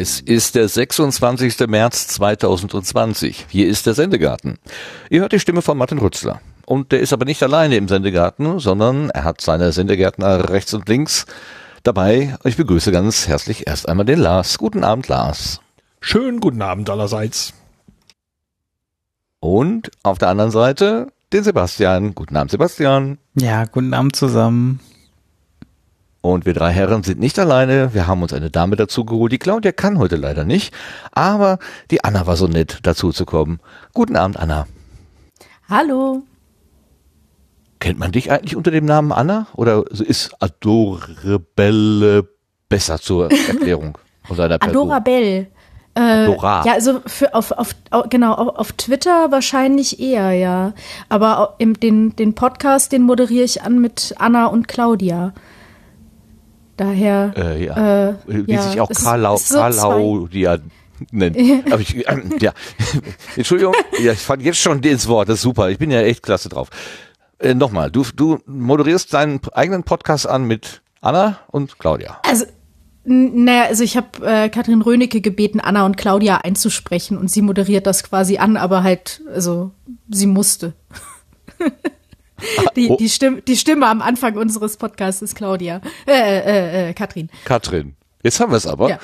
Es 0.00 0.18
ist 0.18 0.54
der 0.54 0.66
26. 0.66 1.66
März 1.66 2.08
2020. 2.08 3.44
Hier 3.50 3.68
ist 3.68 3.84
der 3.84 3.92
Sendegarten. 3.92 4.56
Ihr 5.10 5.20
hört 5.20 5.32
die 5.32 5.40
Stimme 5.40 5.60
von 5.60 5.76
Martin 5.76 5.98
Rützler. 5.98 6.40
Und 6.70 6.92
der 6.92 7.00
ist 7.00 7.12
aber 7.12 7.24
nicht 7.24 7.42
alleine 7.42 7.74
im 7.74 7.88
Sendegarten, 7.88 8.60
sondern 8.60 9.10
er 9.10 9.24
hat 9.24 9.40
seine 9.40 9.72
Sendegärtner 9.72 10.50
rechts 10.50 10.72
und 10.72 10.88
links 10.88 11.26
dabei. 11.82 12.36
Ich 12.44 12.56
begrüße 12.56 12.92
ganz 12.92 13.26
herzlich 13.26 13.66
erst 13.66 13.88
einmal 13.88 14.06
den 14.06 14.20
Lars. 14.20 14.56
Guten 14.56 14.84
Abend, 14.84 15.08
Lars. 15.08 15.60
Schönen 16.00 16.38
guten 16.38 16.62
Abend 16.62 16.88
allerseits. 16.88 17.54
Und 19.40 19.90
auf 20.04 20.18
der 20.18 20.28
anderen 20.28 20.52
Seite 20.52 21.08
den 21.32 21.42
Sebastian. 21.42 22.14
Guten 22.14 22.36
Abend, 22.36 22.52
Sebastian. 22.52 23.18
Ja, 23.34 23.64
guten 23.64 23.92
Abend 23.92 24.14
zusammen. 24.14 24.78
Und 26.20 26.46
wir 26.46 26.54
drei 26.54 26.70
Herren 26.70 27.02
sind 27.02 27.18
nicht 27.18 27.40
alleine. 27.40 27.94
Wir 27.94 28.06
haben 28.06 28.22
uns 28.22 28.32
eine 28.32 28.48
Dame 28.48 28.76
dazu 28.76 29.04
geholt. 29.04 29.32
Die 29.32 29.38
Claudia 29.38 29.72
kann 29.72 29.98
heute 29.98 30.14
leider 30.14 30.44
nicht. 30.44 30.72
Aber 31.10 31.58
die 31.90 32.04
Anna 32.04 32.28
war 32.28 32.36
so 32.36 32.46
nett, 32.46 32.78
dazu 32.84 33.10
zu 33.10 33.26
kommen. 33.26 33.58
Guten 33.92 34.14
Abend, 34.14 34.36
Anna. 34.36 34.68
Hallo. 35.68 36.22
Kennt 37.80 37.98
man 37.98 38.12
dich 38.12 38.30
eigentlich 38.30 38.56
unter 38.56 38.70
dem 38.70 38.84
Namen 38.84 39.10
Anna? 39.10 39.46
Oder 39.54 39.84
ist 39.90 40.34
Adorabelle 40.38 42.28
besser 42.68 42.98
zur 43.00 43.30
Erklärung 43.30 43.96
von 44.24 44.36
deiner 44.36 44.58
Person? 44.58 44.90
Adorabelle. 44.90 45.46
Äh, 45.94 46.00
Adora. 46.00 46.62
Ja, 46.66 46.74
also 46.74 47.00
für 47.06 47.34
auf, 47.34 47.52
auf, 47.52 47.74
genau, 48.10 48.34
auf, 48.34 48.72
Twitter 48.72 49.32
wahrscheinlich 49.32 49.98
eher, 49.98 50.32
ja. 50.32 50.74
Aber 51.08 51.54
im, 51.58 51.80
den, 51.80 52.14
den 52.14 52.34
Podcast, 52.34 52.92
den 52.92 53.02
moderiere 53.02 53.44
ich 53.44 53.62
an 53.62 53.80
mit 53.80 54.14
Anna 54.18 54.46
und 54.46 54.68
Claudia. 54.68 55.32
Daher. 56.76 57.32
Äh, 57.34 57.64
ja. 57.64 58.08
Äh, 58.10 58.14
Wie 58.26 58.52
ja, 58.52 58.62
sich 58.62 58.80
auch 58.80 58.90
ist- 58.90 59.02
Karlau, 59.02 59.34
es 59.34 59.42
ist 59.42 59.48
so 59.48 59.58
Karlaudia 59.58 60.58
nennt. 61.10 61.36
Aber 61.72 61.80
ich, 61.80 62.06
ähm, 62.08 62.34
ja. 62.40 62.52
Entschuldigung, 63.36 63.74
ja, 64.02 64.12
ich 64.12 64.18
fand 64.18 64.42
jetzt 64.42 64.58
schon 64.58 64.82
ins 64.82 65.08
Wort, 65.08 65.30
das 65.30 65.36
ist 65.36 65.42
super. 65.42 65.70
Ich 65.70 65.78
bin 65.78 65.90
ja 65.90 66.02
echt 66.02 66.22
klasse 66.22 66.50
drauf. 66.50 66.68
Äh, 67.40 67.54
Nochmal, 67.54 67.90
du, 67.90 68.04
du 68.14 68.38
moderierst 68.46 69.12
deinen 69.14 69.40
eigenen 69.52 69.82
Podcast 69.82 70.28
an 70.28 70.44
mit 70.44 70.82
Anna 71.00 71.40
und 71.48 71.78
Claudia. 71.78 72.20
Also, 72.22 72.44
naja, 73.04 73.64
also 73.64 73.82
ich 73.82 73.96
habe 73.96 74.26
äh, 74.26 74.48
Katrin 74.50 74.82
Rönecke 74.82 75.22
gebeten, 75.22 75.58
Anna 75.58 75.86
und 75.86 75.96
Claudia 75.96 76.38
einzusprechen 76.38 77.16
und 77.16 77.30
sie 77.30 77.40
moderiert 77.42 77.86
das 77.86 78.02
quasi 78.02 78.36
an, 78.36 78.56
aber 78.58 78.82
halt, 78.82 79.22
also 79.32 79.72
sie 80.10 80.26
musste. 80.26 80.74
die, 82.76 82.90
oh. 82.90 82.96
die, 82.96 83.08
Stimme, 83.08 83.40
die 83.40 83.56
Stimme 83.56 83.86
am 83.86 84.02
Anfang 84.02 84.36
unseres 84.36 84.76
Podcasts 84.76 85.22
ist 85.22 85.34
Claudia. 85.34 85.80
Äh, 86.06 86.12
äh, 86.12 86.90
äh, 86.90 86.92
Katrin. 86.92 87.30
Katrin. 87.46 87.96
Jetzt 88.22 88.38
haben 88.38 88.52
wir 88.52 88.58
es 88.58 88.66
aber. 88.66 88.90
Ja. 88.90 88.98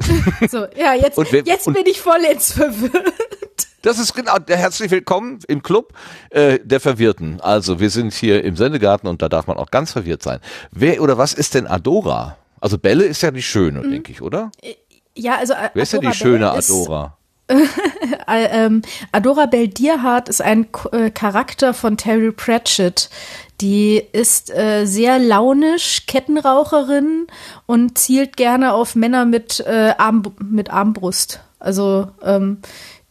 So, 0.48 0.64
ja, 0.78 0.94
jetzt, 0.94 1.18
wer- 1.30 1.44
jetzt 1.44 1.66
bin 1.66 1.84
ich 1.84 2.00
vollends 2.00 2.54
verwirrt. 2.54 3.66
Das 3.82 3.98
ist 3.98 4.12
genau, 4.14 4.34
herzlich 4.46 4.90
willkommen 4.90 5.38
im 5.48 5.62
Club 5.62 5.94
äh, 6.30 6.58
der 6.62 6.80
Verwirrten. 6.80 7.40
Also 7.40 7.80
wir 7.80 7.88
sind 7.88 8.12
hier 8.12 8.44
im 8.44 8.54
Sendegarten 8.56 9.08
und 9.08 9.22
da 9.22 9.28
darf 9.30 9.46
man 9.46 9.56
auch 9.56 9.70
ganz 9.70 9.92
verwirrt 9.92 10.22
sein. 10.22 10.40
Wer 10.70 11.00
oder 11.02 11.16
was 11.16 11.32
ist 11.32 11.54
denn 11.54 11.66
Adora? 11.66 12.36
Also 12.60 12.76
Belle 12.76 13.04
ist 13.04 13.22
ja 13.22 13.30
die 13.30 13.42
Schöne, 13.42 13.80
Mhm. 13.80 13.90
denke 13.90 14.12
ich, 14.12 14.20
oder? 14.20 14.50
Ja, 15.14 15.36
also 15.36 15.54
Wer 15.72 15.82
ist 15.82 15.92
denn 15.94 16.00
die 16.02 16.08
Adora 16.08 16.14
schöne 16.18 16.50
Bell 16.50 16.58
ist- 16.58 16.70
Adora? 16.70 17.16
Äh, 18.28 18.44
ähm, 18.66 18.82
Adora 19.10 19.46
Bell 19.46 19.66
Dierhardt 19.66 20.28
ist 20.28 20.40
ein 20.40 20.68
äh, 20.92 21.10
Charakter 21.10 21.74
von 21.74 21.96
Terry 21.96 22.30
Pratchett. 22.30 23.10
Die 23.60 23.96
ist 24.12 24.50
äh, 24.54 24.84
sehr 24.86 25.18
launisch, 25.18 26.06
Kettenraucherin 26.06 27.26
und 27.66 27.98
zielt 27.98 28.36
gerne 28.36 28.72
auf 28.72 28.94
Männer 28.94 29.24
mit, 29.24 29.58
äh, 29.66 29.94
Arm, 29.98 30.22
mit 30.38 30.70
Armbrust. 30.70 31.40
Also 31.58 32.08
ähm, 32.22 32.58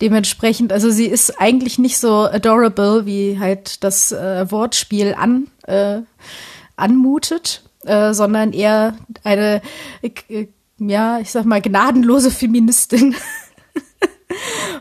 dementsprechend, 0.01 0.71
also 0.71 0.89
sie 0.89 1.05
ist 1.05 1.39
eigentlich 1.39 1.79
nicht 1.79 1.97
so 1.97 2.25
adorable, 2.25 3.05
wie 3.05 3.39
halt 3.39 3.83
das 3.83 4.11
äh, 4.11 4.49
Wortspiel 4.51 5.15
an, 5.17 5.47
äh, 5.63 6.01
anmutet, 6.75 7.63
äh, 7.85 8.13
sondern 8.13 8.53
eher 8.53 8.95
eine, 9.23 9.61
äh, 10.01 10.47
ja, 10.77 11.19
ich 11.19 11.31
sag 11.31 11.45
mal, 11.45 11.61
gnadenlose 11.61 12.31
Feministin. 12.31 13.15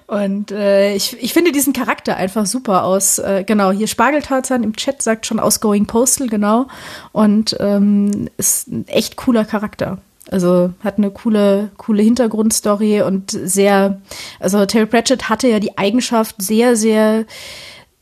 Und 0.07 0.53
äh, 0.53 0.95
ich, 0.95 1.17
ich 1.23 1.33
finde 1.33 1.53
diesen 1.53 1.73
Charakter 1.73 2.17
einfach 2.17 2.47
super 2.47 2.85
aus. 2.85 3.19
Äh, 3.19 3.45
genau, 3.47 3.73
hier 3.73 3.87
Spargeltarzan 3.87 4.63
im 4.63 4.77
Chat 4.77 5.03
sagt 5.03 5.27
schon 5.27 5.41
Outgoing 5.41 5.87
Postal, 5.87 6.29
genau. 6.29 6.67
Und 7.13 7.57
ähm, 7.59 8.29
ist 8.37 8.69
ein 8.69 8.87
echt 8.89 9.17
cooler 9.17 9.45
Charakter. 9.45 9.99
Also 10.31 10.73
hat 10.85 10.99
eine 10.99 11.11
coole, 11.11 11.71
coole 11.79 12.03
Hintergrundstory 12.03 13.03
und 13.03 13.31
sehr, 13.31 14.01
also 14.41 14.65
Terry 14.67 14.87
Pratchett 14.87 15.29
hatte 15.29 15.49
ja 15.49 15.59
die 15.59 15.79
Eigenschaft, 15.79 16.37
sehr, 16.39 16.77
sehr 16.77 17.25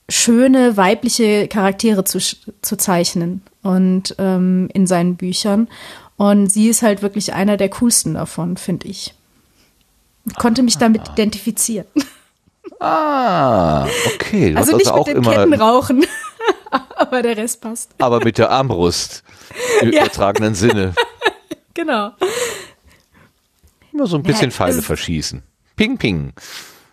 schöne 0.09 0.77
weibliche 0.77 1.49
Charaktere 1.49 2.05
zu, 2.05 2.19
zu 2.19 2.77
zeichnen 2.77 3.43
und 3.63 4.15
ähm, 4.19 4.69
in 4.73 4.87
seinen 4.87 5.17
Büchern. 5.17 5.69
Und 6.17 6.51
sie 6.51 6.69
ist 6.69 6.83
halt 6.83 7.03
wirklich 7.03 7.33
einer 7.35 7.57
der 7.57 7.69
coolsten 7.71 8.15
davon, 8.15 8.57
finde 8.57 8.89
ich. 8.89 9.15
Ich 10.29 10.35
konnte 10.37 10.63
mich 10.63 10.79
damit 10.79 11.03
identifizieren. 11.11 11.87
Ah, 12.81 13.87
okay. 14.15 14.53
Du 14.53 14.59
Also 14.59 14.77
nicht 14.77 14.89
also 14.89 15.01
auch 15.01 15.07
mit 15.07 15.17
dem 15.17 15.23
immer, 15.23 15.33
Kettenrauchen, 15.35 16.05
aber 16.97 17.23
der 17.23 17.37
Rest 17.37 17.63
passt. 17.63 17.91
aber 17.99 18.23
mit 18.23 18.37
der 18.37 18.51
Armbrust 18.51 19.23
im 19.81 19.93
Ja. 19.93 20.03
übertragenen 20.03 20.55
Sinne. 20.55 20.93
Genau. 21.77 22.13
Immer 23.93 24.07
so 24.07 24.17
ein 24.17 24.23
bisschen 24.23 24.51
Ja, 24.51 24.57
Pfeile 24.57 24.83
verschießen. 24.83 25.43
Ping, 25.77 25.99
ping. 25.99 26.33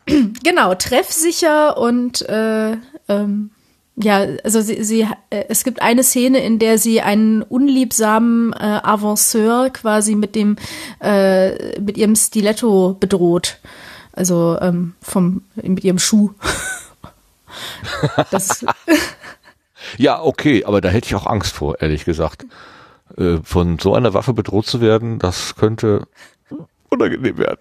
Genau, 0.43 0.75
treffsicher 0.75 1.77
und 1.77 2.23
äh, 2.23 2.75
ähm, 3.07 3.51
ja, 3.95 4.25
also 4.43 4.59
sie, 4.59 4.83
sie, 4.83 5.07
äh, 5.29 5.45
es 5.47 5.63
gibt 5.63 5.81
eine 5.81 6.03
Szene, 6.03 6.43
in 6.43 6.59
der 6.59 6.77
sie 6.77 6.99
einen 6.99 7.41
unliebsamen 7.41 8.51
äh, 8.51 8.81
Avanceur 8.83 9.69
quasi 9.69 10.15
mit 10.15 10.35
dem, 10.35 10.57
äh, 10.99 11.79
mit 11.79 11.97
ihrem 11.97 12.17
Stiletto 12.17 12.97
bedroht. 12.99 13.59
Also 14.11 14.57
ähm, 14.59 14.95
vom, 15.01 15.43
mit 15.55 15.85
ihrem 15.85 15.99
Schuh. 15.99 16.31
Das, 18.31 18.65
Ja, 19.97 20.21
okay, 20.21 20.65
aber 20.65 20.81
da 20.81 20.89
hätte 20.89 21.07
ich 21.07 21.15
auch 21.15 21.27
Angst 21.27 21.53
vor, 21.53 21.81
ehrlich 21.81 22.03
gesagt. 22.03 22.45
Äh, 23.17 23.37
von 23.43 23.77
so 23.79 23.93
einer 23.93 24.13
Waffe 24.13 24.33
bedroht 24.33 24.65
zu 24.65 24.81
werden, 24.81 25.19
das 25.19 25.55
könnte 25.55 26.07
unangenehm 26.89 27.37
werden. 27.37 27.59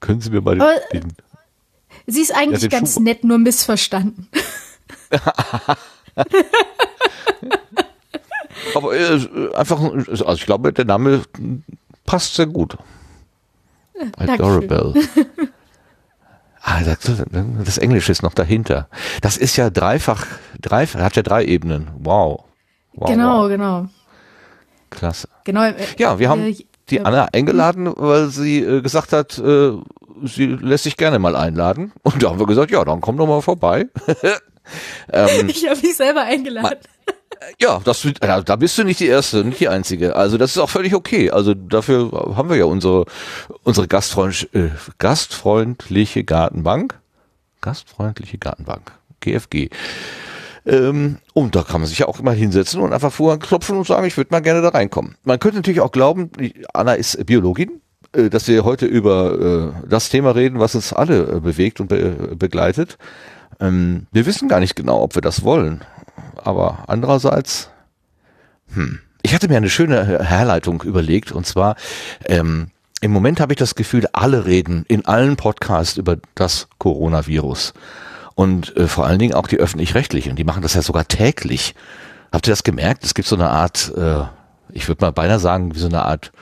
Können 0.00 0.20
Sie 0.20 0.30
mir 0.30 0.40
mal 0.42 0.60
Aber- 0.60 0.74
den, 0.92 1.00
den 1.02 1.12
sie 2.06 2.20
ist 2.20 2.34
eigentlich 2.34 2.60
den 2.60 2.68
ganz 2.70 2.94
Schuh- 2.96 3.02
nett, 3.02 3.24
nur 3.24 3.38
missverstanden. 3.38 4.28
aber 8.74 8.94
äh, 8.96 9.54
einfach, 9.54 9.80
also 9.80 10.32
ich 10.34 10.46
glaube, 10.46 10.72
der 10.72 10.84
Name 10.84 11.22
passt 12.04 12.34
sehr 12.34 12.46
gut. 12.46 12.76
Adorable. 14.16 14.94
Ah, 16.66 16.82
das, 16.82 16.96
das 17.62 17.76
Englische 17.76 18.10
ist 18.10 18.22
noch 18.22 18.32
dahinter. 18.32 18.88
Das 19.20 19.36
ist 19.36 19.54
ja 19.56 19.68
dreifach, 19.68 20.24
dreifach, 20.62 20.98
hat 21.00 21.14
ja 21.14 21.20
drei 21.22 21.44
Ebenen. 21.44 21.90
Wow. 21.98 22.44
Wow 22.96 23.08
genau, 23.08 23.42
Wow. 23.42 23.48
genau. 23.48 23.86
Klasse. 24.90 25.28
Genau. 25.44 25.62
äh, 25.64 25.74
Ja, 25.98 26.18
wir 26.18 26.28
haben 26.28 26.42
äh, 26.42 26.56
die 26.90 26.96
ja. 26.96 27.02
Anna 27.02 27.26
eingeladen, 27.32 27.92
weil 27.96 28.28
sie 28.28 28.60
äh, 28.60 28.80
gesagt 28.80 29.12
hat, 29.12 29.38
äh, 29.38 29.72
sie 30.22 30.46
lässt 30.46 30.84
sich 30.84 30.96
gerne 30.96 31.18
mal 31.18 31.34
einladen. 31.36 31.92
Und 32.02 32.22
da 32.22 32.30
haben 32.30 32.38
wir 32.38 32.46
gesagt, 32.46 32.70
ja, 32.70 32.84
dann 32.84 33.00
komm 33.00 33.16
doch 33.16 33.26
mal 33.26 33.42
vorbei. 33.42 33.86
ähm, 35.12 35.48
Ich 35.48 35.68
habe 35.68 35.80
mich 35.80 35.96
selber 35.96 36.22
eingeladen. 36.22 36.78
ja, 37.60 37.80
das, 37.84 38.04
ja, 38.22 38.40
da 38.40 38.56
bist 38.56 38.78
du 38.78 38.84
nicht 38.84 39.00
die 39.00 39.08
Erste, 39.08 39.44
nicht 39.44 39.60
die 39.60 39.68
Einzige. 39.68 40.14
Also 40.16 40.38
das 40.38 40.52
ist 40.52 40.58
auch 40.58 40.70
völlig 40.70 40.94
okay. 40.94 41.30
Also 41.30 41.54
dafür 41.54 42.34
haben 42.36 42.48
wir 42.48 42.56
ja 42.56 42.64
unsere, 42.66 43.04
unsere 43.64 43.88
gastfreund, 43.88 44.48
äh, 44.54 44.70
gastfreundliche 44.98 46.22
Gartenbank. 46.24 46.98
Gastfreundliche 47.60 48.38
Gartenbank. 48.38 48.92
GFG. 49.20 49.70
Ähm, 50.66 51.18
und 51.34 51.54
da 51.54 51.62
kann 51.62 51.80
man 51.80 51.88
sich 51.88 51.98
ja 51.98 52.08
auch 52.08 52.20
immer 52.20 52.32
hinsetzen 52.32 52.80
und 52.80 52.92
einfach 52.92 53.12
vorher 53.12 53.38
klopfen 53.38 53.76
und 53.76 53.86
sagen, 53.86 54.06
ich 54.06 54.16
würde 54.16 54.28
mal 54.30 54.40
gerne 54.40 54.62
da 54.62 54.70
reinkommen. 54.70 55.16
Man 55.24 55.38
könnte 55.38 55.56
natürlich 55.56 55.80
auch 55.80 55.92
glauben, 55.92 56.30
Anna 56.72 56.94
ist 56.94 57.24
Biologin, 57.26 57.80
äh, 58.12 58.30
dass 58.30 58.48
wir 58.48 58.64
heute 58.64 58.86
über 58.86 59.74
äh, 59.84 59.88
das 59.88 60.08
Thema 60.08 60.34
reden, 60.34 60.60
was 60.60 60.74
uns 60.74 60.92
alle 60.92 61.36
äh, 61.36 61.40
bewegt 61.40 61.80
und 61.80 61.88
be 61.88 62.34
begleitet. 62.36 62.98
Ähm, 63.60 64.06
wir 64.10 64.26
wissen 64.26 64.48
gar 64.48 64.60
nicht 64.60 64.74
genau, 64.74 65.02
ob 65.02 65.14
wir 65.14 65.22
das 65.22 65.44
wollen. 65.44 65.82
Aber 66.36 66.84
andererseits, 66.88 67.70
Hm. 68.72 69.00
Ich 69.22 69.34
hatte 69.34 69.48
mir 69.48 69.56
eine 69.56 69.70
schöne 69.70 70.22
Herleitung 70.22 70.82
überlegt 70.82 71.32
und 71.32 71.46
zwar 71.46 71.76
ähm, 72.26 72.68
im 73.00 73.10
Moment 73.10 73.40
habe 73.40 73.52
ich 73.52 73.58
das 73.58 73.74
Gefühl, 73.74 74.06
alle 74.12 74.44
reden 74.44 74.84
in 74.88 75.06
allen 75.06 75.36
Podcasts 75.36 75.96
über 75.96 76.18
das 76.34 76.68
Coronavirus 76.78 77.72
und 78.34 78.76
äh, 78.76 78.88
vor 78.88 79.06
allen 79.06 79.18
Dingen 79.18 79.34
auch 79.34 79.46
die 79.46 79.58
öffentlich-rechtlichen. 79.58 80.36
Die 80.36 80.44
machen 80.44 80.62
das 80.62 80.74
ja 80.74 80.82
sogar 80.82 81.06
täglich. 81.06 81.74
Habt 82.32 82.48
ihr 82.48 82.52
das 82.52 82.64
gemerkt? 82.64 83.04
Es 83.04 83.14
gibt 83.14 83.28
so 83.28 83.36
eine 83.36 83.50
Art, 83.50 83.92
äh, 83.96 84.24
ich 84.72 84.88
würde 84.88 85.04
mal 85.04 85.12
beinahe 85.12 85.38
sagen, 85.38 85.74
wie 85.74 85.78
so 85.78 85.86
eine 85.86 86.04
Art 86.04 86.32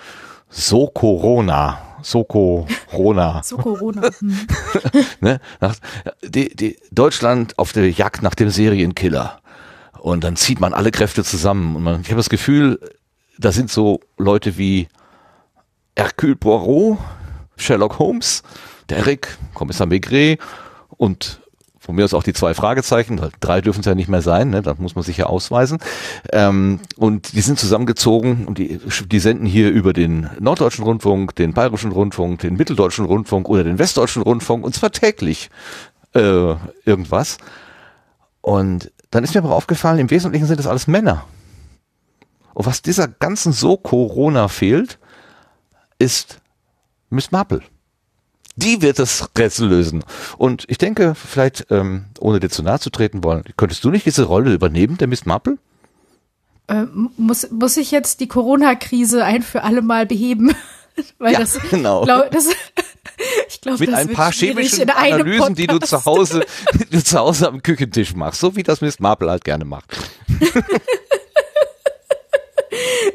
so 0.48 0.86
Corona. 0.86 1.78
So 2.02 2.24
Corona. 2.24 3.42
So 3.44 3.56
Corona. 3.56 4.02
Hm. 4.18 4.46
ne? 5.20 5.40
Nach, 5.60 5.76
die, 6.22 6.54
die 6.54 6.78
Deutschland 6.90 7.58
auf 7.58 7.72
der 7.72 7.90
Jagd 7.90 8.22
nach 8.22 8.34
dem 8.34 8.50
Serienkiller. 8.50 9.40
Und 10.00 10.24
dann 10.24 10.36
zieht 10.36 10.60
man 10.60 10.74
alle 10.74 10.90
Kräfte 10.90 11.22
zusammen. 11.24 11.76
Und 11.76 11.82
man, 11.82 12.00
ich 12.00 12.08
habe 12.08 12.16
das 12.16 12.28
Gefühl, 12.28 12.80
da 13.38 13.52
sind 13.52 13.70
so 13.70 14.00
Leute 14.18 14.58
wie 14.58 14.88
Hercule 15.96 16.36
Poirot, 16.36 16.98
Sherlock 17.56 17.98
Holmes, 17.98 18.42
Derek, 18.88 19.36
Kommissar 19.54 19.86
Maigret 19.86 20.40
und 20.96 21.41
von 21.82 21.96
mir 21.96 22.04
aus 22.04 22.14
auch 22.14 22.22
die 22.22 22.32
zwei 22.32 22.54
Fragezeichen, 22.54 23.20
drei 23.40 23.60
dürfen 23.60 23.80
es 23.80 23.86
ja 23.86 23.96
nicht 23.96 24.08
mehr 24.08 24.22
sein, 24.22 24.50
ne? 24.50 24.62
da 24.62 24.74
muss 24.78 24.94
man 24.94 25.02
sich 25.02 25.16
ja 25.16 25.26
ausweisen. 25.26 25.78
Ähm, 26.32 26.78
und 26.96 27.32
die 27.32 27.40
sind 27.40 27.58
zusammengezogen 27.58 28.46
und 28.46 28.58
die, 28.58 28.78
die 29.06 29.18
senden 29.18 29.46
hier 29.46 29.68
über 29.70 29.92
den 29.92 30.30
Norddeutschen 30.38 30.84
Rundfunk, 30.84 31.34
den 31.34 31.54
Bayerischen 31.54 31.90
Rundfunk, 31.90 32.40
den 32.40 32.54
Mitteldeutschen 32.54 33.04
Rundfunk 33.04 33.48
oder 33.48 33.64
den 33.64 33.80
Westdeutschen 33.80 34.22
Rundfunk 34.22 34.64
und 34.64 34.76
zwar 34.76 34.92
täglich 34.92 35.50
äh, 36.14 36.54
irgendwas. 36.84 37.38
Und 38.42 38.92
dann 39.10 39.24
ist 39.24 39.34
mir 39.34 39.42
aber 39.42 39.56
aufgefallen, 39.56 39.98
im 39.98 40.10
Wesentlichen 40.10 40.46
sind 40.46 40.60
das 40.60 40.68
alles 40.68 40.86
Männer. 40.86 41.24
Und 42.54 42.66
was 42.66 42.82
dieser 42.82 43.08
ganzen 43.08 43.52
so 43.52 43.76
Corona 43.76 44.46
fehlt, 44.46 45.00
ist 45.98 46.40
Miss 47.10 47.32
Marple 47.32 47.62
die 48.56 48.82
wird 48.82 48.98
das 48.98 49.28
Rätsel 49.36 49.68
lösen. 49.68 50.04
Und 50.36 50.64
ich 50.68 50.78
denke, 50.78 51.14
vielleicht, 51.14 51.66
ähm, 51.70 52.06
ohne 52.20 52.40
dir 52.40 52.50
zu 52.50 52.62
nahe 52.62 52.80
zu 52.80 52.90
treten 52.90 53.24
wollen, 53.24 53.44
könntest 53.56 53.84
du 53.84 53.90
nicht 53.90 54.06
diese 54.06 54.24
Rolle 54.24 54.52
übernehmen, 54.52 54.98
der 54.98 55.08
Miss 55.08 55.26
Marple? 55.26 55.58
Äh, 56.68 56.84
muss, 57.16 57.50
muss 57.50 57.76
ich 57.76 57.90
jetzt 57.90 58.20
die 58.20 58.28
Corona-Krise 58.28 59.24
ein 59.24 59.42
für 59.42 59.62
alle 59.62 59.82
Mal 59.82 60.06
beheben? 60.06 60.54
Weil 61.18 61.32
ja, 61.32 61.40
das, 61.40 61.58
genau. 61.70 62.04
Glaub, 62.04 62.30
das, 62.30 62.48
ich 63.48 63.60
glaube, 63.60 63.78
mit 63.78 63.94
ein 63.94 64.08
paar 64.08 64.32
chemischen 64.32 64.88
Analysen, 64.90 65.54
die 65.54 65.66
du 65.66 65.78
zu 65.78 66.04
Hause, 66.04 66.44
die 66.74 66.96
du 66.96 67.02
zu 67.02 67.18
Hause 67.18 67.48
am 67.48 67.62
Küchentisch 67.62 68.14
machst, 68.14 68.40
so 68.40 68.54
wie 68.56 68.62
das 68.62 68.80
Miss 68.80 69.00
Marple 69.00 69.30
halt 69.30 69.44
gerne 69.44 69.64
macht. 69.64 69.86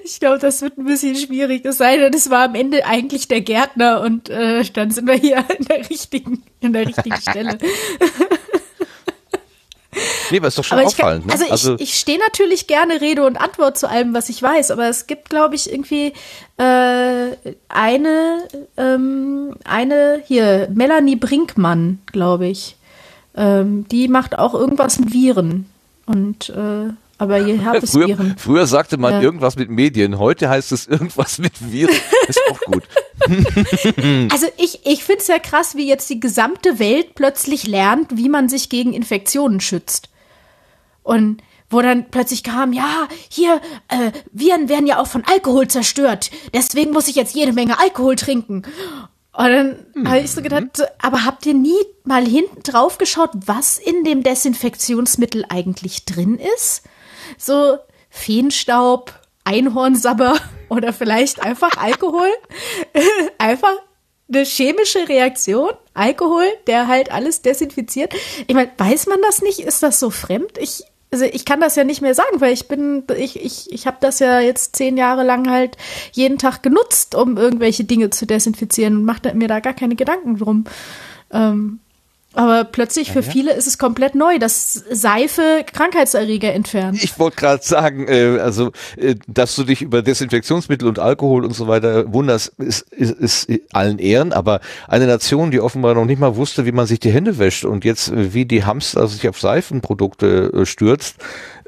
Ich 0.04 0.19
glaube, 0.19 0.39
das 0.39 0.62
wird 0.62 0.78
ein 0.78 0.86
bisschen 0.86 1.16
schwierig. 1.16 1.66
Es 1.66 1.78
sei 1.78 1.98
denn, 1.98 2.13
es 2.13 2.30
war 2.30 2.45
am 2.45 2.56
Ende 2.56 2.86
eigentlich 2.86 3.28
der 3.28 3.42
Gärtner 3.42 4.01
und 4.01 4.30
äh, 4.30 4.63
dann 4.74 4.92
sind 4.92 5.07
wir 5.07 5.16
hier 5.16 5.44
in 5.57 5.66
der 5.66 5.89
richtigen, 5.89 6.44
in 6.62 6.74
der 6.74 6.88
richtigen 6.88 7.18
Stelle. 7.22 7.57
Nee, 10.31 10.38
aber 10.38 10.48
ist 10.48 10.57
doch 10.57 10.63
schon 10.63 10.78
aber 10.78 10.88
auffallend. 10.88 11.28
Kann, 11.28 11.39
ne? 11.39 11.51
Also, 11.51 11.75
ich, 11.75 11.81
ich 11.81 11.94
stehe 11.95 12.19
natürlich 12.19 12.68
gerne 12.68 13.01
Rede 13.01 13.25
und 13.25 13.38
Antwort 13.38 13.78
zu 13.78 13.89
allem, 13.89 14.13
was 14.13 14.30
ich 14.30 14.42
weiß, 14.42 14.72
aber 14.72 14.88
es 14.88 15.07
gibt, 15.07 15.30
glaube 15.30 15.56
ich, 15.56 15.72
irgendwie 15.72 16.13
äh, 16.57 17.36
eine, 17.69 18.48
ähm, 18.78 19.56
eine 19.63 20.22
hier, 20.25 20.69
Melanie 20.74 21.16
Brinkmann, 21.16 22.00
glaube 22.12 22.48
ich. 22.48 22.75
Ähm, 23.36 23.88
die 23.90 24.07
macht 24.07 24.38
auch 24.38 24.54
irgendwas 24.54 25.00
mit 25.00 25.13
Viren. 25.13 25.69
Und 26.06 26.50
äh, 26.50 26.90
aber 27.18 27.40
ihr 27.40 27.66
habt 27.66 27.84
es 27.84 27.92
früher, 27.92 28.08
Viren. 28.08 28.36
Früher 28.38 28.68
sagte 28.68 28.98
man 28.98 29.14
ja. 29.14 29.22
irgendwas 29.22 29.56
mit 29.56 29.69
Medien, 29.69 30.19
heute 30.19 30.50
heißt 30.50 30.72
es 30.72 30.88
irgendwas 30.88 31.40
mit 31.40 31.72
Viren. 31.72 31.96
Ist 32.28 32.42
auch 32.50 32.60
gut. 32.62 32.84
also 34.31 34.48
ich, 34.58 34.86
ich 34.86 35.04
finde 35.04 35.22
es 35.22 35.28
ja 35.28 35.40
krass, 35.40 35.75
wie 35.75 35.88
jetzt 35.88 36.10
die 36.10 36.19
gesamte 36.19 36.80
Welt 36.80 37.16
plötzlich 37.16 37.68
lernt, 37.68 38.16
wie 38.16 38.30
man 38.30 38.50
sich 38.50 38.69
gegen 38.69 38.94
Infektionen 38.94 39.60
schützt. 39.60 40.10
Und 41.04 41.42
wo 41.69 41.81
dann 41.81 42.10
plötzlich 42.10 42.44
kam, 42.44 42.72
ja, 42.72 43.08
hier, 43.30 43.62
äh, 43.90 44.12
Viren 44.31 44.69
werden 44.69 44.88
ja 44.88 45.00
auch 45.00 45.08
von 45.08 45.24
Alkohol 45.25 45.68
zerstört. 45.68 46.31
Deswegen 46.54 46.92
muss 46.92 47.08
ich 47.08 47.16
jetzt 47.16 47.36
jede 47.36 47.52
Menge 47.52 47.80
Alkohol 47.80 48.16
trinken. 48.16 48.64
Und 49.34 49.50
dann 49.50 49.86
mhm. 49.94 50.08
habe 50.08 50.19
ich 50.19 50.31
so 50.31 50.42
gedacht, 50.42 50.81
aber 51.00 51.25
habt 51.25 51.46
ihr 51.46 51.54
nie 51.54 51.78
mal 52.06 52.25
hinten 52.25 52.64
drauf 52.64 52.98
geschaut, 52.98 53.31
was 53.34 53.78
in 53.78 54.04
dem 54.04 54.24
Desinfektionsmittel 54.24 55.46
eigentlich 55.50 56.06
drin 56.06 56.40
ist? 56.56 56.84
So 57.38 57.78
Feenstaub, 58.10 59.14
Einhornsabber 59.44 60.36
oder 60.70 60.94
vielleicht 60.94 61.42
einfach 61.42 61.78
Alkohol. 61.78 62.30
einfach 63.38 63.76
eine 64.30 64.44
chemische 64.44 65.08
Reaktion, 65.08 65.72
Alkohol, 65.94 66.46
der 66.68 66.88
halt 66.88 67.12
alles 67.12 67.42
desinfiziert. 67.42 68.14
Ich 68.48 68.56
meine, 68.56 68.72
weiß 68.78 69.08
man 69.08 69.22
das 69.22 69.42
nicht? 69.42 69.60
Ist 69.60 69.84
das 69.84 70.00
so 70.00 70.10
fremd? 70.10 70.58
Ich, 70.58 70.84
also 71.12 71.26
ich 71.26 71.46
kann 71.46 71.62
das 71.62 71.76
ja 71.78 71.86
nicht 71.86 72.02
mehr 72.02 72.14
sagen, 72.14 72.42
weil 72.42 72.54
ich 72.54 72.68
bin, 72.68 73.06
ich, 73.18 73.42
ich, 73.42 73.72
ich 73.72 73.88
habe 73.88 73.98
das 74.02 74.20
ja 74.20 74.42
jetzt 74.42 74.76
zehn 74.76 74.98
Jahre 74.98 75.24
lang 75.24 75.50
halt 75.50 75.78
jeden 76.12 76.38
Tag 76.38 76.62
genutzt, 76.62 77.16
um 77.16 77.38
irgendwelche 77.38 77.86
Dinge 77.86 78.10
zu 78.10 78.26
desinfizieren 78.26 78.98
und 78.98 79.06
mache 79.06 79.34
mir 79.34 79.48
da 79.48 79.62
gar 79.62 79.74
keine 79.74 79.96
Gedanken 79.96 80.38
drum. 80.38 80.66
Ähm, 81.32 81.80
aber 82.38 82.66
plötzlich 82.66 83.12
für 83.12 83.22
ja, 83.22 83.25
ja. 83.25 83.31
viele 83.31 83.54
ist 83.54 83.66
es 83.66 83.80
komplett 83.80 84.13
neu, 84.13 84.38
dass 84.38 84.74
Seife 84.92 85.66
Krankheitserreger 85.74 86.54
entfernt. 86.54 87.04
Ich 87.04 87.18
wollte 87.18 87.38
gerade 87.38 87.63
sagen, 87.63 88.07
äh, 88.07 88.38
also, 88.39 88.72
äh, 88.95 89.16
dass 89.28 89.56
du 89.56 89.63
dich 89.63 89.81
über 89.81 90.04
Desinfektionsmittel 90.04 90.88
und 90.88 91.00
Alkohol 91.00 91.44
und 91.44 91.56
so 91.56 91.68
weiter 91.68 92.13
wunderst, 92.13 92.54
ist, 92.60 92.81
ist, 92.92 93.45
ist 93.48 93.50
allen 93.74 93.98
Ehren. 93.98 94.34
Aber 94.34 94.60
eine 94.88 95.07
Nation, 95.07 95.50
die 95.50 95.60
offenbar 95.60 95.95
noch 95.95 96.06
nicht 96.06 96.19
mal 96.19 96.36
wusste, 96.36 96.68
wie 96.68 96.72
man 96.72 96.86
sich 96.86 97.00
die 97.00 97.12
Hände 97.12 97.39
wäscht 97.39 97.66
und 97.66 97.84
jetzt 97.84 98.10
äh, 98.12 98.36
wie 98.36 98.45
die 98.45 98.63
Hamster 98.66 99.07
sich 99.07 99.28
auf 99.28 99.40
Seifenprodukte 99.40 100.51
äh, 100.54 100.66
stürzt, 100.68 101.16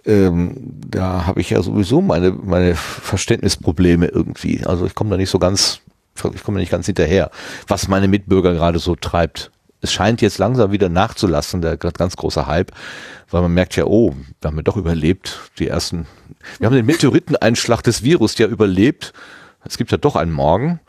ähm, 0.05 0.55
da 0.87 1.25
habe 1.25 1.41
ich 1.41 1.49
ja 1.49 1.63
sowieso 1.63 2.01
meine, 2.01 2.31
meine 2.31 2.75
Verständnisprobleme 2.75 4.05
irgendwie. 4.05 4.63
Also 4.65 4.85
ich 4.85 4.93
komme 4.93 5.09
da 5.09 5.17
nicht 5.17 5.31
so 5.31 5.39
ganz, 5.39 5.81
ich 6.33 6.43
komme 6.43 6.59
nicht 6.59 6.71
ganz 6.71 6.85
hinterher, 6.85 7.31
was 7.67 7.87
meine 7.87 8.07
Mitbürger 8.07 8.53
gerade 8.53 8.77
so 8.77 8.95
treibt 8.95 9.51
es 9.81 9.93
scheint 9.93 10.21
jetzt 10.21 10.37
langsam 10.37 10.71
wieder 10.71 10.89
nachzulassen, 10.89 11.61
der 11.61 11.77
ganz 11.77 12.17
große 12.17 12.47
Hype, 12.47 12.71
weil 13.29 13.41
man 13.41 13.53
merkt 13.53 13.75
ja, 13.75 13.85
oh, 13.85 14.13
wir 14.41 14.47
haben 14.47 14.57
ja 14.57 14.63
doch 14.63 14.77
überlebt, 14.77 15.39
die 15.57 15.67
ersten, 15.67 16.05
wir 16.57 16.67
haben 16.67 16.75
den 16.75 16.85
Meteoriteneinschlag 16.85 17.81
des 17.81 18.03
Virus 18.03 18.37
ja 18.37 18.47
überlebt. 18.47 19.13
Es 19.63 19.77
gibt 19.77 19.91
ja 19.91 19.97
doch 19.97 20.15
einen 20.15 20.31
Morgen. 20.31 20.79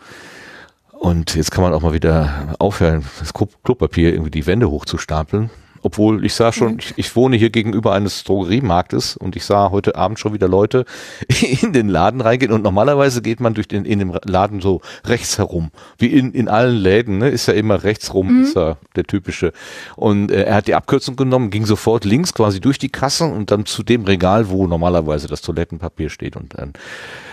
Und 0.93 1.35
jetzt 1.35 1.50
kann 1.50 1.62
man 1.62 1.73
auch 1.73 1.81
mal 1.81 1.95
wieder 1.95 2.55
aufhören, 2.59 3.05
das 3.21 3.33
Klopapier 3.33 4.12
irgendwie 4.12 4.31
die 4.31 4.47
Wände 4.47 4.71
hochzustapeln. 4.71 5.50
Obwohl 5.83 6.25
ich 6.25 6.35
sah 6.35 6.53
schon, 6.53 6.73
mhm. 6.73 6.79
ich, 6.79 6.95
ich, 6.97 7.17
wohne 7.17 7.37
hier 7.37 7.51
gegenüber 7.51 7.93
eines 7.93 8.25
Drogeriemarktes 8.25 9.17
und 9.17 9.37
ich 9.37 9.45
sah 9.45 9.71
heute 9.71 9.97
Abend 9.97 10.19
schon 10.19 10.33
wieder 10.33 10.49
Leute 10.49 10.85
in 11.63 11.73
den 11.73 11.89
Laden 11.89 12.21
reingehen 12.21 12.53
und 12.53 12.63
normalerweise 12.63 13.23
geht 13.23 13.41
man 13.41 13.55
durch 13.55 13.69
den 13.69 13.85
in 13.85 13.99
dem 13.99 14.17
Laden 14.25 14.61
so 14.61 14.81
rechts 15.05 15.39
herum, 15.39 15.71
wie 15.99 16.07
in 16.07 16.33
in 16.33 16.49
allen 16.49 16.77
Läden, 16.77 17.19
ne, 17.19 17.29
ist 17.29 17.47
ja 17.47 17.55
immer 17.55 17.83
rechts 17.83 18.13
rum, 18.15 18.39
mhm. 18.39 18.43
ist 18.45 18.57
ja 18.57 18.77
der 18.97 19.05
typische. 19.05 19.53
Und 19.97 20.31
äh, 20.31 20.43
er 20.43 20.57
hat 20.57 20.67
die 20.67 20.75
Abkürzung 20.75 21.17
genommen, 21.17 21.51
ging 21.51 21.67
sofort 21.67 22.05
links 22.05 22.35
quasi 22.35 22.61
durch 22.61 22.79
die 22.79 22.91
Kassen 22.91 23.33
und 23.33 23.51
dann 23.51 23.67
zu 23.67 23.83
dem 23.83 24.05
Regal, 24.05 24.51
wo 24.51 24.67
normalerweise 24.67 25.29
das 25.29 25.41
Toilettenpapier 25.43 26.11
steht 26.11 26.37
und 26.37 26.59
dann 26.59 26.73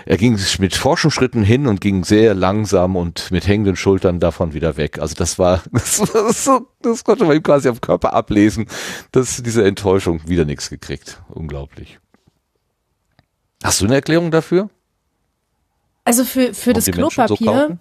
er 0.08 0.18
ging 0.18 0.40
mit 0.60 0.74
Forschungsschritten 0.74 1.44
hin 1.44 1.68
und 1.68 1.82
ging 1.82 2.06
sehr 2.06 2.34
langsam 2.34 2.96
und 2.96 3.30
mit 3.30 3.46
hängenden 3.46 3.76
Schultern 3.76 4.22
davon 4.22 4.54
wieder 4.54 4.78
weg. 4.78 5.00
Also 5.00 5.16
das 5.16 5.38
war, 5.38 5.62
das, 5.72 6.00
war 6.00 6.32
so, 6.32 6.68
das 6.82 7.04
konnte 7.04 7.26
man 7.26 7.36
ihm 7.36 7.44
quasi 7.44 7.68
am 7.68 7.82
Körper 7.82 8.14
ablesen, 8.14 8.68
dass 9.12 9.44
diese 9.44 9.66
Enttäuschung 9.66 10.22
wieder 10.26 10.46
nichts 10.46 10.70
gekriegt. 10.70 11.22
Unglaublich. 11.28 12.00
Hast 13.62 13.82
du 13.82 13.86
eine 13.86 13.96
Erklärung 13.96 14.32
dafür? 14.32 14.70
Also 16.06 16.24
für, 16.24 16.54
für 16.54 16.72
das 16.72 16.86
Klopapier. 16.86 17.78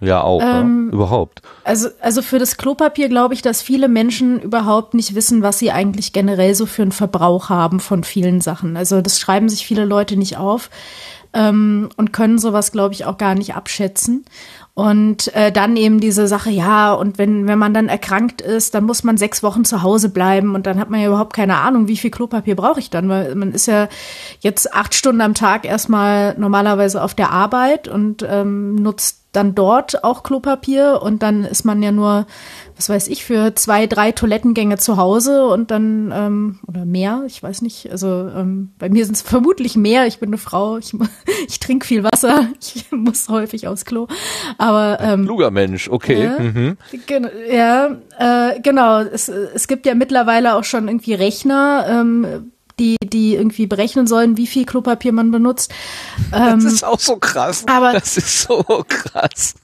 So 0.00 0.06
ja, 0.06 0.20
auch, 0.20 0.42
ähm, 0.42 0.88
ja, 0.90 0.94
überhaupt. 0.94 1.40
Also, 1.64 1.88
also 2.00 2.20
für 2.20 2.38
das 2.38 2.56
Klopapier 2.58 3.08
glaube 3.08 3.32
ich, 3.34 3.40
dass 3.40 3.62
viele 3.62 3.88
Menschen 3.88 4.40
überhaupt 4.40 4.94
nicht 4.94 5.14
wissen, 5.14 5.42
was 5.42 5.58
sie 5.60 5.70
eigentlich 5.70 6.12
generell 6.12 6.54
so 6.54 6.66
für 6.66 6.82
einen 6.82 6.92
Verbrauch 6.92 7.48
haben 7.48 7.80
von 7.80 8.04
vielen 8.04 8.40
Sachen. 8.42 8.76
Also 8.76 9.00
das 9.00 9.20
schreiben 9.20 9.48
sich 9.48 9.64
viele 9.64 9.86
Leute 9.86 10.16
nicht 10.16 10.36
auf 10.36 10.68
ähm, 11.34 11.88
und 11.96 12.12
können 12.12 12.38
sowas, 12.38 12.72
glaube 12.72 12.94
ich, 12.94 13.04
auch 13.04 13.18
gar 13.18 13.34
nicht 13.34 13.54
abschätzen. 13.54 14.24
Und 14.74 15.34
äh, 15.34 15.52
dann 15.52 15.76
eben 15.76 16.00
diese 16.00 16.26
Sache, 16.26 16.48
ja, 16.48 16.94
und 16.94 17.18
wenn, 17.18 17.46
wenn 17.46 17.58
man 17.58 17.74
dann 17.74 17.88
erkrankt 17.88 18.40
ist, 18.40 18.74
dann 18.74 18.84
muss 18.84 19.04
man 19.04 19.18
sechs 19.18 19.42
Wochen 19.42 19.66
zu 19.66 19.82
Hause 19.82 20.08
bleiben 20.08 20.54
und 20.54 20.66
dann 20.66 20.80
hat 20.80 20.88
man 20.88 21.00
ja 21.00 21.08
überhaupt 21.08 21.34
keine 21.34 21.58
Ahnung, 21.58 21.88
wie 21.88 21.98
viel 21.98 22.10
Klopapier 22.10 22.56
brauche 22.56 22.80
ich 22.80 22.88
dann, 22.88 23.06
weil 23.10 23.34
man 23.34 23.52
ist 23.52 23.66
ja 23.66 23.88
jetzt 24.40 24.72
acht 24.72 24.94
Stunden 24.94 25.20
am 25.20 25.34
Tag 25.34 25.66
erstmal 25.66 26.34
normalerweise 26.38 27.02
auf 27.02 27.12
der 27.12 27.30
Arbeit 27.30 27.86
und 27.86 28.26
ähm, 28.26 28.76
nutzt 28.76 29.18
dann 29.32 29.54
dort 29.54 30.04
auch 30.04 30.22
Klopapier 30.22 31.00
und 31.02 31.22
dann 31.22 31.44
ist 31.44 31.64
man 31.64 31.82
ja 31.82 31.92
nur, 31.92 32.26
was 32.76 32.88
weiß 32.88 33.08
ich, 33.08 33.24
für 33.24 33.54
zwei, 33.54 33.86
drei 33.86 34.12
Toilettengänge 34.12 34.78
zu 34.78 34.96
Hause 34.96 35.46
und 35.46 35.70
dann, 35.70 36.12
ähm, 36.14 36.58
oder 36.66 36.84
mehr, 36.84 37.22
ich 37.26 37.42
weiß 37.42 37.62
nicht, 37.62 37.90
also 37.90 38.06
ähm, 38.34 38.72
bei 38.78 38.88
mir 38.88 39.04
sind 39.04 39.14
es 39.16 39.22
vermutlich 39.22 39.76
mehr, 39.76 40.06
ich 40.06 40.18
bin 40.18 40.30
eine 40.30 40.38
Frau, 40.38 40.78
ich, 40.78 40.92
ich 41.48 41.60
trinke 41.60 41.86
viel 41.86 42.02
Wasser, 42.04 42.48
ich 42.60 42.90
muss 42.90 43.28
häufig 43.28 43.68
aufs 43.68 43.84
Klo, 43.84 44.08
aber 44.58 44.98
ähm, 45.00 45.24
Kluger 45.26 45.50
Mensch, 45.50 45.88
okay. 45.88 46.24
Ja, 46.24 46.38
Mhm. 46.40 46.76
gen 47.06 47.28
ja 47.50 47.96
äh, 48.18 48.60
genau, 48.60 49.00
es, 49.00 49.28
es 49.28 49.68
gibt 49.68 49.86
ja 49.86 49.94
mittlerweile 49.94 50.54
auch 50.56 50.64
schon 50.64 50.88
irgendwie 50.88 51.14
Rechner, 51.14 51.86
ähm, 51.88 52.52
die, 52.78 52.96
die 53.04 53.34
irgendwie 53.36 53.66
berechnen 53.66 54.06
sollen, 54.06 54.36
wie 54.38 54.46
viel 54.46 54.64
Klopapier 54.64 55.12
man 55.12 55.30
benutzt. 55.30 55.70
Das 56.30 56.54
Ähm, 56.54 56.66
ist 56.66 56.84
auch 56.84 56.98
so 56.98 57.16
krass. 57.16 57.64
aber- 57.68 57.92
das 57.92 58.16
ist 58.16 58.40
so 58.42 58.64
krass. 58.88 59.54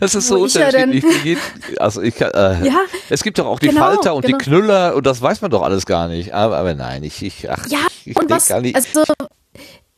Das 0.00 0.14
ist 0.14 0.28
so 0.28 0.44
ich 0.46 0.54
ja 0.54 0.66
unterschiedlich. 0.66 1.04
für 1.04 1.26
jeden- 1.28 1.40
also 1.78 2.02
ich 2.02 2.20
äh, 2.20 2.24
Ja, 2.66 2.80
es 3.10 3.22
gibt 3.22 3.38
doch 3.38 3.46
auch 3.46 3.58
die 3.58 3.68
genau, 3.68 3.80
Falter 3.80 4.14
und 4.14 4.24
genau. 4.24 4.38
die 4.38 4.44
Knüller 4.44 4.94
und 4.94 5.06
das 5.06 5.20
weiß 5.22 5.40
man 5.42 5.50
doch 5.50 5.62
alles 5.62 5.86
gar 5.86 6.08
nicht. 6.08 6.32
Aber, 6.34 6.56
aber 6.58 6.74
nein, 6.74 7.02
ich, 7.02 7.22
ich, 7.22 7.50
ach, 7.50 7.66
Ja, 7.68 7.78
ich, 8.04 8.08
ich 8.12 8.16
und 8.16 8.30
was, 8.30 8.48
gar 8.48 8.60
nicht. 8.60 8.76
also 8.76 9.02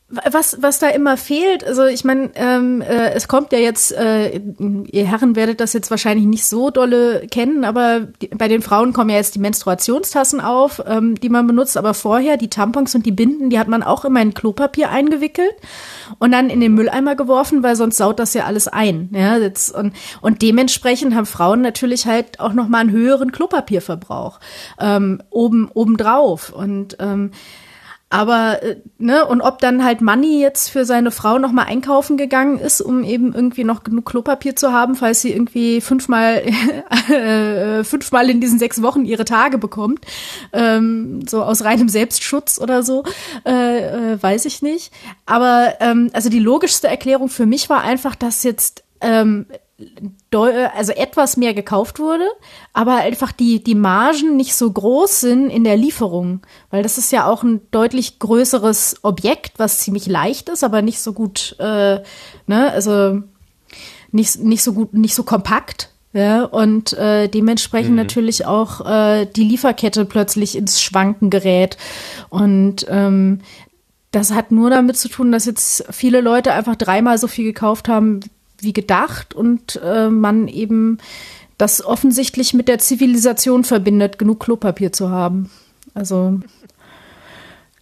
was, 0.09 0.61
was 0.61 0.79
da 0.79 0.87
immer 0.87 1.17
fehlt, 1.17 1.65
also 1.65 1.83
ich 1.83 2.05
meine, 2.05 2.29
ähm, 2.35 2.81
äh, 2.81 3.11
es 3.11 3.27
kommt 3.27 3.51
ja 3.51 3.59
jetzt, 3.59 3.91
äh, 3.91 4.39
ihr 4.39 5.05
Herren 5.05 5.35
werdet 5.35 5.59
das 5.59 5.73
jetzt 5.73 5.91
wahrscheinlich 5.91 6.25
nicht 6.25 6.45
so 6.45 6.69
dolle 6.69 7.27
kennen, 7.29 7.65
aber 7.65 8.07
die, 8.21 8.27
bei 8.27 8.47
den 8.47 8.61
Frauen 8.61 8.93
kommen 8.93 9.09
ja 9.09 9.17
jetzt 9.17 9.35
die 9.35 9.39
Menstruationstassen 9.39 10.39
auf, 10.39 10.81
ähm, 10.87 11.15
die 11.15 11.27
man 11.27 11.45
benutzt, 11.45 11.75
aber 11.75 11.93
vorher 11.93 12.37
die 12.37 12.49
Tampons 12.49 12.95
und 12.95 13.05
die 13.05 13.11
Binden, 13.11 13.49
die 13.49 13.59
hat 13.59 13.67
man 13.67 13.83
auch 13.83 14.05
immer 14.05 14.21
in 14.21 14.33
Klopapier 14.33 14.91
eingewickelt 14.91 15.53
und 16.19 16.31
dann 16.31 16.49
in 16.49 16.61
den 16.61 16.73
Mülleimer 16.73 17.15
geworfen, 17.15 17.61
weil 17.61 17.75
sonst 17.75 17.97
saut 17.97 18.19
das 18.19 18.33
ja 18.33 18.45
alles 18.45 18.69
ein. 18.69 19.09
Ja, 19.13 19.35
jetzt, 19.35 19.75
und, 19.75 19.93
und 20.21 20.41
dementsprechend 20.41 21.15
haben 21.15 21.25
Frauen 21.25 21.59
natürlich 21.59 22.05
halt 22.05 22.39
auch 22.39 22.53
nochmal 22.53 22.81
einen 22.81 22.91
höheren 22.91 23.33
Klopapierverbrauch 23.33 24.39
ähm, 24.79 25.21
oben 25.31 25.69
obendrauf 25.73 26.53
und 26.53 26.95
ähm, 27.01 27.31
aber, 28.09 28.63
äh, 28.63 28.77
ne, 28.99 29.25
und 29.25 29.41
ob 29.41 29.59
dann 29.59 29.83
halt 29.83 29.99
Manni 29.99 30.39
jetzt 30.39 30.69
für 30.69 30.85
seine 30.85 31.11
Frau 31.11 31.39
nochmal 31.39 31.65
einkaufen 31.65 32.15
gegangen 32.15 32.57
ist, 32.57 32.79
um 32.79 33.03
eben 33.03 33.33
irgendwie 33.33 33.65
noch 33.65 33.83
genug 33.83 34.05
Klopapier 34.05 34.55
zu 34.55 34.71
haben, 34.71 34.95
falls 34.95 35.21
sie 35.21 35.33
irgendwie 35.33 35.81
fünfmal, 35.81 36.41
äh, 37.09 37.83
fünfmal 37.83 38.29
in 38.29 38.39
diesen 38.39 38.59
sechs 38.59 38.81
Wochen 38.81 39.03
ihre 39.03 39.25
Tage 39.25 39.57
bekommt, 39.57 40.05
ähm, 40.53 41.27
so 41.27 41.43
aus 41.43 41.65
reinem 41.65 41.89
Selbstschutz 41.89 42.59
oder 42.59 42.81
so, 42.81 43.03
äh, 43.45 44.13
äh, 44.13 44.23
weiß 44.23 44.45
ich 44.45 44.61
nicht. 44.61 44.93
Aber, 45.25 45.73
ähm, 45.81 46.09
also 46.13 46.29
die 46.29 46.39
logischste 46.39 46.87
Erklärung 46.87 47.27
für 47.27 47.45
mich 47.45 47.69
war 47.69 47.81
einfach, 47.81 48.15
dass 48.15 48.43
jetzt, 48.43 48.83
ähm, 49.01 49.47
also 50.31 50.91
etwas 50.93 51.37
mehr 51.37 51.53
gekauft 51.53 51.99
wurde, 51.99 52.25
aber 52.73 52.95
einfach 52.95 53.31
die, 53.31 53.63
die 53.63 53.75
Margen 53.75 54.35
nicht 54.35 54.55
so 54.55 54.71
groß 54.71 55.19
sind 55.21 55.49
in 55.49 55.63
der 55.63 55.77
Lieferung. 55.77 56.41
Weil 56.71 56.83
das 56.83 56.97
ist 56.97 57.11
ja 57.11 57.27
auch 57.27 57.43
ein 57.43 57.61
deutlich 57.71 58.19
größeres 58.19 58.97
Objekt, 59.03 59.59
was 59.59 59.79
ziemlich 59.79 60.07
leicht 60.07 60.49
ist, 60.49 60.63
aber 60.63 60.81
nicht 60.81 60.99
so 60.99 61.13
gut, 61.13 61.55
äh, 61.59 62.01
ne, 62.47 62.71
also 62.71 63.21
nicht, 64.11 64.39
nicht 64.39 64.63
so 64.63 64.73
gut, 64.73 64.93
nicht 64.93 65.13
so 65.13 65.23
kompakt. 65.23 65.91
Ja, 66.13 66.45
und 66.45 66.93
äh, 66.93 67.27
dementsprechend 67.27 67.95
natürlich 67.95 68.45
auch 68.45 68.83
äh, 68.89 69.27
die 69.27 69.43
Lieferkette 69.43 70.05
plötzlich 70.05 70.55
ins 70.55 70.81
Schwanken 70.81 71.29
gerät. 71.29 71.77
Und 72.29 72.87
ähm, 72.89 73.41
das 74.09 74.31
hat 74.33 74.51
nur 74.51 74.71
damit 74.71 74.97
zu 74.97 75.09
tun, 75.09 75.31
dass 75.31 75.45
jetzt 75.45 75.85
viele 75.91 76.21
Leute 76.21 76.53
einfach 76.53 76.75
dreimal 76.75 77.19
so 77.19 77.27
viel 77.27 77.45
gekauft 77.45 77.87
haben 77.87 78.21
wie 78.61 78.73
gedacht 78.73 79.33
und 79.33 79.79
äh, 79.83 80.09
man 80.09 80.47
eben 80.47 80.97
das 81.57 81.83
offensichtlich 81.83 82.53
mit 82.53 82.67
der 82.67 82.79
Zivilisation 82.79 83.63
verbindet, 83.63 84.19
genug 84.19 84.39
Klopapier 84.39 84.91
zu 84.91 85.09
haben. 85.09 85.49
Also 85.93 86.39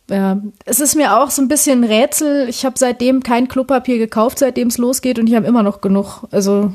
ja, 0.10 0.39
es 0.65 0.79
ist 0.79 0.96
mir 0.96 1.17
auch 1.17 1.32
so 1.32 1.41
ein 1.41 1.48
bisschen 1.48 1.84
ein 1.84 1.89
Rätsel. 1.89 2.48
Ich 2.48 2.63
habe 2.63 2.77
seitdem 2.77 3.24
kein 3.24 3.48
Klopapier 3.48 3.98
gekauft, 3.98 4.39
seitdem 4.39 4.67
es 4.67 4.77
losgeht 4.77 5.20
und 5.20 5.27
ich 5.27 5.36
habe 5.36 5.48
immer 5.48 5.63
noch 5.63 5.82
genug. 5.82 6.24
Also 6.32 6.72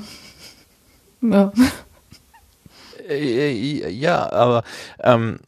ja. 1.23 1.53
Äh, 3.09 3.91
Ja, 3.91 4.31
aber 4.33 4.63
ähm, 5.03 5.39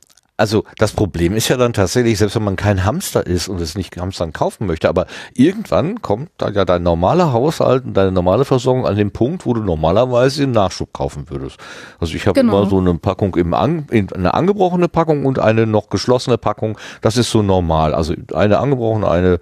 also 0.42 0.64
das 0.76 0.90
Problem 0.90 1.36
ist 1.36 1.46
ja 1.46 1.56
dann 1.56 1.72
tatsächlich, 1.72 2.18
selbst 2.18 2.34
wenn 2.34 2.42
man 2.42 2.56
kein 2.56 2.84
Hamster 2.84 3.24
ist 3.24 3.46
und 3.46 3.60
es 3.60 3.76
nicht 3.76 3.96
Hamstern 3.96 4.32
kaufen 4.32 4.66
möchte, 4.66 4.88
aber 4.88 5.06
irgendwann 5.34 6.02
kommt 6.02 6.30
da 6.36 6.50
ja 6.50 6.64
dein 6.64 6.82
normaler 6.82 7.32
Haushalt 7.32 7.84
und 7.84 7.94
deine 7.94 8.10
normale 8.10 8.44
Versorgung 8.44 8.84
an 8.84 8.96
den 8.96 9.12
Punkt, 9.12 9.46
wo 9.46 9.54
du 9.54 9.62
normalerweise 9.62 10.42
einen 10.42 10.50
Nachschub 10.50 10.92
kaufen 10.92 11.30
würdest. 11.30 11.58
Also 12.00 12.16
ich 12.16 12.26
habe 12.26 12.40
Genau. 12.40 12.62
immer 12.62 12.68
so 12.68 12.78
eine 12.78 12.94
Packung 12.94 13.36
im 13.36 13.54
An 13.54 13.86
in, 13.92 14.12
eine 14.12 14.34
angebrochene 14.34 14.88
Packung 14.88 15.26
und 15.26 15.38
eine 15.38 15.64
noch 15.64 15.90
geschlossene 15.90 16.38
Packung. 16.38 16.76
Das 17.02 17.16
ist 17.16 17.30
so 17.30 17.42
normal. 17.42 17.94
Also 17.94 18.12
eine 18.34 18.58
angebrochene, 18.58 19.08
eine 19.08 19.38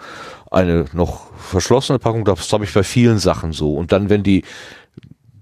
eine 0.50 0.87
noch 0.92 1.28
verschlossene 1.37 1.99
Packung. 1.99 2.25
Das 2.25 2.52
habe 2.52 2.64
ich 2.64 2.75
bei 2.75 2.83
vielen 2.83 3.19
Sachen 3.19 3.52
so. 3.52 3.75
Und 3.75 3.92
dann, 3.92 4.11
wenn 4.11 4.25
die 4.25 4.42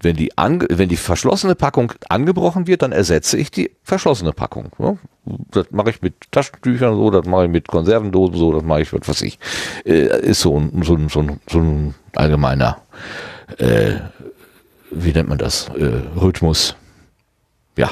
wenn 0.01 0.17
die, 0.17 0.31
wenn 0.37 0.89
die 0.89 0.97
verschlossene 0.97 1.55
Packung 1.55 1.93
angebrochen 2.09 2.67
wird, 2.67 2.83
dann 2.83 2.93
ersetze 2.93 3.37
ich 3.37 3.51
die 3.51 3.71
verschlossene 3.83 4.33
Packung. 4.33 4.71
Ja? 4.79 4.97
Das 5.51 5.71
mache 5.71 5.91
ich 5.91 6.03
mit 6.03 6.15
Taschentüchern 6.31 6.95
so, 6.95 7.11
das 7.11 7.27
mache 7.27 7.45
ich 7.45 7.51
mit 7.51 7.69
Konservendosen 7.69 8.37
so, 8.37 8.53
das 8.53 8.63
mache 8.63 8.83
ich, 8.83 8.93
was 8.93 9.09
weiß 9.09 9.23
ich. 9.23 9.39
Äh, 9.85 10.21
ist 10.21 10.41
so 10.41 10.59
ein, 10.59 10.83
so 10.83 10.95
ein, 10.95 11.09
so 11.09 11.21
ein, 11.21 11.41
so 11.49 11.59
ein 11.59 11.95
allgemeiner, 12.15 12.79
äh, 13.59 13.95
wie 14.91 15.13
nennt 15.13 15.29
man 15.29 15.39
das, 15.39 15.69
äh, 15.77 16.03
Rhythmus. 16.21 16.77
Ja. 17.77 17.91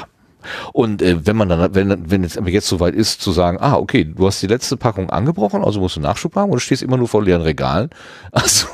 Und 0.73 1.01
äh, 1.01 1.25
wenn 1.25 1.35
man 1.35 1.49
dann, 1.49 1.73
wenn, 1.75 2.09
wenn 2.11 2.23
es 2.23 2.37
aber 2.37 2.49
jetzt 2.49 2.67
soweit 2.67 2.95
ist, 2.95 3.21
zu 3.21 3.31
sagen, 3.31 3.57
ah, 3.59 3.75
okay, 3.75 4.03
du 4.05 4.27
hast 4.27 4.41
die 4.41 4.47
letzte 4.47 4.77
Packung 4.77 5.09
angebrochen, 5.09 5.63
also 5.63 5.79
musst 5.79 5.95
du 5.95 5.99
Nachschub 6.01 6.35
haben 6.35 6.51
oder 6.51 6.59
stehst 6.59 6.83
immer 6.83 6.97
nur 6.97 7.07
vor 7.07 7.23
leeren 7.23 7.41
Regalen. 7.41 7.89
Also 8.31 8.67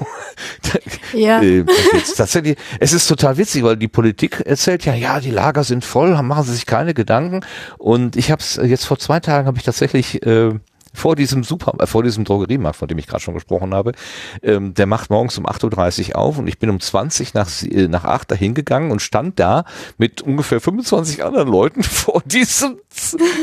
Ja. 1.13 1.41
äh, 1.41 1.65
jetzt 1.93 2.15
tatsächlich, 2.15 2.57
es 2.79 2.93
ist 2.93 3.07
total 3.07 3.37
witzig, 3.37 3.63
weil 3.63 3.77
die 3.77 3.87
Politik 3.87 4.41
erzählt 4.45 4.85
ja, 4.85 4.93
ja, 4.93 5.19
die 5.19 5.31
Lager 5.31 5.63
sind 5.63 5.85
voll, 5.85 6.19
machen 6.21 6.43
sie 6.43 6.53
sich 6.53 6.65
keine 6.65 6.93
Gedanken. 6.93 7.41
Und 7.77 8.15
ich 8.15 8.31
habe 8.31 8.41
es 8.41 8.59
jetzt 8.63 8.85
vor 8.85 8.99
zwei 8.99 9.19
Tagen 9.19 9.47
habe 9.47 9.57
ich 9.57 9.63
tatsächlich 9.63 10.25
äh, 10.25 10.51
vor 10.93 11.15
diesem 11.15 11.43
Super, 11.43 11.73
äh, 11.79 11.87
vor 11.87 12.03
diesem 12.03 12.23
Drogeriemarkt, 12.23 12.77
von 12.77 12.87
dem 12.87 12.97
ich 12.97 13.07
gerade 13.07 13.21
schon 13.21 13.33
gesprochen 13.33 13.73
habe, 13.73 13.93
ähm, 14.41 14.73
der 14.73 14.85
macht 14.85 15.09
morgens 15.09 15.37
um 15.37 15.45
8.30 15.45 16.09
Uhr 16.09 16.15
auf 16.17 16.37
und 16.37 16.47
ich 16.47 16.59
bin 16.59 16.69
um 16.69 16.79
20 16.79 17.33
nach, 17.33 17.49
äh, 17.63 17.87
nach 17.87 18.03
8 18.05 18.31
dahin 18.31 18.53
gegangen 18.53 18.91
und 18.91 19.01
stand 19.01 19.39
da 19.39 19.65
mit 19.97 20.21
ungefähr 20.21 20.61
25 20.61 21.23
anderen 21.23 21.47
Leuten 21.47 21.83
vor 21.83 22.21
diesem, 22.25 22.77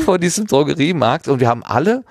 vor 0.05 0.17
diesem 0.17 0.47
Drogeriemarkt 0.47 1.27
und 1.27 1.39
wir 1.39 1.47
haben 1.47 1.63
alle 1.63 2.03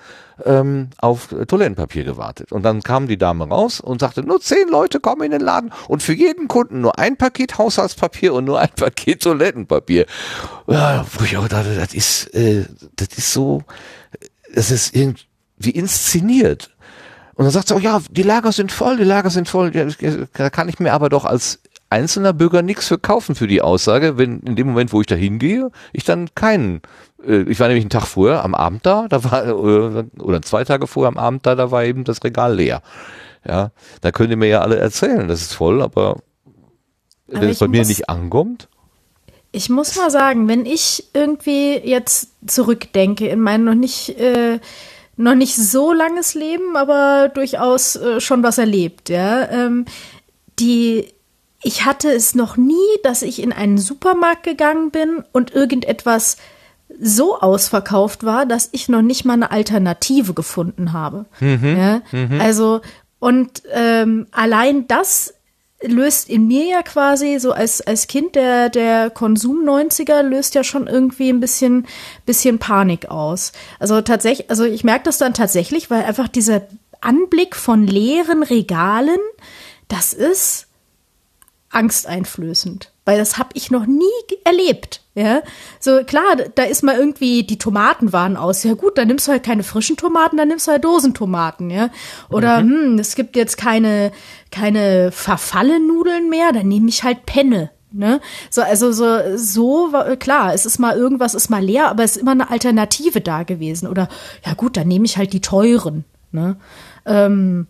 ähm, 0.45 0.89
auf 0.97 1.27
Toilettenpapier 1.47 2.03
gewartet. 2.03 2.51
Und 2.51 2.63
dann 2.63 2.81
kam 2.81 3.07
die 3.07 3.17
Dame 3.17 3.47
raus 3.47 3.79
und 3.79 3.99
sagte, 3.99 4.23
nur 4.23 4.41
zehn 4.41 4.67
Leute 4.69 4.99
kommen 4.99 5.23
in 5.23 5.31
den 5.31 5.41
Laden 5.41 5.71
und 5.87 6.03
für 6.03 6.13
jeden 6.13 6.47
Kunden 6.47 6.81
nur 6.81 6.97
ein 6.97 7.17
Paket 7.17 7.57
Haushaltspapier 7.57 8.33
und 8.33 8.45
nur 8.45 8.59
ein 8.59 8.69
Paket 8.75 9.21
Toilettenpapier. 9.21 10.05
Ja, 10.67 11.05
wo 11.17 11.23
ich 11.23 11.37
auch 11.37 11.47
dachte, 11.47 11.75
das 11.75 11.93
ist, 11.93 12.33
äh, 12.33 12.65
das 12.95 13.09
ist 13.17 13.33
so, 13.33 13.63
das 14.53 14.71
ist 14.71 14.95
irgendwie 14.95 15.25
inszeniert. 15.69 16.71
Und 17.35 17.45
dann 17.45 17.51
sagt 17.51 17.67
sie, 17.67 17.75
oh 17.75 17.79
ja, 17.79 18.01
die 18.09 18.23
Lager 18.23 18.51
sind 18.51 18.71
voll, 18.71 18.97
die 18.97 19.03
Lager 19.03 19.29
sind 19.29 19.47
voll. 19.47 19.71
Ja, 19.75 19.85
Da 20.33 20.49
kann 20.49 20.67
ich 20.67 20.79
mir 20.79 20.93
aber 20.93 21.09
doch 21.09 21.25
als 21.25 21.59
einzelner 21.91 22.33
Bürger 22.33 22.61
nichts 22.61 22.87
für 22.87 22.97
kaufen 22.97 23.35
für 23.35 23.47
die 23.47 23.61
Aussage, 23.61 24.17
wenn 24.17 24.39
in 24.39 24.55
dem 24.55 24.67
Moment, 24.67 24.93
wo 24.93 25.01
ich 25.01 25.07
da 25.07 25.15
hingehe, 25.15 25.71
ich 25.91 26.03
dann 26.03 26.33
keinen, 26.35 26.81
äh, 27.25 27.41
ich 27.43 27.59
war 27.59 27.67
nämlich 27.67 27.83
einen 27.83 27.89
Tag 27.89 28.07
vorher 28.07 28.43
am 28.43 28.55
Abend 28.55 28.85
da, 28.85 29.07
da 29.09 29.23
war, 29.23 29.45
äh, 29.45 30.05
oder 30.19 30.41
zwei 30.41 30.63
Tage 30.63 30.87
vorher 30.87 31.09
am 31.09 31.17
Abend 31.17 31.45
da, 31.45 31.55
da 31.55 31.69
war 31.69 31.83
eben 31.83 32.03
das 32.03 32.23
Regal 32.23 32.55
leer. 32.55 32.81
Ja, 33.47 33.71
da 34.01 34.11
könnt 34.11 34.29
ihr 34.29 34.37
mir 34.37 34.47
ja 34.47 34.61
alle 34.61 34.77
erzählen, 34.77 35.27
das 35.27 35.41
ist 35.41 35.53
voll, 35.53 35.81
aber, 35.81 36.17
Aber 37.27 37.41
wenn 37.41 37.49
es 37.49 37.59
bei 37.59 37.67
mir 37.67 37.85
nicht 37.85 38.09
ankommt, 38.09 38.69
Ich 39.51 39.69
muss 39.69 39.97
mal 39.97 40.09
sagen, 40.09 40.47
wenn 40.47 40.65
ich 40.65 41.09
irgendwie 41.13 41.75
jetzt 41.83 42.29
zurückdenke 42.47 43.27
in 43.27 43.41
mein 43.41 43.65
noch 43.65 43.75
nicht, 43.75 44.17
äh, 44.17 44.59
noch 45.21 45.35
nicht 45.35 45.55
so 45.55 45.93
langes 45.93 46.33
Leben, 46.33 46.75
aber 46.75 47.29
durchaus 47.29 47.95
äh, 47.95 48.19
schon 48.19 48.43
was 48.43 48.57
erlebt, 48.57 49.09
ja. 49.09 49.49
Ähm, 49.49 49.85
die, 50.59 51.07
ich 51.63 51.85
hatte 51.85 52.11
es 52.11 52.35
noch 52.35 52.57
nie, 52.57 52.75
dass 53.03 53.21
ich 53.21 53.41
in 53.41 53.53
einen 53.53 53.77
Supermarkt 53.77 54.43
gegangen 54.43 54.91
bin 54.91 55.23
und 55.31 55.51
irgendetwas 55.51 56.37
so 56.99 57.39
ausverkauft 57.39 58.25
war, 58.25 58.45
dass 58.45 58.69
ich 58.71 58.89
noch 58.89 59.01
nicht 59.01 59.25
mal 59.25 59.33
eine 59.33 59.51
Alternative 59.51 60.33
gefunden 60.33 60.93
habe. 60.93 61.25
Ja? 61.75 62.01
Also, 62.39 62.81
und 63.19 63.63
ähm, 63.71 64.27
allein 64.31 64.87
das 64.87 65.33
löst 65.81 66.29
in 66.29 66.47
mir 66.47 66.65
ja 66.65 66.83
quasi 66.83 67.39
so 67.39 67.51
als, 67.51 67.81
als 67.81 68.07
Kind 68.07 68.35
der, 68.35 68.69
der 68.69 69.09
Konsum 69.09 69.63
90er 69.63 70.21
löst 70.21 70.55
ja 70.55 70.63
schon 70.63 70.87
irgendwie 70.87 71.29
ein 71.29 71.39
bisschen, 71.39 71.87
bisschen 72.25 72.59
Panik 72.59 73.09
aus. 73.09 73.51
Also 73.79 74.01
tatsächlich, 74.01 74.49
also 74.49 74.63
ich 74.63 74.83
merke 74.83 75.05
das 75.05 75.17
dann 75.17 75.33
tatsächlich, 75.33 75.89
weil 75.89 76.03
einfach 76.03 76.27
dieser 76.27 76.61
Anblick 77.01 77.55
von 77.55 77.87
leeren 77.87 78.43
Regalen, 78.43 79.19
das 79.87 80.13
ist 80.13 80.67
angsteinflößend, 81.69 82.90
weil 83.05 83.17
das 83.17 83.37
habe 83.37 83.49
ich 83.53 83.71
noch 83.71 83.85
nie 83.85 84.05
erlebt. 84.43 85.01
Ja, 85.13 85.41
so 85.79 86.03
klar, 86.05 86.37
da 86.55 86.63
ist 86.63 86.83
mal 86.83 86.95
irgendwie 86.97 87.43
die 87.43 87.57
Tomaten 87.57 88.13
waren 88.13 88.37
aus. 88.37 88.63
Ja 88.63 88.75
gut, 88.75 88.97
dann 88.97 89.09
nimmst 89.09 89.27
du 89.27 89.33
halt 89.33 89.43
keine 89.43 89.63
frischen 89.63 89.97
Tomaten, 89.97 90.37
dann 90.37 90.47
nimmst 90.47 90.67
du 90.67 90.71
halt 90.71 90.85
Dosentomaten, 90.85 91.69
ja. 91.69 91.89
Oder 92.29 92.63
mhm. 92.63 92.69
hm, 92.69 92.99
es 92.99 93.15
gibt 93.15 93.35
jetzt 93.35 93.57
keine 93.57 94.11
keine 94.51 95.11
Verfallenudeln 95.11 96.29
mehr, 96.29 96.53
dann 96.53 96.67
nehme 96.67 96.87
ich 96.87 97.03
halt 97.03 97.25
Penne. 97.25 97.71
Ne? 97.93 98.21
So, 98.49 98.61
also 98.61 98.93
so, 98.93 99.35
so 99.35 99.91
klar, 100.17 100.53
es 100.53 100.65
ist 100.65 100.79
mal 100.79 100.95
irgendwas 100.95 101.33
ist 101.33 101.49
mal 101.49 101.63
leer, 101.63 101.89
aber 101.89 102.05
es 102.05 102.15
ist 102.15 102.21
immer 102.21 102.31
eine 102.31 102.49
Alternative 102.49 103.19
da 103.19 103.43
gewesen. 103.43 103.87
Oder 103.89 104.07
ja 104.45 104.53
gut, 104.53 104.77
dann 104.77 104.87
nehme 104.87 105.05
ich 105.05 105.17
halt 105.17 105.33
die 105.33 105.41
teuren. 105.41 106.05
Ne? 106.31 106.55
Ähm, 107.05 107.67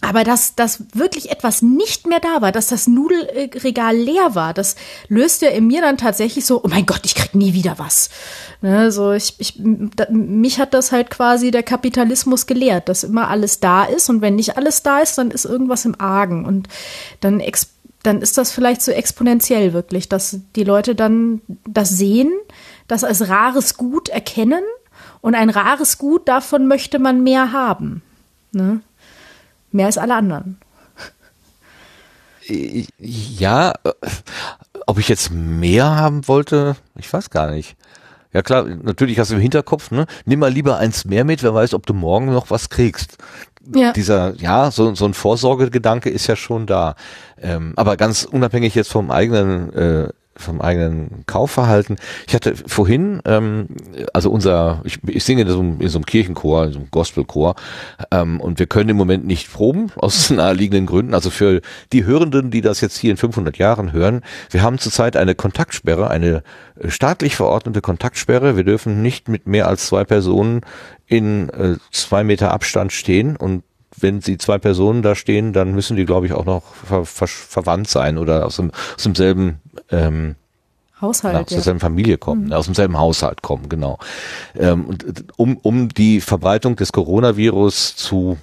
aber 0.00 0.22
dass, 0.22 0.54
dass 0.54 0.84
wirklich 0.94 1.30
etwas 1.30 1.60
nicht 1.60 2.06
mehr 2.06 2.20
da 2.20 2.40
war, 2.40 2.52
dass 2.52 2.68
das 2.68 2.86
Nudelregal 2.86 3.96
leer 3.96 4.34
war, 4.34 4.54
das 4.54 4.76
löste 5.08 5.46
in 5.46 5.66
mir 5.66 5.80
dann 5.80 5.96
tatsächlich 5.96 6.46
so, 6.46 6.62
oh 6.62 6.68
mein 6.68 6.86
Gott, 6.86 7.00
ich 7.04 7.16
krieg 7.16 7.34
nie 7.34 7.52
wieder 7.52 7.78
was. 7.78 8.08
Ne, 8.60 8.92
so 8.92 9.12
ich, 9.12 9.34
ich, 9.38 9.54
da, 9.58 10.06
mich 10.10 10.60
hat 10.60 10.72
das 10.72 10.92
halt 10.92 11.10
quasi 11.10 11.50
der 11.50 11.64
Kapitalismus 11.64 12.46
gelehrt, 12.46 12.88
dass 12.88 13.04
immer 13.04 13.28
alles 13.28 13.60
da 13.60 13.84
ist 13.84 14.08
und 14.08 14.20
wenn 14.20 14.36
nicht 14.36 14.56
alles 14.56 14.82
da 14.82 15.00
ist, 15.00 15.18
dann 15.18 15.30
ist 15.30 15.44
irgendwas 15.44 15.84
im 15.84 16.00
Argen 16.00 16.44
und 16.44 16.68
dann, 17.20 17.42
dann 18.02 18.22
ist 18.22 18.38
das 18.38 18.52
vielleicht 18.52 18.82
so 18.82 18.92
exponentiell 18.92 19.72
wirklich, 19.72 20.08
dass 20.08 20.38
die 20.54 20.64
Leute 20.64 20.94
dann 20.94 21.40
das 21.66 21.90
sehen, 21.90 22.32
das 22.86 23.02
als 23.02 23.28
rares 23.28 23.76
Gut 23.76 24.08
erkennen 24.08 24.62
und 25.20 25.34
ein 25.34 25.50
rares 25.50 25.98
Gut, 25.98 26.28
davon 26.28 26.68
möchte 26.68 26.98
man 27.00 27.22
mehr 27.22 27.52
haben. 27.52 28.02
Ne? 28.52 28.80
Mehr 29.78 29.86
als 29.86 29.96
alle 29.96 30.16
anderen. 30.16 30.58
Ja, 32.98 33.74
ob 34.86 34.98
ich 34.98 35.08
jetzt 35.08 35.30
mehr 35.30 35.94
haben 35.94 36.26
wollte, 36.26 36.74
ich 36.96 37.12
weiß 37.12 37.30
gar 37.30 37.52
nicht. 37.52 37.76
Ja 38.32 38.42
klar, 38.42 38.64
natürlich 38.64 39.20
hast 39.20 39.30
du 39.30 39.36
im 39.36 39.40
Hinterkopf, 39.40 39.92
ne? 39.92 40.06
Nimm 40.24 40.40
mal 40.40 40.50
lieber 40.50 40.78
eins 40.78 41.04
mehr 41.04 41.22
mit, 41.22 41.44
wer 41.44 41.54
weiß, 41.54 41.74
ob 41.74 41.86
du 41.86 41.94
morgen 41.94 42.26
noch 42.26 42.50
was 42.50 42.70
kriegst. 42.70 43.18
Ja. 43.72 43.92
Dieser, 43.92 44.34
ja, 44.34 44.72
so, 44.72 44.96
so 44.96 45.04
ein 45.04 45.14
Vorsorgegedanke 45.14 46.10
ist 46.10 46.26
ja 46.26 46.34
schon 46.34 46.66
da. 46.66 46.96
Ähm, 47.40 47.74
aber 47.76 47.96
ganz 47.96 48.24
unabhängig 48.24 48.74
jetzt 48.74 48.90
vom 48.90 49.12
eigenen 49.12 49.72
äh, 49.74 50.08
vom 50.38 50.60
eigenen 50.60 51.24
Kaufverhalten. 51.26 51.96
Ich 52.26 52.34
hatte 52.34 52.54
vorhin, 52.66 53.20
ähm, 53.24 53.66
also 54.12 54.30
unser, 54.30 54.80
ich, 54.84 54.98
ich 55.06 55.24
singe 55.24 55.42
in 55.42 55.48
so, 55.48 55.60
einem, 55.60 55.80
in 55.80 55.88
so 55.88 55.98
einem 55.98 56.06
Kirchenchor, 56.06 56.66
in 56.66 56.72
so 56.72 56.78
einem 56.78 56.90
Gospelchor, 56.90 57.56
ähm, 58.10 58.40
und 58.40 58.58
wir 58.58 58.66
können 58.66 58.90
im 58.90 58.96
Moment 58.96 59.26
nicht 59.26 59.52
proben, 59.52 59.90
aus 59.96 60.30
naheliegenden 60.30 60.86
Gründen. 60.86 61.14
Also 61.14 61.30
für 61.30 61.60
die 61.92 62.04
Hörenden, 62.04 62.50
die 62.50 62.60
das 62.60 62.80
jetzt 62.80 62.96
hier 62.96 63.10
in 63.10 63.16
500 63.16 63.58
Jahren 63.58 63.92
hören, 63.92 64.22
wir 64.50 64.62
haben 64.62 64.78
zurzeit 64.78 65.16
eine 65.16 65.34
Kontaktsperre, 65.34 66.10
eine 66.10 66.42
äh, 66.80 66.88
staatlich 66.88 67.36
verordnete 67.36 67.80
Kontaktsperre. 67.80 68.56
Wir 68.56 68.64
dürfen 68.64 69.02
nicht 69.02 69.28
mit 69.28 69.46
mehr 69.46 69.68
als 69.68 69.86
zwei 69.86 70.04
Personen 70.04 70.62
in 71.06 71.48
äh, 71.50 71.76
zwei 71.90 72.22
Meter 72.22 72.52
Abstand 72.52 72.92
stehen 72.92 73.36
und 73.36 73.62
wenn 74.00 74.20
sie 74.20 74.38
zwei 74.38 74.58
Personen 74.58 75.02
da 75.02 75.14
stehen, 75.14 75.52
dann 75.52 75.72
müssen 75.72 75.96
die, 75.96 76.04
glaube 76.04 76.26
ich, 76.26 76.32
auch 76.32 76.44
noch 76.44 76.62
ver 76.62 77.04
ver 77.04 77.26
verwandt 77.26 77.88
sein 77.88 78.18
oder 78.18 78.46
aus, 78.46 78.56
dem, 78.56 78.70
aus 78.96 79.02
demselben 79.02 79.60
ähm, 79.90 80.34
Haushalt, 81.00 81.34
na, 81.34 81.40
aus 81.42 81.48
derselben 81.48 81.80
Familie 81.80 82.18
kommen, 82.18 82.46
mhm. 82.46 82.52
aus 82.52 82.66
demselben 82.66 82.98
Haushalt 82.98 83.42
kommen, 83.42 83.68
genau. 83.68 83.98
Ähm, 84.56 84.86
und, 84.86 85.24
um, 85.36 85.56
um 85.58 85.88
die 85.88 86.20
Verbreitung 86.20 86.76
des 86.76 86.92
Coronavirus 86.92 87.96
zu 87.96 88.38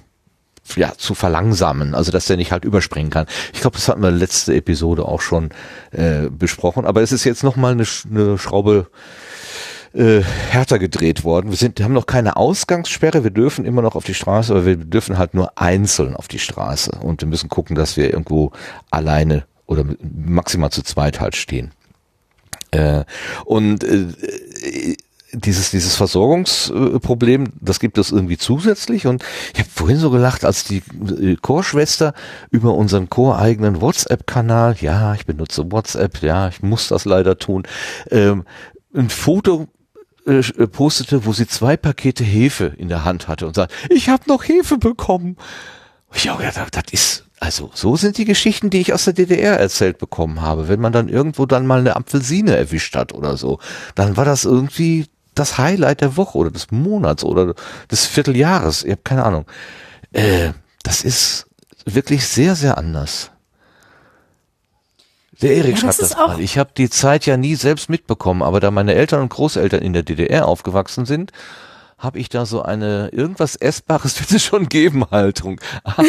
ja, 0.74 0.94
zu 0.96 1.14
verlangsamen, 1.14 1.94
also 1.94 2.10
dass 2.10 2.26
der 2.26 2.36
nicht 2.36 2.50
halt 2.50 2.64
überspringen 2.64 3.10
kann. 3.10 3.26
Ich 3.54 3.60
glaube, 3.60 3.76
das 3.76 3.86
hatten 3.86 4.02
wir 4.02 4.10
letzte 4.10 4.52
Episode 4.52 5.04
auch 5.04 5.20
schon 5.20 5.50
äh, 5.92 6.28
besprochen, 6.28 6.84
aber 6.86 7.02
es 7.02 7.12
ist 7.12 7.22
jetzt 7.22 7.44
nochmal 7.44 7.72
eine, 7.72 7.84
eine 8.10 8.36
Schraube 8.36 8.88
äh, 9.96 10.22
härter 10.22 10.78
gedreht 10.78 11.24
worden. 11.24 11.50
Wir 11.50 11.56
sind, 11.56 11.80
haben 11.80 11.94
noch 11.94 12.06
keine 12.06 12.36
Ausgangssperre, 12.36 13.24
wir 13.24 13.30
dürfen 13.30 13.64
immer 13.64 13.82
noch 13.82 13.94
auf 13.94 14.04
die 14.04 14.14
Straße, 14.14 14.52
aber 14.52 14.66
wir 14.66 14.76
dürfen 14.76 15.16
halt 15.18 15.34
nur 15.34 15.58
einzeln 15.58 16.14
auf 16.14 16.28
die 16.28 16.38
Straße 16.38 16.92
und 17.00 17.22
wir 17.22 17.28
müssen 17.28 17.48
gucken, 17.48 17.76
dass 17.76 17.96
wir 17.96 18.10
irgendwo 18.10 18.52
alleine 18.90 19.44
oder 19.66 19.84
maximal 20.02 20.70
zu 20.70 20.82
zweit 20.82 21.20
halt 21.20 21.34
stehen. 21.34 21.72
Äh, 22.72 23.04
und 23.44 23.84
äh, 23.84 24.96
dieses, 25.32 25.70
dieses 25.70 25.96
Versorgungsproblem, 25.96 27.52
das 27.60 27.80
gibt 27.80 27.98
es 27.98 28.12
irgendwie 28.12 28.38
zusätzlich. 28.38 29.06
Und 29.06 29.24
ich 29.54 29.60
habe 29.60 29.68
vorhin 29.70 29.98
so 29.98 30.10
gelacht, 30.10 30.44
als 30.44 30.64
die 30.64 30.82
äh, 31.20 31.36
Chorschwester 31.40 32.14
über 32.50 32.74
unseren 32.74 33.10
choreigenen 33.10 33.80
WhatsApp-Kanal, 33.80 34.76
ja, 34.80 35.14
ich 35.14 35.26
benutze 35.26 35.70
WhatsApp, 35.72 36.22
ja, 36.22 36.48
ich 36.48 36.62
muss 36.62 36.88
das 36.88 37.04
leider 37.04 37.38
tun, 37.38 37.64
ähm, 38.10 38.44
ein 38.94 39.10
Foto 39.10 39.68
äh, 40.26 40.38
äh, 40.38 40.66
postete, 40.66 41.24
wo 41.24 41.32
sie 41.32 41.46
zwei 41.46 41.76
Pakete 41.76 42.24
Hefe 42.24 42.72
in 42.76 42.88
der 42.88 43.04
Hand 43.04 43.28
hatte 43.28 43.46
und 43.46 43.54
sagt, 43.54 43.72
ich 43.90 44.08
habe 44.08 44.24
noch 44.26 44.44
Hefe 44.44 44.78
bekommen. 44.78 45.36
Ich 46.14 46.30
auch 46.30 46.38
gedacht, 46.38 46.76
das 46.76 46.84
ist, 46.92 47.24
also 47.40 47.70
so 47.74 47.96
sind 47.96 48.18
die 48.18 48.24
Geschichten, 48.24 48.70
die 48.70 48.80
ich 48.80 48.92
aus 48.92 49.04
der 49.04 49.12
DDR 49.12 49.58
erzählt 49.58 49.98
bekommen 49.98 50.40
habe. 50.40 50.68
Wenn 50.68 50.80
man 50.80 50.92
dann 50.92 51.08
irgendwo 51.08 51.46
dann 51.46 51.66
mal 51.66 51.80
eine 51.80 51.96
Apfelsine 51.96 52.56
erwischt 52.56 52.96
hat 52.96 53.12
oder 53.12 53.36
so, 53.36 53.58
dann 53.94 54.16
war 54.16 54.24
das 54.24 54.44
irgendwie 54.44 55.06
das 55.34 55.58
Highlight 55.58 56.00
der 56.00 56.16
Woche 56.16 56.38
oder 56.38 56.50
des 56.50 56.70
Monats 56.70 57.22
oder 57.22 57.54
des 57.90 58.06
Vierteljahres. 58.06 58.84
Ich 58.84 58.92
habe 58.92 59.02
keine 59.04 59.24
Ahnung. 59.24 59.46
Äh, 60.12 60.52
das 60.82 61.02
ist 61.02 61.46
wirklich 61.84 62.26
sehr, 62.26 62.56
sehr 62.56 62.78
anders. 62.78 63.30
Der 65.42 65.54
Erik 65.54 65.72
ja, 65.72 65.76
schreibt 65.76 66.00
das, 66.00 66.10
das 66.10 66.16
mal. 66.16 66.40
Ich 66.40 66.58
habe 66.58 66.70
die 66.76 66.88
Zeit 66.88 67.26
ja 67.26 67.36
nie 67.36 67.54
selbst 67.54 67.90
mitbekommen, 67.90 68.42
aber 68.42 68.60
da 68.60 68.70
meine 68.70 68.94
Eltern 68.94 69.22
und 69.22 69.28
Großeltern 69.28 69.82
in 69.82 69.92
der 69.92 70.02
DDR 70.02 70.48
aufgewachsen 70.48 71.04
sind, 71.04 71.32
habe 71.98 72.18
ich 72.18 72.28
da 72.28 72.46
so 72.46 72.62
eine 72.62 73.08
irgendwas 73.12 73.56
Essbares 73.56 74.18
wird 74.20 74.30
es 74.30 74.44
schon 74.44 74.68
geben 74.68 75.04
Haltung. 75.10 75.60
Ah, 75.84 76.02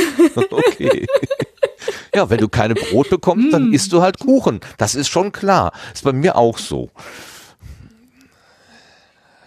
okay. 0.50 1.06
ja, 2.16 2.30
wenn 2.30 2.40
du 2.40 2.48
keine 2.48 2.76
Brot 2.76 3.10
bekommst, 3.10 3.54
dann 3.54 3.66
hm. 3.66 3.74
isst 3.74 3.92
du 3.92 4.02
halt 4.02 4.20
Kuchen. 4.20 4.62
Das 4.78 4.96
ist 4.96 5.10
schon 5.10 5.32
klar. 5.32 5.72
Ist 5.94 6.04
bei 6.04 6.14
mir 6.14 6.36
auch 6.36 6.58
so. 6.58 6.90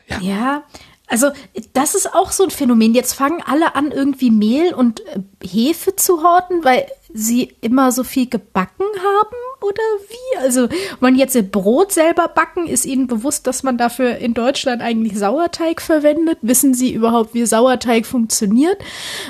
Ja. 0.08 0.18
ja. 0.20 0.62
Also 1.06 1.30
das 1.72 1.94
ist 1.94 2.14
auch 2.14 2.30
so 2.30 2.44
ein 2.44 2.50
Phänomen. 2.50 2.94
Jetzt 2.94 3.14
fangen 3.14 3.42
alle 3.44 3.74
an, 3.74 3.90
irgendwie 3.90 4.30
Mehl 4.30 4.72
und 4.72 5.00
äh, 5.06 5.20
Hefe 5.44 5.96
zu 5.96 6.22
horten, 6.22 6.64
weil 6.64 6.86
sie 7.14 7.54
immer 7.60 7.92
so 7.92 8.04
viel 8.04 8.28
gebacken 8.28 8.86
haben 8.98 9.36
oder 9.62 9.82
wie? 10.08 10.38
Also 10.38 10.68
man 11.00 11.16
jetzt 11.16 11.34
ihr 11.34 11.42
Brot 11.42 11.92
selber 11.92 12.28
backen, 12.28 12.66
ist 12.66 12.86
ihnen 12.86 13.06
bewusst, 13.06 13.46
dass 13.46 13.62
man 13.62 13.78
dafür 13.78 14.16
in 14.16 14.34
Deutschland 14.34 14.82
eigentlich 14.82 15.18
Sauerteig 15.18 15.80
verwendet? 15.80 16.38
Wissen 16.42 16.74
sie 16.74 16.92
überhaupt, 16.92 17.34
wie 17.34 17.44
Sauerteig 17.46 18.06
funktioniert? 18.06 18.78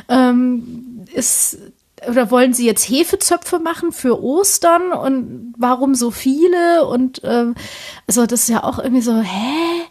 Ähm, 0.09 1.07
ist 1.13 1.59
oder 2.09 2.31
wollen 2.31 2.55
sie 2.55 2.67
jetzt 2.67 2.89
Hefezöpfe 2.89 3.59
machen 3.59 3.93
für 3.93 4.23
Ostern 4.23 4.93
und 4.93 5.55
warum 5.59 5.95
so 5.95 6.11
viele? 6.11 6.87
Und 6.87 7.21
ähm, 7.25 7.55
also 8.07 8.27
das 8.27 8.43
ist 8.43 8.49
ja 8.49 8.65
auch 8.65 8.79
irgendwie 8.79 9.03
so, 9.03 9.21
hä? 9.21 9.83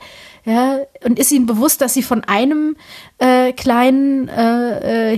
Ja, 0.46 0.80
und 1.04 1.20
ist 1.20 1.32
ihnen 1.32 1.46
bewusst, 1.46 1.82
dass 1.82 1.94
sie 1.94 2.02
von 2.02 2.24
einem 2.24 2.76
äh, 3.18 3.52
kleinen 3.52 4.30
äh, 4.30 5.12
äh, 5.12 5.18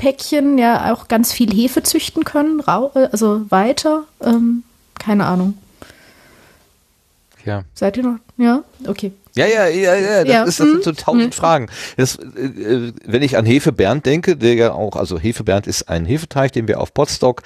Hefepäckchen 0.00 0.58
ja 0.58 0.92
auch 0.92 1.08
ganz 1.08 1.32
viel 1.32 1.52
Hefe 1.52 1.82
züchten 1.82 2.24
können, 2.24 2.60
äh, 2.60 3.08
also 3.12 3.50
weiter? 3.50 4.04
Ähm, 4.22 4.62
keine 4.98 5.26
Ahnung. 5.26 5.58
Ja. 7.44 7.64
Seid 7.74 7.96
ihr 7.96 8.02
noch? 8.02 8.18
Ja, 8.36 8.62
okay. 8.86 9.12
Ja, 9.36 9.46
ja, 9.46 9.68
ja, 9.68 9.94
ja, 9.94 10.24
das, 10.24 10.28
ja. 10.28 10.42
Ist, 10.42 10.60
das 10.60 10.68
sind 10.68 10.82
so 10.82 10.90
hm. 10.90 10.96
tausend 10.96 11.24
hm. 11.24 11.32
Fragen. 11.32 11.68
Das, 11.96 12.16
äh, 12.16 12.92
wenn 13.06 13.22
ich 13.22 13.36
an 13.36 13.46
Hefe 13.46 13.72
Bernd 13.72 14.04
denke, 14.04 14.36
der 14.36 14.54
ja 14.54 14.72
auch, 14.72 14.96
also 14.96 15.18
Hefe 15.18 15.44
Bernd 15.44 15.66
ist 15.66 15.88
ein 15.88 16.04
Hefeteig, 16.04 16.52
den 16.52 16.66
wir 16.66 16.80
auf 16.80 16.92
Potsdok 16.92 17.42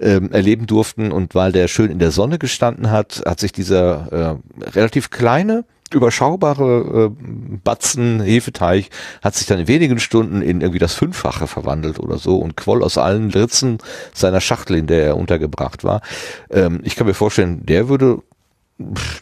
ähm, 0.00 0.32
erleben 0.32 0.66
durften 0.66 1.12
und 1.12 1.34
weil 1.34 1.52
der 1.52 1.68
schön 1.68 1.90
in 1.90 1.98
der 1.98 2.10
Sonne 2.10 2.38
gestanden 2.38 2.90
hat, 2.90 3.22
hat 3.26 3.40
sich 3.40 3.52
dieser 3.52 4.40
äh, 4.60 4.70
relativ 4.70 5.10
kleine, 5.10 5.64
überschaubare 5.92 7.06
äh, 7.06 7.58
Batzen 7.64 8.20
Hefeteig 8.20 8.90
hat 9.22 9.34
sich 9.34 9.46
dann 9.46 9.60
in 9.60 9.68
wenigen 9.68 9.98
Stunden 9.98 10.42
in 10.42 10.60
irgendwie 10.60 10.78
das 10.78 10.94
Fünffache 10.94 11.46
verwandelt 11.46 11.98
oder 11.98 12.18
so 12.18 12.38
und 12.38 12.56
quoll 12.56 12.82
aus 12.82 12.98
allen 12.98 13.30
Ritzen 13.30 13.78
seiner 14.12 14.40
Schachtel, 14.40 14.76
in 14.76 14.86
der 14.86 15.04
er 15.04 15.16
untergebracht 15.16 15.84
war. 15.84 16.02
Ähm, 16.50 16.80
ich 16.84 16.96
kann 16.96 17.06
mir 17.06 17.14
vorstellen, 17.14 17.64
der 17.64 17.88
würde 17.88 18.22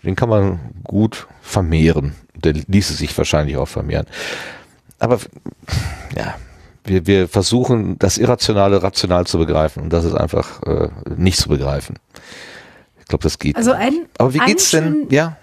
den 0.04 0.16
kann 0.16 0.28
man 0.28 0.60
gut 0.84 1.26
vermehren. 1.40 2.14
Der 2.34 2.52
ließe 2.52 2.92
sich 2.92 3.16
wahrscheinlich 3.16 3.56
auch 3.56 3.68
vermehren. 3.68 4.06
Aber 4.98 5.18
ja, 6.14 6.34
wir, 6.84 7.06
wir 7.06 7.28
versuchen, 7.28 7.98
das 7.98 8.18
Irrationale 8.18 8.82
rational 8.82 9.26
zu 9.26 9.38
begreifen 9.38 9.82
und 9.82 9.92
das 9.92 10.04
ist 10.04 10.14
einfach 10.14 10.62
äh, 10.62 10.88
nicht 11.16 11.38
zu 11.38 11.48
begreifen. 11.48 11.96
Ich 13.00 13.06
glaube, 13.06 13.22
das 13.22 13.38
geht. 13.38 13.56
Also 13.56 13.72
ein, 13.72 14.06
Aber 14.18 14.34
wie 14.34 14.38
geht's 14.38 14.70
denn? 14.70 15.06
Ja. 15.10 15.36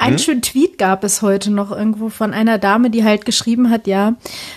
Einen 0.00 0.16
hm? 0.16 0.22
schönen 0.22 0.42
Tweet 0.42 0.78
gab 0.78 1.04
es 1.04 1.20
heute 1.20 1.50
noch 1.50 1.70
irgendwo 1.70 2.08
von 2.08 2.32
einer 2.32 2.56
Dame, 2.56 2.88
die 2.88 3.04
halt 3.04 3.26
geschrieben 3.26 3.68
hat, 3.68 3.86
ja, 3.86 4.14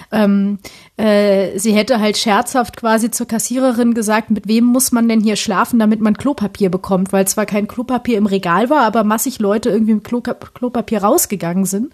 ähm, 0.10 0.58
äh, 0.96 1.58
sie 1.58 1.74
hätte 1.74 2.00
halt 2.00 2.18
scherzhaft 2.18 2.78
quasi 2.78 3.10
zur 3.10 3.28
Kassiererin 3.28 3.96
gesagt, 3.96 4.30
mit 4.30 4.48
wem 4.48 4.66
muss 4.66 4.92
man 4.92 5.10
denn 5.10 5.22
hier 5.22 5.38
schlafen, 5.38 5.80
damit 5.80 6.02
man 6.02 6.16
Klopapier 6.16 6.70
bekommt, 6.70 7.12
weil 7.12 7.28
zwar 7.28 7.48
kein 7.48 7.68
Klopapier 7.68 8.16
im 8.16 8.28
Regal 8.28 8.70
war, 8.70 8.82
aber 8.82 9.04
massig 9.04 9.40
Leute 9.40 9.72
irgendwie 9.72 9.96
mit 9.96 10.04
Klo 10.04 10.22
Klopapier 10.22 11.02
rausgegangen 11.02 11.66
sind. 11.66 11.92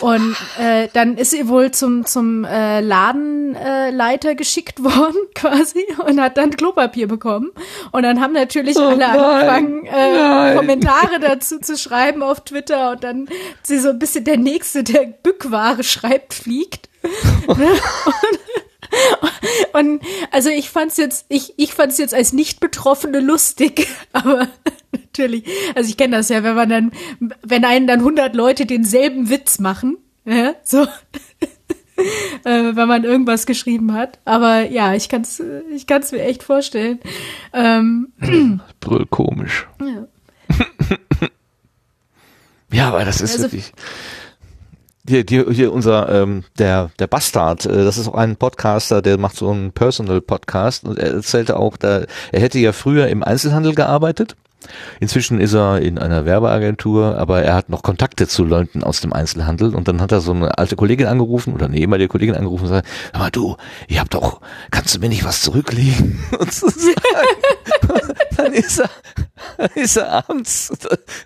Und 0.00 0.34
äh, 0.58 0.88
dann 0.92 1.16
ist 1.16 1.30
sie 1.30 1.46
wohl 1.46 1.70
zum, 1.70 2.04
zum 2.04 2.44
äh, 2.44 2.80
Ladenleiter 2.80 4.34
geschickt 4.34 4.82
worden 4.82 5.16
quasi 5.36 5.86
und 6.04 6.20
hat 6.20 6.36
dann 6.36 6.50
Klopapier 6.50 7.06
bekommen. 7.06 7.52
Und 7.92 8.02
dann 8.02 8.20
haben 8.20 8.32
natürlich 8.32 8.76
Oh 8.76 8.86
alle 8.86 8.96
nein, 8.96 9.20
angefangen, 9.20 9.86
äh, 9.86 10.16
nein. 10.18 10.56
Kommentare 10.56 11.20
dazu 11.20 11.60
zu 11.60 11.78
schreiben 11.78 12.24
auf 12.24 12.40
Twitter 12.40 12.90
und 12.90 13.04
dann 13.04 13.28
sie 13.62 13.78
so 13.78 13.90
ein 13.90 14.00
bisschen 14.00 14.24
der 14.24 14.36
Nächste, 14.36 14.82
der 14.82 15.06
Bückware 15.06 15.84
schreibt, 15.84 16.34
fliegt. 16.34 16.88
Ne? 17.56 17.68
und, 19.72 19.90
und 19.90 20.02
also 20.30 20.50
ich 20.50 20.70
fand's 20.70 20.96
jetzt, 20.96 21.26
ich, 21.28 21.54
ich 21.56 21.74
fand's 21.74 21.98
jetzt 21.98 22.14
als 22.14 22.32
Nicht-Betroffene 22.32 23.20
lustig, 23.20 23.88
aber 24.12 24.48
natürlich, 24.92 25.44
also 25.74 25.88
ich 25.88 25.96
kenne 25.96 26.16
das 26.16 26.28
ja, 26.28 26.42
wenn 26.42 26.54
man 26.54 26.68
dann, 26.68 26.92
wenn 27.42 27.64
einen 27.64 27.86
dann 27.86 28.00
100 28.00 28.34
Leute 28.34 28.66
denselben 28.66 29.30
Witz 29.30 29.58
machen, 29.58 29.98
ja, 30.24 30.54
so, 30.64 30.82
äh, 32.44 32.44
wenn 32.44 32.88
man 32.88 33.04
irgendwas 33.04 33.46
geschrieben 33.46 33.92
hat. 33.92 34.18
Aber 34.24 34.62
ja, 34.68 34.94
ich 34.94 35.08
kann's, 35.08 35.42
ich 35.72 35.86
kann's 35.86 36.12
mir 36.12 36.22
echt 36.22 36.42
vorstellen. 36.42 37.00
Ähm, 37.52 38.12
Brüll 38.80 39.06
komisch. 39.06 39.66
ja. 39.80 40.06
Ja, 42.72 42.88
aber 42.88 43.04
das 43.04 43.20
ist 43.20 43.32
Also- 43.32 43.44
wirklich. 43.44 43.72
Hier, 45.08 45.24
hier, 45.28 45.46
hier 45.50 45.72
unser, 45.72 46.08
ähm, 46.08 46.42
der, 46.58 46.90
der 46.98 47.06
Bastard, 47.06 47.64
äh, 47.66 47.84
das 47.84 47.96
ist 47.96 48.08
auch 48.08 48.14
ein 48.14 48.36
Podcaster, 48.36 49.02
der 49.02 49.18
macht 49.18 49.36
so 49.36 49.50
einen 49.50 49.70
Personal-Podcast 49.72 50.84
und 50.84 50.98
er 50.98 51.14
erzählte 51.14 51.56
auch, 51.56 51.76
da, 51.76 52.02
er 52.32 52.40
hätte 52.40 52.58
ja 52.58 52.72
früher 52.72 53.06
im 53.08 53.22
Einzelhandel 53.22 53.74
gearbeitet. 53.74 54.36
Inzwischen 55.00 55.40
ist 55.40 55.54
er 55.54 55.80
in 55.80 55.98
einer 55.98 56.24
Werbeagentur, 56.24 57.16
aber 57.18 57.42
er 57.42 57.54
hat 57.54 57.68
noch 57.68 57.82
Kontakte 57.82 58.26
zu 58.26 58.44
Leuten 58.44 58.82
aus 58.82 59.00
dem 59.00 59.12
Einzelhandel 59.12 59.74
und 59.74 59.86
dann 59.86 60.00
hat 60.00 60.12
er 60.12 60.20
so 60.20 60.32
eine 60.32 60.58
alte 60.58 60.74
Kollegin 60.76 61.06
angerufen 61.06 61.54
oder 61.54 61.66
eine 61.66 61.76
ehemalige 61.76 62.08
Kollegin 62.08 62.34
angerufen 62.34 62.64
und 62.64 62.70
sagt, 62.70 62.88
hör 63.12 63.20
mal 63.20 63.30
du, 63.30 63.56
ihr 63.86 64.00
habt 64.00 64.14
doch, 64.14 64.40
kannst 64.70 64.96
du 64.96 65.00
mir 65.00 65.08
nicht 65.08 65.24
was 65.24 65.42
zurücklegen? 65.42 66.18
dann 68.36 68.52
ist 68.52 68.78
er, 68.78 68.90
dann 69.56 69.70
ist 69.74 69.96
er 69.96 70.12
abends, 70.12 70.72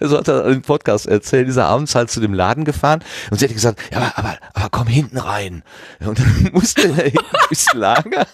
so 0.00 0.18
hat 0.18 0.28
er 0.28 0.46
im 0.46 0.62
Podcast 0.62 1.06
erzählt, 1.06 1.48
ist 1.48 1.56
er 1.56 1.66
abends 1.66 1.94
halt 1.94 2.10
zu 2.10 2.20
dem 2.20 2.34
Laden 2.34 2.64
gefahren 2.64 3.04
und 3.30 3.38
sie 3.38 3.46
hat 3.46 3.52
gesagt, 3.52 3.80
ja, 3.92 3.98
aber, 3.98 4.18
aber, 4.18 4.38
aber 4.54 4.68
komm 4.70 4.86
hinten 4.86 5.18
rein. 5.18 5.62
Und 6.00 6.18
dann 6.18 6.50
musste 6.52 6.82
er 6.82 7.04
hinten 7.04 7.36
durchs 7.48 7.72
Lager, 7.74 8.26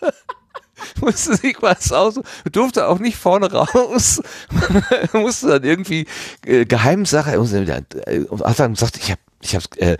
musste 1.00 1.36
sich 1.36 1.56
was 1.60 1.92
aus, 1.92 2.20
durfte 2.50 2.88
auch 2.88 2.98
nicht 2.98 3.16
vorne 3.16 3.50
raus, 3.52 4.22
musste 5.12 5.48
dann 5.48 5.64
irgendwie 5.64 6.06
äh, 6.46 6.64
Geheimsache, 6.64 7.32
äh, 7.32 8.24
hat 8.44 8.58
dann 8.58 8.74
gesagt, 8.74 8.96
ich 8.96 9.10
hab, 9.10 9.18
ich 9.40 9.54
hab's, 9.54 9.68
äh, 9.76 9.96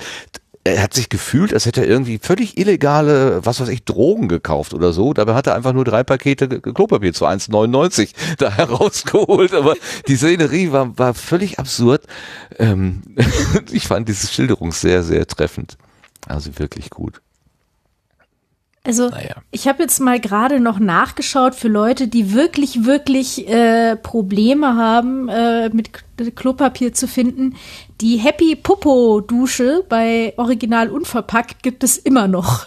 er 0.66 0.83
hat 0.83 0.94
sich 0.94 1.11
gefühlt, 1.11 1.53
als 1.53 1.66
hätte 1.66 1.83
er 1.83 1.88
irgendwie 1.88 2.18
völlig 2.18 2.57
illegale, 2.57 3.44
was 3.44 3.61
weiß 3.61 3.68
ich, 3.68 3.85
Drogen 3.85 4.29
gekauft 4.29 4.72
oder 4.72 4.94
so. 4.94 5.12
Dabei 5.12 5.35
hat 5.35 5.46
er 5.46 5.55
einfach 5.55 5.74
nur 5.74 5.85
drei 5.85 6.03
Pakete 6.03 6.48
Klopapier 6.61 7.12
zu 7.12 7.27
1,99 7.27 8.12
da 8.38 8.50
herausgeholt. 8.50 9.53
Aber 9.53 9.74
die 10.09 10.16
Szenerie 10.16 10.72
war, 10.72 10.98
war 10.98 11.12
völlig 11.12 11.59
absurd. 11.59 12.07
Ähm, 12.59 13.03
ich 13.72 13.87
fand 13.87 14.09
diese 14.09 14.27
Schilderung 14.27 14.72
sehr, 14.72 15.03
sehr 15.03 15.27
treffend. 15.27 15.77
Also 16.27 16.59
wirklich 16.59 16.88
gut. 16.88 17.20
Also 18.86 19.08
Naja. 19.08 19.36
ich 19.50 19.66
habe 19.66 19.82
jetzt 19.82 19.98
mal 19.98 20.20
gerade 20.20 20.60
noch 20.60 20.78
nachgeschaut 20.78 21.54
für 21.54 21.68
Leute, 21.68 22.06
die 22.06 22.34
wirklich, 22.34 22.84
wirklich 22.84 23.48
äh, 23.48 23.96
Probleme 23.96 24.76
haben, 24.76 25.28
äh, 25.30 25.70
mit 25.70 25.90
Klopapier 26.36 26.92
zu 26.92 27.08
finden. 27.08 27.56
Die 28.02 28.18
Happy 28.18 28.54
Popo 28.56 29.22
Dusche 29.22 29.84
bei 29.88 30.34
Original 30.36 30.90
Unverpackt 30.90 31.62
gibt 31.62 31.82
es 31.82 31.96
immer 31.96 32.28
noch. 32.28 32.66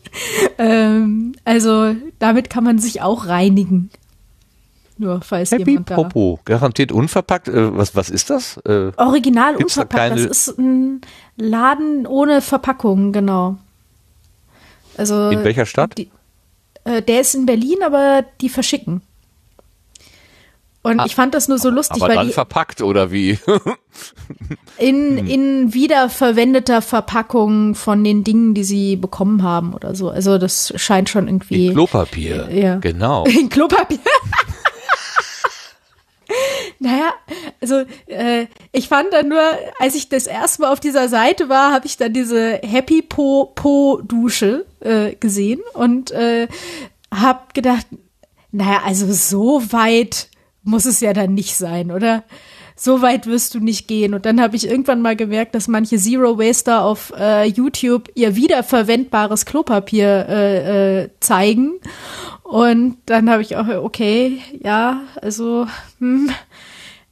ähm, 0.58 1.34
also 1.44 1.94
damit 2.18 2.50
kann 2.50 2.64
man 2.64 2.78
sich 2.78 3.00
auch 3.02 3.26
reinigen. 3.28 3.90
Nur 4.98 5.20
falls 5.22 5.52
Happy 5.52 5.70
jemand 5.72 5.90
da. 5.90 5.94
Popo, 5.94 6.40
garantiert 6.44 6.90
unverpackt. 6.92 7.46
Äh, 7.48 7.76
was, 7.76 7.94
was 7.94 8.10
ist 8.10 8.30
das? 8.30 8.56
Äh, 8.58 8.90
Original 8.96 9.54
Gibt's 9.56 9.74
da 9.76 9.82
Unverpackt, 9.82 10.08
keine- 10.16 10.26
das 10.26 10.48
ist 10.48 10.58
ein 10.58 11.00
Laden 11.36 12.06
ohne 12.06 12.40
Verpackung, 12.40 13.12
genau. 13.12 13.58
Also 14.96 15.30
in 15.30 15.44
welcher 15.44 15.66
Stadt? 15.66 15.96
Die, 15.98 16.10
äh, 16.84 17.02
der 17.02 17.20
ist 17.20 17.34
in 17.34 17.46
Berlin, 17.46 17.82
aber 17.82 18.24
die 18.40 18.48
verschicken. 18.48 19.02
Und 20.84 21.00
ich 21.06 21.14
fand 21.14 21.32
das 21.32 21.46
nur 21.46 21.58
so 21.58 21.70
lustig, 21.70 22.02
Aber 22.02 22.08
weil 22.08 22.16
dann 22.16 22.26
die 22.26 22.32
verpackt 22.32 22.82
oder 22.82 23.12
wie? 23.12 23.38
in, 24.78 25.28
in 25.28 25.72
wiederverwendeter 25.72 26.82
Verpackung 26.82 27.76
von 27.76 28.02
den 28.02 28.24
Dingen, 28.24 28.54
die 28.54 28.64
sie 28.64 28.96
bekommen 28.96 29.44
haben 29.44 29.74
oder 29.74 29.94
so. 29.94 30.10
Also 30.10 30.38
das 30.38 30.72
scheint 30.74 31.08
schon 31.08 31.28
irgendwie 31.28 31.68
In 31.68 31.74
Klopapier. 31.74 32.48
Ja. 32.50 32.76
Genau. 32.76 33.24
in 33.26 33.48
Klopapier. 33.48 34.00
Naja, 36.78 37.12
also 37.60 37.84
äh, 38.06 38.46
ich 38.72 38.88
fand 38.88 39.12
dann 39.12 39.28
nur, 39.28 39.42
als 39.78 39.94
ich 39.94 40.08
das 40.08 40.26
erste 40.26 40.62
Mal 40.62 40.72
auf 40.72 40.80
dieser 40.80 41.08
Seite 41.08 41.48
war, 41.48 41.72
habe 41.72 41.86
ich 41.86 41.96
dann 41.96 42.12
diese 42.12 42.54
Happy 42.62 43.02
Po 43.02 43.52
Po 43.54 44.00
Dusche 44.02 44.66
äh, 44.80 45.14
gesehen 45.14 45.60
und 45.74 46.10
äh, 46.10 46.48
habe 47.12 47.40
gedacht, 47.54 47.86
naja, 48.50 48.82
also 48.84 49.12
so 49.12 49.62
weit 49.72 50.28
muss 50.62 50.84
es 50.84 51.00
ja 51.00 51.12
dann 51.12 51.34
nicht 51.34 51.56
sein, 51.56 51.90
oder? 51.90 52.24
So 52.84 53.00
weit 53.00 53.28
wirst 53.28 53.54
du 53.54 53.60
nicht 53.60 53.86
gehen. 53.86 54.12
Und 54.12 54.26
dann 54.26 54.40
habe 54.40 54.56
ich 54.56 54.68
irgendwann 54.68 55.02
mal 55.02 55.14
gemerkt, 55.14 55.54
dass 55.54 55.68
manche 55.68 55.98
Zero 55.98 56.36
Waster 56.36 56.82
auf 56.82 57.12
äh, 57.16 57.46
YouTube 57.46 58.08
ihr 58.16 58.34
wiederverwendbares 58.34 59.46
Klopapier 59.46 60.26
äh, 60.28 61.02
äh, 61.02 61.08
zeigen. 61.20 61.74
Und 62.42 62.96
dann 63.06 63.30
habe 63.30 63.40
ich 63.40 63.54
auch, 63.54 63.68
okay, 63.68 64.40
ja, 64.58 65.02
also 65.20 65.68
hm, 66.00 66.30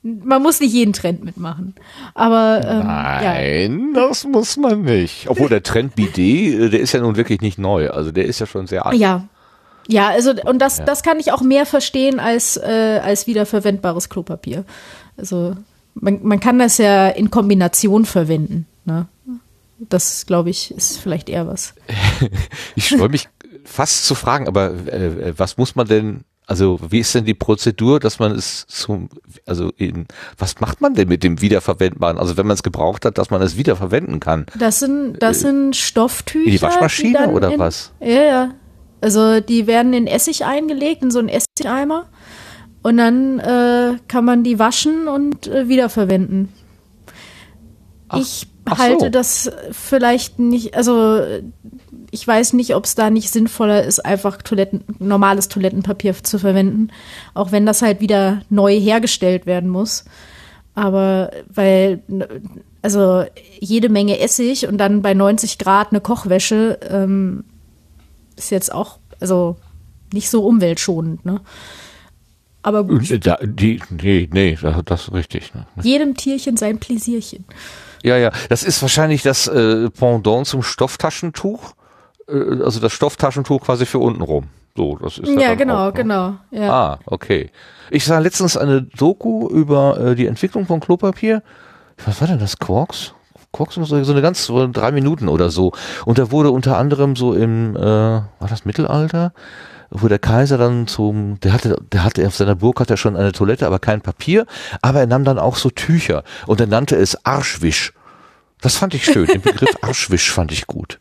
man 0.03 0.43
muss 0.43 0.59
nicht 0.59 0.73
jeden 0.73 0.93
Trend 0.93 1.23
mitmachen. 1.25 1.77
Aber 2.15 2.63
ähm, 2.65 2.81
ja. 2.89 3.21
Nein, 3.23 3.93
das 3.95 4.25
muss 4.25 4.57
man 4.57 4.83
nicht. 4.83 5.31
Obwohl 5.31 5.51
der 5.51 5.63
Trend 5.63 5.95
Bidet, 5.95 6.19
äh, 6.19 6.69
der 6.71 6.81
ist 6.81 6.91
ja 6.95 7.01
nun 7.01 7.15
wirklich 7.15 7.43
nicht 7.43 7.59
neu. 7.59 7.91
Also 7.91 8.11
der 8.11 8.25
ist 8.25 8.41
ja 8.41 8.47
schon 8.47 8.67
sehr 8.67 8.87
alt. 8.87 8.99
Ja. 8.99 9.29
Ja, 9.87 10.09
also 10.09 10.33
und 10.45 10.61
das, 10.61 10.85
das 10.85 11.03
kann 11.03 11.19
ich 11.19 11.33
auch 11.33 11.43
mehr 11.43 11.67
verstehen 11.67 12.21
als, 12.21 12.57
äh, 12.57 13.01
als 13.03 13.27
wiederverwendbares 13.27 14.09
Klopapier. 14.09 14.65
Also 15.21 15.55
man, 15.95 16.21
man 16.23 16.41
kann 16.41 16.59
das 16.59 16.79
ja 16.79 17.09
in 17.09 17.31
Kombination 17.31 18.05
verwenden. 18.05 18.67
Ne? 18.85 19.07
Das, 19.79 20.27
glaube 20.27 20.51
ich, 20.51 20.73
ist 20.73 20.99
vielleicht 20.99 21.29
eher 21.29 21.47
was. 21.47 21.75
Ich 22.75 22.91
freue 22.91 23.09
mich 23.09 23.29
fast 23.65 24.07
zu 24.07 24.15
fragen, 24.15 24.49
aber 24.49 24.73
äh, 24.89 25.35
was 25.37 25.57
muss 25.57 25.77
man 25.77 25.87
denn, 25.87 26.25
also 26.47 26.81
wie 26.89 27.01
ist 27.01 27.15
denn 27.15 27.25
die 27.25 27.35
Prozedur, 27.35 28.01
dass 28.01 28.19
man 28.19 28.33
es 28.33 28.67
zum, 28.67 29.09
also 29.47 29.71
in, 29.77 30.07
was 30.39 30.61
macht 30.61 30.81
man 30.81 30.95
denn 30.95 31.09
mit 31.09 31.23
dem 31.23 31.41
Wiederverwendbaren? 31.41 32.19
Also 32.19 32.37
wenn 32.37 32.47
man 32.47 32.55
es 32.55 32.63
gebraucht 32.63 33.05
hat, 33.05 33.19
dass 33.19 33.31
man 33.31 33.43
es 33.43 33.57
wiederverwenden 33.57 34.21
kann. 34.21 34.47
Das 34.59 34.81
sind, 34.81 35.23
das 35.23 35.41
sind 35.41 35.77
Stofftücher. 35.77 36.47
In 36.47 36.53
die 36.53 36.63
Waschmaschine 36.63 37.19
dann 37.19 37.35
oder 37.35 37.53
in, 37.53 37.59
was? 37.59 37.93
Ja, 38.01 38.23
ja. 38.23 38.55
Also 39.01 39.41
die 39.41 39.67
werden 39.67 39.93
in 39.93 40.07
Essig 40.07 40.45
eingelegt, 40.45 41.03
in 41.03 41.11
so 41.11 41.19
einen 41.19 41.29
Essigeimer. 41.29 42.07
Und 42.83 42.97
dann 42.97 43.39
äh, 43.41 43.99
kann 44.09 44.25
man 44.25 44.43
die 44.43 44.59
waschen 44.59 45.07
und 45.07 45.47
äh, 45.47 45.69
wiederverwenden. 45.69 46.49
ich 48.17 48.47
ach 48.65 48.79
halte 48.79 49.07
so. 49.07 49.11
das 49.11 49.51
vielleicht 49.73 50.39
nicht, 50.39 50.75
also 50.75 51.23
ich 52.11 52.27
weiß 52.27 52.55
nicht, 52.55 52.75
ob 52.75 52.85
es 52.85 52.95
da 52.95 53.11
nicht 53.11 53.31
sinnvoller 53.31 53.85
ist, 53.85 54.05
einfach 54.05 54.43
Toiletten, 54.43 54.85
normales 54.99 55.49
Toilettenpapier 55.49 56.15
zu 56.23 56.39
verwenden, 56.39 56.89
auch 57.35 57.53
wenn 57.53 57.67
das 57.67 57.83
halt 57.83 58.01
wieder 58.01 58.43
neu 58.51 58.79
hergestellt 58.79 59.47
werden 59.47 59.71
muss. 59.71 60.05
Aber 60.75 61.31
weil, 61.49 62.03
also 62.83 63.25
jede 63.61 63.89
Menge 63.89 64.19
Essig 64.19 64.67
und 64.67 64.79
dann 64.79 65.03
bei 65.03 65.15
90 65.15 65.59
Grad 65.59 65.91
eine 65.91 66.01
Kochwäsche 66.01 66.79
ähm, 66.89 67.45
ist 68.37 68.51
jetzt 68.51 68.73
auch, 68.73 68.99
also 69.21 69.57
nicht 70.13 70.31
so 70.31 70.45
umweltschonend, 70.45 71.25
ne? 71.25 71.41
Aber 72.63 72.85
gut, 72.85 73.11
Äh, 73.11 73.19
Da, 73.19 73.39
die, 73.43 73.81
nee, 73.91 74.29
nee, 74.33 74.59
das, 74.85 75.03
ist 75.09 75.13
richtig. 75.13 75.55
Ne? 75.55 75.67
jedem 75.83 76.15
Tierchen 76.15 76.57
sein 76.57 76.79
Pläsierchen. 76.79 77.45
Ja, 78.03 78.17
ja, 78.17 78.31
das 78.49 78.63
ist 78.63 78.81
wahrscheinlich 78.83 79.23
das 79.23 79.47
äh, 79.47 79.91
Pendant 79.91 80.47
zum 80.47 80.63
Stofftaschentuch. 80.63 81.73
Äh, 82.29 82.63
also 82.63 82.81
das 82.81 82.93
Stofftaschentuch 82.93 83.61
quasi 83.63 83.87
für 83.87 83.99
unten 83.99 84.23
rum. 84.23 84.49
So, 84.77 84.97
das 84.97 85.19
ist 85.19 85.29
Ja, 85.29 85.55
genau, 85.55 85.89
auch, 85.89 85.93
ne? 85.93 86.03
genau. 86.03 86.35
Ja. 86.51 86.73
Ah, 86.73 86.99
okay. 87.07 87.51
Ich 87.91 88.05
sah 88.05 88.19
letztens 88.19 88.57
eine 88.57 88.83
Doku 88.83 89.49
über 89.49 89.99
äh, 90.01 90.15
die 90.15 90.27
Entwicklung 90.27 90.67
von 90.67 90.81
Klopapier. 90.81 91.43
Was 92.07 92.21
war 92.21 92.29
denn 92.29 92.39
das? 92.39 92.59
Quarks? 92.59 93.15
Koks, 93.53 93.75
so 93.75 93.97
eine 93.97 94.23
ganz, 94.23 94.47
so 94.47 94.69
drei 94.69 94.93
Minuten 94.93 95.29
oder 95.29 95.51
so. 95.51 95.73
Und 96.05 96.19
da 96.19 96.31
wurde 96.31 96.53
unter 96.53 96.79
anderem 96.79 97.17
so 97.17 97.35
im, 97.35 97.75
äh, 97.75 97.81
war 97.81 98.25
das 98.49 98.65
Mittelalter? 98.65 99.33
Wo 99.91 100.09
der 100.09 100.19
Kaiser 100.19 100.59
dann 100.59 100.87
zum, 100.87 101.39
der 101.41 101.53
hatte, 101.53 101.77
der 101.93 102.05
hatte 102.05 102.27
auf 102.27 102.37
seiner 102.37 102.55
Burg 102.55 102.81
hat 102.81 102.91
er 102.91 102.97
schon 102.97 103.17
eine 103.17 103.33
Toilette, 103.33 103.67
aber 103.67 103.79
kein 103.79 104.01
Papier, 104.01 104.47
aber 104.83 105.01
er 105.01 105.07
nahm 105.07 105.25
dann 105.25 105.39
auch 105.39 105.57
so 105.57 105.71
Tücher 105.71 106.25
und 106.47 106.61
er 106.61 106.67
nannte 106.67 106.97
es 106.97 107.25
Arschwisch. 107.25 107.93
Das 108.61 108.77
fand 108.77 108.95
ich 108.95 109.05
schön. 109.05 109.27
Den 109.27 109.41
Begriff 109.41 109.75
Arschwisch 109.83 110.31
fand 110.31 110.53
ich 110.53 110.67
gut. 110.67 110.99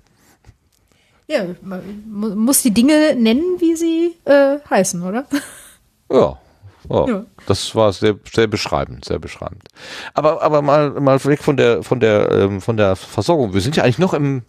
Ja, 1.27 1.43
man 1.61 2.35
muss 2.35 2.63
die 2.63 2.71
Dinge 2.71 3.15
nennen, 3.15 3.59
wie 3.59 3.75
sie 3.75 4.15
äh, 4.25 4.57
heißen, 4.69 5.03
oder? 5.03 5.25
Ja, 6.11 6.37
Oh, 6.87 7.05
ja. 7.07 7.25
Das 7.45 7.75
war 7.75 7.93
sehr, 7.93 8.15
sehr 8.31 8.47
beschreibend, 8.47 9.05
sehr 9.05 9.19
beschreibend. 9.19 9.63
Aber, 10.15 10.41
aber 10.41 10.63
mal, 10.63 10.89
mal 10.91 11.23
weg 11.23 11.43
von 11.43 11.55
der, 11.55 11.83
von 11.83 11.99
der, 11.99 12.31
ähm, 12.31 12.61
von 12.61 12.77
der 12.77 12.95
Versorgung. 12.95 13.53
Wir 13.53 13.61
sind 13.61 13.75
ja 13.75 13.83
eigentlich 13.83 13.99
noch 13.99 14.15
im, 14.15 14.43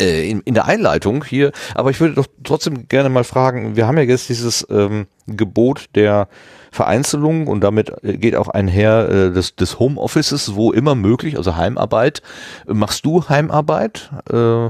äh, 0.00 0.28
in, 0.28 0.40
in 0.40 0.54
der 0.54 0.66
Einleitung 0.66 1.24
hier, 1.24 1.52
aber 1.74 1.90
ich 1.90 2.00
würde 2.00 2.14
doch 2.14 2.26
trotzdem 2.42 2.88
gerne 2.88 3.08
mal 3.08 3.24
fragen, 3.24 3.76
wir 3.76 3.86
haben 3.86 3.96
ja 3.96 4.04
jetzt 4.04 4.28
dieses 4.28 4.66
ähm, 4.70 5.06
Gebot 5.26 5.86
der 5.94 6.28
Vereinzelung 6.70 7.46
und 7.46 7.60
damit 7.60 7.92
äh, 8.02 8.16
geht 8.16 8.34
auch 8.34 8.48
einher 8.48 9.08
äh, 9.08 9.32
des, 9.32 9.54
des 9.54 9.78
Homeoffices, 9.78 10.56
wo 10.56 10.72
immer 10.72 10.94
möglich, 10.94 11.36
also 11.36 11.56
Heimarbeit. 11.56 12.22
Machst 12.66 13.06
du 13.06 13.28
Heimarbeit? 13.28 14.10
Äh, 14.30 14.66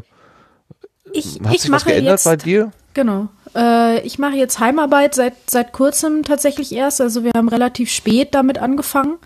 ich, 1.12 1.40
hat 1.44 1.54
ich 1.54 1.62
sich 1.62 1.70
mache 1.70 1.80
was 1.80 1.84
geändert 1.86 2.12
jetzt, 2.12 2.24
bei 2.24 2.36
dir? 2.36 2.72
Genau. 2.92 3.28
Äh, 3.54 4.00
ich 4.00 4.18
mache 4.18 4.36
jetzt 4.36 4.58
Heimarbeit 4.60 5.14
seit, 5.14 5.34
seit 5.48 5.72
kurzem 5.72 6.24
tatsächlich 6.24 6.74
erst. 6.74 7.00
Also 7.00 7.24
wir 7.24 7.32
haben 7.34 7.48
relativ 7.48 7.90
spät 7.90 8.34
damit 8.34 8.58
angefangen 8.58 9.16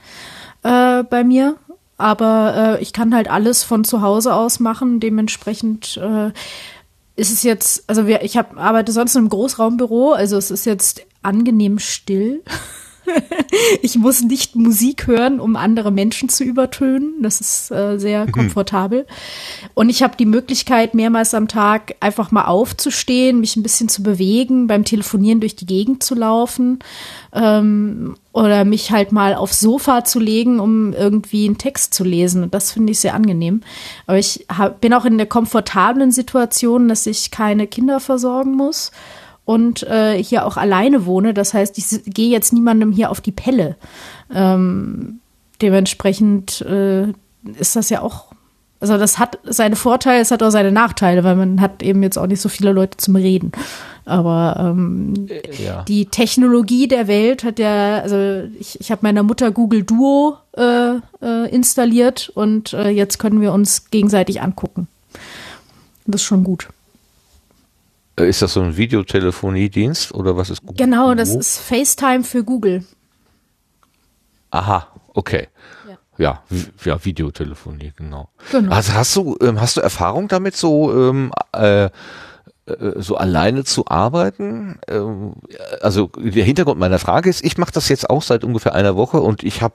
äh, 0.63 1.03
bei 1.03 1.25
mir. 1.25 1.57
Aber 1.99 2.79
äh, 2.79 2.83
ich 2.83 2.93
kann 2.93 3.15
halt 3.15 3.29
alles 3.29 3.65
von 3.65 3.85
zu 3.85 4.01
Hause 4.01 4.33
aus 4.33 4.61
machen. 4.61 5.01
Dementsprechend 5.01 5.99
äh, 5.99 6.31
ist 7.17 7.33
es 7.33 7.43
jetzt, 7.43 7.85
also 7.89 8.07
wir, 8.07 8.23
ich 8.23 8.37
hab, 8.37 8.57
arbeite 8.57 8.93
sonst 8.93 9.17
einem 9.17 9.29
Großraumbüro, 9.29 10.13
also 10.13 10.37
es 10.37 10.51
ist 10.51 10.65
jetzt 10.65 11.03
angenehm 11.23 11.79
still. 11.79 12.43
ich 13.83 13.97
muss 13.97 14.23
nicht 14.23 14.57
Musik 14.57 15.07
hören, 15.07 15.40
um 15.40 15.57
andere 15.57 15.90
Menschen 15.90 16.29
zu 16.29 16.44
übertönen. 16.44 17.14
Das 17.23 17.40
ist 17.40 17.71
äh, 17.71 17.99
sehr 17.99 18.27
mhm. 18.27 18.33
komfortabel. 18.33 19.07
Und 19.75 19.88
ich 19.88 20.03
habe 20.03 20.16
die 20.16 20.27
Möglichkeit, 20.27 20.94
mehrmals 20.94 21.35
am 21.35 21.49
Tag 21.49 21.94
einfach 22.01 22.31
mal 22.31 22.44
aufzustehen, 22.44 23.40
mich 23.40 23.57
ein 23.57 23.62
bisschen 23.62 23.88
zu 23.88 24.03
bewegen, 24.03 24.66
beim 24.66 24.85
Telefonieren 24.85 25.40
durch 25.40 25.57
die 25.57 25.66
Gegend 25.66 26.03
zu 26.03 26.14
laufen 26.14 26.79
ähm, 27.33 28.16
oder 28.33 28.64
mich 28.64 28.90
halt 28.90 29.12
mal 29.12 29.35
aufs 29.35 29.61
Sofa 29.61 30.05
zu 30.05 30.21
legen, 30.21 30.61
um 30.61 30.92
irgendwie 30.92 31.47
einen 31.47 31.59
Text 31.59 31.94
zu 31.94 32.05
lesen. 32.05 32.42
Und 32.42 32.55
das 32.55 32.73
finde 32.73 32.92
ich 32.92 33.01
sehr 33.01 33.14
angenehm. 33.14 33.62
Aber 34.07 34.18
ich 34.18 34.47
hab, 34.49 34.81
bin 34.81 34.94
auch 34.94 35.05
in 35.05 35.18
der 35.18 35.27
komfortablen 35.27 36.11
Situation, 36.11 36.88
dass 36.88 37.07
ich 37.07 37.31
keine 37.31 37.66
Kinder 37.66 38.01
versorgen 38.01 38.53
muss 38.53 38.92
und 39.49 39.83
äh, 39.85 40.23
hier 40.23 40.45
auch 40.45 40.59
alleine 40.59 41.07
wohne. 41.07 41.33
Das 41.33 41.55
heißt, 41.55 41.79
ich 41.79 42.05
gehe 42.05 42.29
jetzt 42.29 42.53
niemandem 42.53 42.93
hier 42.93 43.11
auf 43.11 43.23
die 43.23 43.33
Pelle. 43.33 43.77
Ähm, 44.31 45.21
dementsprechend 45.63 46.61
äh, 46.61 47.07
ist 47.59 47.75
das 47.75 47.89
ja 47.89 48.03
auch, 48.03 48.27
also 48.79 48.99
das 48.99 49.19
hat 49.19 49.39
seine 49.45 49.77
Vorteile, 49.77 50.21
es 50.21 50.31
hat 50.33 50.43
auch 50.43 50.51
seine 50.51 50.71
Nachteile, 50.71 51.25
weil 51.25 51.35
man 51.35 51.63
hat 51.63 51.83
eben 51.83 52.03
jetzt 52.03 52.19
auch 52.19 52.27
nicht 52.27 52.43
so 52.43 52.51
viele 52.51 52.73
Leute 52.73 52.99
zum 52.99 53.17
Reden. 53.17 53.53
Aber 54.05 54.57
ähm, 54.61 55.15
äh, 55.31 55.65
ja. 55.65 55.83
die 55.85 56.05
Technologie 56.05 56.87
der 56.87 57.09
Welt 57.09 57.43
hat 57.43 57.59
ja, 57.59 58.01
also 58.01 58.51
ich, 58.61 58.79
ich 58.79 58.91
habe 58.91 59.01
meiner 59.01 59.23
Mutter 59.23 59.51
Google 59.51 59.83
Duo 59.83 60.37
äh, 60.59 60.97
äh, 61.23 61.49
installiert 61.49 62.31
und 62.35 62.75
äh, 62.75 62.91
jetzt 62.91 63.19
können 63.19 63.41
wir 63.41 63.55
uns 63.55 63.89
gegenseitig 63.91 64.43
angucken. 64.43 64.89
Das 66.05 66.21
ist 66.21 66.27
schon 66.27 66.45
gut. 66.45 66.69
Äh, 68.18 68.28
ist 68.28 68.42
das 68.42 68.52
so 68.52 68.61
ein 68.62 68.76
Videotelefoniedienst 68.76 70.12
oder 70.12 70.37
was 70.37 70.50
ist 70.50 70.62
Google? 70.62 70.76
Genau, 70.76 71.14
das 71.14 71.35
ist 71.35 71.59
FaceTime 71.59 72.24
für 72.24 72.44
Google. 72.44 72.85
Aha, 74.50 74.88
okay. 75.14 75.48
Ja, 76.16 76.42
ja, 76.85 77.04
Videotelefonie, 77.04 77.92
genau. 77.94 78.28
genau. 78.50 78.72
Also 78.72 78.92
hast 78.94 79.14
du, 79.14 79.37
ähm, 79.40 79.61
hast 79.61 79.76
du 79.76 79.81
Erfahrung 79.81 80.26
damit, 80.26 80.57
so 80.57 80.92
ähm, 80.92 81.31
äh, 81.52 81.90
äh, 82.68 83.00
so 83.00 83.16
alleine 83.16 83.64
zu 83.64 83.87
arbeiten. 83.87 84.78
Ähm, 84.88 85.35
also 85.81 86.11
der 86.16 86.44
Hintergrund 86.44 86.78
meiner 86.78 86.98
Frage 86.98 87.31
ist, 87.31 87.44
ich 87.44 87.57
mache 87.57 87.72
das 87.72 87.88
jetzt 87.88 88.11
auch 88.11 88.22
seit 88.22 88.44
ungefähr 88.44 88.74
einer 88.74 88.96
Woche 88.96 89.20
und 89.20 89.42
ich 89.42 89.62
habe 89.62 89.74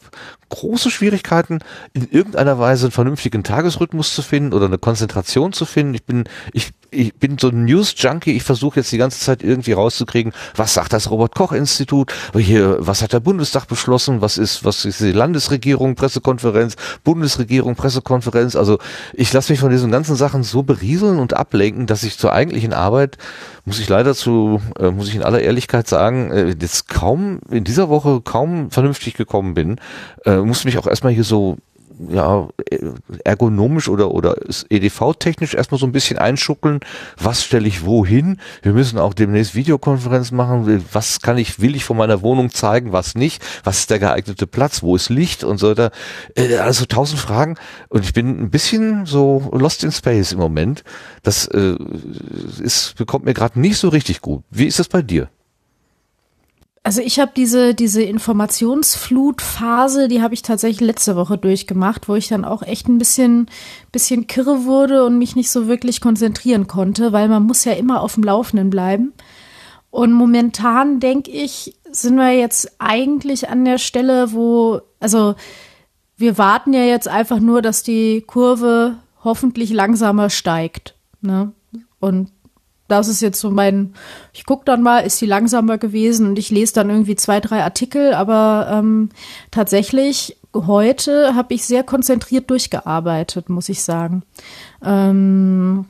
große 0.49 0.91
Schwierigkeiten, 0.91 1.59
in 1.93 2.07
irgendeiner 2.09 2.59
Weise 2.59 2.85
einen 2.85 2.91
vernünftigen 2.91 3.43
Tagesrhythmus 3.43 4.13
zu 4.13 4.21
finden 4.21 4.53
oder 4.53 4.65
eine 4.65 4.77
Konzentration 4.77 5.53
zu 5.53 5.65
finden. 5.65 5.93
Ich 5.95 6.03
bin, 6.03 6.25
ich, 6.51 6.71
ich 6.93 7.15
bin 7.15 7.37
so 7.37 7.49
ein 7.49 7.65
News-Junkie, 7.65 8.31
ich 8.31 8.43
versuche 8.43 8.79
jetzt 8.79 8.91
die 8.91 8.97
ganze 8.97 9.19
Zeit 9.19 9.43
irgendwie 9.43 9.73
rauszukriegen, 9.73 10.33
was 10.55 10.73
sagt 10.73 10.93
das 10.93 11.09
Robert-Koch-Institut, 11.09 12.13
was 12.33 13.01
hat 13.01 13.13
der 13.13 13.19
Bundestag 13.19 13.67
beschlossen, 13.67 14.21
was 14.21 14.37
ist, 14.37 14.63
was 14.63 14.85
ist 14.85 15.01
die 15.01 15.11
Landesregierung, 15.11 15.95
Pressekonferenz, 15.95 16.75
Bundesregierung, 17.03 17.75
Pressekonferenz. 17.75 18.55
Also 18.55 18.79
ich 19.13 19.33
lasse 19.33 19.51
mich 19.51 19.59
von 19.59 19.71
diesen 19.71 19.91
ganzen 19.91 20.15
Sachen 20.15 20.43
so 20.43 20.63
berieseln 20.63 21.19
und 21.19 21.33
ablenken, 21.33 21.87
dass 21.87 22.03
ich 22.03 22.17
zur 22.17 22.33
eigentlichen 22.33 22.73
Arbeit, 22.73 23.17
muss 23.65 23.79
ich 23.79 23.89
leider 23.89 24.13
zu, 24.13 24.61
äh, 24.79 24.91
muss 24.91 25.07
ich 25.07 25.15
in 25.15 25.23
aller 25.23 25.41
Ehrlichkeit 25.41 25.87
sagen, 25.87 26.31
äh, 26.31 26.55
jetzt 26.59 26.89
kaum, 26.89 27.39
in 27.49 27.63
dieser 27.63 27.89
Woche 27.89 28.21
kaum 28.21 28.71
vernünftig 28.71 29.15
gekommen 29.15 29.53
bin, 29.53 29.79
äh, 30.25 30.37
muss 30.37 30.65
mich 30.65 30.77
auch 30.77 30.87
erstmal 30.87 31.13
hier 31.13 31.23
so 31.23 31.57
ja, 32.09 32.47
ergonomisch 33.23 33.89
oder, 33.89 34.11
oder 34.11 34.35
EDV-technisch 34.69 35.53
erstmal 35.53 35.79
so 35.79 35.85
ein 35.85 35.91
bisschen 35.91 36.17
einschuckeln. 36.17 36.79
Was 37.17 37.43
stelle 37.43 37.67
ich 37.67 37.85
wohin? 37.85 38.39
Wir 38.61 38.73
müssen 38.73 38.99
auch 38.99 39.13
demnächst 39.13 39.55
Videokonferenz 39.55 40.31
machen. 40.31 40.85
Was 40.91 41.21
kann 41.21 41.37
ich, 41.37 41.59
will 41.59 41.75
ich 41.75 41.85
von 41.85 41.97
meiner 41.97 42.21
Wohnung 42.21 42.49
zeigen, 42.49 42.91
was 42.91 43.15
nicht? 43.15 43.43
Was 43.63 43.79
ist 43.79 43.89
der 43.89 43.99
geeignete 43.99 44.47
Platz? 44.47 44.83
Wo 44.83 44.95
ist 44.95 45.09
Licht 45.09 45.43
und 45.43 45.57
so 45.57 45.69
weiter? 45.69 45.91
Äh, 46.35 46.57
also 46.57 46.85
tausend 46.85 47.19
Fragen. 47.19 47.55
Und 47.89 48.05
ich 48.05 48.13
bin 48.13 48.39
ein 48.39 48.49
bisschen 48.49 49.05
so 49.05 49.49
lost 49.53 49.83
in 49.83 49.91
space 49.91 50.31
im 50.33 50.39
Moment. 50.39 50.83
Das 51.23 51.47
äh, 51.47 51.75
ist, 52.61 52.95
bekommt 52.97 53.25
mir 53.25 53.33
gerade 53.33 53.59
nicht 53.59 53.77
so 53.77 53.89
richtig 53.89 54.21
gut. 54.21 54.43
Wie 54.49 54.65
ist 54.65 54.79
das 54.79 54.87
bei 54.87 55.01
dir? 55.01 55.29
Also 56.85 56.99
ich 56.99 57.17
habe 57.17 57.31
diese, 57.33 57.73
diese 57.73 58.03
Informationsflutphase, 58.03 60.09
die 60.09 60.21
habe 60.21 60.33
ich 60.33 60.41
tatsächlich 60.41 60.85
letzte 60.85 61.15
Woche 61.15 61.37
durchgemacht, 61.37 62.09
wo 62.09 62.15
ich 62.15 62.27
dann 62.27 62.43
auch 62.43 62.61
echt 62.61 62.89
ein 62.89 62.97
bisschen, 62.97 63.49
bisschen 63.93 64.27
kirre 64.27 64.65
wurde 64.65 65.05
und 65.05 65.17
mich 65.17 65.37
nicht 65.37 65.49
so 65.49 65.69
wirklich 65.69 66.01
konzentrieren 66.01 66.67
konnte, 66.67 67.13
weil 67.13 67.29
man 67.29 67.43
muss 67.43 67.63
ja 67.63 67.71
immer 67.71 68.01
auf 68.01 68.15
dem 68.15 68.23
Laufenden 68.23 68.69
bleiben. 68.69 69.13
Und 69.91 70.11
momentan 70.11 70.99
denke 70.99 71.31
ich, 71.31 71.77
sind 71.89 72.17
wir 72.17 72.31
jetzt 72.31 72.75
eigentlich 72.79 73.47
an 73.47 73.63
der 73.63 73.77
Stelle, 73.77 74.33
wo, 74.33 74.81
also 74.99 75.35
wir 76.17 76.37
warten 76.37 76.73
ja 76.73 76.83
jetzt 76.83 77.07
einfach 77.07 77.39
nur, 77.39 77.61
dass 77.61 77.83
die 77.83 78.25
Kurve 78.27 78.97
hoffentlich 79.23 79.71
langsamer 79.71 80.29
steigt. 80.29 80.95
Ne? 81.21 81.53
Und 82.01 82.32
das 82.93 83.07
ist 83.07 83.21
jetzt 83.21 83.39
so 83.39 83.49
mein, 83.49 83.93
ich 84.33 84.45
gucke 84.45 84.65
dann 84.65 84.81
mal, 84.81 84.99
ist 84.99 85.17
sie 85.17 85.25
langsamer 85.25 85.77
gewesen 85.77 86.27
und 86.27 86.39
ich 86.39 86.51
lese 86.51 86.73
dann 86.73 86.89
irgendwie 86.89 87.15
zwei, 87.15 87.39
drei 87.39 87.63
Artikel, 87.63 88.13
aber 88.13 88.67
ähm, 88.71 89.09
tatsächlich 89.49 90.37
heute 90.53 91.33
habe 91.35 91.53
ich 91.53 91.65
sehr 91.65 91.83
konzentriert 91.83 92.49
durchgearbeitet, 92.49 93.49
muss 93.49 93.69
ich 93.69 93.83
sagen. 93.83 94.23
Ähm, 94.83 95.85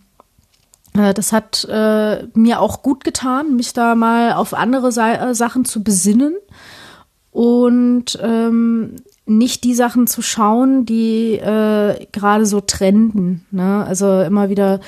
äh, 0.95 1.13
das 1.13 1.33
hat 1.33 1.65
äh, 1.69 2.25
mir 2.33 2.61
auch 2.61 2.81
gut 2.81 3.03
getan, 3.03 3.55
mich 3.55 3.73
da 3.73 3.95
mal 3.95 4.33
auf 4.33 4.53
andere 4.53 4.91
Sa 4.91 5.31
äh, 5.31 5.35
Sachen 5.35 5.65
zu 5.65 5.83
besinnen 5.83 6.35
und 7.31 8.17
ähm, 8.21 8.95
nicht 9.25 9.63
die 9.63 9.73
Sachen 9.73 10.05
zu 10.05 10.21
schauen, 10.21 10.86
die 10.86 11.36
äh, 11.36 12.07
gerade 12.12 12.45
so 12.45 12.59
trenden. 12.59 13.45
Ne? 13.51 13.86
Also 13.88 14.21
immer 14.21 14.49
wieder 14.49 14.81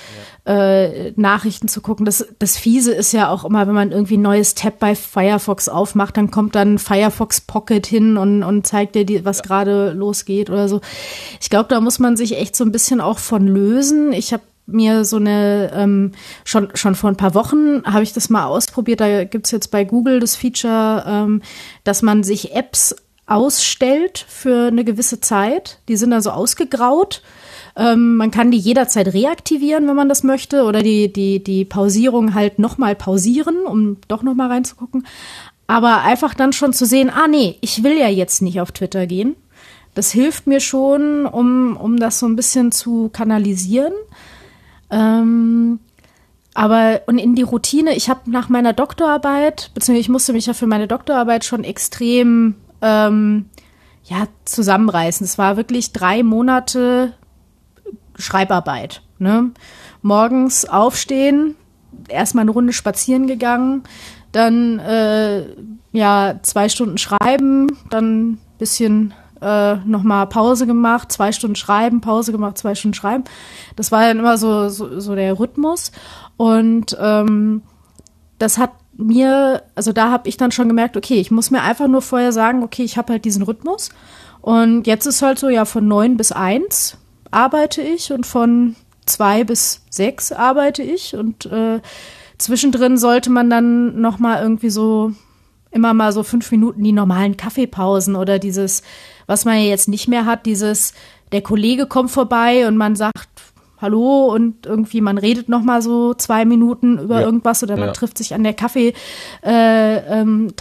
ja. 0.46 0.54
äh, 0.54 1.14
Nachrichten 1.16 1.70
zu 1.70 1.80
gucken. 1.80 2.06
Das, 2.06 2.28
das 2.38 2.58
Fiese 2.58 2.94
ist 2.94 3.14
ja 3.14 3.30
auch 3.30 3.46
immer, 3.46 3.66
wenn 3.66 3.74
man 3.74 3.94
irgendwie 3.94 4.18
ein 4.18 4.22
neues 4.24 4.54
Tab 4.54 4.80
bei 4.80 4.94
Firefox 4.94 5.70
aufmacht, 5.70 6.18
dann 6.18 6.32
kommt 6.32 6.54
dann 6.56 6.80
Firefox 6.80 7.42
Pocket 7.42 7.86
hin 7.88 8.18
und, 8.18 8.44
und 8.44 8.68
zeigt 8.68 8.96
dir, 8.96 9.06
die, 9.06 9.24
was 9.24 9.38
ja. 9.38 9.44
gerade 9.44 9.92
losgeht 9.92 10.50
oder 10.50 10.68
so. 10.68 10.82
Ich 11.40 11.50
glaube, 11.50 11.70
da 11.70 11.80
muss 11.80 12.00
man 12.00 12.18
sich 12.18 12.38
echt 12.38 12.58
so 12.58 12.66
ein 12.66 12.74
bisschen 12.74 13.00
auch 13.00 13.20
von 13.20 13.48
lösen. 13.48 14.12
Ich 14.12 14.34
habe 14.34 14.44
mir 14.68 15.06
so 15.06 15.18
eine, 15.18 15.72
ähm, 15.74 16.12
schon, 16.44 16.70
schon 16.74 16.96
vor 16.96 17.10
ein 17.10 17.18
paar 17.18 17.36
Wochen 17.36 17.84
habe 17.86 18.04
ich 18.04 18.14
das 18.14 18.30
mal 18.30 18.46
ausprobiert. 18.46 19.00
Da 19.00 19.24
gibt's 19.24 19.52
jetzt 19.52 19.72
bei 19.72 19.84
Google 19.86 20.20
das 20.20 20.36
Feature, 20.36 21.06
ähm, 21.08 21.42
dass 21.84 22.02
man 22.02 22.24
sich 22.24 22.54
Apps 22.54 22.96
ausstellt 23.28 24.26
für 24.28 24.68
eine 24.68 24.84
gewisse 24.84 25.20
Zeit. 25.20 25.80
Die 25.88 25.98
sind 25.98 26.14
also 26.14 26.32
ausgegraut. 26.32 27.22
Ähm, 27.76 28.18
man 28.18 28.32
kann 28.32 28.52
die 28.52 28.58
jederzeit 28.58 29.14
reaktivieren, 29.14 29.88
wenn 29.88 29.96
man 29.96 30.10
das 30.10 30.24
möchte, 30.24 30.64
oder 30.64 30.82
die, 30.82 31.12
die, 31.12 31.44
die 31.44 31.66
Pausierung 31.66 32.34
halt 32.34 32.60
nochmal 32.60 32.96
pausieren, 32.96 33.66
um 33.66 33.98
doch 34.08 34.24
nochmal 34.24 34.50
reinzugucken. 34.50 35.06
Aber 35.68 36.02
einfach 36.04 36.34
dann 36.36 36.54
schon 36.54 36.74
zu 36.74 36.86
sehen, 36.86 37.10
ah 37.10 37.28
nee, 37.28 37.58
ich 37.62 37.84
will 37.84 37.98
ja 37.98 38.08
jetzt 38.08 38.42
nicht 38.42 38.62
auf 38.62 38.72
Twitter 38.72 39.08
gehen. 39.08 39.36
das 39.96 40.12
hilft 40.12 40.46
mir 40.46 40.60
schon, 40.60 41.26
um, 41.26 41.78
um 41.78 41.98
das 41.98 42.20
so 42.20 42.28
ein 42.28 42.36
bisschen 42.36 42.72
zu 42.72 43.10
kanalisieren. 43.10 43.94
Ähm, 44.92 45.80
aber 46.54 47.02
und 47.08 47.18
in 47.18 47.36
die 47.36 47.42
Routine, 47.42 47.96
ich 47.96 48.10
habe 48.10 48.30
nach 48.30 48.48
meiner 48.50 48.74
Doktorarbeit, 48.74 49.72
beziehungsweise 49.74 50.02
ich 50.02 50.10
musste 50.10 50.34
mich 50.34 50.46
ja 50.46 50.54
für 50.54 50.68
meine 50.68 50.88
Doktorarbeit 50.88 51.44
schon 51.44 51.64
extrem 51.64 52.56
ähm, 52.82 53.50
ja, 54.04 54.28
zusammenreißen. 54.46 55.26
Es 55.26 55.38
war 55.38 55.58
wirklich 55.58 55.92
drei 55.92 56.24
Monate 56.24 57.14
Schreibarbeit. 58.18 59.02
Ne? 59.18 59.52
Morgens 60.02 60.66
aufstehen, 60.66 61.56
erstmal 62.08 62.44
eine 62.44 62.52
Runde 62.52 62.74
spazieren 62.74 63.28
gegangen, 63.28 63.84
dann 64.32 64.80
äh, 64.80 65.46
ja 65.92 66.36
zwei 66.42 66.70
Stunden 66.70 66.98
schreiben, 66.98 67.68
dann 67.90 68.32
ein 68.32 68.42
bisschen 68.58 69.14
äh, 69.42 69.76
nochmal 69.78 70.28
Pause 70.28 70.66
gemacht, 70.68 71.12
zwei 71.12 71.32
Stunden 71.32 71.56
schreiben, 71.56 72.02
Pause 72.02 72.32
gemacht, 72.32 72.58
zwei 72.58 72.76
Stunden 72.76 72.96
schreiben. 72.96 73.24
Das 73.76 73.92
war 73.92 74.02
dann 74.02 74.20
immer 74.20 74.38
so, 74.38 74.70
so, 74.70 75.00
so 75.00 75.16
der 75.16 75.40
Rhythmus. 75.40 75.92
Und 76.38 76.98
ähm, 77.00 77.62
das 78.38 78.58
hat 78.58 78.72
mir, 78.98 79.64
also 79.76 79.92
da 79.92 80.10
habe 80.12 80.30
ich 80.30 80.38
dann 80.38 80.52
schon 80.52 80.68
gemerkt, 80.68 80.98
okay, 80.98 81.16
ich 81.16 81.32
muss 81.32 81.52
mir 81.52 81.62
einfach 81.62 81.88
nur 81.88 82.02
vorher 82.02 82.32
sagen, 82.32 82.64
okay, 82.64 82.84
ich 82.84 82.98
habe 82.98 83.14
halt 83.14 83.26
diesen 83.26 83.44
Rhythmus. 83.44 83.90
Und 84.42 84.88
jetzt 84.88 85.06
ist 85.06 85.22
halt 85.22 85.40
so, 85.40 85.50
ja, 85.50 85.66
von 85.66 85.88
neun 85.88 86.18
bis 86.18 86.32
eins 86.32 86.98
arbeite 87.32 87.82
ich 87.82 88.12
und 88.14 88.26
von 88.26 88.76
zwei 89.06 89.44
bis 89.44 89.82
sechs 89.90 90.32
arbeite 90.32 90.82
ich 90.82 91.16
und 91.16 91.46
äh, 91.48 91.82
zwischendrin 92.38 92.98
sollte 92.98 93.30
man 93.30 93.50
dann 93.50 94.00
noch 94.00 94.20
mal 94.20 94.42
irgendwie 94.42 94.70
so 94.70 95.12
immer 95.72 95.94
mal 95.94 96.14
so 96.14 96.24
fünf 96.24 96.50
Minuten 96.52 96.84
die 96.84 96.94
normalen 96.94 97.38
Kaffeepausen 97.38 98.16
oder 98.16 98.40
dieses, 98.40 98.82
was 99.28 99.46
man 99.46 99.56
ja 99.56 99.64
jetzt 99.64 99.90
nicht 99.90 100.08
mehr 100.08 100.26
hat, 100.26 100.46
dieses, 100.46 100.94
der 101.32 101.42
Kollege 101.42 101.86
kommt 101.86 102.12
vorbei 102.12 102.68
und 102.68 102.78
man 102.78 102.96
sagt 102.96 103.35
Hallo 103.82 104.34
und 104.34 104.66
irgendwie 104.66 105.02
man 105.02 105.18
redet 105.18 105.50
noch 105.50 105.62
mal 105.62 105.82
so 105.82 106.14
zwei 106.14 106.46
Minuten 106.46 106.98
über 106.98 107.20
ja. 107.20 107.26
irgendwas 107.26 107.62
oder 107.62 107.76
man 107.76 107.88
ja. 107.88 107.94
trifft 107.94 108.18
sich 108.18 108.34
an 108.34 108.44
der 108.44 108.54
Kaffeetasse, 108.54 108.98
äh, 109.44 110.22
ähm, 110.22 110.54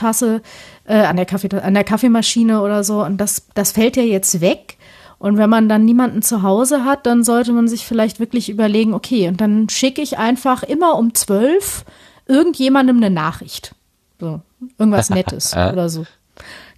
äh, 0.87 1.07
an 1.07 1.17
der 1.17 1.27
Kaffee, 1.27 1.49
an 1.57 1.75
der 1.75 1.85
Kaffeemaschine 1.85 2.61
oder 2.61 2.83
so 2.83 3.05
und 3.05 3.19
das, 3.19 3.47
das 3.55 3.73
fällt 3.73 3.97
ja 3.97 4.03
jetzt 4.03 4.41
weg. 4.41 4.77
Und 5.19 5.39
wenn 5.39 5.49
man 5.49 5.69
dann 5.69 5.85
niemanden 5.85 6.23
zu 6.23 6.43
Hause 6.43 6.85
hat, 6.85 7.07
dann 7.07 7.25
sollte 7.25 7.53
man 7.53 7.67
sich 7.67 7.87
vielleicht 7.87 8.21
wirklich 8.21 8.51
überlegen, 8.51 8.93
okay, 8.93 9.29
und 9.29 9.41
dann 9.41 9.69
schicke 9.71 10.03
ich 10.03 10.19
einfach 10.19 10.63
immer 10.65 10.99
um 10.99 11.15
zwölf 11.15 11.85
irgendjemandem 12.27 12.97
eine 12.99 13.11
Nachricht. 13.11 13.75
So, 14.21 14.43
irgendwas 14.77 15.11
Nettes 15.15 15.55
oder 15.55 15.89
so. 15.89 16.05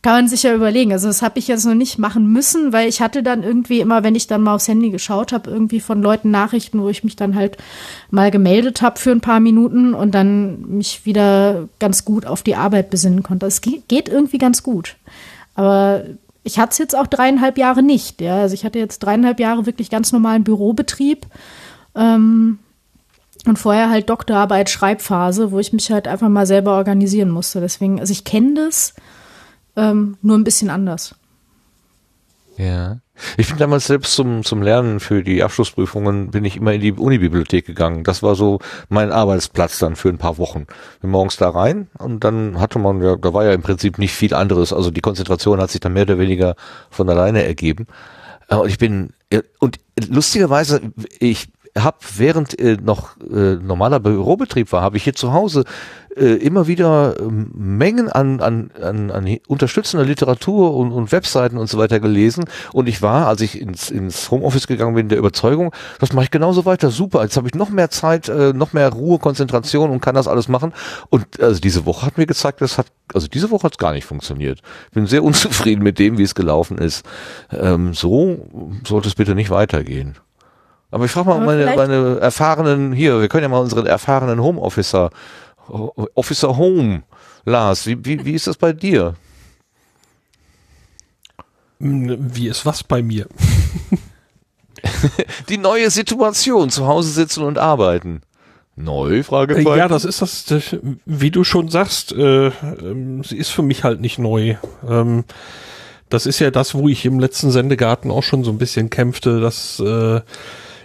Kann 0.06 0.14
man 0.14 0.28
sich 0.28 0.44
ja 0.44 0.54
überlegen. 0.54 0.92
Also 0.92 1.08
das 1.08 1.20
habe 1.20 1.40
ich 1.40 1.48
jetzt 1.48 1.66
noch 1.66 1.74
nicht 1.74 1.98
machen 1.98 2.28
müssen, 2.28 2.72
weil 2.72 2.88
ich 2.88 3.00
hatte 3.00 3.24
dann 3.24 3.42
irgendwie 3.42 3.80
immer, 3.80 4.04
wenn 4.04 4.14
ich 4.14 4.28
dann 4.28 4.40
mal 4.40 4.54
aufs 4.54 4.68
Handy 4.68 4.90
geschaut 4.90 5.32
habe, 5.32 5.50
irgendwie 5.50 5.80
von 5.80 6.00
Leuten 6.00 6.30
Nachrichten, 6.30 6.80
wo 6.80 6.88
ich 6.88 7.02
mich 7.02 7.16
dann 7.16 7.34
halt 7.34 7.56
mal 8.12 8.30
gemeldet 8.30 8.82
habe 8.82 9.00
für 9.00 9.10
ein 9.10 9.20
paar 9.20 9.40
Minuten 9.40 9.94
und 9.94 10.14
dann 10.14 10.60
mich 10.68 11.06
wieder 11.06 11.68
ganz 11.80 12.04
gut 12.04 12.24
auf 12.24 12.44
die 12.44 12.54
Arbeit 12.54 12.88
besinnen 12.88 13.24
konnte. 13.24 13.46
Es 13.46 13.60
geht 13.60 14.08
irgendwie 14.08 14.38
ganz 14.38 14.62
gut. 14.62 14.94
Aber 15.56 16.04
ich 16.44 16.60
hatte 16.60 16.70
es 16.70 16.78
jetzt 16.78 16.96
auch 16.96 17.08
dreieinhalb 17.08 17.58
Jahre 17.58 17.82
nicht. 17.82 18.20
Ja. 18.20 18.42
Also 18.42 18.54
ich 18.54 18.64
hatte 18.64 18.78
jetzt 18.78 19.00
dreieinhalb 19.00 19.40
Jahre 19.40 19.66
wirklich 19.66 19.90
ganz 19.90 20.12
normalen 20.12 20.44
Bürobetrieb. 20.44 21.26
Ähm, 21.96 22.60
und 23.44 23.58
vorher 23.58 23.90
halt 23.90 24.08
Doktorarbeit, 24.08 24.70
Schreibphase, 24.70 25.50
wo 25.50 25.58
ich 25.58 25.72
mich 25.72 25.90
halt 25.90 26.06
einfach 26.06 26.28
mal 26.28 26.46
selber 26.46 26.76
organisieren 26.76 27.30
musste. 27.30 27.60
Deswegen, 27.60 27.98
also 27.98 28.12
ich 28.12 28.22
kenne 28.22 28.54
das, 28.54 28.94
ähm, 29.76 30.16
nur 30.22 30.36
ein 30.36 30.44
bisschen 30.44 30.70
anders. 30.70 31.14
Ja. 32.56 32.98
Ich 33.36 33.48
bin 33.48 33.56
damals 33.58 33.86
selbst 33.86 34.14
zum, 34.14 34.44
zum 34.44 34.62
Lernen 34.62 35.00
für 35.00 35.22
die 35.22 35.42
Abschlussprüfungen 35.42 36.30
bin 36.30 36.44
ich 36.44 36.56
immer 36.56 36.72
in 36.72 36.80
die 36.80 36.92
Unibibliothek 36.92 37.66
gegangen. 37.66 38.04
Das 38.04 38.22
war 38.22 38.34
so 38.34 38.58
mein 38.88 39.10
Arbeitsplatz 39.10 39.78
dann 39.78 39.96
für 39.96 40.10
ein 40.10 40.18
paar 40.18 40.36
Wochen. 40.36 40.66
Bin 41.00 41.10
morgens 41.10 41.36
da 41.36 41.48
rein 41.48 41.88
und 41.98 42.24
dann 42.24 42.60
hatte 42.60 42.78
man 42.78 43.02
ja, 43.02 43.16
da 43.16 43.32
war 43.32 43.44
ja 43.44 43.52
im 43.52 43.62
Prinzip 43.62 43.98
nicht 43.98 44.12
viel 44.12 44.34
anderes. 44.34 44.72
Also 44.72 44.90
die 44.90 45.00
Konzentration 45.00 45.60
hat 45.60 45.70
sich 45.70 45.80
dann 45.80 45.94
mehr 45.94 46.02
oder 46.02 46.18
weniger 46.18 46.56
von 46.90 47.08
alleine 47.08 47.44
ergeben. 47.44 47.86
Äh, 48.48 48.56
und 48.56 48.68
ich 48.68 48.78
bin, 48.78 49.12
und 49.58 49.80
lustigerweise, 50.08 50.80
ich 51.18 51.48
habe 51.76 51.98
während 52.16 52.58
äh, 52.58 52.76
noch 52.82 53.16
äh, 53.20 53.56
normaler 53.56 54.00
Bürobetrieb 54.00 54.72
war, 54.72 54.82
habe 54.82 54.96
ich 54.96 55.04
hier 55.04 55.14
zu 55.14 55.32
Hause 55.32 55.64
äh, 56.16 56.36
immer 56.36 56.66
wieder 56.66 57.14
äh, 57.18 57.24
Mengen 57.28 58.08
an, 58.08 58.40
an, 58.40 58.70
an, 58.80 59.10
an 59.10 59.36
unterstützender 59.46 60.04
Literatur 60.04 60.74
und, 60.74 60.92
und 60.92 61.12
Webseiten 61.12 61.58
und 61.58 61.68
so 61.68 61.78
weiter 61.78 62.00
gelesen. 62.00 62.44
Und 62.72 62.88
ich 62.88 63.02
war, 63.02 63.26
als 63.28 63.42
ich 63.42 63.60
ins, 63.60 63.90
ins 63.90 64.30
Homeoffice 64.30 64.66
gegangen 64.66 64.94
bin, 64.94 65.08
der 65.08 65.18
Überzeugung, 65.18 65.72
das 66.00 66.12
mache 66.12 66.24
ich 66.24 66.30
genauso 66.30 66.64
weiter. 66.64 66.90
Super, 66.90 67.22
jetzt 67.22 67.36
habe 67.36 67.48
ich 67.48 67.54
noch 67.54 67.68
mehr 67.68 67.90
Zeit, 67.90 68.28
äh, 68.28 68.52
noch 68.52 68.72
mehr 68.72 68.88
Ruhe, 68.90 69.18
Konzentration 69.18 69.90
und 69.90 70.00
kann 70.00 70.14
das 70.14 70.28
alles 70.28 70.48
machen. 70.48 70.72
Und 71.10 71.40
also 71.40 71.60
diese 71.60 71.84
Woche 71.86 72.06
hat 72.06 72.16
mir 72.16 72.26
gezeigt, 72.26 72.60
das 72.60 72.78
hat, 72.78 72.86
also 73.12 73.28
diese 73.28 73.50
Woche 73.50 73.64
hat 73.64 73.72
es 73.72 73.78
gar 73.78 73.92
nicht 73.92 74.06
funktioniert. 74.06 74.60
Bin 74.92 75.06
sehr 75.06 75.22
unzufrieden 75.24 75.82
mit 75.82 75.98
dem, 75.98 76.18
wie 76.18 76.22
es 76.22 76.34
gelaufen 76.34 76.78
ist. 76.78 77.04
Ähm, 77.50 77.92
so 77.92 78.46
sollte 78.86 79.08
es 79.08 79.14
bitte 79.14 79.34
nicht 79.34 79.50
weitergehen. 79.50 80.16
Aber 80.96 81.04
ich 81.04 81.10
frage 81.10 81.28
mal 81.28 81.40
meine, 81.40 81.76
meine 81.76 82.20
erfahrenen, 82.20 82.90
hier, 82.94 83.20
wir 83.20 83.28
können 83.28 83.42
ja 83.42 83.50
mal 83.50 83.58
unseren 83.58 83.84
erfahrenen 83.84 84.40
Home-Officer, 84.40 85.10
Officer 85.68 86.56
Home, 86.56 87.02
Lars, 87.44 87.86
wie, 87.86 88.02
wie, 88.02 88.24
wie 88.24 88.32
ist 88.32 88.46
das 88.46 88.56
bei 88.56 88.72
dir? 88.72 89.14
Wie 91.78 92.48
ist 92.48 92.64
was 92.64 92.82
bei 92.82 93.02
mir? 93.02 93.26
Die 95.50 95.58
neue 95.58 95.90
Situation, 95.90 96.70
zu 96.70 96.86
Hause 96.86 97.10
sitzen 97.10 97.42
und 97.42 97.58
arbeiten. 97.58 98.22
Neu? 98.74 99.22
Fragezeichen. 99.22 99.76
Ja, 99.76 99.88
das 99.88 100.06
ist 100.06 100.22
das, 100.22 100.46
das 100.46 100.76
wie 101.04 101.30
du 101.30 101.44
schon 101.44 101.68
sagst, 101.68 102.12
äh, 102.12 102.46
äh, 102.46 102.52
sie 103.22 103.36
ist 103.36 103.50
für 103.50 103.62
mich 103.62 103.84
halt 103.84 104.00
nicht 104.00 104.18
neu. 104.18 104.56
Ähm, 104.88 105.24
das 106.08 106.24
ist 106.24 106.38
ja 106.38 106.50
das, 106.50 106.74
wo 106.74 106.88
ich 106.88 107.04
im 107.04 107.20
letzten 107.20 107.50
Sendegarten 107.50 108.10
auch 108.10 108.22
schon 108.22 108.44
so 108.44 108.50
ein 108.50 108.56
bisschen 108.56 108.88
kämpfte, 108.88 109.40
dass 109.40 109.78
äh, 109.78 110.22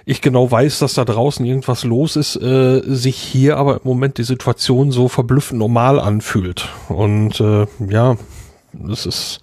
ich 0.06 0.22
genau 0.22 0.50
weiß, 0.50 0.80
dass 0.80 0.94
da 0.94 1.06
draußen 1.06 1.46
irgendwas 1.46 1.84
los 1.84 2.16
ist, 2.16 2.36
äh, 2.36 2.82
sich 2.86 3.18
hier 3.18 3.58
aber 3.58 3.76
im 3.76 3.82
Moment 3.84 4.18
die 4.18 4.24
Situation 4.24 4.92
so 4.92 5.08
verblüffend 5.08 5.60
normal 5.60 6.00
anfühlt. 6.00 6.70
Und 6.90 7.40
äh, 7.40 7.68
ja, 7.88 8.18
das 8.74 9.06
ist 9.06 9.42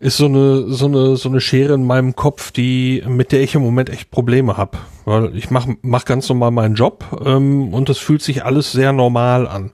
ist 0.00 0.18
so 0.18 0.26
eine 0.26 0.70
so 0.70 0.86
eine 0.86 1.16
so 1.16 1.28
eine 1.30 1.40
Schere 1.40 1.72
in 1.74 1.84
meinem 1.84 2.14
Kopf, 2.14 2.50
die 2.50 3.02
mit 3.06 3.32
der 3.32 3.40
ich 3.40 3.54
im 3.54 3.62
Moment 3.62 3.88
echt 3.88 4.10
Probleme 4.10 4.56
habe, 4.56 4.78
weil 5.06 5.34
ich 5.36 5.50
mache 5.50 5.76
mach 5.80 6.04
ganz 6.04 6.28
normal 6.28 6.50
meinen 6.50 6.74
Job 6.74 7.22
ähm, 7.24 7.72
und 7.72 7.88
es 7.88 7.98
fühlt 7.98 8.20
sich 8.20 8.44
alles 8.44 8.72
sehr 8.72 8.92
normal 8.92 9.48
an. 9.48 9.72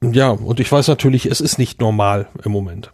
Ja, 0.00 0.30
und 0.30 0.60
ich 0.60 0.70
weiß 0.70 0.88
natürlich, 0.88 1.26
es 1.26 1.40
ist 1.40 1.58
nicht 1.58 1.80
normal 1.80 2.28
im 2.44 2.52
Moment. 2.52 2.90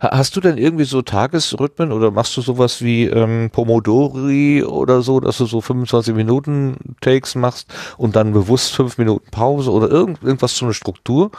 Hast 0.00 0.36
du 0.36 0.40
denn 0.40 0.58
irgendwie 0.58 0.84
so 0.84 1.02
Tagesrhythmen 1.02 1.90
oder 1.90 2.12
machst 2.12 2.36
du 2.36 2.40
sowas 2.40 2.82
wie 2.82 3.06
ähm, 3.06 3.50
Pomodori 3.50 4.62
oder 4.62 5.02
so, 5.02 5.18
dass 5.18 5.38
du 5.38 5.46
so 5.46 5.60
25 5.60 6.14
Minuten 6.14 6.76
Takes 7.00 7.34
machst 7.34 7.74
und 7.96 8.14
dann 8.14 8.32
bewusst 8.32 8.74
fünf 8.76 8.98
Minuten 8.98 9.28
Pause 9.30 9.72
oder 9.72 9.90
irgend, 9.90 10.22
irgendwas 10.22 10.54
zu 10.54 10.64
einer 10.64 10.74
Struktur? 10.74 11.32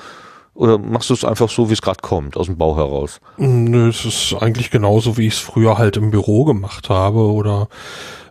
Oder 0.53 0.77
machst 0.77 1.09
du 1.09 1.13
es 1.13 1.23
einfach 1.23 1.49
so, 1.49 1.69
wie 1.69 1.73
es 1.73 1.81
gerade 1.81 2.01
kommt, 2.01 2.35
aus 2.35 2.47
dem 2.47 2.57
Bauch 2.57 2.77
heraus? 2.77 3.21
Nö, 3.37 3.89
es 3.89 4.03
ist 4.03 4.35
eigentlich 4.39 4.71
genauso, 4.71 5.17
wie 5.17 5.27
ich 5.27 5.35
es 5.35 5.39
früher 5.39 5.77
halt 5.77 5.95
im 5.95 6.11
Büro 6.11 6.43
gemacht 6.43 6.89
habe 6.89 7.19
oder 7.19 7.69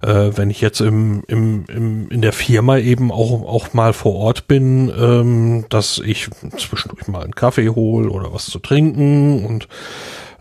äh, 0.02 0.30
wenn 0.34 0.50
ich 0.50 0.60
jetzt 0.60 0.80
im, 0.80 1.22
im, 1.26 1.64
im, 1.68 2.08
in 2.10 2.22
der 2.22 2.32
Firma 2.32 2.78
eben 2.78 3.10
auch, 3.10 3.42
auch 3.46 3.72
mal 3.72 3.92
vor 3.92 4.14
Ort 4.14 4.46
bin, 4.46 4.92
ähm, 4.98 5.64
dass 5.68 6.00
ich 6.04 6.28
zwischendurch 6.56 7.08
mal 7.08 7.22
einen 7.22 7.34
Kaffee 7.34 7.70
hole 7.70 8.10
oder 8.10 8.32
was 8.32 8.46
zu 8.46 8.58
trinken 8.58 9.44
und 9.44 9.68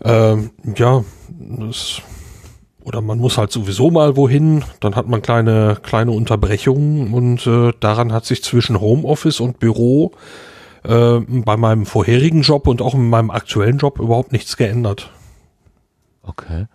ähm, 0.04 0.50
ja, 0.76 1.04
das 1.28 2.02
oder 2.84 3.02
man 3.02 3.18
muss 3.18 3.36
halt 3.36 3.52
sowieso 3.52 3.90
mal 3.90 4.16
wohin, 4.16 4.64
dann 4.80 4.94
hat 4.94 5.08
man 5.08 5.20
kleine 5.20 5.76
kleine 5.82 6.12
Unterbrechungen 6.12 7.12
und 7.12 7.46
äh, 7.46 7.72
daran 7.80 8.12
hat 8.12 8.24
sich 8.24 8.42
zwischen 8.42 8.80
Homeoffice 8.80 9.40
und 9.40 9.58
Büro 9.58 10.12
äh, 10.88 11.20
bei 11.20 11.56
meinem 11.56 11.86
vorherigen 11.86 12.42
Job 12.42 12.66
und 12.66 12.82
auch 12.82 12.94
in 12.94 13.08
meinem 13.08 13.30
aktuellen 13.30 13.78
Job 13.78 14.00
überhaupt 14.00 14.32
nichts 14.32 14.56
geändert. 14.56 15.10
Okay. 16.22 16.66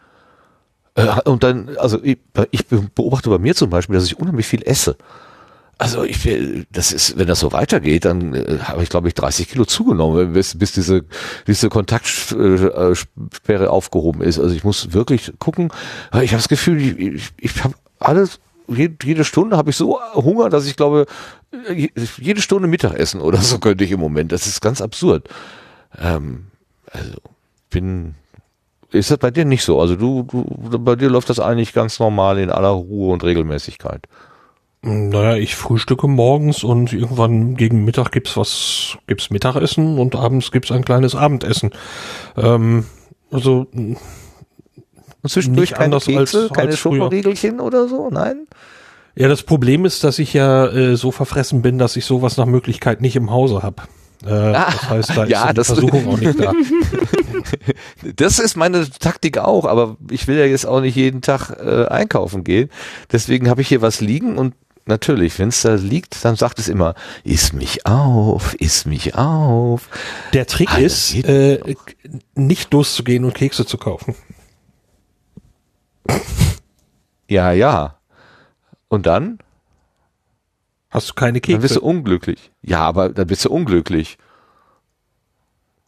Äh, 0.95 1.21
und 1.25 1.43
dann, 1.43 1.75
also 1.77 2.01
ich, 2.03 2.19
ich, 2.51 2.67
beobachte 2.67 3.29
bei 3.29 3.39
mir 3.39 3.55
zum 3.55 3.69
Beispiel, 3.69 3.95
dass 3.95 4.05
ich 4.05 4.19
unheimlich 4.19 4.45
viel 4.45 4.63
esse. 4.63 4.95
Also 5.79 6.03
ich 6.03 6.23
will, 6.23 6.67
das 6.71 6.91
ist, 6.91 7.17
wenn 7.17 7.27
das 7.27 7.39
so 7.39 7.51
weitergeht, 7.51 8.05
dann 8.05 8.35
äh, 8.35 8.59
habe 8.61 8.83
ich 8.83 8.89
glaube 8.89 9.07
ich 9.07 9.15
30 9.15 9.49
Kilo 9.49 9.65
zugenommen, 9.65 10.33
bis, 10.33 10.57
bis 10.57 10.71
diese 10.71 11.03
diese 11.47 11.69
Kontaktsperre 11.69 13.71
aufgehoben 13.71 14.21
ist. 14.21 14.39
Also 14.39 14.53
ich 14.53 14.63
muss 14.63 14.93
wirklich 14.93 15.33
gucken. 15.39 15.71
Ich 16.21 16.31
habe 16.31 16.41
das 16.41 16.47
Gefühl, 16.47 16.79
ich, 16.79 16.99
ich, 16.99 17.29
ich 17.37 17.63
habe 17.63 17.73
alles 17.99 18.39
jede 18.67 19.23
Stunde 19.23 19.57
habe 19.57 19.69
ich 19.69 19.75
so 19.75 19.99
Hunger, 20.13 20.49
dass 20.49 20.65
ich 20.65 20.75
glaube, 20.75 21.05
jede 22.17 22.41
Stunde 22.41 22.67
Mittagessen 22.67 23.21
oder 23.21 23.39
so 23.39 23.57
könnte 23.59 23.83
ich 23.83 23.91
im 23.91 23.99
Moment. 23.99 24.31
Das 24.31 24.47
ist 24.47 24.61
ganz 24.61 24.81
absurd. 24.81 25.27
Ähm, 25.99 26.47
also 26.91 27.17
bin 27.69 28.15
ist 28.93 29.09
das 29.09 29.17
bei 29.17 29.31
dir 29.31 29.43
nicht 29.43 29.63
so? 29.63 29.81
Also 29.81 29.95
du, 29.95 30.23
du, 30.23 30.79
bei 30.79 30.95
dir 30.95 31.09
läuft 31.09 31.29
das 31.29 31.39
eigentlich 31.39 31.73
ganz 31.73 31.99
normal 31.99 32.37
in 32.37 32.51
aller 32.51 32.69
Ruhe 32.69 33.11
und 33.11 33.23
Regelmäßigkeit. 33.23 34.07
Naja, 34.83 35.35
ich 35.37 35.55
frühstücke 35.55 36.07
morgens 36.07 36.63
und 36.63 36.93
irgendwann 36.93 37.55
gegen 37.55 37.85
Mittag 37.85 38.11
gibt's 38.11 38.37
was, 38.37 38.97
gibt's 39.07 39.29
Mittagessen 39.29 39.97
und 39.97 40.15
abends 40.15 40.51
gibt's 40.51 40.71
ein 40.71 40.85
kleines 40.85 41.15
Abendessen. 41.15 41.71
Ähm, 42.37 42.85
also 43.31 43.65
und 45.23 45.29
zwischendurch 45.29 45.71
nicht 45.71 45.77
keine 45.79 45.97
Kekse, 45.97 46.43
als- 46.43 46.53
keine. 46.53 46.77
Schokoriegelchen 46.77 47.59
oder 47.59 47.87
so? 47.87 48.09
Nein? 48.11 48.45
Ja, 49.15 49.27
das 49.27 49.43
Problem 49.43 49.85
ist, 49.85 50.03
dass 50.03 50.19
ich 50.19 50.33
ja 50.33 50.67
äh, 50.67 50.95
so 50.95 51.11
verfressen 51.11 51.61
bin, 51.61 51.77
dass 51.77 51.95
ich 51.95 52.05
sowas 52.05 52.37
nach 52.37 52.45
Möglichkeit 52.47 53.01
nicht 53.01 53.15
im 53.15 53.31
Hause 53.31 53.61
habe. 53.63 53.83
Äh, 54.23 54.27
das 54.53 54.89
heißt, 54.89 55.09
da 55.15 55.21
Ah, 55.23 55.25
ja, 55.25 55.43
ist 55.45 55.49
die 55.49 55.53
das- 55.55 55.67
Versuchung 55.67 56.07
auch 56.07 56.17
nicht 56.19 56.39
da. 56.39 56.51
Das 58.15 58.39
ist 58.39 58.55
meine 58.57 58.89
Taktik 58.89 59.37
auch, 59.37 59.65
aber 59.65 59.97
ich 60.09 60.27
will 60.27 60.37
ja 60.37 60.45
jetzt 60.45 60.65
auch 60.65 60.81
nicht 60.81 60.95
jeden 60.95 61.21
Tag 61.21 61.51
äh, 61.63 61.85
einkaufen 61.85 62.43
gehen. 62.43 62.69
Deswegen 63.11 63.49
habe 63.49 63.61
ich 63.61 63.67
hier 63.67 63.81
was 63.81 64.01
liegen 64.01 64.37
und 64.37 64.53
natürlich, 64.85 65.37
wenn 65.39 65.49
es 65.49 65.61
da 65.61 65.75
liegt, 65.75 66.23
dann 66.25 66.35
sagt 66.35 66.59
es 66.59 66.67
immer, 66.67 66.95
iss 67.23 67.53
mich 67.53 67.85
auf, 67.85 68.55
iss 68.59 68.85
mich 68.85 69.15
auf. 69.15 69.89
Der 70.33 70.45
Trick 70.47 70.69
Ah, 70.71 70.79
das 70.81 71.11
ist, 71.13 71.25
äh, 71.25 71.59
nicht 72.35 72.73
loszugehen 72.73 73.23
und 73.25 73.33
Kekse 73.35 73.65
zu 73.65 73.77
kaufen. 73.77 74.15
Ja, 77.29 77.51
ja. 77.51 77.99
Und 78.87 79.05
dann? 79.05 79.39
Hast 80.89 81.09
du 81.09 81.13
keine 81.15 81.41
Dann 81.41 81.61
bist 81.61 81.73
Kekse? 81.73 81.79
du 81.79 81.85
unglücklich. 81.85 82.51
Ja, 82.61 82.81
aber 82.81 83.09
dann 83.09 83.27
bist 83.27 83.45
du 83.45 83.49
unglücklich. 83.49 84.17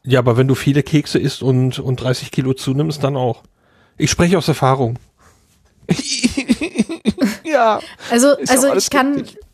Ja, 0.04 0.20
aber 0.20 0.38
wenn 0.38 0.48
du 0.48 0.56
viele 0.56 0.84
Kekse 0.84 1.20
isst 1.20 1.44
und, 1.44 1.80
und 1.80 1.98
30 1.98 2.32
Kilo 2.32 2.54
zunimmst, 2.54 3.04
dann 3.04 3.16
auch. 3.16 3.44
Ich 3.98 4.10
spreche 4.10 4.38
aus 4.38 4.48
Erfahrung. 4.48 4.98
ja. 7.44 7.80
Also, 8.10 8.36
also 8.48 8.74
ich 8.74 8.90
kann, 8.90 9.16
richtig. 9.16 9.45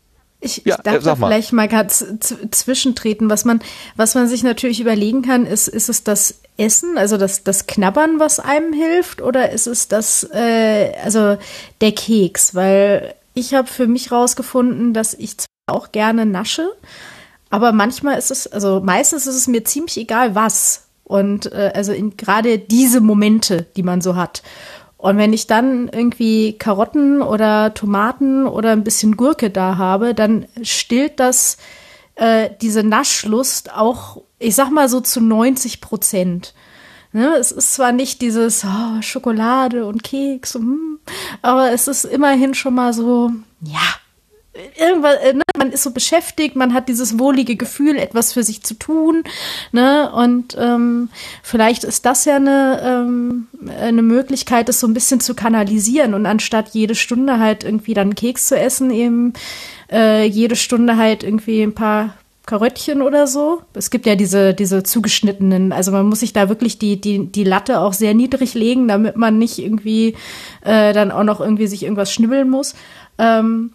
Ich, 0.42 0.62
Ja, 0.64 0.76
ich 0.76 0.82
darf 0.82 0.96
äh, 0.96 1.00
sag 1.00 1.18
da 1.18 1.26
vielleicht 1.26 1.52
mal 1.52 1.68
ganz 1.68 2.04
zwischentreten. 2.50 3.30
Was 3.30 3.44
man, 3.44 3.60
was 3.96 4.14
man 4.14 4.28
sich 4.28 4.42
natürlich 4.42 4.80
überlegen 4.80 5.22
kann, 5.22 5.46
ist, 5.46 5.68
ist 5.68 5.88
es 5.88 6.04
das 6.04 6.40
Essen, 6.56 6.98
also 6.98 7.16
das, 7.16 7.44
das 7.44 7.66
Knabbern, 7.66 8.20
was 8.20 8.40
einem 8.40 8.72
hilft, 8.72 9.22
oder 9.22 9.50
ist 9.50 9.66
es 9.66 9.88
das, 9.88 10.28
äh, 10.32 10.92
also 11.02 11.38
der 11.80 11.92
Keks? 11.92 12.54
Weil 12.54 13.14
ich 13.34 13.54
habe 13.54 13.68
für 13.68 13.86
mich 13.86 14.12
rausgefunden, 14.12 14.92
dass 14.92 15.14
ich 15.14 15.38
zwar 15.38 15.46
auch 15.68 15.92
gerne 15.92 16.26
nasche, 16.26 16.70
aber 17.50 17.72
manchmal 17.72 18.18
ist 18.18 18.30
es, 18.30 18.46
also 18.46 18.80
meistens 18.82 19.26
ist 19.26 19.36
es 19.36 19.46
mir 19.46 19.64
ziemlich 19.64 19.96
egal 19.96 20.34
was. 20.34 20.84
Und 21.04 21.52
äh, 21.52 21.72
also 21.74 21.92
in 21.92 22.16
gerade 22.16 22.58
diese 22.58 23.00
Momente, 23.00 23.66
die 23.76 23.82
man 23.82 24.00
so 24.00 24.16
hat. 24.16 24.42
Und 25.02 25.18
wenn 25.18 25.32
ich 25.32 25.48
dann 25.48 25.88
irgendwie 25.88 26.52
Karotten 26.52 27.22
oder 27.22 27.74
Tomaten 27.74 28.46
oder 28.46 28.70
ein 28.70 28.84
bisschen 28.84 29.16
Gurke 29.16 29.50
da 29.50 29.76
habe, 29.76 30.14
dann 30.14 30.46
stillt 30.62 31.18
das 31.18 31.56
äh, 32.14 32.50
diese 32.60 32.84
Naschlust 32.84 33.74
auch, 33.74 34.22
ich 34.38 34.54
sag 34.54 34.70
mal 34.70 34.88
so 34.88 35.00
zu 35.00 35.20
90 35.20 35.80
Prozent. 35.80 36.54
Ne, 37.10 37.34
es 37.34 37.50
ist 37.50 37.74
zwar 37.74 37.90
nicht 37.90 38.22
dieses 38.22 38.64
oh, 38.64 39.02
Schokolade 39.02 39.86
und 39.86 40.04
Keks, 40.04 40.54
hm, 40.54 41.00
aber 41.42 41.72
es 41.72 41.88
ist 41.88 42.04
immerhin 42.04 42.54
schon 42.54 42.74
mal 42.74 42.92
so, 42.92 43.32
ja, 43.60 43.80
irgendwas, 44.78 45.16
äh, 45.16 45.32
ne, 45.32 45.42
man 45.56 45.72
ist 45.72 45.82
so 45.82 45.90
beschäftigt, 45.90 46.56
man 46.56 46.74
hat 46.74 46.88
dieses 46.88 47.18
wohlige 47.18 47.56
Gefühl, 47.56 47.96
etwas 47.96 48.32
für 48.32 48.42
sich 48.42 48.62
zu 48.62 48.74
tun, 48.74 49.24
ne, 49.72 50.10
und 50.12 50.56
ähm, 50.58 51.08
vielleicht 51.42 51.84
ist 51.84 52.04
das 52.04 52.24
ja 52.24 52.36
eine, 52.36 52.80
ähm, 52.84 53.46
eine 53.80 54.02
Möglichkeit, 54.02 54.68
das 54.68 54.80
so 54.80 54.86
ein 54.86 54.94
bisschen 54.94 55.20
zu 55.20 55.34
kanalisieren 55.34 56.14
und 56.14 56.26
anstatt 56.26 56.70
jede 56.72 56.94
Stunde 56.94 57.38
halt 57.38 57.64
irgendwie 57.64 57.94
dann 57.94 58.14
Keks 58.14 58.48
zu 58.48 58.58
essen, 58.58 58.90
eben 58.90 59.32
äh, 59.90 60.26
jede 60.26 60.56
Stunde 60.56 60.96
halt 60.96 61.22
irgendwie 61.22 61.62
ein 61.62 61.74
paar 61.74 62.14
Karöttchen 62.44 63.02
oder 63.02 63.28
so. 63.28 63.62
Es 63.72 63.90
gibt 63.90 64.04
ja 64.04 64.16
diese, 64.16 64.52
diese 64.52 64.82
zugeschnittenen, 64.82 65.72
also 65.72 65.92
man 65.92 66.06
muss 66.06 66.20
sich 66.20 66.32
da 66.32 66.48
wirklich 66.48 66.78
die, 66.78 67.00
die, 67.00 67.26
die 67.26 67.44
Latte 67.44 67.78
auch 67.78 67.92
sehr 67.92 68.14
niedrig 68.14 68.54
legen, 68.54 68.88
damit 68.88 69.16
man 69.16 69.38
nicht 69.38 69.58
irgendwie 69.58 70.16
äh, 70.62 70.92
dann 70.92 71.12
auch 71.12 71.22
noch 71.22 71.40
irgendwie 71.40 71.68
sich 71.68 71.84
irgendwas 71.84 72.12
schnibbeln 72.12 72.50
muss. 72.50 72.74
Ähm, 73.16 73.70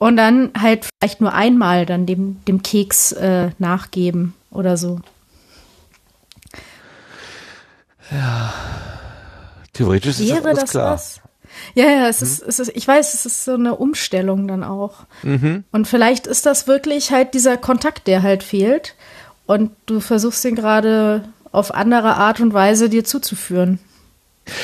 und 0.00 0.16
dann 0.16 0.50
halt 0.58 0.86
vielleicht 0.86 1.20
nur 1.20 1.34
einmal 1.34 1.84
dann 1.84 2.06
dem, 2.06 2.42
dem 2.48 2.62
Keks 2.62 3.12
äh, 3.12 3.50
nachgeben 3.58 4.34
oder 4.50 4.78
so. 4.78 5.00
Theoretisch 9.74 10.18
ist 10.18 10.20
das 10.20 10.36
Wäre 10.36 10.48
alles 10.48 10.60
das 10.60 10.70
klar. 10.70 10.94
was? 10.94 11.20
Ja, 11.74 11.84
ja, 11.84 12.08
es 12.08 12.22
ist, 12.22 12.42
es 12.42 12.58
ist, 12.58 12.72
ich 12.74 12.88
weiß, 12.88 13.12
es 13.12 13.26
ist 13.26 13.44
so 13.44 13.52
eine 13.54 13.76
Umstellung 13.76 14.48
dann 14.48 14.64
auch. 14.64 15.04
Und 15.70 15.86
vielleicht 15.86 16.26
ist 16.26 16.46
das 16.46 16.66
wirklich 16.66 17.12
halt 17.12 17.34
dieser 17.34 17.58
Kontakt, 17.58 18.06
der 18.06 18.22
halt 18.22 18.42
fehlt. 18.42 18.94
Und 19.44 19.70
du 19.84 20.00
versuchst 20.00 20.42
den 20.44 20.54
gerade 20.54 21.24
auf 21.52 21.74
andere 21.74 22.16
Art 22.16 22.40
und 22.40 22.54
Weise 22.54 22.88
dir 22.88 23.04
zuzuführen. 23.04 23.78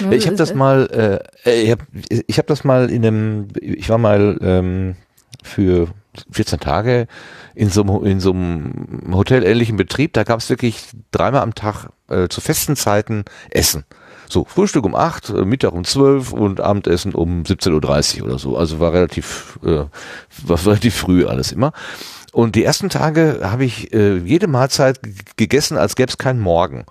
Ne? 0.01 0.15
Ich 0.15 0.27
habe 0.27 0.37
das 0.37 0.55
mal, 0.55 1.21
äh, 1.45 1.51
äh, 1.51 1.63
ich 1.63 1.71
habe 1.73 1.83
ich 2.27 2.39
hab 2.39 2.47
das 2.47 2.65
mal 2.65 2.91
in 2.91 3.05
einem, 3.05 3.49
ich 3.61 3.89
war 3.91 3.99
mal 3.99 4.39
ähm, 4.41 4.97
für 5.43 5.89
14 6.31 6.61
Tage 6.61 7.07
in 7.55 7.69
so, 7.71 7.83
einem- 7.83 8.05
in 8.07 8.21
so 8.21 8.31
einem 8.33 9.11
hotelähnlichen 9.13 9.77
Betrieb, 9.77 10.13
da 10.15 10.25
gab 10.25 10.41
es 10.41 10.49
wirklich 10.51 10.89
dreimal 11.11 11.43
am 11.43 11.55
Tag 11.55 11.89
äh, 12.09 12.29
zu 12.29 12.41
festen 12.41 12.77
Zeiten 12.77 13.25
Essen. 13.51 13.85
So, 14.29 14.45
Frühstück 14.45 14.85
um 14.85 14.95
8, 14.95 15.31
äh, 15.31 15.45
Mittag 15.45 15.73
um 15.73 15.85
12 15.85 16.33
und 16.33 16.61
Abendessen 16.61 17.15
um 17.15 17.43
17.30 17.43 18.21
Uhr 18.21 18.27
oder 18.29 18.39
so. 18.39 18.57
Also 18.57 18.81
war 18.81 18.93
relativ, 18.93 19.59
äh, 19.65 19.85
war 20.45 20.59
relativ 20.67 20.95
früh 20.97 21.27
alles 21.27 21.53
immer. 21.53 21.73
Und 22.33 22.55
die 22.55 22.65
ersten 22.65 22.89
Tage 22.91 23.41
habe 23.43 23.65
ich 23.65 23.93
äh, 23.95 24.17
jede 24.19 24.47
Mahlzeit 24.47 25.01
gegessen, 25.37 25.77
als 25.79 25.97
gäbe 25.97 26.11
es 26.11 26.19
keinen 26.19 26.41
Morgen. 26.41 26.85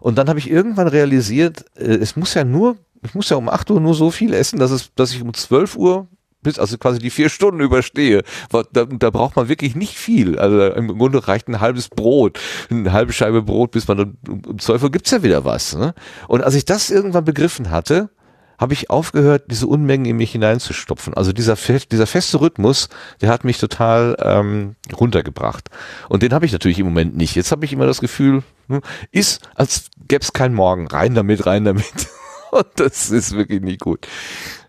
Und 0.00 0.18
dann 0.18 0.28
habe 0.28 0.38
ich 0.38 0.50
irgendwann 0.50 0.88
realisiert, 0.88 1.64
äh, 1.76 1.94
es 1.96 2.16
muss 2.16 2.34
ja 2.34 2.44
nur, 2.44 2.76
ich 3.02 3.14
muss 3.14 3.28
ja 3.30 3.36
um 3.36 3.48
8 3.48 3.70
Uhr 3.70 3.80
nur 3.80 3.94
so 3.94 4.10
viel 4.10 4.34
essen, 4.34 4.58
dass 4.58 4.70
es, 4.70 4.90
dass 4.94 5.12
ich 5.12 5.22
um 5.22 5.32
12 5.32 5.76
Uhr 5.76 6.06
bis, 6.44 6.60
also 6.60 6.78
quasi 6.78 7.00
die 7.00 7.10
vier 7.10 7.28
Stunden 7.28 7.60
überstehe. 7.60 8.22
Da, 8.50 8.84
da 8.84 9.10
braucht 9.10 9.34
man 9.34 9.48
wirklich 9.48 9.74
nicht 9.74 9.96
viel. 9.98 10.38
Also 10.38 10.66
im 10.74 10.96
Grunde 10.96 11.26
reicht 11.26 11.48
ein 11.48 11.60
halbes 11.60 11.88
Brot, 11.88 12.38
eine 12.70 12.92
halbe 12.92 13.12
Scheibe 13.12 13.42
Brot, 13.42 13.72
bis 13.72 13.88
man 13.88 13.98
dann 13.98 14.16
um, 14.28 14.42
um 14.46 14.58
12 14.60 14.84
Uhr 14.84 14.90
gibt's 14.92 15.10
ja 15.10 15.24
wieder 15.24 15.44
was. 15.44 15.74
Ne? 15.74 15.94
Und 16.28 16.44
als 16.44 16.54
ich 16.54 16.64
das 16.64 16.90
irgendwann 16.90 17.24
begriffen 17.24 17.70
hatte, 17.70 18.10
habe 18.58 18.72
ich 18.72 18.90
aufgehört, 18.90 19.44
diese 19.48 19.66
Unmengen 19.66 20.06
in 20.06 20.16
mich 20.16 20.32
hineinzustopfen. 20.32 21.14
Also 21.14 21.32
dieser, 21.32 21.56
dieser 21.90 22.06
feste 22.06 22.40
Rhythmus, 22.40 22.88
der 23.20 23.30
hat 23.30 23.44
mich 23.44 23.58
total 23.58 24.16
ähm, 24.20 24.76
runtergebracht. 24.96 25.70
Und 26.08 26.22
den 26.22 26.32
habe 26.32 26.46
ich 26.46 26.52
natürlich 26.52 26.78
im 26.78 26.86
Moment 26.86 27.16
nicht. 27.16 27.34
Jetzt 27.34 27.50
habe 27.50 27.64
ich 27.64 27.72
immer 27.72 27.86
das 27.86 28.00
Gefühl, 28.00 28.42
hm, 28.68 28.80
ist, 29.10 29.48
als 29.54 29.90
gäbe 30.06 30.22
es 30.22 30.32
keinen 30.32 30.54
Morgen. 30.54 30.86
Rein 30.86 31.14
damit, 31.14 31.46
rein 31.46 31.64
damit. 31.64 31.84
Das 32.76 33.10
ist 33.10 33.32
wirklich 33.32 33.62
nicht 33.62 33.80
gut. 33.80 34.06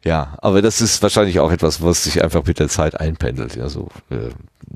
Ja, 0.04 0.38
aber 0.40 0.62
das 0.62 0.82
ist 0.82 1.02
wahrscheinlich 1.02 1.40
auch 1.40 1.52
etwas, 1.52 1.82
was 1.82 2.04
sich 2.04 2.24
einfach 2.24 2.46
mit 2.46 2.60
der 2.60 2.70
Zeit 2.70 3.00
einpendelt. 3.00 3.56
Ja, 3.56 3.70
so 3.70 3.90
äh, 4.10 4.30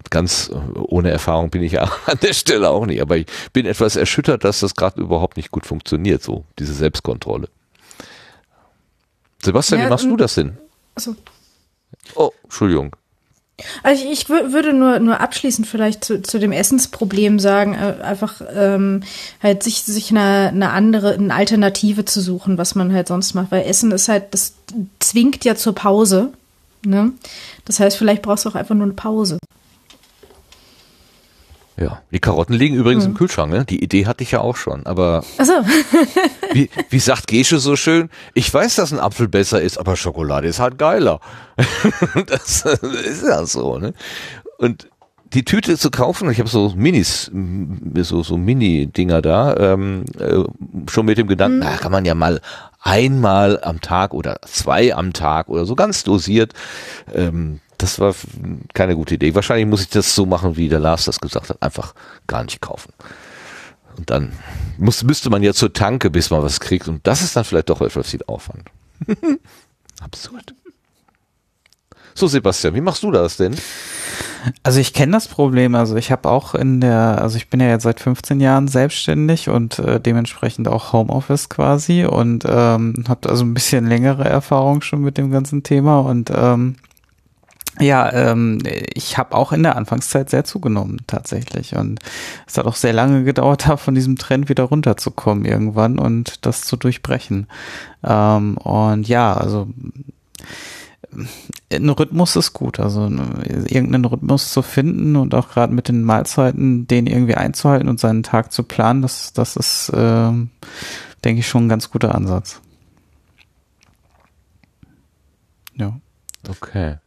ganz 0.10 0.50
äh, 0.50 0.80
ohne 0.80 1.12
Erfahrung 1.12 1.50
bin 1.50 1.64
ich 1.64 1.74
ja 1.74 1.84
an 2.06 2.18
der 2.22 2.34
Stelle 2.34 2.70
auch 2.70 2.86
nicht. 2.86 3.02
Aber 3.02 3.18
ich 3.18 3.28
bin 3.54 3.66
etwas 3.66 3.96
erschüttert, 3.96 4.44
dass 4.44 4.60
das 4.60 4.76
gerade 4.76 5.02
überhaupt 5.02 5.38
nicht 5.38 5.52
gut 5.52 5.66
funktioniert, 5.66 6.24
so 6.24 6.46
diese 6.58 6.74
Selbstkontrolle. 6.74 7.50
Sebastian, 9.44 9.80
Ja, 9.80 9.86
wie 9.86 9.90
machst 9.90 10.06
du 10.06 10.18
das 10.18 10.36
denn? 10.36 10.58
Also, 10.96 11.16
Oh, 12.16 12.32
Entschuldigung. 12.44 12.96
Also 13.84 14.04
ich, 14.04 14.12
ich 14.12 14.26
wür- 14.28 14.52
würde 14.52 14.74
nur, 14.74 15.00
nur 15.00 15.20
abschließend 15.20 15.68
vielleicht 15.68 16.04
zu, 16.04 16.22
zu 16.22 16.40
dem 16.40 16.52
Essensproblem 16.52 17.40
sagen, 17.40 17.74
äh, 17.76 18.04
einfach 18.04 18.42
ähm, 18.56 19.02
halt 19.42 19.64
sich, 19.64 19.84
sich 19.84 20.12
eine, 20.12 20.50
eine 20.50 20.70
andere, 20.72 21.14
eine 21.14 21.34
Alternative 21.34 22.06
zu 22.06 22.22
suchen, 22.22 22.58
was 22.58 22.76
man 22.76 22.94
halt 22.94 23.08
sonst 23.08 23.34
macht. 23.34 23.52
Weil 23.52 23.66
Essen 23.66 23.92
ist 23.92 24.10
halt, 24.10 24.34
das 24.34 24.54
zwingt 25.00 25.46
ja 25.46 25.56
zur 25.56 25.76
Pause. 25.76 26.32
Ne? 26.86 27.12
Das 27.66 27.80
heißt, 27.80 27.98
vielleicht 27.98 28.22
brauchst 28.22 28.46
du 28.46 28.50
auch 28.50 28.56
einfach 28.56 28.76
nur 28.76 28.86
eine 28.86 28.94
Pause. 28.94 29.38
Ja, 31.80 32.02
die 32.12 32.20
Karotten 32.20 32.56
liegen 32.56 32.76
übrigens 32.76 33.06
im 33.06 33.14
Kühlschrank, 33.14 33.54
ne? 33.54 33.64
Die 33.64 33.82
Idee 33.82 34.06
hatte 34.06 34.24
ich 34.24 34.32
ja 34.32 34.42
auch 34.42 34.58
schon, 34.58 34.86
aber 34.86 35.24
Achso, 35.38 35.54
wie, 36.54 36.70
wie 36.90 37.00
sagt 37.00 37.28
Gesche 37.28 37.60
so 37.60 37.78
schön? 37.78 38.10
Ich 38.34 38.54
weiß, 38.54 38.76
dass 38.76 38.92
ein 38.92 39.00
Apfel 39.00 39.30
besser 39.30 39.62
ist, 39.62 39.78
aber 39.78 39.96
Schokolade 39.96 40.48
ist 40.48 40.60
halt 40.60 40.78
geiler. 40.78 41.22
das 42.26 42.66
ist 42.66 43.24
ja 43.24 43.46
so, 43.46 43.78
ne? 43.78 43.94
Und 44.58 44.90
die 45.34 45.46
Tüte 45.46 45.78
zu 45.78 45.90
kaufen, 45.90 46.30
ich 46.32 46.40
habe 46.40 46.50
so 46.50 46.74
Minis, 46.76 47.32
so, 48.02 48.24
so 48.24 48.36
Mini-Dinger 48.36 49.22
da, 49.22 49.56
ähm, 49.56 50.04
äh, 50.20 50.44
schon 50.90 51.06
mit 51.06 51.18
dem 51.18 51.28
Gedanken, 51.28 51.60
na, 51.60 51.78
kann 51.78 51.92
man 51.92 52.04
ja 52.04 52.16
mal 52.16 52.42
einmal 52.82 53.60
am 53.62 53.80
Tag 53.80 54.14
oder 54.14 54.40
zwei 54.48 54.94
am 54.94 55.14
Tag 55.14 55.48
oder 55.48 55.66
so 55.66 55.76
ganz 55.76 56.04
dosiert. 56.04 56.54
Ähm, 57.14 57.60
das 57.80 58.00
war 58.00 58.14
keine 58.74 58.96
gute 58.96 59.16
Idee. 59.16 59.34
Wahrscheinlich 59.34 59.66
muss 59.66 59.82
ich 59.82 59.90
das 59.90 60.14
so 60.14 60.26
machen, 60.26 60.58
wie 60.58 60.70
der 60.70 60.80
Lars 60.80 61.06
das 61.06 61.20
gesagt 61.20 61.50
hat, 61.50 61.62
einfach 61.64 61.96
gar 62.28 62.44
nicht 62.44 62.62
kaufen. 62.62 62.94
Und 63.98 64.10
dann 64.10 64.34
muss, 64.78 65.04
müsste 65.04 65.30
man 65.30 65.42
ja 65.42 65.54
zur 65.54 65.74
Tanke, 65.74 66.10
bis 66.10 66.30
man 66.30 66.44
was 66.44 66.60
kriegt. 66.60 66.88
Und 66.88 67.08
das 67.08 67.22
ist 67.22 67.36
dann 67.36 67.46
vielleicht 67.46 67.70
doch 67.70 67.82
etwas 67.82 68.10
viel 68.10 68.22
Aufwand. 68.28 68.64
Absurd. 70.02 70.54
So, 72.16 72.28
Sebastian, 72.28 72.76
wie 72.76 72.82
machst 72.82 73.02
du 73.04 73.12
das 73.12 73.38
denn? 73.38 73.56
Also 74.64 74.80
ich 74.80 74.94
kenne 74.94 75.14
das 75.14 75.30
Problem. 75.30 75.74
Also 75.76 75.96
ich 75.96 76.12
habe 76.12 76.30
auch 76.30 76.54
in 76.56 76.82
der, 76.82 77.22
also 77.22 77.38
ich 77.38 77.50
bin 77.50 77.62
ja 77.62 77.68
jetzt 77.68 77.84
seit 77.84 78.02
15 78.02 78.42
Jahren 78.42 78.68
selbstständig 78.68 79.48
und 79.50 79.80
äh, 79.80 80.02
dementsprechend 80.02 80.68
auch 80.68 80.92
Homeoffice 80.92 81.48
quasi 81.48 82.06
und 82.06 82.44
ähm, 82.46 83.06
habe 83.08 83.30
also 83.30 83.46
ein 83.46 83.54
bisschen 83.54 83.88
längere 83.88 84.26
Erfahrung 84.26 84.82
schon 84.82 85.02
mit 85.02 85.18
dem 85.18 85.32
ganzen 85.32 85.64
Thema 85.64 86.00
und 86.00 86.30
ähm, 86.34 86.76
ja, 87.80 88.12
ähm, 88.12 88.60
ich 88.94 89.18
habe 89.18 89.36
auch 89.36 89.52
in 89.52 89.64
der 89.64 89.76
Anfangszeit 89.76 90.30
sehr 90.30 90.44
zugenommen 90.44 91.02
tatsächlich 91.08 91.76
und 91.76 92.00
es 92.48 92.58
hat 92.58 92.66
auch 92.66 92.76
sehr 92.76 92.94
lange 92.94 93.24
gedauert, 93.24 93.64
da 93.68 93.78
von 93.78 93.96
diesem 93.96 94.18
Trend 94.18 94.50
wieder 94.50 94.64
runterzukommen 94.64 95.46
irgendwann 95.46 96.00
und 96.00 96.46
das 96.46 96.62
zu 96.62 96.76
durchbrechen. 96.78 97.48
Ähm, 98.04 98.58
und 98.58 99.08
ja, 99.08 99.34
also 99.34 99.68
ein 101.72 101.90
Rhythmus 101.90 102.36
ist 102.36 102.54
gut, 102.54 102.80
also 102.80 103.02
irgendeinen 103.02 104.06
Rhythmus 104.06 104.54
zu 104.54 104.62
finden 104.62 105.16
und 105.16 105.34
auch 105.34 105.50
gerade 105.50 105.74
mit 105.74 105.88
den 105.88 106.04
Mahlzeiten 106.04 106.88
den 106.88 107.08
irgendwie 107.08 107.36
einzuhalten 107.36 107.90
und 107.90 108.00
seinen 108.00 108.24
Tag 108.24 108.52
zu 108.52 108.64
planen, 108.64 109.02
das, 109.02 109.34
das 109.34 109.56
ist, 109.56 109.90
äh, 109.90 110.32
denke 111.24 111.40
ich, 111.40 111.48
schon 111.48 111.66
ein 111.66 111.70
ganz 111.70 111.90
guter 111.90 112.14
Ansatz. 112.14 112.62
Ja. 115.76 116.00
Okay. 116.48 116.98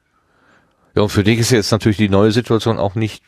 Ja, 0.95 1.03
und 1.03 1.09
für 1.09 1.25
dich 1.25 1.39
ist 1.39 1.51
jetzt 1.51 1.73
natürlich 1.73 1.97
die 1.97 2.09
neue 2.09 2.33
Situation 2.33 2.79
auch 2.79 2.95
nicht 2.95 3.23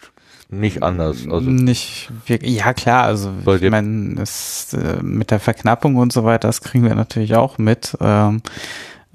nicht 0.51 0.83
anders. 0.83 1.27
Also 1.29 1.51
nicht 1.51 2.11
wirklich, 2.27 2.57
ja 2.57 2.73
klar, 2.75 3.05
also 3.05 3.33
ich 3.47 3.71
meine, 3.71 4.23
äh, 4.23 5.03
mit 5.03 5.31
der 5.31 5.41
Verknappung 5.41 5.97
und 5.97 6.13
so 6.13 6.25
weiter, 6.25 6.49
das 6.49 6.61
kriegen 6.61 6.85
wir 6.85 6.95
natürlich 6.95 7.35
auch 7.35 7.59
mit. 7.59 7.97
Ähm, 8.01 8.43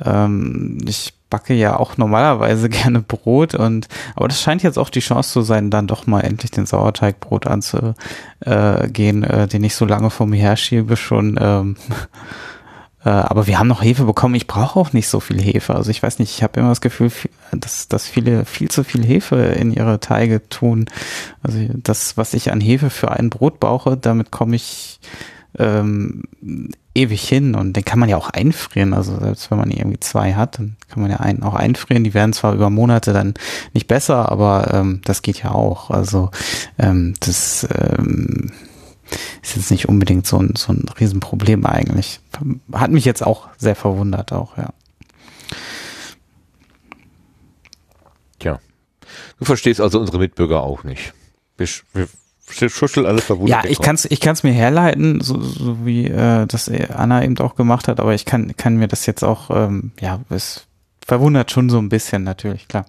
ähm, 0.04 0.78
ich 0.86 1.14
backe 1.30 1.54
ja 1.54 1.78
auch 1.78 1.98
normalerweise 1.98 2.70
gerne 2.70 3.02
Brot 3.02 3.56
und 3.56 3.88
aber 4.16 4.28
das 4.28 4.42
scheint 4.42 4.64
jetzt 4.64 4.80
auch 4.80 4.90
die 4.90 5.02
Chance 5.02 5.32
zu 5.32 5.42
sein, 5.42 5.70
dann 5.70 5.88
doch 5.88 6.08
mal 6.08 6.22
endlich 6.22 6.52
den 6.52 6.66
Sauerteigbrot 6.66 7.48
anzugehen, 7.48 9.24
äh, 9.24 9.48
den 9.48 9.64
ich 9.64 9.76
so 9.76 9.86
lange 9.86 10.10
vor 10.10 10.28
mir 10.28 10.42
herschiebe 10.42 10.98
schon. 10.98 11.38
Ähm, 11.40 11.76
äh, 11.90 11.94
aber 13.08 13.48
wir 13.48 13.58
haben 13.60 13.68
noch 13.68 13.82
Hefe 13.82 14.04
bekommen. 14.04 14.36
Ich 14.36 14.48
brauche 14.48 14.80
auch 14.80 14.94
nicht 14.94 15.08
so 15.08 15.20
viel 15.20 15.42
Hefe. 15.42 15.76
Also 15.76 15.90
ich 15.90 16.04
weiß 16.04 16.20
nicht, 16.20 16.36
ich 16.36 16.44
habe 16.44 16.60
immer 16.60 16.70
das 16.70 16.82
Gefühl, 16.82 17.12
dass, 17.52 17.88
dass 17.88 18.08
viele 18.08 18.46
viel 18.46 18.70
zu 18.70 18.84
viel 18.84 19.06
Hefe 19.06 19.38
in 19.38 19.72
ihre 19.72 20.00
Teige 20.00 20.48
tun. 20.50 20.86
Also 21.42 21.60
das, 21.76 22.18
was 22.18 22.34
ich 22.34 22.52
an 22.52 22.60
Hefe 22.60 22.90
für 22.90 23.12
ein 23.12 23.30
Brot 23.30 23.60
brauche, 23.60 23.96
damit 23.96 24.32
komme 24.32 24.58
ich 24.58 25.00
ähm, 25.58 26.24
ewig 26.94 27.28
hin 27.28 27.56
und 27.56 27.74
den 27.74 27.86
kann 27.86 28.00
man 28.00 28.10
ja 28.10 28.18
auch 28.18 28.30
einfrieren. 28.30 28.94
Also 28.94 29.18
selbst 29.18 29.50
wenn 29.50 29.58
man 29.58 29.72
irgendwie 29.72 30.00
zwei 30.00 30.34
hat, 30.34 30.60
dann 30.60 30.76
kann 30.90 31.02
man 31.02 31.12
ja 31.12 31.18
einen 31.18 31.44
auch 31.44 31.56
einfrieren. 31.56 32.04
Die 32.04 32.14
werden 32.14 32.34
zwar 32.34 32.54
über 32.54 32.70
Monate 32.70 33.14
dann 33.14 33.34
nicht 33.74 33.88
besser, 33.88 34.30
aber 34.32 34.74
ähm, 34.74 35.02
das 35.06 35.22
geht 35.22 35.42
ja 35.42 35.52
auch. 35.52 35.90
Also 35.90 36.32
ähm, 36.78 37.14
das 37.20 37.68
ähm, 37.74 38.52
ist 39.42 39.56
jetzt 39.56 39.72
nicht 39.72 39.88
unbedingt 39.88 40.28
so 40.28 40.38
ein, 40.38 40.54
so 40.56 40.74
ein 40.74 40.86
Riesenproblem 41.00 41.66
eigentlich. 41.66 42.20
Hat 42.72 42.92
mich 42.92 43.06
jetzt 43.06 43.24
auch 43.26 43.50
sehr 43.58 43.76
verwundert 43.76 44.32
auch, 44.32 44.58
ja. 44.58 44.70
Tja. 48.40 48.60
Du 49.40 49.46
verstehst 49.46 49.82
also 49.82 50.00
unsere 50.00 50.20
Mitbürger 50.20 50.62
auch 50.62 50.84
nicht. 50.84 51.14
Wir, 51.58 51.68
wir 51.94 52.08
Schuschel 52.70 53.06
alle 53.06 53.22
verwundert. 53.22 53.64
Ja, 53.66 53.70
ich 53.70 53.80
kann 53.80 53.96
es 53.96 54.06
ich 54.06 54.20
kann's 54.20 54.44
mir 54.44 54.52
herleiten, 54.52 55.22
so, 55.22 55.40
so 55.40 55.86
wie 55.86 56.06
äh, 56.06 56.48
das 56.48 56.70
Anna 56.70 57.24
eben 57.24 57.38
auch 57.40 57.56
gemacht 57.56 57.88
hat, 57.88 58.00
aber 58.00 58.14
ich 58.14 58.26
kann, 58.26 58.56
kann 58.58 58.78
mir 58.78 58.88
das 58.88 59.06
jetzt 59.06 59.24
auch, 59.24 59.50
ähm, 59.52 59.92
ja, 60.00 60.22
es 60.30 60.66
verwundert 61.06 61.52
schon 61.52 61.70
so 61.70 61.78
ein 61.78 61.90
bisschen 61.90 62.24
natürlich, 62.24 62.68
klar. 62.68 62.86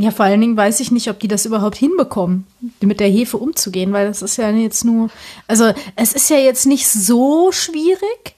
Ja, 0.00 0.12
vor 0.12 0.26
allen 0.26 0.40
Dingen 0.40 0.56
weiß 0.56 0.78
ich 0.78 0.92
nicht, 0.92 1.10
ob 1.10 1.18
die 1.18 1.26
das 1.26 1.44
überhaupt 1.44 1.76
hinbekommen, 1.76 2.46
mit 2.80 3.00
der 3.00 3.08
Hefe 3.08 3.36
umzugehen, 3.36 3.92
weil 3.92 4.06
das 4.06 4.22
ist 4.22 4.36
ja 4.36 4.48
jetzt 4.50 4.84
nur, 4.84 5.10
also 5.48 5.72
es 5.96 6.12
ist 6.12 6.30
ja 6.30 6.36
jetzt 6.36 6.66
nicht 6.66 6.88
so 6.88 7.50
schwierig, 7.50 8.36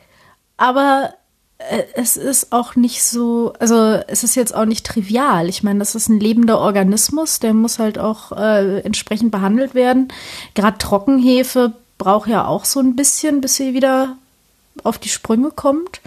aber 0.57 1.13
äh, 1.59 1.83
es 1.97 2.17
ist 2.17 2.53
auch 2.53 2.77
nicht 2.77 3.05
so, 3.05 3.53
also 3.59 3.77
es 4.07 4.25
ist 4.25 4.37
jetzt 4.37 4.55
auch 4.55 4.65
nicht 4.65 4.87
trivial. 4.87 5.51
Ich 5.51 5.63
meine, 5.63 5.81
das 5.81 5.95
ist 5.95 6.09
ein 6.09 6.19
lebender 6.19 6.59
Organismus, 6.59 7.41
der 7.41 7.53
muss 7.53 7.79
halt 7.79 7.99
auch 7.99 8.33
äh, 8.33 8.81
entsprechend 8.81 9.31
behandelt 9.31 9.75
werden. 9.75 10.09
Gerade 10.55 10.79
Trockenhefe 10.79 11.75
braucht 11.99 12.31
ja 12.31 12.47
auch 12.47 12.65
so 12.65 12.81
ein 12.81 12.97
bisschen, 12.97 13.43
bis 13.43 13.57
sie 13.57 13.75
wieder 13.75 14.17
auf 14.83 14.99
die 14.99 15.11
Sprünge 15.11 15.51
kommt. 15.51 16.01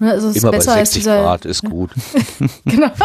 Ne, 0.00 0.12
also 0.12 0.28
es 0.28 0.36
Immer 0.36 0.52
ist 0.52 0.58
besser 0.58 0.74
bei 0.74 0.78
60 0.78 0.78
als 0.78 0.90
dieser, 0.90 1.22
Grad 1.22 1.44
ist 1.44 1.64
gut. 1.64 1.90
genau. 2.64 2.90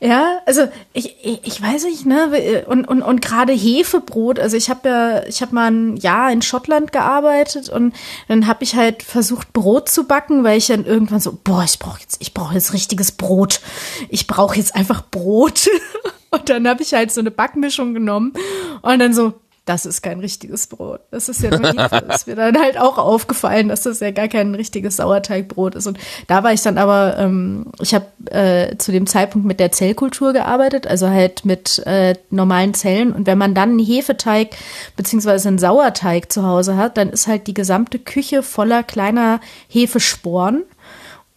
Ja, 0.00 0.40
also 0.46 0.68
ich, 0.92 1.16
ich, 1.24 1.40
ich 1.42 1.60
weiß 1.60 1.84
nicht, 1.84 2.06
ne? 2.06 2.64
Und, 2.66 2.86
und, 2.86 3.02
und 3.02 3.20
gerade 3.20 3.52
Hefebrot, 3.52 4.38
also 4.38 4.56
ich 4.56 4.70
habe 4.70 4.88
ja, 4.88 5.24
ich 5.24 5.42
habe 5.42 5.54
mal 5.54 5.70
ein 5.70 5.96
Jahr 5.96 6.30
in 6.30 6.40
Schottland 6.40 6.92
gearbeitet 6.92 7.68
und 7.68 7.94
dann 8.28 8.46
habe 8.46 8.62
ich 8.62 8.76
halt 8.76 9.02
versucht, 9.02 9.52
Brot 9.52 9.88
zu 9.88 10.04
backen, 10.04 10.44
weil 10.44 10.58
ich 10.58 10.68
dann 10.68 10.84
irgendwann 10.84 11.20
so, 11.20 11.36
boah, 11.42 11.64
ich 11.64 11.78
brauche 11.80 12.00
jetzt, 12.00 12.16
ich 12.20 12.32
brauche 12.32 12.54
jetzt 12.54 12.72
richtiges 12.72 13.12
Brot. 13.12 13.60
Ich 14.08 14.28
brauche 14.28 14.56
jetzt 14.56 14.76
einfach 14.76 15.02
Brot. 15.10 15.68
Und 16.30 16.48
dann 16.50 16.68
habe 16.68 16.82
ich 16.82 16.92
halt 16.92 17.10
so 17.10 17.20
eine 17.20 17.30
Backmischung 17.30 17.94
genommen 17.94 18.34
und 18.82 18.98
dann 18.98 19.14
so, 19.14 19.32
das 19.68 19.84
ist 19.84 20.02
kein 20.02 20.20
richtiges 20.20 20.66
Brot. 20.66 21.00
Das 21.10 21.28
ist 21.28 21.42
ja 21.42 21.50
nur 21.50 21.68
ist 22.14 22.26
mir 22.26 22.36
dann 22.36 22.58
halt 22.58 22.78
auch 22.78 22.96
aufgefallen, 22.96 23.68
dass 23.68 23.82
das 23.82 24.00
ja 24.00 24.10
gar 24.10 24.28
kein 24.28 24.54
richtiges 24.54 24.96
Sauerteigbrot 24.96 25.74
ist. 25.74 25.86
Und 25.86 25.98
da 26.26 26.42
war 26.42 26.52
ich 26.52 26.62
dann 26.62 26.78
aber, 26.78 27.18
ähm, 27.18 27.66
ich 27.80 27.94
habe 27.94 28.06
äh, 28.30 28.76
zu 28.78 28.92
dem 28.92 29.06
Zeitpunkt 29.06 29.46
mit 29.46 29.60
der 29.60 29.70
Zellkultur 29.70 30.32
gearbeitet, 30.32 30.86
also 30.86 31.08
halt 31.08 31.44
mit 31.44 31.80
äh, 31.86 32.14
normalen 32.30 32.72
Zellen. 32.72 33.12
Und 33.12 33.26
wenn 33.26 33.38
man 33.38 33.54
dann 33.54 33.70
einen 33.70 33.84
Hefeteig 33.84 34.56
beziehungsweise 34.96 35.48
einen 35.48 35.58
Sauerteig 35.58 36.32
zu 36.32 36.44
Hause 36.44 36.76
hat, 36.76 36.96
dann 36.96 37.10
ist 37.10 37.26
halt 37.26 37.46
die 37.46 37.54
gesamte 37.54 37.98
Küche 37.98 38.42
voller 38.42 38.82
kleiner 38.82 39.40
Hefesporen. 39.68 40.64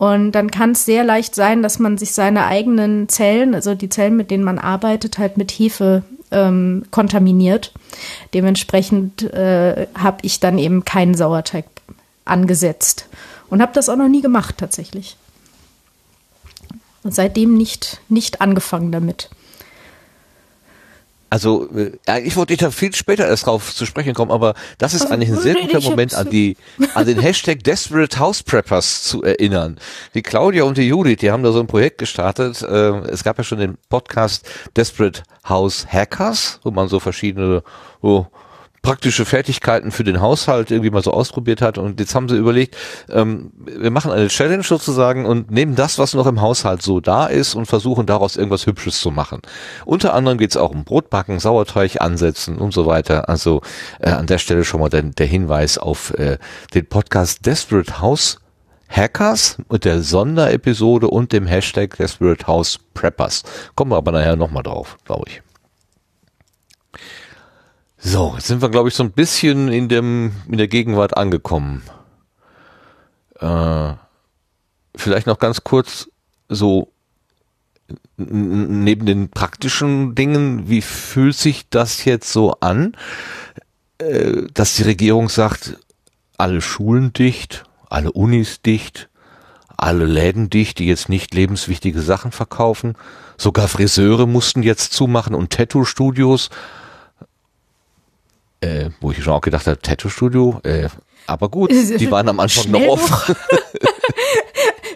Und 0.01 0.31
dann 0.31 0.49
kann 0.49 0.71
es 0.71 0.83
sehr 0.83 1.03
leicht 1.03 1.35
sein, 1.35 1.61
dass 1.61 1.77
man 1.77 1.99
sich 1.99 2.13
seine 2.13 2.47
eigenen 2.47 3.07
Zellen, 3.07 3.53
also 3.53 3.75
die 3.75 3.87
Zellen, 3.87 4.17
mit 4.17 4.31
denen 4.31 4.43
man 4.43 4.57
arbeitet, 4.57 5.19
halt 5.19 5.37
mit 5.37 5.51
Hefe 5.51 6.01
ähm, 6.31 6.85
kontaminiert. 6.89 7.71
Dementsprechend 8.33 9.21
äh, 9.21 9.85
habe 9.93 10.17
ich 10.23 10.39
dann 10.39 10.57
eben 10.57 10.85
keinen 10.85 11.13
Sauerteig 11.13 11.65
angesetzt 12.25 13.09
und 13.51 13.61
habe 13.61 13.73
das 13.75 13.89
auch 13.89 13.95
noch 13.95 14.07
nie 14.07 14.23
gemacht 14.23 14.55
tatsächlich. 14.57 15.17
Und 17.03 17.13
seitdem 17.13 17.55
nicht, 17.55 18.01
nicht 18.09 18.41
angefangen 18.41 18.91
damit. 18.91 19.29
Also, 21.31 21.69
äh, 21.73 22.19
ich 22.23 22.35
wollte 22.35 22.57
da 22.57 22.71
viel 22.71 22.93
später 22.93 23.25
erst 23.25 23.45
drauf 23.45 23.73
zu 23.73 23.85
sprechen 23.85 24.13
kommen, 24.13 24.31
aber 24.31 24.53
das 24.79 24.93
ist 24.93 25.03
also, 25.03 25.13
eigentlich 25.13 25.29
ein 25.29 25.39
sehr 25.39 25.55
guter 25.55 25.79
Moment, 25.79 26.13
an 26.13 26.29
die, 26.29 26.57
an 26.93 27.05
den 27.05 27.19
Hashtag 27.19 27.63
Desperate 27.63 28.19
House 28.19 28.43
Preppers 28.43 29.03
zu 29.03 29.23
erinnern. 29.23 29.79
Die 30.13 30.23
Claudia 30.23 30.65
und 30.65 30.77
die 30.77 30.89
Judith, 30.89 31.19
die 31.21 31.31
haben 31.31 31.41
da 31.41 31.53
so 31.53 31.61
ein 31.61 31.67
Projekt 31.67 31.99
gestartet. 31.99 32.61
Äh, 32.61 33.07
es 33.07 33.23
gab 33.23 33.37
ja 33.37 33.45
schon 33.45 33.59
den 33.59 33.77
Podcast 33.87 34.45
Desperate 34.75 35.23
House 35.47 35.87
Hackers, 35.87 36.59
wo 36.63 36.71
man 36.71 36.89
so 36.89 36.99
verschiedene, 36.99 37.63
oh, 38.01 38.25
praktische 38.81 39.25
Fertigkeiten 39.25 39.91
für 39.91 40.03
den 40.03 40.21
Haushalt 40.21 40.71
irgendwie 40.71 40.89
mal 40.89 41.03
so 41.03 41.11
ausprobiert 41.11 41.61
hat 41.61 41.77
und 41.77 41.99
jetzt 41.99 42.15
haben 42.15 42.27
sie 42.27 42.35
überlegt, 42.35 42.75
ähm, 43.09 43.51
wir 43.55 43.91
machen 43.91 44.11
eine 44.11 44.27
Challenge 44.27 44.63
sozusagen 44.63 45.25
und 45.25 45.51
nehmen 45.51 45.75
das, 45.75 45.99
was 45.99 46.15
noch 46.15 46.25
im 46.25 46.41
Haushalt 46.41 46.81
so 46.81 46.99
da 46.99 47.27
ist 47.27 47.53
und 47.53 47.67
versuchen 47.67 48.07
daraus 48.07 48.37
irgendwas 48.37 48.65
Hübsches 48.65 48.99
zu 48.99 49.11
machen. 49.11 49.41
Unter 49.85 50.15
anderem 50.15 50.39
geht 50.39 50.51
es 50.51 50.57
auch 50.57 50.71
um 50.71 50.83
Brotbacken, 50.83 51.39
Sauerteig 51.39 52.01
ansetzen 52.01 52.57
und 52.57 52.73
so 52.73 52.87
weiter. 52.87 53.29
Also 53.29 53.61
äh, 53.99 54.09
an 54.09 54.25
der 54.25 54.39
Stelle 54.39 54.63
schon 54.63 54.79
mal 54.79 54.89
der, 54.89 55.03
der 55.03 55.27
Hinweis 55.27 55.77
auf 55.77 56.13
äh, 56.15 56.39
den 56.73 56.87
Podcast 56.87 57.45
Desperate 57.45 58.01
House 58.01 58.39
Hackers 58.89 59.57
mit 59.69 59.85
der 59.85 60.01
Sonderepisode 60.01 61.07
und 61.07 61.31
dem 61.31 61.45
Hashtag 61.45 61.95
Desperate 61.97 62.47
House 62.47 62.79
Preppers. 62.93 63.43
Kommen 63.75 63.91
wir 63.91 63.97
aber 63.97 64.11
nachher 64.11 64.35
nochmal 64.35 64.63
drauf, 64.63 64.97
glaube 65.05 65.25
ich. 65.27 65.41
So, 68.03 68.33
jetzt 68.35 68.47
sind 68.47 68.63
wir, 68.63 68.69
glaube 68.69 68.89
ich, 68.89 68.95
so 68.95 69.03
ein 69.03 69.11
bisschen 69.11 69.67
in 69.67 69.87
dem, 69.87 70.31
in 70.47 70.57
der 70.57 70.67
Gegenwart 70.67 71.15
angekommen. 71.17 71.83
Äh, 73.39 73.93
vielleicht 74.95 75.27
noch 75.27 75.37
ganz 75.37 75.63
kurz 75.63 76.09
so 76.49 76.91
neben 78.17 79.05
den 79.05 79.29
praktischen 79.29 80.15
Dingen, 80.15 80.67
wie 80.67 80.81
fühlt 80.81 81.35
sich 81.35 81.69
das 81.69 82.03
jetzt 82.05 82.31
so 82.31 82.55
an, 82.59 82.95
äh, 83.99 84.47
dass 84.51 84.75
die 84.75 84.83
Regierung 84.83 85.29
sagt, 85.29 85.77
alle 86.37 86.61
Schulen 86.61 87.13
dicht, 87.13 87.65
alle 87.87 88.11
Unis 88.11 88.63
dicht, 88.63 89.09
alle 89.77 90.05
Läden 90.05 90.49
dicht, 90.49 90.79
die 90.79 90.87
jetzt 90.87 91.07
nicht 91.07 91.35
lebenswichtige 91.35 92.01
Sachen 92.01 92.31
verkaufen, 92.31 92.95
sogar 93.37 93.67
Friseure 93.67 94.25
mussten 94.25 94.63
jetzt 94.63 94.93
zumachen 94.93 95.35
und 95.35 95.51
Tattoo-Studios 95.51 96.49
Äh, 98.61 98.91
wo 98.99 99.11
ich 99.11 99.23
schon 99.23 99.33
auch 99.33 99.41
gedacht 99.41 99.65
habe, 99.65 99.79
Tattoo-Studio, 99.79 100.61
äh, 100.63 100.87
aber 101.25 101.49
gut, 101.49 101.71
die 101.71 102.11
waren 102.11 102.29
am 102.29 102.39
Anfang 102.39 102.65
Schnell 102.65 102.85
noch 102.85 102.93
offen. 102.93 103.35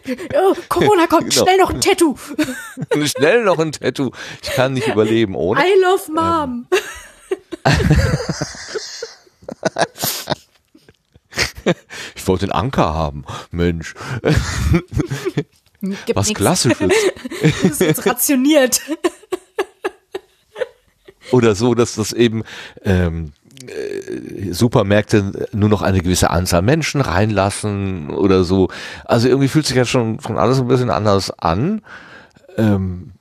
oh, 0.36 0.56
Corona 0.70 1.08
kommt, 1.10 1.32
genau. 1.32 1.44
schnell 1.44 1.58
noch 1.58 1.72
ein 1.72 1.82
Tattoo. 1.82 2.16
schnell 3.06 3.44
noch 3.44 3.58
ein 3.58 3.72
Tattoo. 3.72 4.12
Ich 4.44 4.50
kann 4.52 4.74
nicht 4.74 4.88
überleben 4.88 5.36
ohne. 5.36 5.62
I 5.62 5.74
love 5.82 6.12
mom. 6.12 6.68
ich 12.16 12.28
wollte 12.28 12.46
den 12.46 12.52
Anker 12.52 12.94
haben. 12.94 13.26
Mensch. 13.52 13.96
Gibt 15.82 16.16
Was 16.16 16.28
nix. 16.28 16.38
Klassisches. 16.38 16.94
das 17.64 17.82
ist 17.82 18.06
rationiert. 18.06 18.82
Oder 21.32 21.56
so, 21.56 21.74
dass 21.74 21.96
das 21.96 22.14
eben 22.14 22.44
ähm, 22.84 23.34
äh, 23.44 23.45
Supermärkte 24.52 25.48
nur 25.54 25.70
noch 25.70 25.82
eine 25.82 26.02
gewisse 26.02 26.30
Anzahl 26.30 26.62
Menschen 26.62 27.02
reinlassen 27.02 28.10
oder 28.10 28.44
so. 28.44 28.70
Also 29.06 29.28
irgendwie 29.28 29.48
fühlt 29.48 29.66
sich 29.66 29.76
ja 29.76 29.86
schon 29.86 30.20
von 30.20 30.38
alles 30.38 30.60
ein 30.60 30.68
bisschen 30.68 30.90
anders 30.90 31.32
an. 31.40 31.82
Ähm, 32.58 33.12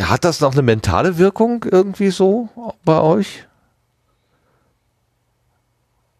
hat 0.00 0.24
das 0.24 0.40
noch 0.40 0.52
eine 0.52 0.62
mentale 0.62 1.18
Wirkung 1.18 1.64
irgendwie 1.70 2.10
so 2.10 2.48
bei 2.84 3.00
euch? 3.00 3.46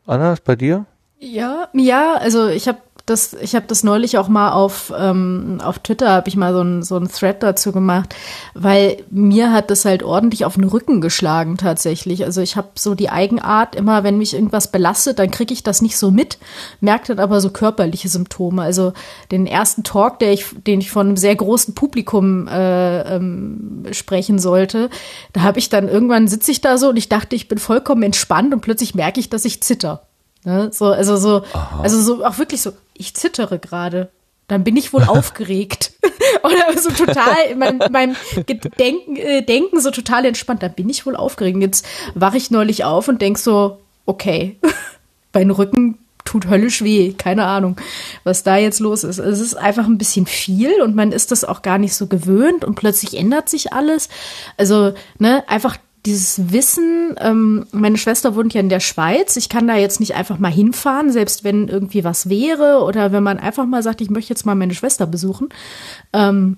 Anna, 0.07 0.37
bei 0.45 0.57
dir? 0.57 0.87
Ja, 1.19 1.69
ja, 1.73 2.15
also 2.15 2.49
ich 2.49 2.67
habe 2.67 2.79
das, 3.13 3.35
ich 3.35 3.55
habe 3.55 3.67
das 3.69 3.85
neulich 3.85 4.19
auch 4.19 4.29
mal 4.29 4.53
auf, 4.53 4.93
ähm, 4.99 5.59
auf 5.63 5.79
Twitter, 5.79 6.11
habe 6.11 6.29
ich 6.29 6.37
mal 6.37 6.53
so 6.53 6.63
ein, 6.63 6.83
so 6.83 6.99
Thread 6.99 7.43
dazu 7.43 7.71
gemacht, 7.71 8.15
weil 8.55 9.05
mir 9.11 9.53
hat 9.53 9.71
das 9.71 9.85
halt 9.85 10.03
ordentlich 10.03 10.45
auf 10.45 10.55
den 10.55 10.65
Rücken 10.65 11.01
geschlagen 11.01 11.57
tatsächlich. 11.57 12.25
Also 12.25 12.41
ich 12.41 12.57
habe 12.57 12.69
so 12.75 12.95
die 12.95 13.11
Eigenart, 13.11 13.77
immer 13.77 14.03
wenn 14.03 14.19
mich 14.19 14.35
irgendwas 14.35 14.73
belastet, 14.73 15.19
dann 15.19 15.31
kriege 15.31 15.53
ich 15.53 15.63
das 15.63 15.83
nicht 15.83 15.97
so 15.97 16.11
mit, 16.11 16.39
merke 16.81 17.09
dann 17.09 17.19
aber 17.19 17.41
so 17.41 17.51
körperliche 17.51 18.09
Symptome. 18.09 18.63
Also 18.63 18.93
den 19.31 19.47
ersten 19.47 19.85
Talk, 19.85 20.19
der 20.19 20.33
ich, 20.33 20.47
den 20.67 20.81
ich 20.81 20.91
von 20.91 21.09
einem 21.09 21.17
sehr 21.17 21.37
großen 21.37 21.75
Publikum 21.75 22.49
äh, 22.49 23.03
ähm, 23.15 23.85
sprechen 23.93 24.39
sollte, 24.39 24.91
da 25.33 25.43
habe 25.43 25.59
ich 25.59 25.69
dann 25.69 25.89
irgendwann 25.89 26.29
sitze 26.29 26.51
ich 26.51 26.61
da 26.61 26.79
so 26.79 26.89
und 26.89 26.97
ich 26.97 27.09
dachte, 27.09 27.37
ich 27.37 27.49
bin 27.49 27.59
vollkommen 27.59 28.03
entspannt 28.03 28.55
und 28.55 28.61
plötzlich 28.63 28.95
merke 28.95 29.21
ich, 29.21 29.29
dass 29.29 29.45
ich 29.45 29.63
zitter. 29.63 30.03
Ne? 30.45 30.71
So, 30.73 30.87
also 30.87 31.17
so, 31.17 31.43
Aha. 31.53 31.81
also 31.83 32.01
so 32.01 32.25
auch 32.25 32.39
wirklich 32.39 32.63
so, 32.63 32.73
ich 32.95 33.15
zittere 33.15 33.59
gerade. 33.59 34.11
Dann 34.49 34.65
bin 34.65 34.77
ich 34.77 34.93
wohl 34.93 35.03
aufgeregt. 35.07 35.93
Oder 36.43 36.81
so 36.81 36.91
total 36.91 37.37
in 37.51 37.59
meinem, 37.59 37.81
meinem 37.91 38.17
Gedenken, 38.47 39.17
äh, 39.17 39.43
Denken 39.43 39.81
so 39.81 39.91
total 39.91 40.25
entspannt. 40.25 40.63
Dann 40.63 40.75
bin 40.75 40.89
ich 40.89 41.07
wohl 41.07 41.17
aufgeregt. 41.17 41.59
Jetzt 41.61 41.87
wache 42.15 42.37
ich 42.37 42.51
neulich 42.51 42.85
auf 42.85 43.09
und 43.09 43.23
denk 43.23 43.39
so, 43.39 43.79
okay, 44.07 44.59
mein 45.33 45.51
Rücken 45.51 45.99
tut 46.25 46.49
höllisch 46.49 46.83
weh. 46.83 47.13
Keine 47.13 47.47
Ahnung, 47.47 47.77
was 48.25 48.43
da 48.43 48.57
jetzt 48.57 48.81
los 48.81 49.05
ist. 49.05 49.19
Es 49.19 49.41
ist 49.41 49.55
einfach 49.55 49.87
ein 49.87 49.99
bisschen 49.99 50.27
viel 50.27 50.81
und 50.83 50.95
man 50.95 51.13
ist 51.13 51.31
das 51.31 51.45
auch 51.45 51.63
gar 51.63 51.79
nicht 51.79 51.95
so 51.95 52.07
gewöhnt 52.07 52.65
und 52.65 52.75
plötzlich 52.75 53.17
ändert 53.17 53.49
sich 53.49 53.73
alles. 53.73 54.09
Also, 54.57 54.95
ne, 55.19 55.45
einfach 55.49 55.77
dieses 56.05 56.53
Wissen, 56.53 57.15
ähm, 57.21 57.67
meine 57.71 57.97
Schwester 57.97 58.35
wohnt 58.35 58.55
ja 58.55 58.61
in 58.61 58.69
der 58.69 58.81
Schweiz, 58.81 59.37
ich 59.37 59.49
kann 59.49 59.69
da 59.69 59.77
jetzt 59.77 60.01
nicht 60.01 60.15
einfach 60.15 60.39
mal 60.39 60.51
hinfahren, 60.51 61.13
selbst 61.13 61.45
wenn 61.45 61.69
irgendwie 61.69 62.03
was 62.03 62.29
wäre 62.29 62.83
oder 62.83 63.13
wenn 63.13 63.23
man 63.23 63.39
einfach 63.39 63.67
mal 63.67 63.83
sagt, 63.83 64.01
ich 64.01 64.11
möchte 64.11 64.31
jetzt 64.31 64.45
mal 64.45 64.57
meine 64.57 64.75
Schwester 64.75 65.07
besuchen. 65.07 65.51
Ähm, 66.13 66.57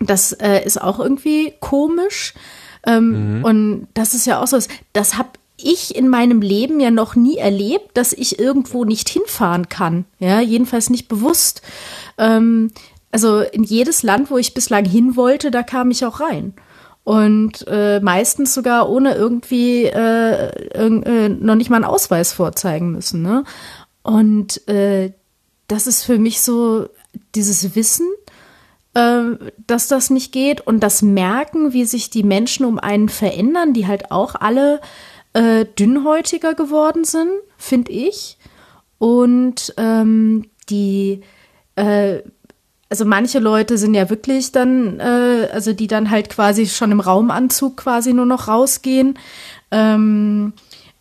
das 0.00 0.32
äh, 0.32 0.64
ist 0.64 0.80
auch 0.82 0.98
irgendwie 0.98 1.54
komisch. 1.60 2.34
Ähm, 2.84 3.38
mhm. 3.38 3.44
Und 3.44 3.88
das 3.94 4.12
ist 4.12 4.26
ja 4.26 4.42
auch 4.42 4.48
so, 4.48 4.58
das 4.92 5.16
habe 5.16 5.30
ich 5.56 5.94
in 5.94 6.08
meinem 6.08 6.42
Leben 6.42 6.80
ja 6.80 6.90
noch 6.90 7.14
nie 7.14 7.36
erlebt, 7.36 7.96
dass 7.96 8.12
ich 8.12 8.40
irgendwo 8.40 8.84
nicht 8.84 9.08
hinfahren 9.08 9.68
kann. 9.68 10.04
Ja, 10.18 10.40
jedenfalls 10.40 10.90
nicht 10.90 11.06
bewusst. 11.06 11.62
Ähm, 12.18 12.72
also 13.12 13.38
in 13.38 13.62
jedes 13.62 14.02
Land, 14.02 14.32
wo 14.32 14.38
ich 14.38 14.52
bislang 14.52 14.84
hin 14.84 15.14
wollte, 15.14 15.52
da 15.52 15.62
kam 15.62 15.92
ich 15.92 16.04
auch 16.04 16.18
rein 16.18 16.54
und 17.04 17.66
äh, 17.68 18.00
meistens 18.00 18.54
sogar 18.54 18.88
ohne 18.88 19.14
irgendwie 19.14 19.84
äh, 19.84 20.48
äh, 20.72 21.28
noch 21.28 21.54
nicht 21.54 21.70
mal 21.70 21.76
einen 21.76 21.84
Ausweis 21.84 22.32
vorzeigen 22.32 22.92
müssen. 22.92 23.22
Ne? 23.22 23.44
Und 24.02 24.66
äh, 24.68 25.12
das 25.68 25.86
ist 25.86 26.02
für 26.02 26.18
mich 26.18 26.40
so 26.40 26.88
dieses 27.34 27.74
Wissen, 27.76 28.08
äh, 28.94 29.36
dass 29.66 29.88
das 29.88 30.08
nicht 30.08 30.32
geht 30.32 30.62
und 30.62 30.80
das 30.80 31.02
Merken, 31.02 31.74
wie 31.74 31.84
sich 31.84 32.08
die 32.08 32.22
Menschen 32.22 32.64
um 32.64 32.78
einen 32.78 33.10
verändern, 33.10 33.74
die 33.74 33.86
halt 33.86 34.10
auch 34.10 34.34
alle 34.34 34.80
äh, 35.34 35.66
dünnhäutiger 35.66 36.54
geworden 36.54 37.04
sind, 37.04 37.30
finde 37.58 37.92
ich. 37.92 38.38
Und 38.98 39.74
ähm, 39.76 40.46
die 40.70 41.20
äh, 41.76 42.22
also 42.94 43.06
manche 43.06 43.40
Leute 43.40 43.76
sind 43.76 43.94
ja 43.94 44.08
wirklich 44.08 44.52
dann, 44.52 45.00
äh, 45.00 45.48
also 45.52 45.72
die 45.72 45.88
dann 45.88 46.12
halt 46.12 46.30
quasi 46.30 46.68
schon 46.68 46.92
im 46.92 47.00
Raumanzug 47.00 47.76
quasi 47.78 48.12
nur 48.12 48.24
noch 48.24 48.46
rausgehen. 48.46 49.18
Ähm, 49.72 50.52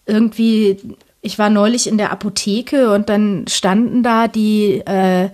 irgendwie, 0.08 0.80
ich 1.22 1.38
war 1.38 1.52
neulich 1.52 1.86
in 1.86 2.00
der 2.00 2.12
Apotheke 2.12 2.92
und 2.92 3.10
dann 3.10 3.46
standen 3.48 4.02
da 4.02 4.28
die 4.28 4.82
äh, 4.88 5.30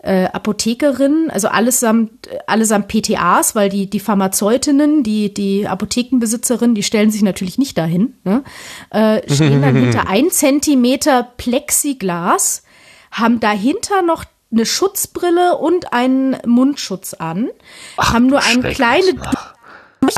äh, 0.00 0.24
Apothekerinnen, 0.26 1.30
also 1.30 1.48
allesamt, 1.48 2.28
allesamt 2.46 2.88
PTAs, 2.88 3.54
weil 3.54 3.70
die, 3.70 3.88
die 3.88 4.00
Pharmazeutinnen, 4.00 5.02
die, 5.02 5.32
die 5.32 5.66
Apothekenbesitzerinnen, 5.66 6.74
die 6.74 6.82
stellen 6.82 7.10
sich 7.10 7.22
natürlich 7.22 7.56
nicht 7.56 7.78
dahin, 7.78 8.12
ne? 8.24 8.44
äh, 8.90 9.22
stehen 9.32 9.62
dann 9.62 9.76
hinter 9.80 10.08
ein 10.08 10.30
Zentimeter 10.30 11.26
Plexiglas, 11.38 12.64
haben 13.10 13.40
dahinter 13.40 14.02
noch 14.02 14.26
eine 14.52 14.66
Schutzbrille 14.66 15.56
und 15.56 15.92
einen 15.92 16.36
Mundschutz 16.46 17.14
an, 17.14 17.48
Ach, 17.96 18.12
haben 18.12 18.26
nur 18.26 18.42
eine 18.42 18.72
kleine 18.72 19.14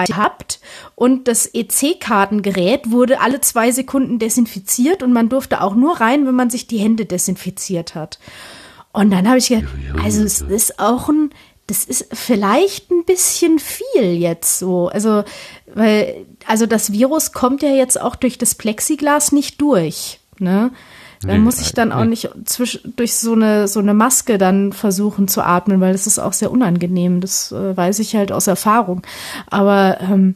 gehabt 0.07 0.61
und 0.95 1.29
das 1.29 1.47
EC-Kartengerät 1.53 2.91
wurde 2.91 3.21
alle 3.21 3.41
zwei 3.41 3.71
Sekunden 3.71 4.19
desinfiziert 4.19 5.03
und 5.03 5.13
man 5.13 5.29
durfte 5.29 5.61
auch 5.61 5.75
nur 5.75 6.01
rein, 6.01 6.27
wenn 6.27 6.35
man 6.35 6.51
sich 6.51 6.67
die 6.67 6.79
Hände 6.79 7.05
desinfiziert 7.05 7.95
hat. 7.95 8.19
Und 8.93 9.11
dann 9.11 9.29
habe 9.29 9.39
ich 9.39 9.49
gedacht, 9.49 9.73
also 10.03 10.23
es 10.23 10.41
ist 10.41 10.79
auch 10.79 11.09
ein, 11.09 11.31
das 11.67 11.85
ist 11.85 12.07
vielleicht 12.13 12.91
ein 12.91 13.05
bisschen 13.05 13.59
viel 13.59 14.15
jetzt 14.17 14.59
so. 14.59 14.89
Also, 14.89 15.25
weil, 15.75 16.27
also 16.47 16.67
das 16.67 16.93
Virus 16.93 17.33
kommt 17.33 17.63
ja 17.63 17.71
jetzt 17.71 18.01
auch 18.01 18.17
durch 18.17 18.39
das 18.39 18.55
Plexiglas 18.55 19.33
nicht 19.33 19.61
durch. 19.61 20.21
Ne? 20.39 20.71
Dann 21.27 21.39
nee, 21.39 21.43
muss 21.45 21.61
ich 21.61 21.73
dann 21.73 21.89
nee. 21.89 21.95
auch 21.95 22.05
nicht 22.05 22.31
zwisch, 22.45 22.81
durch 22.97 23.15
so 23.15 23.33
eine, 23.33 23.69
so 23.69 23.81
eine 23.81 23.95
Maske 23.95 24.39
dann 24.39 24.73
versuchen 24.73 25.29
zu 25.29 25.43
atmen, 25.43 25.81
weil 25.81 25.93
das 25.93 26.07
ist 26.07 26.19
auch 26.19 26.33
sehr 26.33 26.51
unangenehm. 26.51 27.21
Das 27.21 27.53
äh, 27.53 27.77
weiß 27.77 27.99
ich 28.01 28.15
halt 28.15 28.33
aus 28.33 28.47
Erfahrung. 28.47 29.03
Aber, 29.49 29.99
ähm, 30.01 30.35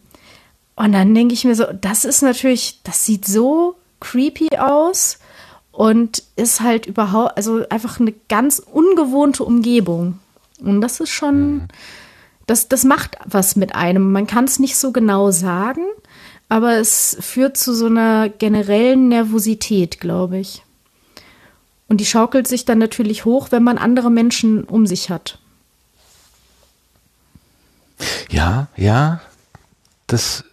und 0.77 0.93
dann 0.93 1.15
denke 1.15 1.35
ich 1.35 1.45
mir 1.45 1.55
so, 1.55 1.65
das 1.81 2.05
ist 2.05 2.23
natürlich, 2.23 2.81
das 2.85 3.05
sieht 3.05 3.27
so 3.27 3.77
creepy 4.01 4.57
aus 4.59 5.19
und 5.73 6.23
ist 6.37 6.61
halt 6.61 6.87
überhaupt, 6.87 7.37
also 7.37 7.65
einfach 7.69 8.01
eine 8.01 8.15
ganz 8.29 8.59
ungewohnte 8.59 9.45
Umgebung. 9.45 10.19
Und 10.61 10.81
das 10.81 11.01
ist 11.01 11.11
schon, 11.11 11.55
mhm. 11.55 11.63
das, 12.47 12.69
das 12.69 12.85
macht 12.85 13.17
was 13.27 13.57
mit 13.57 13.75
einem. 13.75 14.13
Man 14.13 14.27
kann 14.27 14.45
es 14.45 14.59
nicht 14.59 14.77
so 14.77 14.93
genau 14.93 15.31
sagen, 15.31 15.83
aber 16.49 16.77
es 16.77 17.17
führt 17.21 17.57
zu 17.57 17.75
so 17.75 17.87
einer 17.87 18.29
generellen 18.29 19.09
Nervosität, 19.09 20.01
glaube 20.01 20.39
ich. 20.39 20.63
Und 21.89 21.99
die 21.99 22.07
schaukelt 22.07 22.47
sich 22.47 22.65
dann 22.65 22.79
natürlich 22.79 23.25
hoch, 23.25 23.49
wenn 23.51 23.63
man 23.63 23.79
andere 23.79 24.11
Menschen 24.11 24.65
um 24.65 24.87
sich 24.87 25.11
hat. 25.11 25.39
Ja, 28.31 28.69
ja, 28.77 29.21
das, 30.07 30.45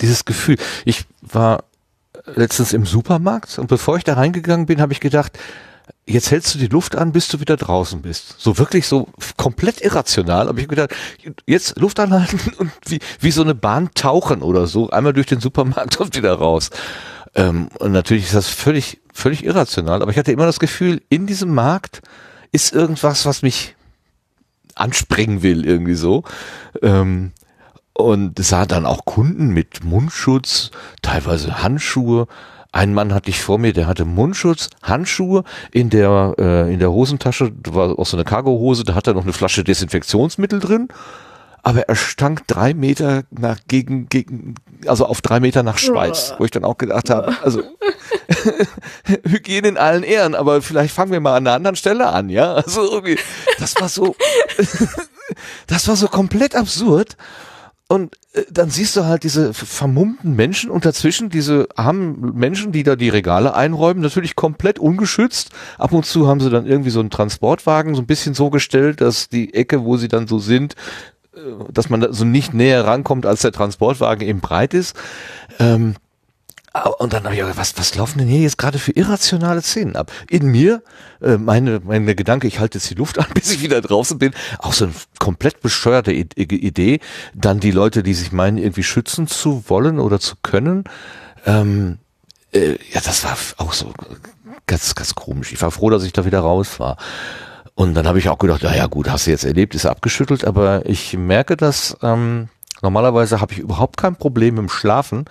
dieses 0.00 0.24
Gefühl. 0.24 0.56
Ich 0.84 1.04
war 1.22 1.64
letztens 2.26 2.72
im 2.72 2.86
Supermarkt 2.86 3.58
und 3.58 3.68
bevor 3.68 3.96
ich 3.96 4.04
da 4.04 4.14
reingegangen 4.14 4.66
bin, 4.66 4.80
habe 4.80 4.92
ich 4.92 5.00
gedacht, 5.00 5.38
jetzt 6.06 6.30
hältst 6.30 6.54
du 6.54 6.58
die 6.58 6.66
Luft 6.66 6.96
an, 6.96 7.12
bis 7.12 7.28
du 7.28 7.40
wieder 7.40 7.56
draußen 7.56 8.02
bist. 8.02 8.36
So 8.38 8.58
wirklich 8.58 8.86
so 8.86 9.08
komplett 9.36 9.80
irrational. 9.80 10.48
Aber 10.48 10.58
ich 10.58 10.64
habe 10.64 10.74
gedacht, 10.74 10.94
jetzt 11.46 11.78
Luft 11.78 12.00
anhalten 12.00 12.40
und 12.58 12.72
wie, 12.86 13.00
wie 13.20 13.30
so 13.30 13.42
eine 13.42 13.54
Bahn 13.54 13.90
tauchen 13.94 14.42
oder 14.42 14.66
so, 14.66 14.90
einmal 14.90 15.12
durch 15.12 15.26
den 15.26 15.40
Supermarkt 15.40 15.96
und 16.00 16.16
wieder 16.16 16.34
raus. 16.34 16.70
Ähm, 17.34 17.68
und 17.78 17.92
natürlich 17.92 18.24
ist 18.24 18.34
das 18.34 18.48
völlig, 18.48 19.00
völlig 19.12 19.44
irrational, 19.44 20.02
aber 20.02 20.10
ich 20.10 20.18
hatte 20.18 20.32
immer 20.32 20.46
das 20.46 20.60
Gefühl, 20.60 21.02
in 21.08 21.26
diesem 21.26 21.52
Markt 21.54 22.02
ist 22.52 22.72
irgendwas, 22.72 23.26
was 23.26 23.42
mich 23.42 23.74
anspringen 24.74 25.42
will, 25.42 25.64
irgendwie 25.66 25.94
so. 25.94 26.24
Ähm, 26.82 27.32
und 27.92 28.38
es 28.38 28.48
sah 28.48 28.66
dann 28.66 28.86
auch 28.86 29.04
Kunden 29.04 29.48
mit 29.48 29.84
Mundschutz, 29.84 30.70
teilweise 31.02 31.62
Handschuhe. 31.62 32.26
Ein 32.72 32.92
Mann 32.92 33.14
hatte 33.14 33.30
ich 33.30 33.40
vor 33.40 33.58
mir, 33.58 33.72
der 33.72 33.86
hatte 33.86 34.04
Mundschutz, 34.04 34.68
Handschuhe 34.82 35.44
in 35.70 35.90
der 35.90 36.34
äh, 36.38 36.72
in 36.72 36.80
der 36.80 36.90
Hosentasche, 36.90 37.52
war 37.68 37.96
auch 37.96 38.06
so 38.06 38.16
eine 38.16 38.24
Cargohose, 38.24 38.82
da 38.82 38.94
hat 38.96 39.06
er 39.06 39.14
noch 39.14 39.22
eine 39.22 39.32
Flasche 39.32 39.62
Desinfektionsmittel 39.62 40.58
drin. 40.58 40.88
Aber 41.64 41.88
er 41.88 41.96
stank 41.96 42.46
drei 42.46 42.74
Meter 42.74 43.24
nach 43.30 43.58
gegen, 43.66 44.08
gegen, 44.10 44.54
also 44.86 45.06
auf 45.06 45.22
drei 45.22 45.40
Meter 45.40 45.62
nach 45.62 45.78
Schweiz, 45.78 46.34
wo 46.38 46.44
ich 46.44 46.50
dann 46.50 46.62
auch 46.62 46.76
gedacht 46.76 47.08
habe, 47.08 47.34
also 47.42 47.62
Hygiene 49.26 49.68
in 49.68 49.78
allen 49.78 50.02
Ehren, 50.02 50.34
aber 50.34 50.60
vielleicht 50.60 50.94
fangen 50.94 51.10
wir 51.10 51.20
mal 51.20 51.36
an 51.36 51.46
einer 51.46 51.56
anderen 51.56 51.76
Stelle 51.76 52.08
an, 52.08 52.28
ja? 52.28 52.52
Also 52.52 52.82
irgendwie, 52.82 53.18
das 53.58 53.74
war 53.80 53.88
so, 53.88 54.14
das 55.66 55.88
war 55.88 55.96
so 55.96 56.08
komplett 56.08 56.54
absurd. 56.54 57.16
Und 57.86 58.16
äh, 58.32 58.42
dann 58.50 58.70
siehst 58.70 58.96
du 58.96 59.04
halt 59.04 59.24
diese 59.24 59.52
vermummten 59.52 60.34
Menschen 60.34 60.70
und 60.70 60.84
dazwischen 60.84 61.28
diese 61.28 61.68
armen 61.76 62.34
Menschen, 62.34 62.72
die 62.72 62.82
da 62.82 62.96
die 62.96 63.10
Regale 63.10 63.54
einräumen, 63.54 64.02
natürlich 64.02 64.36
komplett 64.36 64.78
ungeschützt. 64.78 65.50
Ab 65.78 65.92
und 65.92 66.06
zu 66.06 66.26
haben 66.26 66.40
sie 66.40 66.50
dann 66.50 66.66
irgendwie 66.66 66.90
so 66.90 67.00
einen 67.00 67.10
Transportwagen 67.10 67.94
so 67.94 68.02
ein 68.02 68.06
bisschen 68.06 68.34
so 68.34 68.48
gestellt, 68.50 69.00
dass 69.00 69.28
die 69.28 69.52
Ecke, 69.52 69.84
wo 69.84 69.96
sie 69.98 70.08
dann 70.08 70.26
so 70.26 70.38
sind, 70.38 70.74
dass 71.72 71.90
man 71.90 72.12
so 72.12 72.24
nicht 72.24 72.54
näher 72.54 72.86
rankommt, 72.86 73.26
als 73.26 73.42
der 73.42 73.52
Transportwagen 73.52 74.26
eben 74.26 74.40
breit 74.40 74.74
ist. 74.74 74.96
Ähm, 75.58 75.94
und 76.98 77.12
dann 77.12 77.22
habe 77.22 77.34
ich 77.34 77.40
gedacht, 77.40 77.56
was, 77.56 77.78
was 77.78 77.94
laufen 77.94 78.18
denn 78.18 78.26
hier 78.26 78.40
jetzt 78.40 78.58
gerade 78.58 78.80
für 78.80 78.90
irrationale 78.90 79.62
Szenen 79.62 79.94
ab? 79.94 80.10
In 80.28 80.46
mir, 80.46 80.82
äh, 81.22 81.36
meine, 81.36 81.80
meine 81.84 82.16
Gedanke, 82.16 82.48
ich 82.48 82.58
halte 82.58 82.78
jetzt 82.78 82.90
die 82.90 82.96
Luft 82.96 83.18
an, 83.20 83.26
bis 83.32 83.52
ich 83.52 83.62
wieder 83.62 83.80
draußen 83.80 84.18
bin, 84.18 84.32
auch 84.58 84.72
so 84.72 84.86
eine 84.86 84.94
komplett 85.20 85.60
bescheuerte 85.60 86.12
Idee. 86.12 86.98
Dann 87.32 87.60
die 87.60 87.70
Leute, 87.70 88.02
die 88.02 88.14
sich 88.14 88.32
meinen, 88.32 88.58
irgendwie 88.58 88.82
schützen 88.82 89.28
zu 89.28 89.64
wollen 89.68 90.00
oder 90.00 90.18
zu 90.18 90.34
können. 90.42 90.84
Ähm, 91.46 91.98
äh, 92.52 92.72
ja, 92.92 93.00
das 93.04 93.22
war 93.22 93.36
auch 93.58 93.72
so 93.72 93.92
ganz, 94.66 94.96
ganz 94.96 95.14
komisch. 95.14 95.52
Ich 95.52 95.62
war 95.62 95.70
froh, 95.70 95.90
dass 95.90 96.02
ich 96.02 96.12
da 96.12 96.24
wieder 96.24 96.40
raus 96.40 96.80
war. 96.80 96.96
Und 97.74 97.94
dann 97.94 98.06
habe 98.06 98.18
ich 98.18 98.28
auch 98.28 98.38
gedacht, 98.38 98.62
naja 98.62 98.86
gut, 98.86 99.10
hast 99.10 99.26
du 99.26 99.30
jetzt 99.30 99.44
erlebt, 99.44 99.74
ist 99.74 99.86
abgeschüttelt, 99.86 100.44
aber 100.44 100.86
ich 100.86 101.16
merke, 101.16 101.56
dass 101.56 101.96
ähm, 102.02 102.48
normalerweise 102.82 103.40
habe 103.40 103.52
ich 103.52 103.58
überhaupt 103.58 103.96
kein 103.96 104.14
Problem 104.14 104.58
im 104.58 104.68
Schlafen 104.68 105.24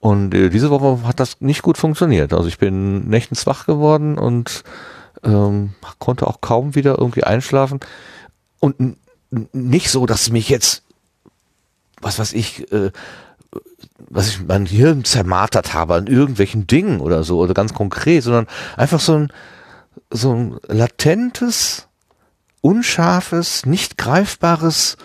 und 0.00 0.34
äh, 0.34 0.50
diese 0.50 0.70
Woche 0.70 1.06
hat 1.06 1.20
das 1.20 1.40
nicht 1.40 1.62
gut 1.62 1.78
funktioniert. 1.78 2.32
Also 2.32 2.48
ich 2.48 2.58
bin 2.58 3.08
nächtens 3.08 3.46
wach 3.46 3.66
geworden 3.66 4.18
und 4.18 4.64
ähm, 5.24 5.74
konnte 5.98 6.26
auch 6.26 6.40
kaum 6.40 6.74
wieder 6.74 6.98
irgendwie 6.98 7.24
einschlafen. 7.24 7.80
Und 8.60 8.96
nicht 9.52 9.90
so, 9.90 10.06
dass 10.06 10.30
mich 10.30 10.48
jetzt, 10.48 10.82
was 12.00 12.18
weiß 12.18 12.32
ich, 12.32 12.70
äh, 12.72 12.90
was 14.08 14.28
ich 14.28 14.46
mein 14.46 14.66
Hirn 14.66 15.04
zermartert 15.04 15.74
habe 15.74 15.94
an 15.94 16.06
irgendwelchen 16.06 16.66
Dingen 16.66 17.00
oder 17.00 17.24
so, 17.24 17.38
oder 17.38 17.54
ganz 17.54 17.74
konkret, 17.74 18.22
sondern 18.22 18.46
einfach 18.76 19.00
so 19.00 19.14
ein, 19.14 19.32
so 20.10 20.32
ein 20.32 20.58
latentes, 20.66 21.88
unscharfes, 22.60 23.66
nicht 23.66 23.96
greifbares 23.96 24.96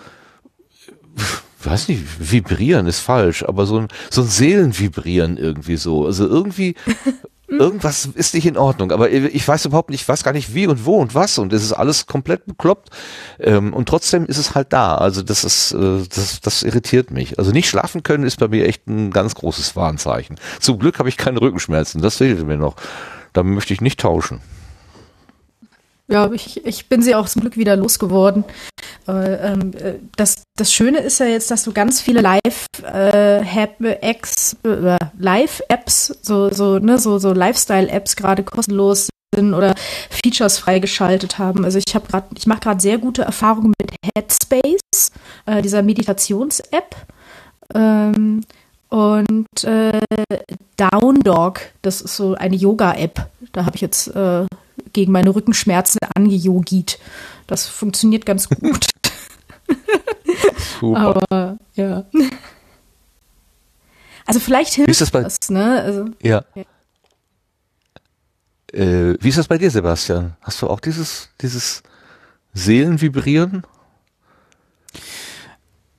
weiß 1.64 1.88
nicht, 1.88 2.02
vibrieren 2.18 2.86
ist 2.86 3.00
falsch, 3.00 3.44
aber 3.44 3.66
so 3.66 3.78
ein, 3.78 3.88
so 4.10 4.22
ein 4.22 4.28
Seelenvibrieren 4.28 5.36
irgendwie 5.36 5.76
so. 5.76 6.06
Also 6.06 6.26
irgendwie, 6.26 6.74
irgendwas 7.48 8.06
ist 8.06 8.34
nicht 8.34 8.46
in 8.46 8.56
Ordnung. 8.56 8.92
Aber 8.92 9.10
ich 9.10 9.46
weiß 9.46 9.66
überhaupt 9.66 9.90
nicht, 9.90 10.02
ich 10.02 10.08
weiß 10.08 10.24
gar 10.24 10.32
nicht 10.32 10.54
wie 10.54 10.66
und 10.66 10.84
wo 10.84 10.96
und 10.96 11.14
was 11.14 11.38
und 11.38 11.52
es 11.52 11.62
ist 11.62 11.72
alles 11.72 12.06
komplett 12.06 12.46
bekloppt. 12.46 12.90
Ähm, 13.38 13.72
und 13.72 13.88
trotzdem 13.88 14.26
ist 14.26 14.38
es 14.38 14.54
halt 14.54 14.72
da. 14.72 14.96
Also 14.96 15.22
das 15.22 15.44
ist, 15.44 15.72
äh, 15.72 16.02
das, 16.14 16.40
das 16.40 16.62
irritiert 16.62 17.10
mich. 17.10 17.38
Also 17.38 17.52
nicht 17.52 17.68
schlafen 17.68 18.02
können 18.02 18.24
ist 18.24 18.38
bei 18.38 18.48
mir 18.48 18.66
echt 18.66 18.86
ein 18.86 19.10
ganz 19.10 19.34
großes 19.34 19.76
Warnzeichen. 19.76 20.38
Zum 20.60 20.78
Glück 20.78 20.98
habe 20.98 21.08
ich 21.08 21.16
keine 21.16 21.40
Rückenschmerzen. 21.40 22.02
Das 22.02 22.16
fehlte 22.16 22.44
mir 22.44 22.56
noch. 22.56 22.76
Da 23.32 23.42
möchte 23.42 23.72
ich 23.72 23.80
nicht 23.80 24.00
tauschen. 24.00 24.40
Ja, 26.12 26.30
ich, 26.30 26.62
ich 26.66 26.88
bin 26.90 27.00
sie 27.00 27.14
auch 27.14 27.26
zum 27.26 27.40
Glück 27.40 27.56
wieder 27.56 27.74
losgeworden. 27.74 28.44
Äh, 29.08 29.54
äh, 29.54 29.98
das, 30.14 30.42
das 30.58 30.70
Schöne 30.70 30.98
ist 30.98 31.20
ja 31.20 31.26
jetzt, 31.26 31.50
dass 31.50 31.64
du 31.64 31.72
ganz 31.72 32.02
viele 32.02 32.20
Live-Apps, 32.20 32.66
äh, 34.62 34.98
Live-Apps, 35.18 36.18
so, 36.20 36.50
so, 36.50 36.78
ne, 36.78 36.98
so, 36.98 37.16
so 37.18 37.32
Lifestyle-Apps 37.32 38.16
gerade 38.16 38.42
kostenlos 38.42 39.08
sind 39.34 39.54
oder 39.54 39.74
Features 40.10 40.58
freigeschaltet 40.58 41.38
haben. 41.38 41.64
Also 41.64 41.78
ich 41.78 41.94
habe 41.94 42.06
gerade, 42.06 42.26
ich 42.36 42.46
mache 42.46 42.60
gerade 42.60 42.82
sehr 42.82 42.98
gute 42.98 43.22
Erfahrungen 43.22 43.72
mit 43.80 43.92
Headspace, 44.14 45.12
äh, 45.46 45.62
dieser 45.62 45.82
Meditations-App. 45.82 46.94
Ähm, 47.74 48.42
und 48.92 49.64
äh, 49.64 50.00
Down 50.76 51.20
Dog, 51.20 51.60
das 51.80 52.02
ist 52.02 52.14
so 52.14 52.34
eine 52.34 52.54
Yoga-App. 52.54 53.26
Da 53.52 53.64
habe 53.64 53.74
ich 53.74 53.80
jetzt 53.80 54.08
äh, 54.08 54.44
gegen 54.92 55.12
meine 55.12 55.34
Rückenschmerzen 55.34 55.98
angejogit. 56.14 56.98
Das 57.46 57.66
funktioniert 57.66 58.26
ganz 58.26 58.50
gut. 58.50 58.86
Super. 60.78 61.24
Aber 61.30 61.58
ja. 61.72 62.04
Also 64.26 64.40
vielleicht 64.40 64.74
hilft 64.74 65.00
das, 65.00 65.10
bei, 65.10 65.22
das 65.22 65.38
ne? 65.48 65.80
Also, 65.80 66.04
ja. 66.20 66.44
ja. 66.54 66.64
Äh, 68.78 69.16
wie 69.22 69.28
ist 69.30 69.38
das 69.38 69.48
bei 69.48 69.56
dir, 69.56 69.70
Sebastian? 69.70 70.36
Hast 70.42 70.60
du 70.60 70.68
auch 70.68 70.80
dieses, 70.80 71.30
dieses 71.40 71.82
Seelenvibrieren? 72.52 73.66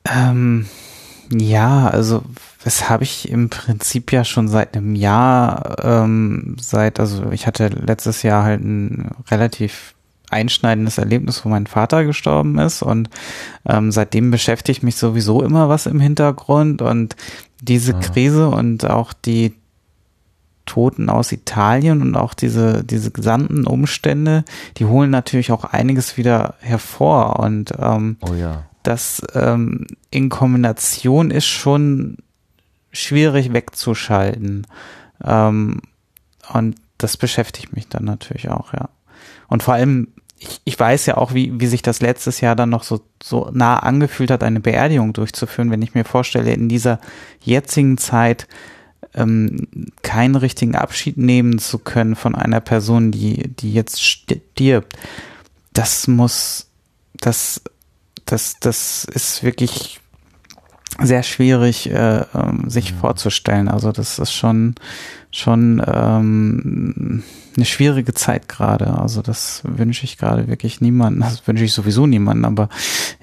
Ähm, 0.06 0.68
ja, 1.32 1.88
also 1.88 2.24
das 2.64 2.90
habe 2.90 3.04
ich 3.04 3.30
im 3.30 3.50
Prinzip 3.50 4.12
ja 4.12 4.24
schon 4.24 4.48
seit 4.48 4.76
einem 4.76 4.96
Jahr, 4.96 5.76
ähm, 5.84 6.56
seit, 6.60 7.00
also 7.00 7.32
ich 7.32 7.46
hatte 7.46 7.68
letztes 7.68 8.24
Jahr 8.24 8.44
halt 8.44 8.62
ein 8.64 9.12
relativ 9.30 9.96
einschneidendes 10.30 10.98
Erlebnis, 10.98 11.44
wo 11.44 11.50
mein 11.50 11.68
Vater 11.68 12.06
gestorben 12.06 12.58
ist 12.60 12.82
und 12.82 13.10
ähm, 13.68 13.92
seitdem 13.92 14.32
beschäftigt 14.32 14.82
mich 14.82 14.96
sowieso 14.96 15.44
immer 15.44 15.70
was 15.70 15.86
im 15.86 16.00
Hintergrund 16.00 16.82
und 16.82 17.16
diese 17.62 17.96
ah. 17.96 18.00
Krise 18.00 18.50
und 18.50 18.90
auch 18.90 19.14
die 19.14 19.54
Toten 20.66 21.10
aus 21.10 21.34
Italien 21.34 22.02
und 22.02 22.16
auch 22.16 22.34
diese, 22.34 22.84
diese 22.86 23.12
gesamten 23.12 23.68
Umstände, 23.68 24.46
die 24.78 24.86
holen 24.86 25.10
natürlich 25.10 25.52
auch 25.52 25.66
einiges 25.66 26.18
wieder 26.18 26.56
hervor 26.62 27.40
und 27.40 27.74
ähm, 27.78 28.16
oh 28.22 28.34
ja. 28.34 28.64
das 28.84 29.22
ähm, 29.36 29.86
in 30.10 30.30
Kombination 30.30 31.30
ist 31.30 31.46
schon 31.46 32.18
schwierig 32.94 33.52
wegzuschalten. 33.52 34.68
Ähm, 35.24 35.82
und 36.54 36.76
das 36.98 37.18
beschäftigt 37.18 37.76
mich 37.76 37.90
dann 37.90 38.06
natürlich 38.06 38.50
auch, 38.50 38.74
ja. 38.74 38.90
Und 39.48 39.64
vor 39.64 39.74
allem, 39.74 40.10
ich, 40.40 40.62
ich 40.64 40.80
weiß 40.80 41.06
ja 41.08 41.18
auch, 41.18 41.34
wie, 41.34 41.60
wie 41.60 41.68
sich 41.68 41.82
das 41.82 42.02
letztes 42.02 42.42
Jahr 42.42 42.56
dann 42.56 42.70
noch 42.70 42.84
so, 42.84 43.02
so 43.22 43.50
nah 43.52 43.80
angefühlt 43.80 44.32
hat, 44.32 44.44
eine 44.44 44.60
Beerdigung 44.60 45.14
durchzuführen, 45.14 45.72
wenn 45.72 45.82
ich 45.82 45.94
mir 45.94 46.06
vorstelle, 46.06 46.54
in 46.54 46.70
dieser 46.70 47.00
jetzigen 47.42 47.98
Zeit 47.98 48.48
ähm, 49.14 49.68
keinen 50.02 50.36
richtigen 50.36 50.76
Abschied 50.76 51.18
nehmen 51.18 51.60
zu 51.60 51.80
können 51.80 52.16
von 52.16 52.36
einer 52.36 52.62
Person, 52.62 53.12
die, 53.12 53.50
die 53.50 53.74
jetzt 53.74 54.02
stirbt. 54.02 54.98
Das 55.72 56.08
muss, 56.08 56.68
das, 57.14 57.62
das, 58.26 58.60
das 58.60 59.06
ist 59.06 59.44
wirklich 59.44 60.00
sehr 61.02 61.24
schwierig 61.24 61.90
äh, 61.90 62.26
ähm, 62.34 62.70
sich 62.70 62.92
ja. 62.92 62.96
vorzustellen. 62.98 63.68
Also 63.68 63.92
das 63.92 64.20
ist 64.20 64.34
schon 64.34 64.76
schon 65.32 65.84
ähm, 65.86 67.24
eine 67.56 67.66
schwierige 67.66 68.14
Zeit 68.14 68.48
gerade. 68.48 68.98
Also 68.98 69.22
das 69.22 69.62
wünsche 69.64 70.06
ich 70.06 70.18
gerade 70.18 70.48
wirklich 70.48 70.82
niemanden. 70.82 71.22
Das 71.22 71.48
wünsche 71.48 71.64
ich 71.64 71.74
sowieso 71.74 72.08
niemanden. 72.08 72.46
Aber 72.46 72.70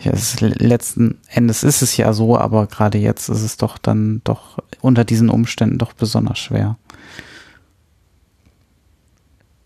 ja, 0.00 0.12
ist, 0.12 0.40
letzten 0.40 1.18
Endes 1.28 1.62
ist 1.62 1.82
es 1.82 1.96
ja 1.96 2.12
so. 2.12 2.36
Aber 2.36 2.66
gerade 2.66 2.98
jetzt 2.98 3.28
ist 3.28 3.42
es 3.42 3.56
doch 3.56 3.78
dann 3.78 4.20
doch 4.24 4.58
unter 4.80 5.04
diesen 5.04 5.28
Umständen 5.28 5.78
doch 5.78 5.92
besonders 5.92 6.38
schwer. 6.38 6.76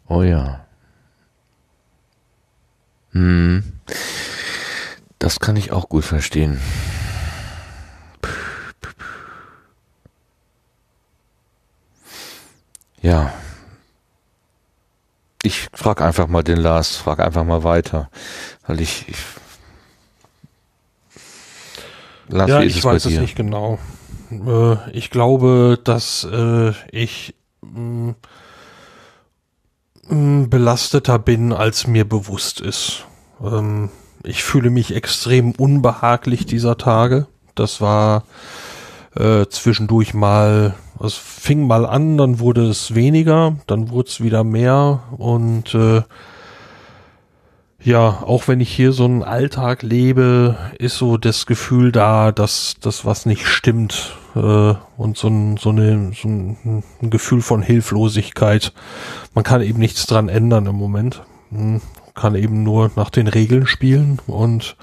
Oh 0.06 0.22
ja. 0.22 0.64
Hm. 3.12 3.62
Das 5.18 5.40
kann 5.40 5.56
ich 5.56 5.72
auch 5.72 5.88
gut 5.88 6.04
verstehen. 6.04 6.58
Ja. 13.04 13.34
Ich 15.42 15.68
frage 15.74 16.02
einfach 16.02 16.26
mal 16.26 16.42
den 16.42 16.56
Lars, 16.56 16.96
frage 16.96 17.22
einfach 17.22 17.44
mal 17.44 17.62
weiter, 17.62 18.08
weil 18.66 18.80
ich, 18.80 19.06
ich 19.08 19.18
Lars, 22.28 22.48
ja, 22.48 22.60
ich 22.62 22.82
weiß 22.82 23.04
es 23.04 23.18
nicht 23.20 23.36
genau. 23.36 23.78
Äh, 24.30 24.90
ich 24.92 25.10
glaube, 25.10 25.78
dass 25.84 26.24
äh, 26.24 26.72
ich 26.90 27.34
mm, 27.60 28.12
mm, 30.08 30.48
belasteter 30.48 31.18
bin, 31.18 31.52
als 31.52 31.86
mir 31.86 32.08
bewusst 32.08 32.62
ist. 32.62 33.04
Ähm, 33.42 33.90
ich 34.22 34.42
fühle 34.42 34.70
mich 34.70 34.94
extrem 34.94 35.52
unbehaglich 35.52 36.46
dieser 36.46 36.78
Tage. 36.78 37.26
Das 37.54 37.82
war 37.82 38.24
äh, 39.16 39.46
zwischendurch 39.46 40.14
mal 40.14 40.74
es 41.02 41.14
fing 41.14 41.66
mal 41.66 41.86
an, 41.86 42.16
dann 42.16 42.38
wurde 42.38 42.68
es 42.68 42.94
weniger, 42.94 43.56
dann 43.66 43.90
wurde 43.90 44.08
es 44.08 44.22
wieder 44.22 44.44
mehr 44.44 45.02
und 45.16 45.74
äh, 45.74 46.02
ja, 47.82 48.22
auch 48.24 48.48
wenn 48.48 48.60
ich 48.60 48.70
hier 48.72 48.92
so 48.92 49.04
einen 49.04 49.22
Alltag 49.22 49.82
lebe, 49.82 50.56
ist 50.78 50.96
so 50.96 51.18
das 51.18 51.44
Gefühl 51.44 51.92
da, 51.92 52.32
dass 52.32 52.76
das 52.80 53.04
was 53.04 53.26
nicht 53.26 53.46
stimmt 53.46 54.16
äh, 54.34 54.74
und 54.96 55.18
so 55.18 55.28
ein, 55.28 55.58
so, 55.58 55.68
eine, 55.68 56.12
so 56.14 56.28
ein, 56.28 56.82
ein 57.02 57.10
Gefühl 57.10 57.42
von 57.42 57.60
Hilflosigkeit. 57.60 58.72
Man 59.34 59.44
kann 59.44 59.60
eben 59.60 59.80
nichts 59.80 60.06
dran 60.06 60.30
ändern 60.30 60.64
im 60.64 60.76
Moment. 60.76 61.24
Man 61.50 61.82
kann 62.14 62.36
eben 62.36 62.62
nur 62.62 62.90
nach 62.96 63.10
den 63.10 63.26
Regeln 63.26 63.66
spielen 63.66 64.18
und 64.26 64.76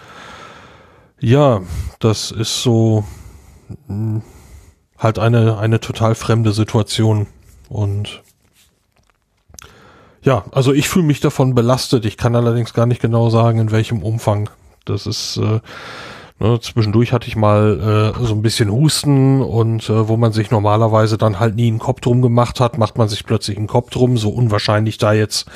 ja, 1.20 1.62
das 2.00 2.30
ist 2.30 2.62
so 2.62 3.04
halt 4.98 5.20
eine, 5.20 5.58
eine 5.58 5.80
total 5.80 6.16
fremde 6.16 6.52
Situation 6.52 7.28
und 7.70 8.22
ja, 10.24 10.46
also 10.52 10.72
ich 10.72 10.88
fühle 10.88 11.06
mich 11.06 11.20
davon 11.20 11.56
belastet. 11.56 12.06
Ich 12.06 12.16
kann 12.16 12.36
allerdings 12.36 12.74
gar 12.74 12.86
nicht 12.86 13.02
genau 13.02 13.30
sagen, 13.30 13.60
in 13.60 13.72
welchem 13.72 14.04
Umfang. 14.04 14.50
Das 14.86 15.08
ist 15.08 15.38
äh, 15.38 15.60
ne, 16.40 16.60
zwischendurch 16.60 17.12
hatte 17.12 17.28
ich 17.28 17.36
mal 17.36 18.14
äh, 18.20 18.26
so 18.26 18.36
ein 18.36 18.44
bisschen 18.44 18.72
Husten 18.72 19.42
und 19.42 19.90
äh, 19.90 20.08
wo 20.08 20.18
man 20.18 20.32
sich 20.32 20.52
normalerweise 20.52 21.18
dann 21.18 21.40
halt 21.40 21.56
nie 21.56 21.68
einen 21.68 21.80
Kopf 21.80 22.02
drum 22.02 22.22
gemacht 22.22 22.60
hat, 22.60 22.78
macht 22.78 22.98
man 22.98 23.10
sich 23.10 23.26
plötzlich 23.26 23.58
einen 23.58 23.68
Kopf 23.68 23.90
drum. 23.90 24.18
So 24.18 24.30
unwahrscheinlich 24.30 25.00
da 25.00 25.14
jetzt 25.14 25.48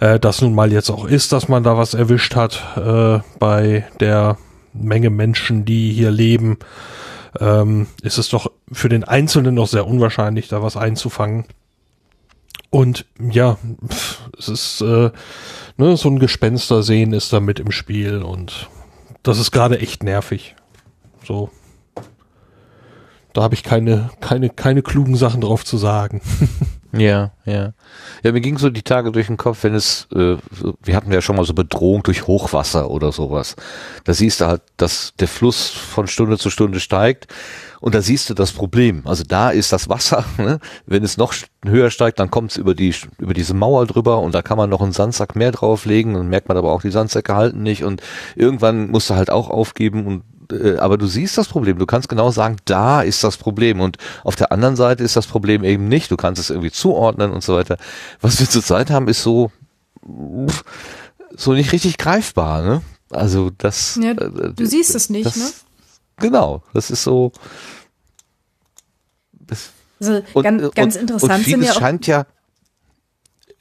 äh, 0.00 0.18
das 0.18 0.42
nun 0.42 0.54
mal 0.54 0.72
jetzt 0.72 0.90
auch 0.90 1.06
ist, 1.06 1.32
dass 1.32 1.48
man 1.48 1.62
da 1.62 1.78
was 1.78 1.94
erwischt 1.94 2.36
hat 2.36 2.62
äh, 2.76 3.20
bei 3.38 3.86
der 4.00 4.36
Menge 4.74 5.10
Menschen, 5.10 5.64
die 5.64 5.92
hier 5.92 6.10
leben. 6.10 6.58
Ähm, 7.40 7.86
ist 8.02 8.18
es 8.18 8.28
doch 8.28 8.50
für 8.70 8.88
den 8.88 9.04
Einzelnen 9.04 9.54
noch 9.54 9.68
sehr 9.68 9.86
unwahrscheinlich, 9.86 10.48
da 10.48 10.62
was 10.62 10.76
einzufangen. 10.76 11.46
Und 12.70 13.06
ja, 13.18 13.58
es 14.38 14.48
ist 14.48 14.80
äh, 14.80 15.10
ne, 15.76 15.96
so 15.96 16.08
ein 16.08 16.18
Gespenster 16.18 16.82
sehen 16.82 17.12
ist 17.12 17.32
da 17.32 17.40
mit 17.40 17.60
im 17.60 17.70
Spiel 17.70 18.22
und 18.22 18.68
das 19.22 19.38
ist 19.38 19.50
gerade 19.50 19.78
echt 19.78 20.02
nervig. 20.02 20.56
So. 21.24 21.50
Da 23.32 23.42
habe 23.42 23.54
ich 23.54 23.62
keine, 23.62 24.10
keine, 24.20 24.50
keine 24.50 24.82
klugen 24.82 25.16
Sachen 25.16 25.40
drauf 25.40 25.64
zu 25.64 25.78
sagen. 25.78 26.20
Ja, 26.94 27.32
ja. 27.46 27.72
Ja, 28.22 28.32
mir 28.32 28.42
ging 28.42 28.58
so 28.58 28.68
die 28.68 28.82
Tage 28.82 29.12
durch 29.12 29.26
den 29.26 29.38
Kopf, 29.38 29.64
wenn 29.64 29.74
es, 29.74 30.08
äh, 30.14 30.36
wir 30.82 30.94
hatten 30.94 31.10
ja 31.10 31.22
schon 31.22 31.36
mal 31.36 31.44
so 31.44 31.54
Bedrohung 31.54 32.02
durch 32.02 32.26
Hochwasser 32.26 32.90
oder 32.90 33.12
sowas. 33.12 33.56
Da 34.04 34.12
siehst 34.12 34.40
du 34.40 34.46
halt, 34.46 34.62
dass 34.76 35.14
der 35.18 35.28
Fluss 35.28 35.68
von 35.68 36.06
Stunde 36.06 36.36
zu 36.36 36.50
Stunde 36.50 36.80
steigt 36.80 37.32
und 37.80 37.94
da 37.94 38.02
siehst 38.02 38.28
du 38.28 38.34
das 38.34 38.52
Problem. 38.52 39.02
Also 39.06 39.24
da 39.26 39.50
ist 39.50 39.72
das 39.72 39.88
Wasser, 39.88 40.24
ne? 40.38 40.60
wenn 40.84 41.02
es 41.02 41.16
noch 41.16 41.34
höher 41.64 41.90
steigt, 41.90 42.20
dann 42.20 42.30
kommt 42.30 42.50
es 42.50 42.56
über 42.58 42.74
die 42.74 42.94
über 43.18 43.32
diese 43.32 43.54
Mauer 43.54 43.86
drüber 43.86 44.20
und 44.20 44.34
da 44.34 44.42
kann 44.42 44.58
man 44.58 44.68
noch 44.68 44.82
einen 44.82 44.92
Sandsack 44.92 45.34
mehr 45.34 45.50
drauflegen 45.50 46.14
und 46.14 46.28
merkt 46.28 46.48
man 46.48 46.58
aber 46.58 46.72
auch, 46.72 46.82
die 46.82 46.90
Sandsäcke 46.90 47.34
halten 47.34 47.62
nicht 47.62 47.84
und 47.84 48.02
irgendwann 48.36 48.90
musst 48.90 49.08
du 49.08 49.14
halt 49.14 49.30
auch 49.30 49.48
aufgeben 49.48 50.06
und 50.06 50.24
äh, 50.52 50.78
aber 50.78 50.98
du 50.98 51.06
siehst 51.06 51.38
das 51.38 51.48
Problem. 51.48 51.78
Du 51.78 51.86
kannst 51.86 52.08
genau 52.08 52.30
sagen, 52.30 52.56
da 52.64 53.02
ist 53.02 53.24
das 53.24 53.36
Problem. 53.36 53.80
Und 53.80 53.98
auf 54.24 54.36
der 54.36 54.52
anderen 54.52 54.76
Seite 54.76 55.02
ist 55.02 55.16
das 55.16 55.26
Problem 55.26 55.64
eben 55.64 55.88
nicht. 55.88 56.10
Du 56.10 56.16
kannst 56.16 56.40
es 56.40 56.50
irgendwie 56.50 56.70
zuordnen 56.70 57.32
und 57.32 57.42
so 57.42 57.54
weiter. 57.54 57.76
Was 58.20 58.38
wir 58.40 58.48
zurzeit 58.48 58.90
haben, 58.90 59.08
ist 59.08 59.22
so, 59.22 59.50
so 61.36 61.52
nicht 61.52 61.72
richtig 61.72 61.98
greifbar, 61.98 62.62
ne? 62.62 62.82
Also 63.10 63.50
das. 63.56 63.98
Ja, 64.02 64.12
äh, 64.12 64.52
du 64.54 64.66
siehst 64.66 64.94
es 64.94 65.10
nicht, 65.10 65.26
das, 65.26 65.36
ne? 65.36 65.50
Genau. 66.18 66.62
Das 66.72 66.90
ist 66.90 67.02
so. 67.02 67.32
Das, 69.32 69.70
also 70.00 70.22
und, 70.32 70.42
ganz, 70.42 70.74
ganz 70.74 70.94
und, 70.94 71.00
interessant 71.02 71.34
und 71.34 71.44
sind 71.44 71.62
ja 71.62 71.72
auch, 71.72 71.78
scheint 71.78 72.06
ja 72.06 72.26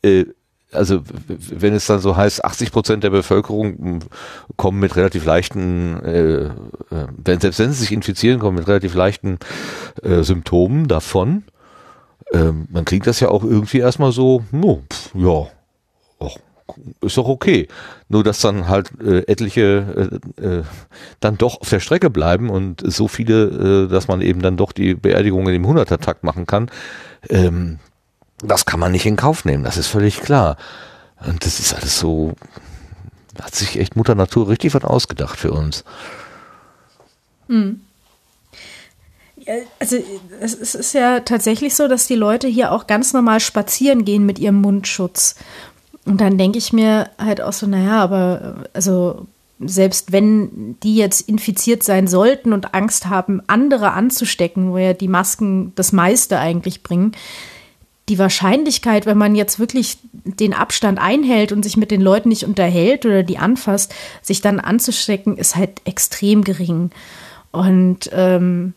äh, 0.04 0.26
also 0.72 1.02
wenn 1.28 1.74
es 1.74 1.86
dann 1.86 2.00
so 2.00 2.16
heißt, 2.16 2.44
80 2.44 2.72
Prozent 2.72 3.04
der 3.04 3.10
Bevölkerung 3.10 3.78
hm, 3.78 4.00
kommen 4.56 4.80
mit 4.80 4.96
relativ 4.96 5.26
leichten, 5.26 6.00
äh, 6.04 6.46
äh, 6.46 6.52
wenn, 7.18 7.40
selbst 7.40 7.60
wenn 7.60 7.72
sie 7.72 7.80
sich 7.80 7.92
infizieren, 7.92 8.40
kommen 8.40 8.58
mit 8.58 8.68
relativ 8.68 8.94
leichten 8.94 9.40
äh, 10.02 10.24
Symptomen 10.24 10.88
davon, 10.88 11.44
ähm, 12.34 12.68
dann 12.72 12.86
klingt 12.86 13.08
das 13.08 13.20
ja 13.20 13.30
auch 13.30 13.44
irgendwie 13.44 13.80
erstmal 13.80 14.12
so, 14.12 14.44
no, 14.52 14.84
pff, 14.92 15.12
ja, 15.16 15.48
och, 16.20 16.40
ist 17.02 17.18
doch 17.18 17.28
okay. 17.28 17.68
Nur 18.08 18.24
dass 18.24 18.40
dann 18.40 18.68
halt 18.68 18.92
äh, 19.02 19.20
etliche 19.28 20.22
äh, 20.40 20.46
äh, 20.46 20.64
dann 21.20 21.38
doch 21.38 21.60
auf 21.60 21.70
der 21.70 21.80
Strecke 21.80 22.10
bleiben 22.10 22.50
und 22.50 22.82
so 22.86 23.08
viele, 23.08 23.86
äh, 23.86 23.88
dass 23.90 24.08
man 24.08 24.22
eben 24.22 24.42
dann 24.42 24.58
doch 24.58 24.72
die 24.72 24.96
Beerdigungen 24.96 25.54
im 25.54 25.68
Hundertertakt 25.68 26.24
machen 26.24 26.46
kann. 26.46 26.70
Ähm, 27.30 27.80
das 28.42 28.66
kann 28.66 28.80
man 28.80 28.92
nicht 28.92 29.06
in 29.06 29.16
Kauf 29.16 29.46
nehmen, 29.46 29.64
das 29.64 29.78
ist 29.78 29.88
völlig 29.88 30.22
klar. 30.22 30.58
Und 31.26 31.46
das 31.46 31.60
ist 31.60 31.74
alles 31.74 32.00
so, 32.00 32.34
hat 33.42 33.56
sich 33.56 33.80
echt 33.80 33.96
Mutter 33.96 34.16
Natur 34.16 34.50
richtig 34.50 34.74
was 34.74 34.84
ausgedacht 34.84 35.40
für 35.40 35.52
uns. 35.52 35.84
Hm. 37.48 37.82
Also 39.80 39.98
es, 40.40 40.54
es 40.54 40.76
ist 40.76 40.94
ja 40.94 41.22
tatsächlich 41.22 41.76
so, 41.76 41.88
dass 41.88 42.08
die 42.08 42.16
Leute 42.16 42.48
hier 42.48 42.72
auch 42.72 42.86
ganz 42.88 43.14
normal 43.14 43.40
spazieren 43.40 44.06
gehen 44.06 44.26
mit 44.26 44.40
ihrem 44.40 44.62
Mundschutz. 44.62 45.36
Und 46.06 46.22
dann 46.22 46.38
denke 46.38 46.58
ich 46.58 46.74
mir 46.74 47.10
halt 47.18 47.42
auch 47.42 47.54
so, 47.54 47.68
naja, 47.68 48.02
aber 48.04 48.66
also 48.74 49.28
selbst 49.60 50.12
wenn 50.12 50.78
die 50.82 50.96
jetzt 50.96 51.28
infiziert 51.28 51.84
sein 51.84 52.08
sollten 52.08 52.54
und 52.54 52.74
Angst 52.74 53.08
haben, 53.08 53.42
andere 53.48 53.92
anzustecken, 53.92 54.72
wo 54.72 54.78
ja 54.78 54.94
die 54.94 55.08
Masken 55.08 55.74
das 55.76 55.92
meiste 55.92 56.40
eigentlich 56.40 56.82
bringen, 56.82 57.12
die 58.12 58.20
Wahrscheinlichkeit, 58.20 59.06
wenn 59.06 59.18
man 59.18 59.36
jetzt 59.36 59.58
wirklich 59.58 59.98
den 60.12 60.54
Abstand 60.54 61.00
einhält 61.00 61.54
und 61.54 61.64
sich 61.64 61.78
mit 61.78 61.92
den 61.92 62.02
Leuten 62.02 62.28
nicht 62.28 62.44
unterhält 62.44 63.06
oder 63.06 63.24
die 63.24 63.38
anfasst, 63.38 63.96
sich 64.22 64.42
dann 64.42 64.60
anzustecken, 64.60 65.38
ist 65.38 65.56
halt 65.56 65.82
extrem 65.86 66.44
gering. 66.44 66.92
Und 67.52 68.10
ähm, 68.14 68.74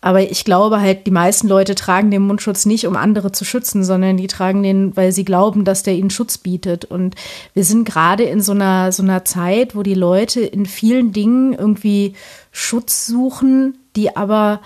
aber 0.00 0.30
ich 0.30 0.44
glaube 0.44 0.80
halt, 0.80 1.08
die 1.08 1.10
meisten 1.10 1.48
Leute 1.48 1.74
tragen 1.74 2.12
den 2.12 2.22
Mundschutz 2.22 2.66
nicht, 2.66 2.86
um 2.86 2.94
andere 2.94 3.32
zu 3.32 3.44
schützen, 3.44 3.82
sondern 3.82 4.16
die 4.16 4.28
tragen 4.28 4.62
den, 4.62 4.96
weil 4.96 5.10
sie 5.10 5.24
glauben, 5.24 5.64
dass 5.64 5.82
der 5.82 5.94
ihnen 5.94 6.10
Schutz 6.10 6.38
bietet. 6.38 6.84
Und 6.84 7.16
wir 7.52 7.64
sind 7.64 7.84
gerade 7.84 8.22
in 8.22 8.40
so 8.40 8.52
einer, 8.52 8.92
so 8.92 9.02
einer 9.02 9.24
Zeit, 9.24 9.74
wo 9.74 9.82
die 9.82 9.94
Leute 9.94 10.40
in 10.40 10.66
vielen 10.66 11.12
Dingen 11.12 11.52
irgendwie 11.52 12.14
Schutz 12.52 13.06
suchen, 13.06 13.76
die 13.96 14.16
aber 14.16 14.60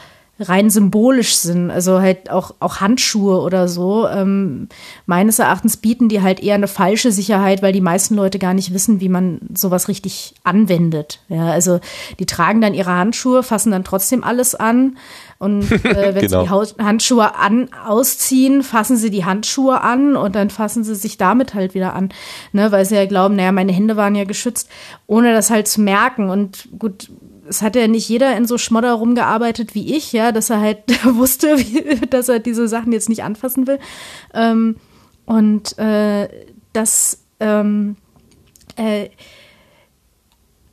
rein 0.48 0.70
symbolisch 0.70 1.36
sind. 1.36 1.70
Also 1.70 2.00
halt 2.00 2.30
auch, 2.30 2.54
auch 2.60 2.80
Handschuhe 2.80 3.40
oder 3.40 3.68
so. 3.68 4.08
Ähm, 4.08 4.68
meines 5.06 5.38
Erachtens 5.38 5.76
bieten 5.76 6.08
die 6.08 6.22
halt 6.22 6.40
eher 6.40 6.54
eine 6.54 6.68
falsche 6.68 7.12
Sicherheit, 7.12 7.62
weil 7.62 7.72
die 7.72 7.80
meisten 7.80 8.14
Leute 8.14 8.38
gar 8.38 8.54
nicht 8.54 8.74
wissen, 8.74 9.00
wie 9.00 9.08
man 9.08 9.40
sowas 9.54 9.88
richtig 9.88 10.34
anwendet. 10.44 11.20
Ja, 11.28 11.50
also 11.50 11.80
die 12.18 12.26
tragen 12.26 12.60
dann 12.60 12.74
ihre 12.74 12.92
Handschuhe, 12.92 13.42
fassen 13.42 13.72
dann 13.72 13.84
trotzdem 13.84 14.24
alles 14.24 14.54
an. 14.54 14.96
Und 15.38 15.70
äh, 15.72 16.14
wenn 16.14 16.28
genau. 16.28 16.64
sie 16.64 16.74
die 16.74 16.84
Handschuhe 16.84 17.34
an, 17.34 17.68
ausziehen, 17.86 18.62
fassen 18.62 18.96
sie 18.96 19.10
die 19.10 19.24
Handschuhe 19.24 19.80
an 19.80 20.16
und 20.16 20.36
dann 20.36 20.50
fassen 20.50 20.84
sie 20.84 20.94
sich 20.94 21.16
damit 21.18 21.54
halt 21.54 21.74
wieder 21.74 21.94
an. 21.94 22.10
Ne, 22.52 22.70
weil 22.70 22.84
sie 22.84 22.94
ja 22.94 23.06
glauben, 23.06 23.36
naja, 23.36 23.52
meine 23.52 23.72
Hände 23.72 23.96
waren 23.96 24.14
ja 24.14 24.24
geschützt, 24.24 24.68
ohne 25.06 25.32
das 25.32 25.50
halt 25.50 25.68
zu 25.68 25.80
merken. 25.80 26.30
Und 26.30 26.68
gut, 26.78 27.10
es 27.52 27.60
hat 27.60 27.76
ja 27.76 27.86
nicht 27.86 28.08
jeder 28.08 28.34
in 28.34 28.46
so 28.46 28.56
Schmodder 28.56 28.94
rumgearbeitet 28.94 29.74
wie 29.74 29.94
ich, 29.94 30.12
ja, 30.12 30.32
dass 30.32 30.48
er 30.48 30.60
halt 30.60 30.78
wusste, 31.04 31.58
wie, 31.58 32.06
dass 32.06 32.28
er 32.30 32.38
diese 32.38 32.66
Sachen 32.66 32.92
jetzt 32.92 33.10
nicht 33.10 33.22
anfassen 33.22 33.66
will. 33.66 33.78
Ähm, 34.32 34.76
und 35.26 35.78
äh, 35.78 36.28
das, 36.72 37.24
ähm, 37.40 37.96
äh, 38.76 39.10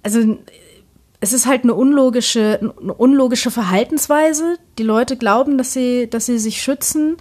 also 0.04 0.38
es 1.20 1.34
ist 1.34 1.48
halt 1.48 1.64
eine 1.64 1.74
unlogische, 1.74 2.74
eine 2.82 2.94
unlogische 2.94 3.52
Verhaltensweise. 3.52 4.58
Die 4.78 4.84
Leute 4.84 5.18
glauben, 5.18 5.58
dass 5.58 5.74
sie, 5.74 6.10
dass 6.10 6.28
sie 6.28 6.40
sich 6.40 6.62
schützen. 6.62 7.18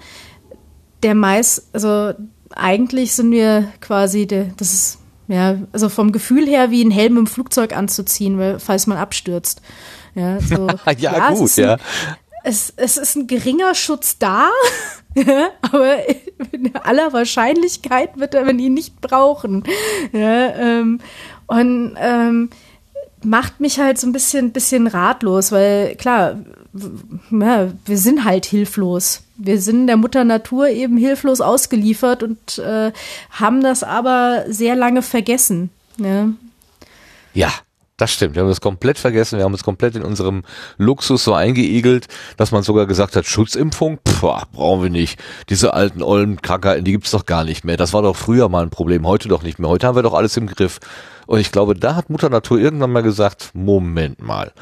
Der 1.03 1.17
meist, 1.17 1.69
also 1.73 2.13
eigentlich 2.51 3.13
sind 3.13 3.33
wir 3.33 3.73
quasi, 3.81 4.29
der, 4.29 4.53
das 4.57 4.73
ist 4.73 4.99
ja, 5.29 5.57
also 5.73 5.89
vom 5.89 6.11
Gefühl 6.11 6.47
her 6.47 6.71
wie 6.71 6.83
ein 6.83 6.91
Helm 6.91 7.19
im 7.19 7.27
Flugzeug 7.27 7.77
anzuziehen, 7.77 8.39
weil, 8.39 8.59
falls 8.59 8.87
man 8.87 8.99
abstürzt. 8.99 9.61
Ja, 10.15 10.41
so, 10.41 10.67
ja, 10.87 10.93
ja 10.97 11.31
gut, 11.31 11.59
ein, 11.59 11.65
ja. 11.65 11.77
Es, 12.45 12.73
es 12.77 12.97
ist 12.97 13.15
ein 13.15 13.27
geringer 13.27 13.75
Schutz 13.75 14.19
da, 14.19 14.49
aber 15.61 15.97
in 16.51 16.75
aller 16.77 17.13
Wahrscheinlichkeit 17.13 18.19
wird 18.19 18.35
man 18.35 18.59
ihn 18.59 18.75
nicht 18.75 19.01
brauchen. 19.01 19.65
Ja, 20.13 20.55
ähm, 20.55 21.01
und 21.47 21.97
ähm, 21.99 22.51
macht 23.23 23.61
mich 23.61 23.79
halt 23.79 23.99
so 23.99 24.07
ein 24.07 24.13
bisschen, 24.13 24.53
bisschen 24.53 24.87
ratlos, 24.87 25.53
weil 25.53 25.95
klar, 25.97 26.39
ja, 27.31 27.69
wir 27.85 27.99
sind 27.99 28.25
halt 28.25 28.47
hilflos. 28.47 29.23
Wir 29.37 29.61
sind 29.61 29.87
der 29.87 29.97
Mutter 29.97 30.25
Natur 30.25 30.69
eben 30.69 30.97
hilflos 30.97 31.41
ausgeliefert 31.41 32.23
und 32.23 32.59
äh, 32.59 32.93
haben 33.31 33.63
das 33.63 33.83
aber 33.83 34.45
sehr 34.49 34.75
lange 34.75 35.03
vergessen. 35.03 35.71
Ne? 35.97 36.35
Ja, 37.35 37.53
Das 37.99 38.13
stimmt. 38.13 38.37
Wir 38.37 38.43
haben 38.43 38.49
das 38.49 38.61
komplett 38.61 38.97
vergessen. 38.97 39.39
Wir 39.39 39.45
haben 39.45 39.53
uns 39.53 39.65
komplett 39.65 39.97
in 39.97 40.03
unserem 40.03 40.45
Luxus 40.77 41.25
so 41.25 41.35
eingeigelt, 41.35 42.07
dass 42.37 42.53
man 42.53 42.63
sogar 42.63 42.87
gesagt 42.87 43.17
hat, 43.17 43.27
Schutzimpfung, 43.27 43.99
Pff, 44.09 44.21
brauchen 44.53 44.85
wir 44.85 44.91
nicht. 44.91 45.21
Diese 45.49 45.75
alten 45.75 46.03
ollen 46.03 46.41
Krankheiten, 46.41 46.85
die 46.85 46.93
gibt's 46.93 47.11
doch 47.11 47.27
gar 47.27 47.43
nicht 47.43 47.65
mehr. 47.65 47.77
Das 47.77 47.93
war 47.93 48.03
doch 48.03 48.15
früher 48.15 48.49
mal 48.49 48.63
ein 48.63 48.71
Problem, 48.71 49.05
heute 49.05 49.29
doch 49.29 49.43
nicht 49.43 49.59
mehr. 49.59 49.69
Heute 49.69 49.89
haben 49.89 49.97
wir 49.97 50.05
doch 50.05 50.15
alles 50.15 50.37
im 50.37 50.47
Griff. 50.47 50.79
Und 51.27 51.41
ich 51.41 51.51
glaube, 51.51 51.75
da 51.75 51.97
hat 51.97 52.09
Mutter 52.09 52.31
Natur 52.31 52.59
irgendwann 52.61 52.93
mal 52.93 53.03
gesagt, 53.03 53.51
Moment 53.53 54.23
mal. 54.23 54.53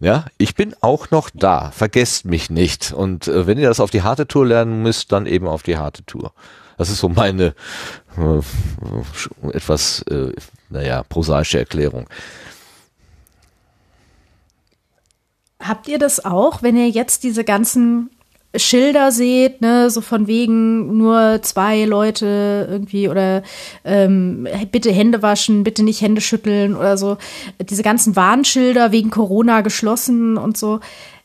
Ja, 0.00 0.24
ich 0.38 0.54
bin 0.54 0.74
auch 0.80 1.10
noch 1.10 1.28
da. 1.32 1.70
Vergesst 1.72 2.24
mich 2.24 2.48
nicht. 2.48 2.92
Und 2.92 3.28
äh, 3.28 3.46
wenn 3.46 3.58
ihr 3.58 3.68
das 3.68 3.80
auf 3.80 3.90
die 3.90 4.02
harte 4.02 4.26
Tour 4.26 4.46
lernen 4.46 4.82
müsst, 4.82 5.12
dann 5.12 5.26
eben 5.26 5.46
auf 5.46 5.62
die 5.62 5.76
harte 5.76 6.04
Tour. 6.04 6.32
Das 6.78 6.88
ist 6.88 7.00
so 7.00 7.10
meine 7.10 7.54
äh, 8.16 9.48
etwas, 9.52 10.00
äh, 10.02 10.32
naja, 10.70 11.02
prosaische 11.02 11.58
Erklärung. 11.58 12.08
Habt 15.60 15.88
ihr 15.88 15.98
das 15.98 16.24
auch, 16.24 16.62
wenn 16.62 16.78
ihr 16.78 16.88
jetzt 16.88 17.22
diese 17.22 17.44
ganzen 17.44 18.08
Schilder 18.56 19.12
seht, 19.12 19.60
ne, 19.60 19.90
so 19.90 20.00
von 20.00 20.26
wegen 20.26 20.96
nur 20.96 21.40
zwei 21.42 21.84
Leute 21.84 22.66
irgendwie 22.68 23.08
oder 23.08 23.42
ähm, 23.84 24.48
bitte 24.72 24.90
Hände 24.90 25.22
waschen, 25.22 25.62
bitte 25.62 25.84
nicht 25.84 26.00
Hände 26.00 26.20
schütteln 26.20 26.74
oder 26.74 26.96
so, 26.96 27.16
diese 27.60 27.84
ganzen 27.84 28.16
Warnschilder 28.16 28.90
wegen 28.90 29.10
Corona 29.10 29.60
geschlossen 29.60 30.36
und 30.36 30.58
so. 30.58 30.80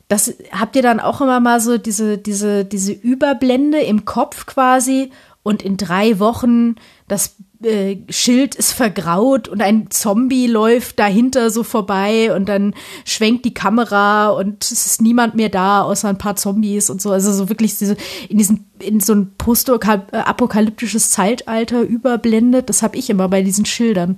Das 0.08 0.36
habt 0.52 0.76
ihr 0.76 0.84
dann 0.84 1.00
auch 1.00 1.20
immer 1.20 1.40
mal 1.40 1.60
so 1.60 1.80
diese, 1.80 2.20
diese, 2.20 2.64
diese 2.64 2.92
Überblende 2.92 3.80
im 3.80 4.06
Kopf 4.06 4.46
quasi 4.46 5.10
und 5.42 5.64
in 5.64 5.78
drei 5.78 6.20
Wochen 6.20 6.76
das 7.08 7.36
äh, 7.66 7.98
Schild 8.10 8.56
ist 8.56 8.72
vergraut 8.72 9.48
und 9.48 9.62
ein 9.62 9.90
Zombie 9.90 10.48
läuft 10.48 11.00
dahinter 11.00 11.50
so 11.50 11.64
vorbei 11.64 12.34
und 12.34 12.48
dann 12.48 12.74
schwenkt 13.04 13.44
die 13.46 13.54
Kamera 13.54 14.30
und 14.30 14.64
es 14.64 14.86
ist 14.86 15.02
niemand 15.02 15.36
mehr 15.36 15.50
da, 15.50 15.82
außer 15.82 16.08
ein 16.08 16.18
paar 16.18 16.36
Zombies 16.36 16.90
und 16.90 17.02
so. 17.02 17.12
Also 17.12 17.34
so 17.34 17.50
wirklich 17.50 17.78
diese, 17.78 17.98
in 18.30 18.38
diesen, 18.38 18.70
in 18.80 19.00
so 19.00 19.14
ein 19.14 19.34
postapokalyptisches 19.38 21.10
Zeitalter 21.10 21.82
überblendet. 21.82 22.70
Das 22.70 22.84
habe 22.84 22.98
ich 22.98 23.10
immer 23.10 23.28
bei 23.28 23.42
diesen 23.42 23.66
Schildern. 23.66 24.16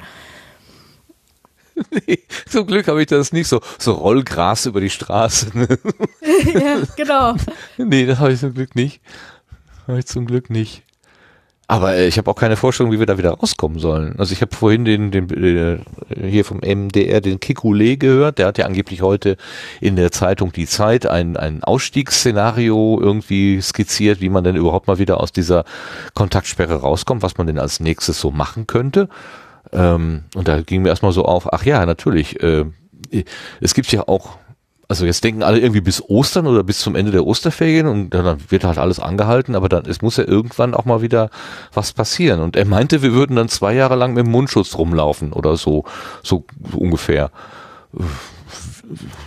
Nee, 2.08 2.20
zum 2.50 2.66
Glück 2.66 2.88
habe 2.88 3.02
ich 3.02 3.08
das 3.08 3.32
nicht 3.32 3.48
so, 3.48 3.62
so 3.78 3.94
Rollgras 3.94 4.66
über 4.66 4.82
die 4.82 4.90
Straße. 4.90 5.56
Ne? 5.56 5.68
ja, 6.54 6.82
genau. 6.96 7.36
Nee, 7.78 8.08
das 8.08 8.18
habe 8.20 8.34
ich 8.34 8.40
zum 8.40 8.56
Glück 8.56 8.76
nicht. 8.76 9.00
Habe 9.88 10.00
ich 10.00 10.08
zum 10.08 10.26
Glück 10.26 10.50
nicht. 10.50 10.84
Aber 11.70 11.96
äh, 11.96 12.08
ich 12.08 12.18
habe 12.18 12.32
auch 12.32 12.36
keine 12.36 12.56
Vorstellung, 12.56 12.92
wie 12.94 13.00
wir 13.00 13.06
da 13.06 13.18
wieder 13.18 13.32
rauskommen 13.32 13.80
sollen. 13.80 14.16
Also 14.18 14.32
ich 14.32 14.42
habe 14.42 14.56
vorhin 14.56 14.86
den, 14.86 15.12
den, 15.12 15.28
den 15.28 15.84
äh, 16.10 16.28
hier 16.30 16.46
vom 16.46 16.60
MDR 16.60 17.20
den 17.20 17.40
Kikule 17.40 17.98
gehört. 17.98 18.40
Der 18.40 18.48
hat 18.48 18.58
ja 18.58 18.66
angeblich 18.66 19.02
heute 19.02 19.36
in 19.82 19.98
der 19.98 20.12
Zeitung 20.12 20.54
Die 20.54 20.66
Zeit 20.66 21.06
ein, 21.06 21.36
ein 21.36 21.64
Ausstiegsszenario 21.64 23.00
irgendwie 23.02 23.62
skizziert, 23.62 24.22
wie 24.22 24.30
man 24.30 24.46
denn 24.46 24.56
überhaupt 24.56 24.88
mal 24.88 24.98
wieder 24.98 25.20
aus 25.20 25.34
dieser 25.34 25.66
Kontaktsperre 26.14 26.76
rauskommt, 26.76 27.22
was 27.22 27.38
man 27.38 27.48
denn 27.48 27.60
als 27.60 27.82
nächstes 27.82 28.20
so 28.22 28.32
machen 28.32 28.66
könnte. 28.66 29.10
Ähm, 29.74 30.24
und 30.36 30.48
da 30.48 30.62
ging 30.62 30.84
mir 30.84 30.90
erstmal 30.90 31.12
so 31.12 31.26
auf, 31.26 31.52
ach 31.54 31.66
ja, 31.66 31.86
natürlich, 31.86 32.42
äh, 32.42 32.64
es 33.60 33.74
gibt 33.74 33.92
ja 33.92 34.08
auch 34.08 34.38
also 34.90 35.06
jetzt 35.06 35.24
denken 35.24 35.44
alle 35.44 35.60
irgendwie 35.60 35.82
bis 35.82 36.02
Ostern 36.02 36.48
oder 36.48 36.64
bis 36.64 36.80
zum 36.80 36.96
Ende 36.96 37.12
der 37.12 37.26
Osterferien 37.26 37.88
und 37.88 38.10
dann 38.12 38.38
wird 38.50 38.64
halt 38.64 38.78
alles 38.78 39.00
angehalten, 39.00 39.56
aber 39.56 39.68
dann 39.68 39.86
es 39.86 40.02
muss 40.02 40.18
ja 40.18 40.24
irgendwann 40.24 40.74
auch 40.74 40.86
mal 40.86 41.02
wieder 41.02 41.30
was 41.74 41.92
passieren. 41.92 42.40
Und 42.40 42.56
er 42.56 42.66
meinte, 42.66 43.02
wir 43.02 43.12
würden 43.12 43.36
dann 43.36 43.50
zwei 43.50 43.74
Jahre 43.74 43.96
lang 43.96 44.14
mit 44.14 44.26
dem 44.26 44.32
Mundschutz 44.32 44.78
rumlaufen 44.78 45.34
oder 45.34 45.58
so, 45.58 45.84
so, 46.24 46.46
so 46.72 46.78
ungefähr. 46.78 47.32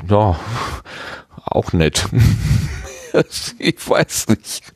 Ja, 0.09 0.37
auch 1.45 1.73
nett. 1.75 2.07
ich 3.59 3.89
weiß 3.89 4.29
nicht. 4.29 4.73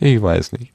Ich 0.00 0.20
weiß 0.20 0.52
nicht. 0.52 0.72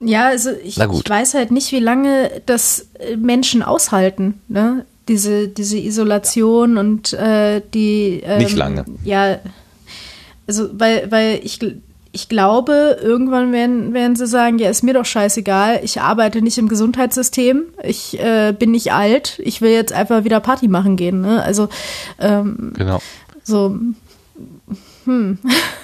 Ja, 0.00 0.26
also 0.26 0.50
ich, 0.50 0.78
ich, 0.78 1.08
weiß 1.08 1.34
halt 1.34 1.50
nicht, 1.50 1.72
wie 1.72 1.80
lange 1.80 2.42
das 2.46 2.88
Menschen 3.16 3.62
aushalten. 3.62 4.42
Ne? 4.48 4.84
Diese, 5.08 5.48
diese 5.48 5.78
Isolation 5.78 6.78
und 6.78 7.12
äh, 7.12 7.62
die. 7.72 8.20
Ähm, 8.24 8.38
Nicht 8.38 8.56
lange. 8.56 8.84
Ja, 9.04 9.38
also, 10.46 10.68
weil, 10.72 11.10
weil 11.10 11.40
ich, 11.42 11.58
ich 12.12 12.28
glaube, 12.28 12.98
irgendwann 13.02 13.52
werden, 13.52 13.94
werden 13.94 14.14
sie 14.14 14.26
sagen, 14.26 14.58
ja, 14.58 14.68
ist 14.70 14.82
mir 14.82 14.94
doch 14.94 15.04
scheißegal, 15.04 15.80
ich 15.82 16.00
arbeite 16.00 16.42
nicht 16.42 16.58
im 16.58 16.68
Gesundheitssystem, 16.68 17.64
ich 17.82 18.20
äh, 18.20 18.54
bin 18.56 18.70
nicht 18.70 18.92
alt, 18.92 19.40
ich 19.42 19.60
will 19.60 19.70
jetzt 19.70 19.92
einfach 19.92 20.24
wieder 20.24 20.40
Party 20.40 20.68
machen 20.68 20.96
gehen. 20.96 21.22
Ne? 21.22 21.42
Also, 21.42 21.68
ähm, 22.20 22.72
genau. 22.76 23.00
So, 23.42 23.78
hm. 25.04 25.38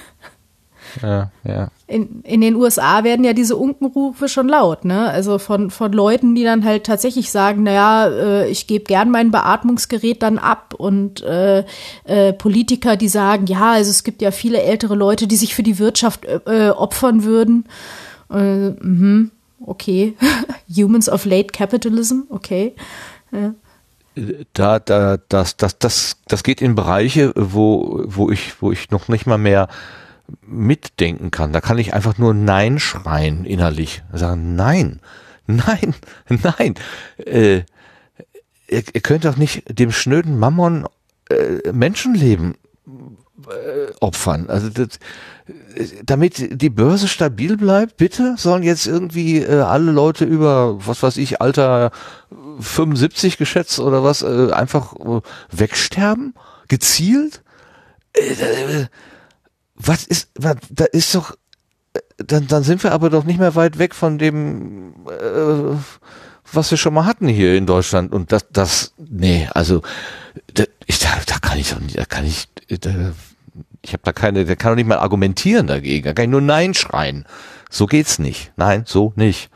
Ja, 1.03 1.31
ja. 1.45 1.69
In, 1.87 2.23
in 2.23 2.41
den 2.41 2.55
USA 2.55 3.05
werden 3.05 3.25
ja 3.25 3.33
diese 3.33 3.57
Unkenrufe 3.57 4.29
schon 4.29 4.49
laut, 4.49 4.85
ne? 4.85 5.11
Also 5.11 5.39
von, 5.39 5.71
von 5.71 5.93
Leuten, 5.93 6.35
die 6.35 6.45
dann 6.45 6.65
halt 6.65 6.85
tatsächlich 6.85 7.31
sagen, 7.31 7.65
naja, 7.65 8.09
äh, 8.09 8.49
ich 8.49 8.67
gebe 8.67 8.85
gern 8.85 9.11
mein 9.11 9.31
Beatmungsgerät 9.31 10.23
dann 10.23 10.39
ab 10.39 10.75
und 10.77 11.23
äh, 11.23 11.65
äh, 12.05 12.33
Politiker, 12.33 12.97
die 12.97 13.09
sagen, 13.09 13.47
ja, 13.47 13.73
also 13.73 13.91
es 13.91 14.05
gibt 14.05 14.23
ja 14.23 14.31
viele 14.31 14.63
ältere 14.63 14.95
Leute, 14.95 15.27
die 15.27 15.37
sich 15.37 15.55
für 15.55 15.63
die 15.63 15.79
Wirtschaft 15.79 16.25
äh, 16.25 16.71
opfern 16.71 17.25
würden. 17.25 17.65
Äh, 18.31 18.71
mh, 18.71 19.31
okay. 19.65 20.17
Humans 20.75 21.09
of 21.09 21.25
late 21.25 21.49
capitalism, 21.49 22.21
okay. 22.31 22.75
Ja 23.33 23.55
da, 24.53 24.79
da, 24.79 25.19
das, 25.29 25.57
das, 25.57 25.79
das, 25.79 26.17
das 26.27 26.43
geht 26.43 26.61
in 26.61 26.75
Bereiche, 26.75 27.33
wo, 27.37 28.03
wo 28.07 28.31
ich, 28.31 28.61
wo 28.61 28.73
ich 28.73 28.91
noch 28.91 29.09
nicht 29.09 29.27
mal 29.27 29.39
mehr 29.39 29.69
mitdenken 30.43 31.31
kann. 31.31 31.53
Da 31.53 31.61
kann 31.61 31.79
ich 31.79 31.95
einfach 31.95 32.19
nur 32.19 32.35
Nein 32.35 32.79
schreien 32.79 33.45
innerlich. 33.45 34.03
Sagen, 34.13 34.55
nein, 34.55 35.01
nein, 35.47 35.95
nein. 36.29 36.75
Äh, 37.19 37.63
ihr, 38.69 38.83
ihr 38.93 39.01
könnt 39.01 39.25
doch 39.25 39.37
nicht 39.37 39.79
dem 39.79 39.93
schnöden 39.93 40.39
Mammon 40.39 40.87
äh, 41.29 41.73
Menschenleben 41.73 42.55
äh, 43.49 43.93
opfern. 44.01 44.49
Also 44.49 44.69
das, 44.69 44.99
damit 46.05 46.63
die 46.63 46.71
Börse 46.71 47.09
stabil 47.09 47.57
bleibt, 47.57 47.97
bitte 47.97 48.35
sollen 48.37 48.63
jetzt 48.63 48.87
irgendwie 48.87 49.39
äh, 49.39 49.61
alle 49.61 49.93
Leute 49.93 50.25
über, 50.25 50.79
was 50.87 51.03
weiß 51.03 51.17
ich, 51.17 51.41
Alter 51.41 51.91
75 52.61 53.39
geschätzt 53.39 53.81
oder 53.81 54.05
was, 54.05 54.23
äh, 54.23 54.51
einfach 54.53 54.95
äh, 54.95 55.21
wegsterben? 55.51 56.35
Gezielt? 56.69 57.43
Äh, 58.13 58.87
was 59.83 60.05
ist, 60.05 60.31
was, 60.35 60.57
da 60.69 60.85
ist 60.85 61.15
doch, 61.15 61.37
dann, 62.19 62.47
dann 62.47 62.63
sind 62.63 62.83
wir 62.83 62.93
aber 62.93 63.11
doch 63.11 63.25
nicht 63.25 63.41
mehr 63.41 63.55
weit 63.55 63.79
weg 63.79 63.95
von 63.95 64.19
dem, 64.19 64.95
äh, 65.07 65.77
was 66.53 66.71
wir 66.71 66.79
schon 66.79 66.95
mal 66.95 67.07
hatten 67.07 67.29
hier 67.29 67.57
in 67.57 67.67
Deutschland. 67.67 68.13
Und 68.13 68.33
das, 68.33 68.47
das, 68.51 68.93
nee, 68.99 69.49
also, 69.55 69.83
da, 70.55 70.65
ich, 70.87 70.99
da, 70.99 71.09
da 71.27 71.39
kann 71.39 71.59
ich 71.59 71.71
doch 71.71 71.81
nicht, 71.81 71.99
da 71.99 72.05
kann 72.05 72.27
ich, 72.27 72.49
da, 72.81 73.13
ich 73.83 73.93
habe 73.93 74.03
da 74.05 74.13
keine, 74.13 74.45
der 74.45 74.57
kann 74.57 74.73
doch 74.73 74.77
nicht 74.77 74.89
mal 74.89 74.99
argumentieren 74.99 75.67
dagegen. 75.67 76.05
Da 76.05 76.13
kann 76.13 76.25
ich 76.25 76.31
nur 76.31 76.43
Nein 76.43 76.75
schreien. 76.75 77.25
So 77.71 77.87
geht's 77.87 78.19
nicht. 78.19 78.53
Nein, 78.57 78.85
so 78.87 79.13
nicht. 79.17 79.51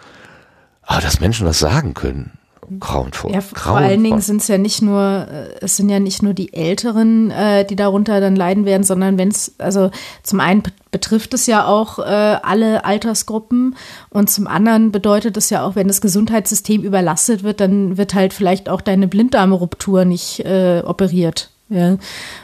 Aber 0.83 1.01
dass 1.01 1.21
Menschen 1.21 1.47
das 1.47 1.59
sagen 1.59 1.95
können. 1.95 2.39
Grauenvoll. 2.81 3.33
Ja, 3.33 3.41
vor 3.41 3.77
allen 3.77 4.03
Dingen 4.03 4.21
sind 4.21 4.41
es 4.41 4.49
ja 4.49 4.59
nicht 4.59 4.83
nur, 4.83 5.27
äh, 5.31 5.55
es 5.61 5.77
sind 5.77 5.89
ja 5.89 6.01
nicht 6.01 6.23
nur 6.23 6.35
die 6.35 6.53
Älteren, 6.53 7.31
äh, 7.31 7.65
die 7.65 7.77
darunter 7.77 8.21
dann 8.21 8.37
leiden 8.37 8.65
werden, 8.65 8.85
sondern 8.85 9.19
wenn 9.19 9.29
es, 9.29 9.55
also 9.59 9.91
zum 10.23 10.41
einen 10.41 10.63
betrifft 10.91 11.35
es 11.35 11.47
ja 11.47 11.67
auch 11.67 11.99
äh, 11.99 12.03
alle 12.03 12.85
Altersgruppen 12.85 13.77
und 14.11 14.31
zum 14.31 14.47
anderen 14.47 14.93
bedeutet 14.93 15.37
es 15.37 15.51
ja 15.51 15.65
auch, 15.65 15.75
wenn 15.75 15.89
das 15.89 16.01
Gesundheitssystem 16.01 16.83
überlastet 16.83 17.43
wird, 17.43 17.61
dann 17.61 17.97
wird 17.97 18.15
halt 18.15 18.33
vielleicht 18.33 18.69
auch 18.69 18.81
deine 18.81 19.09
Blinddarmruptur 19.09 20.05
nicht 20.05 20.41
äh, 20.41 20.83
operiert. 20.85 21.51
Ja. 21.71 21.97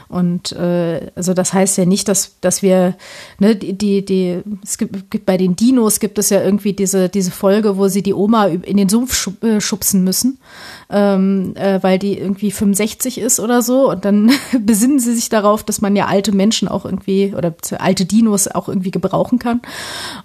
Und 0.07 0.51
äh, 0.53 1.11
also 1.15 1.35
das 1.35 1.53
heißt 1.53 1.77
ja 1.77 1.85
nicht, 1.85 2.07
dass, 2.07 2.39
dass 2.41 2.63
wir, 2.63 2.95
ne, 3.37 3.55
die, 3.55 3.73
die, 3.73 4.03
die 4.03 4.41
es 4.63 4.79
gibt, 4.79 5.25
bei 5.25 5.37
den 5.37 5.55
Dinos 5.55 5.99
gibt 5.99 6.17
es 6.17 6.31
ja 6.31 6.41
irgendwie 6.41 6.73
diese, 6.73 7.07
diese 7.07 7.29
Folge, 7.29 7.77
wo 7.77 7.87
sie 7.87 8.01
die 8.01 8.15
Oma 8.15 8.47
in 8.47 8.77
den 8.77 8.89
Sumpf 8.89 9.29
äh, 9.43 9.61
schubsen 9.61 10.03
müssen, 10.03 10.39
ähm, 10.89 11.55
äh, 11.55 11.81
weil 11.83 11.99
die 11.99 12.17
irgendwie 12.17 12.49
65 12.49 13.19
ist 13.19 13.39
oder 13.39 13.61
so. 13.61 13.91
Und 13.91 14.05
dann 14.05 14.31
besinnen 14.59 14.99
sie 14.99 15.13
sich 15.13 15.29
darauf, 15.29 15.63
dass 15.63 15.81
man 15.81 15.95
ja 15.95 16.07
alte 16.07 16.31
Menschen 16.31 16.67
auch 16.67 16.83
irgendwie 16.83 17.35
oder 17.37 17.53
alte 17.77 18.05
Dinos 18.05 18.47
auch 18.47 18.67
irgendwie 18.67 18.91
gebrauchen 18.91 19.37
kann. 19.37 19.61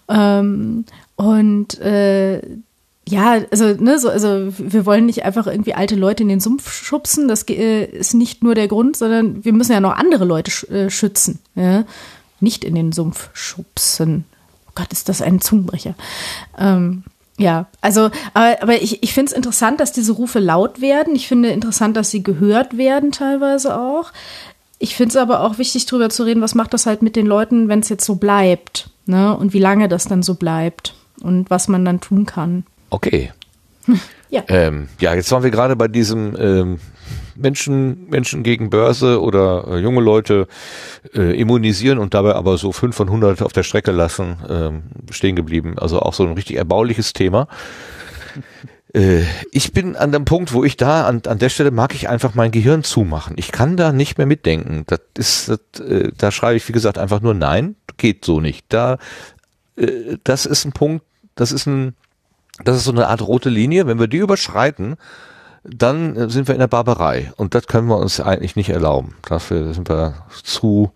Ähm, 0.09 0.87
und 1.17 1.79
äh, 1.81 2.41
ja, 3.09 3.41
also, 3.51 3.67
ne, 3.67 3.99
so, 3.99 4.11
also 4.11 4.53
wir 4.59 4.85
wollen 4.85 5.07
nicht 5.07 5.25
einfach 5.25 5.47
irgendwie 5.47 5.75
alte 5.75 5.95
Leute 5.95 6.23
in 6.23 6.29
den 6.29 6.41
Sumpf 6.41 6.73
schubsen. 6.73 7.29
Das 7.29 7.49
äh, 7.49 7.85
ist 7.85 8.15
nicht 8.15 8.43
nur 8.43 8.55
der 8.55 8.69
Grund, 8.69 8.97
sondern 8.97 9.45
wir 9.45 9.53
müssen 9.53 9.73
ja 9.73 9.81
noch 9.81 9.97
andere 9.97 10.25
Leute 10.25 10.51
sch 10.51 10.65
äh, 10.71 10.91
schützen. 10.91 11.39
Ja? 11.55 11.85
Nicht 12.41 12.65
in 12.65 12.75
den 12.75 12.93
Sumpf 12.93 13.31
schubsen. 13.33 14.25
Oh 14.69 14.73
Gott, 14.75 14.93
ist 14.93 15.09
das 15.09 15.23
ein 15.23 15.41
Zungenbrecher. 15.41 15.95
Ähm, 16.59 17.05
Ja, 17.39 17.67
also, 17.83 18.11
aber, 18.35 18.63
aber 18.63 18.83
ich, 18.83 19.03
ich 19.03 19.13
finde 19.13 19.31
es 19.31 19.37
interessant, 19.37 19.79
dass 19.79 19.93
diese 19.93 20.13
Rufe 20.13 20.39
laut 20.39 20.81
werden. 20.81 21.15
Ich 21.15 21.29
finde 21.29 21.51
interessant, 21.51 21.97
dass 21.97 22.11
sie 22.11 22.23
gehört 22.23 22.79
werden, 22.79 23.13
teilweise 23.13 23.79
auch. 23.79 24.13
Ich 24.79 24.97
finde 24.97 25.11
es 25.11 25.17
aber 25.17 25.41
auch 25.41 25.59
wichtig, 25.59 25.87
darüber 25.87 26.09
zu 26.09 26.25
reden, 26.25 26.41
was 26.41 26.55
macht 26.55 26.73
das 26.73 26.87
halt 26.87 27.03
mit 27.03 27.15
den 27.15 27.27
Leuten, 27.27 27.69
wenn 27.69 27.81
es 27.81 27.89
jetzt 27.89 28.05
so 28.05 28.17
bleibt, 28.17 28.91
ne? 29.07 29.37
Und 29.37 29.53
wie 29.53 29.59
lange 29.59 29.89
das 29.89 30.07
dann 30.07 30.23
so 30.23 30.35
bleibt 30.35 30.95
und 31.23 31.51
was 31.51 31.69
man 31.69 31.85
dann 31.85 32.01
tun 32.01 32.27
kann. 32.27 32.65
Okay. 32.91 33.33
ja. 34.31 34.43
Ähm, 34.49 34.89
ja, 35.01 35.15
jetzt 35.15 35.31
waren 35.31 35.43
wir 35.43 35.51
gerade 35.51 35.77
bei 35.77 35.89
diesem 35.89 36.37
ähm, 36.39 36.79
Menschen, 37.37 38.09
Menschen 38.09 38.43
gegen 38.43 38.71
Börse 38.71 39.21
oder 39.21 39.67
äh, 39.69 39.79
junge 39.79 40.01
Leute 40.01 40.49
äh, 41.15 41.39
immunisieren 41.39 41.99
und 41.99 42.15
dabei 42.15 42.35
aber 42.35 42.59
so 42.59 42.73
5 42.73 42.97
von 42.97 43.09
100 43.09 43.43
auf 43.43 43.53
der 43.53 43.63
Strecke 43.63 43.93
lassen, 43.93 44.37
ähm, 44.49 44.83
stehen 45.11 45.37
geblieben. 45.37 45.79
Also 45.79 46.01
auch 46.01 46.15
so 46.15 46.25
ein 46.25 46.33
richtig 46.33 46.57
erbauliches 46.57 47.13
Thema. 47.13 47.49
Äh, 48.95 49.25
ich 49.51 49.73
bin 49.73 49.95
an 49.95 50.13
dem 50.13 50.25
Punkt, 50.25 50.55
wo 50.55 50.65
ich 50.65 50.77
da, 50.77 51.07
an, 51.07 51.21
an 51.27 51.39
der 51.39 51.51
Stelle 51.51 51.71
mag 51.71 51.95
ich 51.95 52.09
einfach 52.09 52.35
mein 52.35 52.51
Gehirn 52.51 52.83
zumachen. 52.83 53.35
Ich 53.37 53.53
kann 53.53 53.77
da 53.77 53.93
nicht 53.93 54.17
mehr 54.17 54.27
mitdenken. 54.27 54.85
Das 54.87 55.01
ist, 55.19 55.49
das, 55.49 55.81
äh, 55.87 56.13
da 56.17 56.31
schreibe 56.31 56.57
ich, 56.57 56.67
wie 56.67 56.73
gesagt, 56.73 56.97
einfach 56.97 57.21
nur 57.21 57.35
nein, 57.35 57.77
geht 57.99 58.25
so 58.25 58.41
nicht. 58.41 58.65
Da, 58.69 58.97
äh, 59.77 60.17
das 60.25 60.47
ist 60.47 60.65
ein 60.65 60.73
Punkt, 60.73 61.05
das 61.35 61.53
ist 61.53 61.67
ein, 61.67 61.95
das 62.65 62.79
ist 62.79 62.85
so 62.85 62.93
eine 62.93 63.09
Art 63.09 63.23
rote 63.23 63.49
Linie. 63.49 63.87
Wenn 63.87 63.99
wir 63.99 64.07
die 64.07 64.19
überschreiten, 64.19 64.97
dann 65.65 66.29
sind 66.31 66.49
wir 66.49 66.55
in 66.55 66.61
der 66.61 66.69
Barbarei. 66.69 67.33
Und 67.37 67.55
das 67.55 67.67
können 67.67 67.89
wir 67.89 67.99
uns 67.99 68.21
eigentlich 68.21 68.57
nicht 68.57 68.71
erlauben. 68.71 69.15
Dafür 69.29 69.75
sind 69.75 69.89
wir 69.89 70.15
zu, 70.43 70.93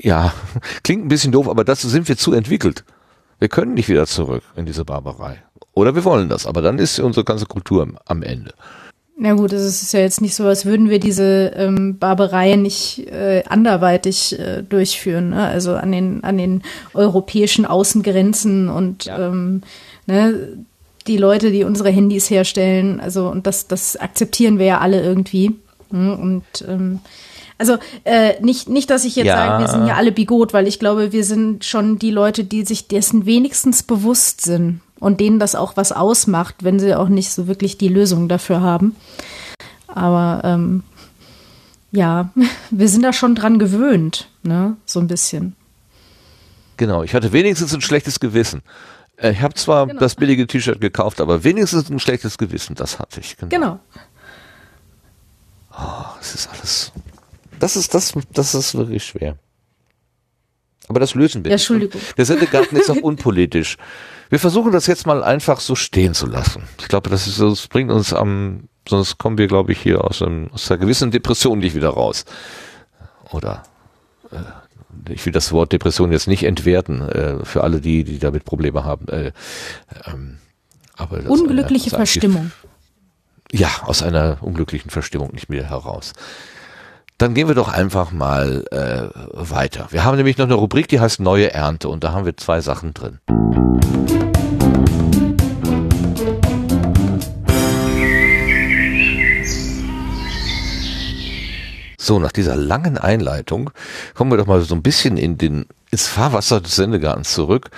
ja, 0.00 0.32
klingt 0.82 1.04
ein 1.04 1.08
bisschen 1.08 1.32
doof, 1.32 1.48
aber 1.48 1.64
dazu 1.64 1.88
sind 1.88 2.08
wir 2.08 2.16
zu 2.16 2.32
entwickelt. 2.32 2.84
Wir 3.38 3.48
können 3.48 3.74
nicht 3.74 3.88
wieder 3.88 4.06
zurück 4.06 4.44
in 4.56 4.66
diese 4.66 4.84
Barbarei. 4.84 5.42
Oder 5.74 5.94
wir 5.94 6.04
wollen 6.04 6.28
das, 6.28 6.46
aber 6.46 6.60
dann 6.60 6.78
ist 6.78 6.98
unsere 6.98 7.24
ganze 7.24 7.46
Kultur 7.46 7.88
am 8.04 8.22
Ende. 8.22 8.52
Na 9.16 9.34
gut, 9.34 9.52
es 9.52 9.82
ist 9.82 9.92
ja 9.92 10.00
jetzt 10.00 10.20
nicht 10.20 10.34
so, 10.34 10.46
als 10.46 10.64
würden 10.64 10.88
wir 10.88 10.98
diese 10.98 11.52
ähm, 11.54 11.98
Barbarei 11.98 12.56
nicht 12.56 13.06
äh, 13.10 13.42
anderweitig 13.46 14.38
äh, 14.38 14.62
durchführen, 14.62 15.30
ne? 15.30 15.46
also 15.46 15.74
an 15.74 15.92
den, 15.92 16.24
an 16.24 16.38
den 16.38 16.62
europäischen 16.94 17.66
Außengrenzen 17.66 18.68
und 18.68 19.04
ja. 19.04 19.28
ähm, 19.28 19.62
ne, 20.06 20.64
die 21.06 21.16
Leute, 21.16 21.50
die 21.50 21.64
unsere 21.64 21.90
Handys 21.90 22.30
herstellen, 22.30 23.00
also 23.00 23.28
und 23.28 23.46
das, 23.46 23.66
das 23.66 23.96
akzeptieren 23.96 24.58
wir 24.58 24.66
ja 24.66 24.78
alle 24.78 25.02
irgendwie. 25.02 25.56
Ne? 25.90 26.16
Und 26.16 26.44
ähm, 26.68 27.00
also 27.58 27.78
äh, 28.04 28.40
nicht, 28.40 28.68
nicht, 28.68 28.90
dass 28.90 29.04
ich 29.04 29.16
jetzt 29.16 29.26
ja. 29.26 29.36
sage, 29.36 29.64
wir 29.64 29.68
sind 29.68 29.86
ja 29.86 29.94
alle 29.94 30.12
bigot, 30.12 30.52
weil 30.52 30.66
ich 30.66 30.78
glaube, 30.78 31.12
wir 31.12 31.24
sind 31.24 31.64
schon 31.64 31.98
die 31.98 32.10
Leute, 32.10 32.44
die 32.44 32.64
sich 32.64 32.88
dessen 32.88 33.26
wenigstens 33.26 33.82
bewusst 33.82 34.40
sind 34.40 34.80
und 34.98 35.20
denen 35.20 35.38
das 35.38 35.54
auch 35.54 35.76
was 35.76 35.92
ausmacht, 35.92 36.56
wenn 36.62 36.78
sie 36.78 36.94
auch 36.94 37.08
nicht 37.08 37.30
so 37.30 37.46
wirklich 37.46 37.78
die 37.78 37.88
Lösung 37.88 38.28
dafür 38.28 38.60
haben. 38.60 38.96
Aber 39.86 40.42
ähm, 40.44 40.82
ja, 41.92 42.30
wir 42.70 42.88
sind 42.88 43.02
da 43.02 43.12
schon 43.12 43.34
dran 43.34 43.58
gewöhnt, 43.58 44.28
ne, 44.42 44.76
so 44.84 45.00
ein 45.00 45.06
bisschen. 45.06 45.54
Genau, 46.78 47.02
ich 47.02 47.14
hatte 47.14 47.32
wenigstens 47.32 47.74
ein 47.74 47.80
schlechtes 47.80 48.18
Gewissen. 48.18 48.62
Äh, 49.22 49.32
ich 49.32 49.40
habe 49.40 49.54
zwar 49.54 49.86
genau. 49.86 50.00
das 50.00 50.14
billige 50.14 50.46
T-Shirt 50.46 50.80
gekauft, 50.80 51.20
aber 51.20 51.44
wenigstens 51.44 51.88
ein 51.88 52.00
schlechtes 52.00 52.38
Gewissen, 52.38 52.74
das 52.74 52.98
hatte 52.98 53.20
ich. 53.20 53.36
Genau. 53.36 53.48
genau. 53.48 53.80
Oh, 55.72 56.04
es 56.20 56.34
ist 56.34 56.50
alles. 56.50 56.92
Das 57.58 57.76
ist, 57.76 57.94
das, 57.94 58.12
das 58.32 58.54
ist 58.54 58.74
wirklich 58.74 59.04
schwer. 59.04 59.36
Aber 60.88 61.00
das 61.00 61.14
lösen 61.14 61.44
wir. 61.44 61.50
Ja, 61.50 61.54
Entschuldigung. 61.54 62.00
Der 62.16 62.24
Sendegarten 62.24 62.76
ist 62.76 62.90
auch 62.90 62.96
unpolitisch. 63.02 63.78
Wir 64.28 64.38
versuchen 64.38 64.72
das 64.72 64.86
jetzt 64.86 65.06
mal 65.06 65.22
einfach 65.22 65.60
so 65.60 65.74
stehen 65.74 66.14
zu 66.14 66.26
lassen. 66.26 66.64
Ich 66.80 66.88
glaube, 66.88 67.08
das, 67.08 67.26
ist, 67.26 67.40
das 67.40 67.68
bringt 67.68 67.90
uns 67.90 68.12
am, 68.12 68.68
sonst 68.88 69.18
kommen 69.18 69.38
wir, 69.38 69.46
glaube 69.46 69.72
ich, 69.72 69.80
hier 69.80 70.02
aus, 70.04 70.20
einem, 70.22 70.50
aus 70.52 70.70
einer 70.70 70.78
gewissen 70.78 71.10
Depression 71.10 71.60
nicht 71.60 71.74
wieder 71.74 71.90
raus. 71.90 72.24
Oder 73.30 73.62
äh, 74.30 74.36
ich 75.08 75.24
will 75.24 75.32
das 75.32 75.52
Wort 75.52 75.72
Depression 75.72 76.12
jetzt 76.12 76.28
nicht 76.28 76.44
entwerten 76.44 77.02
äh, 77.08 77.44
für 77.44 77.62
alle 77.62 77.80
die, 77.80 78.04
die 78.04 78.18
damit 78.18 78.44
Probleme 78.44 78.84
haben. 78.84 79.08
Äh, 79.08 79.32
ähm, 80.06 80.38
aber 80.96 81.18
das, 81.18 81.26
Unglückliche 81.26 81.90
äh, 81.90 81.96
Verstimmung. 81.96 82.52
Ja, 83.50 83.68
aus 83.84 84.02
einer 84.02 84.38
unglücklichen 84.40 84.90
Verstimmung 84.90 85.32
nicht 85.32 85.48
mehr 85.48 85.68
heraus. 85.68 86.12
Dann 87.18 87.34
gehen 87.34 87.48
wir 87.48 87.54
doch 87.54 87.68
einfach 87.68 88.10
mal 88.10 88.64
äh, 88.70 89.08
weiter. 89.32 89.88
Wir 89.90 90.04
haben 90.04 90.16
nämlich 90.16 90.38
noch 90.38 90.46
eine 90.46 90.54
Rubrik, 90.54 90.88
die 90.88 91.00
heißt 91.00 91.20
Neue 91.20 91.52
Ernte 91.52 91.88
und 91.88 92.02
da 92.02 92.12
haben 92.12 92.24
wir 92.24 92.36
zwei 92.36 92.60
Sachen 92.60 92.94
drin. 92.94 93.20
So, 102.02 102.18
nach 102.18 102.32
dieser 102.32 102.56
langen 102.56 102.98
Einleitung 102.98 103.70
kommen 104.14 104.32
wir 104.32 104.36
doch 104.36 104.46
mal 104.46 104.60
so 104.62 104.74
ein 104.74 104.82
bisschen 104.82 105.16
in 105.16 105.38
den 105.38 105.66
ins 105.92 106.08
Fahrwasser 106.08 106.60
des 106.60 106.74
Sendegartens 106.74 107.32
zurück. 107.32 107.70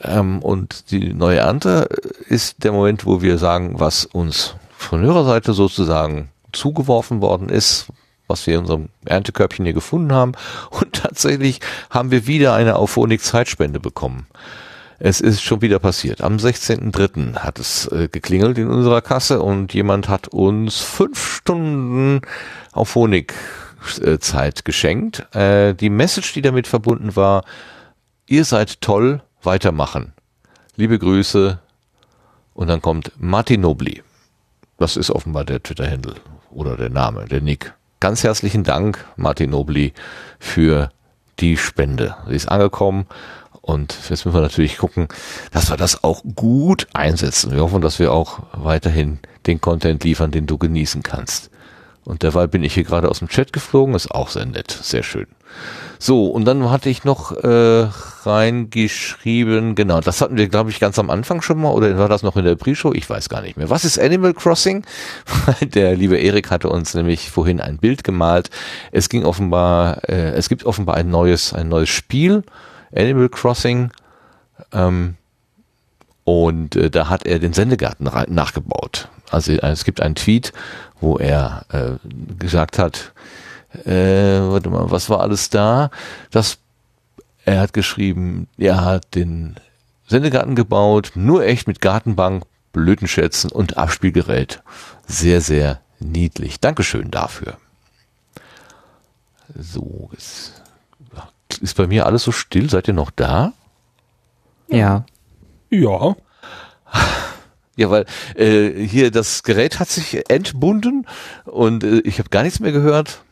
Ähm, 0.00 0.42
und 0.42 0.90
die 0.90 1.14
neue 1.14 1.38
Ernte 1.38 1.88
ist 2.28 2.64
der 2.64 2.72
Moment, 2.72 3.06
wo 3.06 3.22
wir 3.22 3.38
sagen, 3.38 3.78
was 3.78 4.06
uns 4.06 4.56
von 4.76 5.02
Hörerseite 5.02 5.52
sozusagen 5.52 6.30
zugeworfen 6.50 7.20
worden 7.20 7.48
ist, 7.48 7.86
was 8.26 8.44
wir 8.48 8.54
in 8.54 8.60
unserem 8.60 8.88
Erntekörbchen 9.04 9.64
hier 9.64 9.74
gefunden 9.74 10.12
haben. 10.12 10.32
Und 10.70 10.94
tatsächlich 10.94 11.60
haben 11.90 12.10
wir 12.10 12.26
wieder 12.26 12.54
eine 12.54 12.74
Auphonic-Zeitspende 12.74 13.78
bekommen. 13.78 14.26
Es 15.02 15.22
ist 15.22 15.42
schon 15.42 15.62
wieder 15.62 15.78
passiert. 15.78 16.20
Am 16.20 16.36
16.03. 16.36 17.36
hat 17.36 17.58
es 17.58 17.86
äh, 17.86 18.08
geklingelt 18.08 18.58
in 18.58 18.68
unserer 18.68 19.00
Kasse 19.00 19.40
und 19.40 19.72
jemand 19.72 20.10
hat 20.10 20.28
uns 20.28 20.80
fünf 20.80 21.36
Stunden 21.36 22.20
Auphonic 22.72 23.32
Zeit 24.20 24.66
geschenkt. 24.66 25.34
Äh, 25.34 25.72
die 25.74 25.88
Message, 25.88 26.34
die 26.34 26.42
damit 26.42 26.66
verbunden 26.66 27.16
war, 27.16 27.46
ihr 28.26 28.44
seid 28.44 28.82
toll, 28.82 29.22
weitermachen. 29.42 30.12
Liebe 30.76 30.98
Grüße. 30.98 31.58
Und 32.52 32.68
dann 32.68 32.82
kommt 32.82 33.12
Martin 33.16 33.62
Nobli. 33.62 34.02
Das 34.76 34.98
ist 34.98 35.10
offenbar 35.10 35.46
der 35.46 35.62
Twitter-Handle 35.62 36.16
oder 36.50 36.76
der 36.76 36.90
Name, 36.90 37.24
der 37.24 37.40
Nick. 37.40 37.72
Ganz 38.00 38.22
herzlichen 38.22 38.64
Dank, 38.64 39.02
Martin 39.16 39.48
Nobli, 39.50 39.94
für 40.38 40.90
die 41.38 41.56
Spende. 41.56 42.16
Sie 42.28 42.34
ist 42.34 42.50
angekommen 42.50 43.06
und 43.70 43.96
jetzt 44.08 44.24
müssen 44.24 44.34
wir 44.34 44.40
natürlich 44.40 44.78
gucken, 44.78 45.08
dass 45.52 45.70
wir 45.70 45.76
das 45.76 46.02
auch 46.04 46.22
gut 46.34 46.88
einsetzen. 46.92 47.52
Wir 47.52 47.60
hoffen, 47.60 47.80
dass 47.80 47.98
wir 47.98 48.12
auch 48.12 48.40
weiterhin 48.52 49.18
den 49.46 49.60
Content 49.60 50.04
liefern, 50.04 50.30
den 50.30 50.46
du 50.46 50.58
genießen 50.58 51.02
kannst. 51.02 51.50
Und 52.04 52.22
derweil 52.22 52.48
bin 52.48 52.64
ich 52.64 52.74
hier 52.74 52.84
gerade 52.84 53.08
aus 53.08 53.20
dem 53.20 53.28
Chat 53.28 53.52
geflogen, 53.52 53.94
ist 53.94 54.10
auch 54.10 54.30
sehr 54.30 54.46
nett, 54.46 54.70
sehr 54.70 55.02
schön. 55.02 55.26
So, 55.98 56.28
und 56.28 56.46
dann 56.46 56.70
hatte 56.70 56.88
ich 56.88 57.04
noch 57.04 57.32
äh, 57.32 57.86
reingeschrieben, 58.22 59.74
genau, 59.74 60.00
das 60.00 60.22
hatten 60.22 60.38
wir, 60.38 60.48
glaube 60.48 60.70
ich, 60.70 60.80
ganz 60.80 60.98
am 60.98 61.10
Anfang 61.10 61.42
schon 61.42 61.60
mal, 61.60 61.72
oder 61.72 61.98
war 61.98 62.08
das 62.08 62.22
noch 62.22 62.36
in 62.36 62.44
der 62.44 62.56
Pre-Show? 62.56 62.94
Ich 62.94 63.08
weiß 63.08 63.28
gar 63.28 63.42
nicht 63.42 63.58
mehr. 63.58 63.68
Was 63.68 63.84
ist 63.84 63.98
Animal 63.98 64.32
Crossing? 64.32 64.84
der 65.60 65.94
liebe 65.94 66.16
Erik 66.16 66.50
hatte 66.50 66.70
uns 66.70 66.94
nämlich 66.94 67.30
vorhin 67.30 67.60
ein 67.60 67.76
Bild 67.76 68.02
gemalt. 68.02 68.48
Es 68.92 69.10
ging 69.10 69.24
offenbar, 69.24 70.08
äh, 70.08 70.30
es 70.30 70.48
gibt 70.48 70.64
offenbar 70.64 70.96
ein 70.96 71.10
neues, 71.10 71.52
ein 71.52 71.68
neues 71.68 71.90
Spiel, 71.90 72.44
Animal 72.94 73.28
Crossing. 73.28 73.90
Ähm, 74.72 75.16
und 76.24 76.76
äh, 76.76 76.90
da 76.90 77.08
hat 77.08 77.26
er 77.26 77.38
den 77.38 77.52
Sendegarten 77.52 78.08
nachgebaut. 78.28 79.08
Also 79.30 79.52
äh, 79.52 79.70
es 79.70 79.84
gibt 79.84 80.00
einen 80.00 80.14
Tweet, 80.14 80.52
wo 81.00 81.16
er 81.16 81.64
äh, 81.70 81.92
gesagt 82.38 82.78
hat, 82.78 83.12
äh, 83.84 84.40
warte 84.40 84.70
mal, 84.70 84.90
was 84.90 85.08
war 85.08 85.20
alles 85.20 85.50
da? 85.50 85.90
Das, 86.30 86.58
er 87.44 87.60
hat 87.60 87.72
geschrieben, 87.72 88.48
er 88.58 88.84
hat 88.84 89.14
den 89.14 89.56
Sendegarten 90.06 90.56
gebaut, 90.56 91.12
nur 91.14 91.44
echt 91.44 91.68
mit 91.68 91.80
Gartenbank, 91.80 92.44
Blütenschätzen 92.72 93.50
und 93.50 93.78
Abspielgerät. 93.78 94.62
Sehr, 95.06 95.40
sehr 95.40 95.80
niedlich. 96.00 96.60
Dankeschön 96.60 97.10
dafür. 97.10 97.56
So, 99.56 100.10
ist, 100.16 100.59
ist 101.58 101.76
bei 101.76 101.86
mir 101.86 102.06
alles 102.06 102.24
so 102.24 102.32
still. 102.32 102.70
Seid 102.70 102.88
ihr 102.88 102.94
noch 102.94 103.10
da? 103.10 103.52
Ja. 104.68 105.04
Ja. 105.70 106.16
Ja, 107.76 107.88
weil 107.88 108.04
äh, 108.34 108.86
hier 108.86 109.10
das 109.10 109.42
Gerät 109.42 109.80
hat 109.80 109.88
sich 109.88 110.28
entbunden 110.28 111.06
und 111.46 111.82
äh, 111.82 112.00
ich 112.00 112.18
habe 112.18 112.28
gar 112.28 112.42
nichts 112.42 112.60
mehr 112.60 112.72
gehört. 112.72 113.22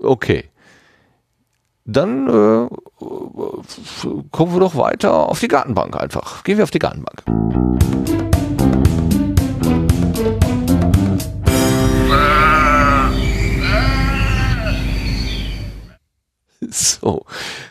Okay. 0.00 0.50
Dann 1.84 2.26
äh, 2.26 2.68
kommen 4.32 4.52
wir 4.54 4.60
doch 4.60 4.74
weiter 4.74 5.28
auf 5.28 5.38
die 5.38 5.46
Gartenbank 5.46 5.96
einfach. 5.96 6.42
Gehen 6.42 6.56
wir 6.56 6.64
auf 6.64 6.72
die 6.72 6.80
Gartenbank. 6.80 7.22
So. 16.70 17.26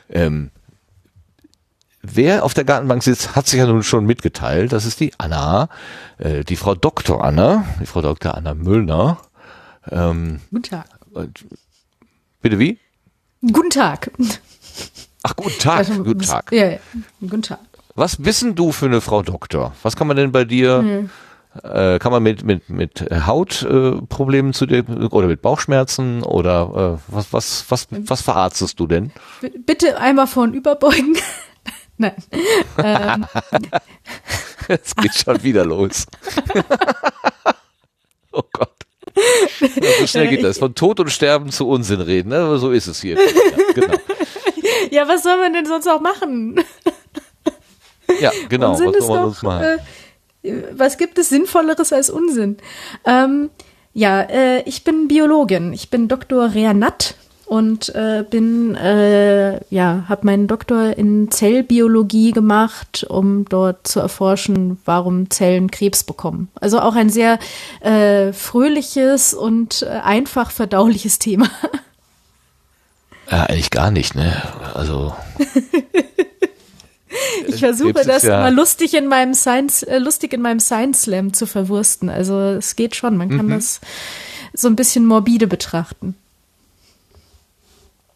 Ähm, 0.10 0.52
wer 2.02 2.44
auf 2.44 2.54
der 2.54 2.64
Gartenbank 2.64 3.04
sitzt, 3.04 3.36
hat 3.36 3.48
sich 3.48 3.60
ja 3.60 3.66
nun 3.66 3.84
schon 3.84 4.06
mitgeteilt. 4.06 4.72
Das 4.74 4.86
ist 4.86 5.00
die 5.00 5.14
Anna, 5.18 5.70
äh, 6.18 6.44
die 6.44 6.56
Frau 6.56 6.76
Dr. 6.76 7.24
Anna, 7.24 7.66
die 7.82 7.86
Frau 7.86 8.02
Dr. 8.02 8.36
Anna 8.36 8.54
Müllner. 8.54 9.20
Ähm, 9.90 10.42
Guten 10.52 10.64
Tag. 10.64 10.86
Bitte 12.42 12.60
wie? 12.60 12.80
Guten 13.42 13.70
Tag. 13.70 14.12
Ach, 15.24 15.36
guten 15.36 15.60
Tag. 15.60 15.78
Also, 15.78 16.04
guten 16.04 16.22
Tag. 16.22 16.52
Ja, 16.52 16.72
ja. 16.72 16.78
Guten 17.22 17.42
Tag. 17.42 17.60
Was 17.96 18.24
wissen 18.26 18.56
du 18.56 18.72
für 18.72 18.86
eine 18.86 19.02
Frau 19.02 19.22
Doktor? 19.24 19.74
Was 19.82 19.96
kann 19.96 20.08
man 20.08 20.18
denn 20.18 20.32
bei 20.32 20.44
dir, 20.44 20.80
hm. 20.80 21.10
Äh, 21.64 22.00
kann 22.00 22.12
man 22.12 22.24
mit, 22.24 22.44
mit, 22.44 22.70
mit 22.70 23.06
Hautproblemen 23.12 24.52
äh, 24.52 24.54
zu 24.54 24.66
dir 24.66 24.86
oder 25.12 25.28
mit 25.28 25.42
Bauchschmerzen 25.42 26.24
oder 26.24 27.00
äh, 27.00 27.14
was, 27.14 27.34
was, 27.34 27.66
was, 27.70 27.88
was 27.90 28.22
verarztest 28.22 28.80
du 28.80 28.88
denn? 28.88 29.12
B 29.42 29.50
bitte 29.50 29.98
einmal 29.98 30.28
vorn 30.28 30.54
überbeugen. 30.54 31.18
Nein. 31.98 32.16
ähm. 32.78 33.26
Es 34.68 34.96
geht 34.96 35.14
schon 35.14 35.44
wieder 35.44 35.64
los. 35.64 36.08
oh 38.32 38.42
Gott. 38.52 38.72
So 40.00 40.08
schnell 40.08 40.28
geht 40.28 40.44
das. 40.44 40.58
Von 40.58 40.74
Tod 40.74 41.00
und 41.00 41.12
Sterben 41.12 41.52
zu 41.52 41.68
Unsinn 41.68 42.02
reden. 42.02 42.30
Ne? 42.30 42.58
So 42.58 42.72
ist 42.72 42.88
es 42.88 43.00
hier. 43.00 43.16
Ja, 43.16 43.74
genau. 43.76 43.94
ja, 44.90 45.08
was 45.08 45.22
soll 45.22 45.38
man 45.38 45.54
denn 45.54 45.68
sonst 45.68 45.88
auch 45.88 46.02
machen? 46.02 46.60
Ja, 48.20 48.32
genau. 48.50 48.72
Unsinn 48.72 48.88
was 48.88 49.06
soll 49.06 49.16
man 49.16 49.26
sonst 49.26 49.44
machen? 49.44 49.64
Äh, 49.64 49.78
was 50.72 50.98
gibt 50.98 51.18
es 51.18 51.30
Sinnvolleres 51.30 51.94
als 51.94 52.10
Unsinn? 52.10 52.58
Ähm, 53.06 53.50
ja, 53.94 54.22
äh, 54.22 54.62
ich 54.64 54.84
bin 54.84 55.08
Biologin. 55.08 55.74
Ich 55.74 55.90
bin 55.90 56.08
Dr. 56.08 56.54
Reanat 56.54 57.16
und 57.46 57.94
äh, 57.94 58.26
bin 58.30 58.76
äh, 58.76 59.60
ja 59.74 60.06
habe 60.10 60.26
meinen 60.26 60.48
Doktor 60.48 60.98
in 60.98 61.30
Zellbiologie 61.30 62.32
gemacht, 62.32 63.06
um 63.08 63.46
dort 63.46 63.88
zu 63.88 64.00
erforschen, 64.00 64.80
warum 64.86 65.30
Zellen 65.30 65.70
Krebs 65.70 66.04
bekommen. 66.04 66.50
Also 66.56 66.80
auch 66.80 66.96
ein 66.96 67.10
sehr 67.10 67.40
äh, 67.82 68.34
fröhliches 68.34 69.34
und 69.34 69.84
äh, 69.84 70.00
einfach 70.04 70.52
verdauliches 70.52 71.20
Thema. 71.20 71.50
Ja, 73.32 73.44
eigentlich 73.44 73.72
gar 73.72 73.92
nicht, 73.92 74.14
ne? 74.14 74.34
Also 74.74 75.16
ich 77.48 77.60
versuche 77.60 77.94
das 77.94 78.24
ja 78.24 78.42
mal 78.42 78.54
lustig 78.54 78.94
in 78.94 79.08
meinem 79.08 79.34
Science, 79.34 79.84
äh, 79.84 79.98
lustig 79.98 80.34
in 80.34 80.42
meinem 80.42 80.60
Science 80.60 81.04
Slam 81.04 81.34
zu 81.34 81.46
verwursten. 81.46 82.10
Also 82.10 82.40
es 82.40 82.76
geht 82.76 82.96
schon, 82.96 83.18
man 83.18 83.30
kann 83.30 83.48
mhm. 83.48 83.52
das 83.52 83.82
so 84.54 84.68
ein 84.68 84.76
bisschen 84.76 85.06
morbide 85.06 85.48
betrachten. 85.48 86.16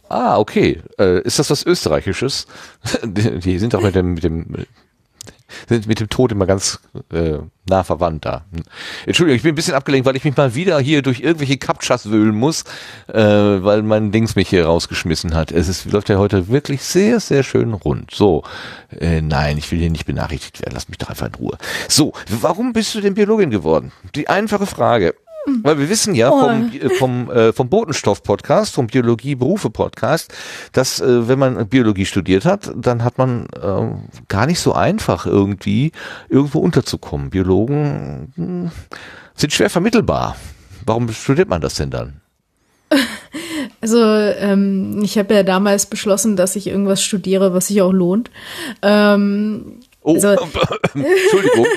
Ah, 0.10 0.40
okay. 0.40 0.82
Äh, 0.98 1.22
ist 1.22 1.38
das 1.38 1.50
was 1.52 1.66
Österreichisches? 1.66 2.48
die, 3.04 3.40
die 3.40 3.60
sind 3.60 3.76
auch 3.76 3.82
mit 3.82 3.96
dem, 3.96 4.16
mit 4.16 4.24
dem 4.24 4.66
sind 5.68 5.88
mit 5.88 6.00
dem 6.00 6.10
Tod 6.10 6.32
immer 6.32 6.46
ganz 6.46 6.80
äh, 7.12 7.40
nah 7.68 7.84
verwandt 7.84 8.26
da. 8.26 8.46
Entschuldigung, 9.06 9.38
ich 9.38 9.44
bin 9.44 9.54
ein 9.54 9.56
bisschen 9.56 9.76
abgelenkt, 9.76 10.06
weil 10.08 10.16
ich 10.16 10.24
mich 10.24 10.36
mal 10.36 10.56
wieder 10.56 10.80
hier 10.80 11.02
durch 11.02 11.22
irgendwelche 11.22 11.58
Captchas 11.58 12.10
wühlen 12.10 12.36
muss, 12.36 12.64
äh, 13.08 13.22
weil 13.22 13.84
mein 13.84 14.12
Dings 14.12 14.36
mich 14.36 14.50
hier 14.50 14.66
rausgeschmissen 14.66 15.34
hat. 15.34 15.52
Es 15.52 15.68
ist, 15.68 15.92
läuft 15.92 16.10
ja 16.10 16.18
heute 16.18 16.48
wirklich 16.50 16.82
sehr, 16.84 17.20
sehr 17.20 17.44
schön 17.44 17.74
rund. 17.74 18.12
So, 18.12 18.44
äh, 19.00 19.22
nein, 19.22 19.58
ich 19.58 19.72
will 19.72 19.80
hier 19.80 19.90
nicht 19.90 20.06
benachrichtigt 20.06 20.62
werden. 20.62 20.74
Lass 20.74 20.90
mich 20.90 20.98
doch 20.98 21.10
einfach 21.10 21.28
in 21.28 21.36
Ruhe. 21.36 21.58
So, 21.88 22.14
warum 22.30 22.74
bist 22.74 22.96
du 22.96 23.02
denn 23.02 23.14
Biologin 23.14 23.52
geworden? 23.52 23.92
Die 24.16 24.28
einfache 24.28 24.66
Frage. 24.66 25.16
Weil 25.64 25.80
wir 25.80 25.90
wissen 25.90 26.16
ja 26.16 26.32
oh. 26.32 26.40
vom, 26.40 26.72
vom, 26.98 27.32
äh, 27.32 27.54
vom 27.54 27.70
Botenstoff-Podcast, 27.70 28.74
vom 28.74 28.88
Biologie-Berufe-Podcast, 28.88 30.34
dass 30.72 31.00
äh, 31.00 31.28
wenn 31.28 31.40
man 31.40 31.68
Biologie 31.68 32.06
studiert 32.06 32.46
hat, 32.46 32.72
dann 32.76 33.04
hat 33.04 33.18
man 33.18 33.46
äh, 33.56 34.26
gar 34.28 34.46
nicht 34.46 34.60
so 34.60 34.74
einfach 34.74 35.26
irgendwie 35.26 35.92
irgendwo 36.30 36.60
unterzukommen. 36.60 37.30
Biologen 37.30 38.34
mh, 38.36 38.46
hm, 38.46 38.72
sind 39.36 39.54
schwer 39.54 39.70
vermittelbar. 39.70 40.36
Warum 40.86 41.10
studiert 41.12 41.50
man 41.50 41.62
das 41.62 41.76
denn 41.76 41.92
dann? 41.92 42.22
Also 43.82 44.04
ähm, 44.04 45.02
ich 45.04 45.18
habe 45.18 45.34
ja 45.34 45.44
damals 45.44 45.86
beschlossen, 45.86 46.36
dass 46.36 46.58
ich 46.58 46.68
irgendwas 46.68 47.02
studiere, 47.02 47.54
was 47.54 47.68
sich 47.68 47.82
auch 47.82 47.94
lohnt. 47.94 48.30
Ähm, 48.82 49.80
Oh, 50.10 50.16
also, 50.16 50.28
Entschuldigung. 50.96 51.68